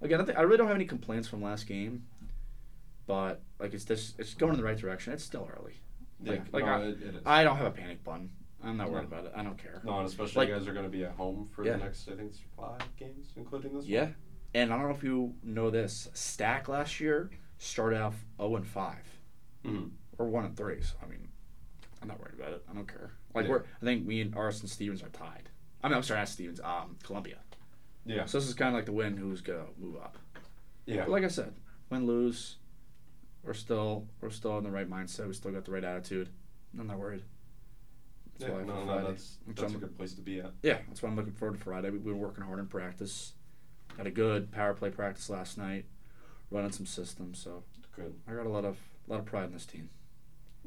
again, 0.00 0.20
I, 0.20 0.24
think, 0.24 0.36
I 0.36 0.40
really 0.42 0.56
don't 0.56 0.66
have 0.66 0.74
any 0.74 0.86
complaints 0.86 1.28
from 1.28 1.42
last 1.42 1.68
game, 1.68 2.06
but 3.06 3.40
like 3.60 3.74
it's 3.74 3.84
just 3.84 4.18
it's 4.18 4.34
going 4.34 4.52
in 4.54 4.58
the 4.58 4.64
right 4.64 4.76
direction. 4.76 5.12
It's 5.12 5.22
still 5.22 5.48
early. 5.58 5.74
yeah, 6.22 6.32
like- 6.32 6.52
like 6.52 6.64
no, 6.64 6.70
I- 6.72 6.80
it, 6.82 7.02
it 7.02 7.14
is. 7.16 7.22
I 7.24 7.44
don't 7.44 7.56
have 7.56 7.66
a 7.66 7.70
panic 7.70 8.02
button. 8.02 8.30
I'm 8.62 8.76
not 8.76 8.90
worried 8.90 9.04
about 9.04 9.24
it. 9.24 9.32
I 9.36 9.42
don't 9.42 9.56
care. 9.58 9.80
no, 9.84 9.98
and 9.98 10.06
especially 10.06 10.40
like- 10.40 10.48
you 10.48 10.54
guys 10.54 10.66
are 10.66 10.72
going 10.72 10.84
to 10.84 10.90
be 10.90 11.04
at 11.04 11.12
home 11.12 11.46
for 11.46 11.64
Yeah. 11.64 11.72
the 11.72 11.84
next 11.84 12.08
I 12.08 12.16
think 12.16 12.30
it's 12.30 12.40
five 12.56 12.80
games, 12.96 13.32
including 13.36 13.72
this. 13.74 13.84
One. 13.84 13.90
Yeah, 13.92 14.04
one. 14.04 14.14
and 14.54 14.72
I 14.72 14.76
don't 14.78 14.88
know 14.88 14.94
if 14.94 15.04
you 15.04 15.34
know 15.42 15.70
this. 15.70 16.08
Stack 16.14 16.68
last 16.68 16.98
year 17.00 17.30
started 17.58 18.00
off 18.00 18.24
0 18.38 18.56
and 18.56 18.66
5 18.66 19.20
Mhm. 19.64 19.90
or 20.18 20.28
1 20.28 20.44
and 20.44 20.56
3. 20.56 20.80
So 20.82 20.96
I 21.02 21.06
mean, 21.06 21.28
I'm 22.02 22.08
not 22.08 22.18
worried 22.20 22.34
about 22.34 22.52
it. 22.52 22.64
I 22.68 22.72
don't 22.74 22.88
care. 22.88 23.12
Like 23.34 23.44
Yeah. 23.44 23.50
we're 23.52 23.64
I 23.80 23.84
think 23.84 24.06
me 24.06 24.20
and 24.20 24.34
Arson 24.34 24.66
Stevens 24.68 25.02
are 25.02 25.08
tied. 25.10 25.50
I 25.82 25.88
mean, 25.88 25.96
I'm 25.96 26.02
sorry, 26.02 26.20
not 26.20 26.28
Stevens. 26.28 26.60
Um, 26.60 26.96
Columbia. 27.04 27.38
Yeah. 28.04 28.24
So 28.26 28.38
this 28.40 28.48
is 28.48 28.54
kind 28.54 28.68
of 28.70 28.74
like 28.74 28.86
the 28.86 28.92
win 28.92 29.16
who's 29.16 29.40
gonna 29.40 29.66
move 29.78 29.96
up. 29.96 30.18
Yeah. 30.86 31.02
But 31.02 31.10
like 31.10 31.24
I 31.24 31.28
said, 31.28 31.54
win 31.90 32.06
lose, 32.06 32.56
we're 33.44 33.54
still 33.54 34.08
we're 34.20 34.30
still 34.30 34.58
in 34.58 34.64
the 34.64 34.70
right 34.70 34.88
mindset. 34.88 35.26
We 35.28 35.32
still 35.34 35.52
got 35.52 35.64
the 35.64 35.70
right 35.72 35.84
attitude. 35.84 36.28
I'm 36.78 36.86
not 36.88 36.98
worried. 36.98 37.22
That's 38.38 38.50
yeah. 38.50 38.56
why 38.56 38.62
No, 38.64 38.84
no, 38.84 38.86
Friday. 38.86 39.06
that's 39.08 39.38
that's 39.46 39.62
a 39.62 39.66
I'm- 39.66 39.78
good 39.80 39.96
place 39.96 40.14
to 40.14 40.20
be 40.20 40.40
at. 40.40 40.52
Yeah, 40.62 40.78
that's 40.86 41.02
why 41.02 41.08
I'm 41.08 41.16
looking 41.16 41.32
forward 41.32 41.58
to 41.58 41.62
Friday. 41.64 41.90
We, 41.90 41.98
we 41.98 42.12
were 42.12 42.18
working 42.18 42.44
hard 42.44 42.58
in 42.58 42.66
practice. 42.66 43.32
Had 43.96 44.06
a 44.06 44.10
good 44.10 44.52
power 44.52 44.74
play 44.74 44.90
practice 44.90 45.28
last 45.28 45.58
night, 45.58 45.86
running 46.50 46.70
some 46.72 46.86
systems. 46.86 47.38
So 47.40 47.64
Good. 47.96 48.14
I 48.28 48.34
got 48.34 48.46
a 48.46 48.50
lot 48.50 48.64
of 48.64 48.76
a 49.08 49.10
lot 49.12 49.18
of 49.20 49.26
pride 49.26 49.46
in 49.46 49.52
this 49.52 49.66
team. 49.66 49.88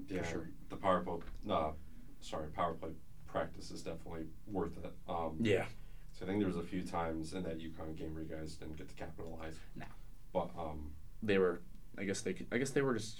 Yeah, 0.10 0.24
sure. 0.28 0.50
the 0.70 0.76
power 0.78 1.02
play, 1.02 1.18
no, 1.46 1.76
sorry, 2.22 2.48
power 2.50 2.74
play 2.74 2.90
practice 3.28 3.72
is 3.72 3.82
definitely 3.84 4.26
worth 4.48 4.78
it. 4.84 4.92
Um, 5.08 5.38
Yeah. 5.40 5.66
So 6.14 6.26
I 6.26 6.28
think 6.28 6.40
there 6.40 6.48
was 6.48 6.58
a 6.58 6.64
few 6.64 6.82
times 6.84 7.34
in 7.34 7.44
that 7.44 7.60
UConn 7.60 7.96
game 7.96 8.14
where 8.14 8.24
you 8.24 8.30
guys 8.30 8.56
didn't 8.56 8.78
get 8.78 8.90
to 8.90 8.96
capitalize. 8.96 9.56
No. 9.76 9.86
But 10.34 10.50
um, 10.58 10.92
They 11.24 11.38
were. 11.38 11.62
I 11.98 12.04
guess 12.04 12.22
they. 12.22 12.34
could- 12.34 12.48
I 12.52 12.58
guess 12.58 12.72
they 12.72 12.82
were 12.82 12.94
just. 12.96 13.20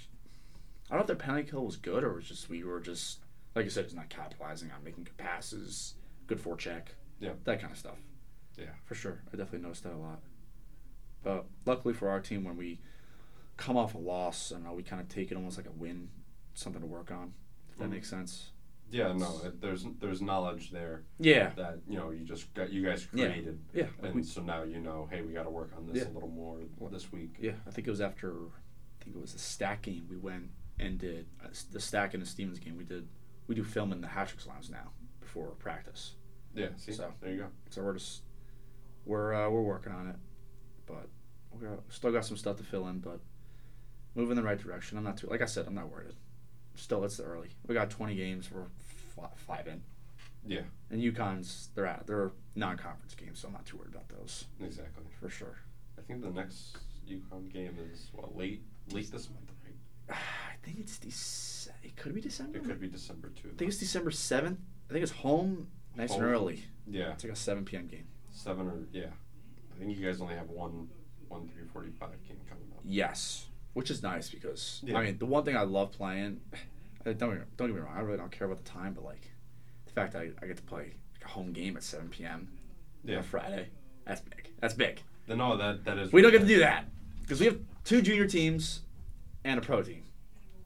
I 0.90 0.94
don't 0.96 0.98
know 0.98 1.00
if 1.02 1.06
their 1.06 1.16
penalty 1.16 1.48
kill 1.50 1.64
was 1.64 1.76
good 1.76 2.04
or 2.04 2.10
it 2.12 2.16
was 2.16 2.28
just 2.28 2.50
we 2.50 2.64
were 2.64 2.80
just 2.80 3.20
like 3.54 3.66
I 3.66 3.68
said, 3.68 3.84
it's 3.84 3.94
not 3.94 4.08
capitalizing 4.08 4.70
on 4.70 4.82
making 4.84 5.04
good 5.04 5.16
passes, 5.16 5.94
good 6.26 6.38
forecheck, 6.38 6.88
Yeah. 7.20 7.32
that 7.44 7.60
kind 7.60 7.72
of 7.72 7.78
stuff. 7.78 7.98
Yeah. 8.58 8.66
for 8.84 8.94
sure. 8.94 9.22
I 9.32 9.36
definitely 9.36 9.60
noticed 9.60 9.82
that 9.84 9.94
a 9.94 9.96
lot. 9.96 10.20
But 11.22 11.46
luckily 11.64 11.94
for 11.94 12.10
our 12.10 12.20
team, 12.20 12.44
when 12.44 12.56
we 12.56 12.80
come 13.56 13.76
off 13.78 13.94
a 13.94 13.98
loss, 13.98 14.52
I 14.52 14.58
know, 14.58 14.74
we 14.74 14.82
kind 14.82 15.00
of 15.00 15.08
take 15.08 15.30
it 15.30 15.36
almost 15.36 15.56
like 15.56 15.66
a 15.66 15.70
win, 15.72 16.10
something 16.54 16.80
to 16.82 16.86
work 16.86 17.10
on. 17.10 17.32
If 17.70 17.78
that 17.78 17.86
Mhm. 17.88 17.90
makes 17.92 18.08
sense. 18.10 18.50
yeah, 18.90 19.10
no, 19.14 19.40
it, 19.42 19.58
there's 19.62 19.84
there's 20.00 20.20
knowledge 20.20 20.70
there 20.70 21.02
Yeah. 21.18 21.54
that 21.54 21.78
you 21.88 21.96
know 21.96 22.10
you 22.10 22.26
just 22.26 22.52
got 22.52 22.70
you 22.70 22.84
guys 22.84 23.06
created, 23.06 23.58
Yeah. 23.72 23.84
Like 23.98 24.08
and 24.08 24.14
we, 24.16 24.22
so 24.22 24.42
now 24.42 24.64
you 24.64 24.80
know, 24.80 25.06
hey, 25.10 25.22
we 25.22 25.32
got 25.32 25.44
to 25.44 25.50
work 25.50 25.72
on 25.74 25.86
this 25.86 25.96
Yeah. 26.04 26.10
a 26.10 26.12
little 26.12 26.28
more 26.28 26.60
this 26.90 27.10
week. 27.10 27.36
yeah. 27.40 27.54
I 27.66 27.70
think 27.70 27.86
it 27.86 27.90
was 27.90 28.02
after. 28.02 28.34
I 28.48 29.02
think 29.04 29.16
it 29.16 29.20
was 29.20 29.32
the 29.32 29.38
stack 29.38 29.80
game. 29.80 30.06
We 30.10 30.18
went 30.18 30.50
and 30.78 30.98
did 30.98 31.26
uh, 31.42 31.48
the 31.70 31.80
stack 31.80 32.12
and 32.12 32.22
the 32.22 32.26
Stevens 32.26 32.58
game. 32.58 32.76
We 32.76 32.84
did. 32.84 33.08
We 33.52 33.56
do 33.56 33.64
film 33.64 33.92
in 33.92 34.00
the 34.00 34.06
Hat 34.08 34.28
Tricks 34.28 34.46
Lounge 34.46 34.70
now 34.70 34.92
before 35.20 35.48
practice. 35.58 36.14
Yeah. 36.54 36.68
See, 36.78 36.92
So. 36.92 37.12
there 37.20 37.32
you 37.32 37.36
go. 37.40 37.46
So 37.68 37.82
we're 37.82 37.92
just 37.92 38.22
we're 39.04 39.34
uh, 39.34 39.50
we're 39.50 39.60
working 39.60 39.92
on 39.92 40.06
it, 40.06 40.16
but 40.86 41.06
we 41.50 41.66
got, 41.66 41.80
still 41.90 42.10
got 42.12 42.24
some 42.24 42.38
stuff 42.38 42.56
to 42.56 42.62
fill 42.62 42.88
in. 42.88 43.00
But 43.00 43.20
moving 44.14 44.30
in 44.30 44.36
the 44.38 44.42
right 44.42 44.56
direction. 44.58 44.96
I'm 44.96 45.04
not 45.04 45.18
too 45.18 45.26
like 45.26 45.42
I 45.42 45.44
said. 45.44 45.66
I'm 45.66 45.74
not 45.74 45.90
worried. 45.90 46.14
Still, 46.76 47.04
it's 47.04 47.20
early. 47.20 47.50
We 47.66 47.74
got 47.74 47.90
20 47.90 48.14
games. 48.14 48.50
We're 48.50 48.62
f- 49.22 49.36
five 49.36 49.66
in. 49.66 49.82
Yeah. 50.46 50.62
And 50.90 51.02
UConn's 51.02 51.68
they're 51.74 51.86
out. 51.86 52.06
They're 52.06 52.32
non-conference 52.54 53.14
games, 53.16 53.38
so 53.40 53.48
I'm 53.48 53.52
not 53.52 53.66
too 53.66 53.76
worried 53.76 53.92
about 53.92 54.08
those 54.08 54.46
Exactly. 54.64 55.04
for 55.20 55.28
sure. 55.28 55.58
I 55.98 56.00
think 56.00 56.22
the 56.22 56.30
next 56.30 56.78
UConn 57.06 57.52
game 57.52 57.76
is 57.92 58.08
what 58.14 58.34
late 58.34 58.62
late 58.92 59.12
this 59.12 59.28
month? 59.28 59.51
I 60.10 60.14
think 60.62 60.78
it's 60.80 60.98
Dece- 60.98 61.70
It 61.82 61.96
could 61.96 62.14
be 62.14 62.20
December. 62.20 62.58
It 62.58 62.64
could 62.64 62.80
be 62.80 62.88
December 62.88 63.30
too. 63.30 63.48
I 63.54 63.56
think 63.56 63.70
it's 63.70 63.78
December 63.78 64.10
7th. 64.10 64.56
I 64.88 64.92
think 64.92 65.02
it's 65.02 65.12
home, 65.12 65.68
nice 65.96 66.10
Home. 66.12 66.22
and 66.22 66.30
early. 66.32 66.64
yeah, 66.86 67.12
It's 67.12 67.24
like 67.24 67.32
a 67.32 67.36
7 67.36 67.64
p.m. 67.64 67.86
game. 67.86 68.06
seven 68.30 68.66
or 68.66 68.78
yeah. 68.92 69.06
I 69.74 69.78
think 69.78 69.96
you 69.96 70.04
guys 70.04 70.20
only 70.20 70.34
have 70.34 70.48
one 70.50 70.88
one 71.28 71.48
three 71.48 71.64
forty 71.72 71.90
five 71.98 72.10
game 72.28 72.36
coming 72.48 72.64
up. 72.74 72.80
Yes, 72.84 73.46
which 73.72 73.90
is 73.90 74.02
nice 74.02 74.28
because 74.28 74.80
Yeah. 74.84 74.98
I 74.98 75.04
mean 75.04 75.18
the 75.18 75.26
one 75.26 75.44
thing 75.44 75.56
I 75.56 75.62
love 75.62 75.92
playing. 75.92 76.40
Don't 77.04 77.18
get- 77.18 77.56
don't 77.56 77.68
get 77.68 77.74
me 77.74 77.80
wrong. 77.80 77.96
I 77.96 78.00
really 78.00 78.18
don't 78.18 78.30
care 78.30 78.46
about 78.46 78.62
the 78.64 78.70
time, 78.70 78.92
but 78.94 79.02
like 79.04 79.32
the 79.86 79.92
fact 79.92 80.12
that 80.12 80.22
I, 80.22 80.30
I 80.40 80.46
get 80.46 80.56
to 80.58 80.62
play 80.62 80.94
like 81.14 81.24
a 81.24 81.28
home 81.28 81.52
game 81.52 81.76
at 81.76 81.82
7 81.82 82.08
p.m. 82.10 82.48
on 83.04 83.10
Yeah. 83.10 83.18
a 83.18 83.22
Friday. 83.24 83.70
That's 84.04 84.20
big. 84.20 84.50
That's 84.60 84.74
big. 84.74 85.00
Then 85.26 85.38
no, 85.38 85.56
that 85.56 85.84
that 85.84 85.98
is. 85.98 86.12
We 86.12 86.22
don't 86.22 86.30
get 86.30 86.42
to 86.42 86.46
do 86.46 86.60
that 86.60 86.86
because 87.22 87.40
we 87.40 87.46
have 87.46 87.58
two 87.84 88.02
junior 88.02 88.26
teams 88.28 88.82
and 89.44 89.58
a 89.58 89.62
protein. 89.62 90.04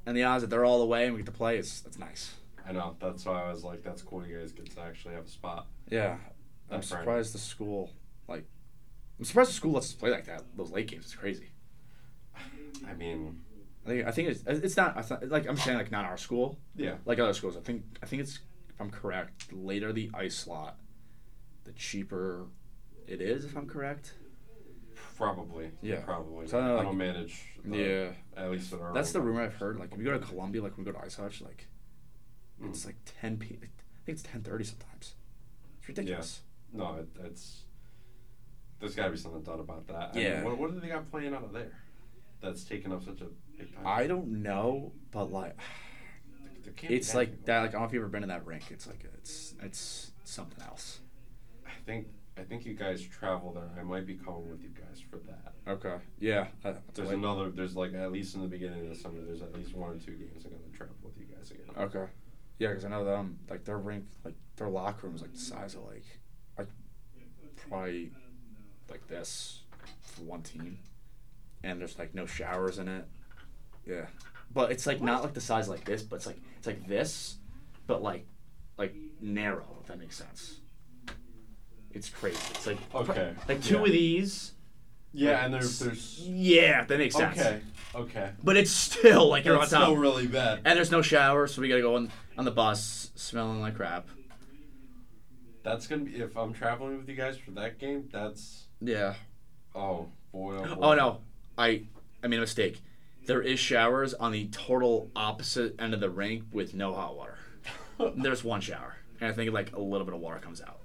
and 0.06 0.16
the 0.16 0.22
odds 0.22 0.42
that 0.42 0.50
they're 0.50 0.64
all 0.64 0.78
the 0.78 0.86
way 0.86 1.04
and 1.06 1.14
we 1.14 1.20
get 1.20 1.26
to 1.26 1.32
play 1.32 1.58
is 1.58 1.80
that's 1.82 1.98
nice. 1.98 2.34
I 2.68 2.72
know. 2.72 2.96
That's 3.00 3.24
why 3.24 3.44
I 3.44 3.48
was 3.48 3.62
like, 3.64 3.82
that's 3.82 4.02
cool. 4.02 4.26
You 4.26 4.38
guys 4.38 4.52
get 4.52 4.70
to 4.74 4.80
actually 4.80 5.14
have 5.14 5.26
a 5.26 5.28
spot. 5.28 5.66
Yeah, 5.88 6.12
I'm 6.14 6.18
That's 6.68 6.90
right. 6.90 6.98
surprised 7.00 7.34
the 7.34 7.38
school 7.38 7.90
like. 8.28 8.44
I'm 9.18 9.24
surprised 9.24 9.50
the 9.50 9.54
school 9.54 9.72
lets 9.72 9.86
us 9.86 9.92
play 9.94 10.10
like 10.10 10.26
that. 10.26 10.42
Those 10.56 10.70
late 10.72 10.88
games, 10.88 11.04
it's 11.04 11.14
crazy. 11.14 11.50
I 12.88 12.92
mean, 12.94 13.40
I 13.84 13.88
think 13.88 14.06
I 14.06 14.10
think 14.10 14.28
it's 14.28 14.42
it's 14.46 14.76
not, 14.76 14.96
it's 14.98 15.10
not 15.10 15.28
like 15.28 15.48
I'm 15.48 15.56
saying 15.56 15.78
like 15.78 15.90
not 15.90 16.04
our 16.04 16.16
school. 16.16 16.58
yeah, 16.74 16.96
like 17.04 17.18
other 17.18 17.32
schools. 17.32 17.56
I 17.56 17.60
think 17.60 17.84
I 18.02 18.06
think 18.06 18.22
it's 18.22 18.40
if 18.68 18.80
I'm 18.80 18.90
correct, 18.90 19.48
the 19.50 19.56
later 19.56 19.92
the 19.92 20.10
ice 20.12 20.34
slot, 20.36 20.76
the 21.64 21.72
cheaper 21.72 22.46
it 23.06 23.20
is. 23.22 23.44
If 23.44 23.56
I'm 23.56 23.66
correct. 23.66 24.14
Probably. 25.16 25.70
Yeah. 25.82 26.00
probably. 26.00 26.46
So 26.46 26.58
I 26.58 26.62
I 26.62 26.66
don't 26.68 26.76
know, 26.76 26.82
don't, 26.84 26.98
manage. 26.98 27.42
The, 27.64 27.76
Yeah. 27.76 28.42
At 28.42 28.50
least 28.50 28.72
at 28.72 28.80
our. 28.80 28.92
That's 28.92 29.12
the 29.12 29.20
rumor 29.20 29.42
I've 29.42 29.54
heard. 29.54 29.78
Like 29.78 29.92
if 29.92 29.98
you 29.98 30.04
go 30.04 30.12
to 30.12 30.18
Columbia, 30.18 30.62
like 30.62 30.76
when 30.76 30.84
we 30.86 30.92
go 30.92 30.98
to 30.98 31.04
ice 31.04 31.16
hutch, 31.16 31.40
like 31.40 31.66
Mm. 32.62 32.70
it's 32.70 32.86
like 32.86 32.96
10 33.20 33.36
p. 33.36 33.46
I 33.56 33.58
think 33.58 33.70
it's 34.06 34.22
10:30 34.22 34.64
sometimes. 34.64 35.14
It's 35.78 35.88
ridiculous. 35.88 36.40
Yeah. 36.72 36.78
No, 36.78 36.94
it, 36.96 37.08
it's. 37.24 37.64
There's 38.80 38.94
got 38.94 39.06
to 39.06 39.10
be 39.10 39.16
something 39.18 39.42
done 39.42 39.60
about 39.60 39.86
that. 39.88 40.10
I 40.12 40.14
mean, 40.14 40.24
Yeah. 40.24 40.42
what, 40.42 40.56
what 40.58 40.72
do 40.72 40.80
they 40.80 40.88
got 40.88 41.10
playing 41.10 41.34
out 41.34 41.44
of 41.44 41.52
there? 41.52 41.72
that's 42.40 42.64
taken 42.64 42.92
up 42.92 43.02
such 43.02 43.20
a 43.22 43.26
big 43.58 43.74
time? 43.74 43.86
I 43.86 44.06
don't 44.06 44.42
know, 44.42 44.92
but 45.10 45.32
like, 45.32 45.56
There 46.62 46.72
can't 46.74 46.90
be 46.90 46.96
it's 46.96 47.14
like 47.14 47.44
that. 47.46 47.60
Like 47.60 47.70
I 47.70 47.72
don't 47.72 47.80
know 47.82 47.86
if 47.86 47.92
you've 47.94 48.02
ever 48.02 48.10
been 48.10 48.22
in 48.22 48.28
that 48.28 48.46
rink. 48.46 48.64
It's 48.70 48.86
like 48.86 49.04
it's 49.18 49.54
it's 49.62 50.12
something 50.24 50.62
else. 50.64 51.00
I 51.66 51.70
think 51.86 52.06
I 52.38 52.42
think 52.42 52.66
you 52.66 52.74
guys 52.74 53.02
travel 53.02 53.52
there. 53.52 53.70
I 53.78 53.82
might 53.82 54.06
be 54.06 54.14
coming 54.14 54.50
with 54.50 54.62
you 54.62 54.68
guys 54.70 55.00
for 55.10 55.16
that. 55.18 55.54
Okay. 55.66 55.96
Yeah. 56.20 56.48
Uh, 56.64 56.74
There's 56.94 57.10
another. 57.10 57.50
There's 57.50 57.74
like 57.74 57.94
at 57.94 58.12
least 58.12 58.34
in 58.34 58.42
the 58.42 58.48
beginning 58.48 58.80
of 58.80 58.88
the 58.90 58.94
summer. 58.94 59.20
There's 59.26 59.42
at 59.42 59.54
least 59.54 59.74
one 59.74 59.90
or 59.90 59.98
two 59.98 60.12
games 60.12 60.44
I'm 60.44 60.50
gonna 60.52 60.76
travel 60.76 60.94
with 61.02 61.16
you 61.18 61.24
guys 61.34 61.50
again. 61.50 61.66
Okay. 61.78 62.10
Yeah, 62.58 62.68
because 62.68 62.84
I 62.84 62.88
know 62.88 63.04
them. 63.04 63.38
Like 63.48 63.64
their 63.64 63.78
rink, 63.78 64.04
like 64.24 64.34
their 64.56 64.68
locker 64.68 65.06
room 65.06 65.16
is 65.16 65.22
like 65.22 65.32
the 65.32 65.38
size 65.38 65.74
of 65.74 65.84
like, 65.84 66.04
like 66.58 66.68
probably 67.68 68.10
like 68.90 69.06
this 69.08 69.62
for 70.00 70.22
one 70.22 70.42
team, 70.42 70.78
and 71.64 71.80
there's 71.80 71.98
like 71.98 72.14
no 72.14 72.26
showers 72.26 72.78
in 72.78 72.88
it. 72.88 73.04
Yeah, 73.86 74.06
but 74.52 74.70
it's 74.72 74.86
like 74.86 75.00
not 75.00 75.22
like 75.22 75.34
the 75.34 75.40
size 75.40 75.68
like 75.68 75.84
this, 75.84 76.02
but 76.02 76.16
it's 76.16 76.26
like 76.26 76.38
it's 76.58 76.66
like 76.66 76.86
this, 76.86 77.36
but 77.86 78.02
like 78.02 78.26
like 78.78 78.94
narrow. 79.20 79.78
If 79.80 79.86
that 79.88 79.98
makes 79.98 80.16
sense. 80.16 80.60
It's 81.96 82.08
crazy. 82.10 82.38
It's 82.50 82.66
like 82.66 82.78
Okay, 82.94 83.32
like 83.48 83.62
two 83.62 83.76
yeah. 83.76 83.80
of 83.84 83.90
these. 83.92 84.52
Yeah, 85.12 85.44
and 85.44 85.54
there's 85.54 85.78
there's. 85.78 86.20
Yeah, 86.28 86.84
that 86.84 86.98
makes 86.98 87.14
sense. 87.16 87.38
Okay. 87.40 87.60
Okay. 87.94 88.30
But 88.44 88.56
it's 88.58 88.70
still 88.70 89.28
like 89.28 89.44
you're 89.46 89.58
That's 89.58 89.72
on 89.72 89.80
top. 89.80 89.88
still 89.88 89.96
really 89.96 90.26
bad. 90.26 90.60
And 90.66 90.76
there's 90.76 90.90
no 90.90 91.00
shower, 91.00 91.46
so 91.46 91.62
we 91.62 91.68
gotta 91.68 91.80
go 91.80 91.96
on 91.96 92.10
on 92.36 92.44
the 92.44 92.50
bus 92.50 93.10
smelling 93.14 93.60
like 93.60 93.76
crap. 93.76 94.06
That's 95.62 95.86
gonna 95.86 96.04
be 96.04 96.16
if 96.16 96.36
I'm 96.36 96.52
traveling 96.52 96.98
with 96.98 97.08
you 97.08 97.14
guys 97.16 97.38
for 97.38 97.50
that 97.52 97.78
game. 97.78 98.08
That's 98.12 98.66
Yeah. 98.80 99.14
oh 99.74 100.08
boy. 100.32 100.56
Oh, 100.58 100.74
boy. 100.76 100.80
Oh 100.82 100.94
no, 100.94 101.20
I 101.56 101.84
I 102.22 102.26
made 102.28 102.36
a 102.36 102.40
mistake. 102.40 102.80
There 103.26 103.42
is 103.42 103.58
showers 103.58 104.14
on 104.14 104.30
the 104.32 104.46
total 104.48 105.10
opposite 105.16 105.74
end 105.80 105.94
of 105.94 106.00
the 106.00 106.10
rink 106.10 106.44
with 106.52 106.74
no 106.74 106.94
hot 106.94 107.16
water. 107.16 107.38
There's 108.16 108.44
one 108.44 108.60
shower, 108.60 108.96
and 109.20 109.30
I 109.30 109.32
think 109.32 109.50
like 109.52 109.74
a 109.74 109.80
little 109.80 110.04
bit 110.04 110.14
of 110.14 110.20
water 110.20 110.38
comes 110.38 110.60
out. 110.60 110.78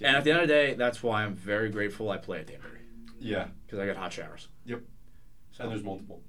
And 0.00 0.16
at 0.16 0.24
the 0.24 0.30
end 0.30 0.40
of 0.42 0.48
the 0.48 0.54
day, 0.54 0.74
that's 0.74 1.02
why 1.02 1.24
I'm 1.24 1.34
very 1.34 1.70
grateful 1.70 2.10
I 2.10 2.16
play 2.18 2.40
at 2.40 2.46
Danbury 2.46 2.80
Yeah. 3.18 3.48
because 3.66 3.78
I 3.78 3.86
got 3.86 3.96
hot 3.96 4.12
showers. 4.12 4.48
Yep. 4.64 4.82
And 5.60 5.70
there's 5.72 5.82
multiple. 5.82 6.22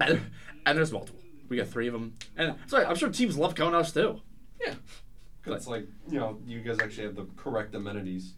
And, 0.00 0.20
and 0.66 0.76
there's 0.78 0.90
multiple. 0.92 1.20
We 1.48 1.56
got 1.58 1.68
three 1.68 1.86
of 1.86 1.92
them, 1.92 2.14
and 2.36 2.54
sorry, 2.66 2.86
I'm 2.86 2.96
sure 2.96 3.10
teams 3.10 3.36
love 3.36 3.54
coming 3.54 3.72
to 3.74 3.78
us 3.78 3.92
too. 3.92 4.20
Yeah. 4.64 4.74
It's 5.46 5.66
like 5.66 5.86
you 6.08 6.18
know 6.18 6.38
you 6.46 6.60
guys 6.60 6.78
actually 6.80 7.04
have 7.04 7.14
the 7.16 7.26
correct 7.36 7.74
amenities. 7.74 8.34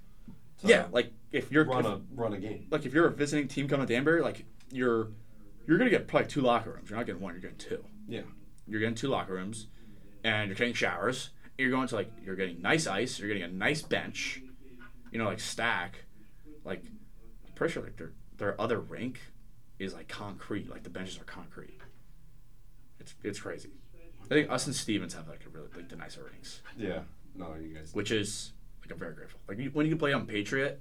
To 0.63 0.67
Yeah, 0.67 0.87
like 0.91 1.13
if 1.31 1.53
you're 1.53 1.65
run 1.65 1.81
if- 1.87 1.93
a 1.93 2.01
run 2.15 2.33
a 2.33 2.39
game. 2.39 2.67
like 2.71 2.87
if 2.87 2.93
you're 2.93 3.07
a 3.07 3.13
visiting 3.13 3.47
team 3.47 3.69
coming 3.69 3.87
to 3.87 3.93
Danbury, 3.93 4.21
like 4.21 4.45
you're 4.73 5.09
you're 5.67 5.79
gonna 5.79 5.91
get 5.91 6.09
probably 6.09 6.29
two 6.29 6.41
locker 6.41 6.71
rooms. 6.73 6.91
You're 6.91 6.99
not 6.99 7.07
getting 7.07 7.21
one. 7.23 7.35
You're 7.35 7.41
getting 7.43 7.57
two. 7.59 7.85
Yeah. 8.09 8.23
You're 8.67 8.81
getting 8.81 8.97
two 8.97 9.09
locker 9.09 9.35
rooms, 9.35 9.69
and 10.25 10.49
you're 10.49 10.57
getting 10.57 10.75
showers. 10.75 11.31
You're 11.57 11.71
going 11.71 11.87
to 11.89 11.95
like 11.95 12.11
you're 12.25 12.37
getting 12.37 12.61
nice 12.63 12.87
ice. 12.89 13.19
You're 13.21 13.29
getting 13.29 13.45
a 13.45 13.49
nice 13.49 13.81
bench. 13.83 14.43
You 15.15 15.21
know, 15.21 15.27
like 15.27 15.39
stack. 15.41 16.05
Like 16.65 16.83
I'm 17.47 17.53
pretty 17.55 17.73
sure 17.73 17.85
like 17.85 17.97
their 17.97 18.13
their 18.37 18.61
other 18.61 18.81
rink 18.81 19.21
is 19.79 19.95
like 19.95 20.09
concrete. 20.09 20.69
Like 20.69 20.83
the 20.83 20.91
benches 20.91 21.19
are 21.21 21.25
concrete. 21.25 21.79
It's 22.99 23.15
it's 23.23 23.39
crazy. 23.39 23.71
I 24.25 24.27
think 24.27 24.51
us 24.51 24.67
and 24.67 24.75
Stevens 24.75 25.15
have 25.15 25.29
like 25.29 25.45
a 25.47 25.51
really 25.51 25.69
like 25.77 25.89
the 25.89 25.97
nicer 25.97 26.25
rinks, 26.31 26.61
Yeah. 26.77 27.01
No, 27.37 27.55
you 27.55 27.75
guys. 27.75 27.95
which 27.95 28.11
is 28.11 28.53
like 28.81 28.91
I'm 28.91 28.99
very 28.99 29.15
grateful. 29.15 29.39
Like 29.49 29.59
you, 29.59 29.71
when 29.73 29.87
you 29.87 29.93
can 29.93 29.99
play 29.99 30.13
on 30.13 30.27
Patriot, 30.27 30.81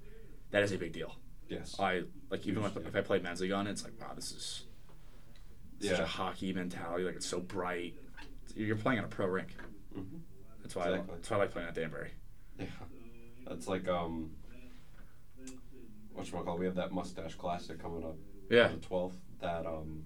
that 0.51 0.63
is 0.63 0.71
a 0.71 0.77
big 0.79 0.93
deal. 0.93 1.15
Yes. 1.47 1.75
I 1.79 2.03
like 2.31 2.47
even 2.47 2.63
if, 2.63 2.73
Huge, 2.73 2.87
if 2.87 2.95
I 2.95 3.01
play 3.01 3.19
men's 3.19 3.39
league 3.41 3.51
on 3.51 3.67
it, 3.67 3.71
it's 3.71 3.83
like 3.83 3.93
wow, 4.01 4.13
this 4.15 4.31
is 4.31 4.63
such 5.79 5.99
a 5.99 6.05
hockey 6.07 6.53
mentality. 6.53 7.03
Like 7.03 7.15
it's 7.17 7.27
so 7.27 7.39
bright. 7.39 7.93
You're 8.55 8.77
playing 8.77 8.97
on 8.97 9.05
a 9.05 9.09
pro 9.09 9.27
rink. 9.27 9.49
Mhm. 9.95 10.21
That's 10.63 10.75
why 10.75 10.85
I, 10.87 11.01
that's 11.07 11.29
why 11.29 11.37
I 11.37 11.39
like 11.41 11.51
playing 11.51 11.67
at 11.67 11.75
Danbury. 11.75 12.11
Yeah. 12.57 12.65
That's 13.47 13.67
like 13.67 13.87
um. 13.87 14.31
What 16.13 16.31
call? 16.45 16.57
We 16.57 16.65
have 16.65 16.75
that 16.75 16.91
mustache 16.91 17.35
classic 17.35 17.81
coming 17.81 18.03
up. 18.03 18.15
Yeah. 18.49 18.67
The 18.69 18.77
twelfth. 18.77 19.17
That 19.41 19.65
um. 19.65 20.03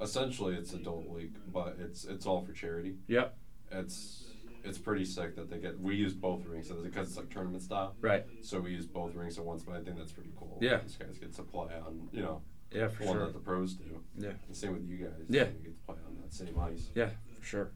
Essentially, 0.00 0.54
it's 0.54 0.72
adult 0.72 1.08
league, 1.10 1.36
but 1.52 1.76
it's 1.78 2.04
it's 2.04 2.26
all 2.26 2.40
for 2.42 2.52
charity. 2.52 2.96
Yep. 3.08 3.36
It's 3.72 4.26
it's 4.64 4.78
pretty 4.78 5.04
sick 5.04 5.36
that 5.36 5.50
they 5.50 5.58
get. 5.58 5.78
We 5.80 5.94
use 5.94 6.12
both 6.14 6.44
rinks 6.46 6.68
because 6.68 7.08
it's 7.08 7.16
like 7.16 7.30
tournament 7.30 7.62
style. 7.62 7.94
Right. 8.00 8.24
So 8.42 8.60
we 8.60 8.70
use 8.72 8.86
both 8.86 9.14
rings 9.14 9.38
at 9.38 9.44
once, 9.44 9.62
but 9.62 9.74
I 9.76 9.80
think 9.82 9.96
that's 9.98 10.12
pretty 10.12 10.30
cool. 10.38 10.58
Yeah. 10.60 10.78
These 10.82 10.96
guys 10.96 11.18
get 11.18 11.34
to 11.34 11.42
play 11.42 11.74
on, 11.86 12.08
you 12.12 12.22
know, 12.22 12.42
Yeah, 12.72 12.88
for 12.88 13.04
one 13.04 13.16
sure. 13.16 13.26
that 13.26 13.32
the 13.34 13.40
pros 13.40 13.74
do. 13.74 14.02
Yeah. 14.16 14.30
And 14.46 14.56
same 14.56 14.72
with 14.74 14.86
you 14.88 14.96
guys. 14.98 15.12
Yeah. 15.28 15.44
You 15.44 15.64
get 15.64 15.78
to 15.78 15.86
play 15.86 15.96
on 16.06 16.16
that 16.22 16.32
same 16.32 16.58
ice. 16.58 16.88
Yeah, 16.94 17.10
for 17.38 17.44
sure. 17.44 17.70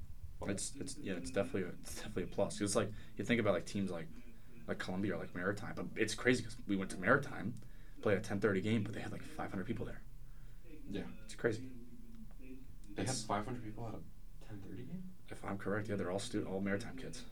It's 0.47 0.73
it's 0.79 0.97
yeah, 1.03 1.15
it's 1.15 1.31
definitely 1.31 1.63
a, 1.63 1.73
it's 1.83 1.95
definitely 1.95 2.25
a 2.25 2.27
plus. 2.27 2.59
'Cause 2.59 2.63
It's 2.69 2.77
like 2.77 2.91
you 3.17 3.25
think 3.25 3.41
about 3.41 3.55
like 3.55 3.65
teams 3.67 3.91
like 3.91 4.09
like 4.67 4.79
Columbia 4.79 5.15
or 5.15 5.19
like 5.19 5.35
Maritime, 5.35 5.73
but 5.77 5.87
it's 5.97 6.15
crazy 6.15 6.43
because 6.43 6.57
we 6.67 6.77
went 6.77 6.91
to 6.91 6.99
Maritime, 6.99 7.55
played 8.03 8.19
a 8.19 8.21
ten 8.21 8.41
thirty 8.41 8.61
game, 8.61 8.83
but 8.83 8.93
they 8.95 9.01
had 9.01 9.13
like 9.13 9.23
five 9.23 9.51
hundred 9.51 9.67
people 9.67 9.85
there. 9.87 10.01
Yeah. 10.91 11.03
It's 11.25 11.35
crazy. 11.35 11.63
They 12.95 13.03
have 13.03 13.11
It's- 13.11 13.25
500 13.25 13.65
people 13.65 13.89
at 13.89 13.95
a 13.95 14.55
10:30 14.55 14.77
game. 14.87 15.03
If 15.31 15.45
I'm 15.45 15.59
correct, 15.59 15.89
yeah, 15.89 15.97
they're 15.97 16.11
all 16.13 16.19
student, 16.21 16.51
all 16.53 16.61
Maritime 16.61 16.97
kids. 16.97 17.23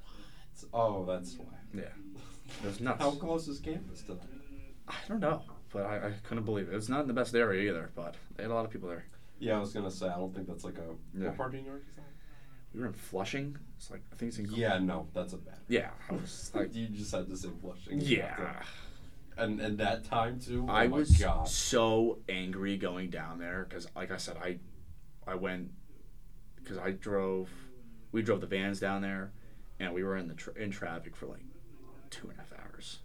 It's, 0.52 0.64
oh, 0.74 1.04
that's 1.04 1.36
why. 1.36 1.54
Yeah, 1.74 1.82
it 2.62 2.66
was 2.66 2.80
nuts. 2.80 3.00
How 3.00 3.12
close 3.12 3.46
is 3.48 3.60
campus 3.60 4.02
to 4.02 4.14
that? 4.14 4.26
I 4.88 4.94
don't 5.08 5.20
know, 5.20 5.42
but 5.72 5.84
I, 5.86 6.08
I 6.08 6.12
couldn't 6.24 6.44
believe 6.44 6.68
it. 6.68 6.72
It 6.72 6.76
was 6.76 6.88
not 6.88 7.02
in 7.02 7.06
the 7.06 7.12
best 7.14 7.34
area 7.34 7.70
either, 7.70 7.90
but 7.94 8.16
they 8.36 8.42
had 8.42 8.50
a 8.50 8.54
lot 8.54 8.64
of 8.64 8.70
people 8.72 8.88
there. 8.88 9.04
Yeah, 9.38 9.56
I 9.56 9.60
was 9.60 9.72
gonna 9.72 9.90
say 9.90 10.08
I 10.08 10.16
don't 10.16 10.34
think 10.34 10.48
that's 10.48 10.64
like 10.64 10.78
a 10.78 10.94
Yeah. 11.16 11.28
what 11.28 11.36
part 11.36 11.54
of 11.54 11.60
New 11.60 11.66
York 11.66 11.82
is 11.88 11.94
that? 11.96 12.02
We 12.74 12.80
were 12.80 12.86
in 12.86 12.92
Flushing. 12.92 13.56
It's 13.76 13.90
like 13.90 14.02
I 14.12 14.16
think 14.16 14.30
it's 14.30 14.38
in. 14.38 14.50
Yeah, 14.52 14.78
no, 14.78 15.06
that's 15.12 15.32
a 15.32 15.36
bad. 15.36 15.58
Yeah, 15.68 15.90
I 16.10 16.14
was 16.14 16.50
like, 16.54 16.74
you 16.74 16.86
just 16.88 17.12
had 17.14 17.28
to 17.28 17.36
say 17.36 17.48
Flushing. 17.60 18.00
yeah. 18.00 18.62
And 19.36 19.60
and 19.60 19.78
that 19.78 20.04
time 20.04 20.38
too. 20.40 20.66
Oh 20.68 20.72
I 20.72 20.84
oh 20.86 20.88
my 20.88 20.96
was 20.98 21.10
God. 21.16 21.48
so 21.48 22.18
angry 22.28 22.76
going 22.76 23.10
down 23.10 23.38
there 23.38 23.66
because, 23.68 23.86
like 23.96 24.10
I 24.10 24.16
said, 24.18 24.36
I, 24.42 24.58
I 25.26 25.34
went 25.34 25.70
because 26.56 26.78
I 26.78 26.90
drove. 26.92 27.48
We 28.12 28.20
drove 28.22 28.42
the 28.42 28.46
vans 28.46 28.78
down 28.78 29.00
there, 29.00 29.32
and 29.80 29.94
we 29.94 30.02
were 30.04 30.16
in 30.18 30.28
the 30.28 30.34
tra- 30.34 30.54
in 30.54 30.70
traffic 30.70 31.16
for 31.16 31.26
like 31.26 31.44
two 32.10 32.28
and 32.28 32.38
a 32.38 32.42
half 32.42 32.52
hours. 32.62 32.98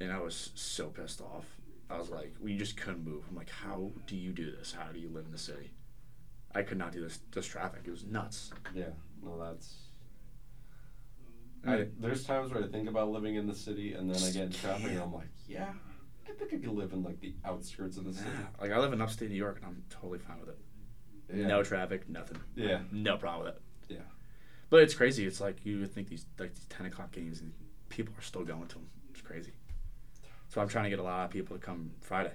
And 0.00 0.12
I 0.12 0.20
was 0.20 0.50
so 0.54 0.88
pissed 0.88 1.20
off. 1.20 1.46
I 1.90 1.98
was 1.98 2.10
like, 2.10 2.34
we 2.40 2.56
just 2.56 2.76
couldn't 2.76 3.04
move. 3.04 3.24
I'm 3.28 3.34
like, 3.36 3.48
how 3.50 3.90
do 4.06 4.16
you 4.16 4.32
do 4.32 4.50
this? 4.54 4.72
How 4.78 4.92
do 4.92 4.98
you 5.00 5.08
live 5.08 5.24
in 5.24 5.32
the 5.32 5.38
city? 5.38 5.70
I 6.54 6.62
could 6.62 6.78
not 6.78 6.92
do 6.92 7.00
this. 7.02 7.20
This 7.32 7.46
traffic. 7.46 7.82
It 7.84 7.90
was 7.90 8.04
nuts. 8.04 8.50
Yeah, 8.74 8.90
no, 9.22 9.38
that's. 9.38 9.74
I- 11.66 11.74
I, 11.74 11.86
there's 11.98 12.24
times 12.24 12.52
where 12.52 12.62
I 12.64 12.68
think 12.68 12.88
about 12.88 13.10
living 13.10 13.34
in 13.34 13.46
the 13.46 13.54
city, 13.54 13.92
and 13.94 14.08
then 14.08 14.16
I 14.22 14.30
get 14.32 14.42
in 14.44 14.52
traffic, 14.52 14.90
and 14.92 15.00
I'm 15.00 15.12
like, 15.12 15.28
yeah, 15.46 15.72
I 16.26 16.32
think 16.32 16.52
I 16.54 16.56
could 16.56 16.68
live 16.68 16.92
in 16.92 17.02
like 17.02 17.20
the 17.20 17.34
outskirts 17.44 17.96
of 17.96 18.04
the 18.04 18.12
city. 18.14 18.30
Like 18.60 18.70
I 18.70 18.78
live 18.78 18.92
in 18.92 19.00
upstate 19.00 19.28
New 19.30 19.36
York, 19.36 19.56
and 19.58 19.66
I'm 19.66 19.82
totally 19.90 20.18
fine 20.20 20.38
with 20.40 20.50
it. 20.50 20.58
Yeah. 21.34 21.46
No 21.46 21.62
traffic, 21.62 22.08
nothing. 22.08 22.38
Yeah. 22.54 22.80
No 22.92 23.16
problem 23.18 23.46
with 23.46 23.56
it. 23.56 23.62
Yeah. 23.88 23.98
But 24.70 24.82
it's 24.82 24.94
crazy. 24.94 25.26
It's 25.26 25.40
like 25.40 25.64
you 25.64 25.80
would 25.80 25.92
think 25.92 26.08
these 26.08 26.24
like 26.38 26.54
these 26.54 26.64
ten 26.66 26.86
o'clock 26.86 27.12
games 27.12 27.40
and 27.40 27.52
people 27.88 28.14
are 28.18 28.22
still 28.22 28.44
going 28.44 28.66
to 28.68 28.74
them. 28.76 28.86
It's 29.10 29.20
crazy. 29.20 29.52
So 30.48 30.60
I'm 30.62 30.68
trying 30.68 30.84
to 30.84 30.90
get 30.90 30.98
a 31.00 31.02
lot 31.02 31.24
of 31.26 31.30
people 31.30 31.56
to 31.56 31.62
come 31.62 31.90
Friday. 32.00 32.32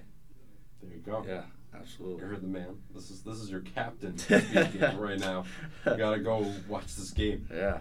There 0.82 0.92
you 0.92 1.00
go. 1.00 1.24
Yeah, 1.26 1.42
You 1.74 1.80
absolutely. 1.80 2.24
heard 2.26 2.40
the 2.42 2.46
man. 2.46 2.76
This 2.94 3.10
is 3.10 3.22
this 3.22 3.38
is 3.38 3.50
your 3.50 3.60
captain 3.60 4.16
speaking 4.18 4.80
right 4.98 5.18
now. 5.18 5.44
You 5.86 5.96
gotta 5.96 6.20
go 6.20 6.46
watch 6.68 6.94
this 6.96 7.10
game. 7.10 7.46
Yeah, 7.52 7.80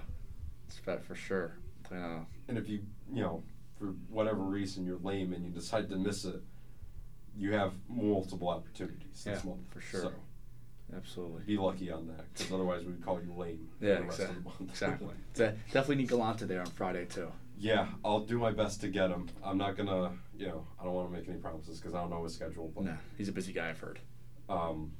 it's 0.67 0.79
bet 0.79 1.03
for 1.03 1.15
sure. 1.15 1.57
Yeah, 1.91 2.21
And 2.47 2.57
if 2.57 2.67
you 2.69 2.81
you 3.13 3.21
know 3.21 3.43
for 3.77 3.87
whatever 4.09 4.41
reason 4.41 4.85
you're 4.85 4.97
lame 4.99 5.33
and 5.33 5.45
you 5.45 5.51
decide 5.51 5.89
to 5.89 5.95
miss 5.95 6.25
it, 6.25 6.41
you 7.35 7.53
have 7.53 7.73
multiple 7.87 8.49
opportunities 8.49 9.23
this 9.23 9.43
month 9.43 9.61
for 9.69 9.81
sure. 9.81 10.01
So 10.01 10.11
absolutely. 10.95 11.43
be 11.45 11.57
lucky 11.57 11.91
on 11.91 12.07
that, 12.07 12.33
because 12.33 12.51
otherwise 12.51 12.85
we'd 12.85 13.03
call 13.03 13.21
you 13.21 13.33
lame. 13.33 13.69
Yeah, 13.79 13.95
the 13.95 14.03
rest 14.03 14.19
of 14.21 14.29
exactly. 14.29 14.65
exactly. 14.69 15.07
De- 15.35 15.55
definitely 15.71 15.95
need 15.97 16.09
Galante 16.09 16.45
there 16.45 16.61
on 16.61 16.67
Friday 16.67 17.05
too. 17.05 17.31
Yeah, 17.57 17.87
I'll 18.03 18.21
do 18.21 18.39
my 18.39 18.51
best 18.51 18.81
to 18.81 18.87
get 18.89 19.09
him. 19.09 19.29
I'm 19.43 19.57
not 19.57 19.77
gonna, 19.77 20.11
you 20.37 20.47
know, 20.47 20.67
I 20.79 20.83
don't 20.83 20.93
want 20.93 21.11
to 21.11 21.17
make 21.17 21.27
any 21.29 21.37
promises 21.37 21.79
because 21.79 21.93
I 21.93 22.01
don't 22.01 22.09
know 22.09 22.23
his 22.23 22.33
schedule. 22.33 22.71
But 22.75 22.83
No, 22.85 22.97
he's 23.17 23.29
a 23.29 23.31
busy 23.31 23.53
guy. 23.53 23.69
I've 23.69 23.79
heard. 23.79 23.99
um, 24.49 24.91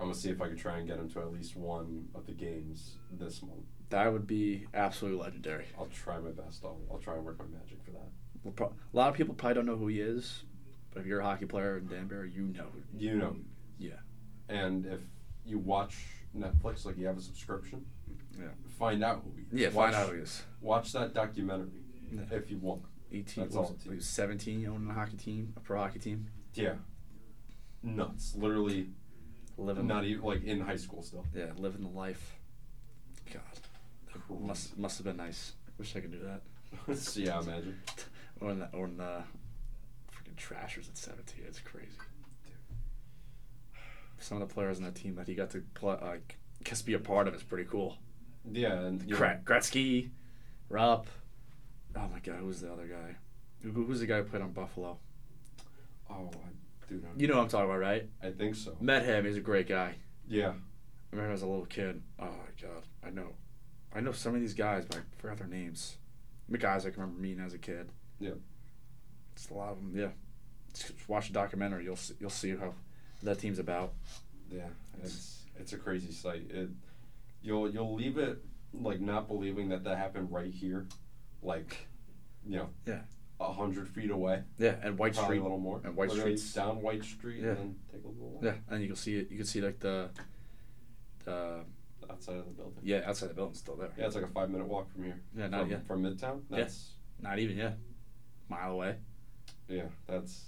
I'm 0.00 0.08
gonna 0.08 0.14
see 0.14 0.30
if 0.30 0.42
I 0.42 0.48
can 0.48 0.56
try 0.56 0.78
and 0.78 0.86
get 0.88 0.98
him 0.98 1.08
to 1.10 1.20
at 1.20 1.32
least 1.32 1.54
one 1.56 2.08
of 2.14 2.26
the 2.26 2.32
games 2.32 2.96
this 3.12 3.40
month. 3.42 3.62
That 3.90 4.12
would 4.12 4.26
be 4.26 4.66
absolutely 4.74 5.20
legendary. 5.22 5.66
I'll 5.78 5.86
try 5.86 6.18
my 6.18 6.30
best. 6.30 6.64
I'll, 6.64 6.80
I'll 6.90 6.98
try 6.98 7.14
and 7.14 7.24
work 7.24 7.38
my 7.38 7.44
magic 7.46 7.78
for 7.84 7.92
that. 7.92 8.08
We'll 8.42 8.52
pro- 8.54 8.68
a 8.92 8.96
lot 8.96 9.10
of 9.10 9.14
people 9.14 9.34
probably 9.34 9.54
don't 9.54 9.66
know 9.66 9.76
who 9.76 9.86
he 9.86 10.00
is, 10.00 10.42
but 10.92 11.00
if 11.00 11.06
you're 11.06 11.20
a 11.20 11.24
hockey 11.24 11.46
player 11.46 11.78
in 11.78 11.86
Danbury, 11.86 12.32
you 12.32 12.42
know. 12.48 12.66
You 12.96 13.14
know, 13.16 13.36
Yeah. 13.78 14.00
and 14.48 14.84
if 14.86 15.00
you 15.44 15.58
watch 15.58 16.04
Netflix, 16.36 16.84
like 16.84 16.98
you 16.98 17.06
have 17.06 17.18
a 17.18 17.22
subscription, 17.22 17.84
Yeah. 18.36 18.46
find 18.78 19.04
out 19.04 19.22
who 19.24 19.30
he 19.36 19.42
is. 19.42 19.60
Yeah. 19.62 19.68
watch, 19.68 19.92
Find 19.92 19.94
out 19.94 20.08
who 20.10 20.16
he 20.16 20.22
is. 20.22 20.42
Watch 20.62 20.92
that 20.92 21.12
documentary 21.12 21.82
Yeah. 22.10 22.22
if 22.30 22.50
you 22.50 22.58
want. 22.58 22.82
18. 23.10 23.44
That's 23.44 23.56
all 23.56 23.76
it? 23.84 23.86
it 23.90 23.94
was 23.96 24.06
17 24.06 24.66
owning 24.66 24.88
a 24.88 24.94
hockey 24.94 25.16
team, 25.18 25.52
a 25.56 25.60
pro 25.60 25.80
hockey 25.80 25.98
team. 25.98 26.28
Yeah. 26.54 26.76
Nuts. 27.82 28.34
Literally 28.36 28.88
Living, 29.58 29.86
not 29.86 30.04
even 30.04 30.22
like 30.24 30.44
in 30.44 30.60
high 30.60 30.76
school 30.76 31.02
still. 31.02 31.26
yeah, 31.34 31.50
living 31.58 31.82
the 31.82 31.88
life. 31.88 32.36
God, 33.32 33.42
that 34.12 34.40
must 34.40 34.78
must 34.78 34.96
have 34.98 35.04
been 35.04 35.18
nice. 35.18 35.52
Wish 35.78 35.94
I 35.94 36.00
could 36.00 36.12
do 36.12 36.20
that. 36.20 36.42
So, 36.96 37.20
yeah, 37.20 37.38
imagine. 37.40 37.78
Or 38.40 38.50
in 38.50 38.58
the 38.60 38.68
or 38.72 38.86
in 38.86 38.96
the 38.96 39.22
freaking 40.10 40.36
trashers 40.36 40.88
at 40.88 40.96
seventeen. 40.96 41.44
It's 41.46 41.60
crazy. 41.60 41.86
Some 44.18 44.40
of 44.40 44.48
the 44.48 44.52
players 44.54 44.78
on 44.78 44.84
that 44.84 44.94
team 44.94 45.16
that 45.16 45.26
he 45.28 45.34
got 45.34 45.50
to 45.50 45.62
play, 45.74 45.96
like, 46.00 46.36
just 46.64 46.86
be 46.86 46.94
a 46.94 46.98
part 46.98 47.28
of 47.28 47.34
is 47.34 47.42
pretty 47.42 47.68
cool. 47.68 47.98
Yeah, 48.50 48.72
and 48.80 49.08
Gret- 49.10 49.44
Gretzky, 49.44 50.10
Rupp. 50.72 51.06
Oh 51.94 52.08
my 52.10 52.18
God, 52.20 52.36
who's 52.40 52.62
the 52.62 52.72
other 52.72 52.86
guy? 52.86 53.16
Who, 53.62 53.70
who's 53.84 54.00
the 54.00 54.06
guy 54.06 54.16
who 54.16 54.24
played 54.24 54.40
on 54.42 54.52
Buffalo? 54.52 54.96
Oh, 56.10 56.30
I 56.32 56.88
do 56.88 56.94
know. 56.94 57.08
You 57.16 57.28
know 57.28 57.36
what 57.36 57.42
I'm 57.42 57.48
talking 57.48 57.66
about, 57.66 57.78
right? 57.78 58.08
I 58.22 58.30
think 58.30 58.54
so. 58.54 58.74
Met 58.80 59.04
him. 59.04 59.26
He's 59.26 59.36
a 59.36 59.40
great 59.40 59.68
guy. 59.68 59.96
Yeah. 60.26 60.52
I 60.52 61.16
remember 61.16 61.34
as 61.34 61.42
a 61.42 61.46
little 61.46 61.66
kid. 61.66 62.02
Oh 62.18 62.24
my 62.24 62.30
God, 62.60 62.82
I 63.04 63.10
know, 63.10 63.28
I 63.94 64.00
know 64.00 64.12
some 64.12 64.34
of 64.34 64.40
these 64.40 64.54
guys, 64.54 64.86
but 64.86 64.96
I 64.96 65.00
forgot 65.20 65.36
their 65.36 65.46
names. 65.46 65.96
The 66.48 66.56
guys 66.56 66.86
I 66.86 66.90
can 66.90 67.02
remember 67.02 67.20
meeting 67.20 67.44
as 67.44 67.52
a 67.52 67.58
kid. 67.58 67.90
Yeah. 68.18 68.30
It's 69.34 69.50
a 69.50 69.54
lot 69.54 69.72
of 69.72 69.76
them. 69.76 69.92
Yeah. 69.94 70.08
Just 70.72 71.06
watch 71.06 71.28
the 71.28 71.34
documentary. 71.34 71.84
You'll 71.84 71.96
see, 71.96 72.14
you'll 72.18 72.30
see 72.30 72.56
how 72.56 72.72
that 73.22 73.38
team's 73.38 73.58
about. 73.58 73.92
Yeah, 74.50 74.68
it's 75.02 75.44
it's 75.58 75.74
a 75.74 75.76
crazy 75.76 76.12
sight. 76.12 76.44
It 76.50 76.70
you'll 77.42 77.70
you'll 77.70 77.94
leave 77.94 78.16
it 78.16 78.42
like 78.74 79.00
not 79.00 79.28
believing 79.28 79.68
that 79.70 79.84
that 79.84 79.98
happened 79.98 80.32
right 80.32 80.50
here, 80.52 80.86
like 81.42 81.86
you 82.46 82.56
know, 82.56 82.68
Yeah. 82.86 83.02
a 83.40 83.52
hundred 83.52 83.88
feet 83.88 84.10
away, 84.10 84.42
Yeah, 84.58 84.76
and 84.82 84.98
White 84.98 85.14
probably 85.14 85.36
Street. 85.36 85.40
a 85.40 85.42
little 85.42 85.58
more. 85.58 85.80
and 85.84 85.94
White 85.96 86.10
Street 86.10 86.40
down 86.54 86.80
White 86.82 87.04
Street 87.04 87.40
Yeah. 87.42 87.50
and 87.50 87.58
then 87.58 87.76
take 87.92 88.04
a 88.04 88.08
little 88.08 88.30
walk 88.30 88.42
Yeah, 88.44 88.54
and 88.68 88.80
you 88.82 88.88
can 88.88 88.96
see 88.96 89.16
it. 89.18 89.30
You 89.30 89.36
can 89.36 89.46
see 89.46 89.60
like 89.60 89.78
the, 89.80 90.10
the 91.24 91.64
outside 92.10 92.36
of 92.36 92.46
the 92.46 92.50
building. 92.52 92.78
yeah 92.82 93.02
outside 93.06 93.30
the 93.30 93.34
building's 93.34 93.58
still 93.58 93.76
there. 93.76 93.90
Yeah, 93.96 94.06
it's 94.06 94.14
like 94.14 94.24
a 94.24 94.28
five 94.28 94.50
minute 94.50 94.66
walk 94.66 94.90
from 94.92 95.04
here. 95.04 95.20
Yeah, 95.36 95.48
not 95.48 95.60
from, 95.62 95.70
yet. 95.70 95.86
from 95.86 96.02
Midtown. 96.02 96.42
Yeah. 96.50 96.68
Not 97.20 97.38
even 97.38 97.56
yeah, 97.56 97.72
mile 98.48 98.72
away. 98.72 98.96
yeah, 99.68 99.84
that's 100.06 100.46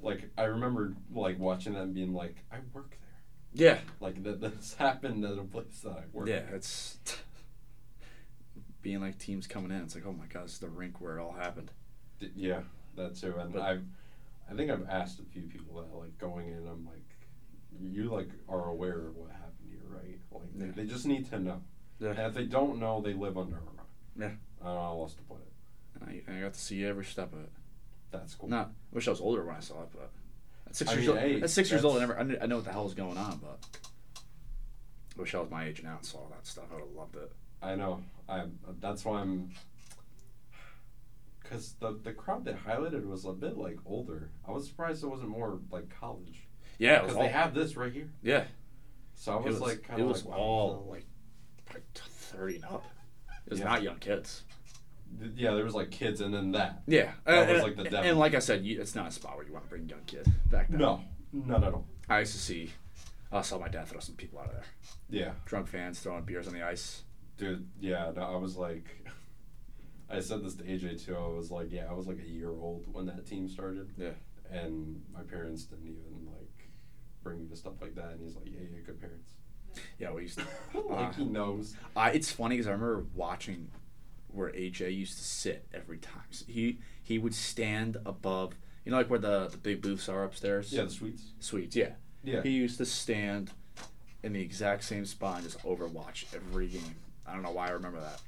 like 0.00 0.30
I 0.38 0.44
remember 0.44 0.94
like 1.12 1.38
watching 1.38 1.72
that 1.74 1.82
and 1.82 1.94
being 1.94 2.12
like, 2.12 2.36
I 2.52 2.56
work 2.72 2.90
there. 2.90 3.05
Yeah. 3.58 3.78
Like 4.00 4.22
that 4.24 4.40
this 4.40 4.74
happened 4.78 5.24
at 5.24 5.38
a 5.38 5.42
place 5.42 5.80
that 5.84 5.90
I 5.92 6.02
work. 6.12 6.28
Yeah, 6.28 6.36
at. 6.48 6.54
it's 6.54 6.98
being 8.82 9.00
like 9.00 9.18
teams 9.18 9.46
coming 9.46 9.70
in. 9.70 9.82
It's 9.82 9.94
like, 9.94 10.04
oh 10.06 10.12
my 10.12 10.26
god, 10.26 10.44
this 10.44 10.52
is 10.54 10.58
the 10.58 10.68
rink 10.68 11.00
where 11.00 11.18
it 11.18 11.22
all 11.22 11.32
happened. 11.32 11.70
D- 12.20 12.30
Yeah, 12.36 12.60
that 12.96 13.16
too. 13.16 13.34
And 13.38 13.52
But- 13.52 13.62
I've, 13.62 13.84
I 14.50 14.54
think 14.54 14.70
I've 14.70 14.86
asked 14.88 15.18
a 15.20 15.24
few 15.24 15.42
people 15.42 15.76
that 15.80 15.94
like 15.96 16.16
going 16.18 16.48
in. 16.48 16.66
I'm 16.68 16.84
like, 16.86 17.02
you 17.80 18.10
like 18.10 18.28
are 18.48 18.68
aware 18.68 19.06
of 19.08 19.16
what 19.16 19.30
happened 19.30 19.68
here, 19.70 19.80
right? 19.88 20.18
Like 20.30 20.42
Yeah. 20.54 20.66
they, 20.74 20.82
they 20.82 20.88
just 20.88 21.06
need 21.06 21.28
to 21.30 21.38
know. 21.38 21.62
Yeah. 21.98 22.10
And 22.10 22.18
if 22.20 22.34
they 22.34 22.44
don't 22.44 22.78
know, 22.78 23.00
they 23.00 23.14
live 23.14 23.36
under 23.38 23.56
a 23.56 23.60
rock. 23.60 23.88
Yeah. 24.18 24.30
I 24.62 24.66
don't 24.66 24.74
know 24.74 24.80
how 24.80 25.00
else 25.00 25.14
to 25.14 25.22
put 25.22 25.38
it. 25.38 25.52
And 26.00 26.22
I, 26.28 26.36
I 26.38 26.40
got 26.42 26.52
to 26.54 26.60
see 26.60 26.84
every 26.84 27.04
step 27.04 27.32
of 27.32 27.40
it. 27.40 27.50
That's 28.12 28.34
cool. 28.34 28.48
Not, 28.50 28.66
I 28.68 28.94
wish 28.94 29.08
I 29.08 29.10
was 29.10 29.20
older 29.20 29.44
when 29.44 29.56
I 29.56 29.60
saw 29.60 29.82
it, 29.82 29.88
but 29.92 30.10
six 30.76 30.90
I 30.90 30.94
years 30.94 31.06
mean, 31.06 31.10
old, 31.16 31.18
hey, 31.20 31.40
at 31.42 31.50
six 31.50 31.70
years 31.70 31.84
old, 31.84 31.96
I 31.96 32.00
never, 32.00 32.18
I, 32.18 32.22
knew, 32.22 32.38
I 32.40 32.46
know 32.46 32.56
what 32.56 32.64
the 32.66 32.72
hell 32.72 32.84
was 32.84 32.94
going 32.94 33.16
on, 33.16 33.38
but 33.42 33.58
I 35.16 35.20
wish 35.20 35.34
I 35.34 35.40
was 35.40 35.50
my 35.50 35.64
age 35.66 35.82
now 35.82 35.96
and 35.96 36.04
saw 36.04 36.18
all 36.18 36.28
that 36.34 36.46
stuff. 36.46 36.64
I 36.70 36.74
would 36.74 36.84
have 36.84 36.92
loved 36.92 37.16
it. 37.16 37.32
I 37.62 37.74
know. 37.74 38.02
I. 38.28 38.44
That's 38.80 39.04
why 39.04 39.20
I'm. 39.20 39.50
Cause 41.48 41.74
the 41.80 41.98
the 42.02 42.12
crowd 42.12 42.44
they 42.44 42.52
highlighted 42.52 43.06
was 43.06 43.24
a 43.24 43.32
bit 43.32 43.56
like 43.56 43.78
older. 43.86 44.30
I 44.46 44.50
was 44.50 44.66
surprised 44.66 45.04
it 45.04 45.06
wasn't 45.06 45.28
more 45.30 45.60
like 45.70 45.88
college. 46.00 46.46
Yeah, 46.78 47.00
Because 47.02 47.16
they 47.16 47.28
have 47.28 47.54
this 47.54 47.76
right 47.76 47.92
here. 47.92 48.10
yeah. 48.22 48.44
So 49.14 49.32
I 49.32 49.36
was, 49.36 49.54
was, 49.54 49.60
like, 49.62 49.82
kind 49.84 49.98
it 49.98 50.02
of 50.02 50.08
was 50.08 50.24
like, 50.26 50.34
wow. 50.36 50.42
all 50.44 50.86
like, 50.90 51.06
like 51.72 51.84
thirty 51.94 52.56
and 52.56 52.64
up. 52.66 52.84
It 53.46 53.50
was 53.52 53.60
Yeah. 53.60 53.64
not 53.66 53.82
young 53.82 53.98
kids. 53.98 54.42
Yeah, 55.34 55.54
there 55.54 55.64
was 55.64 55.74
like 55.74 55.90
kids 55.90 56.20
and 56.20 56.32
then 56.32 56.52
that. 56.52 56.82
Yeah, 56.86 57.12
That 57.24 57.48
and, 57.48 57.52
was, 57.52 57.62
like, 57.62 57.90
the 57.90 58.00
and, 58.00 58.18
like 58.18 58.34
I 58.34 58.38
said, 58.38 58.64
you, 58.64 58.80
it's 58.80 58.94
not 58.94 59.08
a 59.08 59.10
spot 59.10 59.36
where 59.36 59.46
you 59.46 59.52
want 59.52 59.64
to 59.64 59.70
bring 59.70 59.88
young 59.88 60.04
kid 60.06 60.26
back 60.50 60.68
then. 60.68 60.78
No, 60.78 61.00
not 61.32 61.64
at 61.64 61.72
all. 61.72 61.86
I 62.08 62.20
used 62.20 62.32
to 62.32 62.38
see, 62.38 62.70
I 63.32 63.42
saw 63.42 63.58
my 63.58 63.68
dad 63.68 63.88
throw 63.88 64.00
some 64.00 64.14
people 64.14 64.38
out 64.38 64.46
of 64.46 64.52
there. 64.52 64.64
Yeah. 65.08 65.30
Drunk 65.46 65.68
fans 65.68 66.00
throwing 66.00 66.24
beers 66.24 66.46
on 66.46 66.54
the 66.54 66.62
ice. 66.62 67.02
Dude, 67.38 67.66
yeah, 67.80 68.10
no, 68.14 68.22
I 68.22 68.36
was 68.36 68.56
like, 68.56 68.84
I 70.10 70.20
said 70.20 70.44
this 70.44 70.54
to 70.56 70.64
AJ 70.64 71.04
too. 71.04 71.16
I 71.16 71.28
was 71.28 71.50
like, 71.50 71.72
yeah, 71.72 71.86
I 71.88 71.92
was 71.92 72.06
like 72.06 72.18
a 72.18 72.28
year 72.28 72.50
old 72.50 72.84
when 72.92 73.06
that 73.06 73.26
team 73.26 73.48
started. 73.48 73.92
Yeah. 73.96 74.10
And 74.50 75.02
my 75.12 75.22
parents 75.22 75.64
didn't 75.64 75.86
even 75.86 76.26
like 76.26 76.68
bring 77.22 77.40
me 77.40 77.46
to 77.48 77.56
stuff 77.56 77.74
like 77.80 77.94
that. 77.96 78.10
And 78.10 78.20
he's 78.22 78.36
like, 78.36 78.46
yeah, 78.46 78.60
yeah, 78.72 78.80
good 78.84 79.00
parents. 79.00 79.32
Yeah, 79.98 80.12
we 80.12 80.22
used 80.22 80.38
to. 80.38 80.44
like 80.88 81.14
he 81.14 81.22
uh, 81.22 81.26
knows. 81.26 81.74
I, 81.96 82.10
it's 82.10 82.30
funny 82.30 82.56
because 82.56 82.68
I 82.68 82.72
remember 82.72 83.06
watching 83.14 83.68
where 84.28 84.50
AJ 84.50 84.94
used 84.96 85.16
to 85.18 85.24
sit 85.24 85.66
every 85.74 85.98
time. 85.98 86.24
So 86.30 86.44
he 86.48 86.78
he 87.02 87.18
would 87.18 87.34
stand 87.34 87.96
above, 88.04 88.54
you 88.84 88.90
know, 88.90 88.98
like 88.98 89.08
where 89.10 89.18
the, 89.18 89.48
the 89.48 89.56
big 89.58 89.80
booths 89.82 90.08
are 90.08 90.24
upstairs. 90.24 90.72
Yeah, 90.72 90.84
the 90.84 90.90
sweets. 90.90 91.22
suites. 91.40 91.76
Yeah. 91.76 91.90
Yeah. 92.24 92.42
He 92.42 92.50
used 92.50 92.78
to 92.78 92.84
stand 92.86 93.52
in 94.22 94.32
the 94.32 94.40
exact 94.40 94.82
same 94.84 95.04
spot 95.04 95.36
and 95.36 95.44
just 95.44 95.62
overwatch 95.62 96.24
every 96.34 96.66
game. 96.66 96.96
I 97.26 97.32
don't 97.32 97.42
know 97.42 97.52
why 97.52 97.68
I 97.68 97.70
remember 97.70 98.00
that. 98.00 98.20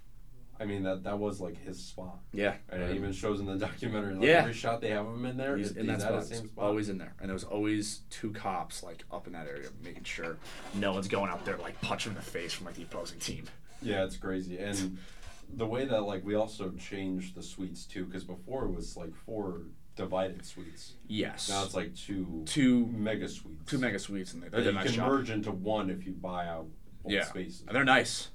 I 0.60 0.64
mean, 0.64 0.82
that 0.84 1.04
that 1.04 1.18
was 1.18 1.40
like 1.40 1.56
his 1.64 1.78
spot. 1.78 2.18
Yeah. 2.32 2.54
And 2.70 2.82
it 2.82 2.94
even 2.96 3.12
shows 3.12 3.38
in 3.40 3.46
the 3.46 3.56
documentary. 3.66 4.14
Like, 4.14 4.24
Yeah. 4.24 4.40
Every 4.40 4.52
shot 4.52 4.80
they 4.80 4.90
have 4.90 5.06
him 5.06 5.24
in 5.24 5.36
there, 5.36 5.56
He's 5.56 5.68
he's, 5.68 5.76
in 5.76 5.86
that 5.86 6.00
spot. 6.00 6.24
spot. 6.26 6.48
Always 6.56 6.88
in 6.88 6.98
there, 6.98 7.14
and 7.20 7.28
there 7.28 7.34
was 7.34 7.44
always 7.44 8.00
two 8.10 8.30
cops 8.32 8.82
like 8.82 9.04
up 9.12 9.26
in 9.28 9.32
that 9.34 9.46
area, 9.46 9.68
making 9.84 10.04
sure 10.04 10.36
no 10.74 10.92
one's 10.92 11.06
going 11.08 11.30
up 11.30 11.44
there 11.44 11.56
like 11.58 11.80
punching 11.80 12.10
in 12.12 12.16
the 12.16 12.22
face 12.22 12.52
from 12.52 12.66
like 12.66 12.74
the 12.74 12.82
opposing 12.82 13.18
team. 13.20 13.44
Yeah, 13.82 14.04
it's 14.04 14.16
crazy. 14.16 14.58
And 14.58 14.98
the 15.54 15.66
way 15.66 15.84
that 15.84 16.02
like 16.02 16.24
we 16.24 16.34
also 16.34 16.70
changed 16.72 17.34
the 17.34 17.42
suites 17.42 17.84
too, 17.84 18.04
because 18.04 18.24
before 18.24 18.64
it 18.64 18.72
was 18.72 18.96
like 18.96 19.14
four 19.14 19.62
divided 19.96 20.44
suites. 20.44 20.94
Yes. 21.06 21.48
Now 21.48 21.64
it's 21.64 21.74
like 21.74 21.94
two 21.94 22.42
two 22.46 22.86
mega 22.86 23.28
suites. 23.28 23.64
two 23.66 23.78
mega 23.78 23.98
suites, 23.98 24.32
and 24.34 24.42
they, 24.42 24.48
they 24.48 24.58
that 24.58 24.64
did 24.64 24.66
a 24.68 24.70
you 24.70 24.84
nice 24.84 24.94
can 24.96 25.06
merge 25.06 25.30
into 25.30 25.50
one 25.50 25.90
if 25.90 26.06
you 26.06 26.12
buy 26.12 26.46
out 26.46 26.66
both 27.02 27.12
yeah, 27.12 27.24
spaces. 27.24 27.64
and 27.66 27.74
they're 27.74 27.84
nice. 27.84 28.28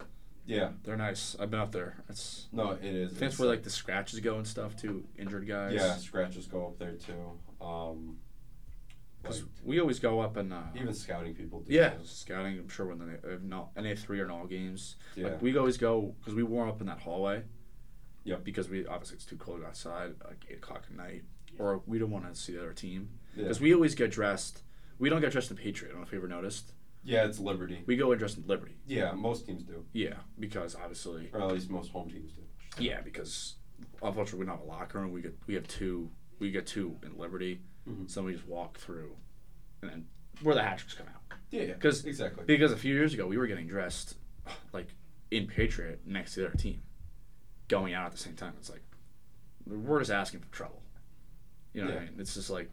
Yeah. 0.46 0.72
They're 0.84 0.98
nice. 0.98 1.38
I've 1.40 1.50
been 1.50 1.62
up 1.62 1.72
there. 1.72 2.04
It's 2.10 2.48
No, 2.52 2.72
it 2.72 2.84
is. 2.84 2.84
I 2.84 3.10
think 3.12 3.20
that's 3.20 3.34
It's 3.36 3.40
where 3.40 3.48
like 3.50 3.64
the 3.64 3.70
scratches 3.70 4.20
go 4.20 4.38
and 4.38 4.46
stuff 4.46 4.76
too. 4.76 5.06
Injured 5.18 5.48
guys. 5.48 5.74
yeah, 5.74 5.96
scratches 5.96 6.48
go 6.48 6.68
up 6.68 6.78
there 6.80 6.94
too. 6.94 7.40
Um, 7.66 8.18
Because 9.24 9.44
we 9.64 9.80
always 9.80 10.00
go 10.00 10.20
up 10.20 10.36
and 10.38 10.52
uh, 10.54 10.62
even 10.76 10.94
scouting 10.94 11.34
people 11.34 11.62
do. 11.62 11.74
Yeah, 11.74 11.94
scouting. 12.04 12.60
I'm 12.60 12.68
sure 12.70 12.86
when 12.86 13.00
they 13.00 13.30
have 13.32 13.44
not 13.44 13.70
NA 13.76 13.96
three 13.96 14.20
or 14.20 14.30
all 14.30 14.46
games. 14.46 14.98
Yeah. 15.16 15.28
Like 15.30 15.42
we 15.42 15.58
always 15.58 15.78
go 15.78 16.14
because 16.20 16.36
we 16.36 16.44
warm 16.44 16.70
up 16.70 16.82
in 16.82 16.88
that 16.88 17.00
hallway. 17.00 17.44
Yep. 18.26 18.44
Because 18.44 18.70
we 18.70 18.86
obviously 18.86 19.16
it's 19.16 19.26
too 19.26 19.38
cold 19.38 19.62
outside, 19.66 20.14
like 20.26 20.46
eight 20.50 20.58
o'clock 20.58 20.84
at 20.90 20.96
night, 20.96 21.24
or 21.58 21.82
we 21.86 22.00
don't 22.00 22.12
want 22.12 22.32
to 22.32 22.40
see 22.40 22.54
the 22.54 22.60
other 22.60 22.74
team. 22.74 23.10
Yeah. 23.36 23.44
Because 23.44 23.62
we 23.62 23.74
always 23.74 23.96
get 23.96 24.12
dressed. 24.12 24.62
We 25.00 25.10
don't 25.10 25.22
get 25.22 25.32
dressed 25.32 25.52
in 25.52 25.58
Patriot. 25.58 25.90
I 25.90 25.94
don't 25.94 26.02
know 26.02 26.08
if 26.08 26.12
you 26.12 26.18
ever 26.20 26.28
noticed. 26.28 26.74
Yeah, 27.06 27.26
it's 27.26 27.40
Liberty. 27.40 27.84
We 27.86 27.98
go 27.98 28.12
and 28.12 28.20
dressed 28.20 28.38
in 28.38 28.48
Liberty. 28.48 28.76
Yeah, 28.88 29.12
most 29.12 29.46
teams 29.46 29.64
do, 29.64 29.84
Yeah, 29.92 30.14
because 30.40 30.74
obviously. 30.76 31.30
or 31.34 31.42
at 31.42 31.52
least 31.52 31.70
most 31.70 31.92
home 31.92 32.10
teams 32.10 32.32
do. 32.32 32.44
Yeah, 32.82 33.02
because 33.02 33.56
unfortunately 34.02 34.40
we 34.40 34.46
don't 34.46 34.58
have 34.60 34.66
a 34.66 34.70
locker 34.70 35.00
room. 35.00 35.12
We 35.12 35.22
get 35.22 35.36
we 35.48 35.54
have 35.56 35.68
two. 35.68 36.10
We 36.40 36.52
get 36.52 36.66
two 36.66 36.98
in 37.04 37.18
Liberty. 37.18 37.60
Mhm. 37.88 38.10
So 38.10 38.24
we 38.24 38.34
just 38.34 38.48
walk 38.48 38.78
through, 38.78 39.16
and 39.82 39.92
then 39.92 40.08
where 40.42 40.56
the 40.56 40.64
hat 40.64 40.78
tricks 40.78 40.94
come 40.94 41.08
out. 41.08 41.38
Yeah, 41.52 41.64
yeah. 41.64 41.74
Because 41.74 42.06
exactly. 42.06 42.44
Because 42.46 42.72
a 42.72 42.78
few 42.78 42.94
years 42.94 43.14
ago, 43.14 43.28
we 43.28 43.38
were 43.38 43.48
getting 43.48 43.68
dressed 43.68 44.18
like 44.72 44.88
in 45.32 45.48
Patriot 45.48 46.02
next 46.06 46.34
to 46.36 46.42
their 46.42 46.52
team, 46.52 46.82
going 47.68 47.94
out 47.94 48.06
at 48.06 48.12
the 48.12 48.18
same 48.18 48.36
time. 48.36 48.54
It's 48.58 48.70
like 48.70 48.84
we're 49.66 50.00
just 50.00 50.12
asking 50.12 50.40
for 50.42 50.52
trouble. 50.52 50.82
You 51.74 51.84
know 51.84 51.90
what 51.92 51.98
I 51.98 52.06
mean? 52.06 52.20
It's 52.20 52.34
just 52.36 52.50
like, 52.50 52.70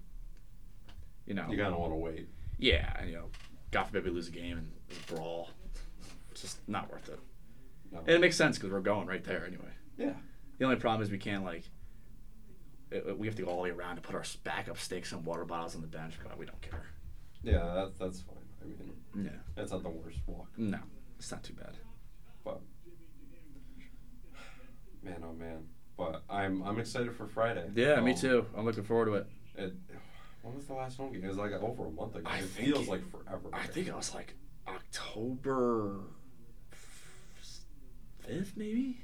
you 1.26 1.34
know, 1.34 1.50
You 1.50 1.62
of 1.64 1.74
want 1.78 1.92
to 1.92 1.96
wait. 1.96 2.28
yeah, 2.58 2.92
and 2.98 3.08
you 3.08 3.16
know, 3.16 3.30
God 3.70 3.84
forbid 3.84 4.04
we 4.04 4.10
lose 4.10 4.28
a 4.28 4.32
game 4.32 4.58
and 4.58 4.72
a 4.90 5.12
brawl. 5.14 5.50
It's 6.30 6.42
just 6.42 6.68
not 6.68 6.90
worth 6.90 7.08
it. 7.08 7.18
And 7.92 8.08
it 8.08 8.20
makes 8.20 8.36
sense 8.36 8.56
because 8.58 8.70
we're 8.70 8.80
going 8.80 9.06
right 9.08 9.24
there 9.24 9.46
anyway. 9.46 9.72
Yeah. 9.96 10.14
The 10.58 10.64
only 10.64 10.76
problem 10.76 11.02
is 11.02 11.10
we 11.10 11.18
can't 11.18 11.44
like. 11.44 11.64
We 13.16 13.26
have 13.26 13.36
to 13.36 13.42
go 13.42 13.48
all 13.48 13.56
the 13.56 13.62
way 13.62 13.70
around 13.70 13.96
to 13.96 14.02
put 14.02 14.14
our 14.14 14.24
backup 14.44 14.78
sticks 14.78 15.12
and 15.12 15.24
water 15.24 15.44
bottles 15.44 15.74
on 15.74 15.80
the 15.80 15.86
bench, 15.86 16.14
but 16.22 16.36
we 16.38 16.46
don't 16.46 16.60
care. 16.60 16.86
Yeah, 17.42 17.72
that's 17.74 17.98
that's 17.98 18.20
fine. 18.20 18.36
I 18.62 18.66
mean, 18.66 19.24
Yeah. 19.26 19.30
that's 19.54 19.70
not 19.72 19.82
the 19.82 19.88
worst 19.90 20.18
walk. 20.26 20.48
No, 20.56 20.78
it's 21.18 21.30
not 21.30 21.42
too 21.42 21.54
bad. 21.54 21.76
But 22.44 22.60
man, 25.02 25.22
oh 25.24 25.32
man. 25.32 25.64
But 25.96 26.22
I'm 26.28 26.62
I'm 26.62 26.78
excited 26.78 27.14
for 27.14 27.26
Friday. 27.26 27.70
Yeah, 27.74 28.00
me 28.00 28.12
Um, 28.12 28.16
too. 28.18 28.46
I'm 28.56 28.64
looking 28.64 28.84
forward 28.84 29.06
to 29.06 29.14
it. 29.14 29.26
It, 29.56 29.74
when 30.42 30.54
was 30.56 30.66
the 30.66 30.74
last 30.74 30.96
home 30.96 31.12
game? 31.12 31.24
It 31.24 31.28
was 31.28 31.36
like 31.36 31.52
over 31.52 31.86
a 31.86 31.90
month 31.90 32.16
ago. 32.16 32.28
I 32.28 32.38
it 32.38 32.44
feels 32.44 32.86
it- 32.86 32.90
like 32.90 33.10
forever. 33.10 33.48
I 33.52 33.66
think 33.66 33.86
it 33.88 33.94
was 33.96 34.14
like 34.14 34.34
October 34.66 36.00
fifth, 38.20 38.56
maybe. 38.56 39.00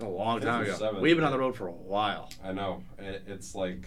A 0.00 0.04
long 0.04 0.40
time 0.40 0.62
ago. 0.62 0.74
seventh, 0.74 1.02
We've 1.02 1.16
been 1.16 1.24
on 1.24 1.32
the 1.32 1.38
road 1.38 1.56
for 1.56 1.68
a 1.68 1.72
while. 1.72 2.30
I 2.42 2.52
know. 2.52 2.82
It, 2.98 3.24
it's 3.26 3.54
like 3.54 3.86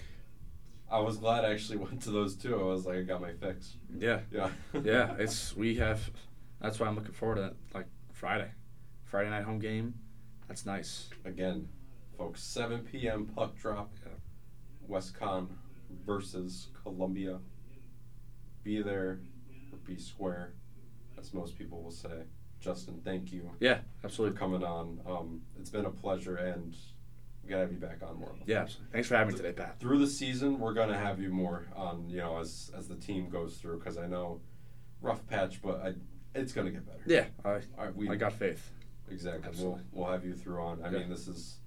I 0.89 0.99
was 0.99 1.17
glad 1.17 1.43
I 1.43 1.51
actually 1.51 1.77
went 1.85 2.01
to 2.03 2.11
those 2.11 2.35
two. 2.35 2.59
I 2.59 2.63
was 2.63 2.85
like, 2.85 2.97
I 2.97 3.01
got 3.01 3.21
my 3.21 3.33
fix. 3.33 3.75
Yeah, 3.97 4.21
Yeah. 4.31 4.49
yeah. 4.83 5.15
It's 5.19 5.55
we 5.55 5.75
have. 5.75 6.09
That's 6.61 6.79
why 6.79 6.87
I'm 6.87 6.95
looking 6.95 7.11
forward 7.13 7.35
to 7.35 7.41
that. 7.41 7.55
Like 7.73 7.87
Friday, 8.13 8.49
Friday 9.05 9.29
night 9.29 9.43
home 9.43 9.59
game. 9.59 9.93
That's 10.47 10.65
nice. 10.65 11.09
Again, 11.25 11.67
folks, 12.17 12.41
7 12.41 12.79
p.m. 12.79 13.25
puck 13.35 13.55
drop. 13.57 13.91
WestConn 14.89 15.47
versus 16.05 16.69
Columbia. 16.81 17.39
Be 18.63 18.81
there 18.81 19.19
or 19.71 19.77
be 19.85 19.97
square, 19.97 20.53
as 21.19 21.33
most 21.33 21.57
people 21.57 21.81
will 21.83 21.91
say. 21.91 22.23
Justin, 22.59 22.99
thank 23.03 23.31
you 23.31 23.51
Yeah, 23.59 23.79
for 23.99 24.07
absolutely. 24.07 24.37
coming 24.37 24.63
on. 24.63 24.99
Um, 25.05 25.41
it's 25.59 25.69
been 25.69 25.85
a 25.85 25.89
pleasure, 25.91 26.35
and 26.37 26.75
we 27.43 27.49
gotta 27.49 27.61
have 27.61 27.71
you 27.71 27.77
back 27.77 28.01
on 28.01 28.17
more. 28.17 28.33
Yeah, 28.45 28.61
absolutely. 28.61 28.91
Thanks 28.93 29.07
for 29.07 29.15
having 29.15 29.33
me 29.33 29.37
today, 29.37 29.53
Pat. 29.53 29.79
Through 29.79 29.99
the 29.99 30.07
season, 30.07 30.59
we're 30.59 30.73
gonna 30.73 30.97
have 30.97 31.19
you 31.21 31.29
more 31.29 31.65
on. 31.75 32.09
You 32.09 32.17
know, 32.17 32.39
as 32.39 32.71
as 32.75 32.87
the 32.87 32.95
team 32.95 33.29
goes 33.29 33.57
through, 33.57 33.79
because 33.79 33.97
I 33.97 34.07
know 34.07 34.41
rough 35.01 35.25
patch, 35.27 35.61
but 35.61 35.81
I, 35.81 35.93
it's 36.33 36.51
gonna 36.51 36.71
get 36.71 36.85
better. 36.85 37.03
Yeah, 37.05 37.25
I, 37.45 37.49
All 37.49 37.85
right, 37.85 37.95
we 37.95 38.09
I 38.09 38.15
got 38.15 38.33
faith. 38.33 38.71
Exactly. 39.09 39.47
Absolutely. 39.47 39.81
We'll 39.91 40.03
we'll 40.05 40.11
have 40.13 40.25
you 40.25 40.33
through 40.33 40.61
on. 40.61 40.81
I 40.83 40.89
Yeah. 40.91 40.99
mean, 40.99 41.09
this 41.09 41.27
is 41.27 41.59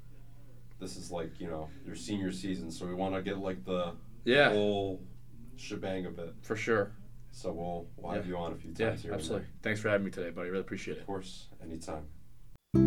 this 0.80 0.96
is 0.96 1.10
like 1.10 1.40
you 1.40 1.48
know 1.48 1.68
your 1.86 1.94
senior 1.94 2.32
season, 2.32 2.70
so 2.70 2.84
we 2.86 2.94
want 2.94 3.14
to 3.14 3.22
get 3.22 3.38
like 3.38 3.64
the 3.64 3.92
Yeah. 4.24 4.50
whole 4.50 5.00
shebang 5.56 6.04
of 6.06 6.18
it. 6.18 6.34
For 6.42 6.56
sure. 6.56 6.92
So 7.32 7.52
we'll 7.52 7.86
we'll 7.96 8.12
have 8.12 8.24
Yeah. 8.26 8.30
you 8.32 8.36
on 8.38 8.52
a 8.52 8.56
few 8.56 8.72
Yeah, 8.76 8.90
times 8.90 9.02
here. 9.02 9.12
and 9.12 9.20
absolutely. 9.20 9.46
Thanks 9.62 9.80
for 9.80 9.88
having 9.88 10.04
me 10.04 10.10
today, 10.10 10.30
buddy. 10.30 10.50
Really 10.50 10.60
appreciate 10.60 10.96
it. 10.96 11.00
Of 11.00 11.06
course, 11.06 11.46
anytime. 11.62 12.02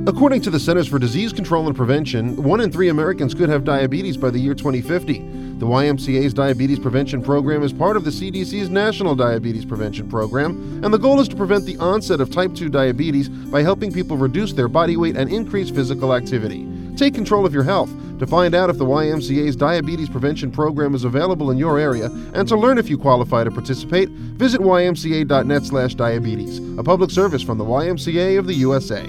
According 0.07 0.41
to 0.43 0.49
the 0.49 0.59
Centers 0.61 0.87
for 0.87 0.97
Disease 0.97 1.33
Control 1.33 1.67
and 1.67 1.75
Prevention, 1.75 2.41
one 2.41 2.61
in 2.61 2.71
three 2.71 2.87
Americans 2.87 3.33
could 3.33 3.49
have 3.49 3.65
diabetes 3.65 4.15
by 4.15 4.29
the 4.29 4.39
year 4.39 4.53
2050. 4.53 5.19
The 5.59 5.65
YMCA's 5.65 6.33
Diabetes 6.33 6.79
Prevention 6.79 7.21
Program 7.21 7.63
is 7.63 7.73
part 7.73 7.97
of 7.97 8.05
the 8.05 8.09
CDC's 8.09 8.69
National 8.69 9.13
Diabetes 9.13 9.65
Prevention 9.65 10.07
Program, 10.09 10.81
and 10.85 10.93
the 10.93 10.97
goal 10.97 11.19
is 11.19 11.27
to 11.29 11.35
prevent 11.35 11.65
the 11.65 11.77
onset 11.77 12.21
of 12.21 12.31
type 12.31 12.53
2 12.55 12.69
diabetes 12.69 13.27
by 13.27 13.61
helping 13.61 13.91
people 13.91 14.15
reduce 14.15 14.53
their 14.53 14.69
body 14.69 14.95
weight 14.95 15.17
and 15.17 15.29
increase 15.29 15.69
physical 15.69 16.13
activity. 16.13 16.65
Take 16.95 17.13
control 17.13 17.45
of 17.45 17.53
your 17.53 17.63
health. 17.63 17.91
To 18.19 18.27
find 18.27 18.53
out 18.55 18.69
if 18.69 18.77
the 18.77 18.85
YMCA's 18.85 19.55
Diabetes 19.55 20.07
Prevention 20.09 20.51
Program 20.51 20.95
is 20.95 21.03
available 21.03 21.51
in 21.51 21.57
your 21.57 21.79
area 21.79 22.09
and 22.33 22.47
to 22.47 22.55
learn 22.55 22.77
if 22.77 22.89
you 22.89 22.97
qualify 22.97 23.43
to 23.43 23.51
participate, 23.51 24.09
visit 24.09 24.61
ymca.net/diabetes. 24.61 26.59
A 26.77 26.83
public 26.83 27.09
service 27.11 27.41
from 27.41 27.57
the 27.57 27.65
YMCA 27.65 28.37
of 28.37 28.47
the 28.47 28.53
USA. 28.53 29.05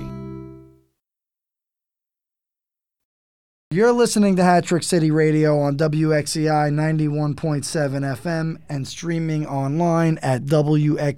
You're 3.71 3.93
listening 3.93 4.37
to 4.37 4.45
Hat 4.45 4.65
Trick 4.65 4.85
City 4.85 5.11
Radio 5.11 5.59
on 5.59 5.77
WXCI 5.77 6.71
91.7 6.71 8.05
FM 8.05 8.59
and 8.69 8.87
streaming 8.87 9.47
online 9.47 10.19
at 10.23 10.45
WXCI.org. 10.45 11.09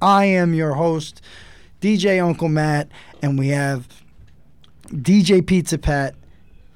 I 0.00 0.24
am 0.26 0.54
your 0.54 0.74
host, 0.74 1.20
DJ 1.80 2.24
Uncle 2.24 2.48
Matt, 2.48 2.88
and 3.20 3.36
we 3.36 3.48
have 3.48 3.88
DJ 4.88 5.46
Pizza 5.46 5.78
Pat 5.78 6.14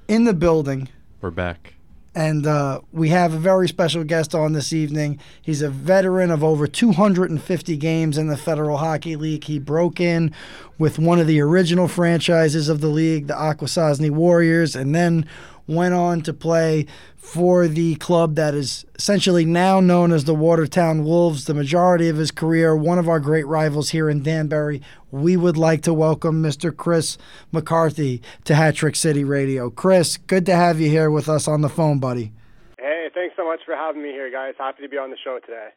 in 0.08 0.24
the 0.24 0.34
building. 0.34 0.88
We're 1.20 1.30
back. 1.30 1.74
And 2.12 2.44
uh, 2.44 2.80
we 2.92 3.10
have 3.10 3.32
a 3.32 3.38
very 3.38 3.68
special 3.68 4.02
guest 4.02 4.34
on 4.34 4.52
this 4.52 4.72
evening. 4.72 5.20
He's 5.40 5.62
a 5.62 5.70
veteran 5.70 6.32
of 6.32 6.42
over 6.42 6.66
250 6.66 7.76
games 7.76 8.18
in 8.18 8.26
the 8.26 8.36
Federal 8.36 8.78
Hockey 8.78 9.14
League. 9.14 9.44
He 9.44 9.60
broke 9.60 10.00
in 10.00 10.34
with 10.76 10.98
one 10.98 11.20
of 11.20 11.28
the 11.28 11.40
original 11.40 11.86
franchises 11.86 12.68
of 12.68 12.80
the 12.80 12.88
league, 12.88 13.28
the 13.28 13.34
Akwesasne 13.34 14.10
Warriors, 14.10 14.74
and 14.74 14.92
then 14.92 15.24
went 15.70 15.94
on 15.94 16.20
to 16.22 16.34
play 16.34 16.86
for 17.16 17.68
the 17.68 17.94
club 17.96 18.34
that 18.34 18.54
is 18.54 18.84
essentially 18.96 19.44
now 19.44 19.78
known 19.78 20.12
as 20.12 20.24
the 20.24 20.34
Watertown 20.34 21.04
Wolves. 21.04 21.44
The 21.44 21.54
majority 21.54 22.08
of 22.08 22.16
his 22.16 22.30
career, 22.30 22.76
one 22.76 22.98
of 22.98 23.08
our 23.08 23.20
great 23.20 23.46
rivals 23.46 23.90
here 23.90 24.10
in 24.10 24.22
Danbury. 24.22 24.82
We 25.10 25.36
would 25.36 25.56
like 25.56 25.82
to 25.82 25.94
welcome 25.94 26.42
Mr. 26.42 26.76
Kris 26.76 27.18
McCarthy 27.52 28.20
to 28.44 28.54
Hat 28.54 28.74
Trick 28.74 28.96
City 28.96 29.22
Radio. 29.22 29.70
Kris, 29.70 30.16
good 30.16 30.44
to 30.46 30.54
have 30.54 30.80
you 30.80 30.90
here 30.90 31.10
with 31.10 31.28
us 31.28 31.46
on 31.46 31.60
the 31.60 31.68
phone, 31.68 31.98
buddy. 32.00 32.32
Hey, 32.78 33.08
thanks 33.14 33.36
so 33.36 33.44
much 33.44 33.60
for 33.64 33.76
having 33.76 34.02
me 34.02 34.10
here, 34.10 34.30
guys. 34.30 34.54
Happy 34.58 34.82
to 34.82 34.88
be 34.88 34.98
on 34.98 35.10
the 35.10 35.16
show 35.22 35.38
today. 35.38 35.68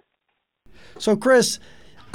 So, 0.97 1.15
Kris, 1.15 1.59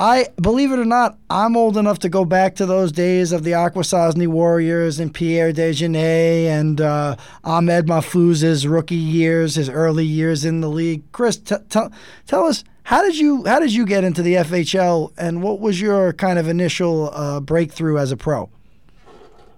I 0.01 0.29
believe 0.41 0.70
it 0.70 0.79
or 0.79 0.85
not, 0.85 1.19
I'm 1.29 1.57
old 1.57 1.77
enough 1.77 1.99
to 2.01 2.09
go 2.09 2.25
back 2.25 2.55
to 2.57 2.66
those 2.66 2.93
days 2.93 3.33
of 3.33 3.43
the 3.43 3.51
Akwesasne 3.51 4.29
Warriors 4.29 5.01
and 5.01 5.12
Pierre 5.12 5.53
Dejanay 5.53 6.45
and 6.45 6.81
uh, 6.81 7.16
Ahmed 7.43 7.89
Mahfouz's 7.89 8.65
rookie 8.65 8.95
years, 8.95 9.57
his 9.57 9.69
early 9.69 10.05
years 10.05 10.45
in 10.45 10.61
the 10.61 10.69
league. 10.69 11.11
Kris, 11.11 11.37
t- 11.37 11.57
t- 11.69 11.89
tell 12.27 12.45
us 12.45 12.62
how 12.85 13.03
did 13.03 13.19
you 13.19 13.45
how 13.45 13.59
did 13.59 13.73
you 13.73 13.85
get 13.85 14.05
into 14.05 14.23
the 14.23 14.35
FHL, 14.35 15.12
and 15.19 15.43
what 15.43 15.59
was 15.59 15.81
your 15.81 16.12
kind 16.12 16.39
of 16.39 16.47
initial 16.47 17.11
uh, 17.12 17.41
breakthrough 17.41 17.99
as 17.99 18.12
a 18.12 18.16
pro? 18.16 18.49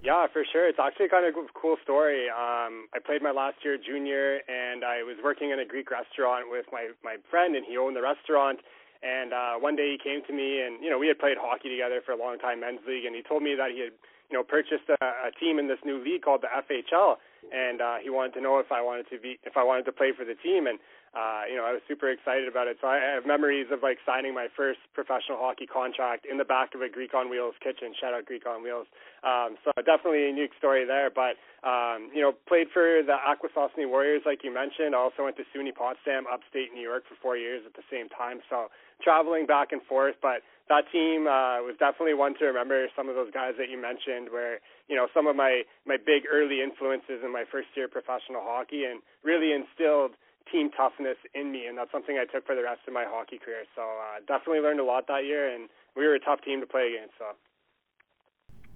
Yeah, 0.03 0.27
for 0.33 0.43
sure. 0.51 0.67
It's 0.67 0.79
actually 0.83 1.11
kind 1.11 1.27
of 1.27 1.35
a 1.37 1.47
cool 1.53 1.77
story. 1.85 2.31
Um, 2.31 2.89
I 2.95 2.99
played 3.05 3.23
my 3.23 3.31
last 3.31 3.59
year 3.63 3.77
junior, 3.77 4.41
and 4.49 4.83
I 4.85 5.03
was 5.03 5.17
working 5.23 5.51
in 5.51 5.61
a 5.61 5.67
Greek 5.67 5.91
restaurant 5.91 6.47
with 6.51 6.65
my 6.73 6.89
my 7.05 7.17
friend, 7.31 7.55
and 7.55 7.67
he 7.67 7.77
owned 7.77 7.95
the 7.95 8.03
restaurant. 8.03 8.61
And 9.03 9.33
uh, 9.33 9.55
one 9.57 9.77
day 9.77 9.97
he 9.97 9.99
came 9.99 10.21
to 10.27 10.33
me, 10.33 10.61
and 10.61 10.83
you 10.85 10.91
know 10.91 10.99
we 10.99 11.09
had 11.09 11.19
played 11.19 11.41
hockey 11.41 11.69
together 11.69 12.03
for 12.05 12.13
a 12.13 12.21
long 12.21 12.39
time, 12.39 12.61
men's 12.61 12.85
league, 12.87 13.05
and 13.05 13.17
he 13.17 13.23
told 13.23 13.43
me 13.43 13.55
that 13.57 13.73
he 13.73 13.81
had 13.81 13.93
you 14.29 14.37
know 14.37 14.45
purchased 14.45 14.85
a, 14.89 15.01
a 15.01 15.33
team 15.41 15.59
in 15.59 15.69
this 15.69 15.81
new 15.85 16.03
league 16.05 16.23
called 16.23 16.43
the 16.45 16.53
FHL, 16.53 17.17
and 17.49 17.81
uh, 17.81 17.97
he 18.03 18.11
wanted 18.11 18.35
to 18.35 18.41
know 18.41 18.59
if 18.59 18.71
I 18.71 18.83
wanted 18.83 19.09
to 19.09 19.19
be 19.19 19.39
if 19.45 19.57
I 19.57 19.65
wanted 19.65 19.85
to 19.89 19.93
play 19.93 20.13
for 20.13 20.25
the 20.25 20.37
team, 20.37 20.67
and 20.67 20.79
uh, 21.11 21.43
you 21.51 21.57
know 21.59 21.67
I 21.67 21.75
was 21.75 21.83
super 21.91 22.07
excited 22.11 22.47
about 22.47 22.71
it. 22.71 22.79
So 22.81 22.87
I 22.87 23.03
have 23.03 23.27
memories 23.27 23.67
of 23.75 23.83
like 23.83 23.99
signing 24.07 24.35
my 24.35 24.47
first 24.55 24.79
professional 24.95 25.43
hockey 25.43 25.67
contract 25.67 26.23
in 26.25 26.39
the 26.39 26.47
back 26.47 26.75
of 26.75 26.83
a 26.83 26.89
Greek 26.89 27.15
on 27.15 27.31
Wheels 27.31 27.59
kitchen. 27.59 27.91
Shout 27.99 28.15
out 28.15 28.27
Greek 28.27 28.47
on 28.47 28.63
Wheels. 28.63 28.87
Um, 29.27 29.59
so 29.67 29.75
definitely 29.83 30.25
a 30.25 30.31
unique 30.31 30.55
story 30.57 30.87
there, 30.87 31.11
but 31.11 31.35
um, 31.67 32.15
you 32.15 32.23
know 32.23 32.31
played 32.47 32.71
for 32.73 33.03
the 33.03 33.19
Akwesasne 33.19 33.91
Warriors 33.91 34.23
like 34.25 34.47
you 34.47 34.55
mentioned. 34.55 34.95
Also 34.95 35.27
went 35.27 35.37
to 35.37 35.45
SUNY 35.51 35.75
Potsdam, 35.75 36.31
upstate 36.31 36.71
New 36.71 36.85
York, 36.85 37.03
for 37.11 37.19
four 37.19 37.37
years 37.37 37.67
at 37.67 37.75
the 37.75 37.85
same 37.91 38.09
time. 38.09 38.39
So 38.49 38.71
traveling 39.03 39.47
back 39.47 39.73
and 39.73 39.83
forth, 39.83 40.15
but 40.23 40.47
that 40.71 40.87
team 40.95 41.27
uh, 41.27 41.59
was 41.67 41.75
definitely 41.83 42.15
one 42.15 42.39
to 42.39 42.47
remember. 42.47 42.87
Some 42.95 43.11
of 43.11 43.19
those 43.19 43.35
guys 43.35 43.59
that 43.59 43.67
you 43.69 43.75
mentioned 43.75 44.31
were, 44.31 44.63
you 44.87 44.95
know, 44.95 45.11
some 45.13 45.27
of 45.27 45.35
my 45.35 45.67
my 45.85 45.99
big 45.99 46.23
early 46.31 46.63
influences 46.63 47.27
in 47.27 47.33
my 47.33 47.43
first 47.51 47.67
year 47.75 47.91
of 47.91 47.93
professional 47.93 48.47
hockey, 48.47 48.87
and 48.87 49.03
really 49.27 49.51
instilled 49.51 50.15
team 50.51 50.71
toughness 50.71 51.17
in 51.35 51.53
me, 51.53 51.67
and 51.67 51.77
that's 51.77 51.93
something 51.93 52.19
I 52.19 52.25
took 52.25 52.47
for 52.47 52.55
the 52.55 52.63
rest 52.63 52.81
of 52.87 52.95
my 52.95 53.05
hockey 53.07 53.39
career. 53.39 53.65
So 53.75 53.83
uh, 53.83 54.21
definitely 54.27 54.61
learned 54.61 54.81
a 54.81 54.85
lot 54.85 55.07
that 55.09 55.25
year, 55.25 55.53
and 55.53 55.69
we 55.97 56.07
were 56.07 56.15
a 56.15 56.21
tough 56.21 56.43
team 56.43 56.61
to 56.61 56.67
play 56.67 56.95
against. 56.95 57.15
So. 57.19 57.27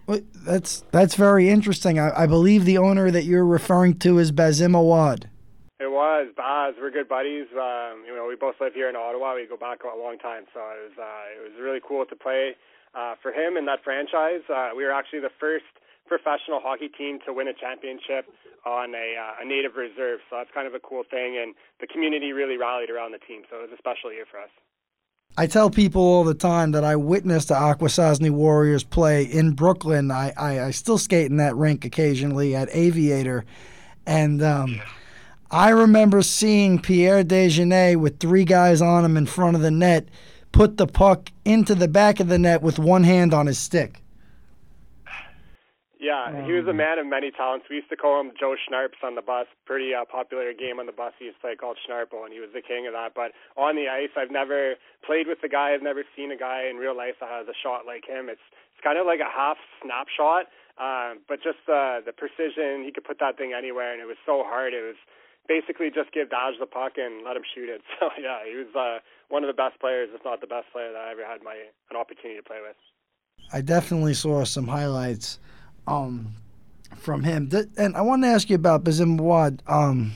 Well, 0.06 0.20
That's 0.44 0.84
that's 0.90 1.14
very 1.14 1.48
interesting. 1.48 1.98
I, 1.98 2.24
I 2.24 2.26
believe 2.26 2.64
the 2.64 2.78
owner 2.78 3.10
that 3.10 3.24
you're 3.24 3.46
referring 3.46 3.98
to 4.00 4.18
is 4.18 4.32
Bazim 4.32 4.74
Awad. 4.74 5.30
It 5.80 5.90
was 5.90 6.28
Baz. 6.36 6.74
We're 6.78 6.90
good 6.90 7.08
buddies. 7.08 7.46
Um, 7.52 8.04
you 8.06 8.14
know, 8.14 8.26
we 8.28 8.36
both 8.36 8.56
live 8.60 8.74
here 8.74 8.88
in 8.88 8.96
Ottawa. 8.96 9.34
We 9.34 9.46
go 9.46 9.56
back 9.56 9.80
a 9.82 9.98
long 9.98 10.18
time, 10.18 10.44
so 10.52 10.60
it 10.60 10.90
was 10.90 10.98
uh, 10.98 11.40
it 11.40 11.42
was 11.42 11.60
really 11.60 11.80
cool 11.86 12.04
to 12.04 12.16
play 12.16 12.54
uh, 12.94 13.14
for 13.22 13.32
him 13.32 13.56
in 13.56 13.64
that 13.66 13.82
franchise. 13.82 14.42
Uh, 14.48 14.70
we 14.76 14.84
were 14.84 14.92
actually 14.92 15.20
the 15.20 15.34
first 15.40 15.64
professional 16.06 16.60
hockey 16.60 16.88
team 16.88 17.18
to 17.26 17.32
win 17.32 17.48
a 17.48 17.54
championship 17.54 18.26
on 18.66 18.94
a, 18.94 19.16
uh, 19.16 19.42
a 19.42 19.44
native 19.44 19.76
reserve. 19.76 20.20
So 20.30 20.36
that's 20.36 20.50
kind 20.52 20.66
of 20.66 20.74
a 20.74 20.80
cool 20.80 21.02
thing, 21.08 21.38
and 21.40 21.54
the 21.80 21.86
community 21.86 22.32
really 22.32 22.56
rallied 22.56 22.90
around 22.90 23.12
the 23.12 23.18
team. 23.18 23.42
So 23.50 23.56
it 23.58 23.70
was 23.70 23.72
a 23.72 23.78
special 23.78 24.12
year 24.12 24.24
for 24.30 24.40
us. 24.40 24.50
I 25.36 25.46
tell 25.48 25.68
people 25.68 26.00
all 26.00 26.22
the 26.22 26.34
time 26.34 26.70
that 26.72 26.84
I 26.84 26.94
witnessed 26.94 27.48
the 27.48 27.54
Akwesasne 27.54 28.30
Warriors 28.30 28.84
play 28.84 29.24
in 29.24 29.52
Brooklyn. 29.52 30.12
I, 30.12 30.32
I, 30.36 30.60
I 30.66 30.70
still 30.70 30.98
skate 30.98 31.28
in 31.28 31.38
that 31.38 31.56
rink 31.56 31.84
occasionally 31.84 32.54
at 32.54 32.68
Aviator. 32.70 33.44
And 34.06 34.40
um, 34.42 34.80
I 35.50 35.70
remember 35.70 36.22
seeing 36.22 36.78
Pierre 36.78 37.24
Dejanay 37.24 37.96
with 37.96 38.20
three 38.20 38.44
guys 38.44 38.80
on 38.80 39.04
him 39.04 39.16
in 39.16 39.26
front 39.26 39.56
of 39.56 39.62
the 39.62 39.72
net 39.72 40.08
put 40.52 40.76
the 40.76 40.86
puck 40.86 41.32
into 41.44 41.74
the 41.74 41.88
back 41.88 42.20
of 42.20 42.28
the 42.28 42.38
net 42.38 42.62
with 42.62 42.78
one 42.78 43.02
hand 43.02 43.34
on 43.34 43.46
his 43.46 43.58
stick. 43.58 44.03
Yeah, 46.04 46.44
he 46.44 46.52
was 46.52 46.68
a 46.68 46.76
man 46.76 47.00
of 47.00 47.08
many 47.08 47.32
talents. 47.32 47.64
We 47.72 47.80
used 47.80 47.88
to 47.88 47.96
call 47.96 48.20
him 48.20 48.36
Joe 48.36 48.60
Schnarps 48.60 49.00
on 49.00 49.16
the 49.16 49.24
bus. 49.24 49.48
Pretty 49.64 49.96
uh, 49.96 50.04
popular 50.04 50.52
game 50.52 50.76
on 50.76 50.84
the 50.84 50.92
bus 50.92 51.16
he 51.16 51.32
used 51.32 51.40
to 51.40 51.48
play 51.48 51.56
called 51.56 51.80
Schnarple, 51.80 52.28
and 52.28 52.32
he 52.36 52.44
was 52.44 52.52
the 52.52 52.60
king 52.60 52.84
of 52.84 52.92
that. 52.92 53.16
But 53.16 53.32
on 53.56 53.72
the 53.72 53.88
ice, 53.88 54.12
I've 54.12 54.28
never 54.28 54.76
played 55.00 55.24
with 55.24 55.40
the 55.40 55.48
guy. 55.48 55.72
I've 55.72 55.80
never 55.80 56.04
seen 56.12 56.28
a 56.28 56.36
guy 56.36 56.68
in 56.68 56.76
real 56.76 56.92
life 56.92 57.16
that 57.24 57.32
has 57.32 57.48
a 57.48 57.56
shot 57.56 57.88
like 57.88 58.04
him. 58.04 58.28
It's 58.28 58.44
it's 58.76 58.84
kind 58.84 59.00
of 59.00 59.08
like 59.08 59.24
a 59.24 59.32
half 59.32 59.56
snapshot, 59.80 60.52
um, 60.76 61.24
but 61.24 61.40
just 61.40 61.64
uh, 61.72 62.04
the 62.04 62.12
precision. 62.12 62.84
He 62.84 62.92
could 62.92 63.08
put 63.08 63.16
that 63.24 63.40
thing 63.40 63.56
anywhere, 63.56 63.88
and 63.88 64.04
it 64.04 64.08
was 64.10 64.20
so 64.28 64.44
hard. 64.44 64.76
It 64.76 64.84
was 64.84 65.00
basically 65.48 65.88
just 65.88 66.12
give 66.12 66.28
Dodge 66.28 66.60
the 66.60 66.68
puck 66.68 67.00
and 67.00 67.24
let 67.24 67.32
him 67.32 67.48
shoot 67.48 67.72
it. 67.72 67.80
So 67.96 68.12
yeah, 68.20 68.44
he 68.44 68.60
was 68.60 68.68
uh, 68.76 69.00
one 69.32 69.40
of 69.40 69.48
the 69.48 69.56
best 69.56 69.80
players, 69.80 70.12
if 70.12 70.20
not 70.20 70.44
the 70.44 70.52
best 70.52 70.68
player 70.68 70.92
that 70.92 71.00
I 71.00 71.16
ever 71.16 71.24
had 71.24 71.40
my 71.40 71.56
an 71.88 71.96
opportunity 71.96 72.36
to 72.36 72.44
play 72.44 72.60
with. 72.60 72.76
I 73.52 73.64
definitely 73.64 74.12
saw 74.12 74.44
some 74.44 74.68
highlights 74.68 75.40
um, 75.86 76.34
from 76.96 77.24
him. 77.24 77.48
Th- 77.50 77.66
And 77.76 77.96
I 77.96 78.02
want 78.02 78.22
to 78.22 78.28
ask 78.28 78.48
you 78.50 78.56
about 78.56 78.84
Bazim. 78.84 79.20
Um, 79.66 80.12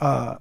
Uh, 0.00 0.36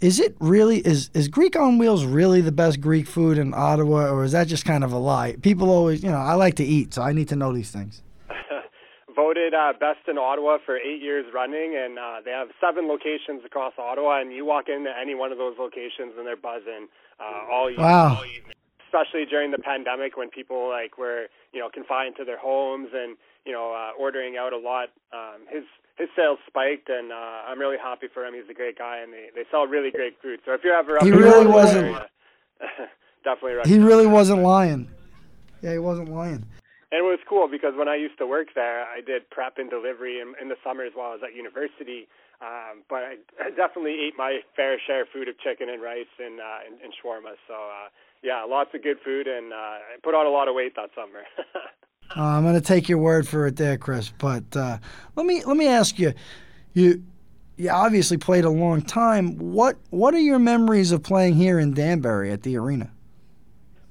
is 0.00 0.18
it 0.20 0.34
really 0.40 0.78
is 0.78 1.10
is 1.14 1.28
Greek 1.28 1.56
on 1.56 1.78
Wheels 1.78 2.04
really 2.04 2.40
the 2.42 2.52
best 2.52 2.80
Greek 2.80 3.06
food 3.06 3.38
in 3.38 3.52
Ottawa, 3.54 4.08
or 4.10 4.24
is 4.24 4.32
that 4.32 4.46
just 4.46 4.64
kind 4.64 4.82
of 4.84 4.92
a 4.92 4.98
lie? 4.98 5.36
People 5.42 5.70
always, 5.70 6.02
you 6.02 6.10
know, 6.10 6.18
I 6.18 6.34
like 6.34 6.54
to 6.56 6.64
eat, 6.64 6.94
so 6.94 7.02
I 7.02 7.12
need 7.12 7.28
to 7.28 7.36
know 7.36 7.52
these 7.52 7.70
things. 7.70 8.02
Voted 9.16 9.52
uh, 9.54 9.72
best 9.78 10.00
in 10.08 10.16
Ottawa 10.18 10.58
for 10.64 10.76
eight 10.76 11.02
years 11.02 11.26
running, 11.34 11.76
and 11.76 11.98
uh, 11.98 12.20
they 12.24 12.30
have 12.30 12.48
seven 12.60 12.88
locations 12.88 13.44
across 13.44 13.72
Ottawa. 13.78 14.20
And 14.20 14.32
you 14.32 14.44
walk 14.46 14.68
into 14.68 14.90
any 14.98 15.14
one 15.14 15.32
of 15.32 15.38
those 15.38 15.56
locations, 15.58 16.14
and 16.16 16.26
they're 16.26 16.36
buzzing 16.36 16.88
uh, 17.18 17.50
all 17.52 17.68
evening. 17.68 17.84
Wow. 17.84 18.16
All 18.18 18.24
evening. 18.24 18.54
Especially 18.86 19.24
during 19.24 19.50
the 19.50 19.58
pandemic, 19.58 20.16
when 20.16 20.30
people 20.30 20.68
like 20.68 20.96
were 20.98 21.26
you 21.52 21.60
know 21.60 21.68
confined 21.68 22.16
to 22.16 22.24
their 22.24 22.38
homes 22.38 22.88
and 22.94 23.16
you 23.46 23.52
know 23.52 23.72
uh, 23.72 23.90
ordering 23.98 24.36
out 24.36 24.52
a 24.52 24.58
lot. 24.58 24.88
Um, 25.12 25.46
his 25.48 25.64
his 25.96 26.08
sales 26.16 26.38
spiked, 26.46 26.88
and 26.88 27.12
uh, 27.12 27.48
I'm 27.48 27.58
really 27.58 27.76
happy 27.76 28.06
for 28.12 28.24
him. 28.24 28.34
He's 28.34 28.48
a 28.50 28.54
great 28.54 28.78
guy, 28.78 28.98
and 28.98 29.12
they 29.12 29.28
they 29.34 29.44
sell 29.50 29.66
really 29.66 29.90
great 29.90 30.16
food. 30.22 30.40
So 30.46 30.52
if 30.54 30.62
you're 30.64 30.74
ever 30.76 30.96
up 30.98 31.02
He 31.04 31.10
really 31.10 31.46
wasn't- 31.46 31.84
area, 31.86 32.08
definitely 33.24 33.50
He 33.52 33.56
recommend. 33.56 33.84
really 33.86 34.06
wasn't 34.06 34.42
lying. 34.42 34.88
Yeah, 35.62 35.72
he 35.72 35.78
wasn't 35.78 36.08
lying. 36.08 36.44
And 36.92 36.98
it 36.98 37.02
was 37.06 37.20
cool 37.28 37.46
because 37.48 37.74
when 37.76 37.86
I 37.88 37.94
used 37.94 38.18
to 38.18 38.26
work 38.26 38.48
there, 38.56 38.82
I 38.84 39.00
did 39.00 39.28
prep 39.30 39.58
and 39.58 39.70
delivery 39.70 40.18
in, 40.18 40.34
in 40.42 40.48
the 40.48 40.56
summers 40.64 40.90
while 40.94 41.10
I 41.10 41.14
was 41.14 41.22
at 41.22 41.36
university. 41.36 42.08
Um, 42.40 42.82
but 42.88 43.04
I, 43.04 43.14
I 43.38 43.50
definitely 43.50 43.94
ate 44.08 44.14
my 44.18 44.40
fair 44.56 44.80
share 44.86 45.02
of 45.02 45.08
food 45.12 45.28
of 45.28 45.38
chicken 45.38 45.68
and 45.68 45.80
rice 45.82 46.10
and 46.18 46.40
uh, 46.40 46.64
and, 46.66 46.80
and 46.80 46.90
shawarma. 46.96 47.36
So 47.46 47.54
uh, 47.54 47.88
yeah, 48.22 48.42
lots 48.48 48.70
of 48.74 48.82
good 48.82 48.96
food, 49.04 49.26
and 49.28 49.52
uh, 49.52 49.56
I 49.56 50.00
put 50.02 50.14
on 50.14 50.24
a 50.26 50.30
lot 50.30 50.48
of 50.48 50.54
weight 50.54 50.74
that 50.76 50.90
summer. 50.96 51.22
Uh, 52.16 52.22
I'm 52.22 52.42
going 52.42 52.54
to 52.54 52.60
take 52.60 52.88
your 52.88 52.98
word 52.98 53.28
for 53.28 53.46
it 53.46 53.56
there, 53.56 53.78
Kris. 53.78 54.12
But 54.18 54.56
uh, 54.56 54.78
let 55.16 55.26
me 55.26 55.44
let 55.44 55.56
me 55.56 55.68
ask 55.68 55.98
you, 55.98 56.12
you 56.74 57.02
you 57.56 57.70
obviously 57.70 58.16
played 58.16 58.44
a 58.44 58.50
long 58.50 58.82
time. 58.82 59.36
What 59.38 59.76
what 59.90 60.14
are 60.14 60.20
your 60.20 60.38
memories 60.38 60.92
of 60.92 61.02
playing 61.02 61.34
here 61.34 61.58
in 61.58 61.74
Danbury 61.74 62.32
at 62.32 62.42
the 62.42 62.56
arena? 62.56 62.90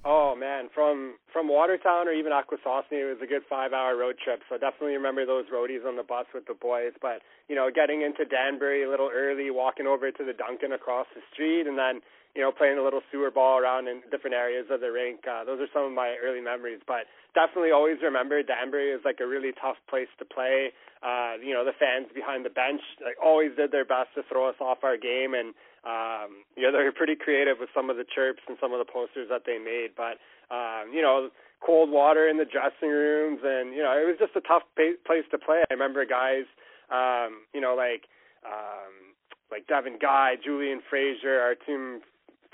Oh 0.03 0.35
man, 0.35 0.69
from 0.73 1.15
from 1.31 1.47
Watertown 1.47 2.07
or 2.07 2.11
even 2.11 2.31
Akwesasne, 2.31 2.91
it 2.91 3.05
was 3.05 3.21
a 3.21 3.27
good 3.27 3.43
five-hour 3.47 3.95
road 3.95 4.15
trip. 4.17 4.41
So 4.49 4.57
definitely 4.57 4.95
remember 4.95 5.25
those 5.25 5.45
roadies 5.53 5.85
on 5.85 5.95
the 5.95 6.03
bus 6.03 6.25
with 6.33 6.47
the 6.47 6.55
boys. 6.55 6.93
But 7.01 7.21
you 7.47 7.55
know, 7.55 7.69
getting 7.73 8.01
into 8.01 8.25
Danbury 8.25 8.83
a 8.83 8.89
little 8.89 9.09
early, 9.13 9.51
walking 9.51 9.87
over 9.87 10.11
to 10.11 10.23
the 10.25 10.33
Dunkin' 10.33 10.73
across 10.73 11.07
the 11.13 11.21
street, 11.31 11.67
and 11.67 11.77
then 11.77 12.01
you 12.39 12.47
know 12.47 12.55
playing 12.55 12.79
a 12.79 12.83
little 12.83 13.03
sewer 13.11 13.27
ball 13.27 13.59
around 13.59 13.91
in 13.91 13.99
different 14.15 14.31
areas 14.31 14.71
of 14.71 14.79
the 14.79 14.87
rink. 14.87 15.27
Uh, 15.27 15.43
those 15.43 15.59
are 15.59 15.67
some 15.75 15.83
of 15.83 15.91
my 15.91 16.15
early 16.23 16.39
memories. 16.39 16.79
But 16.87 17.03
definitely 17.35 17.75
always 17.75 17.99
remember 17.99 18.39
Danbury 18.39 18.95
is 18.95 19.03
like 19.03 19.19
a 19.19 19.27
really 19.27 19.51
tough 19.59 19.75
place 19.91 20.07
to 20.23 20.25
play. 20.25 20.71
Uh, 21.03 21.35
you 21.43 21.51
know, 21.51 21.67
the 21.67 21.75
fans 21.75 22.07
behind 22.15 22.47
the 22.47 22.55
bench 22.55 22.79
like 23.03 23.19
always 23.19 23.51
did 23.59 23.75
their 23.75 23.83
best 23.83 24.15
to 24.15 24.23
throw 24.31 24.47
us 24.47 24.55
off 24.63 24.87
our 24.87 24.95
game 24.95 25.35
and 25.35 25.51
um, 25.83 26.47
you 26.55 26.63
know, 26.63 26.71
they're 26.71 26.95
pretty 26.95 27.15
creative 27.19 27.59
with 27.59 27.69
some 27.75 27.91
of 27.91 27.99
the 27.99 28.07
chirps 28.07 28.43
and 28.47 28.55
some 28.59 28.71
of 28.71 28.79
the 28.79 28.87
posters 28.87 29.27
that 29.27 29.43
they 29.43 29.59
made. 29.59 29.99
But 29.99 30.15
um, 30.47 30.95
you 30.95 31.03
know, 31.03 31.27
cold 31.59 31.91
water 31.91 32.23
in 32.31 32.39
the 32.39 32.47
dressing 32.47 32.87
rooms, 32.87 33.43
and 33.43 33.75
you 33.75 33.83
know, 33.83 33.91
it 33.99 34.07
was 34.07 34.15
just 34.15 34.35
a 34.39 34.43
tough 34.47 34.63
pa- 34.79 34.99
place 35.03 35.27
to 35.31 35.37
play. 35.37 35.59
I 35.67 35.75
remember 35.75 36.07
guys, 36.07 36.47
um, 36.87 37.43
you 37.51 37.59
know, 37.59 37.75
like 37.75 38.07
um, 38.47 39.15
like 39.51 39.67
Devin 39.67 39.99
Guy, 40.01 40.35
Julian 40.43 40.79
Frazier, 40.89 41.39
Artem 41.39 42.01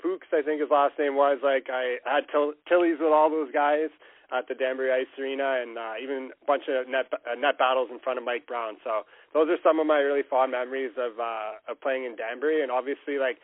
Fuchs, 0.06 0.30
I 0.30 0.42
think 0.42 0.60
his 0.60 0.70
last 0.70 0.94
name 0.98 1.16
was. 1.18 1.42
Like 1.42 1.66
I 1.66 1.98
had 2.06 2.30
till- 2.30 2.54
Tillies 2.70 3.02
with 3.02 3.10
all 3.10 3.28
those 3.28 3.50
guys 3.50 3.90
at 4.30 4.46
the 4.46 4.54
Danbury 4.54 4.92
Ice 4.94 5.10
Arena, 5.18 5.58
and 5.62 5.74
uh, 5.78 5.94
even 5.98 6.30
a 6.30 6.46
bunch 6.46 6.70
of 6.70 6.86
net 6.86 7.10
uh, 7.10 7.34
net 7.34 7.58
battles 7.58 7.88
in 7.90 7.98
front 7.98 8.18
of 8.18 8.24
Mike 8.24 8.46
Brown. 8.46 8.78
So 8.84 9.02
those 9.34 9.50
are 9.50 9.58
some 9.66 9.80
of 9.82 9.86
my 9.86 9.98
really 9.98 10.22
fond 10.22 10.52
memories 10.52 10.94
of 10.94 11.18
uh, 11.18 11.58
of 11.66 11.80
playing 11.82 12.04
in 12.04 12.14
Danbury, 12.14 12.62
and 12.62 12.70
obviously 12.70 13.18
like 13.18 13.42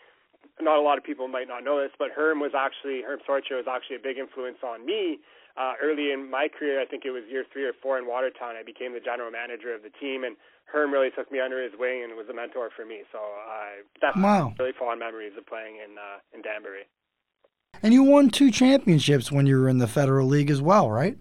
not 0.61 0.79
a 0.79 0.83
lot 0.83 0.99
of 0.99 1.05
people 1.05 1.27
might 1.27 1.49
not 1.49 1.65
know 1.65 1.83
this, 1.83 1.91
but 1.99 2.15
Herm 2.15 2.39
was 2.39 2.53
actually 2.55 3.03
Herm 3.03 3.19
Sorcher 3.27 3.59
was 3.59 3.67
actually 3.67 3.97
a 3.97 4.05
big 4.05 4.19
influence 4.19 4.63
on 4.63 4.87
me 4.87 5.19
uh, 5.57 5.75
early 5.83 6.13
in 6.13 6.31
my 6.31 6.49
career. 6.49 6.81
I 6.81 6.87
think 6.87 7.05
it 7.05 7.11
was 7.11 7.23
year 7.31 7.45
three 7.53 7.65
or 7.65 7.73
four 7.73 7.99
in 7.99 8.07
Watertown. 8.07 8.57
I 8.57 8.63
became 8.63 8.93
the 8.93 9.01
general 9.01 9.31
manager 9.31 9.75
of 9.75 9.83
the 9.83 9.91
team, 10.01 10.25
and 10.25 10.37
Herm 10.65 10.93
really 10.93 11.11
took 11.11 11.31
me 11.31 11.41
under 11.41 11.63
his 11.63 11.73
wing 11.79 12.03
and 12.03 12.17
was 12.17 12.29
a 12.31 12.35
mentor 12.35 12.71
for 12.75 12.85
me. 12.85 13.03
So 13.13 13.19
uh, 13.19 13.83
that's 14.01 14.17
Wow. 14.17 14.55
really 14.59 14.73
fond 14.73 15.01
memories 15.01 15.33
of 15.37 15.47
playing 15.47 15.77
in 15.77 15.99
uh, 15.99 16.19
in 16.35 16.43
Danbury. 16.43 16.89
And 17.83 17.93
you 17.93 18.03
won 18.05 18.31
two 18.31 18.51
championships 18.51 19.33
when 19.33 19.47
you 19.47 19.59
were 19.59 19.69
in 19.69 19.79
the 19.79 19.89
Federal 19.89 20.27
League 20.27 20.51
as 20.51 20.63
well, 20.63 20.91
right? 20.91 21.17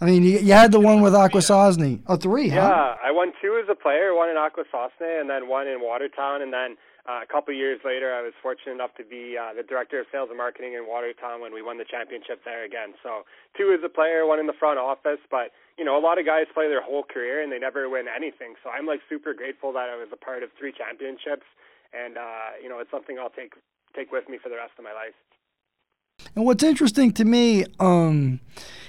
I 0.00 0.06
mean, 0.06 0.22
you, 0.22 0.38
you 0.38 0.52
had 0.52 0.72
the 0.72 0.80
one 0.80 1.02
with 1.02 1.12
Akwesasne. 1.12 2.02
Oh, 2.06 2.16
three, 2.16 2.48
huh? 2.48 2.56
Yeah, 2.56 2.96
I 3.04 3.10
won 3.12 3.32
two 3.40 3.60
as 3.62 3.68
a 3.70 3.74
player, 3.74 4.14
one 4.14 4.30
in 4.30 4.36
Akwesasne 4.36 5.20
and 5.20 5.28
then 5.28 5.48
one 5.48 5.66
in 5.68 5.80
Watertown. 5.80 6.40
And 6.42 6.52
then 6.52 6.76
uh, 7.10 7.26
a 7.26 7.26
couple 7.26 7.50
years 7.50 7.82
later, 7.82 8.14
I 8.14 8.22
was 8.22 8.30
fortunate 8.38 8.78
enough 8.78 8.94
to 8.94 9.02
be 9.04 9.34
uh, 9.34 9.50
the 9.50 9.66
director 9.66 9.98
of 9.98 10.06
sales 10.14 10.30
and 10.30 10.38
marketing 10.38 10.78
in 10.78 10.86
Watertown 10.86 11.42
when 11.42 11.50
we 11.50 11.58
won 11.58 11.74
the 11.74 11.84
championship 11.84 12.46
there 12.46 12.62
again. 12.62 12.94
So 13.02 13.26
two 13.58 13.74
as 13.74 13.82
a 13.82 13.90
player, 13.90 14.26
one 14.26 14.38
in 14.38 14.46
the 14.46 14.54
front 14.54 14.78
office. 14.78 15.18
But 15.26 15.50
you 15.74 15.82
know, 15.82 15.98
a 15.98 16.02
lot 16.02 16.22
of 16.22 16.24
guys 16.26 16.46
play 16.54 16.68
their 16.70 16.82
whole 16.82 17.02
career 17.02 17.42
and 17.42 17.50
they 17.50 17.58
never 17.58 17.90
win 17.90 18.06
anything. 18.06 18.54
So 18.62 18.70
I'm 18.70 18.86
like 18.86 19.00
super 19.10 19.34
grateful 19.34 19.72
that 19.74 19.90
I 19.90 19.98
was 19.98 20.06
a 20.14 20.20
part 20.20 20.46
of 20.46 20.54
three 20.54 20.70
championships, 20.70 21.48
and 21.90 22.14
uh, 22.14 22.62
you 22.62 22.68
know, 22.70 22.78
it's 22.78 22.90
something 22.94 23.18
I'll 23.18 23.34
take 23.34 23.58
take 23.96 24.14
with 24.14 24.28
me 24.30 24.38
for 24.38 24.48
the 24.48 24.56
rest 24.56 24.78
of 24.78 24.84
my 24.86 24.94
life. 24.94 25.18
And 26.36 26.44
what's 26.44 26.62
interesting 26.62 27.12
to 27.14 27.24
me, 27.24 27.64
um, 27.80 28.40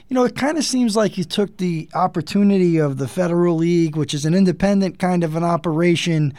you 0.07 0.15
know, 0.15 0.25
it 0.25 0.35
kind 0.35 0.57
of 0.57 0.63
seems 0.63 0.95
like 0.95 1.17
you 1.17 1.23
took 1.23 1.57
the 1.57 1.89
opportunity 1.93 2.77
of 2.77 2.97
the 2.97 3.07
Federal 3.07 3.55
League, 3.55 3.95
which 3.95 4.13
is 4.13 4.25
an 4.25 4.33
independent 4.33 4.99
kind 4.99 5.23
of 5.23 5.35
an 5.35 5.43
operation, 5.43 6.33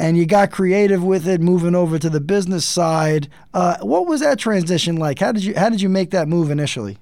and 0.00 0.16
you 0.16 0.24
got 0.24 0.50
creative 0.50 1.04
with 1.04 1.28
it, 1.28 1.42
moving 1.42 1.74
over 1.74 1.98
to 1.98 2.08
the 2.08 2.20
business 2.20 2.66
side. 2.66 3.28
Uh, 3.52 3.76
what 3.82 4.06
was 4.06 4.20
that 4.20 4.38
transition 4.38 4.96
like? 4.96 5.18
How 5.18 5.30
did 5.30 5.44
you 5.44 5.54
How 5.54 5.68
did 5.68 5.82
you 5.82 5.90
make 5.90 6.10
that 6.10 6.26
move 6.26 6.50
initially? 6.50 6.96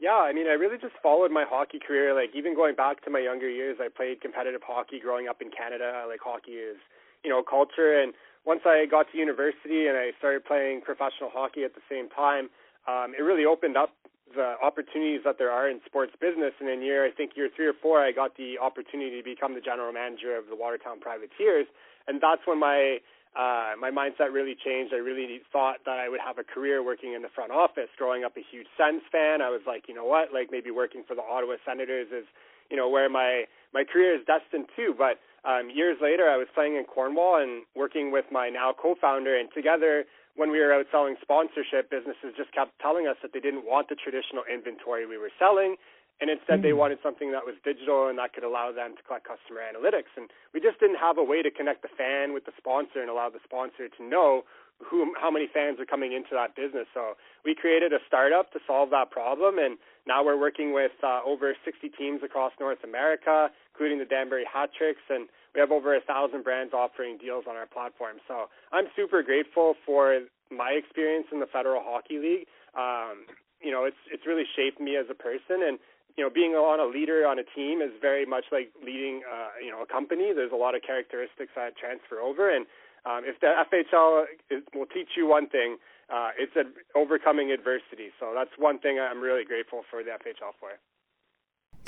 Yeah, 0.00 0.18
I 0.26 0.32
mean, 0.32 0.48
I 0.48 0.54
really 0.54 0.78
just 0.78 0.94
followed 1.00 1.30
my 1.30 1.44
hockey 1.48 1.78
career. 1.78 2.14
Like 2.14 2.30
even 2.34 2.56
going 2.56 2.74
back 2.74 3.04
to 3.04 3.10
my 3.10 3.20
younger 3.20 3.48
years, 3.48 3.78
I 3.80 3.86
played 3.88 4.20
competitive 4.20 4.62
hockey 4.66 4.98
growing 4.98 5.28
up 5.28 5.40
in 5.40 5.50
Canada. 5.50 6.06
Like 6.08 6.18
hockey 6.20 6.58
is, 6.58 6.78
you 7.22 7.30
know, 7.30 7.42
culture. 7.48 7.94
And 8.02 8.12
once 8.44 8.62
I 8.66 8.86
got 8.90 9.06
to 9.12 9.18
university 9.18 9.86
and 9.86 9.96
I 9.96 10.10
started 10.18 10.44
playing 10.44 10.80
professional 10.82 11.30
hockey 11.32 11.62
at 11.62 11.74
the 11.74 11.82
same 11.88 12.08
time, 12.08 12.50
um, 12.88 13.14
it 13.16 13.22
really 13.22 13.44
opened 13.44 13.76
up 13.76 13.94
the 14.34 14.54
opportunities 14.62 15.20
that 15.24 15.38
there 15.38 15.50
are 15.50 15.68
in 15.68 15.80
sports 15.86 16.12
business. 16.20 16.52
And 16.60 16.68
in 16.68 16.82
year, 16.82 17.04
I 17.06 17.10
think 17.10 17.36
year 17.36 17.48
three 17.54 17.66
or 17.66 17.74
four, 17.80 18.02
I 18.04 18.12
got 18.12 18.36
the 18.36 18.58
opportunity 18.58 19.18
to 19.18 19.24
become 19.24 19.54
the 19.54 19.60
general 19.60 19.92
manager 19.92 20.36
of 20.36 20.46
the 20.48 20.56
Watertown 20.56 21.00
Privateers, 21.00 21.66
and 22.06 22.20
that's 22.20 22.42
when 22.46 22.58
my 22.58 22.98
uh, 23.36 23.76
my 23.78 23.90
mindset 23.90 24.32
really 24.32 24.56
changed. 24.56 24.92
I 24.92 24.98
really 24.98 25.40
thought 25.52 25.84
that 25.84 25.98
I 26.00 26.08
would 26.08 26.20
have 26.24 26.38
a 26.38 26.44
career 26.44 26.82
working 26.82 27.12
in 27.12 27.22
the 27.22 27.28
front 27.28 27.52
office. 27.52 27.88
Growing 27.96 28.24
up 28.24 28.36
a 28.36 28.42
huge 28.42 28.66
Sens 28.76 29.02
fan, 29.12 29.42
I 29.42 29.50
was 29.50 29.60
like, 29.66 29.84
you 29.86 29.94
know 29.94 30.04
what, 30.04 30.32
like 30.32 30.48
maybe 30.50 30.70
working 30.70 31.04
for 31.06 31.14
the 31.14 31.22
Ottawa 31.22 31.54
Senators 31.64 32.08
is, 32.10 32.24
you 32.70 32.76
know, 32.76 32.88
where 32.88 33.08
my 33.08 33.44
my 33.72 33.84
career 33.84 34.14
is 34.16 34.24
destined 34.26 34.66
to. 34.76 34.94
But 34.96 35.20
um, 35.48 35.70
years 35.70 35.98
later, 36.02 36.28
I 36.28 36.36
was 36.36 36.48
playing 36.54 36.76
in 36.76 36.84
Cornwall 36.84 37.36
and 37.36 37.62
working 37.76 38.10
with 38.10 38.24
my 38.32 38.48
now 38.48 38.72
co-founder, 38.72 39.36
and 39.38 39.48
together, 39.54 40.04
when 40.38 40.54
we 40.54 40.62
were 40.62 40.70
out 40.70 40.86
selling 40.94 41.18
sponsorship, 41.18 41.90
businesses 41.90 42.30
just 42.38 42.54
kept 42.54 42.78
telling 42.78 43.10
us 43.10 43.18
that 43.26 43.34
they 43.34 43.42
didn't 43.42 43.66
want 43.66 43.90
the 43.90 43.98
traditional 43.98 44.46
inventory 44.46 45.02
we 45.02 45.18
were 45.18 45.34
selling. 45.34 45.74
And 46.22 46.30
instead, 46.30 46.62
they 46.62 46.74
wanted 46.74 46.98
something 47.02 47.30
that 47.30 47.42
was 47.46 47.54
digital 47.62 48.06
and 48.06 48.18
that 48.18 48.34
could 48.34 48.42
allow 48.42 48.70
them 48.70 48.94
to 48.94 49.02
collect 49.02 49.26
customer 49.26 49.62
analytics. 49.62 50.10
And 50.14 50.30
we 50.54 50.58
just 50.58 50.78
didn't 50.78 50.98
have 50.98 51.18
a 51.18 51.22
way 51.22 51.42
to 51.42 51.50
connect 51.50 51.82
the 51.82 51.90
fan 51.90 52.34
with 52.34 52.46
the 52.46 52.54
sponsor 52.58 53.02
and 53.02 53.10
allow 53.10 53.30
the 53.30 53.42
sponsor 53.42 53.86
to 53.86 54.02
know 54.02 54.42
who, 54.78 55.14
how 55.18 55.30
many 55.30 55.46
fans 55.46 55.78
are 55.78 55.86
coming 55.86 56.14
into 56.14 56.34
that 56.34 56.54
business. 56.54 56.86
So 56.94 57.14
we 57.44 57.54
created 57.54 57.92
a 57.92 57.98
startup 58.06 58.50
to 58.54 58.58
solve 58.66 58.90
that 58.90 59.10
problem. 59.10 59.58
And 59.58 59.78
now 60.06 60.22
we're 60.26 60.38
working 60.38 60.74
with 60.74 60.94
uh, 61.02 61.22
over 61.26 61.54
60 61.64 61.86
teams 61.94 62.22
across 62.22 62.50
North 62.58 62.82
America, 62.82 63.50
including 63.74 63.98
the 63.98 64.06
Danbury 64.06 64.46
Hat 64.46 64.70
Tricks. 64.74 65.02
And 65.10 65.30
we 65.54 65.60
have 65.60 65.70
over 65.70 65.96
a 65.96 66.00
thousand 66.00 66.44
brands 66.44 66.72
offering 66.72 67.18
deals 67.18 67.44
on 67.48 67.56
our 67.56 67.66
platform. 67.66 68.18
So 68.26 68.46
I'm 68.72 68.86
super 68.96 69.22
grateful 69.22 69.74
for 69.84 70.20
my 70.50 70.70
experience 70.72 71.26
in 71.32 71.40
the 71.40 71.46
Federal 71.46 71.82
Hockey 71.84 72.18
League. 72.18 72.46
Um, 72.76 73.28
you 73.60 73.70
know, 73.70 73.84
it's 73.84 74.00
it's 74.12 74.26
really 74.26 74.46
shaped 74.56 74.80
me 74.80 74.96
as 74.96 75.06
a 75.10 75.14
person, 75.14 75.66
and 75.66 75.78
you 76.16 76.24
know, 76.24 76.30
being 76.30 76.52
on 76.52 76.80
a 76.80 76.86
leader 76.86 77.26
on 77.26 77.38
a 77.38 77.46
team 77.54 77.80
is 77.80 77.94
very 78.00 78.26
much 78.26 78.44
like 78.50 78.70
leading, 78.82 79.22
uh, 79.22 79.54
you 79.62 79.70
know, 79.70 79.82
a 79.82 79.86
company. 79.86 80.32
There's 80.34 80.52
a 80.52 80.58
lot 80.58 80.74
of 80.74 80.82
characteristics 80.82 81.54
that 81.54 81.78
transfer 81.78 82.18
over, 82.18 82.50
and 82.50 82.66
um, 83.06 83.22
if 83.22 83.38
the 83.40 83.54
FHL 83.54 84.26
is, 84.50 84.62
will 84.74 84.90
teach 84.90 85.14
you 85.16 85.26
one 85.26 85.48
thing, 85.48 85.78
uh, 86.10 86.30
it's 86.38 86.54
overcoming 86.96 87.52
adversity. 87.52 88.10
So 88.18 88.32
that's 88.34 88.50
one 88.58 88.78
thing 88.78 88.98
I'm 88.98 89.20
really 89.20 89.44
grateful 89.44 89.82
for 89.90 90.02
the 90.02 90.10
FHL 90.10 90.58
for. 90.58 90.74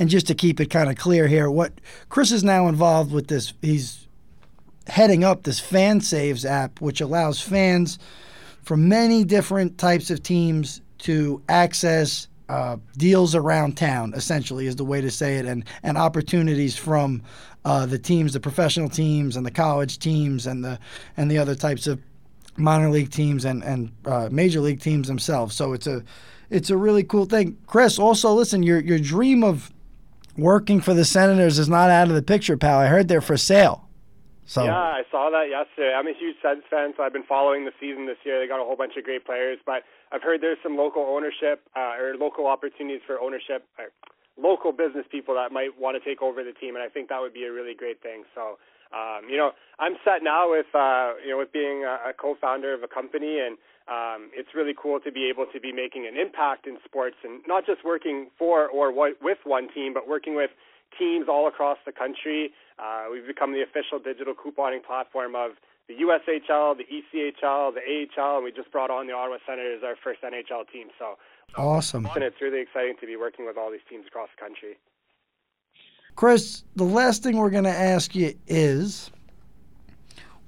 And 0.01 0.09
just 0.09 0.27
to 0.29 0.35
keep 0.35 0.61
it 0.61 0.71
kind 0.71 0.89
of 0.89 0.97
clear 0.97 1.29
here, 1.29 1.51
what 1.51 1.75
Kris 2.09 2.33
is 2.33 2.43
now 2.43 2.69
involved 2.69 3.13
with 3.13 3.29
this, 3.29 3.53
he's 3.61 4.09
heading 4.87 5.23
up 5.25 5.43
this 5.43 5.61
FanSaves 5.61 6.49
app, 6.49 6.81
which 6.81 7.03
allows 7.03 7.39
fans 7.39 7.99
from 8.63 8.89
many 8.89 9.25
different 9.25 9.77
types 9.77 10.11
of 10.11 10.23
teams 10.23 10.81
to 11.01 11.43
access 11.51 12.29
uh, 12.49 12.79
deals 12.97 13.35
around 13.35 13.77
town. 13.77 14.15
Essentially, 14.17 14.67
is 14.67 14.77
the 14.77 14.85
way 14.87 15.03
to 15.03 15.11
say 15.11 15.37
it, 15.37 15.45
and 15.45 15.65
and 15.83 15.99
opportunities 15.99 16.77
from 16.77 17.23
uh, 17.67 17.85
the 17.85 17.99
teams, 17.99 18.33
the 18.33 18.41
professional 18.41 18.89
teams, 18.89 19.37
and 19.37 19.45
the 19.45 19.51
college 19.51 19.99
teams, 19.99 20.47
and 20.47 20.65
the 20.65 20.79
and 21.19 21.31
the 21.31 21.37
other 21.37 21.55
types 21.55 21.87
of 21.87 22.01
minor 22.57 22.91
league 22.91 23.11
teams 23.11 23.45
and 23.45 23.63
and 23.63 23.93
uh, 24.07 24.29
major 24.33 24.61
league 24.61 24.81
teams 24.81 25.09
themselves. 25.09 25.55
So 25.55 25.75
it's 25.75 25.87
a 25.87 26.03
it's 26.49 26.71
a 26.71 26.77
really 26.77 27.05
cool 27.05 27.27
thing. 27.27 27.59
Kris, 27.67 27.99
also 27.99 28.33
listen, 28.33 28.63
your 28.63 28.81
your 28.81 28.99
dream 28.99 29.45
of 29.45 29.71
working 30.37 30.81
for 30.81 30.95
the 30.95 31.05
Senators 31.05 31.59
is 31.59 31.69
not 31.69 31.91
out 31.91 32.09
of 32.09 32.15
the 32.15 32.23
picture, 32.23 32.57
pal. 32.57 32.79
I 32.79 32.87
heard 32.87 33.09
they're 33.09 33.21
for 33.21 33.37
sale. 33.37 33.89
So 34.51 34.65
Yeah, 34.65 34.75
I 34.75 35.03
saw 35.11 35.31
that 35.31 35.47
yesterday. 35.49 35.95
I'm 35.95 36.09
a 36.09 36.13
huge 36.13 36.35
Sens 36.43 36.65
fan, 36.69 36.93
so 36.97 37.05
I've 37.05 37.13
been 37.13 37.23
following 37.23 37.67
the 37.67 37.73
season 37.79 38.07
this 38.07 38.19
year. 38.25 38.41
They 38.41 38.49
got 38.49 38.61
a 38.61 38.65
whole 38.65 38.75
bunch 38.75 38.97
of 38.99 39.05
great 39.05 39.25
players, 39.25 39.59
but 39.65 39.85
I've 40.11 40.23
heard 40.23 40.41
there's 40.41 40.59
some 40.61 40.77
local 40.77 41.03
ownership 41.07 41.63
uh, 41.77 41.95
or 41.95 42.17
local 42.19 42.49
opportunities 42.49 43.01
for 43.07 43.21
ownership, 43.21 43.63
or 43.79 43.95
local 44.37 44.73
business 44.73 45.07
people 45.07 45.35
that 45.37 45.53
might 45.53 45.79
want 45.79 45.95
to 45.95 46.03
take 46.03 46.21
over 46.21 46.43
the 46.43 46.51
team, 46.51 46.75
and 46.75 46.83
I 46.83 46.89
think 46.89 47.11
that 47.11 47.21
would 47.21 47.33
be 47.33 47.45
a 47.45 47.53
really 47.53 47.75
great 47.75 48.03
thing. 48.03 48.25
So, 48.35 48.59
um, 48.91 49.31
you 49.31 49.37
know, 49.37 49.53
I'm 49.79 49.95
set 50.05 50.25
now 50.27 50.51
with 50.51 50.67
uh, 50.75 51.15
you 51.23 51.31
know 51.31 51.39
with 51.39 51.53
being 51.53 51.85
a, 51.85 52.11
a 52.11 52.13
co-founder 52.13 52.75
of 52.75 52.83
a 52.83 52.89
company, 52.89 53.39
and 53.39 53.57
um, 53.91 54.31
it's 54.33 54.55
really 54.55 54.75
cool 54.75 55.01
to 55.01 55.11
be 55.11 55.29
able 55.29 55.47
to 55.53 55.59
be 55.61 55.73
making 55.73 56.07
an 56.07 56.17
impact 56.17 56.67
in 56.67 56.79
sports, 56.85 57.17
and 57.25 57.43
not 57.47 57.67
just 57.67 57.85
working 57.85 58.31
for 58.39 58.69
or 58.69 58.93
with 58.95 59.39
one 59.45 59.69
team, 59.75 59.93
but 59.93 60.07
working 60.07 60.37
with 60.37 60.51
teams 60.97 61.27
all 61.29 61.49
across 61.49 61.79
the 61.85 61.93
country. 61.93 62.53
Uh, 62.79 63.07
we've 63.13 63.27
become 63.27 63.53
the 63.53 63.63
official 63.63 63.99
digital 63.99 64.35
couponing 64.35 64.85
platform 64.85 65.35
of 65.35 65.53
the 65.89 65.95
USHL, 65.95 66.77
the 66.79 66.85
ECHL, 66.87 67.75
the 67.75 67.83
AHL, 67.83 68.37
and 68.37 68.45
we 68.45 68.53
just 68.53 68.71
brought 68.71 68.91
on 68.91 69.09
the 69.09 69.13
Ottawa 69.13 69.39
Senators, 69.45 69.83
our 69.85 69.97
first 70.03 70.23
NHL 70.23 70.71
team. 70.73 70.89
So 70.97 71.19
awesome. 71.57 72.07
and 72.15 72.23
it's 72.23 72.41
really 72.41 72.61
exciting 72.61 72.95
to 73.01 73.07
be 73.07 73.17
working 73.17 73.45
with 73.45 73.57
all 73.57 73.73
these 73.73 73.81
teams 73.91 74.07
across 74.07 74.29
the 74.37 74.41
country. 74.41 74.79
Kris, 76.15 76.63
the 76.77 76.85
last 76.85 77.25
thing 77.25 77.39
we're 77.39 77.51
going 77.51 77.65
to 77.65 77.71
ask 77.71 78.15
you 78.15 78.35
is 78.47 79.11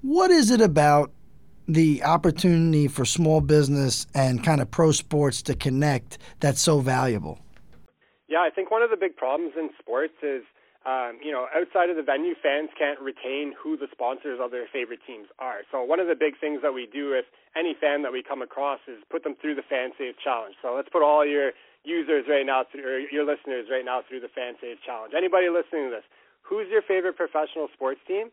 what 0.02 0.30
is 0.30 0.50
it 0.50 0.60
about 0.60 1.10
the 1.68 2.02
opportunity 2.02 2.88
for 2.88 3.04
small 3.04 3.40
business 3.40 4.06
and 4.14 4.42
kind 4.44 4.60
of 4.60 4.70
pro 4.70 4.92
sports 4.92 5.42
to 5.42 5.54
connect 5.54 6.18
that's 6.40 6.60
so 6.60 6.80
valuable? 6.80 7.38
Yeah, 8.28 8.40
I 8.40 8.50
think 8.50 8.70
one 8.70 8.82
of 8.82 8.90
the 8.90 8.96
big 8.96 9.16
problems 9.16 9.52
in 9.58 9.70
sports 9.78 10.14
is, 10.22 10.42
um, 10.86 11.20
you 11.22 11.30
know, 11.30 11.46
outside 11.54 11.90
of 11.90 11.96
the 11.96 12.02
venue, 12.02 12.34
fans 12.42 12.70
can't 12.76 12.98
retain 12.98 13.52
who 13.52 13.76
the 13.76 13.86
sponsors 13.92 14.40
of 14.42 14.50
their 14.50 14.66
favorite 14.72 15.00
teams 15.06 15.28
are. 15.38 15.62
So 15.70 15.84
one 15.84 16.00
of 16.00 16.08
the 16.08 16.16
big 16.16 16.40
things 16.40 16.62
that 16.62 16.72
we 16.72 16.88
do 16.90 17.10
with 17.10 17.26
any 17.54 17.76
fan 17.78 18.02
that 18.02 18.12
we 18.12 18.22
come 18.22 18.42
across 18.42 18.80
is 18.88 19.04
put 19.10 19.22
them 19.22 19.36
through 19.36 19.54
the 19.54 19.62
Fan 19.62 19.92
Save 19.98 20.18
Challenge. 20.18 20.56
So 20.62 20.74
let's 20.74 20.88
put 20.88 21.02
all 21.02 21.26
your 21.26 21.52
users 21.84 22.24
right 22.28 22.46
now, 22.46 22.64
through, 22.64 22.82
or 22.82 22.98
your 23.12 23.26
listeners 23.26 23.66
right 23.70 23.84
now 23.84 24.00
through 24.08 24.20
the 24.20 24.32
Fan 24.32 24.54
Save 24.60 24.78
Challenge. 24.80 25.12
Anybody 25.14 25.50
listening 25.50 25.90
to 25.90 26.00
this, 26.00 26.06
who's 26.40 26.66
your 26.70 26.82
favorite 26.82 27.16
professional 27.16 27.68
sports 27.74 28.00
team, 28.08 28.30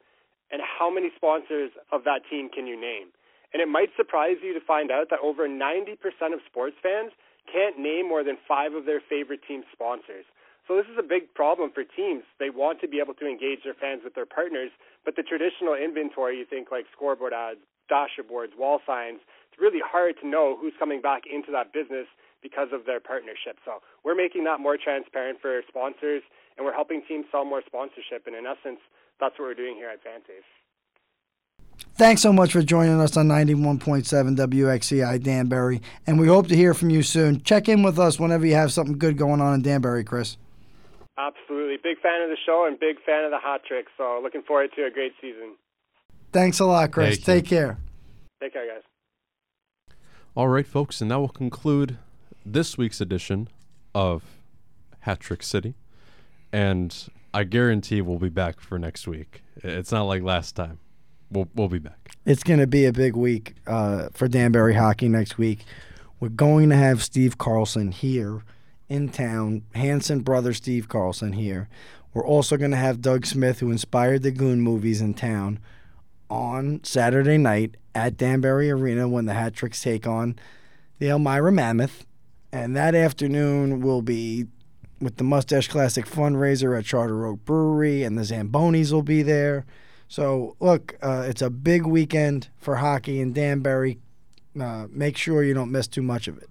and 0.51 0.61
how 0.63 0.89
many 0.89 1.11
sponsors 1.15 1.71
of 1.91 2.03
that 2.05 2.21
team 2.29 2.49
can 2.49 2.65
you 2.65 2.79
name? 2.79 3.13
And 3.53 3.61
it 3.61 3.67
might 3.67 3.89
surprise 3.97 4.37
you 4.43 4.53
to 4.53 4.61
find 4.61 4.91
out 4.91 5.09
that 5.09 5.19
over 5.23 5.47
90% 5.47 5.97
of 6.33 6.39
sports 6.45 6.77
fans 6.81 7.11
can't 7.51 7.79
name 7.79 8.07
more 8.07 8.23
than 8.23 8.37
five 8.47 8.73
of 8.73 8.85
their 8.85 9.01
favorite 9.01 9.41
team 9.47 9.63
sponsors. 9.73 10.25
So 10.69 10.77
this 10.77 10.85
is 10.85 11.01
a 11.01 11.03
big 11.03 11.33
problem 11.33 11.73
for 11.73 11.81
teams. 11.81 12.21
They 12.37 12.53
want 12.53 12.79
to 12.81 12.87
be 12.87 13.01
able 13.01 13.17
to 13.17 13.25
engage 13.25 13.65
their 13.65 13.73
fans 13.73 14.05
with 14.05 14.13
their 14.13 14.29
partners, 14.29 14.69
but 15.03 15.15
the 15.17 15.25
traditional 15.25 15.73
inventory, 15.73 16.37
you 16.37 16.45
think 16.45 16.69
like 16.69 16.85
scoreboard 16.93 17.33
ads, 17.33 17.57
dasher 17.89 18.21
boards, 18.21 18.53
wall 18.53 18.77
signs, 18.85 19.17
it's 19.49 19.57
really 19.59 19.81
hard 19.81 20.13
to 20.21 20.27
know 20.29 20.55
who's 20.61 20.77
coming 20.77 21.01
back 21.01 21.23
into 21.25 21.49
that 21.51 21.73
business 21.73 22.05
because 22.45 22.69
of 22.71 22.85
their 22.85 22.99
partnership. 23.01 23.57
So 23.65 23.81
we're 24.05 24.15
making 24.15 24.45
that 24.45 24.61
more 24.61 24.77
transparent 24.77 25.41
for 25.41 25.59
sponsors, 25.67 26.21
and 26.55 26.65
we're 26.65 26.77
helping 26.77 27.01
teams 27.01 27.25
sell 27.31 27.45
more 27.45 27.63
sponsorship. 27.65 28.29
And 28.29 28.35
in 28.35 28.45
essence, 28.45 28.79
that's 29.19 29.41
what 29.41 29.49
we're 29.49 29.57
doing 29.57 29.73
here 29.73 29.89
at 29.89 30.05
FanSaves. 30.05 30.58
Thanks 31.95 32.21
so 32.21 32.31
much 32.31 32.53
for 32.53 32.61
joining 32.61 32.99
us 33.01 33.17
on 33.17 33.27
91.7 33.27 34.37
WXCI 34.37 35.21
Danbury, 35.21 35.81
and 36.07 36.19
we 36.19 36.27
hope 36.27 36.47
to 36.47 36.55
hear 36.55 36.73
from 36.73 36.89
you 36.89 37.03
soon. 37.03 37.41
Check 37.41 37.67
in 37.67 37.83
with 37.83 37.99
us 37.99 38.19
whenever 38.19 38.45
you 38.45 38.55
have 38.55 38.71
something 38.71 38.97
good 38.97 39.17
going 39.17 39.41
on 39.41 39.53
in 39.53 39.61
Danbury, 39.61 40.03
Kris. 40.03 40.37
Absolutely. 41.17 41.75
Big 41.83 41.99
fan 41.99 42.21
of 42.21 42.29
the 42.29 42.37
show 42.45 42.65
and 42.65 42.79
big 42.79 42.95
fan 43.05 43.25
of 43.25 43.31
the 43.31 43.39
Hat 43.39 43.61
Trick. 43.67 43.87
So 43.97 44.19
looking 44.23 44.41
forward 44.41 44.69
to 44.77 44.85
a 44.85 44.91
great 44.91 45.13
season. 45.19 45.55
Thanks 46.31 46.59
a 46.59 46.65
lot, 46.65 46.91
Kris. 46.91 47.17
Thank 47.17 47.27
you. 47.27 47.33
Take 47.33 47.45
care. 47.49 47.77
Take 48.41 48.53
care, 48.53 48.67
guys. 48.67 48.83
All 50.35 50.47
right, 50.47 50.65
folks, 50.65 51.01
and 51.01 51.11
that 51.11 51.19
will 51.19 51.27
conclude 51.27 51.97
this 52.45 52.77
week's 52.77 53.01
edition 53.01 53.49
of 53.93 54.23
Hat 55.01 55.19
Trick 55.19 55.43
City. 55.43 55.75
And 56.53 56.95
I 57.33 57.43
guarantee 57.43 57.99
we'll 58.01 58.19
be 58.19 58.29
back 58.29 58.61
for 58.61 58.79
next 58.79 59.07
week. 59.07 59.43
It's 59.57 59.91
not 59.91 60.03
like 60.03 60.23
last 60.23 60.55
time. 60.55 60.79
We'll 61.31 61.47
we'll 61.53 61.69
be 61.69 61.79
back. 61.79 62.15
It's 62.25 62.43
going 62.43 62.59
to 62.59 62.67
be 62.67 62.85
a 62.85 62.93
big 62.93 63.15
week 63.15 63.55
uh, 63.67 64.09
for 64.13 64.27
Danbury 64.27 64.75
hockey 64.75 65.09
next 65.09 65.37
week. 65.37 65.65
We're 66.19 66.29
going 66.29 66.69
to 66.69 66.75
have 66.75 67.01
Steve 67.01 67.37
Carlson 67.37 67.91
here 67.91 68.43
in 68.89 69.09
town, 69.09 69.63
Hanson 69.73 70.19
brother 70.21 70.53
Steve 70.53 70.89
Carlson 70.89 71.33
here. 71.33 71.69
We're 72.13 72.25
also 72.25 72.57
going 72.57 72.71
to 72.71 72.77
have 72.77 73.01
Doug 73.01 73.25
Smith, 73.25 73.59
who 73.59 73.71
inspired 73.71 74.23
the 74.23 74.31
Goon 74.31 74.61
movies 74.61 74.99
in 74.99 75.13
town, 75.13 75.59
on 76.29 76.83
Saturday 76.83 77.37
night 77.37 77.77
at 77.93 78.17
Danbury 78.17 78.71
Arena 78.71 79.07
when 79.07 79.25
the 79.25 79.33
Hat 79.33 79.53
Tricks 79.53 79.81
take 79.81 80.07
on 80.07 80.37
the 80.97 81.09
Elmira 81.09 81.51
Mammoth. 81.51 82.05
And 82.51 82.75
that 82.75 82.95
afternoon 82.95 83.81
will 83.81 84.01
be 84.01 84.47
with 84.99 85.17
the 85.17 85.23
Mustache 85.23 85.67
Classic 85.67 86.05
fundraiser 86.05 86.77
at 86.77 86.85
Charter 86.85 87.25
Oak 87.25 87.45
Brewery, 87.45 88.03
and 88.03 88.17
the 88.17 88.23
Zambonis 88.23 88.91
will 88.91 89.03
be 89.03 89.21
there. 89.21 89.65
So, 90.09 90.55
look, 90.59 90.95
uh, 91.01 91.25
it's 91.27 91.41
a 91.41 91.51
big 91.51 91.85
weekend 91.85 92.49
for 92.57 92.77
hockey 92.77 93.21
in 93.21 93.31
Danbury. 93.31 93.99
Uh, 94.59 94.87
make 94.89 95.15
sure 95.15 95.43
you 95.43 95.53
don't 95.53 95.71
miss 95.71 95.87
too 95.87 96.01
much 96.01 96.27
of 96.27 96.37
it. 96.39 96.49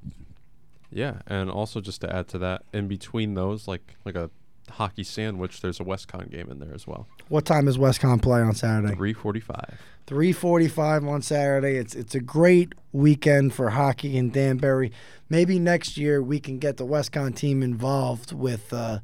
Yeah, 0.91 1.19
and 1.27 1.51
also 1.51 1.81
just 1.81 2.01
to 2.03 2.15
add 2.15 2.29
to 2.29 2.39
that, 2.39 2.63
in 2.73 2.89
between 2.89 3.35
those, 3.35 3.69
like 3.69 3.97
like 4.05 4.15
a 4.15 4.31
hockey 4.71 5.03
sandwich, 5.03 5.61
there's 5.61 5.81
a 5.81 5.85
WestConn 5.85 6.31
game 6.31 6.49
in 6.51 6.61
there 6.61 6.73
as 6.73 6.87
well. 6.87 7.09
What 7.29 7.45
time 7.45 7.67
does 7.67 7.77
WestConn 7.77 8.23
play 8.23 8.41
on 8.41 8.55
Saturday? 8.55 8.95
Three 8.95 9.13
forty-five. 9.13 9.79
3:45 10.07 11.07
on 11.07 11.21
Saturday. 11.21 11.77
It's 11.77 11.95
it's 11.95 12.15
a 12.15 12.21
great 12.21 12.73
weekend 12.93 13.53
for 13.53 13.71
hockey 13.71 14.17
in 14.17 14.31
Danbury. 14.31 14.91
Maybe 15.29 15.59
next 15.59 15.99
year 15.99 16.23
we 16.23 16.41
can 16.41 16.59
get 16.59 16.79
the 16.79 16.87
WestConn 16.87 17.37
team 17.37 17.63
involved 17.63 18.33
with 18.33 18.73
uh, 18.73 19.01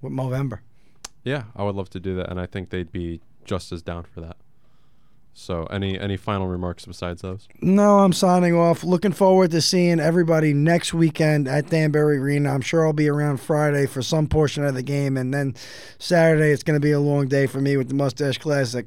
with 0.00 0.12
Movember. 0.12 0.60
Yeah, 1.24 1.44
I 1.54 1.64
would 1.64 1.74
love 1.74 1.90
to 1.90 2.00
do 2.00 2.16
that, 2.16 2.30
and 2.30 2.40
I 2.40 2.46
think 2.46 2.70
they'd 2.70 2.90
be 2.90 3.20
just 3.44 3.72
as 3.72 3.82
down 3.82 4.04
for 4.04 4.20
that. 4.20 4.36
So, 5.34 5.64
any 5.70 5.98
any 5.98 6.18
final 6.18 6.46
remarks 6.46 6.84
besides 6.84 7.22
those? 7.22 7.48
No, 7.62 8.00
I'm 8.00 8.12
signing 8.12 8.54
off. 8.54 8.84
Looking 8.84 9.12
forward 9.12 9.50
to 9.52 9.62
seeing 9.62 9.98
everybody 9.98 10.52
next 10.52 10.92
weekend 10.92 11.48
at 11.48 11.70
Danbury 11.70 12.18
Arena. 12.18 12.52
I'm 12.52 12.60
sure 12.60 12.86
I'll 12.86 12.92
be 12.92 13.08
around 13.08 13.40
Friday 13.40 13.86
for 13.86 14.02
some 14.02 14.26
portion 14.26 14.62
of 14.62 14.74
the 14.74 14.82
game, 14.82 15.16
and 15.16 15.32
then 15.32 15.54
Saturday 15.98 16.50
it's 16.50 16.62
going 16.62 16.78
to 16.78 16.84
be 16.84 16.92
a 16.92 17.00
long 17.00 17.28
day 17.28 17.46
for 17.46 17.62
me 17.62 17.78
with 17.78 17.88
the 17.88 17.94
Mustache 17.94 18.36
Classic. 18.36 18.86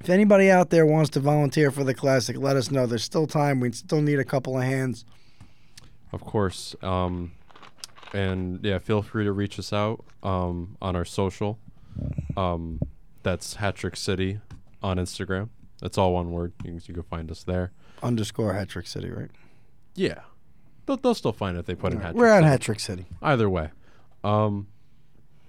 If 0.00 0.08
anybody 0.08 0.48
out 0.48 0.70
there 0.70 0.86
wants 0.86 1.10
to 1.10 1.20
volunteer 1.20 1.72
for 1.72 1.82
the 1.82 1.94
Classic, 1.94 2.36
let 2.36 2.56
us 2.56 2.70
know. 2.70 2.86
There's 2.86 3.04
still 3.04 3.26
time. 3.26 3.58
We 3.58 3.72
still 3.72 4.00
need 4.00 4.20
a 4.20 4.24
couple 4.24 4.56
of 4.56 4.62
hands. 4.62 5.04
Of 6.12 6.24
course. 6.24 6.76
Um, 6.82 7.32
and 8.12 8.64
yeah, 8.64 8.78
feel 8.78 9.02
free 9.02 9.24
to 9.24 9.32
reach 9.32 9.58
us 9.58 9.72
out 9.72 10.04
um, 10.22 10.76
on 10.80 10.94
our 10.94 11.04
social. 11.04 11.58
Um, 12.36 12.80
that's 13.24 13.54
Hat 13.54 13.74
Trick 13.74 13.96
City 13.96 14.38
on 14.82 14.98
Instagram. 14.98 15.48
That's 15.80 15.98
all 15.98 16.14
one 16.14 16.30
word. 16.30 16.52
You 16.62 16.70
can, 16.72 16.80
you 16.86 16.94
can 16.94 17.02
find 17.02 17.30
us 17.30 17.42
there. 17.42 17.72
Underscore 18.02 18.52
Hat 18.54 18.68
Trick 18.68 18.86
City, 18.86 19.10
right? 19.10 19.30
Yeah, 19.96 20.20
they'll, 20.86 20.96
they'll 20.96 21.14
still 21.14 21.32
find 21.32 21.56
it 21.56 21.60
if 21.60 21.66
they 21.66 21.74
put 21.74 21.92
in 21.92 22.00
Hattrick. 22.00 22.14
We're 22.14 22.26
at 22.28 22.38
City. 22.38 22.46
Hat 22.48 22.60
Trick 22.60 22.80
City. 22.80 23.06
Either 23.22 23.50
way. 23.50 23.70
Um, 24.22 24.68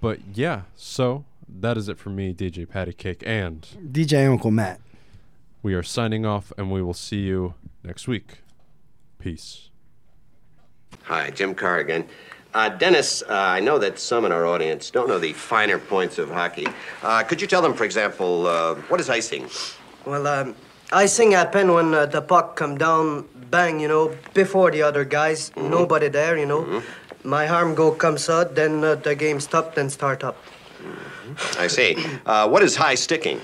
but 0.02 0.20
yeah, 0.34 0.64
so 0.76 1.26
that 1.48 1.78
is 1.78 1.88
it 1.90 1.98
for 2.00 2.10
me, 2.10 2.34
DJ 2.34 2.68
Patty 2.68 2.94
Cake, 2.94 3.24
and 3.26 3.62
DJ 3.92 4.30
Uncle 4.30 4.52
Matt. 4.52 4.80
we 5.64 5.74
are 5.74 5.84
signing 5.84 6.26
off, 6.26 6.52
and 6.58 6.72
we 6.72 6.82
will 6.82 6.94
see 6.94 7.20
you 7.22 7.54
next 7.84 8.08
week. 8.08 8.40
Peace. 9.20 9.70
Hi, 11.04 11.30
Jim 11.32 11.56
Carr 11.56 11.80
again. 11.80 12.08
Uh, 12.56 12.70
Dennis, 12.70 13.22
uh, 13.24 13.34
I 13.34 13.60
know 13.60 13.78
that 13.80 14.00
some 14.00 14.24
in 14.24 14.32
our 14.32 14.46
audience 14.46 14.90
don't 14.90 15.10
know 15.10 15.20
the 15.20 15.34
finer 15.34 15.78
points 15.78 16.18
of 16.18 16.32
hockey. 16.32 16.66
Uh, 17.04 17.22
could 17.22 17.42
you 17.42 17.48
tell 17.48 17.62
them, 17.62 17.74
for 17.74 17.84
example, 17.84 18.48
uh, 18.48 18.76
what 18.88 19.02
is 19.02 19.10
icing? 19.10 19.50
Well, 20.06 20.26
um, 20.26 20.56
icing 20.94 21.34
happen 21.34 21.74
when 21.74 21.94
uh, 21.94 22.06
the 22.06 22.22
puck 22.22 22.56
come 22.56 22.78
down, 22.78 23.28
bang, 23.52 23.82
you 23.82 23.90
know, 23.90 24.16
before 24.34 24.72
the 24.72 24.84
other 24.84 25.04
guys. 25.04 25.52
Nobody 25.58 26.08
there, 26.08 26.38
you 26.38 26.46
know. 26.46 26.82
My 27.26 27.46
arm 27.50 27.76
go 27.76 27.92
comes 27.92 28.30
out, 28.30 28.56
then 28.56 28.86
uh, 28.86 28.96
the 28.96 29.16
game 29.16 29.42
stop, 29.42 29.76
then 29.76 29.90
start 29.90 30.24
up. 30.24 30.38
I 31.60 31.68
see. 31.68 31.98
Uh, 32.26 32.48
what 32.48 32.64
is 32.64 32.78
high 32.78 32.96
sticking? 32.96 33.42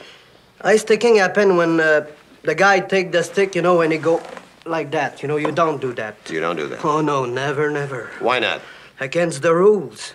High 0.62 0.78
sticking 0.78 1.18
happen 1.18 1.58
when 1.58 1.82
uh, 1.82 2.08
the 2.44 2.56
guy 2.56 2.80
take 2.80 3.12
the 3.12 3.24
stick, 3.24 3.56
you 3.56 3.62
know, 3.62 3.82
and 3.82 3.92
he 3.92 4.00
go 4.00 4.22
like 4.66 4.90
that. 4.92 5.22
You 5.22 5.28
know, 5.28 5.36
you 5.36 5.52
don't 5.52 5.82
do 5.82 5.92
that. 5.94 6.16
You 6.30 6.40
don't 6.40 6.56
do 6.56 6.68
that. 6.70 6.86
Oh 6.86 7.02
no, 7.02 7.26
never, 7.26 7.70
never. 7.70 8.10
Why 8.20 8.40
not? 8.40 8.62
Against 9.02 9.42
the 9.42 9.54
rules. 9.54 10.14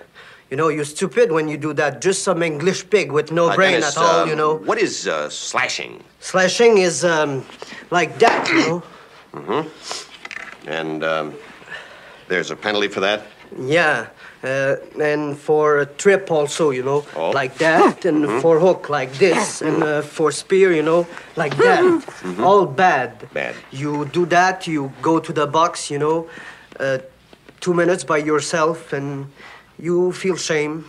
You 0.50 0.56
know, 0.56 0.68
you're 0.68 0.84
stupid 0.84 1.32
when 1.32 1.48
you 1.48 1.56
do 1.58 1.73
that. 1.74 2.00
Just 2.00 2.23
some 2.23 2.40
English 2.42 2.89
pig 2.89 3.10
with 3.10 3.32
no 3.32 3.48
Uh, 3.50 3.56
brain 3.56 3.73
Dennis, 3.81 3.97
at 3.97 4.02
all, 4.02 4.20
um, 4.23 4.28
you 4.28 4.36
know. 4.36 4.55
What 4.65 4.78
is 4.78 5.08
uh, 5.08 5.28
slashing? 5.28 6.05
Slashing 6.20 6.78
is 6.78 7.05
um, 7.05 7.44
like 7.90 8.16
that, 8.20 8.48
you 8.48 8.55
know. 8.66 8.82
Mm-hmm. 9.34 10.68
And 10.68 11.02
um, 11.02 11.34
there's 12.28 12.52
a 12.52 12.56
penalty 12.56 12.86
for 12.89 13.00
that? 13.00 13.23
Yeah. 13.58 14.06
Uh, 14.44 14.76
and 15.02 15.36
for 15.36 15.81
a 15.81 15.86
trip 15.86 16.31
also, 16.31 16.70
you 16.70 16.84
know, 16.84 17.05
Oh. 17.16 17.31
like 17.31 17.55
that, 17.58 18.05
and 18.05 18.24
Mhm. 18.24 18.40
for 18.42 18.60
hook 18.60 18.89
like 18.89 19.12
this, 19.18 19.62
and 19.62 19.82
uh, 19.82 20.02
for 20.02 20.31
spear, 20.31 20.70
you 20.73 20.82
know, 20.82 21.06
like 21.36 21.56
that. 21.56 21.82
Mhm. 21.82 22.44
All 22.47 22.66
bad. 22.66 23.10
Bad. 23.34 23.55
You 23.73 24.05
do 24.12 24.26
that, 24.26 24.66
you 24.68 24.92
go 25.02 25.18
to 25.18 25.32
the 25.32 25.47
box, 25.47 25.90
you 25.90 25.98
know, 25.98 26.26
uh, 26.78 26.98
two 27.66 27.74
minutes 27.74 28.04
by 28.04 28.18
yourself, 28.18 28.92
and 28.92 29.26
you 29.76 30.12
feel 30.12 30.36
shame. 30.36 30.84